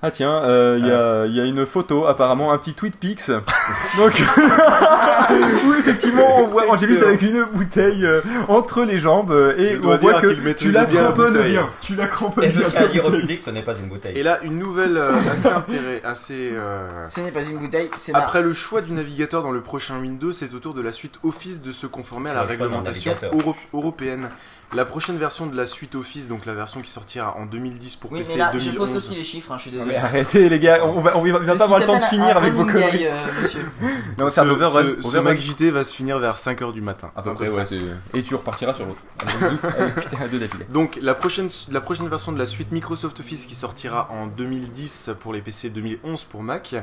Ah 0.00 0.12
tiens, 0.12 0.42
euh, 0.44 0.76
il 0.78 0.86
y, 0.86 0.92
a, 0.92 1.26
il 1.26 1.34
y 1.34 1.40
a 1.40 1.44
une 1.44 1.66
photo, 1.66 2.06
apparemment 2.06 2.52
un 2.52 2.58
petit 2.58 2.72
tweet 2.72 2.96
pix. 2.96 3.30
Donc, 3.98 4.22
où 5.66 5.74
effectivement 5.74 6.38
on 6.38 6.46
voit 6.46 6.70
Angélus 6.70 7.02
avec 7.02 7.20
une 7.22 7.44
bouteille 7.52 8.06
euh, 8.06 8.20
entre 8.46 8.84
les 8.84 8.98
jambes 8.98 9.32
euh, 9.32 9.56
et 9.58 9.76
on 9.82 9.96
voit 9.96 10.20
que 10.20 10.28
qu'il 10.28 10.40
maîtrise 10.42 10.68
tu 10.68 10.72
la 10.72 10.84
cramponnes 10.84 11.32
bouteille. 11.32 11.50
bien. 11.50 11.68
Tu 11.80 11.94
la 11.96 12.06
cramponnes 12.06 12.44
Et 12.44 12.48
bien. 12.48 12.60
je 12.64 12.70
tiens 12.70 12.82
à 12.82 12.86
dire 12.86 13.04
au 13.06 13.10
public, 13.10 13.40
ce 13.44 13.50
n'est 13.50 13.62
pas 13.62 13.74
une 13.74 13.88
bouteille. 13.88 14.16
Et 14.16 14.22
là, 14.22 14.38
une 14.42 14.58
nouvelle 14.58 14.96
euh, 14.96 15.10
assez 15.32 15.48
intéressante. 15.48 16.04
Assez, 16.04 16.50
euh, 16.54 17.04
Ce 17.04 17.20
n'est 17.20 17.32
pas 17.32 17.42
une 17.42 17.58
bouteille, 17.58 17.90
c'est. 17.96 18.14
Après 18.14 18.40
le 18.42 18.52
choix 18.52 18.80
du 18.80 18.92
navigateur 18.92 19.42
dans 19.42 19.50
le 19.50 19.60
prochain 19.62 19.98
Windows, 20.00 20.32
c'est 20.32 20.54
au 20.54 20.60
tour 20.60 20.74
de 20.74 20.80
la 20.80 20.92
suite 20.92 21.14
Office 21.24 21.60
de 21.60 21.72
se 21.72 21.86
conformer 21.88 22.30
à 22.30 22.34
la 22.34 22.42
réglementation 22.42 23.16
euro- 23.32 23.56
européenne. 23.74 24.28
La 24.74 24.84
prochaine 24.84 25.16
version 25.16 25.46
de 25.46 25.56
la 25.56 25.64
suite 25.64 25.94
Office, 25.94 26.28
donc 26.28 26.44
la 26.44 26.52
version 26.52 26.82
qui 26.82 26.90
sortira 26.90 27.34
en 27.38 27.46
2010 27.46 27.96
pour 27.96 28.12
Oui, 28.12 28.18
PC 28.18 28.32
mais 28.34 28.38
là, 28.40 28.50
je 28.52 28.58
2011. 28.58 28.76
fausse 28.76 28.96
aussi 28.96 29.14
les 29.14 29.24
chiffres, 29.24 29.50
hein, 29.50 29.56
je 29.56 29.62
suis 29.62 29.70
désolé. 29.70 29.92
mais 29.92 29.96
arrêtez 29.96 30.50
les 30.50 30.58
gars, 30.60 30.84
on 30.84 31.00
va, 31.00 31.16
on 31.16 31.24
va, 31.24 31.38
va 31.38 31.38
C'est 31.38 31.46
pas 31.52 31.56
ce 31.56 31.62
avoir 31.62 31.80
le 31.80 31.86
temps 31.86 31.96
de 31.96 32.02
finir 32.02 32.36
avec 32.36 32.52
vos 32.52 32.66
conneries. 32.66 33.06
euh, 33.06 33.12
monsieur. 33.40 33.62
Non, 34.18 34.28
ce, 34.28 34.40
overrun. 34.42 34.82
ce- 34.82 35.00
ce 35.00 35.06
overrun. 35.08 35.22
Mac 35.24 35.38
JT 35.38 35.70
va 35.70 35.84
se 35.84 35.94
finir 35.94 36.18
vers 36.18 36.36
5h 36.36 36.74
du 36.74 36.82
matin. 36.82 37.10
À 37.16 37.22
peu 37.22 37.30
À 37.30 37.34
près, 37.34 37.46
peu 37.46 37.52
ouais, 37.52 37.64
près. 37.64 37.66
c'est- 38.12 38.18
Et 38.18 38.22
tu 38.22 38.34
repartiras 38.34 38.74
sur 38.74 38.84
l'autre. 38.84 39.00
Donc 40.70 40.98
la 41.00 41.14
prochaine, 41.14 41.48
la 41.70 41.80
prochaine 41.80 42.08
version 42.08 42.32
de 42.32 42.38
la 42.38 42.46
suite 42.46 42.70
Microsoft 42.70 43.20
Office 43.20 43.46
qui 43.46 43.54
sortira 43.54 44.08
en 44.10 44.26
2010 44.26 45.12
pour 45.20 45.32
les 45.32 45.40
PC, 45.40 45.70
2011 45.70 46.24
pour 46.24 46.42
Mac, 46.42 46.74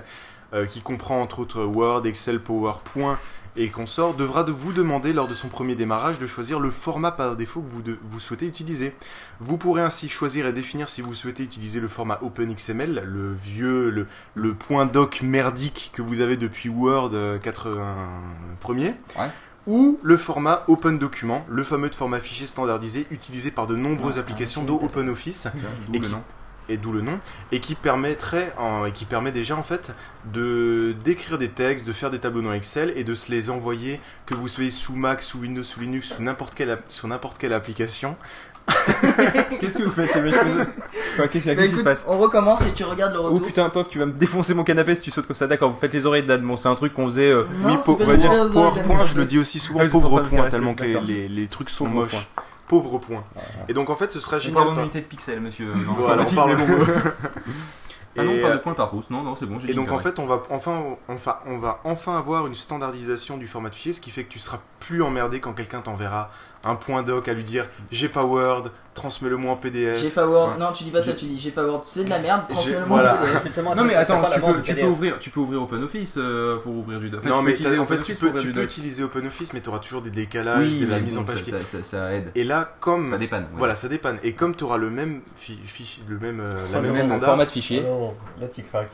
euh, 0.53 0.65
qui 0.65 0.81
comprend 0.81 1.21
entre 1.21 1.37
autres 1.39 1.63
Word, 1.63 2.05
Excel, 2.07 2.39
PowerPoint 2.39 3.19
et 3.57 3.69
consorts, 3.69 4.15
devra 4.15 4.43
de 4.43 4.51
vous 4.51 4.73
demander 4.73 5.13
lors 5.13 5.27
de 5.27 5.33
son 5.33 5.47
premier 5.47 5.75
démarrage 5.75 6.19
de 6.19 6.27
choisir 6.27 6.59
le 6.59 6.71
format 6.71 7.11
par 7.11 7.35
défaut 7.35 7.61
que 7.61 7.69
vous, 7.69 7.81
de- 7.81 7.97
vous 8.03 8.19
souhaitez 8.19 8.45
utiliser. 8.47 8.93
Vous 9.39 9.57
pourrez 9.57 9.81
ainsi 9.81 10.09
choisir 10.09 10.45
et 10.47 10.53
définir 10.53 10.89
si 10.89 11.01
vous 11.01 11.13
souhaitez 11.13 11.43
utiliser 11.43 11.79
le 11.79 11.87
format 11.87 12.19
OpenXML, 12.21 13.03
le 13.05 13.33
vieux, 13.33 13.89
le, 13.89 14.07
le 14.35 14.53
point 14.53 14.85
doc 14.85 15.21
merdique 15.21 15.91
que 15.93 16.01
vous 16.01 16.21
avez 16.21 16.37
depuis 16.37 16.69
Word 16.69 17.11
euh, 17.13 17.37
81er. 17.39 18.93
Ouais. 19.17 19.29
Ou 19.67 19.99
le 20.03 20.17
format 20.17 20.63
Open 20.67 20.99
Document, 20.99 21.43
le 21.49 21.63
fameux 21.63 21.89
format 21.95 22.19
fichier 22.19 22.45
standardisé 22.45 23.07
utilisé 23.09 23.49
par 23.49 23.65
de 23.65 23.75
nombreuses 23.75 24.19
applications 24.19 24.61
et 25.95 25.99
qui- 26.05 26.11
nom. 26.11 26.23
Et 26.69 26.77
d'où 26.77 26.91
le 26.91 27.01
nom, 27.01 27.19
et 27.51 27.59
qui 27.59 27.75
permettrait, 27.75 28.53
en- 28.57 28.85
et 28.85 28.91
qui 28.91 29.05
permet 29.05 29.31
déjà 29.31 29.55
en 29.55 29.63
fait 29.63 29.93
de 30.33 30.93
d'écrire 31.03 31.37
des 31.37 31.49
textes, 31.49 31.85
de 31.87 31.93
faire 31.93 32.09
des 32.09 32.19
tableaux 32.19 32.41
dans 32.41 32.53
Excel 32.53 32.93
et 32.95 33.03
de 33.03 33.13
se 33.15 33.31
les 33.31 33.49
envoyer, 33.49 33.99
que 34.25 34.33
vous 34.33 34.47
soyez 34.47 34.71
sous 34.71 34.95
Mac, 34.95 35.21
sous 35.21 35.39
Windows, 35.39 35.63
sous 35.63 35.79
Linux, 35.81 36.13
sous 36.15 36.23
n'importe 36.23 36.55
quelle, 36.55 36.77
sur 36.89 37.07
n'importe 37.07 37.37
quelle 37.37 37.53
application. 37.53 38.15
Qu'est-ce 39.59 39.77
que 39.77 39.83
vous 39.83 39.91
faites, 39.91 40.15
les 40.15 40.33
Enfin, 40.33 41.27
Qu'est-ce 41.27 41.43
qu'il 41.43 41.45
y 41.45 41.49
a 41.51 41.55
Bah 41.55 41.61
Qu'est-ce 41.61 41.61
qui 41.61 41.67
se 41.67 41.73
écoute, 41.73 41.83
passe 41.83 42.05
on 42.07 42.17
recommence 42.17 42.65
et 42.65 42.71
tu 42.73 42.83
regardes 42.83 43.13
le 43.13 43.19
Oh 43.19 43.23
retour. 43.29 43.45
putain, 43.45 43.69
pauvre, 43.69 43.87
tu 43.87 43.99
vas 43.99 44.07
me 44.07 44.11
défoncer 44.13 44.53
mon 44.55 44.63
canapé 44.63 44.95
si 44.95 45.01
tu 45.03 45.11
sautes 45.11 45.27
comme 45.27 45.35
ça. 45.35 45.45
D'accord, 45.45 45.69
vous 45.71 45.79
faites 45.79 45.93
les 45.93 46.05
oreilles 46.07 46.23
d'Anne. 46.23 46.41
Bon, 46.41 46.57
c'est 46.57 46.67
un 46.67 46.73
truc 46.75 46.93
qu'on 46.93 47.05
faisait. 47.05 47.29
euh, 47.31 47.43
Non, 47.61 47.77
po- 47.77 47.97
on 48.01 48.05
va 48.05 48.15
du 48.15 48.21
dire 48.21 48.31
d'Anne. 48.31 49.05
je 49.05 49.15
le 49.17 49.25
dis 49.25 49.37
aussi 49.37 49.59
souvent 49.59 49.81
Ah 49.83 49.85
de 49.85 49.91
pauvre 49.91 50.19
point, 50.21 50.49
tellement 50.49 50.73
que 50.73 50.83
les, 50.83 50.93
d'accord. 50.93 51.07
les, 51.07 51.27
les 51.27 51.47
trucs 51.47 51.69
sont 51.69 51.85
moches. 51.87 52.11
point. 52.11 52.43
Pauvre 52.67 52.97
point. 52.99 53.23
Et 53.67 53.73
donc 53.73 53.89
en 53.89 53.95
fait, 53.95 54.11
ce 54.11 54.19
sera 54.19 54.37
On 54.37 54.39
génial. 54.39 54.55
parle 54.55 54.69
en 54.69 54.73
par- 54.75 54.83
unité 54.83 55.01
de 55.01 55.05
pixels, 55.05 55.39
monsieur. 55.41 55.71
Voilà, 55.97 56.23
on 56.23 56.25
informatique, 56.25 56.35
parle 56.35 56.57
bon. 56.57 57.11
Ah 58.17 58.23
non, 58.23 58.31
Et, 58.31 58.41
pas 58.41 58.51
de 58.53 58.57
point 58.59 58.73
par 58.73 58.89
pouce. 58.89 59.09
Non, 59.09 59.23
non, 59.23 59.35
c'est 59.35 59.45
bon, 59.45 59.59
j'ai 59.59 59.71
Et 59.71 59.73
donc 59.73 59.91
en 59.91 59.99
fait, 59.99 60.19
on 60.19 60.25
va 60.25 60.41
enfin, 60.49 60.81
enfin, 61.09 61.37
on 61.45 61.57
va 61.57 61.81
enfin 61.83 62.17
avoir 62.17 62.47
une 62.47 62.55
standardisation 62.55 63.37
du 63.37 63.45
format 63.47 63.69
de 63.69 63.75
fichier, 63.75 63.91
ce 63.93 63.99
qui 63.99 64.09
fait 64.09 64.23
que 64.23 64.31
tu 64.31 64.39
seras 64.39 64.59
plus 64.79 65.01
emmerdé 65.03 65.41
quand 65.41 65.51
quelqu'un 65.53 65.81
t'enverra 65.81 66.29
un 66.65 66.75
point 66.75 67.03
doc 67.03 67.27
à 67.27 67.33
lui 67.33 67.43
dire 67.43 67.65
j'ai 67.91 68.09
pas 68.09 68.23
Word, 68.23 68.69
transmets-le 68.93 69.37
moi 69.37 69.53
en 69.53 69.55
PDF. 69.55 69.99
J'ai 70.01 70.09
pas 70.09 70.25
Word. 70.27 70.49
Ouais. 70.53 70.57
Non, 70.59 70.71
tu 70.73 70.83
dis 70.83 70.91
pas 70.91 71.01
ça, 71.01 71.13
tu 71.13 71.25
dis 71.25 71.39
j'ai 71.39 71.51
pas 71.51 71.63
Word. 71.63 71.81
C'est 71.83 72.03
de 72.05 72.09
la 72.09 72.19
merde. 72.19 72.41
Transmets-le 72.49 72.79
J'ai- 72.81 72.85
moi 72.87 73.01
voilà. 73.01 73.13
en 73.21 73.25
PDF. 73.41 73.57
Non 73.77 73.83
mais 73.83 73.95
attends, 73.95 74.21
tu 74.33 74.39
peux, 74.41 74.61
tu 74.61 74.83
ouvrir, 74.85 75.19
tu 75.19 75.29
peux 75.29 75.39
ouvrir 75.39 75.61
OpenOffice 75.63 76.15
euh, 76.17 76.57
pour 76.57 76.73
ouvrir 76.75 76.99
du 76.99 77.09
doc. 77.09 77.21
Enfin, 77.21 77.29
non 77.29 77.41
mais 77.41 77.53
en 77.77 77.85
fait 77.85 78.01
tu 78.03 78.15
peux, 78.15 78.33
tu 78.37 78.51
peux 78.51 78.63
utiliser 78.63 79.03
OpenOffice 79.03 79.53
mais 79.53 79.61
tu 79.61 79.69
auras 79.69 79.79
toujours 79.79 80.01
des 80.01 80.09
décalages, 80.11 80.59
Oui, 80.63 80.79
de 80.79 80.87
la 80.87 80.99
mise 80.99 81.15
bon, 81.15 81.21
en 81.21 81.25
page. 81.25 81.43
ça- 81.43 81.59
qui- 81.59 81.83
ça- 81.83 82.13
aide. 82.13 82.31
Et 82.35 82.43
là 82.43 82.75
comme 82.79 83.09
Ça 83.09 83.17
dépanne, 83.17 83.43
ouais. 83.43 83.49
Voilà, 83.53 83.75
ça 83.75 83.87
dépanne. 83.87 84.17
Et 84.23 84.33
comme 84.33 84.55
tu 84.55 84.63
auras 84.63 84.77
le 84.77 84.89
même 84.89 85.21
fi- 85.35 85.59
fichier, 85.65 86.03
le 86.07 86.17
même, 86.19 86.39
euh, 86.39 86.53
la 86.71 86.79
Oh, 86.79 86.81
le 86.81 86.81
même 86.81 86.93
même 86.93 87.05
standard, 87.05 87.29
format 87.29 87.45
de 87.45 87.51
fichier. 87.51 87.81
Ah 87.85 87.89
non, 87.89 88.13
là 88.41 88.47
tu 88.47 88.63
craques. 88.63 88.89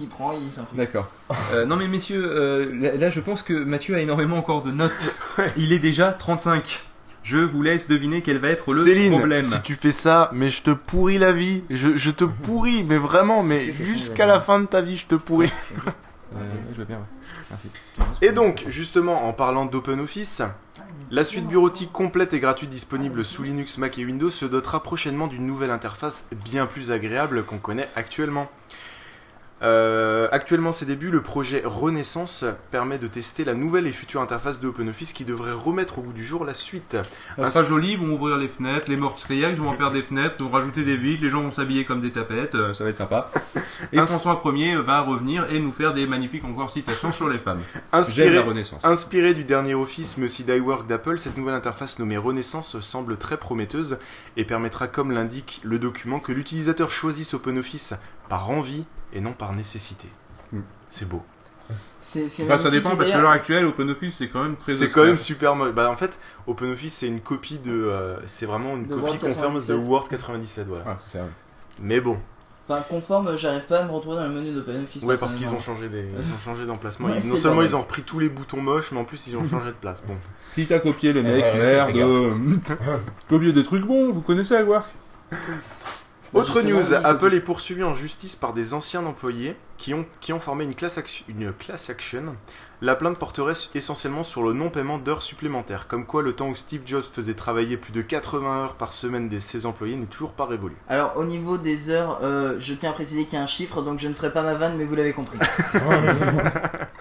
Il 0.00 0.08
prend, 0.08 0.32
il 0.32 0.50
s'en 0.50 0.66
fout. 0.66 0.76
D'accord. 0.76 1.08
Euh, 1.52 1.64
non 1.64 1.76
mais 1.76 1.86
messieurs, 1.86 2.24
euh, 2.24 2.74
là, 2.74 2.96
là, 2.96 3.10
je 3.10 3.20
pense 3.20 3.42
que 3.42 3.52
Mathieu 3.52 3.94
a 3.94 4.00
énormément 4.00 4.36
encore 4.36 4.62
de 4.62 4.70
notes. 4.70 5.14
Il 5.56 5.72
est 5.72 5.78
déjà 5.78 6.12
35. 6.12 6.82
Je 7.22 7.38
vous 7.38 7.62
laisse 7.62 7.88
deviner 7.88 8.22
quel 8.22 8.38
va 8.38 8.48
être 8.48 8.72
le 8.72 8.82
Céline, 8.82 9.10
problème. 9.18 9.42
si 9.42 9.60
tu 9.62 9.74
fais 9.74 9.92
ça, 9.92 10.30
mais 10.32 10.50
je 10.50 10.62
te 10.62 10.70
pourris 10.70 11.18
la 11.18 11.32
vie. 11.32 11.62
Je, 11.68 11.96
je 11.96 12.10
te 12.10 12.24
pourris, 12.24 12.84
mais 12.84 12.96
vraiment, 12.96 13.42
mais 13.42 13.70
jusqu'à 13.72 14.26
la 14.26 14.40
fin 14.40 14.60
de 14.60 14.66
ta 14.66 14.80
vie, 14.80 14.96
je 14.96 15.06
te 15.06 15.14
pourris. 15.14 15.52
Euh, 16.34 16.38
je 16.72 16.78
veux 16.78 16.84
bien, 16.86 16.96
ouais. 16.96 17.02
Merci. 17.50 17.68
Et 18.22 18.32
donc, 18.32 18.64
justement, 18.68 19.26
en 19.28 19.32
parlant 19.32 19.66
d'OpenOffice, 19.66 20.42
la 21.10 21.24
suite 21.24 21.46
bureautique 21.46 21.92
complète 21.92 22.34
et 22.34 22.40
gratuite 22.40 22.70
disponible 22.70 23.24
sous 23.24 23.42
Linux, 23.42 23.78
Mac 23.78 23.98
et 23.98 24.04
Windows 24.04 24.30
se 24.30 24.44
dotera 24.44 24.82
prochainement 24.82 25.26
d'une 25.26 25.46
nouvelle 25.46 25.70
interface 25.70 26.26
bien 26.44 26.66
plus 26.66 26.92
agréable 26.92 27.44
qu'on 27.44 27.58
connaît 27.58 27.88
actuellement. 27.96 28.48
Euh, 29.62 30.28
actuellement, 30.30 30.72
ses 30.72 30.86
débuts, 30.86 31.10
le 31.10 31.22
projet 31.22 31.62
Renaissance 31.64 32.44
permet 32.70 32.98
de 32.98 33.08
tester 33.08 33.44
la 33.44 33.54
nouvelle 33.54 33.86
et 33.86 33.92
future 33.92 34.20
interface 34.20 34.60
de 34.60 34.68
OpenOffice 34.68 35.12
qui 35.12 35.24
devrait 35.24 35.52
remettre 35.52 35.98
au 35.98 36.02
goût 36.02 36.12
du 36.12 36.24
jour 36.24 36.44
la 36.44 36.54
suite. 36.54 36.96
Ça 37.36 37.50
sera 37.50 37.64
joli, 37.64 37.92
ils 37.92 37.98
vont 37.98 38.12
ouvrir 38.14 38.36
les 38.36 38.48
fenêtres, 38.48 38.88
les 38.88 38.96
meurtrières, 38.96 39.50
ils 39.50 39.56
vont 39.56 39.68
en 39.68 39.74
faire 39.74 39.90
des 39.90 40.02
fenêtres, 40.02 40.36
vont 40.42 40.50
rajouter 40.50 40.84
des 40.84 40.96
vitres, 40.96 41.22
les 41.22 41.30
gens 41.30 41.42
vont 41.42 41.50
s'habiller 41.50 41.84
comme 41.84 42.00
des 42.00 42.12
tapettes, 42.12 42.54
euh, 42.54 42.74
ça 42.74 42.84
va 42.84 42.90
être 42.90 42.98
sympa. 42.98 43.30
Et 43.92 43.98
François 43.98 44.40
Ier 44.44 44.76
va 44.76 45.00
revenir 45.00 45.46
et 45.52 45.60
nous 45.60 45.72
faire 45.72 45.94
des 45.94 46.06
magnifiques 46.06 46.44
encore 46.44 46.70
citations 46.70 47.12
sur 47.12 47.28
les 47.28 47.38
femmes. 47.38 47.60
Inspiré, 47.92 48.30
la 48.30 48.42
Renaissance. 48.42 48.84
inspiré 48.84 49.34
du 49.34 49.44
dernier 49.44 49.74
Office 49.74 50.16
Messy 50.16 50.44
Die 50.44 50.58
Work 50.58 50.86
d'Apple, 50.86 51.18
cette 51.18 51.36
nouvelle 51.36 51.54
interface 51.54 51.98
nommée 51.98 52.16
Renaissance 52.16 52.80
semble 52.80 53.16
très 53.16 53.36
prometteuse 53.36 53.98
et 54.36 54.44
permettra, 54.44 54.88
comme 54.88 55.12
l'indique 55.12 55.60
le 55.64 55.78
document, 55.78 56.18
que 56.20 56.32
l'utilisateur 56.32 56.90
choisisse 56.90 57.34
OpenOffice 57.34 57.94
par 58.28 58.50
envie 58.50 58.84
et 59.12 59.20
non 59.20 59.32
par 59.32 59.52
nécessité. 59.54 60.08
C'est 60.88 61.08
beau. 61.08 61.22
C'est 62.00 62.28
c'est 62.30 62.44
Enfin, 62.44 62.56
ça 62.56 62.70
dépend 62.70 62.90
parce 62.90 63.00
qu'à 63.00 63.04
d'ailleurs, 63.06 63.20
l'heure 63.22 63.30
actuelle, 63.32 63.64
OpenOffice 63.66 64.16
c'est 64.16 64.28
quand 64.28 64.42
même 64.42 64.56
très 64.56 64.72
C'est 64.72 64.88
quand 64.88 65.04
même 65.04 65.18
super 65.18 65.54
moche. 65.54 65.72
Bah 65.72 65.90
en 65.90 65.96
fait, 65.96 66.18
OpenOffice 66.46 66.94
c'est 66.94 67.08
une 67.08 67.20
copie 67.20 67.58
de, 67.58 67.70
euh, 67.72 68.16
c'est 68.26 68.46
vraiment 68.46 68.74
une 68.76 68.86
De 68.86 68.94
copie 68.94 69.18
conforme 69.18 69.54
de 69.56 69.60
97. 69.60 69.76
Word 69.86 70.08
97, 70.08 70.66
voilà. 70.66 70.84
Ah, 70.86 70.96
c'est. 70.98 71.20
Mais 71.82 72.00
bon, 72.00 72.16
Enfin, 72.70 72.82
conforme, 72.88 73.36
j'arrive 73.38 73.64
pas 73.66 73.80
à 73.80 73.84
me 73.84 73.90
retrouver 73.92 74.16
dans 74.16 74.24
le 74.28 74.32
menu 74.32 74.52
d'OpenOffice. 74.52 75.02
ouais 75.02 75.16
parce 75.16 75.36
qu'ils 75.36 75.48
ont 75.48 75.58
changé 75.58 75.88
des, 75.88 76.00
ils 76.06 76.32
ont 76.34 76.38
changé 76.38 76.64
d'emplacement. 76.66 77.08
Ouais, 77.10 77.20
non 77.24 77.36
seulement 77.36 77.62
ils 77.62 77.74
ont 77.76 77.80
repris 77.82 78.02
tous 78.02 78.18
les 78.18 78.28
boutons 78.30 78.60
moches, 78.62 78.92
mais 78.92 79.00
en 79.00 79.04
plus 79.04 79.26
ils 79.26 79.36
ont 79.36 79.46
changé 79.46 79.66
de 79.68 79.76
place. 79.76 80.02
Bon. 80.06 80.14
Quitte 80.54 80.72
à 80.72 80.78
copier 80.78 81.12
les 81.12 81.22
mecs, 81.22 81.42
Ouais, 81.44 81.52
ouais, 81.52 81.58
merde. 81.58 81.96
euh, 81.96 82.32
copier 83.28 83.52
des 83.52 83.64
trucs 83.64 83.84
bons, 83.84 84.10
vous 84.10 84.20
connaissez 84.22 84.54
à 84.54 84.62
voir. 84.62 84.86
Autre 86.34 86.60
justement, 86.60 86.80
news, 86.80 86.94
Apple 87.04 87.32
est 87.34 87.40
poursuivi 87.40 87.82
en 87.82 87.94
justice 87.94 88.36
par 88.36 88.52
des 88.52 88.74
anciens 88.74 89.04
employés 89.06 89.56
qui 89.78 89.94
ont, 89.94 90.04
qui 90.20 90.32
ont 90.34 90.40
formé 90.40 90.64
une 90.64 90.74
class, 90.74 90.98
action, 90.98 91.24
une 91.28 91.52
class 91.54 91.88
action. 91.88 92.36
La 92.82 92.94
plainte 92.94 93.18
porterait 93.18 93.54
essentiellement 93.74 94.22
sur 94.22 94.42
le 94.42 94.52
non-paiement 94.52 94.98
d'heures 94.98 95.22
supplémentaires, 95.22 95.88
comme 95.88 96.04
quoi 96.04 96.22
le 96.22 96.34
temps 96.34 96.48
où 96.48 96.54
Steve 96.54 96.82
Jobs 96.84 97.04
faisait 97.12 97.34
travailler 97.34 97.76
plus 97.78 97.92
de 97.92 98.02
80 98.02 98.62
heures 98.62 98.74
par 98.74 98.92
semaine 98.92 99.28
de 99.28 99.38
ses 99.40 99.64
employés 99.66 99.96
n'est 99.96 100.06
toujours 100.06 100.32
pas 100.32 100.44
révolu. 100.44 100.76
Alors, 100.88 101.14
au 101.16 101.24
niveau 101.24 101.56
des 101.56 101.88
heures, 101.90 102.18
euh, 102.22 102.56
je 102.58 102.74
tiens 102.74 102.90
à 102.90 102.92
préciser 102.92 103.24
qu'il 103.24 103.34
y 103.34 103.40
a 103.40 103.42
un 103.42 103.46
chiffre, 103.46 103.80
donc 103.82 103.98
je 103.98 104.06
ne 104.08 104.14
ferai 104.14 104.32
pas 104.32 104.42
ma 104.42 104.54
vanne, 104.54 104.74
mais 104.76 104.84
vous 104.84 104.94
l'avez 104.94 105.12
compris. 105.14 105.38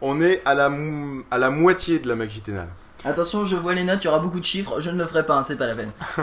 On 0.00 0.20
est 0.20 0.42
à 0.44 0.54
la, 0.54 0.68
mou- 0.68 1.24
à 1.30 1.38
la 1.38 1.50
moitié 1.50 1.98
de 2.00 2.08
la 2.08 2.16
Magitenal. 2.16 2.68
Attention, 3.04 3.44
je 3.44 3.56
vois 3.56 3.74
les 3.74 3.84
notes, 3.84 4.02
il 4.02 4.06
y 4.06 4.08
aura 4.08 4.18
beaucoup 4.20 4.40
de 4.40 4.44
chiffres, 4.44 4.80
je 4.80 4.90
ne 4.90 4.98
le 4.98 5.06
ferai 5.06 5.24
pas, 5.26 5.38
hein, 5.38 5.44
c'est 5.44 5.56
pas 5.56 5.66
la 5.66 5.74
peine. 5.74 5.92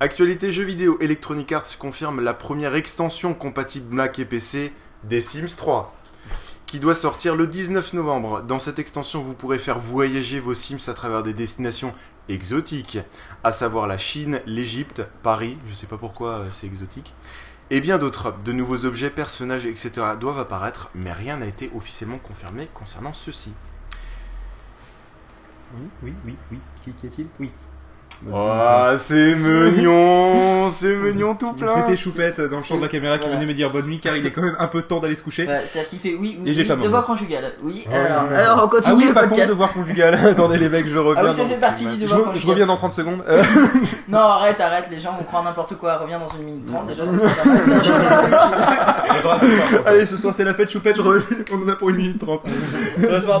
Actualité 0.00 0.52
jeux 0.52 0.62
vidéo, 0.62 0.96
Electronic 1.00 1.50
Arts 1.50 1.76
confirme 1.76 2.20
la 2.20 2.32
première 2.32 2.76
extension 2.76 3.34
compatible 3.34 3.92
Mac 3.92 4.20
et 4.20 4.24
PC 4.24 4.72
des 5.02 5.20
Sims 5.20 5.56
3 5.56 5.92
qui 6.66 6.78
doit 6.78 6.94
sortir 6.94 7.34
le 7.34 7.48
19 7.48 7.94
novembre. 7.94 8.42
Dans 8.42 8.60
cette 8.60 8.78
extension, 8.78 9.20
vous 9.20 9.34
pourrez 9.34 9.58
faire 9.58 9.80
voyager 9.80 10.38
vos 10.38 10.54
Sims 10.54 10.88
à 10.88 10.94
travers 10.94 11.24
des 11.24 11.32
destinations 11.32 11.92
exotiques, 12.28 12.98
à 13.42 13.50
savoir 13.50 13.88
la 13.88 13.98
Chine, 13.98 14.40
l'Égypte, 14.46 15.02
Paris, 15.24 15.58
je 15.66 15.74
sais 15.74 15.88
pas 15.88 15.96
pourquoi 15.96 16.30
euh, 16.30 16.48
c'est 16.52 16.66
exotique, 16.68 17.12
et 17.70 17.80
bien 17.80 17.98
d'autres. 17.98 18.32
De 18.44 18.52
nouveaux 18.52 18.84
objets, 18.84 19.10
personnages, 19.10 19.66
etc. 19.66 19.90
doivent 20.20 20.38
apparaître, 20.38 20.90
mais 20.94 21.10
rien 21.10 21.38
n'a 21.38 21.46
été 21.46 21.72
officiellement 21.74 22.18
confirmé 22.18 22.68
concernant 22.72 23.14
ceux-ci. 23.14 23.52
Oui, 25.74 25.88
oui, 26.04 26.14
oui, 26.24 26.36
oui. 26.52 26.58
Qui, 26.84 26.92
qui 26.92 27.06
est-il? 27.06 27.26
Oui. 27.40 27.50
Oh, 28.32 28.96
c'est 28.98 29.36
mignon, 29.36 30.70
c'est 30.72 30.96
mignon 30.96 31.34
tout 31.36 31.52
plein. 31.52 31.72
C'était 31.76 31.96
Choupette 31.96 32.40
dans 32.40 32.56
le 32.56 32.62
champ 32.64 32.76
de 32.76 32.82
la 32.82 32.88
caméra 32.88 33.16
qui 33.16 33.26
Voilà. 33.26 33.36
venait 33.38 33.46
me 33.52 33.54
dire 33.56 33.70
bonne 33.70 33.86
nuit 33.86 34.00
car 34.00 34.16
il 34.16 34.26
est 34.26 34.32
quand 34.32 34.42
même 34.42 34.56
un 34.58 34.66
peu 34.66 34.82
temps 34.82 34.98
d'aller 34.98 35.14
se 35.14 35.22
coucher. 35.22 35.46
C'est-à-dire 35.46 35.88
qu'il 35.88 36.00
fait 36.00 36.16
oui, 36.18 36.36
oui, 36.42 36.52
oui 36.56 36.82
devoir 36.82 37.04
conjugal. 37.06 37.52
Oui, 37.62 37.84
Oh 37.88 37.94
alors, 37.94 38.28
là. 38.30 38.38
alors 38.40 38.64
on 38.64 38.68
continue 38.68 38.94
ah 38.96 38.98
oui, 38.98 39.06
le 39.08 39.14
pas 39.14 39.26
podcast. 39.28 39.48
devoir 39.50 39.72
conjugal. 39.72 40.14
Attendez 40.26 40.58
les 40.58 40.68
mecs, 40.68 40.88
je 40.88 40.98
reviens. 40.98 41.22
Ah 41.24 41.28
oui, 41.28 41.32
ça 41.36 41.42
dans- 41.44 41.48
fait 41.48 41.56
partie 41.60 41.86
du 41.86 41.94
je, 41.94 42.00
devoir 42.02 42.18
je 42.20 42.24
conjugal. 42.32 42.50
reviens 42.50 42.66
dans 42.66 42.76
30 42.76 42.94
secondes. 42.94 43.22
Non, 44.08 44.18
arrête, 44.18 44.58
arrête, 44.60 44.86
les 44.90 44.98
gens 44.98 45.12
vont 45.12 45.22
croire 45.24 45.44
n'importe 45.44 45.76
quoi. 45.76 45.98
Reviens 45.98 46.18
dans 46.18 46.28
une 46.30 46.44
minute 46.44 46.66
trente, 46.66 46.86
déjà, 46.86 47.04
c'est 47.06 47.18
pas 47.18 47.44
mal. 47.44 49.38
Allez, 49.86 50.06
ce 50.06 50.16
soir 50.16 50.34
c'est 50.34 50.44
la 50.44 50.54
fête 50.54 50.70
Choupette, 50.70 50.96
je 50.96 51.02
reviens. 51.02 51.24
on 51.52 51.62
en 51.62 51.68
a 51.68 51.76
pour 51.76 51.90
une 51.90 51.96
minute 51.96 52.18
trente. 52.18 52.42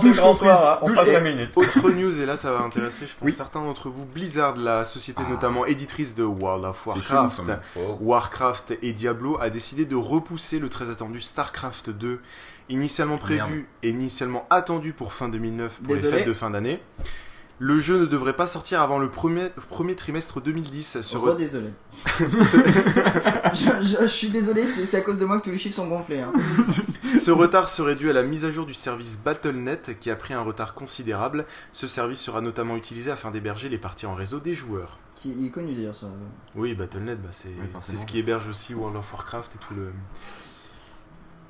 Douche 0.02 0.20
comprise. 0.20 0.50
Douche- 0.86 0.98
Et 1.08 1.48
Autre 1.56 1.90
news, 1.90 2.20
et 2.20 2.26
là 2.26 2.36
ça 2.36 2.52
va 2.52 2.60
intéresser, 2.60 3.06
je 3.08 3.14
pense, 3.24 3.34
certains 3.36 3.60
d'entre 3.60 3.88
vous. 3.88 4.04
Blizzard, 4.04 4.54
la 4.68 4.84
société 4.84 5.22
notamment 5.28 5.64
éditrice 5.66 6.14
de 6.14 6.24
World 6.24 6.64
of 6.64 6.86
Warcraft, 6.86 7.40
Oh. 7.76 7.96
Warcraft 8.00 8.74
et 8.82 8.92
Diablo, 8.92 9.38
a 9.40 9.50
décidé 9.50 9.84
de 9.84 9.96
repousser 9.96 10.58
le 10.58 10.68
très 10.68 10.90
attendu 10.90 11.20
StarCraft 11.20 11.90
2, 11.90 12.20
initialement 12.68 13.18
prévu 13.18 13.38
Merde. 13.40 13.64
et 13.82 13.88
initialement 13.90 14.46
attendu 14.50 14.92
pour 14.92 15.12
fin 15.14 15.28
2009 15.28 15.78
pour 15.78 15.86
Désolé. 15.94 16.10
les 16.12 16.18
fêtes 16.18 16.28
de 16.28 16.34
fin 16.34 16.50
d'année. 16.50 16.82
Le 17.60 17.80
jeu 17.80 17.98
ne 17.98 18.06
devrait 18.06 18.34
pas 18.36 18.46
sortir 18.46 18.80
avant 18.82 18.98
le 18.98 19.10
premier, 19.10 19.48
premier 19.68 19.96
trimestre 19.96 20.40
2010. 20.40 21.00
Se 21.02 21.16
re- 21.16 21.36
désolé. 21.36 21.70
je, 22.18 23.66
je- 23.82 24.02
je 24.02 24.06
suis 24.06 24.28
désolé, 24.30 24.64
c'est 24.64 24.96
à 24.96 25.00
cause 25.00 25.18
de 25.18 25.24
moi 25.24 25.38
que 25.38 25.44
tous 25.44 25.50
les 25.50 25.58
chiffres 25.58 25.74
sont 25.74 25.88
gonflés. 25.88 26.20
hein. 26.20 26.32
Ce 27.18 27.30
retard 27.30 27.68
serait 27.68 27.96
dû 27.96 28.08
à 28.10 28.12
la 28.12 28.22
mise 28.22 28.44
à 28.44 28.50
jour 28.50 28.64
du 28.64 28.74
service 28.74 29.18
Battle.net 29.18 29.96
qui 29.98 30.10
a 30.10 30.16
pris 30.16 30.34
un 30.34 30.42
retard 30.42 30.74
considérable. 30.74 31.46
Ce 31.72 31.86
service 31.86 32.20
sera 32.20 32.40
notamment 32.40 32.76
utilisé 32.76 33.10
afin 33.10 33.30
d'héberger 33.30 33.68
les 33.68 33.78
parties 33.78 34.06
en 34.06 34.14
réseau 34.14 34.38
des 34.40 34.54
joueurs. 34.54 34.98
Qui 35.16 35.34
il 35.36 35.46
est 35.46 35.50
connu 35.50 35.74
d'ailleurs, 35.74 35.96
ça. 35.96 36.06
Oui, 36.54 36.74
Battle.net, 36.74 37.20
bah, 37.20 37.30
c'est 37.32 37.96
ce 37.96 38.06
qui 38.06 38.18
héberge 38.20 38.48
aussi 38.48 38.72
World 38.74 38.96
of 38.96 39.12
Warcraft 39.12 39.56
et 39.56 39.58
tout 39.58 39.74
le. 39.74 39.90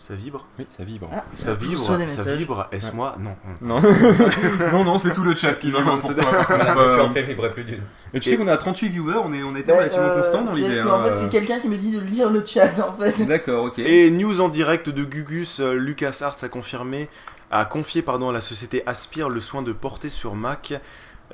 Ça 0.01 0.15
vibre 0.15 0.47
Oui, 0.59 0.67
ça 0.69 0.85
vibre. 0.85 1.09
Ah, 1.13 1.25
Ça 1.35 1.55
vibre, 1.55 1.85
ça 1.85 1.99
messages. 1.99 2.39
vibre. 2.39 2.69
Est-ce 2.71 2.93
moi? 2.93 3.17
Non. 3.19 3.35
Non. 3.61 3.81
non, 4.73 4.85
non, 4.85 4.97
c'est 4.99 5.13
tout 5.13 5.25
le 5.25 5.35
chat 5.35 5.55
qui 5.55 5.69
vibre. 5.73 5.85
non, 5.85 5.99
Pourquoi 5.99 6.25
Pourquoi- 6.45 6.95
tu 6.95 7.01
en 7.01 7.11
fais 7.13 7.23
vibrer 7.23 7.51
plus 7.51 7.65
d'une. 7.65 7.83
Et 8.15 8.21
tu 8.21 8.31
sais 8.31 8.37
qu'on 8.37 8.47
à 8.47 8.57
38 8.57 8.89
viewers, 8.91 9.17
on 9.25 9.33
est, 9.33 9.43
on 9.43 9.57
était 9.57 9.73
Bah, 9.73 9.79
relativement 9.79 10.05
euh, 10.07 10.21
constant 10.23 10.43
dans 10.45 10.55
l'idée. 10.55 10.79
Hein, 10.79 11.05
fait, 11.05 11.11
euh. 11.11 11.17
c'est 11.17 11.29
quelqu'un 11.31 11.59
qui 11.59 11.69
me 11.69 11.77
dit 11.77 11.91
de 11.91 12.01
lire 12.01 12.31
le 12.31 12.45
chat 12.45 12.71
en 12.79 12.93
fait. 12.93 13.21
D'accord, 13.25 13.65
ok. 13.65 13.81
Et 13.81 14.11
news 14.13 14.41
en 14.41 14.49
direct 14.49 14.89
de 14.89 15.03
Gugus, 15.05 15.59
euh, 15.61 15.75
LucasArts 15.75 16.37
a 16.43 16.49
confirmé, 16.49 17.09
a 17.51 17.65
confié 17.65 18.03
pardon 18.03 18.31
à 18.31 18.33
la 18.33 18.41
société 18.41 18.85
Aspire 18.87 19.29
le 19.29 19.41
soin 19.41 19.63
de 19.63 19.73
porter 19.73 20.11
sur 20.11 20.37
Mac 20.37 20.75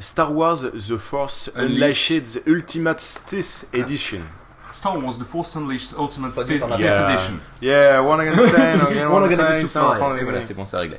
Star 0.00 0.34
Wars 0.34 0.58
The 0.72 0.96
Force 0.96 1.52
Unleashed 1.54 2.42
Ultimate 2.46 3.00
Stith 3.00 3.66
Edition. 3.74 4.20
Star 4.74 4.98
Wars 5.02 5.18
The 5.18 5.24
Force 5.24 5.54
Unleashed 5.56 5.94
Ultimate 5.98 6.34
Pas 6.34 6.44
dit 6.44 6.52
Fifth 6.54 6.62
en 6.64 6.68
Fifth 6.68 6.80
Yeah. 6.80 7.12
Edition. 7.12 7.34
Yeah, 7.62 8.02
gonna 8.02 8.48
say, 8.48 8.76
no, 8.76 8.86
again, 8.88 9.08
be 9.64 9.66
so- 9.68 9.68
smart. 9.68 10.16
Et 10.18 10.24
voilà, 10.24 10.42
c'est 10.42 10.54
bon, 10.54 10.66
c'est 10.66 10.76
réglé. 10.76 10.98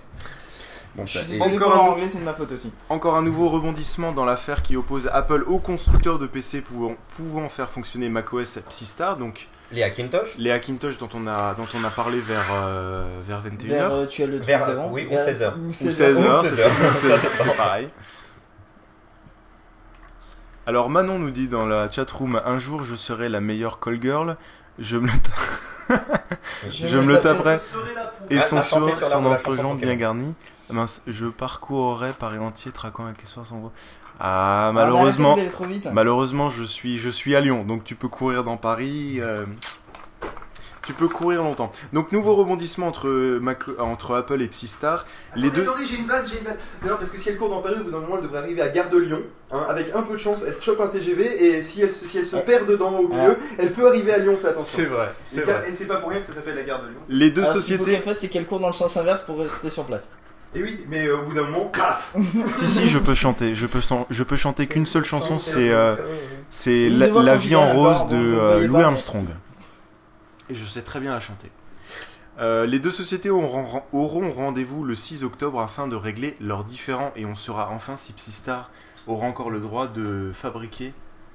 Bon, 0.95 1.05
Je 1.05 1.17
suis 1.17 1.27
ça- 1.27 1.35
et- 1.35 1.41
encore 1.41 1.71
pour 1.73 1.83
un- 1.83 1.87
l'anglais, 1.89 2.07
c'est 2.07 2.19
de 2.19 2.23
ma 2.23 2.33
faute 2.33 2.53
aussi. 2.53 2.71
Encore 2.87 3.17
un 3.17 3.21
nouveau 3.21 3.49
rebondissement 3.49 4.13
dans 4.13 4.23
l'affaire 4.23 4.61
qui 4.63 4.77
oppose 4.77 5.09
Apple 5.13 5.43
aux 5.45 5.59
constructeurs 5.59 6.19
de 6.19 6.25
PC 6.25 6.61
pouvant, 6.61 6.95
pouvant 7.17 7.49
faire 7.49 7.67
fonctionner 7.69 8.07
macOS 8.07 8.59
Psystar, 8.69 9.17
donc 9.17 9.49
Les 9.73 9.83
Hackintosh 9.83 10.35
les 10.37 10.51
Hackintosh 10.51 10.97
dont 10.99 11.09
on 11.13 11.27
a, 11.27 11.53
dont 11.55 11.67
on 11.77 11.83
a 11.83 11.89
parlé 11.89 12.19
vers, 12.19 12.45
euh, 12.53 13.03
vers 13.27 13.41
21h. 13.41 13.67
Vers, 13.67 13.91
euh, 13.91 14.05
tu 14.05 14.23
as 14.23 14.27
le 14.27 14.37
Vers- 14.37 14.67
devant 14.67 14.87
oui, 14.89 15.05
ou 15.07 15.09
Vers- 15.13 15.25
16 15.25 15.41
heures. 15.41 15.55
ou 15.59 15.67
ou 15.69 15.73
16 15.73 15.97
16 15.97 16.17
heures. 16.19 16.31
heures, 16.31 16.41
Ou 16.41 16.45
c'est 16.45 16.49
16 16.51 16.59
heures. 16.59 16.71
c'est- 16.95 17.07
Ça 17.09 17.17
dépend. 17.17 17.29
c'est 17.35 17.57
pareil. 17.57 17.87
Alors 20.67 20.89
Manon 20.89 21.19
nous 21.19 21.31
dit 21.31 21.47
dans 21.47 21.65
la 21.67 21.89
chatroom 21.89 22.41
un 22.43 22.57
jour 22.59 22.83
je 22.83 22.95
serai 22.95 23.29
la 23.29 23.39
meilleure 23.39 23.79
call 23.79 24.01
girl, 24.01 24.37
je 24.79 24.97
me 24.97 25.07
le, 25.07 25.13
ta- 25.19 25.95
je 26.71 26.97
me 26.97 27.05
le 27.13 27.21
taperai 27.21 27.57
et 28.29 28.39
À- 28.39 28.41
son 28.41 28.61
sourire, 28.61 29.03
son 29.03 29.25
entrejambe 29.25 29.79
bien 29.79 29.95
garni. 29.95 30.33
Mince, 30.71 31.03
je 31.05 31.27
parcourrai 31.27 32.11
Paris 32.17 32.39
entier 32.39 32.71
traquant 32.71 33.05
avec 33.05 33.21
soir 33.25 33.45
sans 33.45 33.57
voix. 33.59 33.71
Ah 34.19 34.69
Ah, 34.69 34.71
mais 34.73 34.79
malheureusement, 34.81 35.35
malheureusement 35.93 36.49
je 36.49 36.63
suis 36.63 36.97
je 36.97 37.09
suis 37.09 37.35
à 37.35 37.41
Lyon 37.41 37.63
donc 37.65 37.83
tu 37.83 37.95
peux 37.95 38.07
courir 38.07 38.43
dans 38.43 38.57
Paris. 38.57 39.19
euh, 39.21 39.45
tu 40.85 40.93
peux 40.93 41.07
courir 41.07 41.41
longtemps. 41.43 41.71
Donc 41.93 42.11
nouveau 42.11 42.35
rebondissement 42.35 42.87
entre, 42.87 43.09
Mac- 43.39 43.63
entre 43.79 44.15
Apple 44.15 44.41
et 44.41 44.47
Psystar. 44.47 45.05
Les 45.35 45.49
deux. 45.49 45.63
Attendez, 45.63 45.85
j'ai 45.85 45.97
une 45.97 46.07
vanne, 46.07 46.25
j'ai 46.31 46.39
une 46.39 46.45
vanne. 46.45 46.57
Non, 46.83 46.95
parce 46.97 47.11
que 47.11 47.19
si 47.19 47.29
elle 47.29 47.37
court 47.37 47.49
dans 47.49 47.61
Paris, 47.61 47.75
au 47.81 47.83
bout 47.83 47.91
d'un 47.91 47.99
moment, 47.99 48.15
elle 48.17 48.23
devrait 48.23 48.39
arriver 48.39 48.61
à 48.61 48.69
Gare 48.69 48.89
de 48.89 48.97
Lyon. 48.97 49.21
hein, 49.51 49.65
avec 49.69 49.93
un 49.95 50.01
peu 50.01 50.13
de 50.13 50.17
chance, 50.19 50.43
elle 50.47 50.55
chope 50.61 50.79
un 50.81 50.87
TGV 50.87 51.45
et 51.57 51.61
si 51.61 51.81
elle, 51.81 51.91
se- 51.91 52.05
si 52.07 52.17
elle 52.17 52.25
se 52.27 52.35
perd 52.37 52.67
dedans 52.67 52.91
au 52.99 53.07
milieu, 53.07 53.37
elle 53.57 53.71
peut 53.71 53.87
arriver 53.87 54.13
à 54.13 54.17
Lyon, 54.19 54.37
fais 54.41 54.49
attention. 54.49 54.77
C'est 54.77 54.85
vrai, 54.85 55.05
Et 55.07 55.11
c'est 55.23 55.41
vrai. 55.41 55.65
Et 55.69 55.73
c'est 55.73 55.85
pas 55.85 55.97
pour 55.97 56.09
rien 56.09 56.19
que 56.19 56.25
ça 56.25 56.33
s'appelle 56.33 56.55
la 56.55 56.63
Gare 56.63 56.81
de 56.83 56.87
Lyon. 56.89 56.99
Les 57.09 57.29
deux 57.31 57.41
Alors, 57.41 57.53
ce 57.53 57.59
qu'il 57.59 57.77
faut 57.77 57.83
sociétés. 57.83 57.91
qu'elle 58.03 58.09
fasse, 58.13 58.19
c'est 58.21 58.29
qu'elle 58.29 58.45
court 58.45 58.59
dans 58.59 58.67
le 58.67 58.73
sens 58.73 58.95
inverse 58.97 59.21
pour 59.21 59.39
rester 59.39 59.69
sur 59.69 59.83
place. 59.85 60.11
Et 60.57 60.61
oui, 60.63 60.79
mais 60.89 61.05
euh, 61.07 61.17
au 61.17 61.23
bout 61.23 61.33
d'un 61.33 61.43
moment, 61.43 61.65
paf 61.65 62.13
Si 62.47 62.65
si, 62.67 62.87
je 62.87 62.97
peux 62.97 63.13
chanter. 63.13 63.55
Je 63.55 63.65
peux 63.65 63.81
san- 63.81 64.05
je 64.09 64.23
peux 64.23 64.37
chanter 64.37 64.67
qu'une 64.67 64.85
seule 64.85 65.03
chanson. 65.03 65.37
C'est 65.37 65.69
euh, 65.69 65.95
la, 66.65 67.35
vie 67.35 67.55
en 67.55 67.67
rose 67.73 68.07
de 68.09 68.15
euh, 68.15 68.65
Louis 68.67 68.81
Armstrong. 68.81 69.25
Et 70.49 70.55
je 70.55 70.65
sais 70.65 70.81
très 70.81 70.99
bien 70.99 71.13
la 71.13 71.19
chanter. 71.19 71.51
Euh, 72.39 72.65
les 72.65 72.79
deux 72.79 72.91
sociétés 72.91 73.29
auront, 73.29 73.83
auront 73.93 74.31
rendez-vous 74.31 74.83
le 74.83 74.95
6 74.95 75.23
octobre 75.23 75.61
afin 75.61 75.87
de 75.87 75.95
régler 75.95 76.35
leurs 76.41 76.65
différends 76.65 77.11
et 77.15 77.25
on 77.25 77.35
saura 77.35 77.69
enfin 77.71 77.95
si 77.95 78.11
Psystar 78.13 78.71
aura 79.07 79.25
encore 79.25 79.49
le 79.49 79.59
droit 79.59 79.87
de 79.87 80.31
fabriquer. 80.33 80.93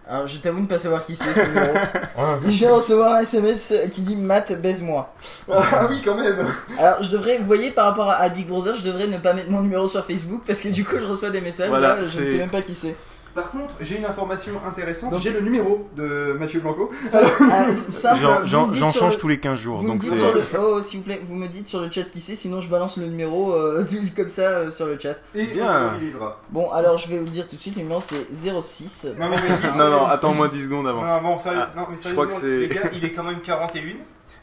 Alors, 0.09 0.27
je 0.27 0.39
t'avoue 0.39 0.59
de 0.59 0.63
ne 0.63 0.69
pas 0.69 0.79
savoir 0.79 1.05
qui 1.05 1.15
c'est 1.15 1.33
ce 1.33 1.47
numéro. 1.47 1.73
je 2.45 2.49
viens 2.49 2.71
de 2.71 2.75
recevoir 2.75 3.15
un 3.15 3.21
SMS 3.21 3.75
qui 3.93 4.01
dit 4.01 4.17
Matt, 4.17 4.61
baise-moi. 4.61 5.15
Ah 5.53 5.87
oui, 5.89 6.03
quand 6.05 6.17
même 6.17 6.47
Alors, 6.79 7.03
je 7.03 7.11
devrais, 7.11 7.39
vous 7.39 7.45
voyez, 7.45 7.71
par 7.71 7.87
rapport 7.87 8.11
à 8.11 8.29
Big 8.29 8.49
Brother, 8.49 8.75
je 8.75 8.83
devrais 8.83 9.07
ne 9.07 9.19
pas 9.19 9.35
mettre 9.35 9.51
mon 9.51 9.61
numéro 9.61 9.89
sur 9.89 10.05
Facebook 10.05 10.43
parce 10.47 10.61
que 10.61 10.69
du 10.69 10.85
coup, 10.85 10.99
je 10.99 11.07
reçois 11.07 11.31
des 11.31 11.41
messages. 11.41 11.69
Voilà, 11.69 11.97
là, 11.97 12.05
je 12.05 12.21
ne 12.21 12.27
sais 12.27 12.39
même 12.39 12.51
pas 12.51 12.63
qui 12.63 12.75
c'est. 12.75 12.97
Par 13.35 13.51
contre, 13.51 13.75
j'ai 13.81 13.99
une 13.99 14.05
information 14.05 14.53
intéressante. 14.67 15.15
J'ai 15.21 15.31
le 15.31 15.41
numéro 15.41 15.89
de 15.97 16.37
Mathieu 16.39 16.61
Blanco. 16.61 16.91
Simple, 17.03 17.27
J'en- 18.45 18.73
change 18.73 19.15
le- 19.15 19.21
tous 19.21 19.29
les 19.29 19.39
15 19.39 19.59
jours. 19.59 19.79
Vous 19.81 19.87
Donc 19.87 20.03
sur 20.03 20.35
le... 20.35 20.43
Oh, 20.59 20.83
s'il 20.83 20.99
vous 21.01 21.05
plaît, 21.05 21.21
vous 21.25 21.37
me 21.37 21.47
dites 21.47 21.69
sur 21.69 21.81
le 21.81 21.89
chat 21.91 22.03
qui 22.05 22.21
c'est, 22.21 22.35
sinon 22.35 22.61
je 22.61 22.69
balance 22.69 22.97
le 22.97 23.07
numéro 23.07 23.53
euh, 23.55 23.85
comme 24.17 24.29
ça 24.29 24.43
euh, 24.43 24.71
sur 24.71 24.87
le 24.87 24.99
chat. 24.99 25.17
Et 25.35 25.47
Bien. 25.47 25.93
on 25.93 25.97
utilisera. 25.97 26.41
Bon, 26.51 26.71
alors 26.73 26.99
je 26.99 27.09
vais 27.09 27.19
vous 27.19 27.29
dire 27.29 27.47
tout 27.47 27.57
de 27.57 27.61
suite, 27.61 27.77
le 27.77 27.83
numéro 27.83 28.01
c'est 28.01 28.27
06. 28.35 29.09
Non, 29.19 29.29
mais 29.29 29.37
vas-y, 29.37 29.79
Non, 29.79 29.91
non, 29.91 30.07
attends-moi 30.07 30.49
10 30.49 30.65
secondes 30.65 30.89
avant. 30.89 31.05
Non, 31.05 31.23
bon, 31.23 31.39
sérieux, 31.39 31.61
Ah, 31.63 31.71
non, 31.77 31.87
mais 31.91 31.97
je 32.03 32.11
crois 32.13 32.27
que 32.27 32.33
sérieusement, 32.33 32.69
c'est. 32.69 32.81
les 32.83 32.91
gars, 32.91 32.91
il 32.97 33.05
est 33.05 33.13
quand 33.13 33.25
même 33.25 33.41
41. 33.41 33.83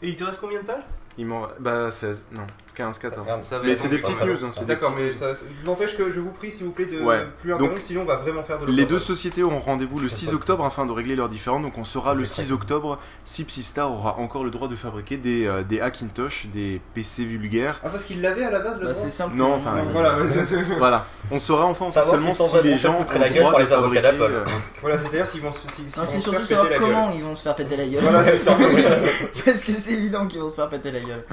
Et 0.01 0.09
il 0.09 0.15
te 0.15 0.23
reste 0.23 0.39
combien 0.39 0.59
de 0.61 0.65
pages? 0.65 0.83
Il 1.17 1.25
m'en. 1.25 1.43
Bah 1.59 1.89
16. 1.91 2.25
Non, 2.31 2.41
15, 2.77 2.99
14. 2.99 3.25
Regarde, 3.25 3.43
ça 3.43 3.57
va 3.57 3.65
Mais 3.65 3.71
être 3.71 3.77
c'est 3.77 3.89
des 3.89 3.97
petites 3.97 4.21
news. 4.23 4.45
hein, 4.45 4.49
c'est 4.51 4.59
des 4.61 4.65
D'accord, 4.67 4.93
mais 4.95 5.07
news. 5.07 5.11
ça 5.13 5.31
n'empêche 5.65 5.97
que 5.97 6.09
je 6.11 6.19
vous 6.19 6.29
prie, 6.29 6.51
s'il 6.51 6.65
vous 6.65 6.71
plaît, 6.71 6.85
de 6.85 6.99
Ouais. 7.01 7.25
plus 7.41 7.49
Donc, 7.49 7.61
interrompre, 7.61 7.81
sinon 7.83 8.01
on 8.01 8.05
va 8.05 8.15
vraiment 8.17 8.43
faire 8.43 8.59
de 8.59 8.71
Les 8.71 8.85
deux 8.85 8.99
sociétés 8.99 9.41
auront 9.41 9.57
rendez-vous 9.57 9.99
le 9.99 10.09
6 10.09 10.33
octobre 10.33 10.63
afin 10.63 10.85
de 10.85 10.91
régler 10.91 11.15
leurs 11.15 11.29
différends. 11.29 11.59
Donc 11.59 11.77
on 11.77 11.83
saura 11.83 12.13
le 12.13 12.23
6 12.25 12.51
octobre 12.51 12.99
si 13.25 13.43
Psystar 13.45 13.91
aura 13.91 14.17
encore 14.19 14.43
le 14.43 14.51
droit 14.51 14.67
de 14.67 14.75
fabriquer 14.75 15.17
des, 15.17 15.47
euh, 15.47 15.63
des 15.63 15.81
Hackintosh, 15.81 16.47
des 16.53 16.79
PC 16.93 17.25
vulgaires. 17.25 17.79
Ah, 17.83 17.89
parce 17.89 18.05
qu'il 18.05 18.21
l'avait 18.21 18.43
à 18.45 18.51
la 18.51 18.59
base, 18.59 18.79
le 18.79 18.87
Bah, 18.87 18.93
c'est 18.93 19.09
simple. 19.11 19.35
Non, 19.35 19.55
enfin, 19.55 19.73
voilà, 19.91 20.17
c'est- 20.45 20.61
Voilà, 20.77 21.05
on 21.31 21.39
saura 21.39 21.65
enfin 21.65 21.87
officiellement 21.87 22.33
si 22.33 22.61
les 22.63 22.77
gens 22.77 22.93
ont 22.99 23.05
la 23.19 23.27
le 23.27 23.33
gueule 23.33 23.39
droit 23.39 23.51
pour 23.51 23.59
de 23.59 23.63
les 23.63 23.69
fabriquer. 23.69 24.01
d'Apple. 24.01 24.21
euh, 24.21 24.45
Voilà, 24.81 24.97
c'est-à-dire 24.99 25.25
s'ils 25.25 25.41
vont 25.41 25.51
se 25.51 25.61
vont 25.61 26.05
c'est 26.05 26.05
se 26.05 26.19
surtout 26.19 26.37
faire 26.37 26.45
savoir 26.45 26.67
péter 26.69 26.79
la 26.79 26.85
gueule. 26.87 26.93
comment 26.95 27.11
ils 27.15 27.23
vont 27.23 27.35
se 27.35 27.43
faire 27.43 27.55
péter 27.55 27.77
la 27.77 27.85
gueule. 27.87 28.03
Voilà, 28.03 28.23
c'est 28.23 28.37
sûr. 28.37 28.55
Parce 29.45 29.63
que 29.63 29.71
c'est 29.71 29.91
évident 29.93 30.27
qu'ils 30.27 30.41
vont 30.41 30.49
se 30.49 30.55
faire 30.55 30.69
péter 30.69 30.91
la 30.91 30.99
gueule. 30.99 31.23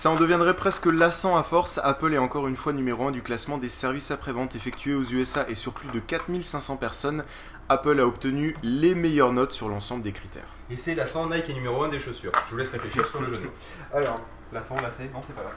Ça 0.00 0.08
en 0.08 0.16
deviendrait 0.16 0.56
presque 0.56 0.86
lassant 0.86 1.36
à 1.36 1.42
force. 1.42 1.78
Apple 1.84 2.14
est 2.14 2.18
encore 2.18 2.48
une 2.48 2.56
fois 2.56 2.72
numéro 2.72 3.08
1 3.08 3.10
du 3.10 3.20
classement 3.20 3.58
des 3.58 3.68
services 3.68 4.10
après-vente 4.10 4.56
effectués 4.56 4.94
aux 4.94 5.04
USA 5.04 5.44
et 5.46 5.54
sur 5.54 5.74
plus 5.74 5.90
de 5.90 5.98
4500 6.00 6.78
personnes. 6.78 7.22
Apple 7.68 8.00
a 8.00 8.06
obtenu 8.06 8.56
les 8.62 8.94
meilleures 8.94 9.34
notes 9.34 9.52
sur 9.52 9.68
l'ensemble 9.68 10.02
des 10.02 10.12
critères. 10.12 10.48
Et 10.70 10.78
c'est 10.78 10.94
la 10.94 11.06
100 11.06 11.28
Nike 11.28 11.50
est 11.50 11.52
numéro 11.52 11.82
1 11.82 11.90
des 11.90 11.98
chaussures. 11.98 12.32
Je 12.46 12.52
vous 12.52 12.56
laisse 12.56 12.70
réfléchir 12.70 13.06
sur 13.06 13.20
le 13.20 13.28
jeu 13.28 13.36
de 13.36 13.44
mots. 13.44 13.50
Alors, 13.92 14.22
la 14.54 14.62
100, 14.62 14.80
la 14.80 14.90
C, 14.90 15.10
non, 15.12 15.20
c'est 15.26 15.36
pas 15.36 15.42
grave. 15.42 15.52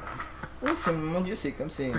Oh, 0.66 0.76
c'est 0.76 0.92
mon 0.92 1.22
dieu, 1.22 1.36
c'est 1.36 1.54
comme 1.54 1.70
c'est. 1.70 1.94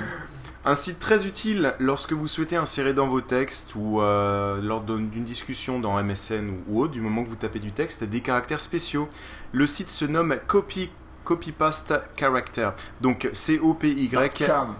Un 0.66 0.74
site 0.74 1.00
très 1.00 1.26
utile 1.26 1.74
lorsque 1.78 2.12
vous 2.12 2.26
souhaitez 2.26 2.56
insérer 2.56 2.92
dans 2.92 3.08
vos 3.08 3.22
textes 3.22 3.74
ou 3.74 4.02
euh, 4.02 4.60
lors 4.60 4.82
d'une 4.82 5.24
discussion 5.24 5.80
dans 5.80 5.98
MSN 6.02 6.50
ou, 6.50 6.62
ou 6.68 6.82
autre, 6.82 6.92
du 6.92 7.00
moment 7.00 7.24
que 7.24 7.30
vous 7.30 7.36
tapez 7.36 7.58
du 7.58 7.72
texte, 7.72 8.04
des 8.04 8.20
caractères 8.20 8.60
spéciaux. 8.60 9.08
Le 9.52 9.66
site 9.66 9.88
se 9.88 10.04
nomme 10.04 10.36
Copy, 10.46 10.90
Copypaste 11.24 11.94
Character. 12.16 12.70
Donc 13.00 13.28
C-O-P-Y. 13.32 14.46
Com. 14.46 14.74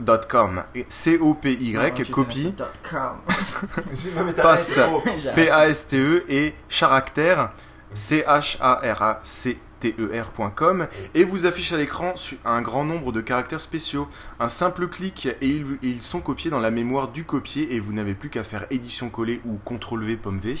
Dot 0.00 0.26
.com. 0.28 0.64
C-O-P-Y, 0.88 2.10
copy, 2.10 2.54
paste. 4.36 4.80
P-A-S-T-E 5.34 6.24
et 6.28 6.54
caractère, 6.68 7.50
C-H-A-R-A-C-T-E-R.com 7.94 10.86
et 11.14 11.24
vous 11.24 11.46
affiche 11.46 11.72
à 11.72 11.76
l'écran 11.76 12.14
un 12.44 12.62
grand 12.62 12.84
nombre 12.84 13.10
de 13.10 13.20
caractères 13.20 13.60
spéciaux. 13.60 14.06
Un 14.38 14.48
simple 14.48 14.86
clic 14.86 15.26
et 15.26 15.64
ils, 15.82 16.02
sont 16.02 16.20
copiés 16.20 16.52
dans 16.52 16.60
la 16.60 16.70
mémoire 16.70 17.08
du 17.08 17.24
copier 17.24 17.74
et 17.74 17.80
vous 17.80 17.92
n'avez 17.92 18.14
plus 18.14 18.30
qu'à 18.30 18.44
faire 18.44 18.66
édition 18.70 19.10
coller 19.10 19.40
ou 19.44 19.58
CTRL 19.64 20.04
V 20.04 20.16
pomme 20.16 20.38
V. 20.38 20.54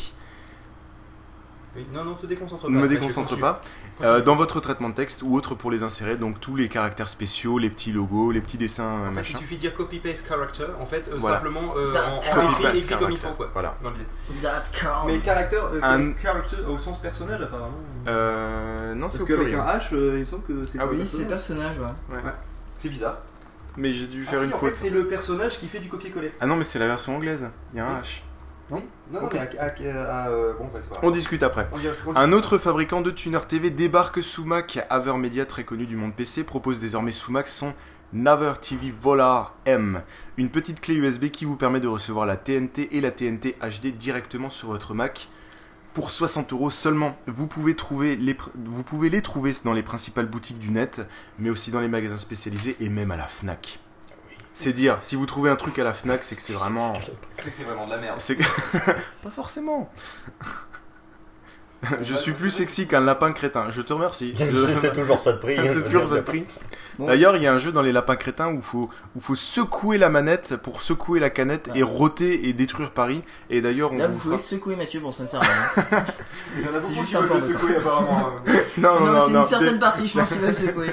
Oui, 1.78 1.86
Non, 1.94 2.04
non, 2.04 2.14
te 2.14 2.26
déconcentre 2.26 2.62
pas. 2.64 2.68
Ne 2.70 2.80
me 2.80 2.88
déconcentre 2.88 3.36
pas. 3.38 3.60
Euh, 4.02 4.20
dans 4.20 4.34
votre 4.36 4.60
traitement 4.60 4.88
de 4.88 4.94
texte 4.94 5.22
ou 5.22 5.34
autre 5.36 5.54
pour 5.54 5.70
les 5.70 5.82
insérer, 5.82 6.16
donc 6.16 6.40
tous 6.40 6.56
les 6.56 6.68
caractères 6.68 7.08
spéciaux, 7.08 7.58
les 7.58 7.70
petits 7.70 7.92
logos, 7.92 8.30
les 8.32 8.40
petits 8.40 8.58
dessins, 8.58 9.06
En 9.08 9.12
fait, 9.14 9.30
il 9.30 9.36
suffit 9.36 9.54
de 9.56 9.60
dire 9.60 9.74
copy-paste 9.74 10.26
character, 10.28 10.66
en 10.80 10.86
fait, 10.86 11.08
euh, 11.08 11.16
Voilà. 11.18 11.36
simplement 11.36 11.74
euh, 11.76 11.92
en, 11.94 12.38
en 12.38 12.50
écrit, 12.72 12.86
comme 12.96 13.10
il 13.12 13.18
faut, 13.18 13.28
quoi. 13.30 13.50
Voilà. 13.52 13.76
Dans. 13.82 13.90
Mais 15.06 15.18
caractère, 15.20 15.64
euh, 15.72 15.80
Un- 15.82 16.14
character 16.20 16.56
au 16.68 16.78
sens 16.78 17.00
personnel, 17.00 17.42
apparemment. 17.42 17.76
Euh, 18.06 18.94
non, 18.94 19.08
c'est 19.08 19.18
Parce 19.18 19.30
au 19.30 19.36
qu'avec 19.36 19.54
un 19.54 19.64
H, 19.64 19.88
euh, 19.94 20.12
il 20.16 20.20
me 20.20 20.24
semble 20.26 20.42
que 20.44 20.62
c'est 20.70 20.78
Ah 20.80 20.86
oui, 20.90 21.04
c'est 21.06 21.26
personnage, 21.28 21.78
ouais. 21.78 22.16
Ouais. 22.16 22.22
C'est 22.78 22.88
bizarre. 22.88 23.18
Mais 23.76 23.92
j'ai 23.92 24.06
dû 24.06 24.24
Ah 24.26 24.30
faire 24.30 24.40
si, 24.40 24.46
une 24.46 24.54
en 24.54 24.58
faute. 24.58 24.70
fait, 24.70 24.76
c'est 24.76 24.90
le 24.90 25.06
personnage 25.06 25.58
qui 25.60 25.68
fait 25.68 25.78
du 25.78 25.88
copier-coller. 25.88 26.32
Ah 26.40 26.46
non, 26.46 26.56
mais 26.56 26.64
c'est 26.64 26.78
la 26.80 26.86
version 26.88 27.14
anglaise. 27.16 27.46
Il 27.72 27.76
y 27.76 27.80
a 27.80 27.86
un 27.86 28.00
H. 28.00 28.22
Non, 28.70 28.82
non, 29.12 29.24
Ok. 29.24 29.34
mais 29.34 29.58
à, 29.58 29.64
à- 29.64 30.24
à- 30.24 30.28
euh, 30.30 30.52
bon, 30.58 30.64
ouais, 30.64 30.80
c'est 30.82 30.88
pas 30.90 30.96
grave. 30.96 31.04
On 31.04 31.10
discute 31.10 31.42
après. 31.42 31.68
On. 32.06 32.14
Un 32.16 32.32
autre 32.32 32.58
fabricant 32.58 33.00
de 33.00 33.10
tuners 33.10 33.46
TV 33.48 33.70
débarque 33.70 34.22
sous 34.22 34.44
Mac. 34.44 34.84
Avermedia, 34.90 35.46
très 35.46 35.64
connu 35.64 35.86
du 35.86 35.96
monde 35.96 36.14
PC, 36.14 36.44
propose 36.44 36.78
désormais 36.80 37.12
sous 37.12 37.32
Mac 37.32 37.48
son 37.48 37.72
Naver 38.12 38.54
TV 38.60 38.92
Volar 38.98 39.54
M, 39.66 40.02
une 40.38 40.48
petite 40.50 40.80
clé 40.80 40.94
USB 40.94 41.26
qui 41.28 41.44
vous 41.44 41.56
permet 41.56 41.80
de 41.80 41.88
recevoir 41.88 42.24
la 42.26 42.36
TNT 42.36 42.88
et 42.96 43.00
la 43.02 43.10
TNT 43.10 43.54
HD 43.60 43.88
directement 43.96 44.48
sur 44.50 44.68
votre 44.68 44.94
Mac. 44.94 45.28
Pour 45.94 46.10
60 46.10 46.52
euros 46.52 46.70
seulement, 46.70 47.16
vous 47.26 47.46
pouvez, 47.46 47.74
trouver 47.74 48.16
les, 48.16 48.34
pr- 48.34 48.50
vous 48.64 48.82
pouvez 48.84 49.10
les 49.10 49.20
trouver 49.20 49.52
dans 49.64 49.72
les 49.72 49.82
principales 49.82 50.26
boutiques 50.26 50.58
du 50.58 50.70
net, 50.70 51.02
mais 51.38 51.50
aussi 51.50 51.70
dans 51.70 51.80
les 51.80 51.88
magasins 51.88 52.18
spécialisés 52.18 52.76
et 52.80 52.88
même 52.88 53.10
à 53.10 53.16
la 53.16 53.26
FNAC. 53.26 53.80
C'est 54.60 54.72
dire, 54.72 54.96
si 54.98 55.14
vous 55.14 55.24
trouvez 55.24 55.50
un 55.50 55.54
truc 55.54 55.78
à 55.78 55.84
la 55.84 55.94
FNAC, 55.94 56.24
c'est 56.24 56.34
que 56.34 56.42
c'est 56.42 56.52
vraiment... 56.52 56.94
C'est 57.36 57.44
que 57.44 57.56
c'est 57.56 57.62
vraiment 57.62 57.86
de 57.86 57.92
la 57.92 57.98
merde. 57.98 58.20
C'est 58.20 58.36
pas 59.22 59.30
forcément. 59.30 59.88
Je 62.02 62.14
suis 62.14 62.32
plus 62.32 62.50
sexy 62.50 62.86
qu'un 62.88 63.00
lapin 63.00 63.32
crétin. 63.32 63.70
Je 63.70 63.82
te 63.82 63.92
remercie. 63.92 64.34
Je- 64.36 64.44
C'est 64.80 64.92
toujours 64.92 65.20
ça 65.20 65.32
de 65.32 65.38
prix. 65.38 65.56
C'est 65.66 65.84
toujours 65.84 66.06
ça 66.06 66.16
de 66.16 66.20
prix. 66.22 66.44
D'ailleurs, 66.98 67.36
il 67.36 67.42
y 67.44 67.46
a 67.46 67.52
un 67.52 67.58
jeu 67.58 67.70
dans 67.70 67.82
les 67.82 67.92
lapins 67.92 68.16
crétins 68.16 68.48
où 68.48 68.60
faut 68.60 68.90
où 69.14 69.20
faut 69.20 69.36
secouer 69.36 69.98
la 69.98 70.08
manette 70.08 70.56
pour 70.56 70.80
secouer 70.82 71.20
la 71.20 71.30
canette 71.30 71.70
et 71.76 71.84
roter 71.84 72.48
et 72.48 72.52
détruire 72.52 72.90
Paris. 72.90 73.22
Et 73.50 73.60
d'ailleurs, 73.60 73.92
on 73.92 73.98
Là, 73.98 74.08
vous 74.08 74.14
vous 74.14 74.18
pouvez 74.18 74.36
fera- 74.36 74.44
secouer 74.48 74.74
Mathieu, 74.74 74.98
bon, 74.98 75.12
ça 75.12 75.22
ne 75.22 75.28
sert 75.28 75.40
à 75.40 75.44
rien. 75.44 76.04
Il 76.56 76.64
y 76.64 76.68
en 76.68 76.76
a 76.76 76.80
C'est 76.80 76.88
beaucoup 76.88 76.94
juste 77.00 77.10
qui 77.10 77.16
un 77.16 77.20
veulent 77.20 77.34
le 77.34 77.40
secouer, 77.40 77.76
apparemment. 77.76 78.30
hein. 78.46 78.52
Non, 78.78 78.98
non, 78.98 79.06
Non, 79.06 79.12
non, 79.12 79.20
c'est 79.20 79.32
une 79.34 79.44
certaine 79.44 79.78
partie, 79.78 80.08
je 80.08 80.18
pense 80.18 80.28
qu'il 80.32 80.40
va 80.40 80.48
le 80.48 80.52
secouer. 80.52 80.88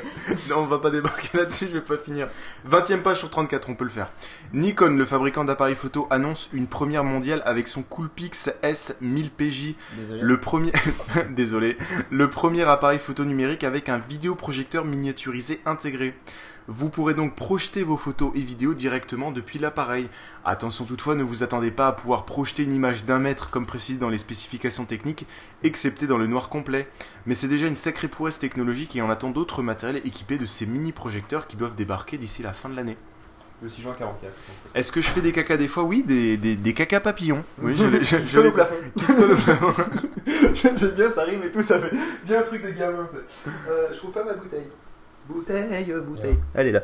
non, 0.52 0.58
on 0.60 0.66
va 0.68 0.78
pas 0.78 0.92
débarquer 0.92 1.36
là-dessus, 1.40 1.66
je 1.70 1.74
vais 1.74 1.82
pas 1.82 1.98
finir. 1.98 2.28
20ème 2.70 3.02
page 3.02 3.18
sur 3.18 3.32
34, 3.32 3.68
on 3.72 3.74
peut 3.74 3.86
le 3.86 3.90
faire. 3.90 4.12
Nikon, 4.54 4.96
le 4.96 5.06
fabricant 5.06 5.44
d'appareils 5.44 5.74
photo, 5.74 6.06
annonce 6.12 6.50
une 6.54 6.68
première 6.68 7.04
mondiale 7.04 7.42
avec 7.46 7.68
son 7.68 7.82
Coolpix 7.82 8.52
S 8.62 8.96
1000 9.02 9.32
PJ. 9.32 9.74
Désolé. 9.98 10.22
Le 10.22 10.40
premier. 10.40 10.72
désolé, 11.30 11.78
le 12.10 12.30
premier 12.30 12.64
appareil 12.64 13.00
photo 13.00 13.26
numérique 13.26 13.64
avec 13.64 13.90
un 13.90 13.98
vidéoprojecteur 13.98 14.86
miniaturisé 14.86 15.60
intégré. 15.66 16.16
Vous 16.68 16.90
pourrez 16.90 17.14
donc 17.14 17.36
projeter 17.36 17.84
vos 17.84 17.98
photos 17.98 18.32
et 18.34 18.42
vidéos 18.42 18.74
directement 18.74 19.32
depuis 19.32 19.60
l'appareil. 19.60 20.10
Attention 20.44 20.86
toutefois, 20.86 21.14
ne 21.14 21.22
vous 21.22 21.44
attendez 21.44 21.70
pas 21.70 21.88
à 21.88 21.92
pouvoir 21.92 22.26
projeter 22.26 22.64
une 22.64 22.74
image 22.74 23.06
d'un 23.06 23.20
mètre 23.20 23.52
comme 23.52 23.68
précisé 23.68 24.00
dans 24.00 24.10
les 24.10 24.18
spécifications 24.18 24.86
techniques, 24.86 25.28
excepté 25.64 26.08
dans 26.08 26.18
le 26.18 26.26
noir 26.26 26.50
complet. 26.50 26.88
Mais 27.28 27.36
c'est 27.36 27.48
déjà 27.48 27.68
une 27.68 27.76
sacrée 27.76 28.08
prouesse 28.08 28.40
technologique 28.40 28.96
et 28.96 29.02
on 29.04 29.12
attend 29.12 29.30
d'autres 29.30 29.62
matériels 29.62 30.02
équipés 30.06 30.40
de 30.40 30.46
ces 30.46 30.66
mini-projecteurs 30.66 31.46
qui 31.46 31.56
doivent 31.56 31.76
débarquer 31.76 32.18
d'ici 32.18 32.42
la 32.42 32.54
fin 32.54 32.70
de 32.70 32.76
l'année. 32.76 32.98
Le 33.62 33.70
6 33.70 33.82
juin 33.82 33.96
44. 33.98 34.34
Est-ce 34.76 34.92
que 34.92 35.02
je 35.02 35.08
fais 35.08 35.22
des 35.22 35.32
cacas 35.32 35.58
des 35.58 35.68
fois 35.68 35.84
Oui, 35.84 36.04
des, 36.04 36.36
des, 36.38 36.56
des 36.56 36.74
cacas 36.74 37.00
papillons. 37.00 37.44
Oui, 37.62 37.76
je, 37.76 38.36
collent 38.36 38.48
au 38.48 38.52
plafond. 38.52 38.76
Qui 38.98 39.06
se 39.06 39.16
collent 39.16 39.32
au 39.32 39.36
plafond. 39.36 39.74
J'aime 40.54 40.92
bien, 40.92 41.10
ça 41.10 41.24
rime 41.24 41.44
et 41.44 41.52
tout, 41.52 41.64
ça 41.64 41.80
fait 41.80 41.96
bien 42.26 42.40
un 42.40 42.44
truc 42.44 42.64
de 42.64 42.72
gamin. 42.72 43.08
Euh, 43.70 43.88
je 43.92 43.98
trouve 43.98 44.12
pas 44.12 44.24
ma 44.24 44.34
bouteille. 44.34 44.68
Bouteille, 45.28 45.94
bouteille. 46.06 46.38
Elle 46.54 46.68
est 46.68 46.72
là. 46.74 46.84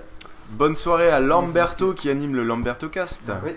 Bonne 0.52 0.76
soirée 0.76 1.10
à 1.10 1.20
Lamberto 1.20 1.94
qui 1.94 2.10
anime 2.10 2.36
le 2.36 2.44
Lamberto 2.44 2.90
Cast. 2.90 3.32
Oui. 3.44 3.52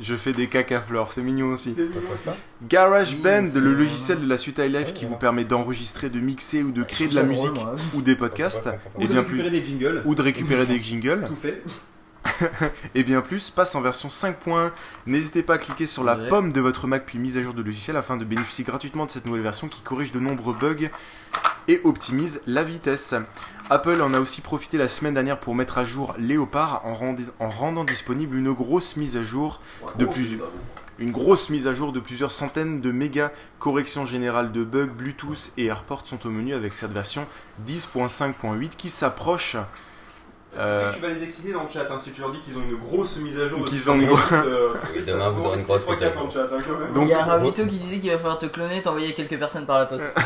Je 0.00 0.14
fais 0.14 0.32
des 0.32 0.46
cacaflores, 0.48 1.12
c'est 1.12 1.22
mignon 1.22 1.52
aussi. 1.52 1.74
C'est 1.76 1.82
mignon 1.82 2.00
aussi. 2.14 2.28
GarageBand, 2.68 3.48
le 3.54 3.74
logiciel 3.74 4.20
de 4.20 4.26
la 4.26 4.36
suite 4.36 4.58
iLife 4.58 4.94
qui 4.94 5.04
vous 5.06 5.16
permet 5.16 5.44
d'enregistrer, 5.44 6.08
de 6.10 6.20
mixer 6.20 6.62
ou 6.62 6.70
de 6.72 6.82
créer 6.84 7.08
de 7.08 7.14
la 7.16 7.24
musique 7.24 7.52
drôle, 7.52 7.66
moi. 7.72 7.76
ou 7.94 8.02
des 8.02 8.14
podcasts. 8.16 8.68
Ou 8.96 9.02
et 9.02 9.06
de 9.06 9.12
bien 9.12 9.22
récupérer 9.22 9.48
plus, 9.50 9.60
des 9.60 9.64
jingles. 9.64 10.02
Ou 10.04 10.14
de 10.14 10.22
récupérer 10.22 10.66
des 10.66 10.80
jingles. 10.80 11.24
Tout 11.26 11.36
fait. 11.36 11.62
et 12.94 13.04
bien 13.04 13.20
plus, 13.22 13.50
passe 13.50 13.74
en 13.74 13.80
version 13.80 14.10
5. 14.10 14.36
points. 14.38 14.72
N'hésitez 15.06 15.42
pas 15.42 15.54
à 15.54 15.58
cliquer 15.58 15.86
sur 15.86 16.04
la 16.04 16.16
Ouais. 16.16 16.28
pomme 16.28 16.52
de 16.52 16.60
votre 16.60 16.86
Mac 16.86 17.04
puis 17.06 17.18
mise 17.18 17.36
à 17.38 17.42
jour 17.42 17.54
de 17.54 17.62
logiciel 17.62 17.96
afin 17.96 18.16
de 18.16 18.24
bénéficier 18.24 18.64
gratuitement 18.64 19.06
de 19.06 19.10
cette 19.10 19.24
nouvelle 19.26 19.42
version 19.42 19.68
qui 19.68 19.82
corrige 19.82 20.12
de 20.12 20.20
nombreux 20.20 20.54
bugs 20.54 20.88
et 21.68 21.80
optimise 21.84 22.40
la 22.46 22.62
vitesse. 22.64 23.14
Apple 23.70 24.00
en 24.00 24.14
a 24.14 24.20
aussi 24.20 24.40
profité 24.40 24.78
la 24.78 24.88
semaine 24.88 25.14
dernière 25.14 25.38
pour 25.38 25.54
mettre 25.54 25.78
à 25.78 25.84
jour 25.84 26.14
Léopard 26.18 26.82
en, 26.84 26.94
rendi- 26.94 27.28
en 27.38 27.48
rendant 27.48 27.84
disponible 27.84 28.36
une 28.36 28.52
grosse 28.52 28.96
mise 28.96 29.16
à 29.16 29.22
jour 29.22 29.60
de 29.98 30.06
plus 30.06 30.38
une 30.98 31.12
grosse 31.12 31.48
mise 31.50 31.68
à 31.68 31.72
jour 31.72 31.92
de 31.92 32.00
plusieurs 32.00 32.32
centaines 32.32 32.80
de 32.80 32.90
mégas 32.90 33.30
corrections 33.60 34.04
générales 34.04 34.50
de 34.50 34.64
bugs 34.64 34.86
Bluetooth 34.86 35.52
et 35.56 35.66
AirPort 35.66 36.02
sont 36.04 36.26
au 36.26 36.30
menu 36.30 36.54
avec 36.54 36.74
cette 36.74 36.90
version 36.92 37.24
10.5.8 37.66 38.70
qui 38.70 38.88
s'approche 38.88 39.52
Tu 39.52 39.58
euh, 40.58 40.90
sais 40.90 40.90
que 40.90 40.94
tu 40.96 41.02
vas 41.08 41.14
les 41.14 41.22
exciter 41.22 41.52
dans 41.52 41.62
le 41.62 41.68
chat 41.68 41.86
hein, 41.90 41.98
si 41.98 42.10
tu 42.10 42.20
leur 42.20 42.32
dis 42.32 42.40
qu'ils 42.40 42.58
ont 42.58 42.62
une 42.68 42.76
grosse 42.76 43.16
mise 43.18 43.38
à 43.38 43.46
jour. 43.46 43.64
Qu'ils 43.64 43.88
ont 43.90 43.94
une 43.94 44.08
grosse- 44.08 44.32
euh, 44.32 44.74
demain, 45.06 45.30
vous 45.30 45.44
aurez 45.44 45.58
une 45.60 45.64
grosse 45.64 45.86
mise 45.88 46.02
à 46.02 46.08
3-4 46.08 46.14
dans 46.14 46.24
le 46.24 46.30
chat 46.30 46.42
hein, 46.52 46.58
quand 46.66 46.78
même. 46.78 46.92
Donc- 46.94 47.04
il 47.06 47.10
y 47.10 47.14
a 47.14 47.24
Ravito 47.24 47.64
qui 47.66 47.78
disait 47.78 47.98
qu'il 48.00 48.10
va 48.10 48.18
falloir 48.18 48.38
te 48.40 48.46
cloner, 48.46 48.82
t'envoyer 48.82 49.12
quelques 49.12 49.38
personnes 49.38 49.66
par 49.66 49.78
la 49.78 49.86
poste. 49.86 50.06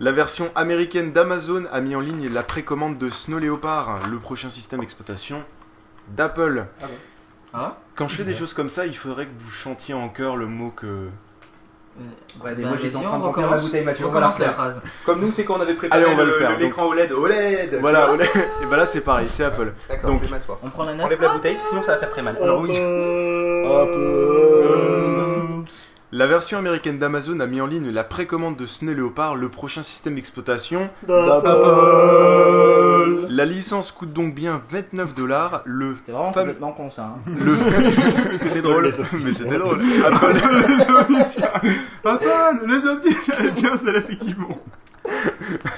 La 0.00 0.12
version 0.12 0.50
américaine 0.54 1.12
d'Amazon 1.12 1.64
a 1.70 1.80
mis 1.80 1.94
en 1.94 2.00
ligne 2.00 2.28
la 2.32 2.42
précommande 2.42 2.96
de 2.96 3.10
Snow 3.10 3.38
Leopard, 3.38 3.98
le 4.10 4.18
prochain 4.18 4.48
système 4.48 4.80
d'exploitation 4.80 5.42
d'Apple. 6.08 6.64
Ah 6.80 6.86
bon 6.86 6.94
Hein 7.58 7.74
Quand 7.96 8.06
je 8.08 8.16
fais 8.16 8.24
des 8.24 8.32
choses 8.34 8.54
comme 8.54 8.68
ça, 8.70 8.86
il 8.86 8.96
faudrait 8.96 9.26
que 9.26 9.32
vous 9.38 9.50
chantiez 9.50 9.92
en 9.92 10.08
chœur 10.08 10.36
le 10.36 10.46
mot 10.46 10.70
que. 10.70 10.86
Ouais, 12.42 12.54
mais 12.56 12.62
Bah, 12.62 12.68
moi 12.70 12.78
j'étais 12.80 12.96
en 12.96 13.02
train 13.02 13.16
on 13.16 13.18
de 13.18 13.24
remplir 13.24 13.50
ma 13.50 13.56
bouteille, 13.58 13.84
Mathieu. 13.84 14.06
on 14.06 14.08
on 14.08 14.12
va 14.12 14.20
la 14.20 14.26
recommence 14.28 14.38
la 14.38 14.46
refaire. 14.52 14.54
phrase. 14.78 14.82
Comme 15.04 15.20
nous, 15.20 15.28
tu 15.30 15.34
sais, 15.34 15.44
quand 15.44 15.58
on 15.58 15.60
avait 15.60 15.74
préparé 15.74 16.02
Allez, 16.04 16.12
on 16.12 16.16
va 16.16 16.24
le 16.24 16.30
le- 16.30 16.38
faire, 16.38 16.56
l'écran 16.58 16.86
OLED. 16.86 17.12
OLED 17.12 17.78
Voilà. 17.80 18.12
OLED. 18.12 18.28
et 18.62 18.66
bah 18.66 18.76
là 18.78 18.86
c'est 18.86 19.00
pareil, 19.02 19.28
c'est 19.28 19.44
Apple. 19.44 19.72
D'accord, 19.88 20.10
Donc, 20.12 20.20
je 20.22 20.26
vais 20.26 20.30
m'asseoir. 20.30 20.58
On 20.62 20.70
prend 20.70 20.84
la 20.84 20.94
note. 20.94 21.06
Enlève 21.06 21.20
la 21.20 21.28
bouteille, 21.30 21.58
sinon 21.68 21.82
ça 21.82 21.92
va 21.92 21.98
faire 21.98 22.10
très 22.10 22.22
mal. 22.22 22.38
Alors 22.40 22.60
oui. 22.60 22.70
La 26.12 26.26
version 26.26 26.58
américaine 26.58 26.98
d'Amazon 26.98 27.38
a 27.38 27.46
mis 27.46 27.60
en 27.60 27.68
ligne 27.68 27.88
la 27.90 28.02
précommande 28.02 28.56
de 28.56 28.66
Snow 28.66 28.92
Leopard, 28.94 29.36
le 29.36 29.48
prochain 29.48 29.84
système 29.84 30.16
d'exploitation 30.16 30.90
d'Apple. 31.06 31.48
La 33.28 33.44
licence 33.44 33.92
coûte 33.92 34.12
donc 34.12 34.34
bien 34.34 34.60
29 34.70 35.14
dollars. 35.14 35.62
Le 35.66 35.94
C'était 35.96 36.10
vraiment 36.10 36.32
fam- 36.32 36.40
complètement 36.40 36.72
con 36.72 36.90
ça. 36.90 37.14
hein. 37.14 37.20
le... 37.28 37.52
Mais 38.32 38.38
c'était 38.38 38.60
drôle. 38.60 38.92
Mais 39.24 39.30
c'était 39.32 39.58
drôle. 39.58 39.78
Apple. 40.04 40.34
les. 40.34 40.40
Apple, 42.10 42.66
les 42.66 42.86
omniscients. 42.88 43.34
Elle 43.38 43.46
est 43.46 43.50
bien 43.52 43.76
celle 43.76 43.94
effectivement. 43.96 44.58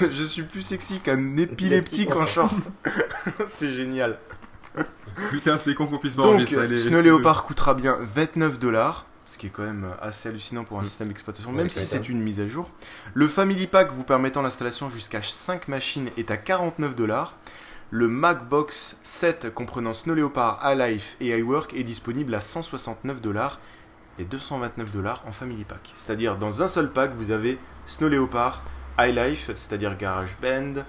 Je 0.01 0.23
suis 0.25 0.45
plus 0.45 0.63
sexy 0.63 1.01
qu'un 1.01 1.37
épileptique 1.37 2.17
en 2.17 2.25
short. 2.25 2.55
c'est 3.47 3.71
génial. 3.75 4.17
Putain, 5.31 5.59
c'est 5.59 5.75
con 5.75 5.87
qu'on 5.87 5.99
puisse 5.99 6.15
pas 6.15 6.23
Donc, 6.23 6.41
Snow 6.75 7.03
Leopard 7.03 7.45
coûtera 7.45 7.75
bien 7.75 7.99
29 8.01 8.59
dollars, 8.59 9.05
ce 9.33 9.39
qui 9.39 9.47
est 9.47 9.51
quand 9.51 9.63
même 9.63 9.89
assez 10.03 10.29
hallucinant 10.29 10.63
pour 10.63 10.79
un 10.79 10.85
système 10.85 11.09
d'exploitation, 11.09 11.53
même 11.53 11.71
si 11.71 11.85
c'est 11.85 12.09
une 12.09 12.21
mise 12.21 12.39
à 12.39 12.47
jour. 12.47 12.71
Le 13.15 13.27
Family 13.27 13.67
Pack 13.67 13.91
vous 13.91 14.05
permettant 14.05 14.43
l'installation 14.43 14.91
jusqu'à 14.91 15.23
5 15.23 15.69
machines 15.69 16.11
est 16.19 16.31
à 16.31 16.37
49 16.37 16.95
dollars. 16.95 17.37
Le 17.91 18.09
Macbox 18.09 18.99
7 19.03 19.55
comprenant 19.55 19.95
Snow 19.95 20.15
Leopard, 20.15 20.61
iLife 20.65 21.17
et 21.21 21.29
iWork 21.39 21.73
est 21.75 21.83
disponible 21.83 22.35
à 22.35 22.41
169 22.41 23.23
dollars 23.23 23.59
et 24.19 24.25
229 24.25 24.91
dollars 24.91 25.23
en 25.27 25.33
Family 25.33 25.65
Pack. 25.65 25.93
C'est-à-dire 25.95 26.37
dans 26.37 26.63
un 26.63 26.67
seul 26.69 26.93
pack, 26.93 27.13
vous 27.17 27.31
avez 27.31 27.59
Snow 27.87 28.09
Leopard, 28.09 28.63
iLife, 28.99 29.51
c'est-à-dire 29.55 29.97
GarageBand, 29.97 30.85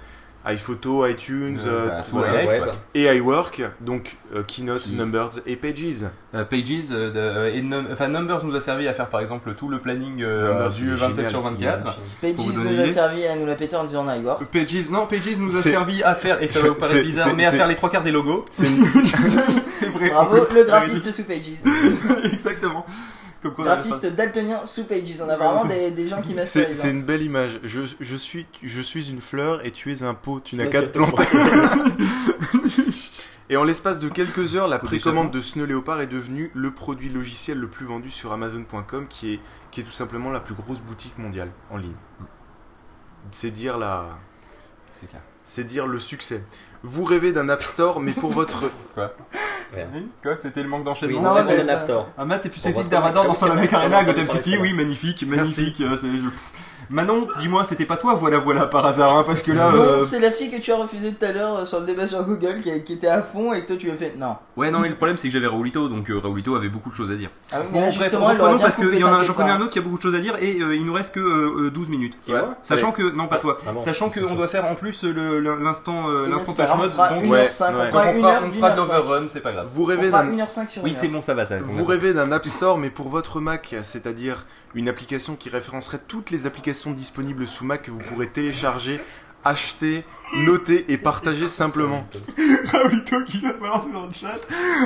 iPhoto, 0.46 1.06
iTunes, 1.08 1.58
Euh, 1.66 1.70
euh, 1.70 1.88
bah, 1.88 2.02
tout 2.04 2.10
tout 2.12 2.18
voilà. 2.18 2.44
quoi. 2.44 2.76
et 2.96 3.04
iWork, 3.16 3.62
donc 3.80 4.18
euh, 4.36 4.44
Keynote, 4.44 4.82
Qui- 4.82 4.96
Numbers 4.96 5.30
et 5.46 5.56
Pages. 5.56 6.06
Euh, 6.36 6.44
Pages 6.44 6.62
euh, 6.92 7.12
de- 7.12 7.18
euh, 7.18 7.54
et 7.54 7.62
num- 7.62 7.88
enfin, 7.92 8.10
Numbers 8.10 8.44
nous 8.44 8.54
a 8.56 8.60
servi 8.62 8.88
à 8.88 8.94
faire 8.94 9.08
par 9.08 9.22
exemple 9.22 9.54
tout 9.54 9.70
le 9.70 9.80
planning 9.80 10.22
euh, 10.22 10.52
Numbers, 10.54 10.70
du 10.72 10.84
il 10.88 10.94
est 10.94 10.96
27 10.96 11.16
génial, 11.16 11.30
sur 11.32 11.40
il 11.40 11.64
est 11.64 11.68
24. 11.68 11.84
magnifique. 11.86 12.04
Pages 12.22 12.58
nous 12.76 12.80
a 12.82 12.88
servi 12.88 13.26
à 13.26 13.36
nous 13.38 13.46
la 13.46 13.56
péter 13.56 13.76
en 13.78 13.84
disant 13.86 14.06
on 14.08 14.14
Igor. 14.14 14.40
Pages, 14.52 14.90
non, 14.90 15.06
Pages 15.08 15.38
nous 15.40 15.56
a 15.58 15.62
servi 15.62 16.04
à 16.04 16.14
faire, 16.16 16.42
et 16.44 16.48
ça 16.48 16.60
va 16.60 16.70
vous 16.70 16.76
paraître 16.76 17.02
bizarre, 17.04 17.34
mais 17.36 17.46
à 17.46 17.52
faire 17.52 17.68
les 17.68 17.76
trois 17.76 17.90
quarts 17.90 18.04
des 18.04 18.12
logos. 18.12 18.44
C'est 18.52 18.66
vrai. 19.90 20.10
Bravo, 20.10 20.38
le 20.54 20.64
graphiste 20.66 21.12
sous 21.14 21.24
Pages. 21.24 21.62
Exactement. 22.34 22.86
Comme 23.44 23.54
quoi, 23.54 23.66
Graphiste 23.66 24.06
daltonien 24.06 24.66
sous 24.66 24.86
Pages. 24.86 25.22
On 25.22 25.28
a 25.28 25.36
vraiment 25.36 25.66
des, 25.66 25.92
des 25.92 26.08
gens 26.08 26.22
qui 26.22 26.30
C'est 26.30 26.36
masterisent. 26.36 26.80
c'est 26.80 26.88
hein. 26.88 26.92
une 26.92 27.04
belle 27.04 27.22
image. 27.22 27.60
Je, 27.64 27.82
je, 28.00 28.16
suis, 28.16 28.48
je 28.64 28.82
suis 28.82 29.10
une 29.10 29.20
fleur 29.20 29.66
et 29.66 29.72
tu 29.72 29.92
es 29.92 30.02
un 30.02 30.14
pot. 30.14 30.40
Tu 30.40 30.56
n'as 30.56 30.68
qu'à 30.68 30.82
te 30.82 30.98
planter. 30.98 31.24
et 33.50 33.58
en 33.58 33.66
l'espace 33.66 34.00
de 34.00 34.08
quelques 34.08 34.56
heures, 34.56 34.70
la 34.70 34.80
précommande 34.80 35.30
de 35.30 35.42
Snow 35.42 35.66
Leopard 35.66 36.00
est 36.00 36.08
devenue 36.08 36.52
le 36.54 36.72
produit 36.72 37.10
logiciel 37.10 37.60
le 37.60 37.68
plus 37.68 37.86
vendu 37.86 38.10
sur 38.10 38.32
Amazon.com, 38.32 39.08
qui 39.10 39.34
est, 39.34 39.40
qui 39.72 39.82
est 39.82 39.84
tout 39.84 39.92
simplement 39.92 40.30
la 40.30 40.40
plus 40.40 40.56
grosse 40.56 40.80
boutique 40.80 41.18
mondiale 41.18 41.52
en 41.70 41.76
ligne. 41.76 41.92
C'est 43.32 43.52
dire 43.52 43.78
la. 43.78 44.08
C'est. 44.94 45.10
C'est 45.44 45.66
dire 45.66 45.86
le 45.86 46.00
succès. 46.00 46.46
Vous 46.84 47.06
rêvez 47.06 47.32
d'un 47.32 47.48
App 47.48 47.62
Store, 47.62 48.00
mais 48.02 48.12
pour 48.12 48.32
votre. 48.32 48.70
Quoi. 48.94 49.10
Oui, 49.74 50.08
Quoi 50.22 50.36
C'était 50.36 50.62
le 50.62 50.70
manque 50.70 50.84
d'enchaînement 50.84 51.18
Oui, 51.18 51.24
non, 51.24 51.48
c'est 51.48 51.64
le 51.64 51.70
App 51.70 51.84
Store. 51.84 52.10
Ah, 52.18 52.26
Matt 52.26 52.46
est 52.46 52.50
plus 52.50 52.60
sexy 52.60 52.84
que 52.84 52.90
Darador 52.90 53.26
dans 53.26 53.34
ça, 53.34 53.48
Arena 53.48 53.98
à 54.00 54.04
Gotham 54.04 54.28
City. 54.28 54.58
Oui, 54.60 54.74
magnifique, 54.74 55.26
magnifique. 55.26 55.82
Euh. 56.84 56.94
Manon, 56.96 57.28
dis-moi, 57.40 57.64
c'était 57.66 57.86
pas 57.86 57.98
toi, 57.98 58.16
voilà, 58.16 58.38
voilà, 58.38 58.68
par 58.68 58.86
hasard, 58.86 59.18
hein, 59.18 59.24
parce 59.26 59.42
que 59.42 59.52
là. 59.52 59.72
Non, 59.72 59.78
euh, 59.82 60.00
c'est 60.00 60.20
la 60.20 60.32
fille 60.32 60.52
que 60.52 60.58
tu 60.62 60.72
as 60.72 60.76
refusée 60.76 61.14
tout 61.14 61.26
à 61.26 61.32
l'heure 61.32 61.56
euh, 61.58 61.66
sur 61.66 61.80
le 61.80 61.86
débat 61.86 62.08
sur 62.08 62.24
Google 62.24 62.62
qui, 62.64 62.84
qui 62.84 62.94
était 62.94 63.08
à 63.08 63.22
fond 63.22 63.54
et 63.54 63.62
que 63.62 63.68
toi 63.68 63.76
tu 63.78 63.90
as 63.92 63.96
fait 63.96 64.14
non. 64.18 64.36
Ouais, 64.58 64.70
non, 64.72 64.80
mais 64.80 64.90
le 64.90 64.96
problème 64.96 65.18
c'est 65.18 65.28
que 65.28 65.34
j'avais 65.34 65.48
Raoulito, 65.48 65.90
donc 65.90 66.10
euh, 66.10 66.20
Raoulito 66.20 66.56
avait 66.56 66.70
beaucoup 66.70 66.90
de 66.90 66.96
choses 66.96 67.12
à 67.12 67.16
dire. 67.16 67.30
Ah 67.52 67.58
oui, 67.62 67.66
mais 67.74 67.82
là, 67.82 67.90
justement, 67.92 68.30
elle 68.30 68.38
l'aurait 68.38 68.52
reprenons 68.54 68.56
bien 68.58 68.64
parce 68.66 68.76
coupé, 68.76 68.90
qu'il 68.92 69.00
y 69.00 69.04
en 69.04 69.08
a, 69.08 69.12
t'inquiète 69.12 69.28
j'en 69.28 69.34
connais 69.34 69.50
pas. 69.50 69.56
un 69.56 69.62
autre 69.62 69.70
qui 69.72 69.80
a 69.80 69.82
beaucoup 69.82 69.98
de 69.98 70.02
choses 70.04 70.16
à 70.16 70.20
dire 70.20 70.36
et 70.40 70.62
euh, 70.62 70.76
il 70.76 70.86
nous 70.86 70.94
reste 70.94 71.14
que 71.14 71.20
euh, 71.20 71.72
12 71.72 71.90
minutes. 71.90 72.14
Qui 72.24 72.32
moi 72.32 72.56
Sachant 72.62 72.92
que, 72.92 73.02
non, 73.16 73.28
pas 73.28 73.38
toi, 73.38 73.58
Ah 73.68 73.72
bon. 73.74 73.82
sachant 73.82 74.10
qu'on 74.10 74.36
doit 74.36 74.48
faire 74.48 74.66
en 74.66 74.76
plus 74.76 75.04
le- 75.04 75.40
le- 75.40 75.58
l'instant 75.58 76.10
euh, 76.10 76.26
Et 76.26 76.30
là, 76.30 76.36
l'instant 76.38 76.52
c'est 76.52 76.58
pas 76.58 76.64
touch 76.68 76.76
grave, 76.76 76.80
mode, 76.80 76.90
on 76.90 76.94
fera 76.94 77.10
donc 77.10 77.24
1h05, 77.24 77.30
Ouais, 77.30 77.30
on 77.30 77.80
ouais. 77.80 77.88
fera 77.90 78.06
donc 78.06 78.16
une 78.16 78.24
on 78.24 78.28
heure 78.28 78.34
fera, 78.36 78.48
on 78.48 78.52
fera 78.54 78.70
heure 78.70 78.78
cinq. 78.88 78.96
l'overrun, 78.98 79.28
c'est 79.28 79.40
pas 79.42 79.52
grave. 79.54 79.68
Vous 79.70 79.84
On 79.84 79.86
rêvez 79.86 80.08
fera 80.10 80.24
d'un. 80.24 80.30
1h05 80.38 80.68
sur 80.68 80.84
Oui, 80.84 80.90
une 80.92 80.96
c'est 80.96 81.06
heure. 81.08 81.12
bon, 81.14 81.22
ça 81.22 81.34
va, 81.34 81.46
ça. 81.46 81.56
Vous 81.62 81.86
rêvez 81.86 82.14
d'un 82.14 82.32
App 82.32 82.46
Store, 82.46 82.78
mais 82.78 82.90
pour 82.90 83.10
votre 83.10 83.40
Mac, 83.42 83.76
c'est-à-dire 83.84 84.46
une 84.76 84.90
application 84.90 85.36
qui 85.36 85.50
référencerait 85.50 86.00
toutes 86.08 86.32
les 86.32 86.48
applications 86.74 86.92
disponibles 86.92 87.46
sous 87.46 87.66
Mac 87.66 87.84
que 87.84 87.92
vous 87.92 88.00
pourrez 88.00 88.28
télécharger, 88.28 89.00
acheter, 89.46 90.04
noter 90.46 90.86
et 90.92 90.98
partager 90.98 91.48
simplement. 91.48 92.08
Raoulito 92.72 93.22
qui 93.22 93.42
de 93.42 93.52
balancer 93.54 93.92
dans 93.92 94.08
le 94.08 94.14
chat. 94.14 94.40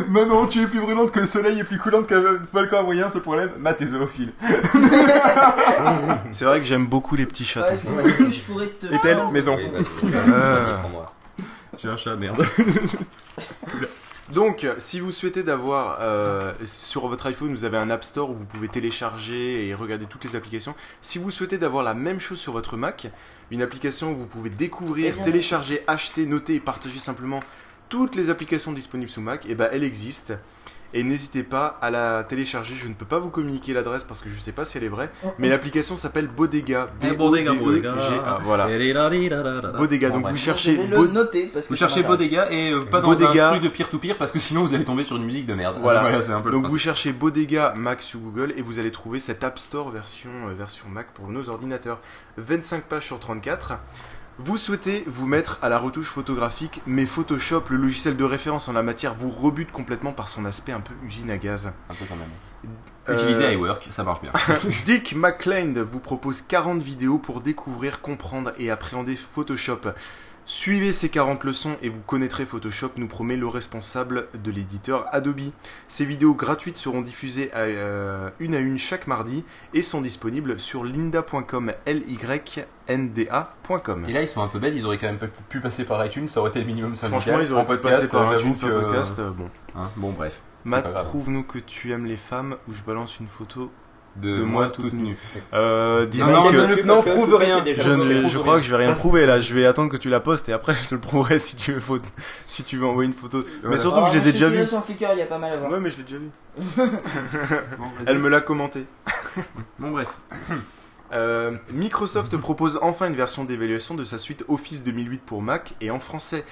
Manon, 0.10 0.48
tu 0.48 0.62
es 0.62 0.68
plus 0.68 0.82
brûlante 0.82 1.12
que 1.12 1.22
le 1.22 1.26
soleil 1.26 1.60
et 1.60 1.64
plus 1.64 1.78
coulante 1.80 2.08
qu'un 2.08 2.22
volcan 2.52 2.84
moyen, 2.84 3.10
ce 3.10 3.20
problème, 3.20 3.52
Matt 3.58 3.82
est 3.82 3.86
zoophile. 3.86 4.34
C'est 6.32 6.44
vrai 6.44 6.60
que 6.60 6.66
j'aime 6.66 6.88
beaucoup 6.88 7.16
les 7.16 7.26
petits 7.26 7.46
chats. 7.46 7.62
Ouais, 7.62 7.72
excuse-moi, 7.74 8.04
est-ce 8.04 8.18
que 8.24 8.32
je 8.32 8.42
pourrais 8.42 8.68
te. 8.68 8.88
Et 8.88 9.00
elle, 9.06 9.16
prendre- 9.16 9.32
maison. 9.32 9.58
Oui. 9.58 10.12
Ah. 10.14 10.80
Prends-moi. 10.82 11.14
J'ai 11.78 11.88
un 11.88 11.96
chat, 11.98 12.16
merde. 12.18 12.46
Donc, 14.34 14.68
si 14.78 15.00
vous 15.00 15.12
souhaitez 15.12 15.42
d'avoir 15.42 16.00
euh, 16.02 16.54
sur 16.66 17.08
votre 17.08 17.28
iPhone, 17.28 17.52
vous 17.52 17.64
avez 17.64 17.78
un 17.78 17.90
App 17.90 18.04
Store 18.04 18.30
où 18.30 18.34
vous 18.34 18.46
pouvez 18.46 18.68
télécharger 18.68 19.68
et 19.68 19.74
regarder 19.74 20.06
toutes 20.06 20.26
les 20.26 20.36
applications. 20.36 20.76
Si 21.02 21.18
vous 21.18 21.32
souhaitez 21.32 21.58
d'avoir 21.58 21.84
la 21.84 21.94
même 21.94 22.20
chose 22.20 22.40
sur 22.40 22.52
votre 22.52 22.76
Mac, 22.76 23.10
une 23.52 23.62
application 23.62 24.12
où 24.12 24.16
vous 24.16 24.26
pouvez 24.26 24.50
découvrir, 24.50 25.08
Eh 25.10 25.12
bien, 25.14 25.24
télécharger, 25.24 25.82
acheter, 25.88 26.26
noter 26.26 26.56
et 26.56 26.60
partager 26.60 27.00
simplement 27.00 27.40
toutes 27.88 28.16
les 28.16 28.30
applications 28.30 28.74
disponibles 28.74 29.10
sous 29.10 29.22
Mac, 29.22 29.46
et 29.46 29.56
ben 29.56 29.70
elle 29.72 29.84
existe. 29.84 30.34
Et 30.94 31.04
n'hésitez 31.04 31.44
pas 31.44 31.78
à 31.82 31.90
la 31.92 32.24
télécharger. 32.24 32.76
Je 32.78 32.88
ne 32.88 32.94
peux 32.94 33.06
pas 33.06 33.20
vous 33.20 33.30
communiquer 33.30 33.74
l'adresse 33.74 34.04
parce 34.06 34.22
que 34.22 34.30
je 34.30 34.40
sais 34.40 34.52
pas 34.54 34.64
si 34.66 34.78
elle 34.78 34.84
est 34.86 34.90
vraie. 34.90 35.10
Mais 35.38 35.50
l'application 35.50 35.96
s'appelle 35.96 36.28
Bodega. 36.28 36.88
Eh, 37.02 37.12
Bodega, 37.12 37.54
Bodega. 37.54 37.92
B-O-D-E-G-A, 37.92 38.38
Voilà. 38.42 38.68
Bodega. 39.78 40.10
Donc 40.10 40.24
Bon, 40.24 40.30
vous 40.30 40.36
cherchez. 40.36 40.76
Je 40.76 40.82
vais 40.82 40.96
Bod- 40.96 41.08
le 41.08 41.12
noter 41.14 41.48
parce 41.54 41.68
que 41.68 41.74
Vous 41.74 41.78
cherchez. 41.78 42.04
Bodega 42.04 42.52
et 42.52 42.72
euh, 42.72 42.82
pas 42.82 43.02
dans 43.02 43.10
Bodega. 43.10 43.48
un 43.50 43.52
truc 43.52 43.64
de 43.64 43.70
peer-to-peer 43.70 44.18
parce 44.18 44.32
que 44.32 44.40
sinon 44.40 44.62
vous 44.62 44.74
allez 44.74 44.86
tomber 44.86 45.04
sur 45.04 45.18
une 45.18 45.26
musique 45.26 45.46
de 45.46 45.54
merde. 45.54 45.78
Voilà, 45.82 46.22
c'est 46.22 46.32
un 46.32 46.42
peu 46.42 46.50
le 46.50 46.54
donc 46.56 46.68
vous 46.68 46.78
cherchez 46.78 47.12
Bodega 47.12 47.74
Mac 47.76 48.02
sur 48.02 48.20
Google 48.20 48.54
et 48.58 48.62
vous 48.62 48.80
allez 48.80 48.92
trouver 48.92 49.20
cette 49.20 49.44
App 49.44 49.60
Store 49.60 49.92
version, 49.92 50.30
euh, 50.50 50.54
version 50.54 50.88
Mac 50.90 51.08
pour 51.14 51.28
nos 51.28 51.50
ordinateurs. 51.50 52.00
25 52.38 52.84
pages 52.84 53.06
sur 53.06 53.20
34. 53.20 53.74
Vous 54.40 54.56
souhaitez 54.56 55.04
vous 55.08 55.26
mettre 55.26 55.58
à 55.64 55.70
la 55.70 55.80
retouche 55.80 56.10
photographique, 56.10 56.82
mais 56.86 57.08
Photoshop, 57.08 57.64
le 57.70 57.78
logiciel 57.78 58.16
de 58.16 58.24
référence 58.24 58.68
en 58.68 58.74
la 58.74 58.84
matière, 58.84 59.16
vous 59.16 59.32
rebute 59.32 59.72
complètement 59.72 60.14
par 60.14 60.30
son 60.30 60.46
aspect 60.46 60.72
un 60.72 60.80
peu 60.80 60.94
usine 61.04 61.32
à 61.32 61.38
gaz. 61.38 61.72
Un 61.90 61.94
peu 61.96 62.06
quand 62.08 62.16
même. 62.16 62.30
Euh, 63.10 63.16
Utilisez 63.16 63.54
iWork, 63.54 63.88
ça 63.90 64.04
marche 64.04 64.22
bien. 64.22 64.32
Dick 64.86 65.16
McLean 65.16 65.74
vous 65.84 66.00
propose 66.00 66.44
40 66.44 66.84
vidéos 66.84 67.18
pour 67.18 67.42
découvrir, 67.42 68.00
comprendre 68.02 68.54
et 68.60 68.70
appréhender 68.70 69.16
Photoshop. 69.16 69.82
Suivez 70.50 70.94
ces 70.94 71.10
40 71.10 71.44
leçons 71.44 71.76
et 71.82 71.90
vous 71.90 72.00
connaîtrez 72.00 72.46
Photoshop, 72.46 72.92
nous 72.96 73.08
promet 73.08 73.36
le 73.36 73.48
responsable 73.48 74.30
de 74.34 74.50
l'éditeur 74.50 75.06
Adobe. 75.12 75.42
Ces 75.90 76.06
vidéos 76.06 76.36
gratuites 76.36 76.78
seront 76.78 77.02
diffusées 77.02 77.52
à, 77.52 77.64
euh, 77.64 78.30
une 78.40 78.56
à 78.56 78.60
une 78.60 78.78
chaque 78.78 79.08
mardi 79.08 79.44
et 79.74 79.82
sont 79.82 80.00
disponibles 80.00 80.58
sur 80.58 80.86
lynda.com, 80.86 81.74
L-Y-N-D-A.com. 81.86 84.06
Et 84.08 84.14
là, 84.14 84.22
ils 84.22 84.28
sont 84.30 84.42
un 84.42 84.48
peu 84.48 84.60
bêtes, 84.60 84.74
ils 84.74 84.86
auraient 84.86 84.98
quand 84.98 85.08
même 85.08 85.20
pas 85.20 85.28
pu 85.50 85.60
passer 85.60 85.84
par 85.84 86.04
iTunes, 86.06 86.30
ça 86.30 86.40
aurait 86.40 86.52
été 86.52 86.62
le 86.62 86.66
minimum 86.66 86.96
syndical. 86.96 87.22
Franchement, 87.22 87.42
ils 87.46 87.52
auraient 87.52 87.64
En 87.64 87.66
pu 87.66 87.72
podcast, 87.78 88.10
passer 88.10 88.10
par 88.10 88.34
iTunes, 88.40 88.56
que- 88.56 88.68
par 88.68 88.80
podcast, 88.80 89.20
euh, 89.20 89.32
bon. 89.32 89.50
Hein, 89.76 89.92
bon, 89.98 90.12
bref. 90.14 90.42
Matt, 90.64 90.86
prouve-nous 91.04 91.44
que 91.44 91.60
tu 91.60 91.92
aimes 91.92 92.06
les 92.06 92.16
femmes 92.18 92.56
ou 92.70 92.74
je 92.74 92.84
balance 92.84 93.20
une 93.20 93.28
photo 93.28 93.70
De 94.22 94.38
de, 94.38 94.44
moi 94.44 94.68
toute 94.70 94.86
toute 94.90 94.94
nue. 94.94 95.16
Euh, 95.54 96.06
disons 96.08 96.32
Non, 96.32 96.50
que 96.50 96.56
non, 96.58 96.68
ne- 96.68 96.82
non, 96.84 97.02
prouve 97.04 97.36
rien. 97.36 97.64
Je, 97.66 97.74
Je 97.82 97.90
rien. 97.92 98.30
crois 98.40 98.56
que 98.58 98.62
je 98.64 98.72
vais 98.76 98.86
rien 98.86 98.94
prouver 98.94 99.26
là. 99.26 99.40
Je 99.40 99.54
vais 99.54 99.66
attendre 99.66 99.92
que 99.92 99.98
tu 99.98 100.10
la 100.10 100.20
postes 100.20 100.50
et 100.50 100.54
après 100.54 100.74
je 100.76 100.88
te 100.90 100.96
le 100.96 101.02
prouverai 101.02 101.38
si 101.40 101.56
tu 101.56 101.74
veux, 101.74 101.80
faut- 101.80 102.00
si 102.48 102.64
tu 102.64 102.78
veux 102.78 102.86
envoyer 102.88 103.08
une 103.08 103.14
photo. 103.16 103.44
Mais 103.64 103.78
surtout 103.78 104.02
que 104.06 104.08
je 104.14 104.20
les 104.20 104.30
ai 104.30 104.32
déjà 104.32 104.50
vus. 104.50 104.66
sur 104.66 104.84
Flickr, 104.84 105.10
il 105.14 105.20
y 105.20 105.22
a 105.22 105.26
pas 105.28 105.38
mal 105.38 105.54
à 105.54 105.58
voir. 105.58 105.72
Ouais, 105.72 105.80
mais 105.80 105.90
je 105.90 105.98
l'ai 105.98 106.04
déjà 106.04 106.18
vu. 106.18 106.30
Elle 108.06 108.20
me 108.20 108.30
l'a 108.30 108.42
commenté. 108.42 108.86
Bon, 109.80 109.92
bref. 109.92 110.08
Euh, 111.14 111.52
Microsoft 111.72 112.36
propose 112.36 112.78
enfin 112.82 113.08
une 113.08 113.16
version 113.16 113.46
d'évaluation 113.46 113.96
de 113.96 114.04
sa 114.04 114.18
suite 114.18 114.44
Office 114.50 114.84
2008 114.84 115.22
pour 115.26 115.42
Mac 115.42 115.74
et 115.80 115.90
en 115.90 116.00
français. 116.00 116.44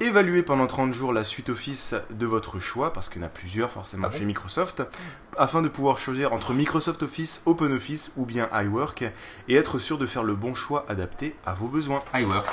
Évaluez 0.00 0.42
pendant 0.42 0.66
30 0.66 0.92
jours 0.92 1.12
la 1.12 1.22
suite 1.22 1.48
Office 1.48 1.94
de 2.10 2.26
votre 2.26 2.58
choix, 2.58 2.92
parce 2.92 3.08
qu'il 3.08 3.22
y 3.22 3.24
en 3.24 3.26
a 3.26 3.30
plusieurs 3.30 3.70
forcément 3.70 4.06
Ah 4.06 4.10
bon 4.10 4.18
chez 4.18 4.24
Microsoft, 4.24 4.82
afin 5.38 5.62
de 5.62 5.68
pouvoir 5.68 5.98
choisir 5.98 6.32
entre 6.32 6.54
Microsoft 6.54 7.02
Office, 7.04 7.42
OpenOffice 7.46 8.12
ou 8.16 8.26
bien 8.26 8.48
iWork 8.52 9.04
et 9.48 9.54
être 9.54 9.78
sûr 9.78 9.98
de 9.98 10.06
faire 10.06 10.24
le 10.24 10.34
bon 10.34 10.54
choix 10.54 10.84
adapté 10.88 11.36
à 11.46 11.54
vos 11.54 11.68
besoins. 11.68 12.00
iWork. 12.14 12.48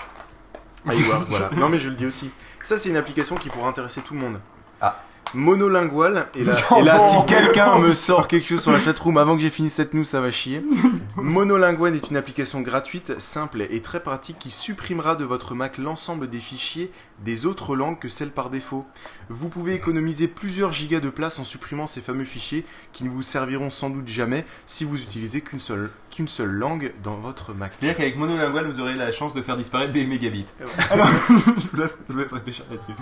iWork, 0.86 1.28
voilà. 1.30 1.50
Non 1.56 1.70
mais 1.70 1.80
je 1.80 1.90
le 1.90 1.96
dis 1.96 2.06
aussi. 2.06 2.30
Ça 2.64 2.78
c'est 2.78 2.90
une 2.90 2.98
application 2.98 3.36
qui 3.36 3.50
pourra 3.50 3.68
intéresser 3.68 4.02
tout 4.02 4.14
le 4.14 4.20
monde. 4.20 4.40
Ah. 4.82 5.02
Monolingual, 5.34 6.28
et 6.36 6.44
là, 6.44 6.54
et 6.80 6.82
là 6.84 6.98
non. 6.98 7.10
si 7.22 7.26
quelqu'un 7.28 7.78
me 7.80 7.94
sort 7.94 8.28
quelque 8.28 8.48
chose 8.48 8.62
sur 8.62 8.72
la 8.72 8.80
chatroom 8.80 9.18
avant 9.18 9.36
que 9.36 9.42
j'ai 9.42 9.50
fini 9.50 9.70
cette 9.70 9.94
news, 9.94 10.04
ça 10.04 10.22
va 10.22 10.32
chier. 10.32 10.64
Monolingual 11.16 11.96
est 11.96 12.10
une 12.10 12.18
application 12.18 12.62
gratuite, 12.62 13.20
simple 13.20 13.62
et 13.70 13.82
très 13.82 14.02
pratique 14.02 14.38
qui 14.40 14.52
supprimera 14.52 15.16
de 15.16 15.26
votre 15.26 15.56
Mac 15.56 15.78
l'ensemble 15.78 16.30
des 16.30 16.40
fichiers 16.40 16.92
des 17.24 17.46
autres 17.46 17.76
langues 17.76 18.00
que 18.00 18.10
celles 18.10 18.32
par 18.32 18.50
défaut. 18.50 18.86
Vous 19.30 19.50
pouvez 19.50 19.74
économiser 19.74 20.28
plusieurs 20.28 20.72
gigas 20.72 21.02
de 21.02 21.10
place 21.10 21.38
en 21.40 21.44
supprimant 21.44 21.86
ces 21.86 22.02
fameux 22.02 22.24
fichiers 22.26 22.66
qui 22.94 23.04
ne 23.04 23.10
vous 23.10 23.22
serviront 23.22 23.70
sans 23.70 23.90
doute 23.90 24.08
jamais 24.08 24.46
si 24.66 24.86
vous 24.86 25.02
utilisez 25.02 25.42
qu'une 25.42 25.60
seule, 25.60 25.90
qu'une 26.12 26.28
seule 26.28 26.50
langue 26.52 26.94
dans 27.04 27.16
votre 27.18 27.54
Mac. 27.54 27.74
C'est-à-dire 27.74 27.98
qu'avec 27.98 28.18
monolingual, 28.18 28.66
vous 28.66 28.80
aurez 28.80 28.96
la 28.96 29.12
chance 29.12 29.34
de 29.34 29.42
faire 29.42 29.58
disparaître 29.58 29.92
des 29.92 30.06
mégabits. 30.06 30.46
Alors, 30.92 31.08
je 31.30 31.34
vous 31.72 31.78
laisse, 31.78 32.00
je 32.08 32.14
vous 32.14 32.20
laisse 32.20 32.32
réfléchir 32.34 32.66
là-dessus. 32.72 32.94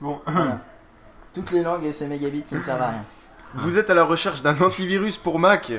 Bon, 0.00 0.20
Voilà. 0.26 0.60
Toutes 1.38 1.52
les 1.52 1.62
langues 1.62 1.84
et 1.84 1.92
ces 1.92 2.08
mégabits 2.08 2.42
qui 2.42 2.56
ne 2.56 2.62
servent 2.64 2.82
à 2.82 2.88
rien. 2.88 3.04
Vous 3.54 3.78
êtes 3.78 3.90
à 3.90 3.94
la 3.94 4.02
recherche 4.02 4.42
d'un 4.42 4.58
antivirus 4.60 5.16
pour 5.16 5.38
Mac 5.38 5.70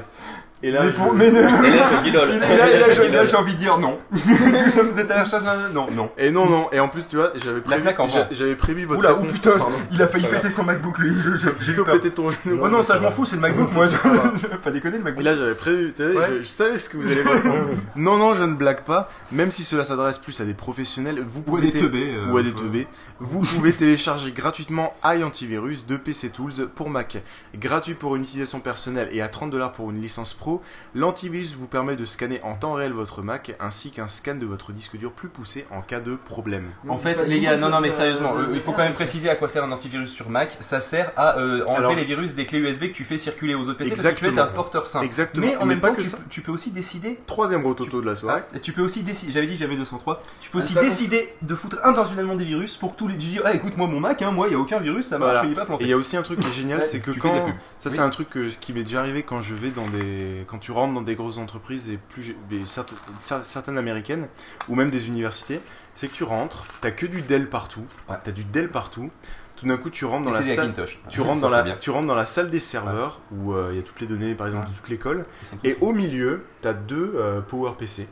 Et 0.61 0.71
là, 0.71 0.81
Mais 0.83 0.91
je- 0.91 0.97
pour- 0.97 1.13
mais 1.13 1.31
non. 1.31 1.39
Et 1.39 1.41
là, 1.69 1.85
je 1.97 2.03
guilole. 2.03 2.31
Et 2.31 2.39
là, 2.39 2.69
et 2.69 2.79
là, 2.79 2.89
je- 2.91 3.01
là, 3.03 3.25
j'ai 3.25 3.35
envie 3.37 3.53
de 3.53 3.59
dire 3.59 3.77
non. 3.77 3.97
Tout 4.11 4.69
ça, 4.69 4.83
vous 4.83 4.99
êtes 4.99 5.09
à 5.09 5.23
la 5.23 5.39
d'un. 5.39 5.69
Non, 5.73 5.87
non. 5.91 6.09
Et 6.17 6.31
non, 6.31 6.49
non. 6.49 6.67
Et 6.73 6.81
en 6.81 6.89
plus, 6.89 7.07
tu 7.07 7.15
vois, 7.15 7.31
j'avais 7.35 7.61
prévu, 7.61 7.83
j'avais 8.31 8.55
prévu 8.55 8.83
votre 8.85 8.99
Oula, 8.99 9.13
oh 9.13 9.21
réponse. 9.21 9.31
putain, 9.37 9.51
Pardon. 9.57 9.75
il 9.91 10.01
a 10.01 10.07
failli 10.07 10.25
Voilà. 10.25 10.39
péter 10.41 10.53
son 10.53 10.63
MacBook 10.65 10.97
lui. 10.99 11.13
J'ai 11.41 11.51
plutôt 11.51 11.85
peur. 11.85 11.93
pété 11.95 12.11
ton 12.11 12.29
genou. 12.29 12.59
Oh 12.61 12.67
non, 12.67 12.83
ça 12.83 12.97
je 12.97 13.01
m'en 13.01 13.11
fous, 13.11 13.23
c'est 13.23 13.37
le 13.37 13.41
MacBook 13.41 13.71
moi. 13.73 13.85
Je 13.85 13.95
vais 14.47 14.57
pas 14.63 14.71
déconner 14.71 14.97
le 14.97 15.01
Et 15.01 15.03
MacBook. 15.05 15.23
là, 15.23 15.35
j'avais 15.35 15.53
prévu, 15.53 15.93
tu 15.95 16.03
sais, 16.03 16.09
Ouais. 16.17 16.25
je, 16.37 16.41
je 16.41 16.47
savais 16.47 16.77
ce 16.77 16.89
que 16.89 16.97
vous 16.97 17.09
allez 17.09 17.21
répondre. 17.21 17.69
non, 17.95 18.17
non, 18.17 18.33
je 18.33 18.43
ne 18.43 18.55
blague 18.55 18.81
pas. 18.83 19.09
Même 19.31 19.51
si 19.51 19.63
cela 19.63 19.85
s'adresse 19.85 20.17
plus 20.17 20.39
à 20.41 20.45
des 20.45 20.53
professionnels, 20.53 21.23
vous 21.25 21.39
Ou 21.47 21.55
à 21.55 21.59
pouvez 21.59 21.71
des 21.71 21.79
teubés, 21.79 22.15
euh, 22.15 22.31
ou 22.33 22.37
à 22.37 22.43
des 22.43 22.51
teubés, 22.53 22.87
vous 23.19 23.39
pouvez 23.39 23.71
télécharger 23.71 24.33
gratuitement 24.33 24.93
iAntivirus 25.05 25.85
de 25.85 25.95
PC 25.95 26.29
Tools 26.31 26.67
pour 26.75 26.89
Mac. 26.89 27.23
Gratuit 27.55 27.93
pour 27.93 28.15
une 28.17 28.23
utilisation 28.23 28.59
personnelle 28.59 29.07
et 29.13 29.21
à 29.21 29.29
30 29.29 29.51
dollars 29.51 29.71
pour 29.71 29.89
une 29.91 30.01
licence 30.01 30.33
pro, 30.33 30.48
l'antivirus 30.95 31.55
vous 31.55 31.67
permet 31.67 31.95
de 31.95 32.05
scanner 32.05 32.39
en 32.43 32.55
temps 32.55 32.73
réel 32.73 32.91
votre 32.93 33.21
Mac 33.21 33.55
ainsi 33.59 33.91
qu'un 33.91 34.07
scan 34.07 34.35
de 34.35 34.45
votre 34.45 34.71
disque 34.71 34.97
dur 34.97 35.11
plus 35.11 35.29
poussé 35.29 35.65
en 35.71 35.81
cas 35.81 35.99
de 35.99 36.15
problème. 36.15 36.65
En 36.87 36.97
fait, 36.97 37.25
les 37.27 37.39
gars, 37.41 37.57
non, 37.57 37.69
non, 37.69 37.79
mais 37.81 37.91
sérieusement, 37.91 38.33
euh, 38.37 38.47
il 38.53 38.59
faut 38.61 38.71
quand 38.71 38.83
même 38.83 38.93
préciser 38.93 39.29
à 39.29 39.35
quoi 39.35 39.47
sert 39.47 39.63
un 39.63 39.71
antivirus 39.71 40.11
sur 40.11 40.29
Mac. 40.29 40.57
Ça 40.59 40.81
sert 40.81 41.11
à 41.15 41.37
euh, 41.39 41.63
enlever 41.65 41.75
Alors- 41.77 41.95
les 41.95 42.05
virus 42.05 42.35
des 42.35 42.45
clés 42.45 42.59
USB 42.59 42.87
que 42.87 42.93
tu 42.93 43.03
fais 43.03 43.17
circuler 43.17 43.55
aux 43.55 43.61
autres 43.69 43.77
PC 43.77 43.91
parce 43.95 44.03
que 44.15 44.19
tu 44.19 44.25
es 44.25 44.39
un 44.39 44.47
porteur 44.47 44.87
simple. 44.87 45.05
Exactement. 45.05 45.45
Mais 45.45 45.55
en 45.57 45.65
même 45.65 45.79
pas 45.79 45.89
temps, 45.89 45.95
que 45.95 46.01
tu, 46.01 46.07
ça. 46.07 46.17
peux- 46.17 46.23
tu 46.29 46.41
peux 46.41 46.51
aussi 46.51 46.71
décider. 46.71 47.19
Troisième 47.27 47.61
gros 47.61 47.73
toto 47.73 48.01
de 48.01 48.05
la 48.05 48.15
soirée. 48.15 48.41
Et 48.55 48.59
tu 48.59 48.71
peux 48.73 48.81
aussi 48.81 49.03
décider. 49.03 49.31
J'avais 49.31 49.47
dit 49.47 49.57
j'avais 49.57 49.75
203. 49.75 50.21
Tu 50.41 50.49
peux 50.49 50.57
aussi 50.59 50.73
Attends. 50.73 50.81
décider 50.81 51.33
de 51.41 51.55
foutre 51.55 51.77
intentionnellement 51.83 52.35
des 52.35 52.45
virus 52.45 52.75
pour 52.77 52.93
que 52.93 52.97
tous 52.99 53.07
les. 53.07 53.17
Tu 53.17 53.27
dis, 53.27 53.39
ah, 53.43 53.53
écoute, 53.53 53.75
moi, 53.77 53.87
mon 53.87 53.99
Mac, 53.99 54.21
hein, 54.21 54.31
moi, 54.31 54.47
il 54.47 54.53
y 54.53 54.55
a 54.55 54.59
aucun 54.59 54.79
virus, 54.79 55.07
ça 55.07 55.17
marche, 55.17 55.31
Voilà. 55.33 55.47
il 55.47 55.51
est 55.51 55.55
pas 55.55 55.63
Et 55.63 55.65
planté. 55.65 55.83
il 55.83 55.89
y 55.89 55.93
a 55.93 55.97
aussi 55.97 56.15
un 56.15 56.21
truc 56.21 56.39
qui 56.39 56.47
est 56.47 56.53
génial, 56.53 56.83
c'est 56.83 56.99
que 56.99 57.11
tu 57.11 57.19
quand 57.19 57.33
ça 57.79 57.89
Oui. 57.89 57.95
c'est 57.95 57.99
un 57.99 58.09
truc 58.09 58.29
que- 58.29 58.47
qui 58.47 58.71
m'est 58.73 58.83
déjà 58.83 58.99
arrivé 58.99 59.23
quand 59.23 59.41
je 59.41 59.53
vais 59.55 59.71
dans 59.71 59.87
des 59.87 60.38
quand 60.47 60.59
tu 60.59 60.71
rentres 60.71 60.93
dans 60.93 61.01
des 61.01 61.15
grosses 61.15 61.37
entreprises 61.37 61.89
et 61.89 61.97
plus 61.97 62.35
des 62.49 62.63
certaines 63.19 63.77
américaines 63.77 64.27
ou 64.67 64.75
même 64.75 64.89
des 64.89 65.07
universités, 65.07 65.61
c'est 65.95 66.07
que 66.07 66.13
tu 66.13 66.23
rentres, 66.23 66.65
t'as 66.81 66.91
que 66.91 67.05
du 67.05 67.21
Dell 67.21 67.49
partout, 67.49 67.85
Ouais. 68.07 68.15
t'as 68.23 68.31
du 68.31 68.43
Dell 68.43 68.69
partout. 68.69 69.09
Tout 69.55 69.67
d'un 69.67 69.75
coup, 69.75 69.89
tu 69.89 70.05
rentres 70.05 70.23
dans 70.23 70.31
Et 70.31 70.35
la 70.47 70.55
salle, 70.55 70.73
tu 71.09 71.19
rentres 71.21 71.41
ça 71.41 71.47
dans 71.47 71.65
la, 71.65 71.73
tu 71.73 71.89
rentres 71.89 72.07
dans 72.07 72.15
la 72.15 72.25
salle 72.25 72.49
des 72.49 72.61
serveurs 72.61 73.19
où 73.31 73.51
euh, 73.53 73.69
il 73.71 73.75
y 73.75 73.79
a 73.79 73.83
toutes 73.83 73.99
les 73.99 74.07
données, 74.07 74.33
par 74.33 74.47
exemple, 74.47 74.67
Ouais. 74.67 74.71
de 74.71 74.77
toute 74.77 74.87
l'école. 74.87 75.25
Et 75.65 75.77
au 75.81 75.91
milieu, 75.91 76.45
t'as 76.61 76.71
deux 76.73 77.13
euh, 77.17 77.41
Power 77.41 77.73
PC. 77.77 78.07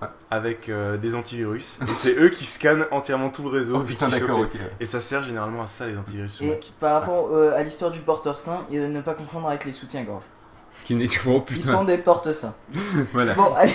Ouais. 0.00 0.08
Avec 0.30 0.68
euh, 0.68 0.96
des 0.96 1.14
antivirus, 1.16 1.78
et 1.88 1.94
c'est 1.94 2.16
eux 2.18 2.28
qui 2.28 2.44
scannent 2.44 2.86
entièrement 2.90 3.30
tout 3.30 3.42
le 3.44 3.50
réseau. 3.50 3.74
Oh 3.76 3.80
puis 3.80 3.94
putain, 3.94 4.08
d'accord, 4.08 4.46
Et 4.80 4.86
ça 4.86 5.00
sert 5.00 5.22
généralement 5.22 5.62
à 5.62 5.66
ça 5.68 5.86
les 5.86 5.96
antivirus 5.96 6.40
Et 6.40 6.58
par 6.80 7.00
rapport 7.00 7.28
euh, 7.32 7.52
à 7.56 7.62
l'histoire 7.62 7.90
du 7.92 8.00
porteur 8.00 8.36
sain, 8.38 8.64
euh, 8.72 8.88
ne 8.88 9.00
pas 9.00 9.14
confondre 9.14 9.48
avec 9.48 9.64
les 9.64 9.72
soutiens-gorge. 9.72 10.24
Qui 10.92 10.98
n'est 10.98 11.08
oh, 11.26 11.44
Ils 11.50 11.62
sont 11.62 11.84
des 11.84 11.98
portes 11.98 12.32
sains. 12.32 12.54
Voilà. 13.12 13.34
Bon, 13.34 13.54
allez. 13.54 13.72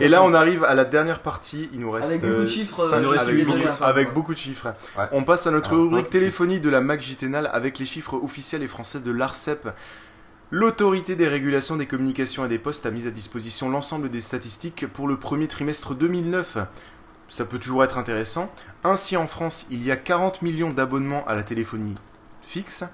Et 0.00 0.08
là, 0.08 0.22
on 0.22 0.34
arrive 0.34 0.64
à 0.64 0.74
la 0.74 0.84
dernière 0.84 1.20
partie. 1.20 1.68
Il 1.72 1.80
nous 1.80 1.90
reste 1.90 2.08
Avec 2.08 2.20
beaucoup 2.22 2.32
de 2.32 2.38
euh, 2.38 2.46
chiffres, 2.46 2.80
euh, 2.80 3.02
je 3.02 3.08
suis 3.08 3.18
avec, 3.18 3.36
désolé, 3.36 3.64
beaucoup, 3.64 3.84
avec 3.84 4.06
quoi. 4.06 4.14
beaucoup 4.14 4.34
de 4.34 4.38
chiffres. 4.38 4.74
Ouais. 4.98 5.04
On 5.12 5.22
passe 5.22 5.46
à 5.46 5.50
notre 5.50 5.70
Alors, 5.70 5.82
rubrique 5.82 6.04
ouais, 6.06 6.10
téléphonie 6.10 6.60
de 6.60 6.68
la 6.68 6.80
Mac 6.80 7.00
JTNAL 7.00 7.48
avec 7.52 7.78
les 7.78 7.84
chiffres 7.84 8.14
officiels 8.14 8.62
et 8.62 8.68
français 8.68 9.00
de 9.00 9.10
l'ARCEP. 9.10 9.68
L'autorité 10.50 11.14
des 11.14 11.28
régulations 11.28 11.76
des 11.76 11.86
communications 11.86 12.44
et 12.44 12.48
des 12.48 12.58
postes 12.58 12.86
a 12.86 12.90
mis 12.90 13.06
à 13.06 13.10
disposition 13.10 13.68
l'ensemble 13.68 14.08
des 14.08 14.20
statistiques 14.20 14.86
pour 14.86 15.08
le 15.08 15.18
premier 15.18 15.46
trimestre 15.46 15.94
2009. 15.94 16.58
Ça 17.28 17.44
peut 17.44 17.58
toujours 17.58 17.84
être 17.84 17.98
intéressant. 17.98 18.50
Ainsi, 18.82 19.16
en 19.16 19.26
France, 19.26 19.66
il 19.70 19.84
y 19.84 19.90
a 19.90 19.96
40 19.96 20.42
millions 20.42 20.70
d'abonnements 20.70 21.26
à 21.26 21.34
la 21.34 21.42
téléphonie 21.42 21.96
fixe. 22.42 22.84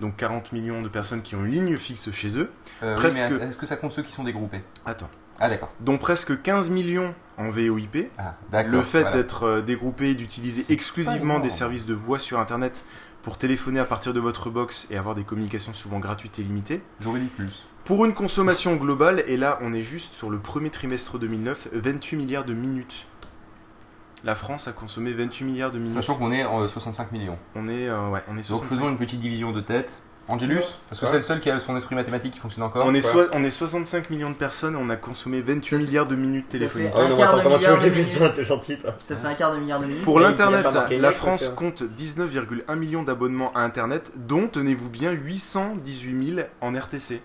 Donc 0.00 0.16
40 0.16 0.52
millions 0.52 0.82
de 0.82 0.88
personnes 0.88 1.22
qui 1.22 1.34
ont 1.34 1.44
une 1.44 1.52
ligne 1.52 1.76
fixe 1.76 2.10
chez 2.10 2.38
eux. 2.38 2.50
Euh, 2.82 2.96
Presque- 2.96 3.18
est-ce 3.20 3.58
que 3.58 3.66
ça 3.66 3.76
compte 3.76 3.92
ceux 3.92 4.02
qui 4.02 4.12
sont 4.12 4.24
dégroupés? 4.24 4.62
Attends. 4.86 5.10
Ah, 5.38 5.48
d'accord. 5.48 5.72
Dont 5.80 5.96
presque 5.98 6.42
15 6.42 6.68
millions 6.70 7.14
en 7.38 7.48
VoIP. 7.48 8.10
Ah, 8.18 8.36
d'accord. 8.50 8.72
Le 8.72 8.82
fait 8.82 9.00
voilà. 9.00 9.16
d'être 9.16 9.44
euh, 9.44 9.62
dégroupé 9.62 10.10
et 10.10 10.14
d'utiliser 10.14 10.70
exclusivement 10.72 11.40
des 11.40 11.48
services 11.50 11.86
de 11.86 11.94
voix 11.94 12.18
sur 12.18 12.38
Internet 12.38 12.84
pour 13.22 13.38
téléphoner 13.38 13.80
à 13.80 13.84
partir 13.84 14.12
de 14.12 14.20
votre 14.20 14.50
box 14.50 14.86
et 14.90 14.96
avoir 14.98 15.14
des 15.14 15.24
communications 15.24 15.72
souvent 15.72 15.98
gratuites 15.98 16.38
et 16.38 16.42
limitées. 16.42 16.82
J'aurais 17.00 17.20
dit 17.20 17.26
plus. 17.26 17.64
Pour 17.84 18.04
une 18.04 18.14
consommation 18.14 18.76
globale, 18.76 19.24
et 19.26 19.36
là 19.38 19.58
on 19.62 19.72
est 19.72 19.82
juste 19.82 20.14
sur 20.14 20.28
le 20.30 20.38
premier 20.38 20.70
trimestre 20.70 21.18
2009, 21.18 21.68
28 21.72 22.16
milliards 22.16 22.44
de 22.44 22.54
minutes. 22.54 23.06
La 24.24 24.34
France 24.34 24.68
a 24.68 24.72
consommé 24.72 25.12
28 25.12 25.44
milliards 25.44 25.70
de 25.70 25.78
minutes. 25.78 25.94
Sachant 25.96 26.14
qu'on 26.14 26.30
est 26.32 26.44
en 26.44 26.66
65 26.68 27.10
millions. 27.12 27.38
On 27.54 27.68
est, 27.68 27.88
euh, 27.88 28.08
ouais, 28.10 28.22
on 28.28 28.32
est 28.34 28.36
Donc 28.36 28.44
65. 28.44 28.68
faisons 28.74 28.88
une 28.90 28.98
petite 28.98 29.20
division 29.20 29.52
de 29.52 29.60
tête. 29.60 29.90
Angelus 30.28 30.60
Parce 30.88 31.00
que 31.00 31.06
c'est 31.08 31.16
le 31.16 31.22
seul 31.22 31.40
qui 31.40 31.50
a 31.50 31.58
son 31.58 31.76
esprit 31.76 31.96
mathématique 31.96 32.34
qui 32.34 32.38
fonctionne 32.38 32.62
encore. 32.62 32.86
On 32.86 32.94
est, 32.94 33.00
soi- 33.00 33.26
on 33.34 33.42
est 33.42 33.50
65 33.50 34.10
millions 34.10 34.30
de 34.30 34.36
personnes, 34.36 34.76
on 34.76 34.88
a 34.88 34.94
consommé 34.94 35.40
28 35.40 35.78
milliards 35.78 36.06
de 36.06 36.14
minutes 36.14 36.44
Ça 36.52 36.58
téléphoniques. 36.58 36.92
fait 36.94 37.00
un 37.00 37.16
quart 37.16 37.42
de 37.42 37.48
milliard 37.48 37.78
de 37.82 37.88
minutes. 37.88 38.34
t'es 38.36 38.44
gentil 38.44 38.78
toi. 38.78 38.94
Ça 38.98 39.16
fait 39.16 39.26
un 39.26 39.34
quart 39.34 39.52
de 39.54 39.58
milliard 39.58 39.80
de 39.80 39.86
minutes. 39.86 40.04
Pour 40.04 40.20
Et 40.20 40.22
l'internet, 40.22 40.64
la 41.00 41.10
France 41.10 41.48
compte 41.56 41.82
19,1 41.82 42.76
millions 42.76 43.02
d'abonnements 43.02 43.50
à 43.56 43.60
internet, 43.62 44.12
dont, 44.14 44.46
tenez-vous 44.46 44.88
bien, 44.90 45.10
818 45.10 46.34
000 46.36 46.46
en 46.60 46.74
RTC. 46.74 47.20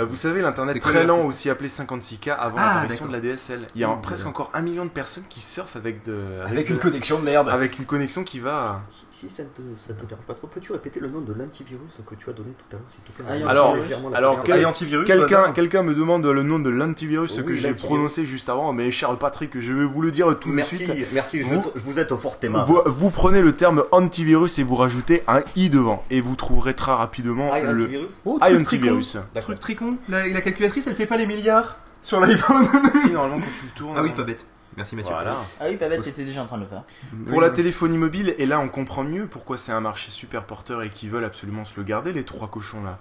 Euh, 0.00 0.04
vous 0.04 0.16
savez, 0.16 0.40
l'internet 0.40 0.80
très 0.80 1.02
le 1.02 1.08
lent, 1.08 1.20
aussi 1.20 1.50
appelé 1.50 1.68
56K 1.68 2.30
avant 2.30 2.56
Ah, 2.58 2.74
l'apparition 2.74 3.06
de 3.06 3.12
la 3.12 3.20
DSL. 3.20 3.66
Il 3.74 3.80
y 3.80 3.84
a 3.84 3.90
Oh, 3.90 3.98
presque 4.02 4.26
encore 4.26 4.50
un 4.54 4.62
million 4.62 4.84
de 4.84 4.90
personnes 4.90 5.24
qui 5.28 5.40
surfent 5.40 5.76
avec 5.76 6.04
de 6.04 6.18
Avec 6.46 6.70
une 6.70 6.78
connexion 6.78 7.18
de 7.18 7.24
merde. 7.24 7.48
avec 7.48 7.78
une 7.78 7.84
connexion 7.84 8.24
qui 8.24 8.40
va. 8.40 8.80
Si 9.10 9.28
ça 9.28 9.42
te, 9.42 9.60
ça 9.76 9.92
te 9.92 10.06
dérange 10.06 10.24
pas 10.26 10.32
trop, 10.32 10.46
peux-tu 10.46 10.72
répéter 10.72 10.98
le 10.98 11.08
nom 11.08 11.20
de 11.20 11.34
l'antivirus 11.34 11.90
que 12.06 12.14
tu 12.14 12.30
as 12.30 12.32
donné 12.32 12.50
tout 12.52 12.74
à 12.74 12.78
l'heure, 12.78 12.88
s'il 12.88 13.00
te 13.02 13.12
plaît? 13.12 13.26
Ah, 13.46 13.50
Alors, 13.50 13.76
alors 14.14 14.42
quel- 14.42 15.04
quelqu'un, 15.04 15.52
quelqu'un 15.52 15.82
me 15.82 15.94
demande 15.94 16.24
le 16.24 16.42
nom 16.42 16.58
de 16.58 16.70
l'antivirus 16.70 17.36
Oui, 17.38 17.44
que 17.44 17.54
j'ai 17.56 17.74
prononcé 17.74 18.24
juste 18.24 18.48
avant, 18.48 18.72
mais 18.72 18.90
cher 18.90 19.14
Patrick, 19.18 19.60
je 19.60 19.72
vais 19.74 19.84
vous 19.84 20.00
le 20.00 20.10
dire 20.10 20.34
tout 20.38 20.48
Merci, 20.48 20.78
de 20.78 20.84
suite. 20.92 21.06
merci, 21.12 21.40
je 21.40 21.44
Vous- 21.44 21.70
je 21.74 21.80
vous 21.80 21.98
êtes 21.98 22.12
au 22.12 22.16
Fortema. 22.16 22.62
Vous, 22.64 22.80
vous 22.86 23.10
prenez 23.10 23.42
le 23.42 23.52
terme 23.52 23.84
antivirus 23.92 24.58
et 24.58 24.62
vous 24.62 24.76
rajoutez 24.76 25.22
un 25.28 25.42
i 25.54 25.68
devant 25.68 26.02
et 26.10 26.22
vous 26.22 26.34
trouverez 26.36 26.72
très 26.74 26.92
rapidement 26.92 27.48
Ah, 27.52 27.60
le 27.60 27.82
antivirus 27.84 28.10
Oh, 28.24 28.38
i 28.40 28.44
truc 28.48 28.60
antivirus. 28.60 29.16
Truc 29.42 29.60
tricon, 29.60 29.89
la, 30.08 30.28
la 30.28 30.40
calculatrice 30.40 30.86
elle 30.86 30.94
fait 30.94 31.06
pas 31.06 31.16
les 31.16 31.26
milliards 31.26 31.76
sur 32.02 32.20
l'iPhone. 32.20 32.66
si 33.00 33.10
normalement 33.10 33.36
quand 33.38 33.52
tu 33.60 33.66
le 33.66 33.72
tournes. 33.74 33.94
Ah 33.98 34.02
oui, 34.02 34.10
pas 34.10 34.22
bête. 34.24 34.46
Merci 34.76 34.94
Mathieu. 34.96 35.12
Voilà. 35.12 35.30
Ah 35.60 35.64
oui, 35.68 35.76
pas 35.76 35.88
bête, 35.88 36.02
t'étais 36.02 36.24
déjà 36.24 36.42
en 36.42 36.46
train 36.46 36.56
de 36.56 36.62
le 36.62 36.68
faire. 36.68 36.84
Pour 37.28 37.40
la 37.40 37.50
téléphonie 37.50 37.98
mobile, 37.98 38.34
et 38.38 38.46
là 38.46 38.60
on 38.60 38.68
comprend 38.68 39.02
mieux 39.04 39.26
pourquoi 39.26 39.58
c'est 39.58 39.72
un 39.72 39.80
marché 39.80 40.10
super 40.10 40.44
porteur 40.44 40.82
et 40.82 40.90
qu'ils 40.90 41.10
veulent 41.10 41.24
absolument 41.24 41.64
se 41.64 41.74
le 41.76 41.82
garder, 41.82 42.12
les 42.12 42.24
trois 42.24 42.48
cochons 42.48 42.82
là. 42.84 42.98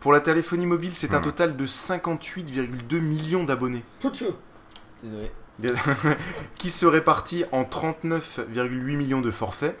Pour 0.00 0.12
la 0.12 0.20
téléphonie 0.20 0.66
mobile, 0.66 0.92
c'est 0.94 1.14
un 1.14 1.20
Hmm. 1.20 1.24
total 1.24 1.56
de 1.56 1.64
58,2 1.66 3.00
millions 3.00 3.44
d'abonnés. 3.44 3.82
Désolé. 5.02 5.30
qui 6.56 6.68
se 6.68 6.84
répartit 6.84 7.44
en 7.52 7.62
39,8 7.62 8.96
millions 8.96 9.20
de 9.20 9.30
forfaits, 9.30 9.78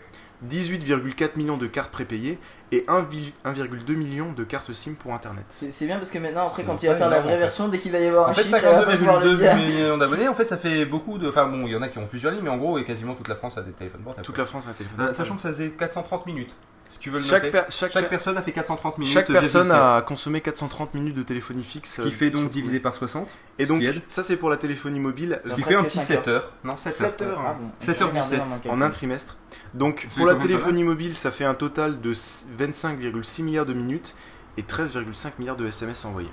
18,4 0.48 1.36
millions 1.36 1.56
de 1.56 1.66
cartes 1.66 1.90
prépayées 1.92 2.38
et 2.72 2.84
1,- 2.88 3.04
1,2 3.44 3.94
millions 3.94 4.32
de 4.32 4.44
cartes 4.44 4.72
SIM 4.72 4.94
pour 4.94 5.14
Internet. 5.14 5.44
C'est 5.48 5.86
bien 5.86 5.96
parce 5.96 6.10
que 6.10 6.18
maintenant, 6.18 6.46
après, 6.46 6.64
quand 6.64 6.82
il 6.82 6.88
va 6.88 6.96
faire 6.96 7.08
la 7.10 7.20
vraie 7.20 7.38
version, 7.38 7.68
dès 7.68 7.78
qu'il 7.78 7.92
va 7.92 7.98
y 8.00 8.06
avoir 8.06 8.28
un 8.28 8.32
En 8.32 8.34
fait, 8.34 8.42
chiffre, 8.42 8.56
il 8.58 8.62
va 8.64 8.82
pas 8.82 8.96
pouvoir 8.96 9.20
le 9.20 9.26
52,2 9.34 9.36
dire. 9.36 9.56
millions 9.56 9.98
d'abonnés, 9.98 10.28
en 10.28 10.34
fait, 10.34 10.46
ça 10.46 10.56
fait 10.56 10.84
beaucoup 10.84 11.18
de. 11.18 11.28
Enfin, 11.28 11.46
bon, 11.46 11.66
il 11.66 11.72
y 11.72 11.76
en 11.76 11.82
a 11.82 11.88
qui 11.88 11.98
ont 11.98 12.06
plusieurs 12.06 12.32
lignes, 12.32 12.42
mais 12.42 12.50
en 12.50 12.56
gros, 12.58 12.78
et 12.78 12.84
quasiment 12.84 13.14
toute 13.14 13.28
la 13.28 13.36
France 13.36 13.58
a 13.58 13.62
des 13.62 13.72
téléphones 13.72 14.02
portables. 14.02 14.24
Toute 14.26 14.38
la 14.38 14.44
France 14.46 14.66
a 14.66 14.70
un 14.70 14.72
téléphone. 14.74 15.00
Euh, 15.00 15.04
portable. 15.06 15.16
sachant 15.16 15.36
que 15.36 15.42
ça 15.42 15.48
faisait 15.48 15.70
430 15.70 16.26
minutes. 16.26 16.54
Si 16.94 17.00
tu 17.00 17.10
veux 17.10 17.18
le 17.18 17.24
Chaque 17.24 17.42
noter. 17.44 17.58
per- 17.58 17.64
chaque 17.70 17.92
per- 17.92 18.02
personne 18.08 18.38
a 18.38 18.42
fait 18.42 18.52
430 18.52 18.98
minutes. 18.98 19.12
Chaque 19.12 19.26
personne 19.26 19.66
0,7. 19.66 19.72
a 19.74 20.00
consommé 20.02 20.40
430 20.40 20.94
minutes 20.94 21.16
de 21.16 21.24
téléphonie 21.24 21.64
fixe. 21.64 21.96
Ce 21.96 22.02
qui 22.02 22.08
euh, 22.08 22.10
fait 22.12 22.30
donc 22.30 22.42
sur- 22.42 22.50
divisé 22.50 22.78
par 22.78 22.94
60. 22.94 23.26
Et 23.58 23.66
donc, 23.66 23.82
ça 24.06 24.22
c'est 24.22 24.36
pour 24.36 24.48
la 24.48 24.56
téléphonie 24.56 25.00
mobile. 25.00 25.40
Ce 25.44 25.54
qui 25.54 25.62
fait 25.62 25.74
un 25.74 25.82
petit 25.82 25.98
7 25.98 26.28
heures. 26.28 26.54
Non, 26.62 26.76
7 26.76 26.92
7 26.92 27.22
heures. 27.22 27.40
heures. 27.40 27.44
Ah 27.48 27.56
bon, 27.60 27.66
7h17 27.80 27.98
j'ai 27.98 28.04
regardé 28.04 28.36
dans 28.36 28.44
mon 28.46 28.54
en 28.54 28.58
calcul. 28.60 28.82
un 28.84 28.90
trimestre. 28.90 29.36
Donc 29.74 30.06
pour 30.16 30.24
la 30.26 30.36
téléphonie 30.36 30.84
mobile, 30.84 31.16
ça 31.16 31.32
fait 31.32 31.44
un 31.44 31.54
total 31.54 32.00
de 32.00 32.12
25,6 32.14 33.42
milliards 33.42 33.66
de 33.66 33.74
minutes 33.74 34.14
et 34.56 34.62
13,5 34.62 35.32
milliards 35.40 35.56
de 35.56 35.66
SMS 35.66 36.04
envoyés. 36.04 36.30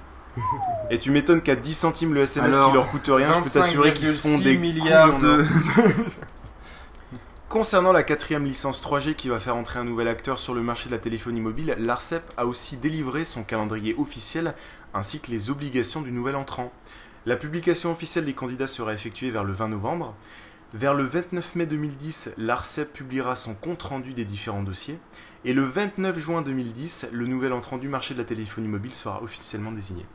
Et 0.92 1.00
tu 1.00 1.10
m'étonnes 1.10 1.42
qu'à 1.42 1.56
10 1.56 1.74
centimes 1.74 2.14
le 2.14 2.22
SMS 2.22 2.56
Alors, 2.56 2.70
qui 2.70 2.76
leur 2.76 2.88
coûte 2.90 3.10
rien, 3.10 3.34
je 3.34 3.40
peux 3.42 3.50
t'assurer 3.50 3.94
qu'ils 3.94 4.06
se 4.08 4.22
font 4.22 4.38
25,6 4.38 4.44
des 4.44 4.58
milliards 4.58 5.18
de. 5.18 5.44
Concernant 7.52 7.92
la 7.92 8.04
quatrième 8.04 8.46
licence 8.46 8.82
3G 8.82 9.14
qui 9.14 9.28
va 9.28 9.42
faire 9.42 9.58
entrer 9.58 9.78
un 9.78 9.84
nouvel 9.84 10.08
acteur 10.08 10.40
sur 10.40 10.54
le 10.54 10.62
marché 10.62 10.88
de 10.88 10.96
la 10.96 11.02
téléphonie 11.02 11.42
mobile, 11.42 11.76
l'ARCEP 11.78 12.24
a 12.38 12.46
aussi 12.46 12.78
délivré 12.78 13.26
son 13.26 13.44
calendrier 13.44 13.94
officiel 13.98 14.54
ainsi 14.94 15.20
que 15.20 15.32
les 15.32 15.50
obligations 15.50 16.00
du 16.00 16.14
nouvel 16.14 16.38
entrant. 16.38 16.72
La 17.26 17.36
publication 17.36 17.92
officielle 17.92 18.24
des 18.24 18.32
candidats 18.32 18.68
sera 18.68 18.94
effectuée 18.94 19.32
vers 19.32 19.44
le 19.44 19.52
20 19.52 19.68
novembre. 19.68 20.16
Vers 20.74 20.94
le 20.94 21.04
29 21.04 21.56
mai 21.56 21.66
2010, 21.66 22.36
l'ARCEP 22.38 22.94
publiera 22.94 23.36
son 23.36 23.54
compte-rendu 23.54 24.14
des 24.14 24.24
différents 24.24 24.64
dossiers. 24.64 24.98
Et 25.44 25.52
le 25.52 25.66
29 25.66 26.18
juin 26.18 26.44
2010, 26.44 27.10
le 27.12 27.26
nouvel 27.26 27.52
entrant 27.52 27.78
du 27.78 27.90
marché 27.90 28.14
de 28.14 28.20
la 28.20 28.26
téléphonie 28.26 28.70
mobile 28.70 28.94
sera 28.94 29.22
officiellement 29.22 29.74
désigné. 29.74 30.06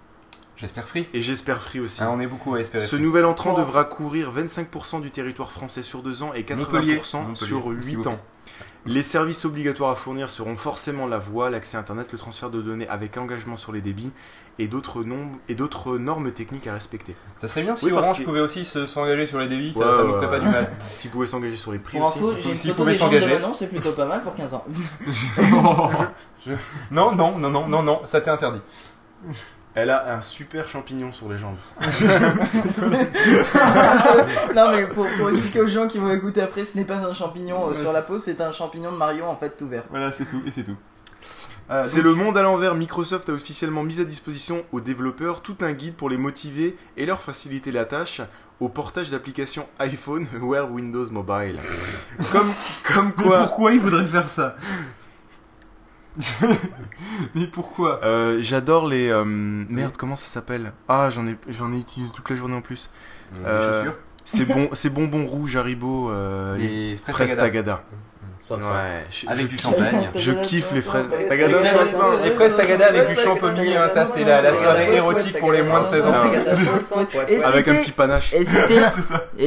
J'espère 0.57 0.89
free. 0.89 1.07
Et 1.13 1.21
j'espère 1.21 1.59
Free 1.61 1.81
aussi. 1.81 2.03
Ah, 2.03 2.11
on 2.11 2.19
est 2.19 2.27
beaucoup 2.27 2.55
à 2.55 2.61
espérer. 2.61 2.85
Ce 2.85 2.97
Free. 2.97 3.05
nouvel 3.05 3.27
entrant 3.27 3.53
Oh. 3.55 3.59
devra 3.59 3.85
couvrir 3.85 4.31
25% 4.33 5.01
du 5.01 5.11
territoire 5.11 5.51
français 5.53 5.83
sur 5.83 6.03
2 6.03 6.23
ans 6.23 6.33
et 6.33 6.45
80% 6.45 6.57
Montpellier. 6.63 7.01
sur 7.03 7.19
Montpellier, 7.59 7.83
s'il 7.83 7.91
8 7.91 7.97
vous 7.97 8.09
ans. 8.09 8.19
Les 8.87 9.03
services 9.03 9.45
obligatoires 9.45 9.91
à 9.91 9.97
fournir 9.97 10.31
seront 10.31 10.57
forcément 10.57 11.07
la 11.09 11.19
voix, 11.19 11.51
l'accès 11.51 11.77
Internet, 11.77 12.13
le 12.13 12.19
transfert 12.19 12.51
de 12.51 12.63
données 12.63 12.89
avec 12.89 13.17
engagement 13.19 13.57
sur 13.57 13.73
les 13.73 13.81
débits 13.81 14.13
et 14.61 14.69
d'autres 14.69 15.03
normes 15.99 16.31
techniques 16.33 16.69
à 16.69 16.73
respecter. 16.73 17.17
Ça 17.39 17.49
serait 17.49 17.63
bien 17.63 17.75
si 17.77 17.87
Oui, 17.87 17.93
Orange 17.93 18.21
que- 18.21 18.25
pouvait 18.25 18.41
aussi 18.41 18.65
se- 18.65 18.87
s'engager 18.87 19.27
sur 19.27 19.41
les 19.41 19.49
débits, 19.49 19.73
ça, 19.75 19.89
Ouais, 19.89 19.93
ça 19.93 20.05
nous 20.05 20.11
ouais, 20.11 20.15
ferait 20.21 20.31
pas 20.31 20.41
du 20.41 20.49
mal. 20.49 20.71
S'ils 20.79 21.11
pouvaient 21.11 21.27
s'engager 21.27 21.57
sur 21.57 21.73
les 21.73 21.81
prix 21.81 21.99
Pour 21.99 22.15
aussi. 22.23 22.57
S'ils 22.57 22.75
pouvaient 22.75 22.95
s'engager. 22.95 23.35
Manon, 23.35 23.53
c'est 23.53 23.67
plutôt 23.69 23.93
pas 23.93 24.07
mal 24.07 24.23
pour 24.23 24.35
15 24.37 24.55
ans. 24.55 24.65
Je- 26.47 26.53
Non, 26.93 27.15
non, 27.15 27.37
non, 27.39 27.51
non, 27.51 27.67
non, 27.69 27.83
non, 27.83 28.01
ça 28.07 28.21
t'est 28.21 28.31
interdit. 28.31 28.61
Elle 29.79 29.91
a 29.91 30.15
un 30.17 30.23
super 30.23 30.67
champignon 30.67 31.13
sur 31.13 31.29
les 31.29 31.37
jambes. 31.37 31.57
non 34.55 34.71
mais 34.71 34.87
pour, 34.87 35.07
pour 35.19 35.29
expliquer 35.29 35.61
aux 35.61 35.67
gens 35.67 35.87
qui 35.87 35.99
vont 35.99 36.11
écouter 36.11 36.41
après, 36.41 36.65
ce 36.65 36.79
n'est 36.79 36.85
pas 36.85 36.97
un 36.97 37.13
champignon 37.13 37.71
euh, 37.71 37.75
sur 37.75 37.93
la 37.93 38.01
peau, 38.03 38.19
c'est 38.19 38.41
un 38.41 38.53
champignon 38.53 38.91
de 38.91 38.97
Mario 38.97 39.25
en 39.27 39.37
fait 39.37 39.57
tout 39.57 39.69
vert. 39.69 39.85
Voilà, 39.91 40.13
c'est 40.13 40.25
tout, 40.25 40.41
et 40.47 40.51
c'est 40.51 40.65
tout. 40.65 40.77
Euh, 41.71 41.83
C'est 41.85 42.01
le 42.01 42.15
monde 42.15 42.39
à 42.39 42.43
l'envers. 42.43 42.75
Microsoft 42.75 43.29
a 43.29 43.33
officiellement 43.33 43.83
mis 43.83 44.01
à 44.01 44.05
disposition 44.05 44.65
aux 44.73 44.81
développeurs 44.81 45.43
tout 45.43 45.57
un 45.61 45.73
guide 45.73 45.95
pour 45.95 46.09
les 46.09 46.17
motiver 46.17 46.77
et 46.97 47.05
leur 47.07 47.21
faciliter 47.21 47.71
la 47.73 47.85
tâche 47.85 48.21
au 48.61 48.69
portage 48.71 49.11
d'applications 49.11 49.67
iPhone 49.79 50.27
Wear 50.41 50.71
Windows 50.73 51.11
Mobile. 51.11 51.59
Comme, 52.33 52.51
comme 52.95 53.13
Mais 53.19 53.25
quoi. 53.25 53.39
pourquoi 53.41 53.73
il 53.73 53.81
voudrait 53.81 54.07
faire 54.07 54.31
ça? 54.31 54.57
Mais 57.35 57.47
pourquoi? 57.47 58.01
Euh, 58.05 58.39
J'adore 58.41 58.87
les. 58.89 59.09
euh, 59.09 59.25
merde, 59.25 59.97
comment 59.97 60.17
ça 60.17 60.29
s'appelle? 60.29 60.73
Ah, 60.89 61.09
j'en 61.11 61.27
ai, 61.27 61.37
j'en 61.49 61.73
ai 61.73 61.79
utilisé 61.79 62.13
toute 62.13 62.29
la 62.31 62.37
journée 62.37 62.55
en 62.57 62.63
plus. 62.63 62.91
Les 63.33 63.39
Euh, 63.45 63.73
chaussures 63.85 63.99
C'est 64.25 64.45
bon, 64.47 64.69
c'est 64.73 64.91
bonbons 64.91 65.27
rouges 65.27 65.57
Haribo. 65.57 66.11
euh, 66.11 66.57
Les 66.57 66.91
les 66.93 66.97
fraises 66.97 67.37
Tagada. 67.37 67.43
Tagada. 67.43 67.85
Ouais, 68.49 69.05
je- 69.11 69.27
Avec 69.29 69.43
je- 69.43 69.47
du 69.49 69.59
champagne. 69.59 70.09
Je 70.15 70.33
kiffe 70.33 70.71
les 70.73 70.81
fraises 70.83 71.07
Les 71.19 71.27
Tagada. 71.27 71.59
fraises, 71.59 71.97
les 72.25 72.31
fraises 72.31 72.57
Tagada 72.57 72.87
avec 72.87 73.09
du 73.09 73.17
champomis, 73.17 73.75
hein, 73.77 73.89
ça 73.93 74.05
c'est 74.07 74.23
la, 74.25 74.41
la 74.41 74.55
soirée 74.55 74.95
érotique 74.95 75.39
pour 75.41 75.51
les 75.53 75.63
moins 75.63 75.83
de 75.83 75.87
16 75.89 76.07
ans. 76.07 76.13
Et 77.29 77.43
Avec 77.43 77.67
un 77.69 77.75
petit 77.77 77.91
panache. 77.91 78.33
Et 78.33 78.45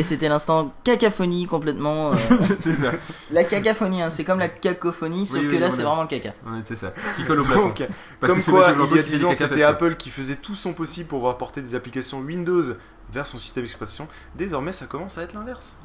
c'était 0.03 0.27
l'instant 0.29 0.73
cacophonie 0.83 1.45
complètement. 1.47 2.11
euh, 2.11 2.15
C'est 2.59 2.73
ça. 2.73 2.91
la 3.31 3.43
cacophonie, 3.45 4.01
hein, 4.01 4.09
c'est 4.09 4.23
comme 4.23 4.39
la 4.39 4.49
cacophonie, 4.49 5.25
sauf 5.25 5.39
Oui, 5.43 5.47
que 5.47 5.55
là 5.55 5.69
c'est 5.69 5.83
vraiment 5.83 6.01
le 6.01 6.07
caca. 6.07 6.29
Ouais, 6.45 6.59
c'est 6.65 6.75
ça. 6.75 6.91
Qui 7.15 7.23
colle 7.23 7.39
au 7.39 7.43
plafond. 7.43 7.67
Donc, 7.67 7.83
Parce 8.19 8.33
comme 8.33 8.53
quoi, 8.53 8.65
il 8.65 8.69
y 8.69 8.71
a 8.71 8.73
Blanco 8.75 8.95
qui 8.95 9.03
10 9.03 9.17
fait 9.19 9.25
ans, 9.25 9.33
c'était. 9.33 9.63
Apple 9.63 9.95
qui 9.95 10.09
faisait 10.09 10.35
tout 10.35 10.55
son 10.55 10.73
possible 10.73 11.07
pour 11.07 11.19
pouvoir 11.19 11.37
porter 11.37 11.61
des 11.61 11.75
applications 11.75 12.19
Windows 12.19 12.63
vers 13.11 13.25
son 13.27 13.37
système 13.37 13.63
d'exploitation. 13.63 14.07
Désormais, 14.35 14.71
ça 14.71 14.85
commence 14.85 15.17
à 15.17 15.23
être 15.23 15.33
l'inverse. 15.33 15.77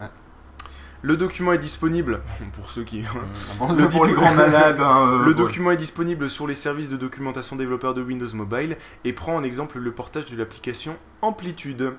Le 1.05 1.19
document 1.19 1.53
est 1.53 1.59
disponible, 1.59 2.23
pour 2.55 2.71
ceux 2.71 2.83
qui... 2.83 3.05
Bon, 3.59 3.71
Le 3.75 3.89
pour 3.91 4.07
les 4.07 4.15
grands 4.15 4.35
malades. 4.35 4.81
hein, 4.81 5.07
euh, 5.13 5.25
le 5.27 5.35
document 5.35 5.71
est 5.71 5.77
disponible 5.77 6.31
sur 6.31 6.47
les 6.47 6.55
services 6.55 6.89
de 6.89 6.97
documentation 6.97 7.57
développeurs 7.57 7.93
de 7.93 8.03
Windows 8.03 8.35
Mobile 8.35 8.79
et 9.05 9.13
prend 9.13 9.37
en 9.37 9.43
exemple 9.43 9.79
le 9.79 9.93
portage 9.93 10.25
de 10.25 10.37
l'application 10.37 10.97
Amplitude. 11.21 11.93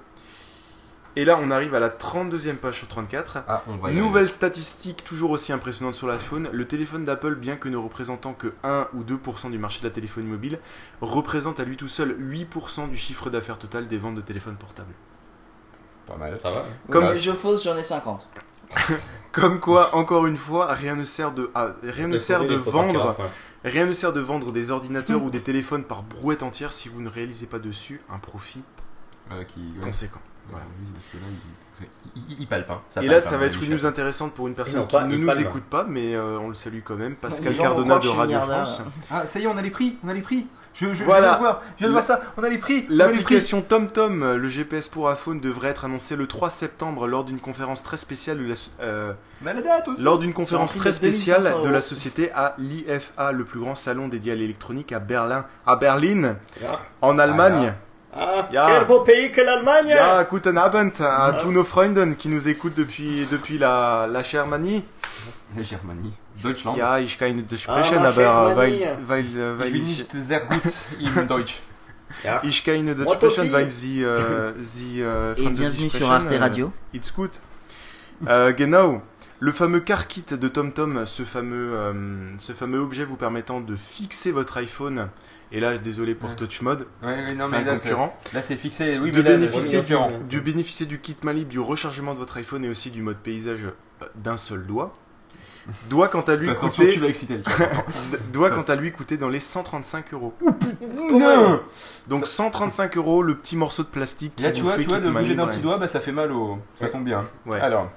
Et 1.16 1.24
là, 1.24 1.38
on 1.40 1.52
arrive 1.52 1.76
à 1.76 1.80
la 1.80 1.90
32e 1.90 2.56
page 2.56 2.80
sur 2.80 2.88
34. 2.88 3.44
Ah, 3.48 3.64
on 3.68 3.78
va 3.78 3.92
y 3.92 3.96
Nouvelle 3.96 4.28
statistique 4.28 5.04
toujours 5.04 5.30
aussi 5.30 5.54
impressionnante 5.54 5.94
sur 5.94 6.08
l'iPhone. 6.08 6.50
Le 6.52 6.66
téléphone 6.66 7.06
d'Apple, 7.06 7.36
bien 7.36 7.58
que 7.58 7.70
ne 7.70 7.78
représentant 7.78 8.34
que 8.34 8.54
1 8.64 8.88
ou 8.96 9.04
2% 9.04 9.52
du 9.52 9.60
marché 9.60 9.82
de 9.82 9.86
la 9.88 9.92
téléphonie 9.94 10.26
mobile, 10.28 10.60
représente 11.00 11.60
à 11.60 11.64
lui 11.64 11.78
tout 11.78 11.88
seul 11.88 12.18
8% 12.20 12.90
du 12.90 12.98
chiffre 12.98 13.30
d'affaires 13.30 13.60
total 13.60 13.88
des 13.88 13.98
ventes 14.00 14.16
de 14.16 14.22
téléphones 14.22 14.58
portables. 14.58 14.96
Pas 16.08 16.18
mal. 16.18 16.38
Ça 16.42 16.50
va. 16.50 16.66
Comme- 16.90 17.14
je 17.16 17.32
fausse, 17.32 17.64
j'en 17.64 17.78
ai 17.78 17.84
50. 17.84 18.28
Comme 19.32 19.60
quoi, 19.60 19.94
encore 19.96 20.28
une 20.28 20.38
fois, 20.38 20.72
rien 20.74 20.96
ne 20.96 21.04
sert 21.04 21.32
de, 21.34 21.52
ah, 21.56 21.70
rien 21.84 22.08
ne 22.08 22.18
sert 22.18 22.46
de 22.46 22.56
vendre, 22.56 23.18
rien 23.66 23.86
ne 23.86 23.94
sert 23.94 24.14
de 24.14 24.22
vendre 24.22 24.52
des 24.54 24.72
ordinateurs 24.72 25.22
ou 25.24 25.30
des 25.30 25.42
téléphones 25.42 25.84
par 25.84 26.04
brouette 26.04 26.42
entière 26.44 26.72
si 26.72 26.88
vous 26.88 27.02
ne 27.02 27.10
réalisez 27.10 27.46
pas 27.46 27.60
dessus 27.60 28.02
un 28.10 28.18
profit 28.20 28.64
Euh, 29.32 29.44
qui, 29.44 29.60
ouais. 29.60 29.86
conséquent. 29.86 30.20
Ouais, 30.48 30.52
Voilà. 30.52 30.66
oui, 30.80 30.88
parce 30.94 31.06
que 31.08 31.18
là, 31.18 31.24
il, 32.16 32.32
il, 32.32 32.40
il 32.42 32.48
palpe. 32.48 32.70
Hein. 32.72 32.80
Ça 32.88 33.02
Et 33.02 33.08
palpe, 33.08 33.16
là, 33.16 33.20
ça 33.22 33.36
hein, 33.36 33.38
va 33.40 33.46
être 33.48 33.62
une 33.62 33.72
news 33.76 33.86
intéressante 33.86 34.34
pour 34.34 34.48
une 34.48 34.54
personne 34.54 34.82
non, 34.82 34.86
qui 34.86 34.96
pas- 34.96 35.04
ne 35.04 35.16
nous 35.18 35.26
palme. 35.28 35.42
écoute 35.42 35.64
pas, 35.64 35.84
mais 35.84 36.14
euh, 36.16 36.38
on 36.40 36.48
le 36.48 36.54
salue 36.54 36.80
quand 36.86 36.96
même. 36.96 37.16
Pascal 37.16 37.58
Cardona 37.58 38.00
de 38.00 38.08
Radio. 38.08 38.40
France. 38.40 38.82
Ah, 39.12 39.26
ça 39.26 39.40
y 39.40 39.44
est, 39.44 39.48
on 39.48 39.58
a 39.58 39.62
les 39.62 39.72
prix. 39.72 39.98
On 40.04 40.08
a 40.10 40.14
les 40.14 40.22
prix. 40.22 40.48
Je, 40.76 40.88
je- 40.90 40.94
je 40.96 41.04
Voilà. 41.06 41.28
viens 41.30 41.34
de 41.36 41.40
voir, 41.40 41.62
je 41.76 41.80
viens 41.80 41.88
de 41.88 41.92
voir 41.94 42.04
ça. 42.04 42.22
On 42.38 42.44
a 42.44 42.50
les 42.50 42.58
prix. 42.58 42.86
L'application 42.90 43.62
TomTom, 43.62 44.22
euh, 44.24 44.36
le 44.38 44.48
GPS 44.50 44.90
pour 44.90 45.10
iPhone, 45.10 45.40
devrait 45.40 45.70
être 45.70 45.86
annoncé 45.86 46.16
le 46.18 46.28
3 46.28 46.50
septembre 46.50 47.08
lors 47.08 47.24
d'une 47.24 47.40
conférence 47.40 47.82
très 47.82 47.96
spéciale 47.98 48.40
de 48.40 48.44
la, 48.48 48.56
euh, 48.82 49.14
On 49.44 49.48
a 49.48 49.54
la 49.54 49.62
date 49.62 49.88
aussi. 49.88 50.04
lors 50.04 50.20
d'une 50.20 50.34
conférence 50.34 50.76
très 50.76 50.92
spéciale 50.92 51.40
2500 51.44 51.62
de 51.64 51.70
la 51.70 51.72
euros. 51.78 51.82
société 51.82 52.30
à 52.34 52.56
l'IFA, 52.58 53.32
le 53.32 53.46
plus 53.46 53.62
grand 53.62 53.76
salon 53.76 54.10
dédié 54.10 54.34
à 54.34 54.36
l'électronique 54.36 54.92
à 54.92 55.00
Berlin, 55.00 55.46
à 55.66 55.78
Berlin, 55.78 56.36
en 57.02 57.18
Allemagne. 57.20 57.74
Ah, 58.18 58.48
Ja. 58.52 58.68
quel 58.70 58.86
beau 58.88 59.00
pays 59.02 59.32
que 59.32 59.42
l'Allemagne 59.42 59.88
Ja, 59.90 60.24
guten 60.24 60.58
Abend 60.58 60.92
à 61.02 61.34
tous 61.42 61.52
nos 61.52 61.64
Freunden 61.66 62.16
qui 62.16 62.30
nous 62.30 62.48
écoutent 62.48 62.76
depuis, 62.76 63.26
depuis 63.32 63.58
la, 63.58 64.08
la 64.10 64.24
Germanie. 64.24 64.84
La 65.56 65.64
Germanie. 65.64 66.14
Deutschland. 66.44 66.78
Ja, 66.78 67.00
ich 67.00 67.18
kann 67.18 67.36
nicht 67.36 67.58
sprechen, 67.60 67.98
Ah, 68.00 68.10
aber 68.10 68.56
weil, 68.56 68.80
weil, 69.08 69.26
äh, 69.26 69.60
weil 69.60 69.68
Ich 69.68 69.74
bin 69.74 69.84
ich, 69.84 69.98
nicht 70.00 70.12
sehr 70.24 70.40
gut 70.42 70.62
in 71.00 71.28
Deutsch. 71.28 71.60
Ja. 72.24 72.42
ich 72.44 72.64
kann 72.64 72.84
nicht 72.86 73.10
sprechen, 73.12 73.52
weil 73.52 73.72
sie, 73.72 74.04
äh, 74.04 74.54
sie 74.60 75.02
äh, 75.02 75.32
Et 75.34 75.50
bienvenue 75.56 75.90
sur 75.90 76.10
Arte 76.12 76.36
äh, 76.36 76.38
Radio. 76.38 76.72
It's 76.94 77.14
good. 77.14 77.32
Euh, 78.28 78.54
genau. 78.54 79.02
Le 79.40 79.52
fameux 79.52 79.82
car 79.82 80.08
kit 80.08 80.24
de 80.24 80.48
TomTom, 80.48 81.06
ce 81.06 81.24
fameux, 81.24 81.74
euh, 81.74 81.94
ce 82.38 82.54
fameux 82.54 82.80
objet 82.80 83.04
vous 83.04 83.18
permettant 83.18 83.60
de 83.60 83.76
fixer 83.76 84.32
votre 84.32 84.58
iPhone. 84.58 85.10
Et 85.52 85.60
là, 85.60 85.78
désolé 85.78 86.16
pour 86.16 86.30
Ouais. 86.30 86.36
Touch 86.36 86.62
Mode, 86.62 86.88
Ouais, 87.04 87.10
ouais, 87.10 87.24
c'est 87.28 87.42
un 87.42 87.62
là, 87.62 87.76
concurrent. 87.78 88.18
Là, 88.34 88.42
c'est 88.42 88.56
fixé. 88.56 88.98
Oui, 88.98 89.12
de 89.12 89.22
mais 89.22 89.30
là, 89.30 89.38
bénéficier, 89.38 89.82
du, 89.82 89.96
de 90.38 90.40
bénéficier 90.40 90.86
du 90.86 91.00
kit 91.00 91.18
main 91.24 91.34
libre, 91.34 91.52
du 91.52 91.60
rechargement 91.60 92.14
de 92.14 92.20
votre 92.20 92.38
iPhone 92.38 92.64
et 92.66 92.70
aussi 92.70 92.90
du 92.92 93.02
mode 93.02 93.18
paysage 93.18 93.66
euh, 94.02 94.06
d'un 94.16 94.38
seul 94.38 94.66
doigt. 94.66 94.96
Doit 95.90 96.08
quant 96.10 96.22
à 96.22 96.36
lui 96.36 96.50
Attention, 96.50 96.84
coûter. 96.84 96.94
tu 96.94 97.00
vas 97.00 97.08
exciter 97.08 97.38
le 97.38 97.44
chat. 97.44 97.70
doit 98.34 98.52
quant 98.52 98.62
à 98.64 98.76
lui 98.76 98.92
coûter 98.92 99.18
dans 99.18 99.30
les 99.30 99.40
135 99.40 100.14
euros. 100.14 100.34
Non 101.12 101.60
Donc 102.08 102.28
135 102.28 102.98
euros 102.98 103.24
le 103.24 103.36
petit 103.36 103.56
morceau 103.58 103.84
de 103.84 103.88
plastique 103.88 104.36
qui 104.36 104.44
Là, 104.44 104.52
tu 104.52 104.62
vous 104.62 104.68
vois, 104.68 104.76
fait 104.76 104.84
tu 104.84 104.90
vois, 104.90 105.00
de 105.00 105.10
bouger 105.10 105.36
d'un 105.36 105.48
petit 105.48 105.60
et- 105.60 105.64
doigt, 105.64 105.78
bah, 105.78 105.88
ça 105.88 106.00
fait 106.00 106.12
mal 106.12 106.32
au. 106.32 106.60
Ça 106.78 106.86
Ouais. 106.86 106.92
tombe 106.92 107.04
bien. 107.06 107.28
Ouais. 107.46 107.60
Alors. 107.60 107.90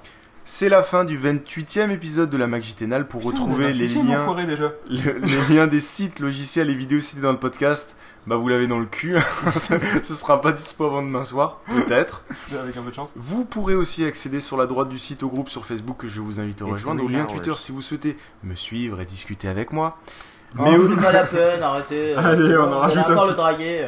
C'est 0.45 0.67
la 0.69 0.81
fin 0.81 1.03
du 1.03 1.15
28e 1.15 1.91
épisode 1.91 2.31
de 2.31 2.37
la 2.37 2.47
Magitenal 2.47 3.07
pour 3.07 3.21
retrouver 3.23 3.71
les 3.71 3.87
liens, 3.87 4.21
enfoiré 4.23 4.47
déjà. 4.47 4.71
le- 4.89 5.19
les 5.19 5.53
liens 5.55 5.67
des 5.67 5.79
sites, 5.79 6.19
logiciels 6.19 6.71
et 6.71 6.73
vidéos 6.73 7.01
cités 7.01 7.21
dans 7.21 7.31
le 7.31 7.37
podcast. 7.37 7.95
Bah 8.27 8.35
vous 8.35 8.47
l'avez 8.47 8.67
dans 8.67 8.79
le 8.79 8.85
cul, 8.85 9.17
ce 10.03 10.13
sera 10.13 10.39
pas 10.41 10.51
dispo 10.51 10.85
avant 10.85 11.01
demain 11.01 11.25
soir, 11.25 11.61
peut-être. 11.67 12.23
Avec 12.51 12.77
un 12.77 12.81
peu 12.83 12.89
de 12.91 12.95
chance. 12.95 13.09
Vous 13.15 13.43
pourrez 13.43 13.73
aussi 13.75 14.05
accéder 14.05 14.39
sur 14.39 14.55
la 14.57 14.67
droite 14.67 14.89
du 14.89 14.99
site 14.99 15.23
au 15.23 15.29
groupe 15.29 15.49
sur 15.49 15.65
Facebook 15.65 15.97
que 15.97 16.07
je 16.07 16.19
vous 16.21 16.39
invite 16.39 16.61
à 16.61 16.65
rejoindre, 16.65 17.03
au 17.03 17.07
lien. 17.07 17.25
Twitter 17.25 17.53
si 17.57 17.71
vous 17.71 17.81
souhaitez 17.81 18.17
me 18.43 18.55
suivre 18.55 18.99
et 19.01 19.05
discuter 19.05 19.47
avec 19.47 19.71
moi. 19.71 19.97
Oh, 20.57 20.63
Mais 20.63 20.77
au- 20.77 20.87
c'est 20.87 20.95
pas 21.01 21.11
la 21.11 21.23
peine, 21.25 21.63
arrêtez. 21.63 22.13
Allez, 22.17 22.55
on 22.57 22.71
en 22.73 22.79
rajoute 22.79 23.05
un 23.05 23.27
le 23.27 23.33
draguer. 23.33 23.87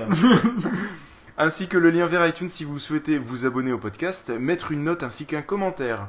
ainsi 1.37 1.67
que 1.67 1.77
le 1.77 1.89
lien 1.89 2.05
vers 2.07 2.25
iTunes 2.25 2.49
si 2.49 2.63
vous 2.63 2.79
souhaitez 2.79 3.17
vous 3.19 3.45
abonner 3.45 3.71
au 3.73 3.77
podcast, 3.77 4.31
mettre 4.39 4.71
une 4.71 4.83
note 4.83 5.03
ainsi 5.03 5.25
qu'un 5.25 5.41
commentaire. 5.41 6.07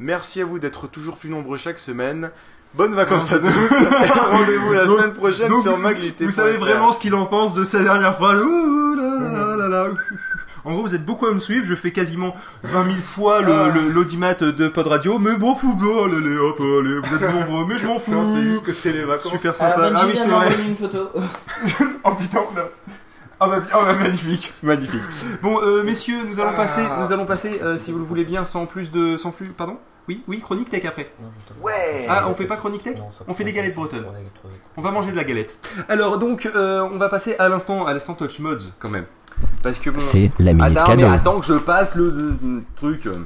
Merci 0.00 0.40
à 0.40 0.44
vous 0.44 0.58
d'être 0.58 0.86
toujours 0.86 1.16
plus 1.16 1.30
nombreux 1.30 1.56
chaque 1.56 1.78
semaine. 1.78 2.30
Bonnes 2.74 2.94
vacances 2.94 3.32
à 3.32 3.38
tous 3.38 3.46
et 3.46 4.06
rendez-vous 4.20 4.72
la 4.72 4.84
Donc- 4.84 4.98
semaine 5.00 5.14
prochaine 5.14 5.48
donc, 5.48 5.62
sur 5.62 5.78
MacJT. 5.78 6.24
Vous 6.24 6.30
savez 6.30 6.56
vraiment 6.58 6.92
ce 6.92 7.00
qu'il 7.00 7.14
en 7.14 7.26
pense 7.26 7.54
de 7.54 7.64
sa 7.64 7.82
dernière 7.82 8.14
phrase. 8.14 8.40
Ouh 8.40 8.94
là 8.94 9.18
là 9.32 9.56
là 9.56 9.68
là. 9.68 9.88
En 10.64 10.72
gros, 10.72 10.82
vous 10.82 10.94
êtes 10.94 11.04
beaucoup 11.04 11.26
à 11.26 11.32
me 11.32 11.40
suivre. 11.40 11.64
Je 11.66 11.74
fais 11.74 11.92
quasiment 11.92 12.36
20 12.64 12.84
000 12.84 12.96
fois 13.00 13.40
le- 13.40 13.70
le- 13.70 13.88
l'audimat 13.90 14.34
de 14.34 14.68
Pod 14.68 14.86
Radio. 14.86 15.18
Mais 15.18 15.34
bon, 15.36 15.56
fou, 15.56 15.72
bon, 15.74 16.04
allez, 16.04 16.36
hop, 16.36 16.60
allez, 16.60 16.98
vous 16.98 17.14
êtes 17.16 17.34
nombreux, 17.34 17.64
mais 17.66 17.78
je 17.78 17.86
m'en 17.86 17.98
fous. 17.98 18.12
Non, 18.12 18.24
c'est 18.24 18.42
juste 18.42 18.66
que 18.66 18.72
c'est 18.72 18.92
les 18.92 19.04
vacances. 19.04 19.32
Super 19.32 19.52
Ah, 19.52 19.54
sympa. 19.54 19.90
Benji 19.90 19.94
Ah 19.96 20.06
oui, 20.06 20.12
vient 20.12 20.22
c'est 20.22 20.28
de 20.28 20.34
vrai. 20.34 20.54
une 20.68 20.76
photo. 20.76 21.08
Oh 22.04 22.10
putain, 22.14 22.38
on 22.54 22.58
a- 22.58 22.64
Ah 23.40 23.48
bah, 23.48 23.62
ah 23.72 23.78
bah, 23.84 23.94
magnifique, 23.94 24.52
magnifique. 24.62 25.00
Bon, 25.42 25.58
euh, 25.62 25.82
messieurs, 25.84 26.18
nous 26.28 26.38
allons 26.38 26.54
passer, 26.54 26.82
nous 27.00 27.12
allons 27.12 27.26
passer, 27.26 27.60
euh, 27.62 27.78
si 27.78 27.90
vous 27.92 27.98
le 27.98 28.04
voulez 28.04 28.24
bien, 28.24 28.44
sans 28.44 28.66
plus 28.66 28.90
de, 28.92 29.16
sans 29.16 29.30
plus, 29.30 29.46
pardon? 29.48 29.78
Oui, 30.08 30.22
oui, 30.26 30.40
chronique 30.40 30.70
tech 30.70 30.84
après. 30.86 31.10
Ouais. 31.60 32.06
Ah, 32.08 32.24
on 32.28 32.34
fait 32.34 32.46
pas 32.46 32.56
chronique 32.56 32.82
tech 32.82 32.96
On 33.26 33.34
fait 33.34 33.44
des 33.44 33.52
galettes 33.52 33.74
bretonnes. 33.74 34.06
On 34.76 34.80
va 34.80 34.90
manger 34.90 35.10
de 35.12 35.16
la 35.16 35.24
galette. 35.24 35.54
Alors 35.88 36.18
donc, 36.18 36.46
euh, 36.46 36.80
on 36.90 36.96
va 36.96 37.08
passer 37.10 37.36
à 37.38 37.48
l'instant, 37.48 37.84
à 37.86 37.92
l'instant 37.92 38.14
touch 38.14 38.38
mods 38.40 38.56
quand 38.78 38.88
même, 38.88 39.04
parce 39.62 39.78
que 39.78 39.90
bon. 39.90 40.00
C'est 40.00 40.30
la 40.38 40.54
minute 40.54 40.76
attends, 40.78 40.96
mais 40.96 41.04
attends 41.04 41.40
que 41.40 41.46
je 41.46 41.54
passe 41.54 41.94
le, 41.94 42.10
le- 42.10 42.38
le 42.42 42.62
truc. 42.76 43.06
euh. 43.06 43.24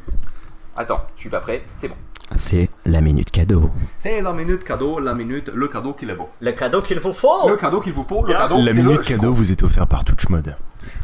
Attends, 0.77 1.05
je 1.17 1.21
suis 1.21 1.31
pas 1.31 1.41
prêt. 1.41 1.63
C'est 1.77 1.87
bon. 1.89 1.95
C'est 2.37 2.69
la 2.85 3.01
minute 3.01 3.31
cadeau. 3.31 3.71
C'est 4.03 4.21
la 4.23 4.33
minute 4.33 4.65
cadeau, 4.65 4.99
la 4.99 5.15
minute, 5.15 5.51
le 5.55 5.69
cadeau 5.69 5.93
qu'il 5.93 6.11
est 6.11 6.15
beau. 6.15 6.29
Le 6.41 6.53
cadeau 6.53 6.83
qu'il 6.83 6.99
vous 7.01 7.13
faut 7.13 7.49
Le 7.49 7.57
cadeau 7.57 7.81
qu'il 7.81 7.93
vous 7.93 8.05
faut, 8.09 8.27
le 8.27 8.33
cadeau. 8.33 8.57
La 8.61 8.73
minute 8.73 8.99
le- 8.99 9.05
cadeau 9.05 9.33
vous 9.33 9.51
est 9.53 9.63
offerte 9.63 9.89
par 9.89 10.05
Touch 10.05 10.29
Mode. 10.29 10.57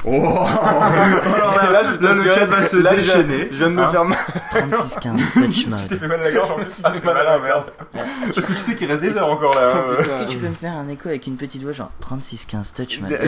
Oh 0.05 0.11
là, 0.13 1.71
là, 1.71 1.83
le 2.01 2.33
chat 2.33 2.47
va 2.47 2.63
se 2.63 2.77
Là, 2.79 2.97
je- 2.97 3.03
déchaîner. 3.03 3.49
Je 3.53 3.57
viens 3.59 3.69
de 3.71 3.75
me 3.75 3.83
Hein 3.83 3.93
faire 3.93 4.05
mal. 4.05 4.19
3615 4.51 5.33
touch 5.35 5.67
Tu 5.67 5.89
t'es 5.89 5.97
fait 5.97 6.09
mal 6.09 6.21
à 6.21 6.25
la 6.25 6.33
gorge 6.33 6.51
en 6.51 6.55
plus, 6.57 6.65
fait 6.83 7.05
mal 7.05 7.17
à 7.17 7.25
la 7.25 7.39
merde. 7.39 7.71
Parce 8.35 8.47
que 8.47 8.53
tu 8.53 8.59
sais 8.59 8.75
qu'il 8.75 8.89
reste 8.91 9.03
des 9.03 9.17
heures 9.17 9.31
encore 9.31 9.55
là. 9.55 9.73
hein. 9.77 9.97
Est-ce 10.01 10.17
que 10.17 10.29
tu 10.29 10.37
peux 10.39 10.49
me 10.49 10.55
faire 10.55 10.73
un 10.77 10.89
écho 10.89 11.09
avec 11.09 11.27
une 11.29 11.37
petite 11.37 11.63
voix 11.63 11.73
genre 11.73 11.91
3615 12.01 12.75
touch 12.75 13.01
mode 13.01 13.13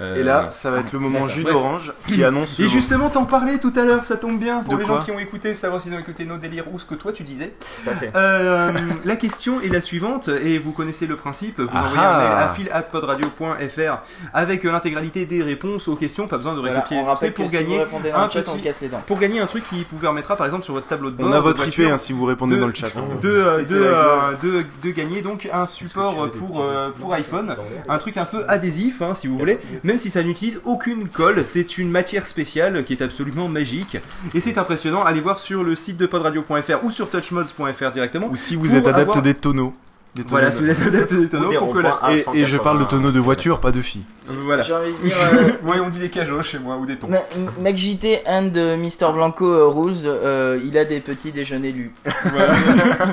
Et 0.00 0.22
là, 0.22 0.48
ça 0.50 0.70
va 0.70 0.78
être 0.80 0.92
le 0.92 0.98
moment 0.98 1.26
jus 1.26 1.44
d'orange 1.44 1.92
qui 2.06 2.22
annonce. 2.24 2.58
Et 2.58 2.62
le- 2.62 2.68
justement, 2.68 3.08
t'en 3.10 3.24
parlais 3.24 3.58
tout 3.58 3.72
à 3.76 3.84
l'heure, 3.84 4.04
ça 4.04 4.16
tombe 4.16 4.38
bien 4.38 4.60
pour 4.60 4.74
De 4.74 4.78
les 4.78 4.84
quoi 4.84 4.98
gens 4.98 5.02
qui 5.04 5.10
ont 5.10 5.18
écouté, 5.18 5.54
savoir 5.54 5.80
s'ils 5.80 5.92
ont 5.94 5.98
écouté 5.98 6.24
nos 6.24 6.36
délires 6.38 6.64
ou 6.72 6.78
ce 6.78 6.84
que 6.86 6.94
toi 6.94 7.12
tu 7.12 7.22
disais. 7.24 7.54
Fait. 7.60 8.10
Euh, 8.14 8.70
la 9.04 9.16
question 9.16 9.60
est 9.60 9.68
la 9.68 9.80
suivante, 9.80 10.28
et 10.28 10.58
vous 10.58 10.72
connaissez 10.72 11.06
le 11.06 11.16
principe, 11.16 11.60
vous 11.60 11.68
Ah 11.72 11.84
envoyez 11.86 12.04
un 12.04 12.18
mail 12.18 12.28
ah. 12.32 12.44
à 12.44 12.54
fil@podradio.fr 12.54 13.98
avec 14.34 14.64
euh, 14.64 14.70
l'intégralité 14.72 15.26
des 15.26 15.42
réponses 15.42 15.88
aux 15.88 15.96
questions, 15.96 16.26
pas 16.28 16.36
besoin 16.36 16.54
de 16.54 16.60
Voilà, 16.60 16.76
recopier 16.80 16.98
on 16.98 17.04
rappelle 17.04 17.32
pour 17.32 17.44
que 17.46 17.50
si 17.50 17.56
vous 17.56 17.62
gagner 17.64 17.78
répondez 17.80 18.10
dans 18.10 18.18
un 18.18 18.28
chat, 18.30 18.48
on 18.48 18.52
petit- 18.54 18.62
casse 18.62 18.80
les 18.82 18.88
dents. 18.88 19.02
pour 19.06 19.18
gagner 19.18 19.40
un 19.40 19.46
truc 19.46 19.64
qui 19.64 19.86
vous 19.90 19.98
permettra 19.98 20.36
par 20.36 20.46
exemple 20.46 20.64
sur 20.64 20.74
votre 20.74 20.86
tableau 20.86 21.10
de 21.10 21.16
bord 21.16 21.28
On 21.28 21.32
a 21.32 21.40
votre 21.40 21.66
IP 21.66 21.80
hein, 21.90 21.96
si 21.96 22.12
vous 22.12 22.24
répondez 22.24 22.56
de- 22.56 22.60
dans 22.60 22.66
le 22.66 22.74
chat. 22.74 22.88
hein. 22.96 23.02
de, 23.20 23.28
euh, 23.28 23.62
de, 23.62 24.64
euh, 24.84 24.92
gagner 24.92 25.22
donc 25.22 25.48
un 25.52 25.66
support 25.66 26.30
pour, 26.30 26.60
euh, 26.62 26.90
pour 26.98 27.12
iPhone, 27.14 27.56
un 27.88 27.98
truc 27.98 28.16
un 28.16 28.24
peu 28.24 28.44
adhésif 28.48 29.02
hein, 29.02 29.14
si 29.14 29.26
vous 29.26 29.38
voulez, 29.38 29.58
même 29.88 29.96
si 29.96 30.10
ça 30.10 30.22
n'utilise 30.22 30.60
aucune 30.66 31.08
colle, 31.08 31.46
c'est 31.46 31.78
une 31.78 31.90
matière 31.90 32.26
spéciale 32.26 32.84
qui 32.84 32.92
est 32.92 33.00
absolument 33.00 33.48
magique 33.48 33.96
et 34.34 34.40
c'est 34.40 34.58
impressionnant, 34.58 35.02
allez 35.02 35.20
voir 35.22 35.38
sur 35.38 35.64
le 35.64 35.74
site 35.76 35.96
de 35.96 36.04
podradio.fr 36.04 36.84
ou 36.84 36.90
sur 36.90 37.08
touchmods.fr 37.08 37.90
directement. 37.90 38.28
Ou 38.30 38.36
si 38.36 38.54
vous 38.54 38.74
êtes 38.74 38.86
adepte 38.86 38.98
avoir- 39.08 39.22
des 39.22 39.32
tonneaux. 39.32 39.72
Des 40.14 40.22
Voilà, 40.24 40.48
de- 40.50 40.54
si 40.54 40.62
vous 40.62 40.70
êtes 40.70 40.80
adepte 40.82 41.12
des 41.14 41.28
tonneaux, 41.28 41.50
des 41.50 41.56
pour 41.58 41.72
que 41.74 41.78
la- 41.78 41.90
ronds-points 41.92 42.08
à 42.32 42.36
Et, 42.36 42.40
et 42.42 42.46
je 42.46 42.56
parle 42.56 42.80
de 42.80 42.84
tonneaux 42.84 43.12
de 43.12 43.20
voiture, 43.20 43.60
pas 43.60 43.70
de 43.70 43.82
filles. 43.82 44.02
Euh, 44.28 44.32
Voilà. 44.44 44.62
J'ai 44.64 44.72
envie 44.74 44.92
de 44.92 44.98
dire. 45.08 45.16
euh, 45.34 45.50
Moi 45.62 45.76
on 45.84 45.88
dit 45.90 45.98
des 46.00 46.10
cajots 46.10 46.42
chez 46.42 46.58
moi 46.58 46.76
ou 46.76 46.86
des 46.86 46.96
tons. 46.96 47.08
Ma- 47.08 47.22
MacJT 47.60 48.22
and 48.26 48.50
Mr 48.78 49.12
Blanco 49.12 49.44
euh, 49.46 49.68
Rules, 49.68 49.94
euh, 50.06 50.58
il 50.64 50.76
a 50.76 50.84
des 50.84 51.00
petits 51.00 51.30
déjeuners 51.30 51.70
lus. 51.72 51.92
Voilà. 52.32 52.54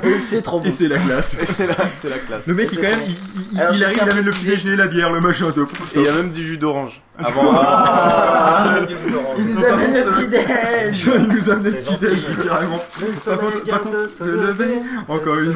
Et 0.04 0.18
c'est 0.20 0.42
trop 0.42 0.58
bon. 0.58 0.66
Et 0.66 0.70
c'est 0.72 0.88
la 0.88 0.98
classe. 0.98 1.36
C'est 1.44 1.66
la, 1.66 1.74
c'est 1.92 2.08
la 2.10 2.18
classe. 2.18 2.46
Le 2.46 2.54
mec 2.54 2.70
il 2.72 2.78
quand 2.78 2.82
même, 2.84 2.98
il, 3.06 3.14
il- 3.52 3.60
Alors, 3.60 3.74
il 3.74 3.84
arrive, 3.84 3.98
il 4.04 4.10
amène 4.10 4.24
le 4.24 4.32
petit 4.32 4.46
déjeuner, 4.46 4.76
la 4.76 4.86
bière, 4.88 5.12
le 5.12 5.20
machin, 5.20 5.46
tout. 5.54 5.68
Et 5.94 5.98
il 6.00 6.02
y 6.02 6.08
a 6.08 6.12
même 6.12 6.30
du 6.30 6.44
jus 6.44 6.58
d'orange. 6.58 7.02
Avant. 7.18 7.50
Ah, 7.54 8.76
il 9.38 9.44
nous 9.46 9.64
amène 9.64 9.94
le 9.94 10.10
petit 10.10 10.28
déj. 10.28 11.08
Il 11.16 11.28
nous 11.28 11.50
amène 11.50 11.62
des 11.62 11.70
C'est 11.70 11.76
petits 11.78 11.98
déj, 11.98 12.28
littéralement. 12.28 12.78
Par 13.24 13.38
contre, 13.38 13.64
par 13.64 13.80
contre, 13.80 14.10
se 14.10 14.24
lever, 14.24 14.82
encore 15.08 15.38
une 15.38 15.54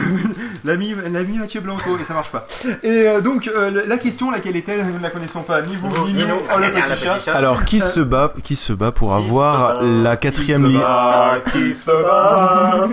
l'ami 0.65 0.95
l'ami 1.13 1.39
Mathieu 1.39 1.61
Blanco, 1.61 1.99
et 2.01 2.05
ça 2.05 2.15
marche 2.15 2.31
pas. 2.31 2.47
Et 2.83 3.09
euh, 3.09 3.21
donc, 3.21 3.49
euh, 3.49 3.83
la 3.87 3.99
question, 3.99 4.31
laquelle 4.31 4.57
est-elle? 4.57 4.87
Nous 4.87 4.99
ne 4.99 5.03
la 5.03 5.11
connaissons 5.11 5.43
pas, 5.43 5.61
ni 5.63 5.77
vous, 5.77 5.89
ni 6.09 6.25
nous, 6.25 6.37
oh 6.55 6.59
le 6.59 6.71
petit 6.71 6.89
le 6.89 6.95
chat. 6.97 7.15
petit 7.17 7.25
chat. 7.27 7.35
Alors, 7.35 7.65
qui 7.65 7.81
se 7.81 8.01
bat, 8.01 8.33
qui 8.43 8.57
se 8.57 8.73
bat 8.73 8.93
pour 8.93 9.15
avoir 9.15 9.83
la 9.83 10.17
quatrième 10.17 10.65
Qui 10.65 10.69
se 10.69 10.73
ligne 10.73 10.81
bat, 10.81 11.39
Qui 11.53 11.75
se 11.75 11.91
bat 11.91 12.89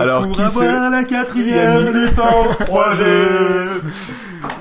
Alors, 0.00 0.30
qui 0.30 0.46
se- 0.48 0.58
avoir 0.62 0.90
la 0.90 1.04
quatrième 1.04 1.94
licence 1.96 2.58
3G 2.60 3.02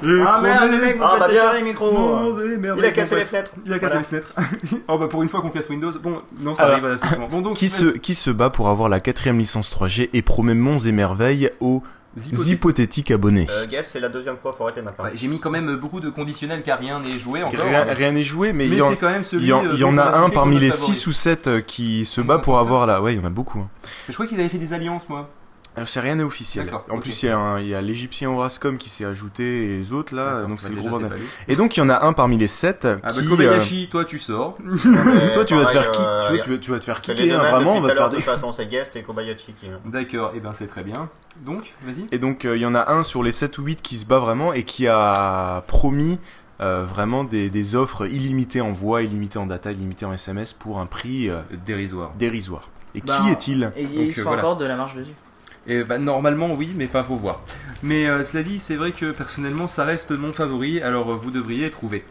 Et 0.04 0.22
Ah 0.26 0.40
merde, 0.42 0.72
les 0.72 0.78
mecs, 0.78 0.98
vous 0.98 1.04
Ah, 1.04 1.12
faites 1.14 1.20
bah 1.22 1.28
bien. 1.32 1.54
les 1.56 1.64
micros. 1.64 2.34
Il 2.78 2.86
a 2.86 2.92
cassé 2.92 3.16
les 3.16 3.26
fenêtres. 3.26 3.52
Il 3.66 3.74
a 3.74 3.80
cassé 3.80 3.98
Voilà. 3.98 4.00
les 4.00 4.06
fenêtres. 4.06 4.34
oh 4.88 4.98
bah 4.98 5.08
pour 5.08 5.24
une 5.24 5.30
fois 5.30 5.42
qu'on 5.42 5.50
casse 5.50 5.70
Windows, 5.70 5.92
bon, 6.02 6.22
non, 6.40 6.56
ça 6.56 6.64
Alors, 6.64 6.76
arrive 6.78 6.86
assez 6.94 7.08
souvent. 7.08 7.28
Bon, 7.28 7.42
donc, 7.42 7.56
qui 7.58 7.68
se, 7.70 7.86
qui 7.86 8.14
se 8.16 8.30
bat 8.30 8.50
pour 8.50 8.70
avoir 8.70 8.90
la 8.90 9.00
quatrième 9.00 9.38
licence 9.40 9.72
3G 9.72 10.10
et 10.14 10.22
promet 10.22 10.54
monts 10.56 10.78
et 10.80 10.92
merveilles 10.92 11.50
aux 11.60 11.82
Hypothétique. 12.18 12.48
hypothétiques 12.48 13.12
abonnés 13.12 13.48
Euh, 13.50 13.66
Guess, 13.66 13.90
c'est 13.92 14.00
la 14.00 14.10
deuxième 14.10 14.38
fois, 14.38 14.54
faut 14.54 14.64
arrêter 14.64 14.82
maintenant. 14.82 15.04
Ouais, 15.06 15.12
J'ai 15.16 15.28
mis 15.28 15.40
quand 15.40 15.50
même 15.50 15.76
beaucoup 15.76 16.00
de 16.00 16.10
conditionnels 16.10 16.64
car 16.64 16.80
rien 16.80 17.00
n'est 17.00 17.20
joué 17.20 17.44
encore. 17.44 17.60
Rien 17.96 18.12
n'est 18.14 18.24
joué, 18.24 18.54
mais, 18.54 18.68
Mais 18.68 18.76
il 18.76 18.78
y 18.78 18.82
en, 18.82 18.90
c'est 18.92 18.96
quand 18.98 19.10
même 19.10 19.24
celui 19.24 19.44
il 19.44 19.50
y 19.50 19.54
en, 19.54 19.66
euh, 19.66 19.72
il 19.74 19.80
y 19.80 19.84
en 19.84 19.90
dont 19.92 19.96
on 19.96 19.98
a 20.00 20.18
un 20.20 20.30
parmi 20.30 20.58
les 20.58 20.68
notre 20.68 20.78
favori. 20.80 20.94
6 20.94 21.08
ou 21.08 21.14
7 21.14 21.66
qui 21.66 22.06
se 22.06 22.22
bat 22.22 22.38
pour 22.40 22.58
avoir 22.60 22.88
la. 22.88 23.02
Ouais, 23.02 23.14
il 23.14 23.20
y 23.20 23.22
en 23.22 23.26
a 23.26 23.30
beaucoup. 23.30 23.60
hein. 23.60 23.70
Je 24.08 24.14
crois 24.14 24.28
qu'il 24.28 24.40
avait 24.40 24.50
fait 24.50 24.58
des 24.58 24.72
alliances, 24.74 25.10
moi. 25.10 25.30
Alors, 25.76 25.90
c'est 25.90 26.00
rien 26.00 26.16
n'est 26.16 26.24
officiel. 26.24 26.72
En 26.90 27.00
plus, 27.00 27.24
il 27.24 27.26
y 27.26 27.30
a, 27.30 27.60
y 27.60 27.86
l'égyptien 27.86 28.30
Orascom 28.30 28.78
qui 28.78 28.90
s'est 28.90 29.04
ajouté 29.06 29.66
et 29.66 29.68
les 29.78 29.92
autres 29.94 30.16
là, 30.16 30.26
D'accord, 30.36 30.48
donc 30.48 30.58
bah, 30.58 30.64
c'est 30.68 30.74
le 30.74 30.80
gros 30.82 30.90
bordel. 30.90 31.14
Et 31.48 31.56
donc, 31.56 31.76
il 31.76 31.82
y 31.82 31.84
en 31.84 31.90
a 31.90 32.06
un 32.06 32.14
parmi 32.14 32.38
les 32.38 32.48
sept 32.48 32.86
Ah 32.86 32.96
bah 33.08 33.12
qui. 33.14 33.28
Kobayashi, 33.28 33.88
toi 33.92 34.06
tu 34.06 34.18
sors. 34.18 34.58
euh, 34.66 35.34
toi, 35.34 35.44
tu 35.46 35.56
vas 35.56 35.66
te 35.66 35.72
faire 35.72 35.92
euh, 36.00 36.38
tu 36.44 36.50
vas- 36.52 36.58
tu 36.60 36.72
vas 36.72 36.80
te 36.80 36.86
faire 36.86 37.02
les 37.08 37.16
kicker, 37.16 37.40
hein, 37.40 37.50
vraiment, 37.52 37.76
on 37.76 37.82
va 37.82 37.90
te 37.92 37.96
faire 37.96 38.10
des. 38.10 38.18
De 38.18 38.22
toute 38.22 38.32
façon, 38.32 38.54
c'est 38.54 38.68
Guest 38.68 38.96
et 38.96 39.04
Kobayashi 39.04 39.54
qui. 39.60 39.68
D'accord, 39.86 40.32
et 40.36 40.40
ben 40.40 40.54
c'est 40.54 40.68
très 40.68 40.84
bien. 40.84 41.10
Donc, 41.46 41.74
vas-y. 41.82 42.06
Et 42.12 42.20
donc, 42.20 42.46
euh, 42.46 42.56
il 42.56 42.62
y 42.62 42.66
en 42.66 42.76
a 42.76 42.92
un 42.94 43.04
sur 43.04 43.22
les 43.24 43.32
7 43.34 43.58
ou 43.58 43.64
8 43.64 43.82
qui 43.82 43.98
se 43.98 44.06
bat 44.06 44.20
vraiment 44.20 44.54
et 44.54 44.64
qui 44.64 44.88
a 44.88 45.62
promis 45.68 46.20
euh, 46.62 46.86
vraiment 46.86 47.26
des, 47.26 47.50
des 47.50 47.76
offres 47.76 48.08
illimitées 48.08 48.62
en 48.62 48.72
voix, 48.72 49.02
illimitées 49.02 49.40
en 49.40 49.46
data, 49.46 49.74
illimitées 49.74 50.06
en 50.06 50.14
SMS 50.14 50.54
pour 50.54 50.80
un 50.80 50.86
prix 50.86 51.30
euh, 51.30 51.42
dérisoire. 51.66 52.12
dérisoire. 52.18 52.70
Et 52.96 53.02
Bah, 53.02 53.18
qui 53.22 53.30
est-il? 53.30 53.70
Et 53.76 53.84
Donc, 53.84 53.92
il 53.94 54.06
se 54.06 54.10
euh, 54.12 54.14
fait 54.14 54.22
voilà. 54.22 54.42
encore 54.44 54.56
de 54.56 54.64
la 54.66 54.78
marge 54.78 54.96
dessus. 54.96 55.12
Et 55.68 55.84
bah, 55.84 55.98
normalement 55.98 56.54
oui, 56.54 56.70
mais 56.76 56.88
pas 56.88 57.04
faut 57.04 57.16
voir. 57.16 57.42
Mais 57.82 58.08
euh, 58.08 58.24
cela 58.24 58.44
dit, 58.44 58.60
c'est 58.60 58.76
vrai 58.76 58.92
que 58.92 59.12
personnellement 59.12 59.68
ça 59.68 59.84
reste 59.84 60.12
mon 60.12 60.32
favori, 60.32 60.82
alors 60.82 61.12
euh, 61.12 61.16
vous 61.16 61.32
devriez 61.32 61.70
trouver. 61.72 62.04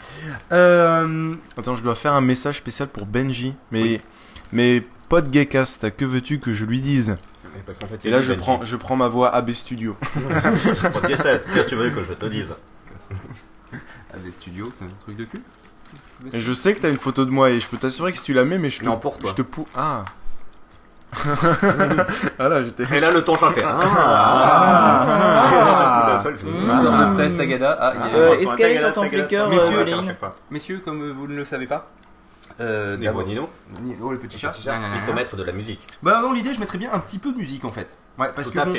Euh, 0.52 1.34
Attends, 1.56 1.76
je 1.76 1.82
dois 1.82 1.94
faire 1.94 2.14
un 2.14 2.20
message 2.20 2.58
spécial 2.58 2.88
pour 2.88 3.06
Benji. 3.06 3.54
Mais, 3.70 4.00
mais 4.52 4.82
pote 5.08 5.30
Gaycast, 5.30 5.96
que 5.96 6.04
veux-tu 6.04 6.38
que 6.40 6.52
je 6.52 6.64
lui 6.64 6.80
dise? 6.80 7.16
Parce 7.66 7.78
qu'en 7.78 7.86
fait, 7.86 7.96
c'est 8.02 8.08
Et 8.08 8.10
là, 8.10 8.20
je 8.22 8.28
Benji. 8.32 8.40
prends, 8.40 8.64
je 8.64 8.76
prends 8.76 8.96
ma 8.96 9.08
voix 9.08 9.32
AB 9.34 9.52
Studio. 9.52 9.96
Tu 11.68 11.74
veux 11.76 11.90
que 11.90 12.04
je 12.04 12.12
te 12.12 12.26
dise 12.26 12.48
à 14.12 14.18
des 14.18 14.30
studios, 14.32 14.72
c'est 14.76 14.84
un 14.84 14.88
truc 15.02 15.16
de 15.16 15.24
cul? 15.24 15.40
Et 16.32 16.40
je 16.40 16.52
sais 16.52 16.74
que 16.74 16.80
t'as 16.80 16.90
une 16.90 16.98
photo 16.98 17.24
de 17.24 17.30
moi 17.30 17.50
et 17.50 17.60
je 17.60 17.68
peux 17.68 17.76
t'assurer 17.76 18.12
que 18.12 18.18
si 18.18 18.24
tu 18.24 18.32
la 18.32 18.44
mets, 18.44 18.58
mais 18.58 18.70
je 18.70 18.80
te. 18.80 18.84
Non, 18.84 18.96
pour 18.96 19.18
toi. 19.18 19.30
Je 19.30 19.34
te 19.34 19.42
pou... 19.42 19.66
Ah 19.74 20.04
Voilà, 22.38 22.62
j'étais. 22.64 22.84
Et 22.96 23.00
là, 23.00 23.10
le 23.10 23.22
ton 23.22 23.36
chanté. 23.36 23.62
Ah. 23.64 23.78
Ah. 23.82 25.06
Ah, 26.16 27.92
Euh, 28.14 28.34
Est-ce 28.38 28.54
qu'elle 28.56 28.72
est 28.72 28.78
sur 28.78 28.92
ton 28.92 29.02
Flickr, 29.04 29.34
euh, 29.34 29.50
Messieurs, 30.50 30.80
comme 30.84 31.10
vous 31.12 31.26
ne 31.26 31.36
le 31.36 31.44
savez 31.44 31.66
pas, 31.66 31.90
euh, 32.60 32.96
Ni 32.96 33.04
d'abord- 33.04 33.22
moi, 33.22 33.28
ni 33.28 33.34
nous. 33.34 33.48
Ni- 33.82 33.96
Oh, 34.00 34.10
le 34.12 34.18
petit 34.18 34.38
chat. 34.38 34.52
Il 34.56 35.00
faut 35.06 35.12
mettre 35.12 35.36
de 35.36 35.42
la 35.42 35.52
musique. 35.52 35.86
Bah, 36.02 36.20
dans 36.22 36.32
l'idée, 36.32 36.54
je 36.54 36.60
mettrais 36.60 36.78
bien 36.78 36.90
un 36.92 36.98
petit 36.98 37.18
peu 37.18 37.32
de 37.32 37.36
musique 37.38 37.64
en 37.64 37.70
fait. 37.72 37.88
Ouais, 38.18 38.28
parce 38.34 38.48
Tout 38.48 38.54
que. 38.54 38.58
à 38.60 38.64
bon- 38.64 38.74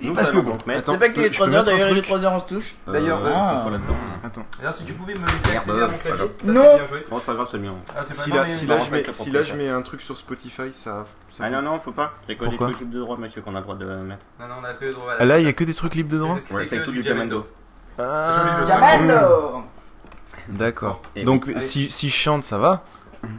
Nous 0.00 0.14
parce 0.14 0.30
que 0.30 0.38
bon. 0.38 0.56
C'est 0.66 0.98
pas 0.98 1.08
qu'il 1.10 1.22
est 1.22 1.32
je 1.32 1.38
peux 1.38 1.44
3h, 1.44 1.50
mettre 1.50 1.60
un 1.60 1.62
d'ailleurs 1.64 1.88
il 1.90 1.98
est 1.98 2.02
truc 2.02 2.16
3h 2.18 2.32
on 2.34 2.40
se 2.40 2.44
touche. 2.54 2.74
D'ailleurs, 2.88 3.24
Euh, 3.24 3.30
Ah. 3.32 3.64
là-dedans. 3.70 3.94
Attends. 4.24 4.46
Alors, 4.60 4.74
si 4.74 4.84
tu 4.84 4.92
pouvais 4.94 5.14
me 5.14 5.20
laisser 5.26 5.56
accéder 5.56 5.80
à 5.82 5.86
mon 5.88 5.98
clavier, 5.98 6.18
ça, 6.18 6.24
Non. 6.52 6.62
c'est 6.72 6.78
bien 6.78 6.86
joué. 6.88 7.06
Bon, 7.10 7.18
c'est 7.18 7.26
pas 7.26 7.34
grave, 7.34 7.48
c'est 7.50 7.56
le 7.58 7.62
mien. 7.62 7.74
Ah, 7.96 8.00
c'est 8.06 8.14
Si 8.14 8.30
pas 8.30 8.36
là, 8.36 8.42
grave, 8.42 8.56
si 8.56 8.64
mais- 8.66 8.68
là, 8.72 8.78
non, 8.78 8.84
je 8.84 8.90
mets, 8.90 9.02
très 9.02 9.12
si 9.12 9.30
là 9.30 9.42
je 9.42 9.48
propriétaire. 9.50 9.74
mets 9.74 9.78
un 9.80 9.82
truc 9.82 10.00
sur 10.00 10.16
Spotify, 10.16 10.72
ça. 10.72 11.04
Ah 11.40 11.50
non, 11.50 11.62
non, 11.62 11.78
faut 11.78 11.92
pas. 11.92 12.14
Il 12.28 12.32
y 12.32 12.34
a 12.34 12.40
que 12.40 12.44
des 12.50 12.56
trucs 12.56 12.78
libres 12.80 12.94
de 12.94 12.98
droit, 13.00 13.16
monsieur, 13.16 13.42
qu'on 13.42 13.54
a 13.54 13.58
le 13.58 13.62
droit 13.62 13.76
de 13.76 13.84
mettre. 13.84 14.24
Non, 14.40 14.48
non, 14.48 14.54
on 14.60 14.64
a 14.64 14.74
que 14.74 14.84
le 14.86 14.92
droit 14.94 15.12
Ah, 15.18 15.24
Là, 15.24 15.38
il 15.38 15.44
y 15.44 15.48
a 15.48 15.52
que 15.52 15.64
des 15.64 15.74
trucs 15.74 15.94
libres 15.94 16.10
dedans 16.12 16.38
C'est- 16.46 16.54
Ouais, 16.54 16.66
c'est 16.66 16.78
que 16.78 16.84
tout 16.84 16.92
du 16.92 17.02
Jamendo. 17.04 17.46
Ah, 17.98 18.64
Jamendo 18.66 19.62
D'accord. 20.48 21.00
Donc, 21.24 21.44
oui. 21.46 21.54
si, 21.60 21.90
si 21.90 22.08
je 22.08 22.16
chante, 22.16 22.42
ça 22.44 22.58
va 22.58 22.82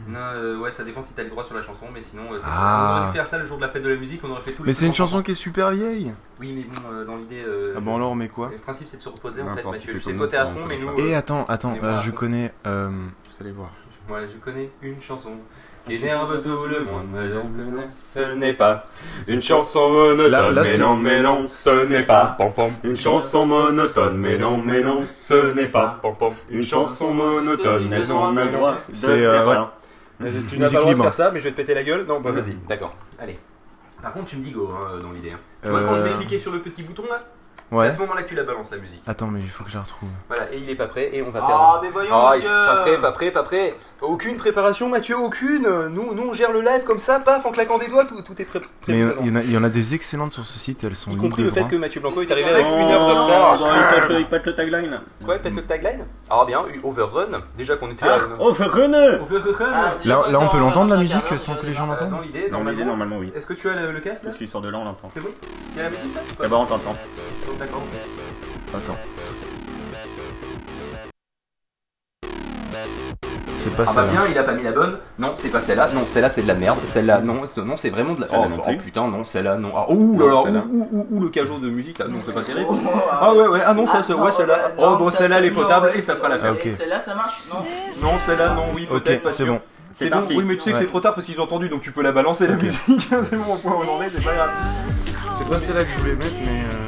Non, 0.08 0.18
euh, 0.34 0.56
ouais, 0.58 0.70
ça 0.70 0.82
dépend 0.84 1.02
si 1.02 1.12
t'as 1.14 1.24
le 1.24 1.28
droit 1.30 1.44
sur 1.44 1.54
la 1.54 1.62
chanson, 1.62 1.86
mais 1.92 2.00
sinon, 2.00 2.22
euh, 2.32 2.38
c'est- 2.38 2.46
Ah. 2.48 2.86
on 2.96 2.98
aurait 3.02 3.06
dû 3.10 3.16
faire 3.18 3.26
ça 3.26 3.38
le 3.38 3.46
jour 3.46 3.56
de 3.58 3.62
la 3.62 3.68
fête 3.68 3.82
de 3.82 3.88
la 3.90 3.96
musique, 3.96 4.20
on 4.24 4.30
aurait 4.30 4.40
fait 4.40 4.52
tout 4.52 4.62
Mais 4.64 4.72
c'est 4.72 4.86
une 4.86 4.94
chanson 4.94 5.22
qui 5.22 5.32
est 5.32 5.34
super 5.34 5.70
vieille. 5.72 6.12
Oui, 6.40 6.52
mais 6.56 6.62
bon, 6.64 6.88
euh, 6.90 7.04
dans 7.04 7.16
l'idée. 7.16 7.42
euh, 7.46 7.74
Ah 7.76 7.80
bon, 7.80 7.96
alors 7.96 8.12
on 8.12 8.14
met 8.14 8.28
quoi 8.28 8.48
Le 8.50 8.58
principe, 8.58 8.88
c'est 8.88 8.96
de 8.96 9.02
se 9.02 9.08
reposer 9.10 9.42
en 9.42 9.46
fait, 9.46 9.56
N'importe, 9.56 9.74
Mathieu. 9.76 9.92
tu 9.92 9.98
Je 9.98 9.98
fais 9.98 10.04
sais 10.04 10.10
comme 10.12 10.18
toi 10.18 10.28
t'es 10.28 10.36
à 10.38 10.44
nous, 10.46 10.52
fond, 10.54 10.60
on 10.64 10.66
mais 10.68 10.78
nous. 10.78 10.98
Et 11.06 11.14
euh, 11.14 11.18
attends, 11.18 11.44
attends, 11.46 11.76
euh, 11.82 12.00
je 12.00 12.10
connais. 12.12 12.52
euh, 12.66 12.88
vous 12.90 13.36
allez 13.40 13.52
voir. 13.52 13.70
Ouais, 14.08 14.26
je 14.32 14.38
connais 14.38 14.70
une 14.82 15.00
chanson 15.00 15.32
énerve 15.88 16.42
tout 16.42 16.64
le 16.66 16.80
monde. 16.84 17.06
mais 17.12 17.28
donc, 17.28 17.44
non. 17.56 17.82
Ce 17.90 18.34
n'est 18.34 18.52
pas 18.54 18.86
une 19.28 19.42
chanson 19.42 19.90
monotone, 19.90 20.30
Là- 20.30 20.50
là, 20.50 20.62
mais 20.62 20.78
non, 20.78 20.96
mais 20.96 21.20
non, 21.20 21.46
ce 21.48 21.84
n'est 21.86 22.04
pas 22.04 22.36
une 22.84 22.96
chanson 22.96 23.46
monotone, 23.46 24.16
mais 24.16 24.38
non, 24.38 24.56
mais 24.64 24.82
non, 24.82 25.02
ce 25.06 25.52
n'est 25.54 25.68
pas 25.68 26.00
une 26.50 26.64
chanson 26.66 27.12
monotone, 27.12 27.88
mais 27.88 28.06
non, 28.06 28.18
on 28.22 28.36
a 28.36 28.44
le 28.44 28.50
droit 28.52 28.72
de 28.88 28.94
C'est, 28.94 29.08
euh. 29.26 29.42
Euh, 30.22 30.30
Tu 30.48 30.58
n'as 30.58 30.66
pas 30.70 30.72
le 30.74 30.80
droit 30.80 30.94
de 30.94 31.02
faire 31.02 31.14
ça, 31.14 31.30
mais 31.32 31.40
je 31.40 31.44
vais 31.44 31.50
te 31.50 31.56
péter 31.56 31.74
la 31.74 31.82
gueule. 31.82 32.06
Non, 32.06 32.20
bah 32.20 32.30
vas-y, 32.30 32.54
d'accord. 32.68 32.92
Allez. 33.18 33.36
Par 34.00 34.12
contre, 34.12 34.26
tu 34.26 34.36
me 34.36 34.44
dis 34.44 34.50
go 34.52 34.70
hein, 34.72 35.00
dans 35.02 35.12
l'idée. 35.12 35.30
hein. 35.32 35.38
Tu 35.62 35.70
vois, 35.70 35.82
quand 35.84 35.94
Euh, 35.94 36.16
cliqué 36.18 36.38
sur 36.38 36.52
le 36.52 36.60
petit 36.60 36.82
bouton 36.82 37.04
là, 37.10 37.16
c'est 37.72 37.78
à 37.88 37.92
ce 37.92 37.98
moment-là 38.00 38.22
que 38.22 38.28
tu 38.28 38.34
la 38.34 38.44
balances 38.44 38.70
la 38.70 38.76
musique. 38.78 39.02
Attends, 39.06 39.26
mais 39.26 39.40
il 39.40 39.48
faut 39.48 39.64
que 39.64 39.70
je 39.70 39.76
la 39.76 39.82
retrouve. 39.82 40.08
Voilà, 40.28 40.52
et 40.52 40.58
il 40.58 40.68
est 40.70 40.74
pas 40.74 40.86
prêt 40.86 41.10
et 41.12 41.22
on 41.22 41.30
va 41.30 41.40
Ah, 41.42 41.46
perdre. 41.46 41.80
mais 41.82 41.90
voyons, 41.90 42.10
Ah, 42.14 42.32
monsieur. 42.34 42.48
Pas 42.48 42.76
prêt, 42.82 42.98
pas 43.00 43.12
prêt, 43.12 43.30
pas 43.30 43.42
prêt. 43.42 43.74
Aucune 44.02 44.36
préparation, 44.36 44.88
Mathieu, 44.90 45.16
aucune. 45.18 45.62
Nous, 45.88 46.12
nous, 46.14 46.28
on 46.28 46.34
gère 46.34 46.52
le 46.52 46.60
live 46.60 46.84
comme 46.84 46.98
ça, 46.98 47.20
paf, 47.20 47.46
en 47.46 47.50
claquant 47.52 47.78
des 47.78 47.88
doigts, 47.88 48.04
tout, 48.04 48.20
tout 48.22 48.40
est 48.40 48.44
prêt. 48.44 48.60
Mais 48.88 49.00
il 49.22 49.26
y, 49.28 49.30
en 49.30 49.36
a, 49.36 49.40
il 49.42 49.50
y 49.52 49.56
en 49.56 49.64
a 49.64 49.70
des 49.70 49.94
excellentes 49.94 50.32
sur 50.32 50.44
ce 50.44 50.58
site, 50.58 50.84
elles 50.84 50.94
sont 50.94 51.10
Y 51.10 51.14
libres 51.14 51.22
compris 51.24 51.42
de 51.42 51.48
le 51.48 51.54
fait 51.54 51.60
droit. 51.60 51.70
que 51.70 51.76
Mathieu 51.76 52.00
Blanco 52.00 52.20
est 52.20 52.30
arrivé 52.30 52.50
avec 52.50 52.66
une 52.66 52.72
heure 52.72 53.08
de 53.08 53.12
retard. 53.14 53.58
il 53.60 54.00
pète 54.00 54.08
le- 54.10 54.18
il 54.20 54.26
pète 54.26 54.46
le 54.46 54.54
tagline. 54.54 55.00
Ouais, 55.26 55.38
pète 55.38 55.54
le 55.54 55.62
tagline? 55.62 56.04
Ah 56.28 56.44
bien, 56.46 56.62
Overrun. 56.82 57.40
Déjà 57.56 57.76
qu'on 57.76 57.90
était 57.90 58.04
Ah, 58.06 58.16
à. 58.38 58.42
Overrun 58.42 58.92
Overrun. 59.22 59.72
Ah, 59.72 59.94
Là, 60.04 60.22
là, 60.30 60.38
on 60.40 60.48
peut 60.48 60.58
l'entendre 60.58 60.90
la 60.90 60.98
musique 60.98 61.22
sans 61.38 61.54
que 61.54 61.64
les 61.66 61.72
gens 61.72 61.86
Dans 61.86 61.92
l'entendent 61.94 62.24
l'idée, 62.24 62.48
Dans 62.50 62.58
l'idée, 62.58 62.84
normalement. 62.84 62.84
normalement, 62.84 63.16
oui. 63.18 63.32
Est-ce 63.34 63.46
que 63.46 63.54
tu 63.54 63.68
as 63.70 63.74
le, 63.80 63.92
le 63.92 64.00
casque 64.00 64.24
là? 64.24 64.30
Je 64.32 64.36
suis 64.36 64.48
sur 64.48 64.60
de 64.60 64.68
là, 64.68 64.78
on 64.78 64.84
l'entend. 64.84 65.10
C'est 65.14 65.20
bon? 65.20 65.30
Il 65.72 65.78
y 65.78 65.80
a 65.80 65.84
la 65.84 65.90
musique 65.90 66.14
là 66.14 66.20
D'abord, 66.40 66.60
on 66.62 66.66
t'entend. 66.66 66.94
D'accord. 67.58 67.82
Attends. 68.74 68.96
C'est 73.58 73.74
pas 73.74 73.84
Ah 73.86 73.92
bah 73.94 74.02
ça. 74.04 74.10
bien, 74.12 74.20
il 74.30 74.36
a 74.36 74.42
pas 74.42 74.52
mis 74.52 74.62
la 74.62 74.72
bonne. 74.72 74.98
Non, 75.18 75.32
c'est 75.36 75.48
pas 75.48 75.62
celle-là. 75.62 75.88
Non, 75.94 76.04
celle-là 76.06 76.28
c'est 76.28 76.42
de 76.42 76.48
la 76.48 76.54
merde. 76.54 76.78
Celle-là, 76.84 77.20
non, 77.20 77.46
ce- 77.46 77.62
non, 77.62 77.76
c'est 77.76 77.88
vraiment 77.88 78.12
de 78.14 78.20
la. 78.20 78.26
Celle-là 78.26 78.44
Oh, 78.46 78.50
non 78.50 78.56
oh, 78.60 78.66
plus. 78.68 78.76
putain, 78.76 79.08
non, 79.08 79.24
celle-là, 79.24 79.56
non. 79.56 79.70
Ah, 79.74 79.86
ouh 79.90 80.16
Non, 80.18 80.26
là 80.26 80.34
là, 80.34 80.40
celle-là. 80.44 80.64
ouh, 80.68 80.88
ouh, 80.92 80.98
ouh, 80.98 81.06
ouh, 81.16 81.20
le 81.22 81.28
cajot 81.30 81.58
de 81.58 81.70
musique 81.70 81.98
là, 81.98 82.06
non, 82.08 82.18
c'est 82.26 82.34
pas 82.34 82.42
terrible. 82.42 82.66
Oh, 82.70 82.76
Ah 83.10 83.32
ouais, 83.32 83.46
ouais, 83.46 83.60
ah 83.64 83.72
non, 83.72 83.86
ça, 83.86 83.94
Ah, 83.98 84.02
c'est- 84.02 84.12
non, 84.12 84.22
ouais, 84.22 84.32
celle-là. 84.32 84.58
Oh, 84.76 84.96
bon, 84.98 85.10
ça, 85.10 85.18
celle-là, 85.18 85.36
c'est 85.36 85.42
elle 85.46 85.48
est 85.48 85.54
potable 85.54 85.86
ouais. 85.86 85.98
et 85.98 86.02
ça 86.02 86.16
fera 86.16 86.28
ok. 86.52 86.66
Et 86.66 86.70
celle-là, 86.72 87.00
ça 87.00 87.14
marche 87.14 87.42
Non. 87.50 87.60
Non, 88.02 88.18
celle-là, 88.26 88.52
non, 88.54 88.64
oui, 88.74 88.86
Ok, 88.90 89.02
peut-être. 89.02 89.22
pas 89.22 89.30
c'est 89.30 89.44
sûr. 89.44 89.54
bon. 89.54 89.60
C'est 89.92 90.04
C'est 90.06 90.10
bon, 90.10 90.16
parti. 90.18 90.36
oui, 90.36 90.44
mais 90.44 90.56
tu 90.56 90.60
sais 90.62 90.70
que 90.72 90.76
Ouais. 90.76 90.82
c'est 90.82 90.88
trop 90.88 91.00
tard 91.00 91.14
parce 91.14 91.24
qu'ils 91.26 91.40
ont 91.40 91.44
entendu, 91.44 91.68
donc 91.68 91.80
tu 91.80 91.92
peux 91.92 92.02
la 92.02 92.10
balancer 92.12 92.46
la 92.48 92.56
musique. 92.56 92.80
c'est 93.22 93.36
bon, 93.36 93.54
au 93.54 93.58
point 93.58 93.72
où 93.72 93.80
on 93.88 93.96
en 93.98 94.02
est, 94.02 94.08
c'est 94.08 94.24
pas 94.24 94.34
grave. 94.34 94.50
C'est 94.90 95.48
pas 95.48 95.58
celle-là 95.58 95.84
que 95.84 95.90
je 95.90 95.98
voulais 96.00 96.14
mettre, 96.16 96.34
mais. 96.44 96.48
euh, 96.50 96.83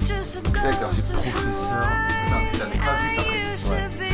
D'accord. 0.00 0.84
C'est 0.84 1.12
professeur. 1.12 1.88
Non, 2.30 2.38
tu 2.52 2.58
la 2.58 4.09